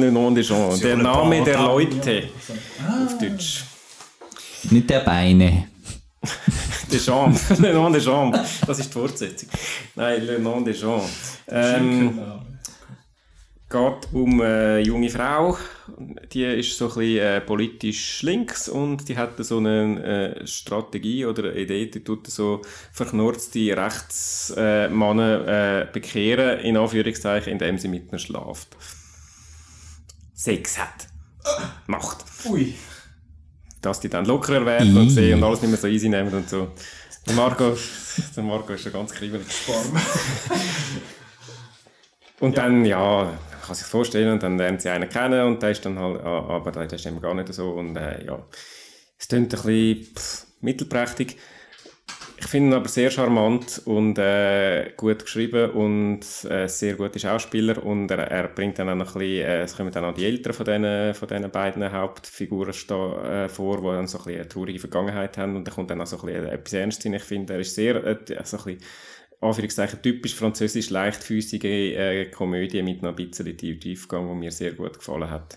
Le 0.00 0.10
nom 0.12 0.34
des 0.34 0.48
gens. 0.48 0.80
Der 0.80 0.96
Name 0.96 1.42
der 1.44 1.58
Leute. 1.58 2.28
Auf 3.06 3.18
Deutsch. 3.18 3.64
Nicht 4.70 4.90
der 4.90 5.00
Beine. 5.00 5.68
des 6.92 7.04
Champs. 7.04 7.40
Le 7.58 7.72
Nom 7.72 7.92
des 7.92 8.04
Champs. 8.04 8.38
Das 8.66 8.78
ist 8.78 8.88
die 8.88 8.92
Fortsetzung. 8.92 9.48
Nein, 9.94 10.22
Le 10.26 10.38
Nom 10.38 10.64
des 10.64 10.80
Champs. 10.80 11.06
Ähm, 11.48 12.18
geht 13.70 14.08
um 14.12 14.40
eine 14.40 14.80
junge 14.80 15.08
Frau. 15.08 15.56
Die 16.32 16.44
ist 16.44 16.76
so 16.76 16.86
ein 16.86 16.94
bisschen 16.94 17.18
äh, 17.18 17.40
politisch 17.40 18.22
links 18.22 18.68
und 18.68 19.08
die 19.08 19.16
hat 19.16 19.32
so 19.38 19.58
eine 19.58 20.36
äh, 20.40 20.46
Strategie 20.46 21.24
oder 21.26 21.44
eine 21.44 21.58
Idee, 21.58 21.86
die 21.86 22.04
tut 22.04 22.26
so 22.26 22.62
verknurzte 22.92 23.76
Rechtsmänner 23.76 25.48
äh, 25.48 25.86
bekehren, 25.92 26.60
in 26.60 26.76
Anführungszeichen, 26.76 27.52
indem 27.52 27.78
sie 27.78 27.88
mit 27.88 28.10
ihnen 28.10 28.18
schlaft. 28.18 28.76
Sex 30.34 30.78
hat. 30.78 31.08
Macht. 31.86 32.24
Ui. 32.44 32.74
Dass 33.80 34.00
die 34.00 34.08
dann 34.08 34.24
lockerer 34.24 34.66
werden 34.66 34.96
und 34.96 35.10
sehen 35.10 35.38
und 35.38 35.44
alles 35.44 35.62
nicht 35.62 35.70
mehr 35.70 35.80
so 35.80 35.86
easy 35.86 36.08
nehmen 36.08 36.32
und 36.34 36.48
so. 36.48 36.72
Der 37.26 37.34
Marco, 37.34 37.76
der 38.36 38.42
Marco 38.42 38.72
ist 38.72 38.84
ja 38.84 38.90
ganz 38.90 39.12
kribbelig. 39.12 39.46
Und 42.40 42.56
dann, 42.56 42.84
ja, 42.84 43.32
kann 43.68 43.76
sich 43.76 43.86
vorstellen, 43.86 44.32
und 44.32 44.42
dann 44.42 44.58
lernt 44.58 44.82
sie 44.82 44.88
einen 44.90 45.08
kennen 45.08 45.46
und 45.46 45.62
der 45.62 45.70
ist 45.70 45.84
dann 45.86 45.98
halt, 45.98 46.20
ah, 46.22 46.48
aber 46.48 46.72
der 46.72 46.92
ist 46.92 47.06
eben 47.06 47.20
gar 47.20 47.34
nicht 47.34 47.52
so 47.54 47.70
und 47.72 47.96
äh, 47.96 48.24
ja, 48.24 48.44
es 49.18 49.28
klingt 49.28 49.54
ein 49.54 49.62
bisschen 49.62 50.14
pff, 50.16 50.46
mittelprächtig. 50.60 51.36
Ich 52.40 52.46
finde 52.46 52.70
ihn 52.70 52.74
aber 52.74 52.88
sehr 52.88 53.10
charmant 53.10 53.82
und 53.84 54.16
äh, 54.18 54.92
gut 54.96 55.24
geschrieben 55.24 55.70
und 55.72 56.20
äh, 56.48 56.68
sehr 56.68 56.94
gute 56.94 57.18
Schauspieler 57.18 57.82
und 57.84 58.10
er, 58.12 58.18
er 58.30 58.48
bringt 58.48 58.78
dann 58.78 58.88
auch 58.88 58.94
noch 58.94 59.16
ein 59.16 59.18
bisschen, 59.18 59.44
äh, 59.46 59.62
es 59.62 59.76
kommen 59.76 59.90
dann 59.90 60.04
auch 60.04 60.14
die 60.14 60.24
Eltern 60.24 60.52
von 60.52 60.64
diesen, 60.64 61.14
von 61.14 61.50
beiden 61.50 61.92
Hauptfiguren 61.92 62.72
sta- 62.72 63.44
äh, 63.44 63.48
vor, 63.48 63.78
die 63.78 63.86
dann 63.88 64.06
so 64.06 64.18
ein 64.18 64.24
bisschen 64.24 64.40
eine 64.40 64.48
traurige 64.48 64.78
Vergangenheit 64.78 65.36
haben 65.36 65.56
und 65.56 65.66
da 65.66 65.72
kommt 65.72 65.90
dann 65.90 66.00
auch 66.00 66.06
so 66.06 66.16
ein 66.20 66.26
bisschen 66.26 66.46
etwas 66.46 66.72
Ernstes 66.74 67.02
hin. 67.02 67.14
Ich 67.14 67.24
finde, 67.24 67.54
er 67.54 67.60
ist 67.60 67.74
sehr, 67.74 67.96
äh, 68.04 68.16
so 68.44 68.58
ein 68.58 68.64
bisschen 68.64 68.80
Anführungszeichen 69.40 70.02
typisch 70.02 70.34
französisch 70.34 70.90
leichtfüßige 70.90 71.64
äh, 71.64 72.24
Komödie 72.30 72.82
mit 72.82 73.02
noch 73.02 73.10
ein 73.10 73.16
bisschen 73.16 73.56
Tief- 73.56 73.80
Tiefgang, 73.80 74.28
die 74.28 74.34
mir 74.34 74.50
sehr 74.50 74.72
gut 74.72 74.94
gefallen 74.98 75.30
hat. 75.30 75.56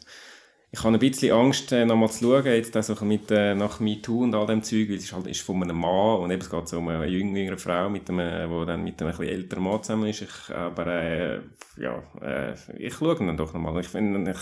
Ich 0.74 0.80
habe 0.84 0.94
ein 0.96 1.00
bisschen 1.00 1.34
Angst, 1.34 1.74
äh, 1.74 1.86
nochmal 1.86 2.10
zu 2.10 2.20
schauen, 2.24 2.46
jetzt 2.46 2.76
also 2.78 2.96
mit, 3.04 3.30
äh, 3.30 3.56
nach 3.56 3.82
MeToo 3.82 4.24
und 4.24 4.34
all 4.34 4.46
dem 4.48 4.64
Zeug, 4.64 4.88
weil 4.88 4.96
es 4.96 5.04
ist 5.04 5.12
halt 5.14 5.28
ist 5.28 5.42
von 5.42 5.62
einem 5.62 5.78
Mann 5.78 6.20
und 6.20 6.32
eben 6.32 6.42
es 6.42 6.50
geht 6.50 6.68
so 6.70 6.78
um 6.78 6.88
eine 6.88 7.08
jüngere 7.08 7.58
Frau, 7.58 7.90
mit 7.90 8.10
einem, 8.10 8.50
wo 8.50 8.64
dann 8.64 8.82
mit 8.84 9.02
einem 9.02 9.12
ein 9.12 9.18
bisschen 9.18 9.34
älteren 9.34 9.64
Mann 9.66 9.84
zusammen 9.84 10.08
ist. 10.08 10.22
Ich, 10.22 10.56
aber 10.56 10.88
äh, 10.88 11.40
ja, 11.78 12.02
äh, 12.22 12.54
ich 12.78 12.94
schaue 12.94 13.16
dann 13.16 13.36
doch 13.36 13.54
nochmal. 13.54 13.82
Ich 13.82 13.90
finde, 13.90 14.32
ich, 14.32 14.38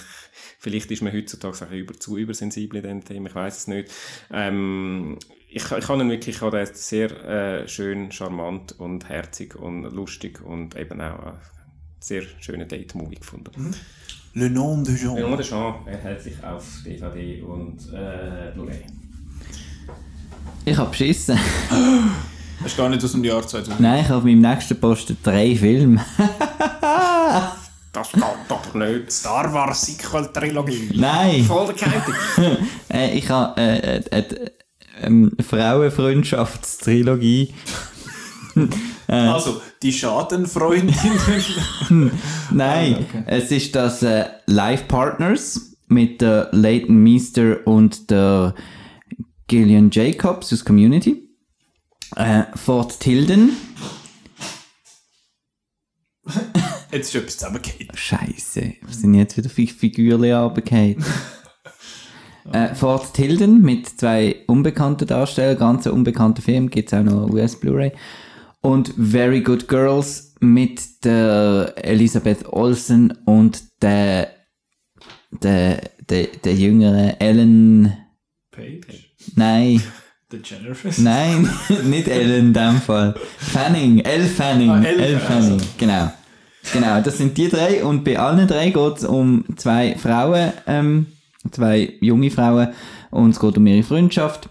vielleicht 0.59 0.91
ist 0.91 1.01
man 1.01 1.13
heutzutage 1.13 1.65
über, 1.75 1.95
zu 1.99 2.15
übersensibel 2.15 2.77
in 2.77 2.83
diesem 2.83 3.05
Thema, 3.05 3.29
ich 3.29 3.35
weiß 3.35 3.57
es 3.57 3.67
nicht. 3.67 3.91
Ähm, 4.31 5.17
ich, 5.51 5.71
ich 5.71 5.88
habe 5.88 6.01
ihn 6.01 6.09
wirklich, 6.09 6.35
ich 6.35 6.41
habe 6.41 6.63
sehr 6.71 7.11
äh, 7.26 7.67
schön, 7.67 8.11
charmant 8.11 8.80
und 8.80 9.09
herzig 9.09 9.55
und 9.55 9.84
lustig 9.84 10.41
und 10.41 10.76
eben 10.76 11.01
auch 11.01 11.19
ein 11.19 11.34
sehr 11.99 12.21
schöner 12.39 12.65
Date-Movie 12.65 13.15
gefunden. 13.15 13.76
Le 14.34 14.49
Nom 14.49 14.84
de 14.84 14.95
Jean. 14.95 15.15
Leon 15.15 15.38
de 15.38 15.45
Champ 15.45 15.88
erhält 15.88 16.21
sich 16.21 16.43
auf 16.43 16.63
DVD 16.85 17.41
und 17.41 17.80
äh, 17.91 18.51
Blu-ray. 18.53 18.85
Ich 20.65 20.77
hab 20.77 20.91
beschissen. 20.91 21.38
Das 22.59 22.65
ist 22.67 22.77
gar 22.77 22.89
nicht 22.89 23.03
aus 23.03 23.13
dem 23.13 23.23
Jahr 23.23 23.41
2000. 23.41 23.80
Nein, 23.80 24.03
ich 24.03 24.09
habe 24.09 24.26
meinem 24.26 24.41
nächsten 24.41 24.80
Posten 24.80 25.17
drei 25.23 25.55
Filme. 25.55 26.05
Das 27.91 28.11
geht 28.11 28.23
doch 28.47 28.73
nicht. 28.76 29.11
Star 29.11 29.51
Wars 29.51 29.81
Sequel-Trilogie. 29.81 30.91
Nein! 30.93 31.43
Voll 31.43 31.73
der. 31.73 32.57
Äh, 32.91 33.17
ich 33.17 33.30
habe 33.30 33.59
äh, 33.59 33.97
äh, 33.97 34.19
äh, 34.19 34.51
ähm, 35.01 35.31
Frauenfreundschaftstrilogie. 35.41 37.53
Also, 39.07 39.61
die 39.81 39.91
Schadenfreundin. 39.93 40.93
Nein, 42.51 43.05
es 43.26 43.49
ist 43.51 43.73
das 43.73 44.03
äh, 44.03 44.26
Life 44.45 44.84
Partners 44.88 45.76
mit 45.88 46.21
der 46.21 46.49
Leighton 46.51 46.97
Meester 47.01 47.65
und 47.65 48.11
der 48.11 48.53
Gillian 49.47 49.89
Jacobs 49.91 50.53
aus 50.53 50.63
Community. 50.63 51.27
Äh, 52.17 52.43
Fort 52.55 52.99
Tilden. 52.99 53.51
Jetzt 56.91 57.09
ist 57.09 57.15
etwas 57.15 57.38
zusammengefallen. 57.38 57.89
Scheiße, 57.93 58.73
was 58.84 59.01
sind 59.01 59.13
jetzt 59.15 59.38
wieder 59.38 59.49
Fi- 59.49 59.67
Figürchen 59.67 60.34
runtergefallen? 60.34 61.03
äh, 62.51 62.73
Fort 62.75 63.13
Tilden 63.13 63.61
mit 63.61 63.87
zwei 63.87 64.37
unbekannten 64.47 65.07
Darstellern, 65.07 65.57
ganz 65.57 65.85
unbekannter 65.85 66.41
Film, 66.41 66.69
gibt 66.69 66.91
es 66.91 66.97
auch 66.99 67.03
noch 67.03 67.29
US 67.29 67.59
Blu-ray. 67.59 67.91
Und 68.61 68.93
Very 68.97 69.41
Good 69.41 69.67
Girls 69.67 70.35
mit 70.39 71.05
der 71.05 71.73
Elisabeth 71.77 72.45
Olsen 72.51 73.11
und 73.25 73.63
der, 73.81 74.29
der, 75.31 75.81
der, 76.09 76.27
der 76.43 76.53
jüngeren 76.55 77.19
Ellen. 77.19 77.93
Page. 78.51 79.13
Nein, 79.35 79.81
The 80.31 80.39
Jennifer. 80.43 80.89
nein, 81.01 81.49
nicht 81.85 82.07
Ellen 82.07 82.47
in 82.47 82.53
dem 82.53 82.81
Fall. 82.81 83.15
Fanning, 83.37 83.99
Elle 83.99 84.25
Fanning. 84.25 84.69
Ah, 84.69 84.83
Elle 84.83 85.03
Elle 85.03 85.19
Fanning. 85.19 85.59
Fanning, 85.59 85.67
genau. 85.77 86.11
Genau, 86.73 87.01
das 87.01 87.17
sind 87.17 87.37
die 87.37 87.47
drei 87.47 87.83
und 87.83 88.03
bei 88.03 88.19
allen 88.19 88.47
drei 88.47 88.69
geht 88.69 88.97
es 88.97 89.03
um 89.05 89.45
zwei 89.55 89.95
Frauen, 89.95 90.51
ähm, 90.67 91.07
zwei 91.51 91.93
junge 92.01 92.31
Frauen 92.31 92.69
und 93.11 93.31
es 93.31 93.39
geht 93.39 93.57
um 93.57 93.67
ihre 93.67 93.83
Freundschaft. 93.83 94.49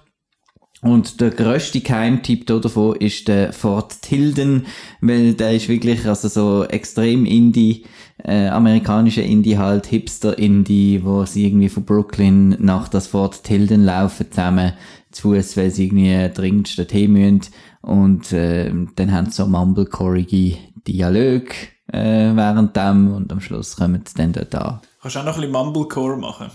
Und 0.81 1.20
der 1.20 1.31
grösste 1.31 1.81
Geheimtipp 1.81 2.47
da 2.47 2.59
davon 2.59 2.94
ist 2.97 3.27
der 3.27 3.52
Fort 3.52 4.01
Tilden, 4.01 4.66
weil 5.01 5.35
der 5.35 5.55
ist 5.55 5.69
wirklich 5.69 6.06
also 6.06 6.28
so 6.28 6.65
extrem 6.65 7.24
Indie, 7.24 7.85
äh, 8.23 8.47
amerikanischer 8.47 9.24
Indie 9.24 9.59
halt, 9.59 9.86
Hipster 9.86 10.39
Indie, 10.39 11.01
wo 11.02 11.24
sie 11.24 11.47
irgendwie 11.47 11.69
von 11.69 11.85
Brooklyn 11.85 12.56
nach 12.60 12.86
das 12.86 13.09
Fort 13.09 13.43
Tilden 13.43 13.85
laufen 13.85 14.31
zusammen 14.31 14.73
zu 15.10 15.35
Fuß, 15.35 15.56
weil 15.56 15.73
sie 15.73 15.86
irgendwie 15.86 16.31
dringend 16.32 16.89
Tee 16.89 17.09
müssen. 17.09 17.40
Und 17.81 18.32
äh, 18.32 18.73
dann 18.94 19.12
haben 19.12 19.27
sie 19.27 19.32
so 19.32 19.47
mumblecoreige 19.47 20.59
Dialoge 20.86 21.55
äh, 21.93 22.36
während 22.36 22.77
dem 22.77 23.12
und 23.12 23.32
am 23.32 23.40
Schluss 23.40 23.74
kommen 23.74 24.02
sie 24.06 24.15
dann 24.15 24.32
dort 24.32 24.55
an. 24.55 24.81
Kannst 25.01 25.16
du 25.16 25.20
auch 25.20 25.25
noch 25.25 25.35
ein 25.35 25.41
bisschen 25.41 25.53
Mumblecore 25.53 26.16
machen? 26.16 26.51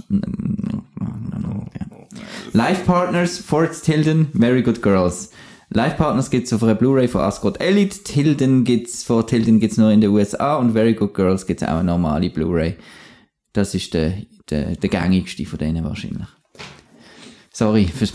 Life 2.52 2.84
Partners, 2.86 3.40
Fort 3.40 3.82
Tilden, 3.82 4.28
Very 4.34 4.61
Good 4.61 4.82
Girls. 4.82 5.32
Life 5.70 5.95
Partners 5.95 6.30
gibt's 6.30 6.53
auf 6.53 6.61
einer 6.61 6.76
Blu-ray 6.76 7.07
von 7.07 7.22
Ascot 7.22 7.60
Elite, 7.60 8.03
Tilden 8.03 8.64
gibt's, 8.64 9.03
Fort 9.03 9.30
Tilden 9.30 9.60
gibt's 9.60 9.78
nur 9.78 9.91
in 9.91 10.02
den 10.02 10.11
USA 10.11 10.57
und 10.57 10.74
Very 10.74 10.94
Good 10.94 11.14
Girls 11.14 11.48
gibt's 11.48 11.64
auch 11.64 11.70
eine 11.70 11.86
normale 11.86 12.30
Blu-ray. 12.30 12.76
Das 13.53 13.74
ist 13.74 13.94
der, 13.94 14.18
der, 14.49 14.76
der 14.76 14.90
gängigste 14.90 15.45
von 15.45 15.57
denen 15.57 15.84
wahrscheinlich. 15.84 16.28
Sorry 17.56 17.88
fürs 17.88 18.12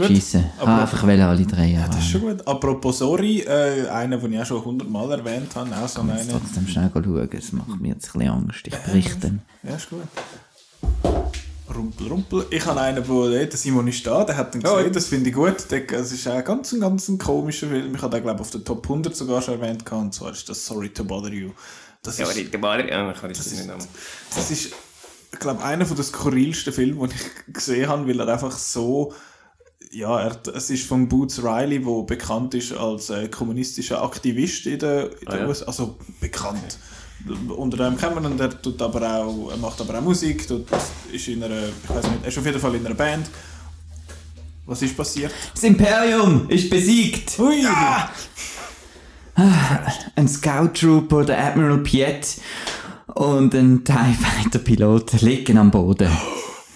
aber- 0.58 0.72
habe 0.72 0.82
einfach 0.82 1.02
wollen 1.04 1.20
alle 1.20 1.46
drei 1.46 1.72
Das 1.86 1.98
ist 1.98 2.10
schon 2.10 2.22
gut. 2.22 2.46
Apropos 2.46 2.98
Sorry, 2.98 3.40
äh, 3.42 3.86
einer, 3.88 4.18
den 4.18 4.32
ich 4.32 4.40
auch 4.40 4.46
schon 4.46 4.64
hundertmal 4.64 5.10
erwähnt 5.12 5.54
habe, 5.54 5.70
auch 5.76 5.88
so 5.88 6.00
einen. 6.00 6.28
trotzdem 6.28 6.66
schnell 6.66 6.90
schauen, 6.92 7.28
das 7.32 7.52
macht 7.52 7.80
mir 7.80 7.88
jetzt 7.94 8.08
ein 8.08 8.18
bisschen 8.18 8.28
Angst. 8.32 8.66
Ich 8.66 8.74
berichte. 8.76 9.38
Ja, 9.62 9.76
ist 9.76 9.90
gut. 9.90 10.00
Rumpel, 11.72 12.08
rumpel. 12.08 12.46
Ich 12.50 12.64
habe 12.66 12.80
einen, 12.80 13.06
wo 13.06 13.28
eh, 13.28 13.46
der 13.46 13.56
Simon 13.58 13.86
ist 13.86 14.04
da, 14.06 14.24
der 14.24 14.36
hat 14.38 14.54
ihn 14.54 14.62
gesehen, 14.62 14.92
das 14.92 15.06
finde 15.06 15.28
ich 15.28 15.34
gut. 15.36 15.70
Der, 15.70 15.88
es 15.92 16.10
ist 16.12 16.26
auch 16.26 16.32
ein 16.32 16.44
ganz, 16.44 16.72
ein 16.72 16.80
ganz 16.80 17.08
ein 17.08 17.18
komischer 17.18 17.68
Film. 17.68 17.94
Ich 17.94 18.02
habe 18.02 18.16
den, 18.16 18.22
glaube 18.24 18.36
ich, 18.38 18.40
auf 18.40 18.50
der 18.50 18.64
Top 18.64 18.84
100 18.84 19.14
sogar 19.14 19.40
schon 19.42 19.60
erwähnt, 19.60 19.84
gehabt, 19.84 20.02
und 20.02 20.14
zwar 20.14 20.32
ist 20.32 20.48
das 20.48 20.64
Sorry 20.66 20.88
to 20.88 21.04
Bother 21.04 21.32
You. 21.32 21.50
Das 22.02 22.16
Ja, 22.18 22.26
ist, 22.26 22.60
Bar, 22.60 22.80
ja, 22.88 23.10
ich 23.10 23.20
kann 23.20 23.28
das 23.32 23.50
nicht 23.52 23.66
nehmen. 23.66 23.78
das 24.34 24.50
ist 24.50 24.72
ich 25.32 25.38
glaube, 25.38 25.62
einer 25.62 25.86
von 25.86 25.96
der 25.96 26.04
skurrilsten 26.04 26.72
Filme, 26.72 27.08
die 27.08 27.14
ich 27.14 27.52
gesehen 27.52 27.88
habe, 27.88 28.08
weil 28.08 28.20
er 28.20 28.28
einfach 28.28 28.52
so 28.56 29.12
ja, 29.90 30.20
er, 30.20 30.36
es 30.54 30.70
ist 30.70 30.86
von 30.86 31.08
Boots 31.08 31.42
Riley, 31.42 31.78
der 31.80 32.02
bekannt 32.02 32.54
ist 32.54 32.72
als 32.72 33.10
äh, 33.10 33.28
kommunistischer 33.28 34.02
Aktivist 34.02 34.66
in 34.66 34.78
der 34.80 35.10
Ah, 35.26 35.36
ja. 35.36 35.46
USA. 35.46 35.64
Also 35.66 35.96
bekannt. 36.20 36.78
Unter 37.48 37.76
dem 37.78 37.96
kennt 37.96 38.14
man 38.14 38.24
ihn, 38.30 38.36
der 38.38 38.50
tut 38.60 38.80
aber 38.80 39.02
auch, 39.16 39.50
er 39.50 39.56
macht 39.56 39.80
aber 39.80 39.98
auch 39.98 40.02
Musik, 40.02 40.46
tut, 40.46 40.66
ist 41.10 41.28
in 41.28 41.42
einer, 41.42 41.68
ich 41.82 41.88
weiß 41.90 42.04
nicht, 42.06 42.22
er 42.22 42.28
ist 42.28 42.38
auf 42.38 42.46
jeden 42.46 42.60
Fall 42.60 42.74
in 42.74 42.86
einer 42.86 42.94
Band. 42.94 43.28
Was 44.66 44.82
ist 44.82 44.96
passiert? 44.96 45.32
Das 45.54 45.64
Imperium 45.64 46.48
ist 46.50 46.68
besiegt! 46.68 47.38
Hui! 47.38 47.64
Ein 50.16 50.28
Scout 50.28 50.74
Trooper, 50.74 51.24
der 51.24 51.38
Admiral 51.44 51.78
Piet 51.78 52.36
und 53.18 53.52
ein 53.54 53.84
TIE 53.84 54.14
Fighter 54.14 54.58
Pilot 54.64 55.20
liegen 55.22 55.58
am 55.58 55.70
Boden. 55.70 56.10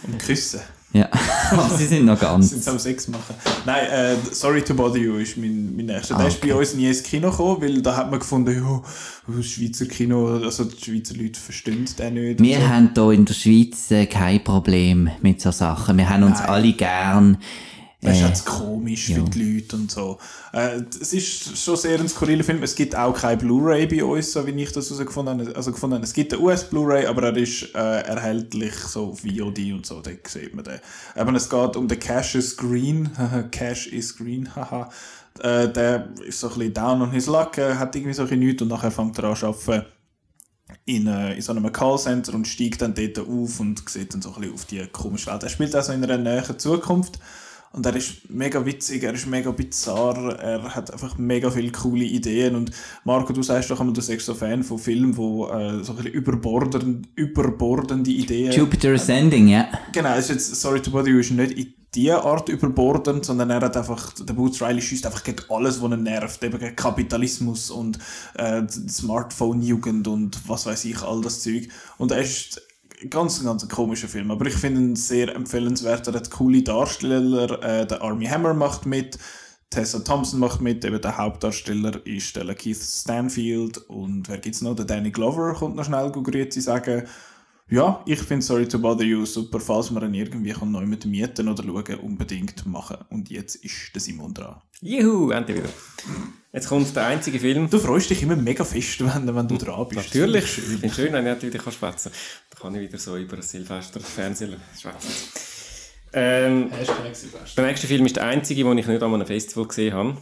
Und 0.04 0.18
küssen. 0.18 0.60
Ja, 0.92 1.08
sie 1.78 1.86
sind 1.86 2.04
noch 2.04 2.20
ganz. 2.20 2.50
Sind 2.50 2.68
am 2.68 2.78
Sex 2.78 3.08
machen. 3.08 3.34
Nein, 3.64 3.86
äh, 3.86 4.16
Sorry 4.30 4.60
to 4.60 4.74
Bother 4.74 4.98
You 4.98 5.16
ist 5.16 5.38
mein, 5.38 5.74
mein 5.74 5.86
nächster. 5.86 6.16
Der 6.18 6.26
ist 6.26 6.38
okay. 6.38 6.52
bei 6.52 6.58
uns 6.58 6.74
nie 6.74 6.88
ins 6.88 7.02
Kino 7.02 7.30
gekommen, 7.30 7.62
weil 7.62 7.80
da 7.80 7.96
hat 7.96 8.10
man 8.10 8.18
gefunden, 8.20 8.54
ja, 8.54 8.82
das 9.34 9.46
Schweizer 9.46 9.86
Kino, 9.86 10.36
also 10.42 10.64
die 10.64 10.84
Schweizer 10.84 11.14
Leute 11.14 11.40
verstehen 11.40 11.88
den 11.98 12.14
nicht. 12.14 12.42
Wir 12.42 12.58
so. 12.58 12.68
haben 12.68 12.90
hier 12.92 13.10
in 13.12 13.24
der 13.24 13.34
Schweiz 13.34 13.90
äh, 13.90 14.06
kein 14.06 14.44
Problem 14.44 15.10
mit 15.22 15.40
so 15.40 15.50
Sachen. 15.50 15.96
Wir 15.96 16.10
haben 16.10 16.24
uns 16.24 16.40
alle 16.40 16.72
gern. 16.72 17.38
Das 18.02 18.16
ist 18.16 18.22
jetzt 18.26 18.46
komisch 18.46 19.10
ja. 19.10 19.16
für 19.16 19.30
die 19.30 19.54
Leute 19.54 19.76
und 19.76 19.88
so. 19.88 20.18
Äh, 20.52 20.82
es 21.00 21.12
ist 21.12 21.56
schon 21.56 21.76
sehr 21.76 22.00
ein 22.00 22.08
skurriler 22.08 22.42
Film. 22.42 22.60
Es 22.64 22.74
gibt 22.74 22.96
auch 22.96 23.16
kein 23.16 23.38
Blu-ray 23.38 23.86
bei 23.86 24.02
uns, 24.02 24.32
so 24.32 24.44
wie 24.44 24.50
ich 24.60 24.72
das 24.72 24.90
herausgefunden 24.90 25.40
habe. 25.40 25.56
Also 25.56 25.70
gefunden 25.70 25.94
habe. 25.94 26.04
Es 26.04 26.12
gibt 26.12 26.34
einen 26.34 26.42
US-Blu-ray, 26.42 27.06
aber 27.06 27.28
er 27.28 27.36
ist 27.36 27.72
äh, 27.76 27.78
erhältlich 27.78 28.74
so 28.74 29.10
auf 29.10 29.20
VOD 29.20 29.72
und 29.72 29.86
so. 29.86 30.00
Da 30.00 30.10
sieht 30.26 30.52
man 30.52 30.64
den. 30.64 30.80
Aber 31.14 31.32
es 31.34 31.48
geht 31.48 31.76
um 31.76 31.86
den 31.86 32.00
Cash 32.00 32.34
is 32.34 32.56
Green. 32.56 33.08
Cash 33.52 33.86
is 33.86 34.16
Green. 34.16 34.52
Haha. 34.52 34.90
Äh, 35.38 35.68
der 35.68 36.08
ist 36.26 36.40
so 36.40 36.48
ein 36.48 36.58
bisschen 36.58 36.74
down 36.74 37.02
on 37.02 37.12
his 37.12 37.26
luck, 37.26 37.56
äh, 37.56 37.76
hat 37.76 37.94
irgendwie 37.94 38.14
so 38.14 38.22
ein 38.22 38.28
bisschen 38.28 38.44
nichts 38.44 38.62
und 38.62 38.68
nachher 38.68 38.90
fängt 38.90 39.16
er 39.18 39.24
an 39.24 39.36
zu 39.36 39.46
arbeiten 39.46 39.86
in, 40.84 41.06
äh, 41.06 41.34
in 41.34 41.40
so 41.40 41.52
einem 41.52 41.72
Callcenter 41.72 42.34
und 42.34 42.48
steigt 42.48 42.82
dann 42.82 42.94
dort 42.94 43.18
auf 43.18 43.60
und 43.60 43.88
sieht 43.88 44.12
dann 44.12 44.22
so 44.22 44.30
ein 44.30 44.40
bisschen 44.40 44.54
auf 44.54 44.64
die 44.64 44.86
komische 44.88 45.30
Welt. 45.30 45.42
Er 45.42 45.48
spielt 45.48 45.74
also 45.74 45.92
in 45.92 46.02
einer 46.02 46.18
näheren 46.18 46.58
Zukunft 46.58 47.18
und 47.72 47.86
er 47.86 47.96
ist 47.96 48.30
mega 48.30 48.64
witzig, 48.64 49.02
er 49.02 49.14
ist 49.14 49.26
mega 49.26 49.50
bizarr, 49.50 50.38
er 50.38 50.74
hat 50.74 50.92
einfach 50.92 51.16
mega 51.18 51.50
viele 51.50 51.72
coole 51.72 52.04
Ideen 52.04 52.54
und 52.54 52.70
Marco, 53.04 53.32
du 53.32 53.42
sagst 53.42 53.70
doch 53.70 53.80
immer, 53.80 53.92
du 53.92 54.04
bist 54.04 54.26
so 54.26 54.34
Fan 54.34 54.62
von 54.62 54.78
Filmen, 54.78 55.16
wo 55.16 55.48
äh, 55.48 55.82
so 55.82 55.92
ein 55.92 55.96
bisschen 55.96 56.12
überbordend, 56.12 57.08
überbordende 57.14 58.10
Ideen... 58.10 58.52
Jupiter 58.52 58.92
Ascending, 58.92 59.48
ja. 59.48 59.68
Genau, 59.92 60.14
es 60.14 60.30
ist 60.30 60.30
jetzt, 60.30 60.60
Sorry 60.60 60.80
to 60.80 60.90
Bother 60.90 61.10
You 61.10 61.18
ist 61.18 61.30
nicht 61.30 61.52
in 61.52 61.74
diese 61.94 62.22
Art 62.22 62.48
überbordend, 62.48 63.24
sondern 63.24 63.50
er 63.50 63.60
hat 63.60 63.76
einfach, 63.76 64.12
der 64.14 64.32
Boots 64.32 64.62
Riley 64.62 64.80
schießt 64.80 65.04
einfach 65.04 65.24
gegen 65.24 65.42
alles, 65.50 65.82
was 65.82 65.92
ihn 65.92 66.02
nervt, 66.02 66.42
eben 66.42 66.58
gegen 66.58 66.76
Kapitalismus 66.76 67.70
und 67.70 67.98
äh, 68.34 68.62
Smartphone-Jugend 68.68 70.08
und 70.08 70.48
was 70.48 70.64
weiß 70.64 70.86
ich, 70.86 71.02
all 71.02 71.20
das 71.20 71.40
Zeug. 71.40 71.68
Und 71.98 72.12
er 72.12 72.22
ist 72.22 72.62
ganz, 73.10 73.42
ganz 73.42 73.62
ein 73.62 73.68
komischer 73.68 74.08
Film, 74.08 74.30
aber 74.30 74.46
ich 74.46 74.54
finde 74.54 74.80
ihn 74.80 74.96
sehr 74.96 75.34
empfehlenswert, 75.34 76.06
er 76.06 76.14
hat 76.14 76.30
coole 76.30 76.62
Darsteller, 76.62 77.62
äh, 77.62 77.86
der 77.86 78.02
Army 78.02 78.26
Hammer 78.26 78.54
macht 78.54 78.86
mit, 78.86 79.18
Tessa 79.70 80.00
Thompson 80.00 80.38
macht 80.38 80.60
mit, 80.60 80.84
eben 80.84 81.00
der 81.00 81.16
Hauptdarsteller 81.16 82.06
ist 82.06 82.36
der 82.36 82.54
Keith 82.54 82.76
Stanfield 82.76 83.78
und 83.88 84.28
wer 84.28 84.38
gibt's 84.38 84.60
noch? 84.60 84.76
Der 84.76 84.84
Danny 84.84 85.10
Glover 85.10 85.54
kommt 85.54 85.76
noch 85.76 85.84
schnell 85.84 86.10
grüezi 86.12 86.60
sagen. 86.60 87.04
Ja, 87.72 88.02
ich 88.04 88.18
finde 88.18 88.44
Sorry 88.44 88.68
to 88.68 88.78
Bother 88.78 89.02
You 89.02 89.24
super, 89.24 89.58
falls 89.58 89.90
man 89.90 90.04
ihn 90.04 90.12
irgendwie 90.12 90.52
kann 90.52 90.70
neu 90.70 90.84
mit 90.84 91.06
mieten 91.06 91.48
oder 91.48 91.64
schauen, 91.64 92.00
unbedingt 92.02 92.66
machen. 92.66 92.98
Und 93.08 93.30
jetzt 93.30 93.54
ist 93.64 93.94
der 93.94 94.02
Simon 94.02 94.34
dran. 94.34 94.60
Juhu, 94.82 95.30
endlich 95.30 95.56
wieder. 95.56 95.70
Jetzt 96.52 96.68
kommt 96.68 96.94
der 96.94 97.06
einzige 97.06 97.40
Film. 97.40 97.70
Du 97.70 97.78
freust 97.78 98.10
dich 98.10 98.22
immer 98.22 98.36
mega 98.36 98.62
fest, 98.62 99.00
wenn, 99.00 99.34
wenn 99.34 99.48
du 99.48 99.56
dran 99.56 99.88
bist. 99.88 100.14
Natürlich. 100.14 100.44
Ich 100.44 100.64
finde 100.64 100.86
es 100.86 100.94
schön, 100.94 101.14
wenn 101.14 101.24
ich 101.24 101.32
natürlich 101.32 101.62
kann 101.62 101.72
schwätzen 101.72 102.12
kann. 102.12 102.20
Da 102.50 102.58
kann 102.58 102.74
ich 102.74 102.82
wieder 102.82 102.98
so 102.98 103.16
über 103.16 103.40
Silvester 103.40 104.00
Fernsehen 104.00 104.54
schwätzen. 104.78 105.08
Ähm, 106.12 106.68
der 107.56 107.64
nächste 107.64 107.86
Film 107.86 108.04
ist 108.04 108.16
der 108.16 108.24
einzige, 108.24 108.64
den 108.64 108.76
ich 108.76 108.86
nicht 108.86 109.02
an 109.02 109.14
einem 109.14 109.26
Festival 109.26 109.66
gesehen 109.66 109.94
habe. 109.94 110.18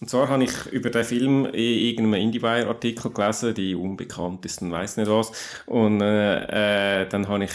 Und 0.00 0.08
zwar 0.08 0.28
habe 0.28 0.44
ich 0.44 0.66
über 0.66 0.88
den 0.88 1.04
Film 1.04 1.44
in 1.44 1.52
irgendeinem 1.52 2.22
IndieWire-Artikel 2.22 3.10
gelesen, 3.10 3.54
die 3.54 3.74
unbekanntesten, 3.74 4.72
weiß 4.72 4.96
nicht 4.96 5.10
was. 5.10 5.30
Und 5.66 6.00
äh, 6.00 7.02
äh, 7.02 7.08
dann 7.08 7.28
habe 7.28 7.44
ich, 7.44 7.50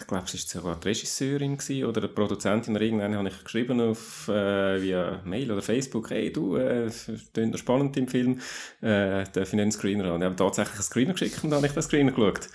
ich 0.00 0.06
glaube, 0.06 0.24
es 0.24 0.32
war 0.32 0.40
sogar 0.62 0.80
die 0.80 0.88
Regisseurin 0.88 1.58
gewesen, 1.58 1.84
oder 1.84 2.00
die 2.00 2.08
Produzentin 2.08 2.74
oder 2.74 2.84
irgendeine, 2.84 3.18
habe 3.18 3.28
ich 3.28 3.44
geschrieben 3.44 3.78
auf 3.78 4.28
äh, 4.28 4.80
via 4.80 5.20
Mail 5.26 5.52
oder 5.52 5.60
Facebook, 5.60 6.08
hey 6.08 6.32
du, 6.32 6.56
äh, 6.56 6.90
klingt 7.34 7.58
spannend 7.58 7.94
im 7.98 8.08
Film, 8.08 8.40
äh, 8.80 9.24
darf 9.24 9.48
ich 9.48 9.52
nicht 9.52 9.60
einen 9.60 9.72
Screener 9.72 10.06
haben? 10.06 10.22
Ich 10.22 10.26
habe 10.26 10.36
tatsächlich 10.36 10.76
einen 10.76 10.82
Screener 10.82 11.12
geschickt 11.12 11.44
und 11.44 11.50
dann 11.50 11.58
habe 11.58 11.66
ich 11.66 11.74
den 11.74 11.82
Screener 11.82 12.12
geschaut. 12.12 12.48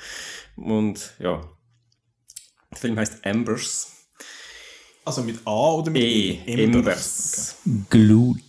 Und 0.56 1.14
ja, 1.20 1.48
der 2.72 2.78
Film 2.78 2.98
heißt 2.98 3.24
Embers. 3.24 3.92
Also 5.06 5.22
mit 5.22 5.38
A 5.46 5.74
oder 5.74 5.92
mit 5.92 6.02
E. 6.02 6.40
E? 6.48 6.64
Embers. 6.64 7.58
Glut. 7.92 8.40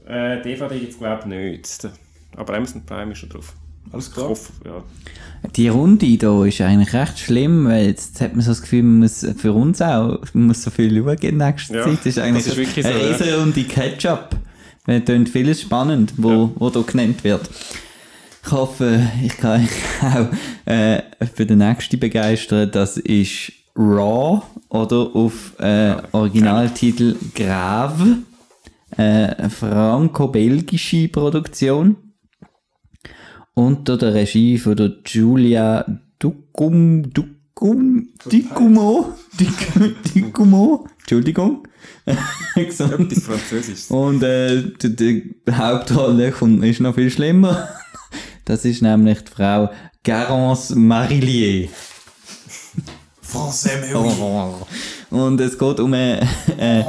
Äh, 0.06 0.42
DVD 0.42 0.80
gibt 0.80 0.94
es, 0.94 0.98
glaube 1.00 1.22
ich, 1.22 1.26
nicht. 1.26 1.90
Aber 2.36 2.54
Amazon 2.54 2.86
Prime 2.86 3.12
ist 3.12 3.20
schon 3.20 3.30
drauf. 3.30 3.54
Alles 3.94 4.12
klar. 4.12 4.30
hoffe, 4.30 4.50
ja. 4.66 4.84
Die 5.56 5.68
Runde 5.68 6.06
hier 6.06 6.46
ist 6.46 6.62
eigentlich 6.62 6.94
recht 6.94 7.20
schlimm, 7.20 7.66
weil 7.66 7.88
jetzt 7.88 8.20
hat 8.22 8.34
man 8.34 8.42
so 8.42 8.52
das 8.52 8.62
Gefühl, 8.62 8.84
man 8.84 9.00
muss 9.00 9.26
für 9.38 9.54
uns 9.54 9.82
auch 9.82 10.20
man 10.34 10.48
muss 10.48 10.64
so 10.64 10.72
viel 10.72 10.98
schauen 10.98 11.18
in 11.22 11.38
nächster 11.38 11.76
Ja, 11.76 11.84
Zeit. 11.84 12.00
Das 12.00 12.06
ist 12.06 12.20
eigentlich 12.20 12.46
das 12.46 12.54
ist 12.54 12.58
wirklich 12.58 12.86
eine 12.86 13.18
so, 13.18 13.26
ja. 13.26 13.64
Ketchup. 13.64 14.38
Es 14.86 15.06
klingt 15.06 15.30
vieles 15.30 15.62
spannend, 15.62 16.14
wo, 16.18 16.52
wo 16.56 16.70
da 16.70 16.82
genannt 16.82 17.24
wird. 17.24 17.50
Ich 18.46 18.52
hoffe, 18.52 19.02
ich 19.24 19.38
kann 19.38 19.62
euch 19.62 19.70
auch 20.02 20.72
äh, 20.72 21.02
für 21.34 21.46
den 21.46 21.60
nächsten 21.60 22.00
begeistern. 22.00 22.70
Das 22.72 22.98
ist 22.98 23.52
Raw 23.76 24.42
oder 24.70 25.10
auf 25.14 25.54
äh, 25.60 25.96
Originaltitel 26.12 27.16
Grave. 27.36 28.18
Äh, 28.98 29.50
franco-belgische 29.50 31.08
Produktion 31.08 31.96
unter 33.54 33.98
der 33.98 34.14
Regie 34.14 34.58
von 34.58 34.76
der 34.76 34.92
Giulia 35.04 35.86
Ducum, 36.20 37.12
Ducum, 37.14 38.08
Dicumo, 38.32 39.14
Dic- 39.40 39.94
Dicumo, 40.14 40.88
Entschuldigung. 41.00 41.68
Etwas 42.56 43.24
Französisches. 43.24 43.92
Und 43.92 44.24
äh, 44.24 44.64
die, 44.82 44.96
die 44.96 45.36
Hauptrolle 45.52 46.32
kommt, 46.32 46.64
ist 46.64 46.80
noch 46.80 46.96
viel 46.96 47.10
schlimmer. 47.10 47.68
Das 48.46 48.66
ist 48.66 48.82
nämlich 48.82 49.22
die 49.22 49.32
Frau 49.32 49.70
Garance 50.04 50.76
Marillier. 50.76 51.70
Français, 53.22 53.80
mais 53.82 53.96
oui. 53.96 55.18
Und 55.18 55.40
es 55.42 55.58
geht 55.58 55.80
um 55.80 55.94
eine, 55.94 56.22
äh, 56.58 56.84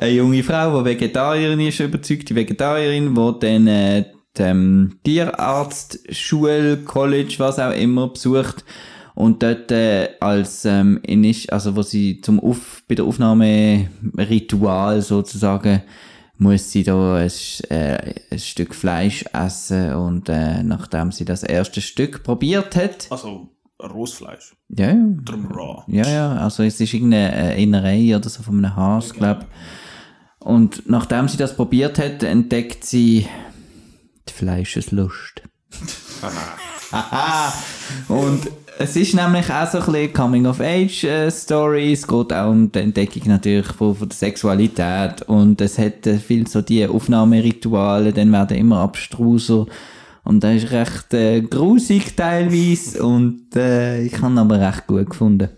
eine 0.00 0.10
junge 0.12 0.42
Frau, 0.42 0.78
die 0.80 0.84
Vegetarierin 0.90 1.60
ist, 1.60 1.80
überzeugte 1.80 2.34
Vegetarierin, 2.34 3.14
die 3.14 3.32
dann 3.40 3.66
äh, 3.66 4.04
ähm, 4.38 4.98
Tierarzt, 5.04 5.98
Schule, 6.14 6.78
College, 6.78 7.34
was 7.38 7.58
auch 7.58 7.72
immer 7.72 8.08
besucht 8.08 8.64
und 9.14 9.42
dort 9.42 9.70
äh, 9.72 10.10
als 10.20 10.64
ähm, 10.64 11.00
init- 11.06 11.50
also 11.50 11.74
wo 11.76 11.82
sie 11.82 12.20
zum 12.20 12.38
Auf 12.40 12.82
bei 12.88 12.94
der 12.94 13.04
Aufnahmeritual 13.04 15.02
sozusagen 15.02 15.82
muss 16.38 16.70
sie 16.72 16.84
da 16.84 17.16
ein, 17.16 17.30
äh, 17.68 18.14
ein 18.30 18.38
Stück 18.38 18.74
Fleisch 18.74 19.24
essen 19.32 19.92
und 19.94 20.28
äh, 20.30 20.62
nachdem 20.62 21.12
sie 21.12 21.26
das 21.26 21.42
erste 21.42 21.82
Stück 21.82 22.22
probiert 22.22 22.76
hat, 22.76 23.08
Also 23.10 23.50
Rostfleisch. 23.82 24.54
ja, 24.68 24.88
ja, 24.88 24.96
Darum 25.24 25.46
raw. 25.52 25.82
ja, 25.86 26.08
ja, 26.08 26.32
also 26.36 26.62
es 26.62 26.80
ist 26.80 26.94
irgendeine 26.94 27.54
äh, 27.56 27.62
Innerei 27.62 28.16
oder 28.16 28.28
so 28.28 28.42
von 28.42 28.56
einem 28.64 28.74
Hase, 28.76 29.12
glaub. 29.14 29.44
Und 30.38 30.88
nachdem 30.88 31.28
sie 31.28 31.36
das 31.36 31.54
probiert 31.54 31.98
hat, 31.98 32.22
entdeckt 32.22 32.84
sie 32.84 33.26
die 34.30 34.38
Fleischeslust. 34.38 35.42
Haha. 36.22 37.52
Und 38.08 38.50
es 38.78 38.96
ist 38.96 39.14
nämlich 39.14 39.50
auch 39.50 39.70
so 39.70 39.78
ein 39.78 39.84
bisschen 39.84 40.12
Coming-of-Age-Story. 40.12 41.92
Es 41.92 42.06
geht 42.06 42.32
auch 42.32 42.50
um 42.50 42.72
die 42.72 42.78
Entdeckung 42.78 43.22
natürlich 43.26 43.66
von, 43.66 43.94
von 43.94 44.08
der 44.08 44.16
Sexualität. 44.16 45.22
Und 45.22 45.60
es 45.60 45.78
hat 45.78 46.06
äh, 46.06 46.18
viel 46.18 46.46
so 46.46 46.62
die 46.62 46.86
Aufnahmerituale, 46.86 48.12
dann 48.12 48.32
werden 48.32 48.56
immer 48.56 48.80
abstruser. 48.80 49.66
Und 50.24 50.42
das 50.42 50.62
ist 50.62 50.70
recht 50.70 51.14
äh, 51.14 51.42
grusig 51.42 52.16
teilweise. 52.16 53.02
Und 53.02 53.54
äh, 53.54 54.02
ich 54.02 54.20
habe 54.20 54.32
ihn 54.32 54.38
aber 54.38 54.60
recht 54.60 54.86
gut 54.86 55.10
gefunden. 55.10 55.50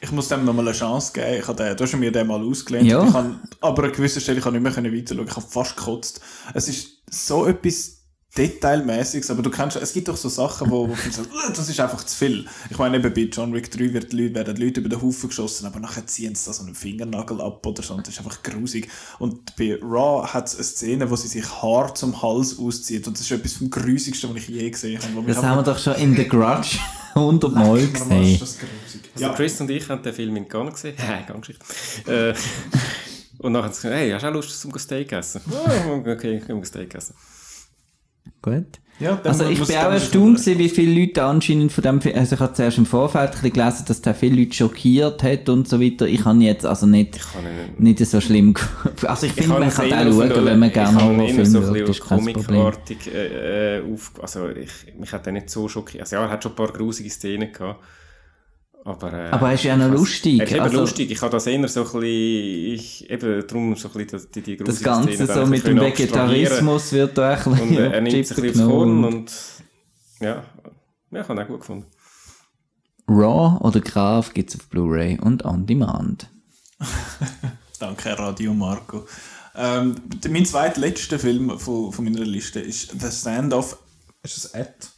Ich 0.00 0.12
muss 0.12 0.28
dem 0.28 0.44
nochmal 0.44 0.68
eine 0.68 0.76
Chance 0.76 1.12
geben. 1.12 1.40
Ich 1.40 1.48
habe 1.48 1.62
den, 1.62 1.76
du 1.76 1.84
hast 1.84 1.96
mir 1.96 2.12
den 2.12 2.26
mal 2.26 2.42
ausgelehnt. 2.42 2.86
Ja. 2.86 3.04
Ich 3.04 3.12
kann, 3.12 3.40
aber 3.60 3.84
an 3.84 3.92
gewisser 3.92 4.20
Stelle 4.20 4.38
ich 4.38 4.44
kann 4.44 4.52
nicht 4.52 4.62
mehr 4.62 4.72
können 4.72 4.94
weiterschauen. 4.94 5.26
Ich 5.26 5.36
habe 5.36 5.46
fast 5.46 5.76
gekotzt. 5.76 6.20
Es 6.54 6.68
ist 6.68 6.98
so 7.10 7.46
etwas 7.46 7.95
Detailmäßiges, 8.36 9.30
aber 9.30 9.42
du 9.42 9.50
kennst, 9.50 9.76
es 9.76 9.92
gibt 9.92 10.08
doch 10.08 10.16
so 10.16 10.28
Sachen, 10.28 10.70
wo, 10.70 10.88
wo 10.88 10.94
du 10.94 11.10
sagst, 11.10 11.20
«Ugh, 11.32 11.52
das 11.54 11.68
ist 11.68 11.80
einfach 11.80 12.04
zu 12.04 12.16
viel. 12.16 12.46
Ich 12.70 12.78
meine, 12.78 12.96
eben 12.98 13.12
bei 13.14 13.22
John 13.22 13.52
Wick 13.54 13.70
3 13.70 13.92
wird 13.92 14.12
die 14.12 14.22
Leute, 14.22 14.34
werden 14.34 14.54
die 14.54 14.64
Leute 14.64 14.80
über 14.80 14.88
den 14.88 15.00
Haufen 15.02 15.28
geschossen, 15.28 15.66
aber 15.66 15.80
nachher 15.80 16.06
ziehen 16.06 16.34
sie 16.34 16.46
da 16.46 16.52
so 16.52 16.62
einen 16.64 16.74
Fingernagel 16.74 17.40
ab 17.40 17.64
oder 17.66 17.82
so 17.82 17.94
und 17.94 18.06
das 18.06 18.14
ist 18.14 18.20
einfach 18.20 18.42
grusig. 18.42 18.88
Und 19.18 19.56
bei 19.56 19.78
Raw 19.82 20.26
hat 20.26 20.48
es 20.48 20.54
eine 20.56 20.64
Szene, 20.64 21.10
wo 21.10 21.16
sie 21.16 21.28
sich 21.28 21.44
Haar 21.62 21.94
zum 21.94 22.20
Hals 22.22 22.58
auszieht 22.58 23.06
und 23.06 23.16
das 23.16 23.22
ist 23.22 23.30
etwas 23.30 23.54
vom 23.54 23.70
grusigsten, 23.70 24.30
was 24.30 24.36
ich 24.42 24.48
je 24.48 24.70
gesehen 24.70 25.00
habe. 25.02 25.26
Das 25.26 25.42
haben 25.42 25.58
wir 25.58 25.62
doch 25.62 25.78
schon 25.78 25.94
in 25.94 26.14
The 26.16 26.28
Grudge 26.28 26.78
hundertmal 27.14 27.78
Leck 27.78 27.92
mir 27.94 28.00
am 28.02 28.12
Arsch, 28.12 28.20
gesehen. 28.20 28.38
das 28.40 28.50
ist 28.50 28.58
grusig. 28.60 29.10
Also 29.14 29.34
Chris 29.34 29.60
und 29.60 29.70
ich 29.70 29.88
haben 29.88 30.02
den 30.02 30.12
Film 30.12 30.36
in 30.36 30.48
Ghana 30.48 30.70
gesehen. 30.70 30.94
Hä, 30.98 31.24
Ganggeschichte. 31.26 31.64
äh, 32.06 32.34
und 33.38 33.52
nachher 33.52 33.64
haben 33.64 33.72
sie 33.72 33.82
gesagt, 33.82 33.94
hey, 33.94 34.10
hast 34.10 34.22
du 34.22 34.28
auch 34.28 34.32
Lust 34.32 34.60
zum 34.60 34.72
Steak 34.78 35.12
essen? 35.12 35.40
Okay, 36.06 36.38
ich 36.42 36.48
will 36.48 36.64
Steak 36.64 36.94
essen. 36.94 37.14
Gut. 38.46 38.80
Ja, 38.98 39.20
Also 39.24 39.44
ich 39.46 39.58
bin 39.62 39.76
auch 39.76 39.90
erstaunt 39.92 40.38
gewesen, 40.38 40.58
wie 40.58 40.68
viele 40.70 41.00
Leute 41.00 41.22
anscheinend 41.22 41.70
von 41.70 41.82
dem 41.82 42.00
Film, 42.00 42.16
also 42.16 42.34
ich 42.34 42.40
habe 42.40 42.54
zuerst 42.54 42.78
im 42.78 42.86
Vorfeld 42.86 43.26
ein 43.26 43.30
bisschen 43.32 43.52
gelesen, 43.52 43.84
dass 43.88 44.00
der 44.00 44.14
viele 44.14 44.40
Leute 44.40 44.54
schockiert 44.54 45.22
hat 45.22 45.48
und 45.50 45.68
so 45.68 45.80
weiter. 45.80 46.06
Ich 46.06 46.24
habe 46.24 46.38
jetzt 46.38 46.64
also 46.64 46.86
nicht, 46.86 47.16
ihn 47.16 47.84
nicht 47.84 47.98
so 47.98 48.20
schlimm, 48.22 48.54
also 49.02 49.26
ich 49.26 49.32
finde, 49.32 49.58
man 49.58 49.68
kann 49.68 49.92
auch 49.92 50.12
schauen, 50.12 50.44
wenn 50.46 50.58
man 50.58 50.68
ich 50.68 50.74
gerne 50.74 51.02
Horrorfilme 51.02 51.44
so 51.46 51.62
schaut, 51.62 51.76
ist 51.76 52.08
kein 52.08 52.18
comicartig 52.20 53.12
äh, 53.12 53.78
äh, 53.78 53.82
auf, 53.92 54.12
also 54.22 54.48
ich, 54.48 54.94
mich 54.98 55.12
hat 55.12 55.26
er 55.26 55.32
nicht 55.34 55.50
so 55.50 55.68
schockiert, 55.68 56.04
also 56.04 56.16
ja, 56.16 56.22
er 56.22 56.30
hat 56.30 56.42
schon 56.42 56.52
ein 56.52 56.56
paar 56.56 56.72
grusige 56.72 57.10
Szenen 57.10 57.52
gehabt, 57.52 57.84
aber 58.86 59.12
äh, 59.12 59.30
Aber 59.30 59.48
er 59.48 59.54
ist 59.54 59.64
ja 59.64 59.76
noch 59.76 59.90
lustig, 59.90 60.38
Er 60.40 60.46
ist 60.46 60.52
eben 60.52 60.60
also- 60.62 60.80
lustig, 60.80 61.10
ich 61.10 61.20
habe 61.20 61.32
das 61.32 61.46
eher 61.46 61.68
so 61.68 61.80
ein 61.80 61.86
bisschen, 61.86 62.02
ich, 62.74 63.10
eben 63.10 63.46
darum 63.46 63.74
so 63.76 63.88
ein 63.88 64.06
bisschen 64.06 64.30
die, 64.34 64.42
die 64.42 64.56
Das 64.58 64.80
Ganze 64.80 65.12
Szenen 65.12 65.34
so 65.34 65.46
mit 65.46 65.66
dem. 65.66 65.80
Vegetarismus 65.80 66.92
wird 66.92 67.18
da 67.18 67.30
ein 67.34 67.36
bisschen 67.42 67.60
und 67.60 67.76
äh, 67.76 67.90
er 67.90 68.00
nimmt 68.00 68.26
sich 68.26 68.36
ein 68.36 68.42
bisschen. 68.44 68.68
Korn 68.68 69.04
und 69.04 69.32
ja, 70.20 70.44
ja, 71.10 71.20
ich 71.20 71.28
habe 71.28 71.32
ihn 71.34 71.44
auch 71.44 71.48
gut 71.48 71.60
gefunden. 71.60 71.86
Raw 73.08 73.58
oder 73.60 73.80
Graf 73.80 74.32
gibt's 74.34 74.56
auf 74.56 74.66
Blu-ray 74.68 75.18
und 75.20 75.44
On 75.44 75.66
Demand. 75.66 76.28
Danke, 77.78 78.18
Radio 78.18 78.54
Marco. 78.54 79.06
Ähm, 79.54 79.96
mein 80.28 80.44
zweitletzter 80.44 81.18
Film 81.18 81.58
von, 81.58 81.92
von 81.92 82.04
meiner 82.04 82.24
Liste 82.24 82.60
ist 82.60 82.94
The 83.00 83.10
Stand-Off. 83.10 83.78
Ist 84.22 84.36
es 84.36 84.54
at? 84.54 84.90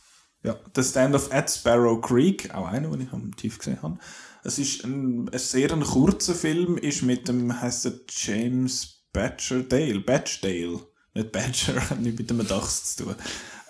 Ja, 0.43 0.57
The 0.75 0.83
Stand-Off 0.83 1.33
at 1.33 1.51
Sparrow 1.51 2.01
Creek. 2.01 2.55
Auch 2.55 2.69
einer, 2.69 2.91
den 2.91 3.03
ich 3.03 3.13
am 3.13 3.35
Tief 3.37 3.59
gesehen 3.59 3.83
habe. 3.83 3.99
Es 4.45 4.59
ist 4.59 4.85
ein, 4.85 5.29
ein 5.29 5.39
sehr 5.39 5.73
ein 5.73 5.83
kurzer 5.83 6.35
Film, 6.35 6.77
ist 6.79 7.03
mit 7.03 7.29
dem, 7.29 7.61
heißt 7.61 7.87
er 7.87 7.93
James 8.09 9.05
Badger 9.13 9.63
Dale. 9.63 10.01
Batchdale. 10.01 10.81
Nicht 11.15 11.33
Badger, 11.33 11.81
hat 11.91 12.01
nichts 12.01 12.19
mit 12.19 12.31
dem 12.31 12.47
Dachs 12.47 12.97
zu 12.97 13.05
tun. 13.05 13.17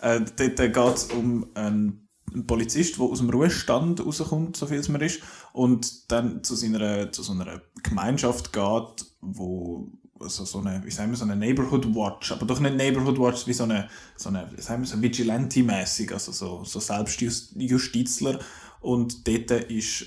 Äh, 0.03 0.21
dort 0.21 0.57
geht 0.57 0.77
es 0.77 1.05
um 1.05 1.47
einen, 1.55 2.09
einen 2.33 2.47
Polizist, 2.47 2.99
der 2.99 3.05
aus 3.05 3.19
dem 3.19 3.31
Ruhestand 3.31 4.05
rauskommt, 4.05 4.57
so 4.57 4.67
viel 4.67 4.79
es 4.79 4.89
mir 4.89 5.03
ist, 5.05 5.23
und 5.53 6.11
dann 6.13 6.45
zu, 6.45 6.55
seiner, 6.55 7.11
zu 7.11 7.23
so 7.23 7.33
einer 7.33 7.63
Gemeinschaft 7.83 8.53
geht, 8.53 9.07
wo 9.21 9.91
also 10.21 10.45
so 10.45 10.61
eine, 10.61 10.83
wie 10.85 10.91
sagen 10.91 11.11
wir, 11.11 11.17
so 11.17 11.25
eine 11.25 11.37
Neighborhood 11.37 11.87
Watch, 11.95 12.33
aber 12.33 12.47
doch 12.47 12.61
nicht 12.61 12.77
Neighborhood 12.77 13.19
Watch, 13.19 13.47
wie 13.47 13.53
so 13.53 13.65
eine, 13.65 13.89
so 14.17 14.29
eine 14.29 14.49
sagen 14.59 14.83
wir, 14.83 14.87
so 14.87 15.01
Vigilante-mäßig, 15.01 16.13
also 16.13 16.33
so, 16.33 16.65
so 16.65 16.81
Selbstjustizler. 16.81 18.39
Und 18.81 19.27
dort 19.27 19.51
ist 19.71 20.07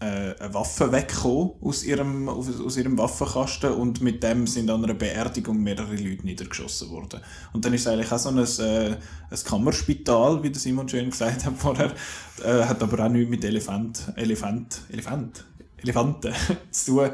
äh, 0.00 0.34
eine 0.38 0.54
Waffe 0.54 0.90
weggekommen 0.92 1.52
aus 1.60 1.84
ihrem, 1.84 2.28
aus 2.28 2.76
ihrem 2.76 2.98
Waffenkasten 2.98 3.72
und 3.72 4.00
mit 4.00 4.22
dem 4.22 4.46
sind 4.46 4.68
an 4.70 4.84
einer 4.84 4.94
Beerdigung 4.94 5.62
mehrere 5.62 5.94
Leute 5.94 6.24
niedergeschossen 6.24 6.90
worden. 6.90 7.20
Und 7.52 7.64
dann 7.64 7.72
ist 7.74 7.82
es 7.82 7.86
eigentlich 7.86 8.12
auch 8.12 8.18
so 8.18 8.30
ein, 8.30 8.38
äh, 8.38 8.96
ein 9.30 9.44
Kammerspital, 9.44 10.42
wie 10.42 10.50
der 10.50 10.60
Simon 10.60 10.88
schön 10.88 11.10
gesagt 11.10 11.44
hat 11.44 11.54
vorher, 11.56 11.92
äh, 12.44 12.64
hat 12.64 12.82
aber 12.82 13.04
auch 13.04 13.08
nichts 13.08 13.30
mit 13.30 13.44
Elefant, 13.44 14.12
Elefant, 14.16 14.82
Elefant, 14.90 15.44
Elefanten 15.78 16.32
zu 16.70 16.96
tun. 16.96 17.10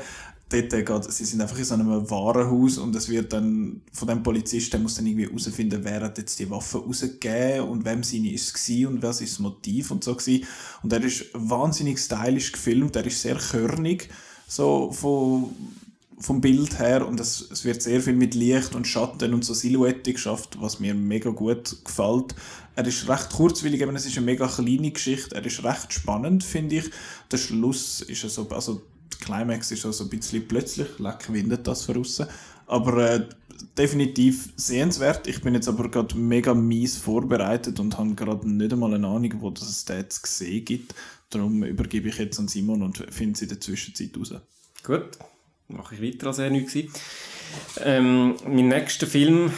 Dort 0.50 0.72
äh, 0.72 0.82
geht, 0.82 1.12
sie 1.12 1.24
sind 1.24 1.40
einfach 1.40 1.58
in 1.58 1.64
so 1.64 1.74
einem 1.74 2.10
Warenhaus 2.10 2.76
und 2.76 2.94
es 2.96 3.08
wird 3.08 3.32
dann 3.32 3.82
von 3.92 4.08
dem 4.08 4.22
Polizisten 4.22 4.72
der 4.72 4.80
muss 4.80 4.96
dann 4.96 5.06
irgendwie 5.06 5.26
herausfinden, 5.26 5.80
wer 5.82 6.00
hat 6.02 6.18
jetzt 6.18 6.38
die 6.40 6.50
Waffe 6.50 6.78
rausgegeben 6.78 7.68
und 7.68 7.84
wem 7.84 8.02
seine 8.02 8.32
ist 8.32 8.56
es 8.56 8.86
und 8.86 9.00
was 9.02 9.20
ist 9.20 9.34
das 9.34 9.38
Motiv 9.38 9.92
und 9.92 10.02
so 10.02 10.14
gewesen. 10.14 10.44
Und 10.82 10.92
er 10.92 11.02
ist 11.04 11.26
wahnsinnig 11.34 11.98
stylisch 12.00 12.52
gefilmt, 12.52 12.96
er 12.96 13.06
ist 13.06 13.22
sehr 13.22 13.36
körnig, 13.36 14.08
so 14.48 14.90
von, 14.90 15.50
vom 16.18 16.40
Bild 16.40 16.80
her 16.80 17.06
und 17.06 17.20
es, 17.20 17.48
es 17.52 17.64
wird 17.64 17.80
sehr 17.80 18.00
viel 18.00 18.14
mit 18.14 18.34
Licht 18.34 18.74
und 18.74 18.88
Schatten 18.88 19.32
und 19.32 19.44
so 19.44 19.54
Silhouette 19.54 20.12
geschafft, 20.12 20.58
was 20.60 20.80
mir 20.80 20.94
mega 20.94 21.30
gut 21.30 21.76
gefällt. 21.84 22.34
Er 22.74 22.86
ist 22.86 23.08
recht 23.08 23.30
kurzwillig, 23.30 23.80
eben, 23.80 23.94
es 23.94 24.06
ist 24.06 24.16
eine 24.16 24.26
mega 24.26 24.48
kleine 24.48 24.90
Geschichte, 24.90 25.34
er 25.34 25.46
ist 25.46 25.62
recht 25.62 25.92
spannend, 25.92 26.42
finde 26.42 26.76
ich. 26.76 26.90
Der 27.30 27.38
Schluss 27.38 28.00
ist 28.00 28.22
so, 28.22 28.48
also 28.48 28.82
Climax 29.20 29.70
ist 29.70 29.82
so 29.82 30.04
ein 30.04 30.10
bisschen 30.10 30.46
plötzlich, 30.46 30.98
leck 30.98 31.32
windet 31.32 31.66
das 31.66 31.84
von 31.84 31.98
aussen. 31.98 32.26
Aber 32.66 32.98
äh, 32.98 33.28
definitiv 33.76 34.50
sehenswert. 34.56 35.26
Ich 35.26 35.42
bin 35.42 35.54
jetzt 35.54 35.68
aber 35.68 35.90
gerade 35.90 36.16
mega 36.16 36.54
mies 36.54 36.96
vorbereitet 36.96 37.80
und 37.80 37.98
habe 37.98 38.14
gerade 38.14 38.48
nicht 38.48 38.72
einmal 38.72 38.94
eine 38.94 39.06
Ahnung, 39.06 39.34
wo 39.40 39.50
das 39.50 39.68
es 39.68 39.84
da 39.84 39.96
jetzt 39.96 40.22
gesehen 40.22 40.64
gibt. 40.64 40.94
Darum 41.30 41.62
übergebe 41.62 42.08
ich 42.08 42.18
jetzt 42.18 42.38
an 42.38 42.48
Simon 42.48 42.82
und 42.82 42.98
finde 43.10 43.34
es 43.34 43.42
in 43.42 43.48
der 43.48 43.60
Zwischenzeit 43.60 44.10
raus. 44.16 44.34
Gut, 44.82 45.18
mache 45.68 45.94
ich 45.94 46.02
weiter, 46.02 46.28
als 46.28 46.38
er 46.38 46.50
nichts 46.50 46.74
war. 46.74 46.82
Ähm, 47.84 48.36
mein 48.46 48.68
nächster 48.68 49.06
Film, 49.06 49.52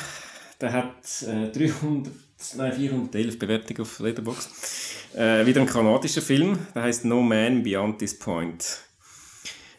der 0.61 0.73
hat 0.73 1.23
äh, 1.23 1.51
300, 1.51 2.13
nein, 2.57 2.73
411 2.73 3.39
Bewertungen 3.39 3.81
auf 3.81 3.99
Letterboxd. 4.01 4.51
Äh, 5.15 5.47
wieder 5.47 5.61
ein 5.61 5.67
kanadischer 5.67 6.23
Film, 6.23 6.59
der 6.75 6.83
heißt 6.83 7.05
No 7.05 7.23
Man 7.23 7.63
Beyond 7.63 7.99
This 7.99 8.19
Point. 8.19 8.81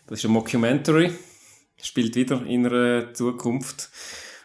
Das 0.07 0.19
ist 0.19 0.25
ein 0.25 0.31
Mockumentary, 0.31 1.11
spielt 1.81 2.15
wieder 2.15 2.45
in 2.45 2.65
einer 2.65 3.13
Zukunft. 3.13 3.89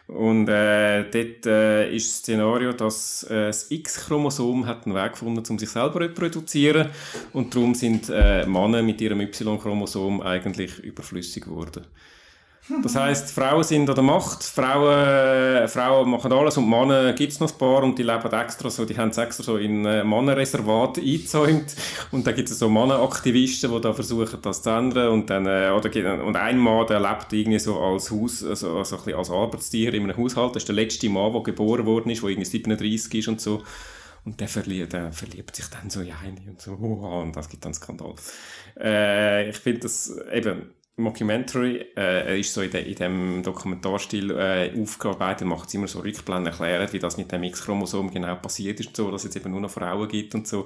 Und 0.07 0.47
äh, 0.47 1.03
dort 1.03 1.45
äh, 1.45 1.93
ist 1.95 2.09
das 2.09 2.17
Szenario, 2.19 2.73
dass 2.73 3.23
äh, 3.23 3.47
das 3.47 3.69
X-Chromosom 3.69 4.65
hat 4.65 4.85
einen 4.85 4.95
Weg 4.95 5.11
gefunden, 5.11 5.43
um 5.47 5.59
sich 5.59 5.69
selber 5.69 5.93
zu 5.93 5.99
reproduzieren. 5.99 6.89
Und 7.33 7.53
darum 7.53 7.75
sind 7.75 8.09
äh, 8.09 8.45
Männer 8.47 8.81
mit 8.81 8.99
ihrem 9.01 9.21
Y-Chromosom 9.21 10.21
eigentlich 10.21 10.79
überflüssig 10.79 11.43
geworden. 11.43 11.85
Das 12.83 12.95
heisst, 12.95 13.31
Frauen 13.31 13.63
sind 13.63 13.89
an 13.89 13.95
der 13.95 14.03
Macht, 14.03 14.43
Frauen, 14.43 14.93
äh, 14.93 15.67
Frauen 15.67 16.09
machen 16.09 16.31
alles 16.31 16.55
und 16.57 16.69
Männer 16.69 17.13
gibt 17.13 17.33
es 17.33 17.39
noch 17.39 17.51
ein 17.51 17.57
paar 17.57 17.83
und 17.83 17.97
die 17.97 18.03
leben 18.03 18.31
extra 18.31 18.69
so, 18.69 18.85
die 18.85 18.95
haben 18.95 19.09
es 19.09 19.17
extra 19.17 19.43
so 19.43 19.57
in 19.57 19.85
äh, 19.85 20.03
Männerreservat 20.03 20.99
eingezäumt 20.99 21.75
und 22.11 22.27
dann 22.27 22.35
gibt 22.35 22.49
es 22.49 22.59
so 22.59 22.69
Männeraktivisten, 22.69 23.71
die 23.71 23.81
da 23.81 23.91
versuchen, 23.91 24.39
das 24.41 24.61
zu 24.61 24.69
ändern. 24.69 25.09
Und 25.09 25.29
dann, 25.31 25.47
äh, 25.47 25.71
oder, 25.75 26.23
und 26.23 26.35
ein 26.35 26.59
Mann, 26.59 26.85
der 26.85 26.99
lebt 26.99 27.33
irgendwie 27.33 27.59
so 27.59 27.79
als 27.79 28.11
Haus, 28.11 28.43
also, 28.43 28.77
also 28.77 28.97
ein 28.97 29.03
bisschen 29.03 29.19
als 29.19 29.31
Arbeitstier 29.31 29.93
in 29.95 30.03
einem 30.03 30.17
Haushalt, 30.17 30.55
das 30.55 30.63
ist 30.63 30.67
der 30.67 30.75
letzte 30.75 31.09
Mann, 31.09 31.33
der 31.33 31.41
geboren 31.41 31.87
worden 31.87 32.11
ist, 32.11 32.21
der 32.21 32.29
irgendwie 32.29 32.49
37 32.49 33.13
ist 33.15 33.27
und 33.27 33.41
so. 33.41 33.63
Und 34.25 34.39
der 34.39 34.47
verliebt, 34.47 34.93
der 34.93 35.11
verliebt 35.11 35.55
sich 35.55 35.65
dann 35.67 35.89
so 35.89 36.01
in 36.01 36.11
eine 36.11 36.51
und 36.51 36.61
so, 36.61 36.77
oh, 36.79 37.21
und 37.21 37.35
das 37.35 37.49
gibt 37.49 37.65
dann 37.65 37.73
Skandal. 37.73 38.13
Äh, 38.79 39.49
ich 39.49 39.57
finde 39.57 39.79
das 39.79 40.13
eben, 40.31 40.73
Mockumentary. 40.99 41.77
Äh, 41.95 42.27
er 42.27 42.37
ist 42.37 42.53
so 42.53 42.61
in, 42.61 42.71
de, 42.71 42.83
in 42.87 42.95
dem 42.95 43.43
Dokumentarstil 43.43 44.31
äh, 44.31 44.71
aufgearbeitet, 44.79 45.47
macht 45.47 45.73
immer 45.73 45.87
so 45.87 45.99
Rückblenden, 45.99 46.47
erklärt, 46.47 46.93
wie 46.93 46.99
das 46.99 47.17
mit 47.17 47.31
dem 47.31 47.43
X-Chromosom 47.43 48.11
genau 48.11 48.35
passiert 48.35 48.79
ist, 48.79 48.95
so, 48.95 49.09
dass 49.09 49.25
es 49.25 49.35
eben 49.35 49.51
nur 49.51 49.61
noch 49.61 49.71
Frauen 49.71 50.07
gibt 50.07 50.35
und 50.35 50.47
so. 50.47 50.65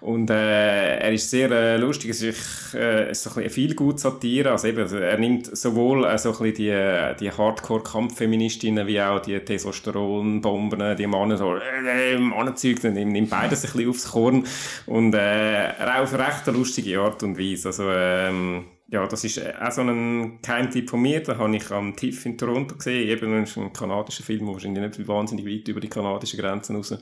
Und 0.00 0.30
äh, 0.30 0.98
er 0.98 1.12
ist 1.12 1.30
sehr 1.30 1.50
äh, 1.50 1.76
lustig, 1.76 2.10
es 2.10 2.22
ist, 2.22 2.74
äh, 2.74 3.12
so 3.14 3.30
ein 3.30 3.36
bisschen 3.36 3.50
viel 3.50 3.74
gut 3.74 3.98
Satire, 4.00 4.52
also 4.52 4.68
eben, 4.68 4.92
er 4.92 5.18
nimmt 5.18 5.56
sowohl 5.56 6.04
äh, 6.04 6.18
so 6.18 6.32
ein 6.32 6.38
bisschen 6.38 6.54
die, 6.54 7.24
die 7.24 7.32
Hardcore-Kampffeministinnen 7.32 8.86
wie 8.86 9.00
auch 9.00 9.20
die 9.20 9.38
Testosteronbomben, 9.38 10.96
die 10.96 11.06
Männer 11.06 11.36
so 11.36 11.56
äh, 11.56 12.14
äh, 12.14 12.18
Mannenzeug, 12.18 12.80
dann 12.82 12.94
nimmt, 12.94 13.30
beides 13.30 13.64
ein 13.64 13.72
bisschen 13.72 13.88
aufs 13.88 14.10
Korn 14.10 14.44
und 14.86 15.14
äh, 15.14 15.72
auf 15.78 16.14
eine 16.14 16.26
recht 16.26 16.46
lustige 16.46 17.00
Art 17.00 17.22
und 17.22 17.38
Weise, 17.38 17.68
also 17.68 17.90
ähm, 17.90 18.64
ja, 18.90 19.06
das 19.06 19.22
ist 19.22 19.38
äh, 19.38 19.54
auch 19.60 19.70
so 19.70 19.82
ein 19.82 20.42
Keimtipp 20.42 20.90
von 20.90 21.00
mir. 21.00 21.22
Da 21.22 21.38
habe 21.38 21.56
ich 21.56 21.70
am 21.70 21.94
TIFF 21.94 22.26
in 22.26 22.36
Toronto 22.36 22.74
gesehen. 22.74 23.08
Eben 23.08 23.32
ein 23.32 23.72
kanadischer 23.72 24.24
Film, 24.24 24.46
der 24.46 24.54
wahrscheinlich 24.54 24.98
nicht 24.98 25.08
wahnsinnig 25.08 25.46
weit 25.46 25.68
über 25.68 25.80
die 25.80 25.88
kanadischen 25.88 26.40
Grenzen 26.40 26.76
raus 26.76 26.96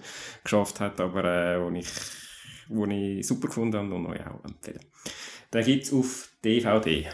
geschafft 0.45 0.81
hat, 0.81 1.01
aber 1.01 1.25
äh, 1.25 1.61
wo, 1.61 1.71
ich, 1.71 1.89
wo 2.69 2.85
ich 2.85 3.27
super 3.27 3.49
gefunden 3.49 3.79
habe 3.79 3.95
und 3.95 4.07
euch 4.07 4.21
auch 4.21 4.45
empfehlen. 4.45 4.85
Den 5.53 5.65
gibt 5.65 5.85
es 5.85 5.93
auf 5.95 6.29
DVD. 6.45 7.09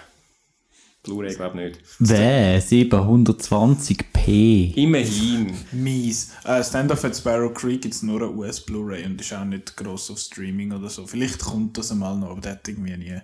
Blu-ray 1.05 1.35
glaube 1.35 1.63
ich 1.63 1.77
nicht. 1.77 1.85
Wer? 2.01 2.61
720p. 2.61 4.75
Immerhin. 4.75 5.53
Mies. 5.71 6.33
Äh, 6.45 6.65
Stand 6.65 6.91
of 6.91 7.05
at 7.05 7.15
Sparrow 7.15 7.55
Creek 7.55 7.83
gibt 7.83 7.95
es 7.95 8.03
nur 8.03 8.23
eine 8.23 8.33
US 8.33 8.61
Blu-ray 8.61 9.05
und 9.05 9.21
ist 9.21 9.33
auch 9.35 9.45
nicht 9.45 9.77
gross 9.77 10.11
auf 10.11 10.19
Streaming 10.19 10.73
oder 10.73 10.89
so. 10.89 11.07
Vielleicht 11.07 11.39
kommt 11.41 11.79
das 11.79 11.93
einmal 11.93 12.17
noch, 12.17 12.31
aber 12.31 12.41
der 12.41 12.53
hat 12.53 12.67
irgendwie 12.67 12.97
nie, 12.97 13.21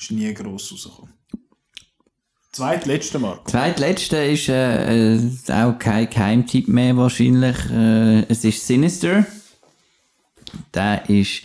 ist 0.00 0.10
nie 0.10 0.32
gross 0.34 0.72
rausgekommen. 0.72 1.14
Zweitletzte 2.52 3.18
Marco. 3.18 3.48
Zweitletzte 3.48 4.16
ist 4.16 4.48
äh, 4.48 5.14
äh, 5.14 5.30
auch 5.48 5.78
kein 5.78 6.10
Geheimtipp 6.10 6.66
mehr 6.66 6.96
wahrscheinlich. 6.96 7.56
Äh, 7.70 8.22
es 8.28 8.44
ist 8.44 8.66
Sinister. 8.66 9.24
Der 10.74 11.08
ist 11.08 11.42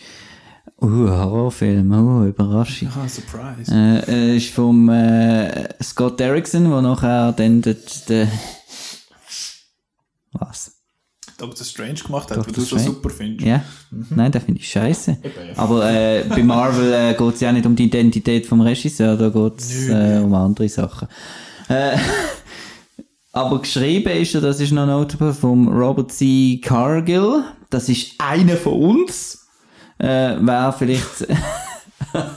uh, 0.82 0.88
Horrorfilm, 0.88 1.92
uh, 1.92 2.26
Überraschung. 2.26 2.88
Ah, 2.88 3.08
Surprise. 3.08 3.72
Äh, 3.72 4.32
äh, 4.32 4.36
ist 4.36 4.50
vom 4.50 4.88
äh, 4.88 5.68
Scott 5.80 6.18
Derrickson, 6.18 6.70
wo 6.72 6.80
nachher 6.80 7.32
dann 7.32 7.62
der, 7.62 7.76
der 8.08 8.28
was? 10.32 10.75
Doctor 11.36 11.64
Strange 11.64 11.94
gemacht 11.94 12.30
hat, 12.30 12.38
Doctor 12.38 12.56
weil 12.56 12.60
du 12.62 12.66
Strange? 12.66 12.84
super 12.84 13.10
findest. 13.10 13.46
Ja? 13.46 13.62
Nein, 14.10 14.32
den 14.32 14.40
finde 14.40 14.60
ich 14.60 14.68
scheiße. 14.68 15.18
Aber 15.56 15.90
äh, 15.90 16.24
bei 16.28 16.42
Marvel 16.42 16.92
äh, 16.92 17.14
geht 17.14 17.34
es 17.34 17.40
ja 17.40 17.52
nicht 17.52 17.66
um 17.66 17.76
die 17.76 17.84
Identität 17.84 18.46
vom 18.46 18.60
Regisseur, 18.60 19.16
da 19.16 19.28
geht 19.28 19.60
es 19.60 19.88
äh, 19.88 20.20
um 20.22 20.34
andere 20.34 20.68
Sachen. 20.68 21.08
Äh, 21.68 21.98
aber 23.32 23.60
geschrieben 23.60 24.12
ist 24.12 24.34
er, 24.34 24.40
das 24.40 24.60
ist 24.60 24.72
noch 24.72 24.86
notable, 24.86 25.34
vom 25.34 25.68
Robert 25.68 26.12
C. 26.12 26.60
Cargill. 26.62 27.44
Das 27.70 27.88
ist 27.88 28.12
einer 28.18 28.56
von 28.56 28.72
uns. 28.74 29.46
Äh, 29.98 30.36
wer 30.40 30.74
vielleicht... 30.76 31.26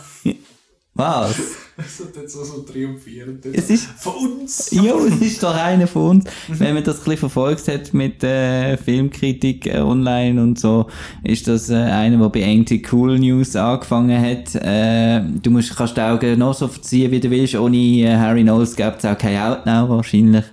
Was? 0.93 1.35
Das 1.81 2.05
hat 2.05 2.15
jetzt 2.21 2.33
so, 2.33 2.43
so 2.43 2.61
triumphierend. 2.63 3.45
Es 3.45 3.69
ist- 3.69 3.85
von 3.97 4.13
uns. 4.41 4.69
Ja, 4.71 4.93
es 4.97 5.21
ist 5.21 5.41
doch 5.41 5.55
einer 5.55 5.87
von 5.87 6.17
uns. 6.17 6.25
Wenn 6.49 6.73
man 6.73 6.83
das 6.83 6.97
ein 6.97 7.03
bisschen 7.05 7.17
verfolgt 7.17 7.67
hat 7.69 7.93
mit 7.93 8.21
äh, 8.23 8.75
Filmkritik 8.77 9.65
äh, 9.67 9.79
online 9.79 10.41
und 10.41 10.59
so, 10.59 10.87
ist 11.23 11.47
das 11.47 11.69
äh, 11.69 11.75
einer, 11.75 12.17
der 12.17 12.29
bei 12.29 12.43
Anti 12.45 12.83
Cool 12.91 13.17
News 13.19 13.55
angefangen 13.55 14.19
hat. 14.21 14.55
Äh, 14.55 15.21
du 15.41 15.51
musst, 15.51 15.75
kannst 15.75 15.95
die 15.95 16.01
Augen 16.01 16.37
noch 16.39 16.53
so 16.53 16.67
verziehen, 16.67 17.11
wie 17.11 17.19
du 17.21 17.29
willst. 17.29 17.55
Ohne 17.55 17.77
äh, 17.77 18.15
Harry 18.17 18.43
Knowles 18.43 18.75
gäbe 18.75 18.95
es 18.97 19.05
auch 19.05 19.17
kein 19.17 19.37
Outnow 19.39 19.89
wahrscheinlich. 19.89 20.43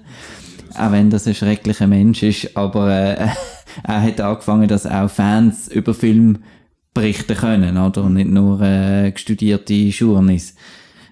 Auch 0.79 0.93
wenn 0.93 1.11
das 1.11 1.27
ein 1.27 1.35
schrecklicher 1.35 1.87
Mensch 1.89 2.23
ist. 2.23 2.57
Aber 2.57 2.89
äh, 2.91 3.27
er 3.85 4.03
hat 4.03 4.21
angefangen, 4.21 4.69
dass 4.69 4.87
auch 4.87 5.11
Fans 5.11 5.69
über 5.69 5.93
Film 5.93 6.39
berichten 6.95 7.37
können, 7.37 7.77
oder? 7.77 8.05
Und 8.05 8.15
nicht 8.15 8.31
nur 8.31 8.61
äh, 8.61 9.13
studierte 9.19 9.75
Journeys. 9.75 10.55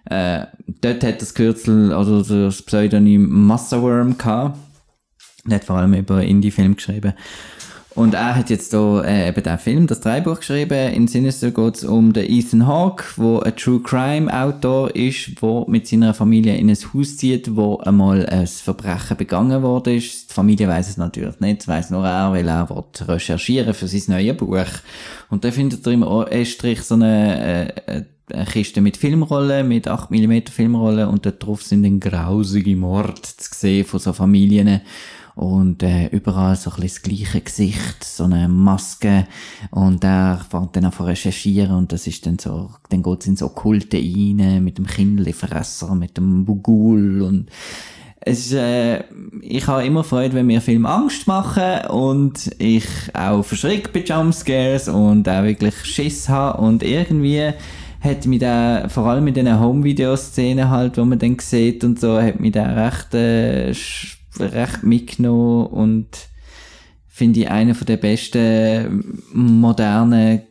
Äh, 0.06 0.46
dort 0.80 1.04
hat 1.04 1.22
das 1.22 1.34
Kürzel, 1.34 1.92
oder 1.92 2.22
das 2.22 2.62
Pseudonym 2.62 3.28
Massaworm 3.46 4.18
gehabt. 4.18 4.58
Er 5.48 5.56
hat 5.56 5.64
vor 5.64 5.76
allem 5.76 5.94
über 5.94 6.22
Indie-Film 6.22 6.76
geschrieben. 6.76 7.14
Und 7.94 8.14
er 8.14 8.34
hat 8.34 8.50
jetzt 8.50 8.72
da 8.72 9.04
äh, 9.04 9.28
eben 9.28 9.42
den 9.42 9.58
Film, 9.58 9.86
das 9.86 10.00
Dreibuch 10.00 10.40
geschrieben. 10.40 10.92
In 10.92 11.06
Sinister 11.06 11.52
geht 11.52 11.76
es 11.76 11.84
um 11.84 12.12
den 12.12 12.28
Ethan 12.28 12.66
Hawke, 12.66 13.04
wo 13.16 13.38
ein 13.38 13.54
True 13.54 13.80
Crime 13.80 14.32
Autor 14.32 14.94
ist, 14.96 15.40
wo 15.40 15.64
mit 15.68 15.86
seiner 15.86 16.12
Familie 16.12 16.56
in 16.56 16.68
ein 16.68 16.76
Haus 16.92 17.16
zieht, 17.16 17.54
wo 17.54 17.76
einmal 17.78 18.26
ein 18.26 18.48
Verbrechen 18.48 19.16
begangen 19.16 19.62
worden 19.62 19.96
ist. 19.96 20.30
Die 20.30 20.34
Familie 20.34 20.66
weiß 20.66 20.88
es 20.88 20.96
natürlich 20.96 21.38
nicht, 21.38 21.68
weiß 21.68 21.90
nur 21.90 22.04
er, 22.04 22.32
weil 22.32 22.48
er 22.48 22.68
will 22.68 22.82
recherchieren 23.06 23.74
für 23.74 23.86
sein 23.86 24.02
neues 24.08 24.36
Buch. 24.36 24.66
Und 25.30 25.44
da 25.44 25.52
findet 25.52 25.86
er 25.86 25.92
im 25.92 26.02
Estrich 26.02 26.82
so 26.82 26.94
eine, 26.96 27.76
äh, 27.86 27.90
eine 27.90 28.06
Kiste 28.46 28.80
mit 28.80 28.96
Filmrollen, 28.96 29.68
mit 29.68 29.88
8mm 29.88 30.50
Filmrollen 30.50 31.08
und 31.08 31.26
dort 31.26 31.44
drauf 31.44 31.62
sind 31.62 31.82
dann 31.82 32.00
grausige 32.00 32.76
Morde 32.76 33.20
zu 33.22 33.48
sehen 33.52 33.84
von 33.84 34.00
so 34.00 34.12
Familien. 34.12 34.80
Und 35.36 35.82
äh, 35.82 36.06
überall 36.08 36.54
so 36.54 36.70
ein 36.70 36.80
bisschen 36.80 36.88
das 36.88 37.02
gleiche 37.02 37.40
Gesicht, 37.40 38.04
so 38.04 38.24
eine 38.24 38.48
Maske. 38.48 39.26
Und 39.72 40.04
er 40.04 40.46
fängt 40.48 40.76
dann 40.76 40.84
an 40.84 40.92
zu 40.92 41.02
recherchieren 41.02 41.72
und 41.76 41.92
das 41.92 42.06
ist 42.06 42.24
dann 42.24 42.38
so, 42.38 42.70
dann 42.88 43.02
geht's 43.02 43.26
in 43.26 43.36
so 43.36 43.48
Kulte 43.48 43.96
rein 43.96 44.62
mit 44.62 44.78
dem 44.78 44.86
Kindlefresser, 44.86 45.94
mit 45.96 46.16
dem 46.16 46.44
Bugul 46.44 47.22
und 47.22 47.50
es 48.26 48.46
ist, 48.46 48.52
äh, 48.54 49.04
ich 49.42 49.66
habe 49.66 49.84
immer 49.84 50.02
Freude, 50.02 50.34
wenn 50.34 50.46
mir 50.46 50.62
Filme 50.62 50.88
Angst 50.88 51.26
machen 51.26 51.86
und 51.90 52.50
ich 52.58 52.86
auch 53.12 53.42
verschreckt 53.42 53.92
bei 53.92 54.00
Jumpscares 54.00 54.88
und 54.88 55.28
auch 55.28 55.42
wirklich 55.42 55.74
Schiss 55.84 56.28
habe 56.30 56.58
und 56.62 56.82
irgendwie 56.82 57.52
hat 58.04 58.26
mich 58.26 58.40
da, 58.40 58.88
vor 58.88 59.06
allem 59.06 59.26
in 59.26 59.34
diesen 59.34 59.58
Home-Video-Szenen 59.58 60.68
halt, 60.68 60.98
wo 60.98 61.04
man 61.06 61.18
dann 61.18 61.38
sieht 61.38 61.82
und 61.84 61.98
so, 61.98 62.20
hat 62.20 62.38
mich 62.38 62.52
da 62.52 62.64
recht, 62.64 63.14
äh, 63.14 63.72
recht 64.38 64.82
mitgenommen 64.82 65.66
und 65.68 66.08
finde 67.08 67.40
ich 67.40 67.50
einer 67.50 67.74
von 67.74 67.86
der 67.86 67.96
besten 67.96 69.22
modernen, 69.32 70.42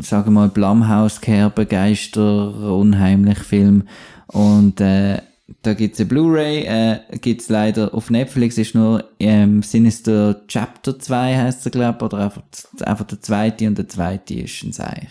sagen 0.00 0.26
wir 0.26 0.40
mal, 0.40 0.48
Blumhouse-Kerben, 0.50 1.68
Geister, 1.68 2.72
unheimlich 2.76 3.38
Film 3.38 3.84
und 4.26 4.80
äh, 4.80 5.22
da 5.62 5.74
gibt's 5.74 6.00
eine 6.00 6.08
Blu-ray, 6.08 6.64
äh, 6.64 6.98
gibt's 7.20 7.48
leider 7.48 7.94
auf 7.94 8.10
Netflix, 8.10 8.58
ist 8.58 8.74
nur 8.74 9.04
ähm, 9.20 9.62
Sinister 9.62 10.46
Chapter 10.48 10.98
2 10.98 11.36
heißt 11.36 11.66
er, 11.66 11.70
glaube 11.70 12.04
oder 12.04 12.18
einfach, 12.18 12.42
einfach 12.80 13.06
der 13.06 13.20
zweite 13.22 13.68
und 13.68 13.78
der 13.78 13.88
zweite 13.88 14.34
ist 14.34 14.62
ein 14.64 14.72
Seich. 14.72 15.08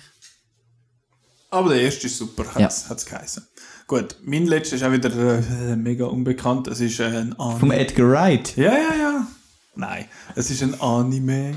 Aber 1.56 1.70
der 1.70 1.84
erste 1.84 2.08
ist 2.08 2.18
super, 2.18 2.46
hat 2.54 2.72
es 2.98 3.06
geheißen. 3.06 3.48
Gut, 3.88 4.18
mein 4.24 4.46
letzter 4.46 4.76
ist 4.76 4.84
auch 4.84 4.92
wieder 4.92 5.10
äh, 5.40 5.76
mega 5.78 6.06
unbekannt. 6.06 6.68
Es 6.68 6.82
ist 6.82 7.00
äh, 7.00 7.06
ein 7.06 7.40
Anime. 7.40 7.60
Vom 7.60 7.72
Edgar 7.72 8.10
Wright. 8.10 8.58
Ja, 8.58 8.74
ja, 8.74 8.96
ja. 8.96 9.28
Nein, 9.76 10.06
es 10.36 10.52
ist 10.52 10.64
ein 10.64 10.80
Anime. 10.82 11.56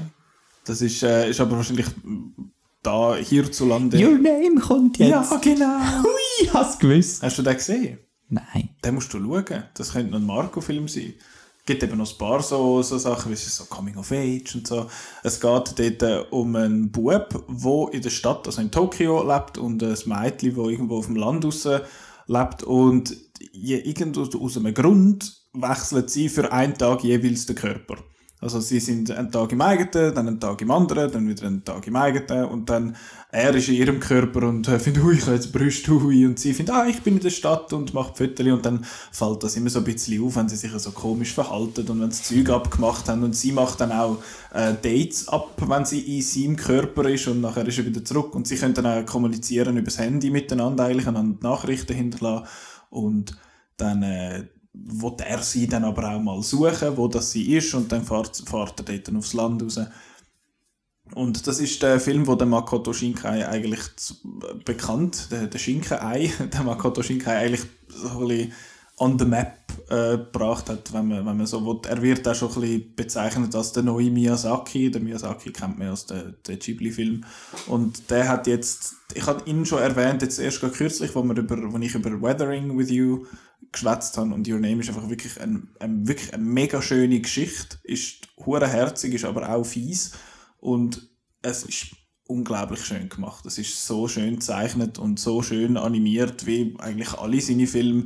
Das 0.65 0.83
ist, 0.83 1.03
äh, 1.03 1.31
ist 1.31 1.41
aber 1.41 1.57
wahrscheinlich 1.57 1.87
da 2.83 3.17
hierzulande. 3.17 3.99
Your 3.99 4.19
Name 4.19 4.61
kommt 4.61 4.99
jetzt. 4.99 5.11
ja, 5.11 5.41
genau. 5.43 5.79
Hui, 6.03 6.49
hast 6.53 6.79
gewusst. 6.79 7.23
Hast 7.23 7.39
du 7.39 7.43
den 7.43 7.55
gesehen? 7.55 7.99
Nein. 8.29 8.69
Den 8.85 8.95
musst 8.95 9.13
du 9.13 9.19
schauen. 9.19 9.65
Das 9.75 9.93
könnte 9.93 10.13
noch 10.13 10.19
ein 10.19 10.27
Marco-Film 10.27 10.87
sein. 10.87 11.15
Es 11.69 11.71
gibt 11.75 11.83
eben 11.83 11.99
noch 11.99 12.11
ein 12.11 12.17
paar 12.17 12.41
so, 12.43 12.81
so 12.81 12.97
Sachen, 12.97 13.31
wie 13.31 13.37
so 13.37 13.67
Coming 13.67 13.99
of 13.99 14.11
Age 14.11 14.55
und 14.55 14.67
so. 14.67 14.87
Es 15.23 15.39
geht 15.39 15.79
dort 15.79 16.03
äh, 16.03 16.25
um 16.31 16.57
einen 16.57 16.91
Bub, 16.91 17.45
der 17.47 17.93
in 17.93 18.01
der 18.01 18.09
Stadt, 18.09 18.47
also 18.47 18.63
in 18.63 18.71
Tokio 18.71 19.23
lebt 19.23 19.59
und 19.59 19.83
ein 19.83 19.95
Mädchen, 20.07 20.57
das 20.57 20.67
irgendwo 20.67 20.97
auf 20.97 21.07
dem 21.09 21.17
Land 21.17 21.45
raus 21.45 21.69
lebt 22.27 22.63
und 22.63 23.15
irgendwo 23.53 24.23
aus 24.39 24.57
einem 24.57 24.73
Grund 24.73 25.43
wechseln 25.53 26.09
sie 26.09 26.31
für 26.31 26.51
einen 26.51 26.73
Tag 26.73 27.05
jeweils 27.05 27.45
den 27.45 27.57
Körper. 27.57 27.97
Also 28.41 28.61
sie 28.61 28.81
sind 28.81 29.11
einen 29.11 29.31
Tag 29.31 29.53
im 29.53 29.61
eigenen, 29.61 30.15
dann 30.15 30.27
einen 30.27 30.41
Tag 30.41 30.63
im 30.63 30.71
anderen, 30.71 31.13
dann 31.13 31.29
wieder 31.29 31.47
einen 31.47 31.67
Tag 31.67 31.87
im 31.87 31.97
eigenen 31.97 32.47
und 32.47 32.71
dann 32.71 32.97
er 33.31 33.55
ist 33.55 33.69
in 33.69 33.75
ihrem 33.75 34.01
Körper 34.01 34.49
und 34.49 34.69
äh, 34.69 34.79
findet, 34.79 35.03
hui, 35.03 35.15
ich 35.15 35.23
habe 35.23 35.35
jetzt 35.35 35.53
Brüste, 35.53 35.91
hui, 35.91 36.25
und 36.25 36.39
sie 36.39 36.55
findet, 36.55 36.75
ah, 36.75 36.87
ich 36.87 37.03
bin 37.03 37.17
in 37.17 37.21
der 37.21 37.29
Stadt 37.29 37.73
und 37.75 37.93
macht 37.93 38.17
Fotos 38.17 38.47
und 38.47 38.65
dann 38.65 38.85
fällt 39.13 39.43
das 39.43 39.55
immer 39.57 39.69
so 39.69 39.81
ein 39.81 39.85
bisschen 39.85 40.25
auf, 40.25 40.37
wenn 40.37 40.49
sie 40.49 40.57
sich 40.57 40.73
so 40.73 40.93
komisch 40.93 41.35
verhalten 41.35 41.87
und 41.89 42.01
wenn 42.01 42.11
sie 42.11 42.23
Zeug 42.23 42.49
abgemacht 42.49 43.07
haben 43.09 43.25
und 43.25 43.37
sie 43.37 43.53
macht 43.53 43.83
dann 43.83 43.93
auch 43.93 44.23
äh, 44.55 44.73
Dates 44.73 45.29
ab, 45.29 45.57
wenn 45.59 45.85
sie 45.85 46.17
in 46.17 46.23
seinem 46.23 46.57
Körper 46.57 47.07
ist 47.11 47.29
und 47.29 47.43
nachher 47.43 47.67
ist 47.67 47.77
er 47.77 47.85
wieder 47.85 48.03
zurück 48.03 48.35
und 48.35 48.47
sie 48.47 48.57
können 48.57 48.73
dann 48.73 48.87
auch 48.87 49.05
kommunizieren 49.05 49.77
übers 49.77 49.99
Handy 49.99 50.31
miteinander 50.31 50.85
eigentlich 50.85 51.07
und 51.07 51.43
Nachrichten 51.43 51.95
hinterlassen 51.95 52.47
und 52.89 53.37
dann 53.77 54.03
äh, 54.03 54.45
will 54.73 55.13
er 55.19 55.43
sie 55.43 55.67
dann 55.67 55.85
aber 55.85 56.15
auch 56.15 56.21
mal 56.21 56.43
suchen, 56.43 56.97
wo 56.97 57.09
das 57.09 57.33
sie 57.33 57.57
ist 57.57 57.75
und 57.75 57.93
dann 57.93 58.05
fährt, 58.05 58.43
fährt 58.47 58.89
er 58.89 58.99
dort 58.99 59.17
aufs 59.17 59.35
Land 59.35 59.63
raus. 59.63 59.81
Und 61.15 61.47
das 61.47 61.61
ist 61.61 61.83
der 61.83 62.01
Film, 62.01 62.27
wo 62.27 62.35
der 62.35 62.47
Makoto 62.47 62.93
Shinkai 62.93 63.49
eigentlich 63.49 63.81
zu, 63.97 64.15
bekannt, 64.65 65.29
der, 65.31 65.47
der 65.47 65.59
Shinkai, 65.59 66.31
der 66.53 66.63
Makoto 66.63 67.03
Shinkai 67.03 67.37
eigentlich 67.37 67.67
so 67.89 68.09
ein 68.21 68.29
bisschen 68.29 68.53
on 68.99 69.19
the 69.19 69.25
map 69.25 69.59
äh, 69.89 70.19
gebracht 70.19 70.69
hat, 70.69 70.93
wenn 70.93 71.09
man, 71.09 71.25
wenn 71.25 71.37
man 71.37 71.47
so 71.47 71.65
will. 71.65 71.81
Er 71.89 72.03
wird 72.03 72.27
auch 72.27 72.35
schon 72.35 72.49
ein 72.49 72.61
bisschen 72.61 72.95
bezeichnet 72.97 73.55
als 73.55 73.73
der 73.73 73.85
neue 73.85 74.11
Miyazaki. 74.11 74.91
Der 74.91 75.01
Miyazaki 75.01 75.53
kennt 75.53 75.79
man 75.79 75.91
aus 75.91 76.07
den 76.07 76.35
Ghibli-Film. 76.47 77.25
Und 77.69 78.11
der 78.11 78.29
hat 78.29 78.47
jetzt, 78.47 78.95
ich 79.15 79.27
habe 79.27 79.49
ihn 79.49 79.65
schon 79.65 79.81
erwähnt, 79.81 80.23
jetzt 80.23 80.39
erst 80.39 80.61
gerade 80.61 80.75
kürzlich, 80.75 81.15
wo, 81.15 81.23
wir 81.23 81.37
über, 81.37 81.73
wo 81.73 81.79
ich 81.79 81.95
über 81.95 82.11
Weathering 82.21 82.77
with 82.77 82.91
You 82.91 83.27
geschwätzt 83.71 84.17
habe 84.17 84.33
und 84.35 84.49
Your 84.49 84.59
Name 84.59 84.81
ist 84.81 84.89
einfach 84.89 85.09
wirklich, 85.09 85.41
ein, 85.41 85.69
ein, 85.79 86.07
wirklich 86.07 86.33
eine 86.33 86.43
mega 86.43 86.81
schöne 86.81 87.21
Geschichte, 87.21 87.77
ist 87.83 88.29
hure 88.45 88.67
herzig, 88.67 89.15
ist 89.15 89.25
aber 89.25 89.49
auch 89.49 89.65
fies 89.65 90.13
und 90.59 91.09
es 91.43 91.63
ist 91.65 91.97
unglaublich 92.27 92.85
schön 92.85 93.09
gemacht. 93.09 93.47
Es 93.47 93.59
ist 93.59 93.87
so 93.87 94.07
schön 94.07 94.35
gezeichnet 94.35 94.99
und 94.99 95.19
so 95.19 95.43
schön 95.43 95.77
animiert, 95.77 96.47
wie 96.47 96.75
eigentlich 96.79 97.15
alle 97.15 97.41
seine 97.41 97.67
Filme 97.67 98.05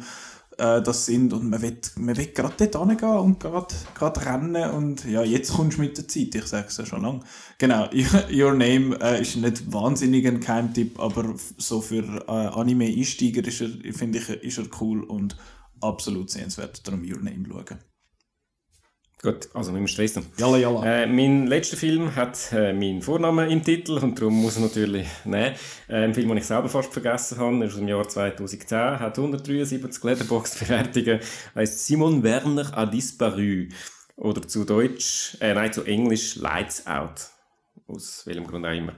äh, 0.59 0.81
das 0.83 1.07
sind 1.07 1.33
und 1.33 1.49
man 1.49 1.61
will, 1.62 1.81
man 1.97 2.15
gerade 2.15 2.69
dort 2.69 2.89
hingehen 2.89 3.19
und 3.19 3.41
gerade 3.41 4.27
rennen 4.27 4.70
und 4.70 5.05
ja, 5.05 5.23
jetzt 5.23 5.53
kommst 5.53 5.79
du 5.79 5.83
mit 5.83 5.97
der 5.97 6.07
Zeit, 6.09 6.35
ich 6.35 6.47
sage 6.47 6.66
es 6.69 6.77
ja 6.77 6.87
schon 6.87 7.03
lange. 7.03 7.20
Genau, 7.59 7.89
Your 8.31 8.53
Name 8.53 8.97
äh, 9.01 9.20
ist 9.20 9.37
nicht 9.37 9.73
wahnsinnig 9.73 10.27
ein 10.27 10.41
Keimtipp, 10.41 11.01
aber 11.01 11.35
so 11.57 11.81
für 11.81 12.05
äh, 12.29 12.31
Anime-Einsteiger 12.31 13.47
ist 13.47 13.61
er, 13.61 13.70
finde 13.93 14.19
ich, 14.19 14.29
ist 14.29 14.59
er 14.59 14.66
cool 14.81 15.03
und 15.03 15.37
absolut 15.81 16.31
sehenswert, 16.31 16.87
darum 16.87 17.03
Your 17.03 17.19
Name 17.19 17.45
schauen. 17.49 17.91
Gut, 19.23 19.49
also 19.55 19.70
mit 19.70 19.78
dem 19.78 19.86
Stress. 19.86 20.19
Jalla, 20.36 20.57
jalla. 20.57 20.85
Äh, 20.85 21.07
mein 21.07 21.47
letzter 21.47 21.77
Film 21.77 22.16
hat 22.16 22.51
äh, 22.51 22.73
meinen 22.73 23.03
Vornamen 23.03 23.49
im 23.51 23.62
Titel 23.62 23.99
und 23.99 24.19
darum 24.19 24.43
muss 24.43 24.57
er 24.57 24.62
natürlich 24.62 25.07
nehmen. 25.24 25.55
Äh, 25.86 26.05
ein 26.05 26.12
Film, 26.12 26.27
den 26.28 26.39
ich 26.39 26.47
selber 26.47 26.69
fast 26.69 26.93
vergessen 26.93 27.39
habe, 27.39 27.65
ist 27.65 27.74
aus 27.74 27.78
dem 27.78 27.86
Jahr 27.86 28.09
2010, 28.09 28.99
hat 28.99 29.16
173 29.16 30.03
Letterboxd-Bewertungen, 30.03 31.20
heißt 31.55 31.86
Simon 31.86 32.24
Werner 32.24 32.77
a 32.77 32.85
disparu. 32.85 33.69
Oder 34.16 34.43
zu 34.43 34.65
Deutsch, 34.65 35.36
äh, 35.40 35.55
nein, 35.55 35.73
zu 35.73 35.85
Englisch 35.85 36.35
Lights 36.35 36.85
Out. 36.89 37.28
Aus 37.86 38.23
welchem 38.27 38.47
Grund 38.49 38.66
auch 38.66 38.73
immer. 38.73 38.94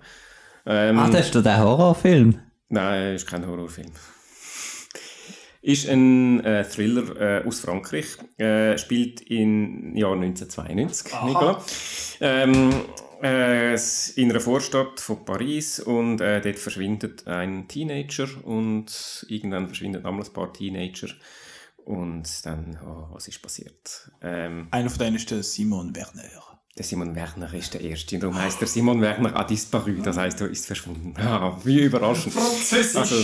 Ähm, 0.65 0.99
Ah, 0.99 1.11
das 1.11 1.27
ist 1.27 1.35
doch 1.35 1.43
der 1.43 1.59
Horrorfilm. 1.59 2.39
Nein, 2.71 3.15
ist 3.15 3.27
kein 3.27 3.47
Horrorfilm. 3.47 3.93
Ist 5.67 5.89
ein 5.89 6.45
äh, 6.45 6.63
Thriller 6.65 7.41
äh, 7.43 7.47
aus 7.49 7.61
Frankreich, 7.61 8.19
äh, 8.37 8.77
spielt 8.77 9.23
im 9.23 9.97
Jahr 9.97 10.13
1992, 10.13 11.13
Nicola. 11.25 11.65
Ähm, 12.21 12.71
äh, 13.23 13.73
es- 13.73 14.11
in 14.11 14.31
einer 14.31 14.41
Vorstadt 14.41 15.01
von 15.01 15.25
Paris 15.25 15.81
und 15.81 16.21
äh, 16.21 16.43
dort 16.43 16.59
verschwindet 16.59 17.27
ein 17.27 17.67
Teenager 17.67 18.29
und 18.45 19.25
irgendwann 19.31 19.67
verschwinden 19.67 20.03
nochmals 20.03 20.29
ein 20.29 20.35
paar 20.35 20.53
Teenager 20.53 21.09
und 21.87 22.29
dann, 22.45 22.79
oh, 22.87 23.15
was 23.15 23.29
ist 23.29 23.41
passiert? 23.41 24.11
Ähm, 24.21 24.69
Einer 24.71 24.91
von 24.91 24.99
denen 24.99 25.17
ist 25.17 25.31
der 25.31 25.43
Simon 25.43 25.97
Werner. 25.97 26.29
der 26.77 26.85
Simon 26.85 27.15
Werner 27.15 27.55
ist 27.55 27.73
der 27.73 27.81
Erste. 27.81 28.19
Darum 28.19 28.37
heißt 28.39 28.61
der 28.61 28.69
Simon 28.69 29.01
Werner 29.01 29.35
a 29.35 29.45
disparu. 29.45 29.93
Das 30.03 30.19
heißt, 30.19 30.43
er 30.43 30.49
ist 30.51 30.67
verschwunden. 30.67 31.15
Ah, 31.19 31.59
wie 31.65 31.81
überraschend. 31.81 32.35
Französisch. 32.35 32.97
Also, 32.97 33.17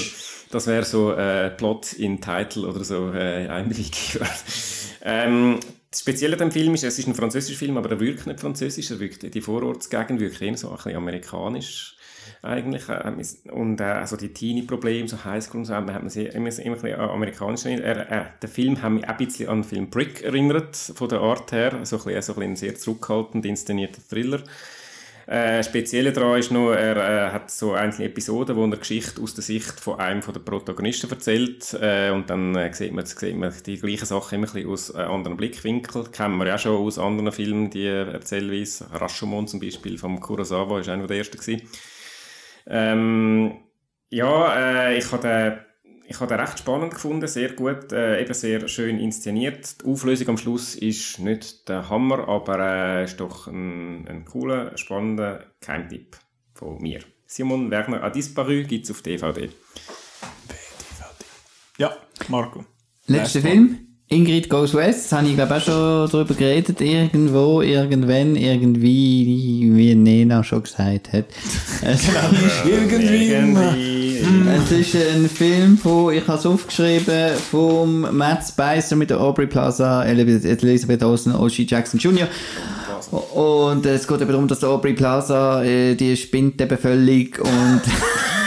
das 0.50 0.66
wäre 0.66 0.84
so 0.84 1.12
äh, 1.12 1.50
Plot 1.50 1.92
in 1.94 2.20
Title 2.20 2.66
oder 2.66 2.84
so 2.84 3.12
äh, 3.12 3.48
ein 3.48 3.70
Keyword. 3.70 4.44
ähm, 5.02 5.60
das 5.90 6.00
Spezielle 6.00 6.34
an 6.34 6.38
dem 6.38 6.52
Film 6.52 6.74
ist, 6.74 6.84
es 6.84 6.98
ist 6.98 7.08
ein 7.08 7.14
französischer 7.14 7.58
Film, 7.58 7.76
aber 7.76 7.90
er 7.90 8.00
wirkt 8.00 8.26
nicht 8.26 8.40
französisch. 8.40 8.90
Er 8.90 9.00
wirkt, 9.00 9.34
die 9.34 9.40
Vorortsgegend 9.40 10.20
wirkt 10.20 10.40
eher 10.40 10.56
so 10.56 10.70
ein 10.70 10.76
bisschen 10.76 10.96
amerikanisch 10.96 11.96
eigentlich. 12.42 12.88
äh, 12.88 13.50
Und 13.50 13.80
äh, 13.80 13.84
also 13.84 14.16
die 14.16 14.32
Teenie-Probleme, 14.32 15.08
so 15.08 15.24
Highschool 15.24 15.60
und 15.60 15.64
so, 15.66 15.74
hat 15.74 15.86
man 15.86 16.08
sehr, 16.08 16.34
immer, 16.34 16.48
immer 16.58 16.76
ein 16.76 16.82
bisschen 16.82 17.00
an 17.00 17.10
amerikanisch 17.10 17.66
er, 17.66 18.10
äh, 18.10 18.24
Der 18.40 18.48
Film 18.48 18.80
hat 18.82 18.92
mich 18.92 19.04
auch 19.04 19.08
ein 19.08 19.16
bisschen 19.16 19.48
an 19.48 19.62
den 19.62 19.68
Film 19.68 19.90
Brick 19.90 20.22
erinnert, 20.22 20.76
von 20.76 21.08
der 21.08 21.20
Art 21.20 21.52
her. 21.52 21.80
So 21.84 21.96
ein, 21.96 22.04
bisschen, 22.04 22.22
so 22.22 22.32
ein, 22.32 22.38
bisschen 22.38 22.52
ein 22.52 22.56
sehr 22.56 22.74
zurückhaltend 22.76 23.46
inszenierter 23.46 24.00
Thriller. 24.08 24.42
Äh, 25.30 25.62
Spezielle 25.62 26.12
daran 26.12 26.40
ist 26.40 26.50
noch, 26.50 26.72
er 26.72 26.96
äh, 26.96 27.30
hat 27.30 27.52
so 27.52 27.72
einzelne 27.72 28.08
Episoden, 28.08 28.56
wo 28.56 28.64
er 28.64 28.76
Geschichte 28.76 29.22
aus 29.22 29.32
der 29.32 29.44
Sicht 29.44 29.78
von 29.78 30.00
einem 30.00 30.22
der 30.22 30.40
Protagonisten 30.40 31.08
erzählt 31.08 31.72
äh, 31.80 32.10
und 32.10 32.28
dann 32.28 32.56
äh, 32.56 32.72
sieht, 32.72 32.92
man, 32.92 33.06
sieht 33.06 33.36
man 33.36 33.54
die 33.64 33.78
gleichen 33.78 34.06
Sachen 34.06 34.34
immer 34.34 34.48
ein 34.48 34.52
bisschen 34.52 34.68
aus 34.68 34.92
äh, 34.92 34.98
anderen 34.98 35.36
Blickwinkeln. 35.36 36.10
Kennen 36.10 36.36
wir 36.38 36.48
ja 36.48 36.58
schon 36.58 36.84
aus 36.84 36.98
anderen 36.98 37.30
Filmen, 37.30 37.70
die 37.70 37.86
äh, 37.86 38.10
Erzählweise. 38.10 38.86
Rashomon 38.92 39.46
zum 39.46 39.60
Beispiel 39.60 39.98
vom 39.98 40.18
Kurosawa 40.18 40.80
ist 40.80 40.88
einer 40.88 41.06
der 41.06 41.18
ersten. 41.18 41.62
Ähm, 42.66 43.54
ja, 44.08 44.88
äh, 44.88 44.98
ich 44.98 45.12
habe 45.12 45.64
ich 46.10 46.18
habe 46.18 46.34
den 46.34 46.40
recht 46.40 46.58
spannend 46.58 46.92
gefunden, 46.92 47.28
sehr 47.28 47.52
gut, 47.52 47.92
äh, 47.92 48.20
eben 48.20 48.34
sehr 48.34 48.66
schön 48.66 48.98
inszeniert. 48.98 49.80
Die 49.80 49.86
Auflösung 49.86 50.30
am 50.30 50.38
Schluss 50.38 50.74
ist 50.74 51.20
nicht 51.20 51.68
der 51.68 51.88
Hammer, 51.88 52.28
aber 52.28 52.58
äh, 52.58 53.04
ist 53.04 53.20
doch 53.20 53.46
ein, 53.46 54.08
ein 54.08 54.24
cooler, 54.24 54.76
spannender 54.76 55.44
Keimtipp 55.60 56.18
von 56.52 56.82
mir. 56.82 56.98
Simon 57.26 57.70
Werner 57.70 58.02
a 58.02 58.10
disparu 58.10 58.64
gibt 58.64 58.86
es 58.86 58.90
auf 58.90 59.02
DVD. 59.02 59.50
Ja, 61.78 61.96
Marco. 62.26 62.64
Letzter 63.06 63.40
Film. 63.40 63.89
Ingrid 64.12 64.48
Goes 64.48 64.74
West, 64.74 65.04
das 65.04 65.18
habe 65.18 65.28
ich 65.28 65.36
glaube 65.36 65.54
auch 65.54 65.60
schon 65.60 66.10
darüber 66.10 66.34
geredet, 66.34 66.80
irgendwo, 66.80 67.62
irgendwann, 67.62 68.34
irgendwie, 68.34 69.70
wie 69.72 69.94
Nena 69.94 70.42
schon 70.42 70.64
gesagt 70.64 71.12
hat. 71.12 71.26
Es, 71.82 72.08
Irgendwie. 72.66 73.30
Irgendwie. 73.30 74.50
es 74.50 74.72
ist 74.72 74.96
ein 74.96 75.28
Film 75.28 75.78
von, 75.78 76.12
ich 76.12 76.26
habe 76.26 76.38
es 76.38 76.44
aufgeschrieben, 76.44 77.36
vom 77.50 78.00
Matt 78.16 78.42
Spicer 78.46 78.96
mit 78.96 79.10
der 79.10 79.20
Aubrey 79.20 79.46
Plaza, 79.46 80.04
Elizabeth 80.04 80.62
Elizabeth 80.64 81.04
Olsen, 81.04 81.34
Oshie 81.34 81.64
Jackson 81.64 82.00
Jr. 82.00 82.26
Und 83.12 83.86
es 83.86 84.08
geht 84.08 84.20
eben 84.20 84.32
darum, 84.32 84.48
dass 84.48 84.58
der 84.58 84.70
Aubrey 84.70 84.92
Plaza, 84.92 85.62
äh, 85.62 85.94
die 85.94 86.16
spinnt 86.16 86.60
eben 86.60 86.78
völlig 86.78 87.38
und 87.38 87.80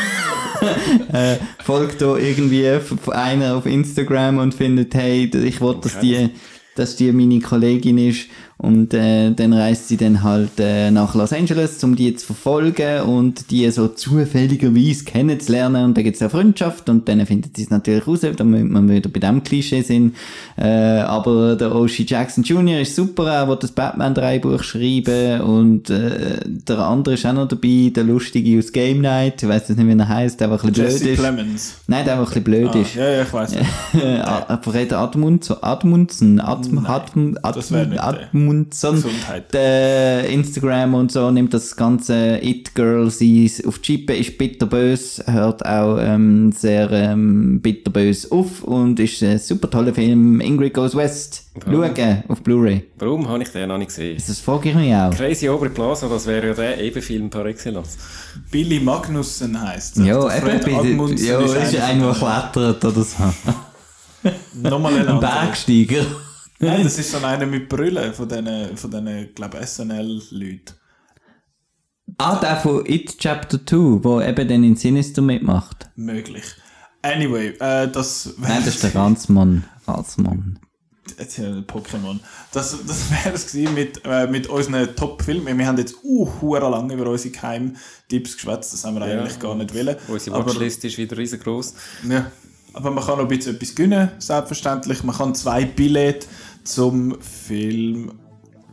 äh, 1.14 1.38
folgt 1.64 2.02
da 2.02 2.18
irgendwie 2.18 2.68
einer 3.12 3.56
auf 3.56 3.66
Instagram 3.66 4.38
und 4.38 4.54
findet, 4.54 4.94
hey, 4.96 5.26
ich 5.26 5.62
will, 5.62 5.78
dass 5.82 6.00
die, 6.00 6.30
dass 6.76 6.96
die 6.96 7.12
meine 7.12 7.40
Kollegin 7.40 7.98
ist. 7.98 8.28
Und 8.64 8.94
äh, 8.94 9.32
dann 9.32 9.52
reist 9.52 9.90
sie 9.90 9.98
dann 9.98 10.24
halt 10.24 10.52
äh, 10.58 10.90
nach 10.90 11.16
Los 11.16 11.34
Angeles, 11.34 11.84
um 11.84 11.98
die 11.98 12.16
zu 12.16 12.28
verfolgen 12.28 13.02
und 13.02 13.52
die 13.52 13.70
so 13.72 13.90
zufälligerweise 13.90 15.04
kennenzulernen. 15.04 15.84
Und 15.84 15.98
da 15.98 16.02
gibt 16.02 16.16
es 16.16 16.22
eine 16.22 16.30
Freundschaft 16.30 16.88
und 16.88 17.10
dann 17.10 17.26
findet 17.26 17.58
sie 17.58 17.64
es 17.64 17.70
natürlich 17.70 18.08
raus, 18.08 18.22
damit 18.22 18.70
man 18.70 18.90
wieder 18.90 19.10
bei 19.10 19.20
dem 19.20 19.44
Klischee 19.44 19.82
sind. 19.82 20.16
Äh, 20.58 20.66
aber 21.02 21.58
der 21.58 21.76
Oshie 21.76 22.06
Jackson 22.08 22.46
Jr. 22.46 22.80
ist 22.80 22.96
super, 22.96 23.30
er 23.32 23.50
will 23.50 23.58
das 23.60 23.74
Batman-Dreibuch 23.74 24.64
schreiben 24.64 25.42
und 25.42 25.90
äh, 25.90 26.40
der 26.46 26.80
andere 26.80 27.16
ist 27.16 27.26
auch 27.26 27.34
noch 27.34 27.50
dabei, 27.50 27.92
der 27.94 28.06
Lustige 28.06 28.58
aus 28.60 28.72
Game 28.72 29.02
Night, 29.02 29.44
ich 29.44 29.50
weiß 29.50 29.70
nicht, 29.70 29.86
wie 29.86 30.00
er 30.00 30.08
heißt, 30.08 30.40
der 30.40 30.50
einfach 30.50 30.64
ein 30.64 30.72
bisschen 30.72 30.86
blöd 30.86 30.94
Jesse 31.02 31.10
ist. 31.10 31.20
Clemens. 31.20 31.74
Nein, 31.88 32.06
der 32.06 32.14
einfach 32.18 32.34
ein 32.34 32.44
bisschen 32.44 32.62
blöd 32.62 32.76
Ah, 32.76 32.80
ist. 32.80 32.96
ja, 32.96 33.10
ja, 33.10 33.22
ich 33.24 33.34
weiß. 33.34 33.56
Äh, 33.94 34.58
Fred 34.62 34.94
Admundson, 34.94 35.58
Admundson, 35.62 36.40
Adm, 36.40 36.86
Adm, 36.86 37.38
wär 38.62 38.92
nicht 38.94 39.54
der. 39.54 40.30
Instagram 40.30 40.94
und 40.94 41.12
so 41.12 41.32
nimmt 41.32 41.54
das 41.54 41.76
ganze 41.76 42.40
It-Girl 42.42 43.10
sie 43.10 43.52
auf 43.66 43.80
die 43.80 43.98
Chippe, 43.98 44.16
ist 44.16 44.38
bitterbös, 44.38 45.24
hört 45.26 45.66
auch 45.66 45.98
ähm, 46.00 46.52
sehr 46.52 46.92
ähm, 46.92 47.62
bitterbös 47.62 48.32
auf 48.32 48.64
und 48.64 49.00
ist 49.00 49.22
ein 49.24 49.40
super 49.40 49.70
toller 49.70 49.94
Film. 49.94 50.42
Ingrid 50.42 50.74
Goes 50.74 50.96
West. 50.96 51.46
Schauen 51.64 52.24
auf 52.28 52.42
Blu-ray. 52.42 52.84
Warum 52.98 53.28
habe 53.30 53.44
ich 53.44 53.50
den 53.50 53.70
noch 53.70 53.78
nicht 53.78 53.90
gesehen? 53.90 54.22
Das 54.26 54.40
frage 54.40 54.70
ich 54.70 54.76
mich 54.76 54.94
auch. 54.94 55.12
Crazy 55.12 55.48
Aubrey 55.48 55.70
Plaza, 55.70 56.08
das 56.08 56.26
wäre 56.26 56.48
ja 56.48 56.54
der 56.54 56.82
Ebenfilm 56.82 57.30
par 57.30 57.46
excellence. 57.46 57.98
Billy 58.50 58.80
Magnussen 58.80 59.62
heisst 59.62 59.98
er. 59.98 60.06
Ja, 60.06 60.38
eben, 60.38 61.18
ja, 61.18 61.40
ist 61.42 61.76
einer 61.76 62.14
der 62.14 62.16
klettert 62.16 62.86
oder 62.86 63.04
so. 63.04 63.24
Nochmal 64.54 65.08
ein. 65.08 65.20
Bergsteiger. 65.20 66.06
Nein, 66.66 66.84
das 66.84 66.98
ist 66.98 67.12
so 67.12 67.18
einer 67.18 67.46
mit 67.46 67.70
Brüllen 67.70 68.14
von 68.14 68.28
diesen, 68.28 68.78
von 68.78 68.92
diesen 68.92 69.34
glaube 69.36 69.66
SNL-Leuten. 69.66 70.76
Ah, 72.18 72.36
der 72.40 72.58
von 72.58 72.86
It 72.86 73.18
Chapter 73.18 73.66
2, 73.66 74.04
wo 74.04 74.22
eben 74.22 74.48
dann 74.48 74.64
in 74.64 74.76
Sinister 74.76 75.22
mitmacht. 75.22 75.90
Möglich. 75.96 76.44
Anyway, 77.02 77.50
äh, 77.60 77.90
das 77.90 78.34
Nein, 78.38 78.62
das 78.64 78.76
ist 78.76 78.84
der 78.84 78.96
Ranzmann. 78.96 79.66
Ranzmann. 79.88 80.60
Jetzt 81.18 81.36
hier 81.36 81.64
Pokémon. 81.68 82.20
Das, 82.54 82.78
das 82.88 83.12
wäre 83.12 83.36
es 83.36 83.52
gewesen 83.52 83.74
mit, 83.74 84.02
äh, 84.06 84.26
mit 84.28 84.48
unseren 84.48 84.96
Top-Filmen. 84.96 85.58
Wir 85.58 85.68
haben 85.68 85.78
jetzt 85.78 85.96
uh, 86.04 86.30
hure 86.42 86.70
lange 86.70 86.94
über 86.94 87.10
unsere 87.10 87.32
Geheimtipps 87.34 88.36
geschwätzt. 88.36 88.74
Das 88.74 88.86
haben 88.86 88.96
wir 88.96 89.02
eigentlich 89.02 89.38
gar 89.40 89.54
nicht 89.56 89.74
wollen. 89.76 89.98
Unsere 90.08 90.38
Aber- 90.38 90.46
Watchlist 90.48 90.84
ist 90.86 90.98
wieder 90.98 91.18
riesengroß. 91.18 91.74
Ja. 92.10 92.32
Aber 92.76 92.90
man 92.90 93.04
kann 93.04 93.18
noch 93.18 93.26
ein 93.26 93.28
bisschen 93.28 93.56
etwas 93.56 93.76
gewinnen, 93.76 94.12
selbstverständlich. 94.18 95.04
Man 95.04 95.16
kann 95.16 95.36
zwei 95.36 95.66
Billette 95.66 96.26
zum 96.64 97.18
Film 97.22 98.12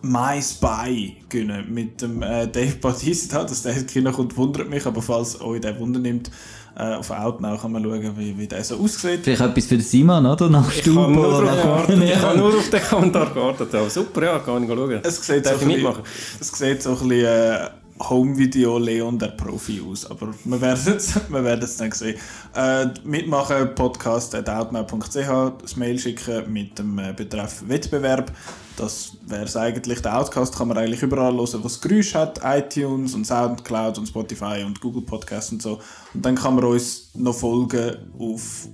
My 0.03 0.41
Spy 0.41 1.17
gönnen 1.29 1.73
mit 1.73 2.01
dem 2.01 2.23
äh, 2.23 2.47
Dave 2.47 2.77
Bautista. 2.81 3.43
Dass 3.45 3.63
der 3.63 3.75
ins 3.77 3.93
Kino 3.93 4.13
kommt, 4.13 4.37
wundert 4.37 4.69
mich, 4.69 4.87
aber 4.87 5.03
falls 5.03 5.41
euch 5.41 5.61
der 5.61 5.79
Wunder 5.79 6.01
nimmt, 6.01 6.31
äh, 6.77 6.95
auf 6.95 7.11
Outnow 7.11 7.61
kann 7.61 7.73
man 7.73 7.83
schauen, 7.83 8.15
wie, 8.17 8.39
wie 8.39 8.47
der 8.47 8.65
so 8.65 8.77
aussieht. 8.77 9.21
Vielleicht 9.23 9.41
etwas 9.43 9.67
für 9.67 9.77
den 9.77 9.85
Simon, 9.85 10.25
oder? 10.25 10.49
Nach 10.49 10.73
Ich 10.73 10.83
kann 10.83 11.13
nur 11.13 11.39
oder 11.39 11.43
nach 11.43 11.63
gewartet. 11.63 12.03
Ich 12.03 12.17
habe 12.17 12.39
nur 12.39 12.57
auf 12.57 12.71
den 12.71 12.83
Kommentar 12.83 13.35
gewartet. 13.35 13.75
Aber 13.75 13.91
super, 13.91 14.25
ja, 14.25 14.39
kann 14.39 14.63
ich 14.63 14.69
schauen. 14.71 15.01
Es 15.03 15.17
sieht, 15.27 15.45
so 15.45 15.51
Darf 15.51 15.61
ich 15.63 15.69
bisschen, 15.69 15.83
mitmachen? 15.83 16.03
es 16.41 16.49
sieht 16.49 16.83
so 16.83 16.91
ein 16.91 17.09
bisschen 17.09 17.25
äh, 17.27 17.69
Home-Video 18.09 18.79
Leon 18.79 19.19
der 19.19 19.29
Profi 19.29 19.81
aus, 19.81 20.11
aber 20.11 20.35
wir 20.45 20.61
werden 20.61 20.95
es, 20.97 21.15
wir 21.29 21.45
werden 21.45 21.63
es 21.63 21.77
dann 21.77 21.93
sehen. 21.93 22.17
Äh, 22.55 22.87
mitmachen, 23.05 23.75
podcast 23.75 24.35
outnow.ch, 24.35 25.61
das 25.61 25.77
Mail 25.77 25.99
schicken 25.99 26.53
mit 26.53 26.79
dem 26.79 26.99
äh, 26.99 27.13
Betreff 27.13 27.63
Wettbewerb. 27.69 28.33
Das 28.77 29.19
wäre 29.27 29.45
es 29.45 29.57
eigentlich. 29.57 30.01
Der 30.01 30.19
Outcast 30.19 30.57
kann 30.57 30.69
man 30.69 30.79
eigentlich 30.79 31.03
überall 31.03 31.35
hören, 31.35 31.63
was 31.63 31.81
Geräusch 31.81 32.15
hat. 32.15 32.41
iTunes 32.43 33.15
und 33.15 33.27
Soundcloud 33.27 33.99
und 33.99 34.07
Spotify 34.07 34.65
und 34.65 34.81
Google 34.81 35.03
Podcasts 35.03 35.53
und 35.53 35.61
so. 35.61 35.81
Und 36.15 36.25
dann 36.25 36.35
kann 36.37 36.55
man 36.55 36.65
uns 36.65 37.11
noch 37.15 37.35
folgen 37.35 37.97
auf 38.19 38.69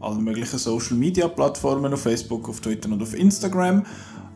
allen 0.00 0.22
möglichen 0.22 0.58
Social 0.58 0.96
Media 0.96 1.26
Plattformen, 1.26 1.92
auf 1.92 2.02
Facebook, 2.02 2.48
auf 2.48 2.60
Twitter 2.60 2.88
und 2.90 3.02
auf 3.02 3.14
Instagram. 3.14 3.84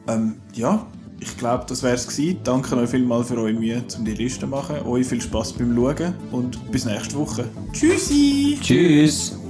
Ähm, 0.09 0.41
ja, 0.55 0.87
ich 1.23 1.36
glaube, 1.36 1.65
das 1.68 1.83
wäre 1.83 1.94
es 1.94 2.07
gewesen. 2.07 2.41
Danke 2.44 2.76
euch 2.76 2.91
vielmals 2.91 3.28
für 3.28 3.36
eure 3.36 3.52
Mühe, 3.52 3.83
um 3.97 4.05
die 4.05 4.15
Liste 4.15 4.41
zu 4.41 4.47
machen. 4.47 4.76
Euch 4.86 5.07
viel 5.07 5.20
Spaß 5.20 5.52
beim 5.55 5.75
Schauen 5.75 6.15
und 6.33 6.70
bis 6.73 6.84
nächste 6.84 7.17
Woche. 7.17 7.44
Tschüssi! 7.73 8.59
Tschüss! 8.60 9.42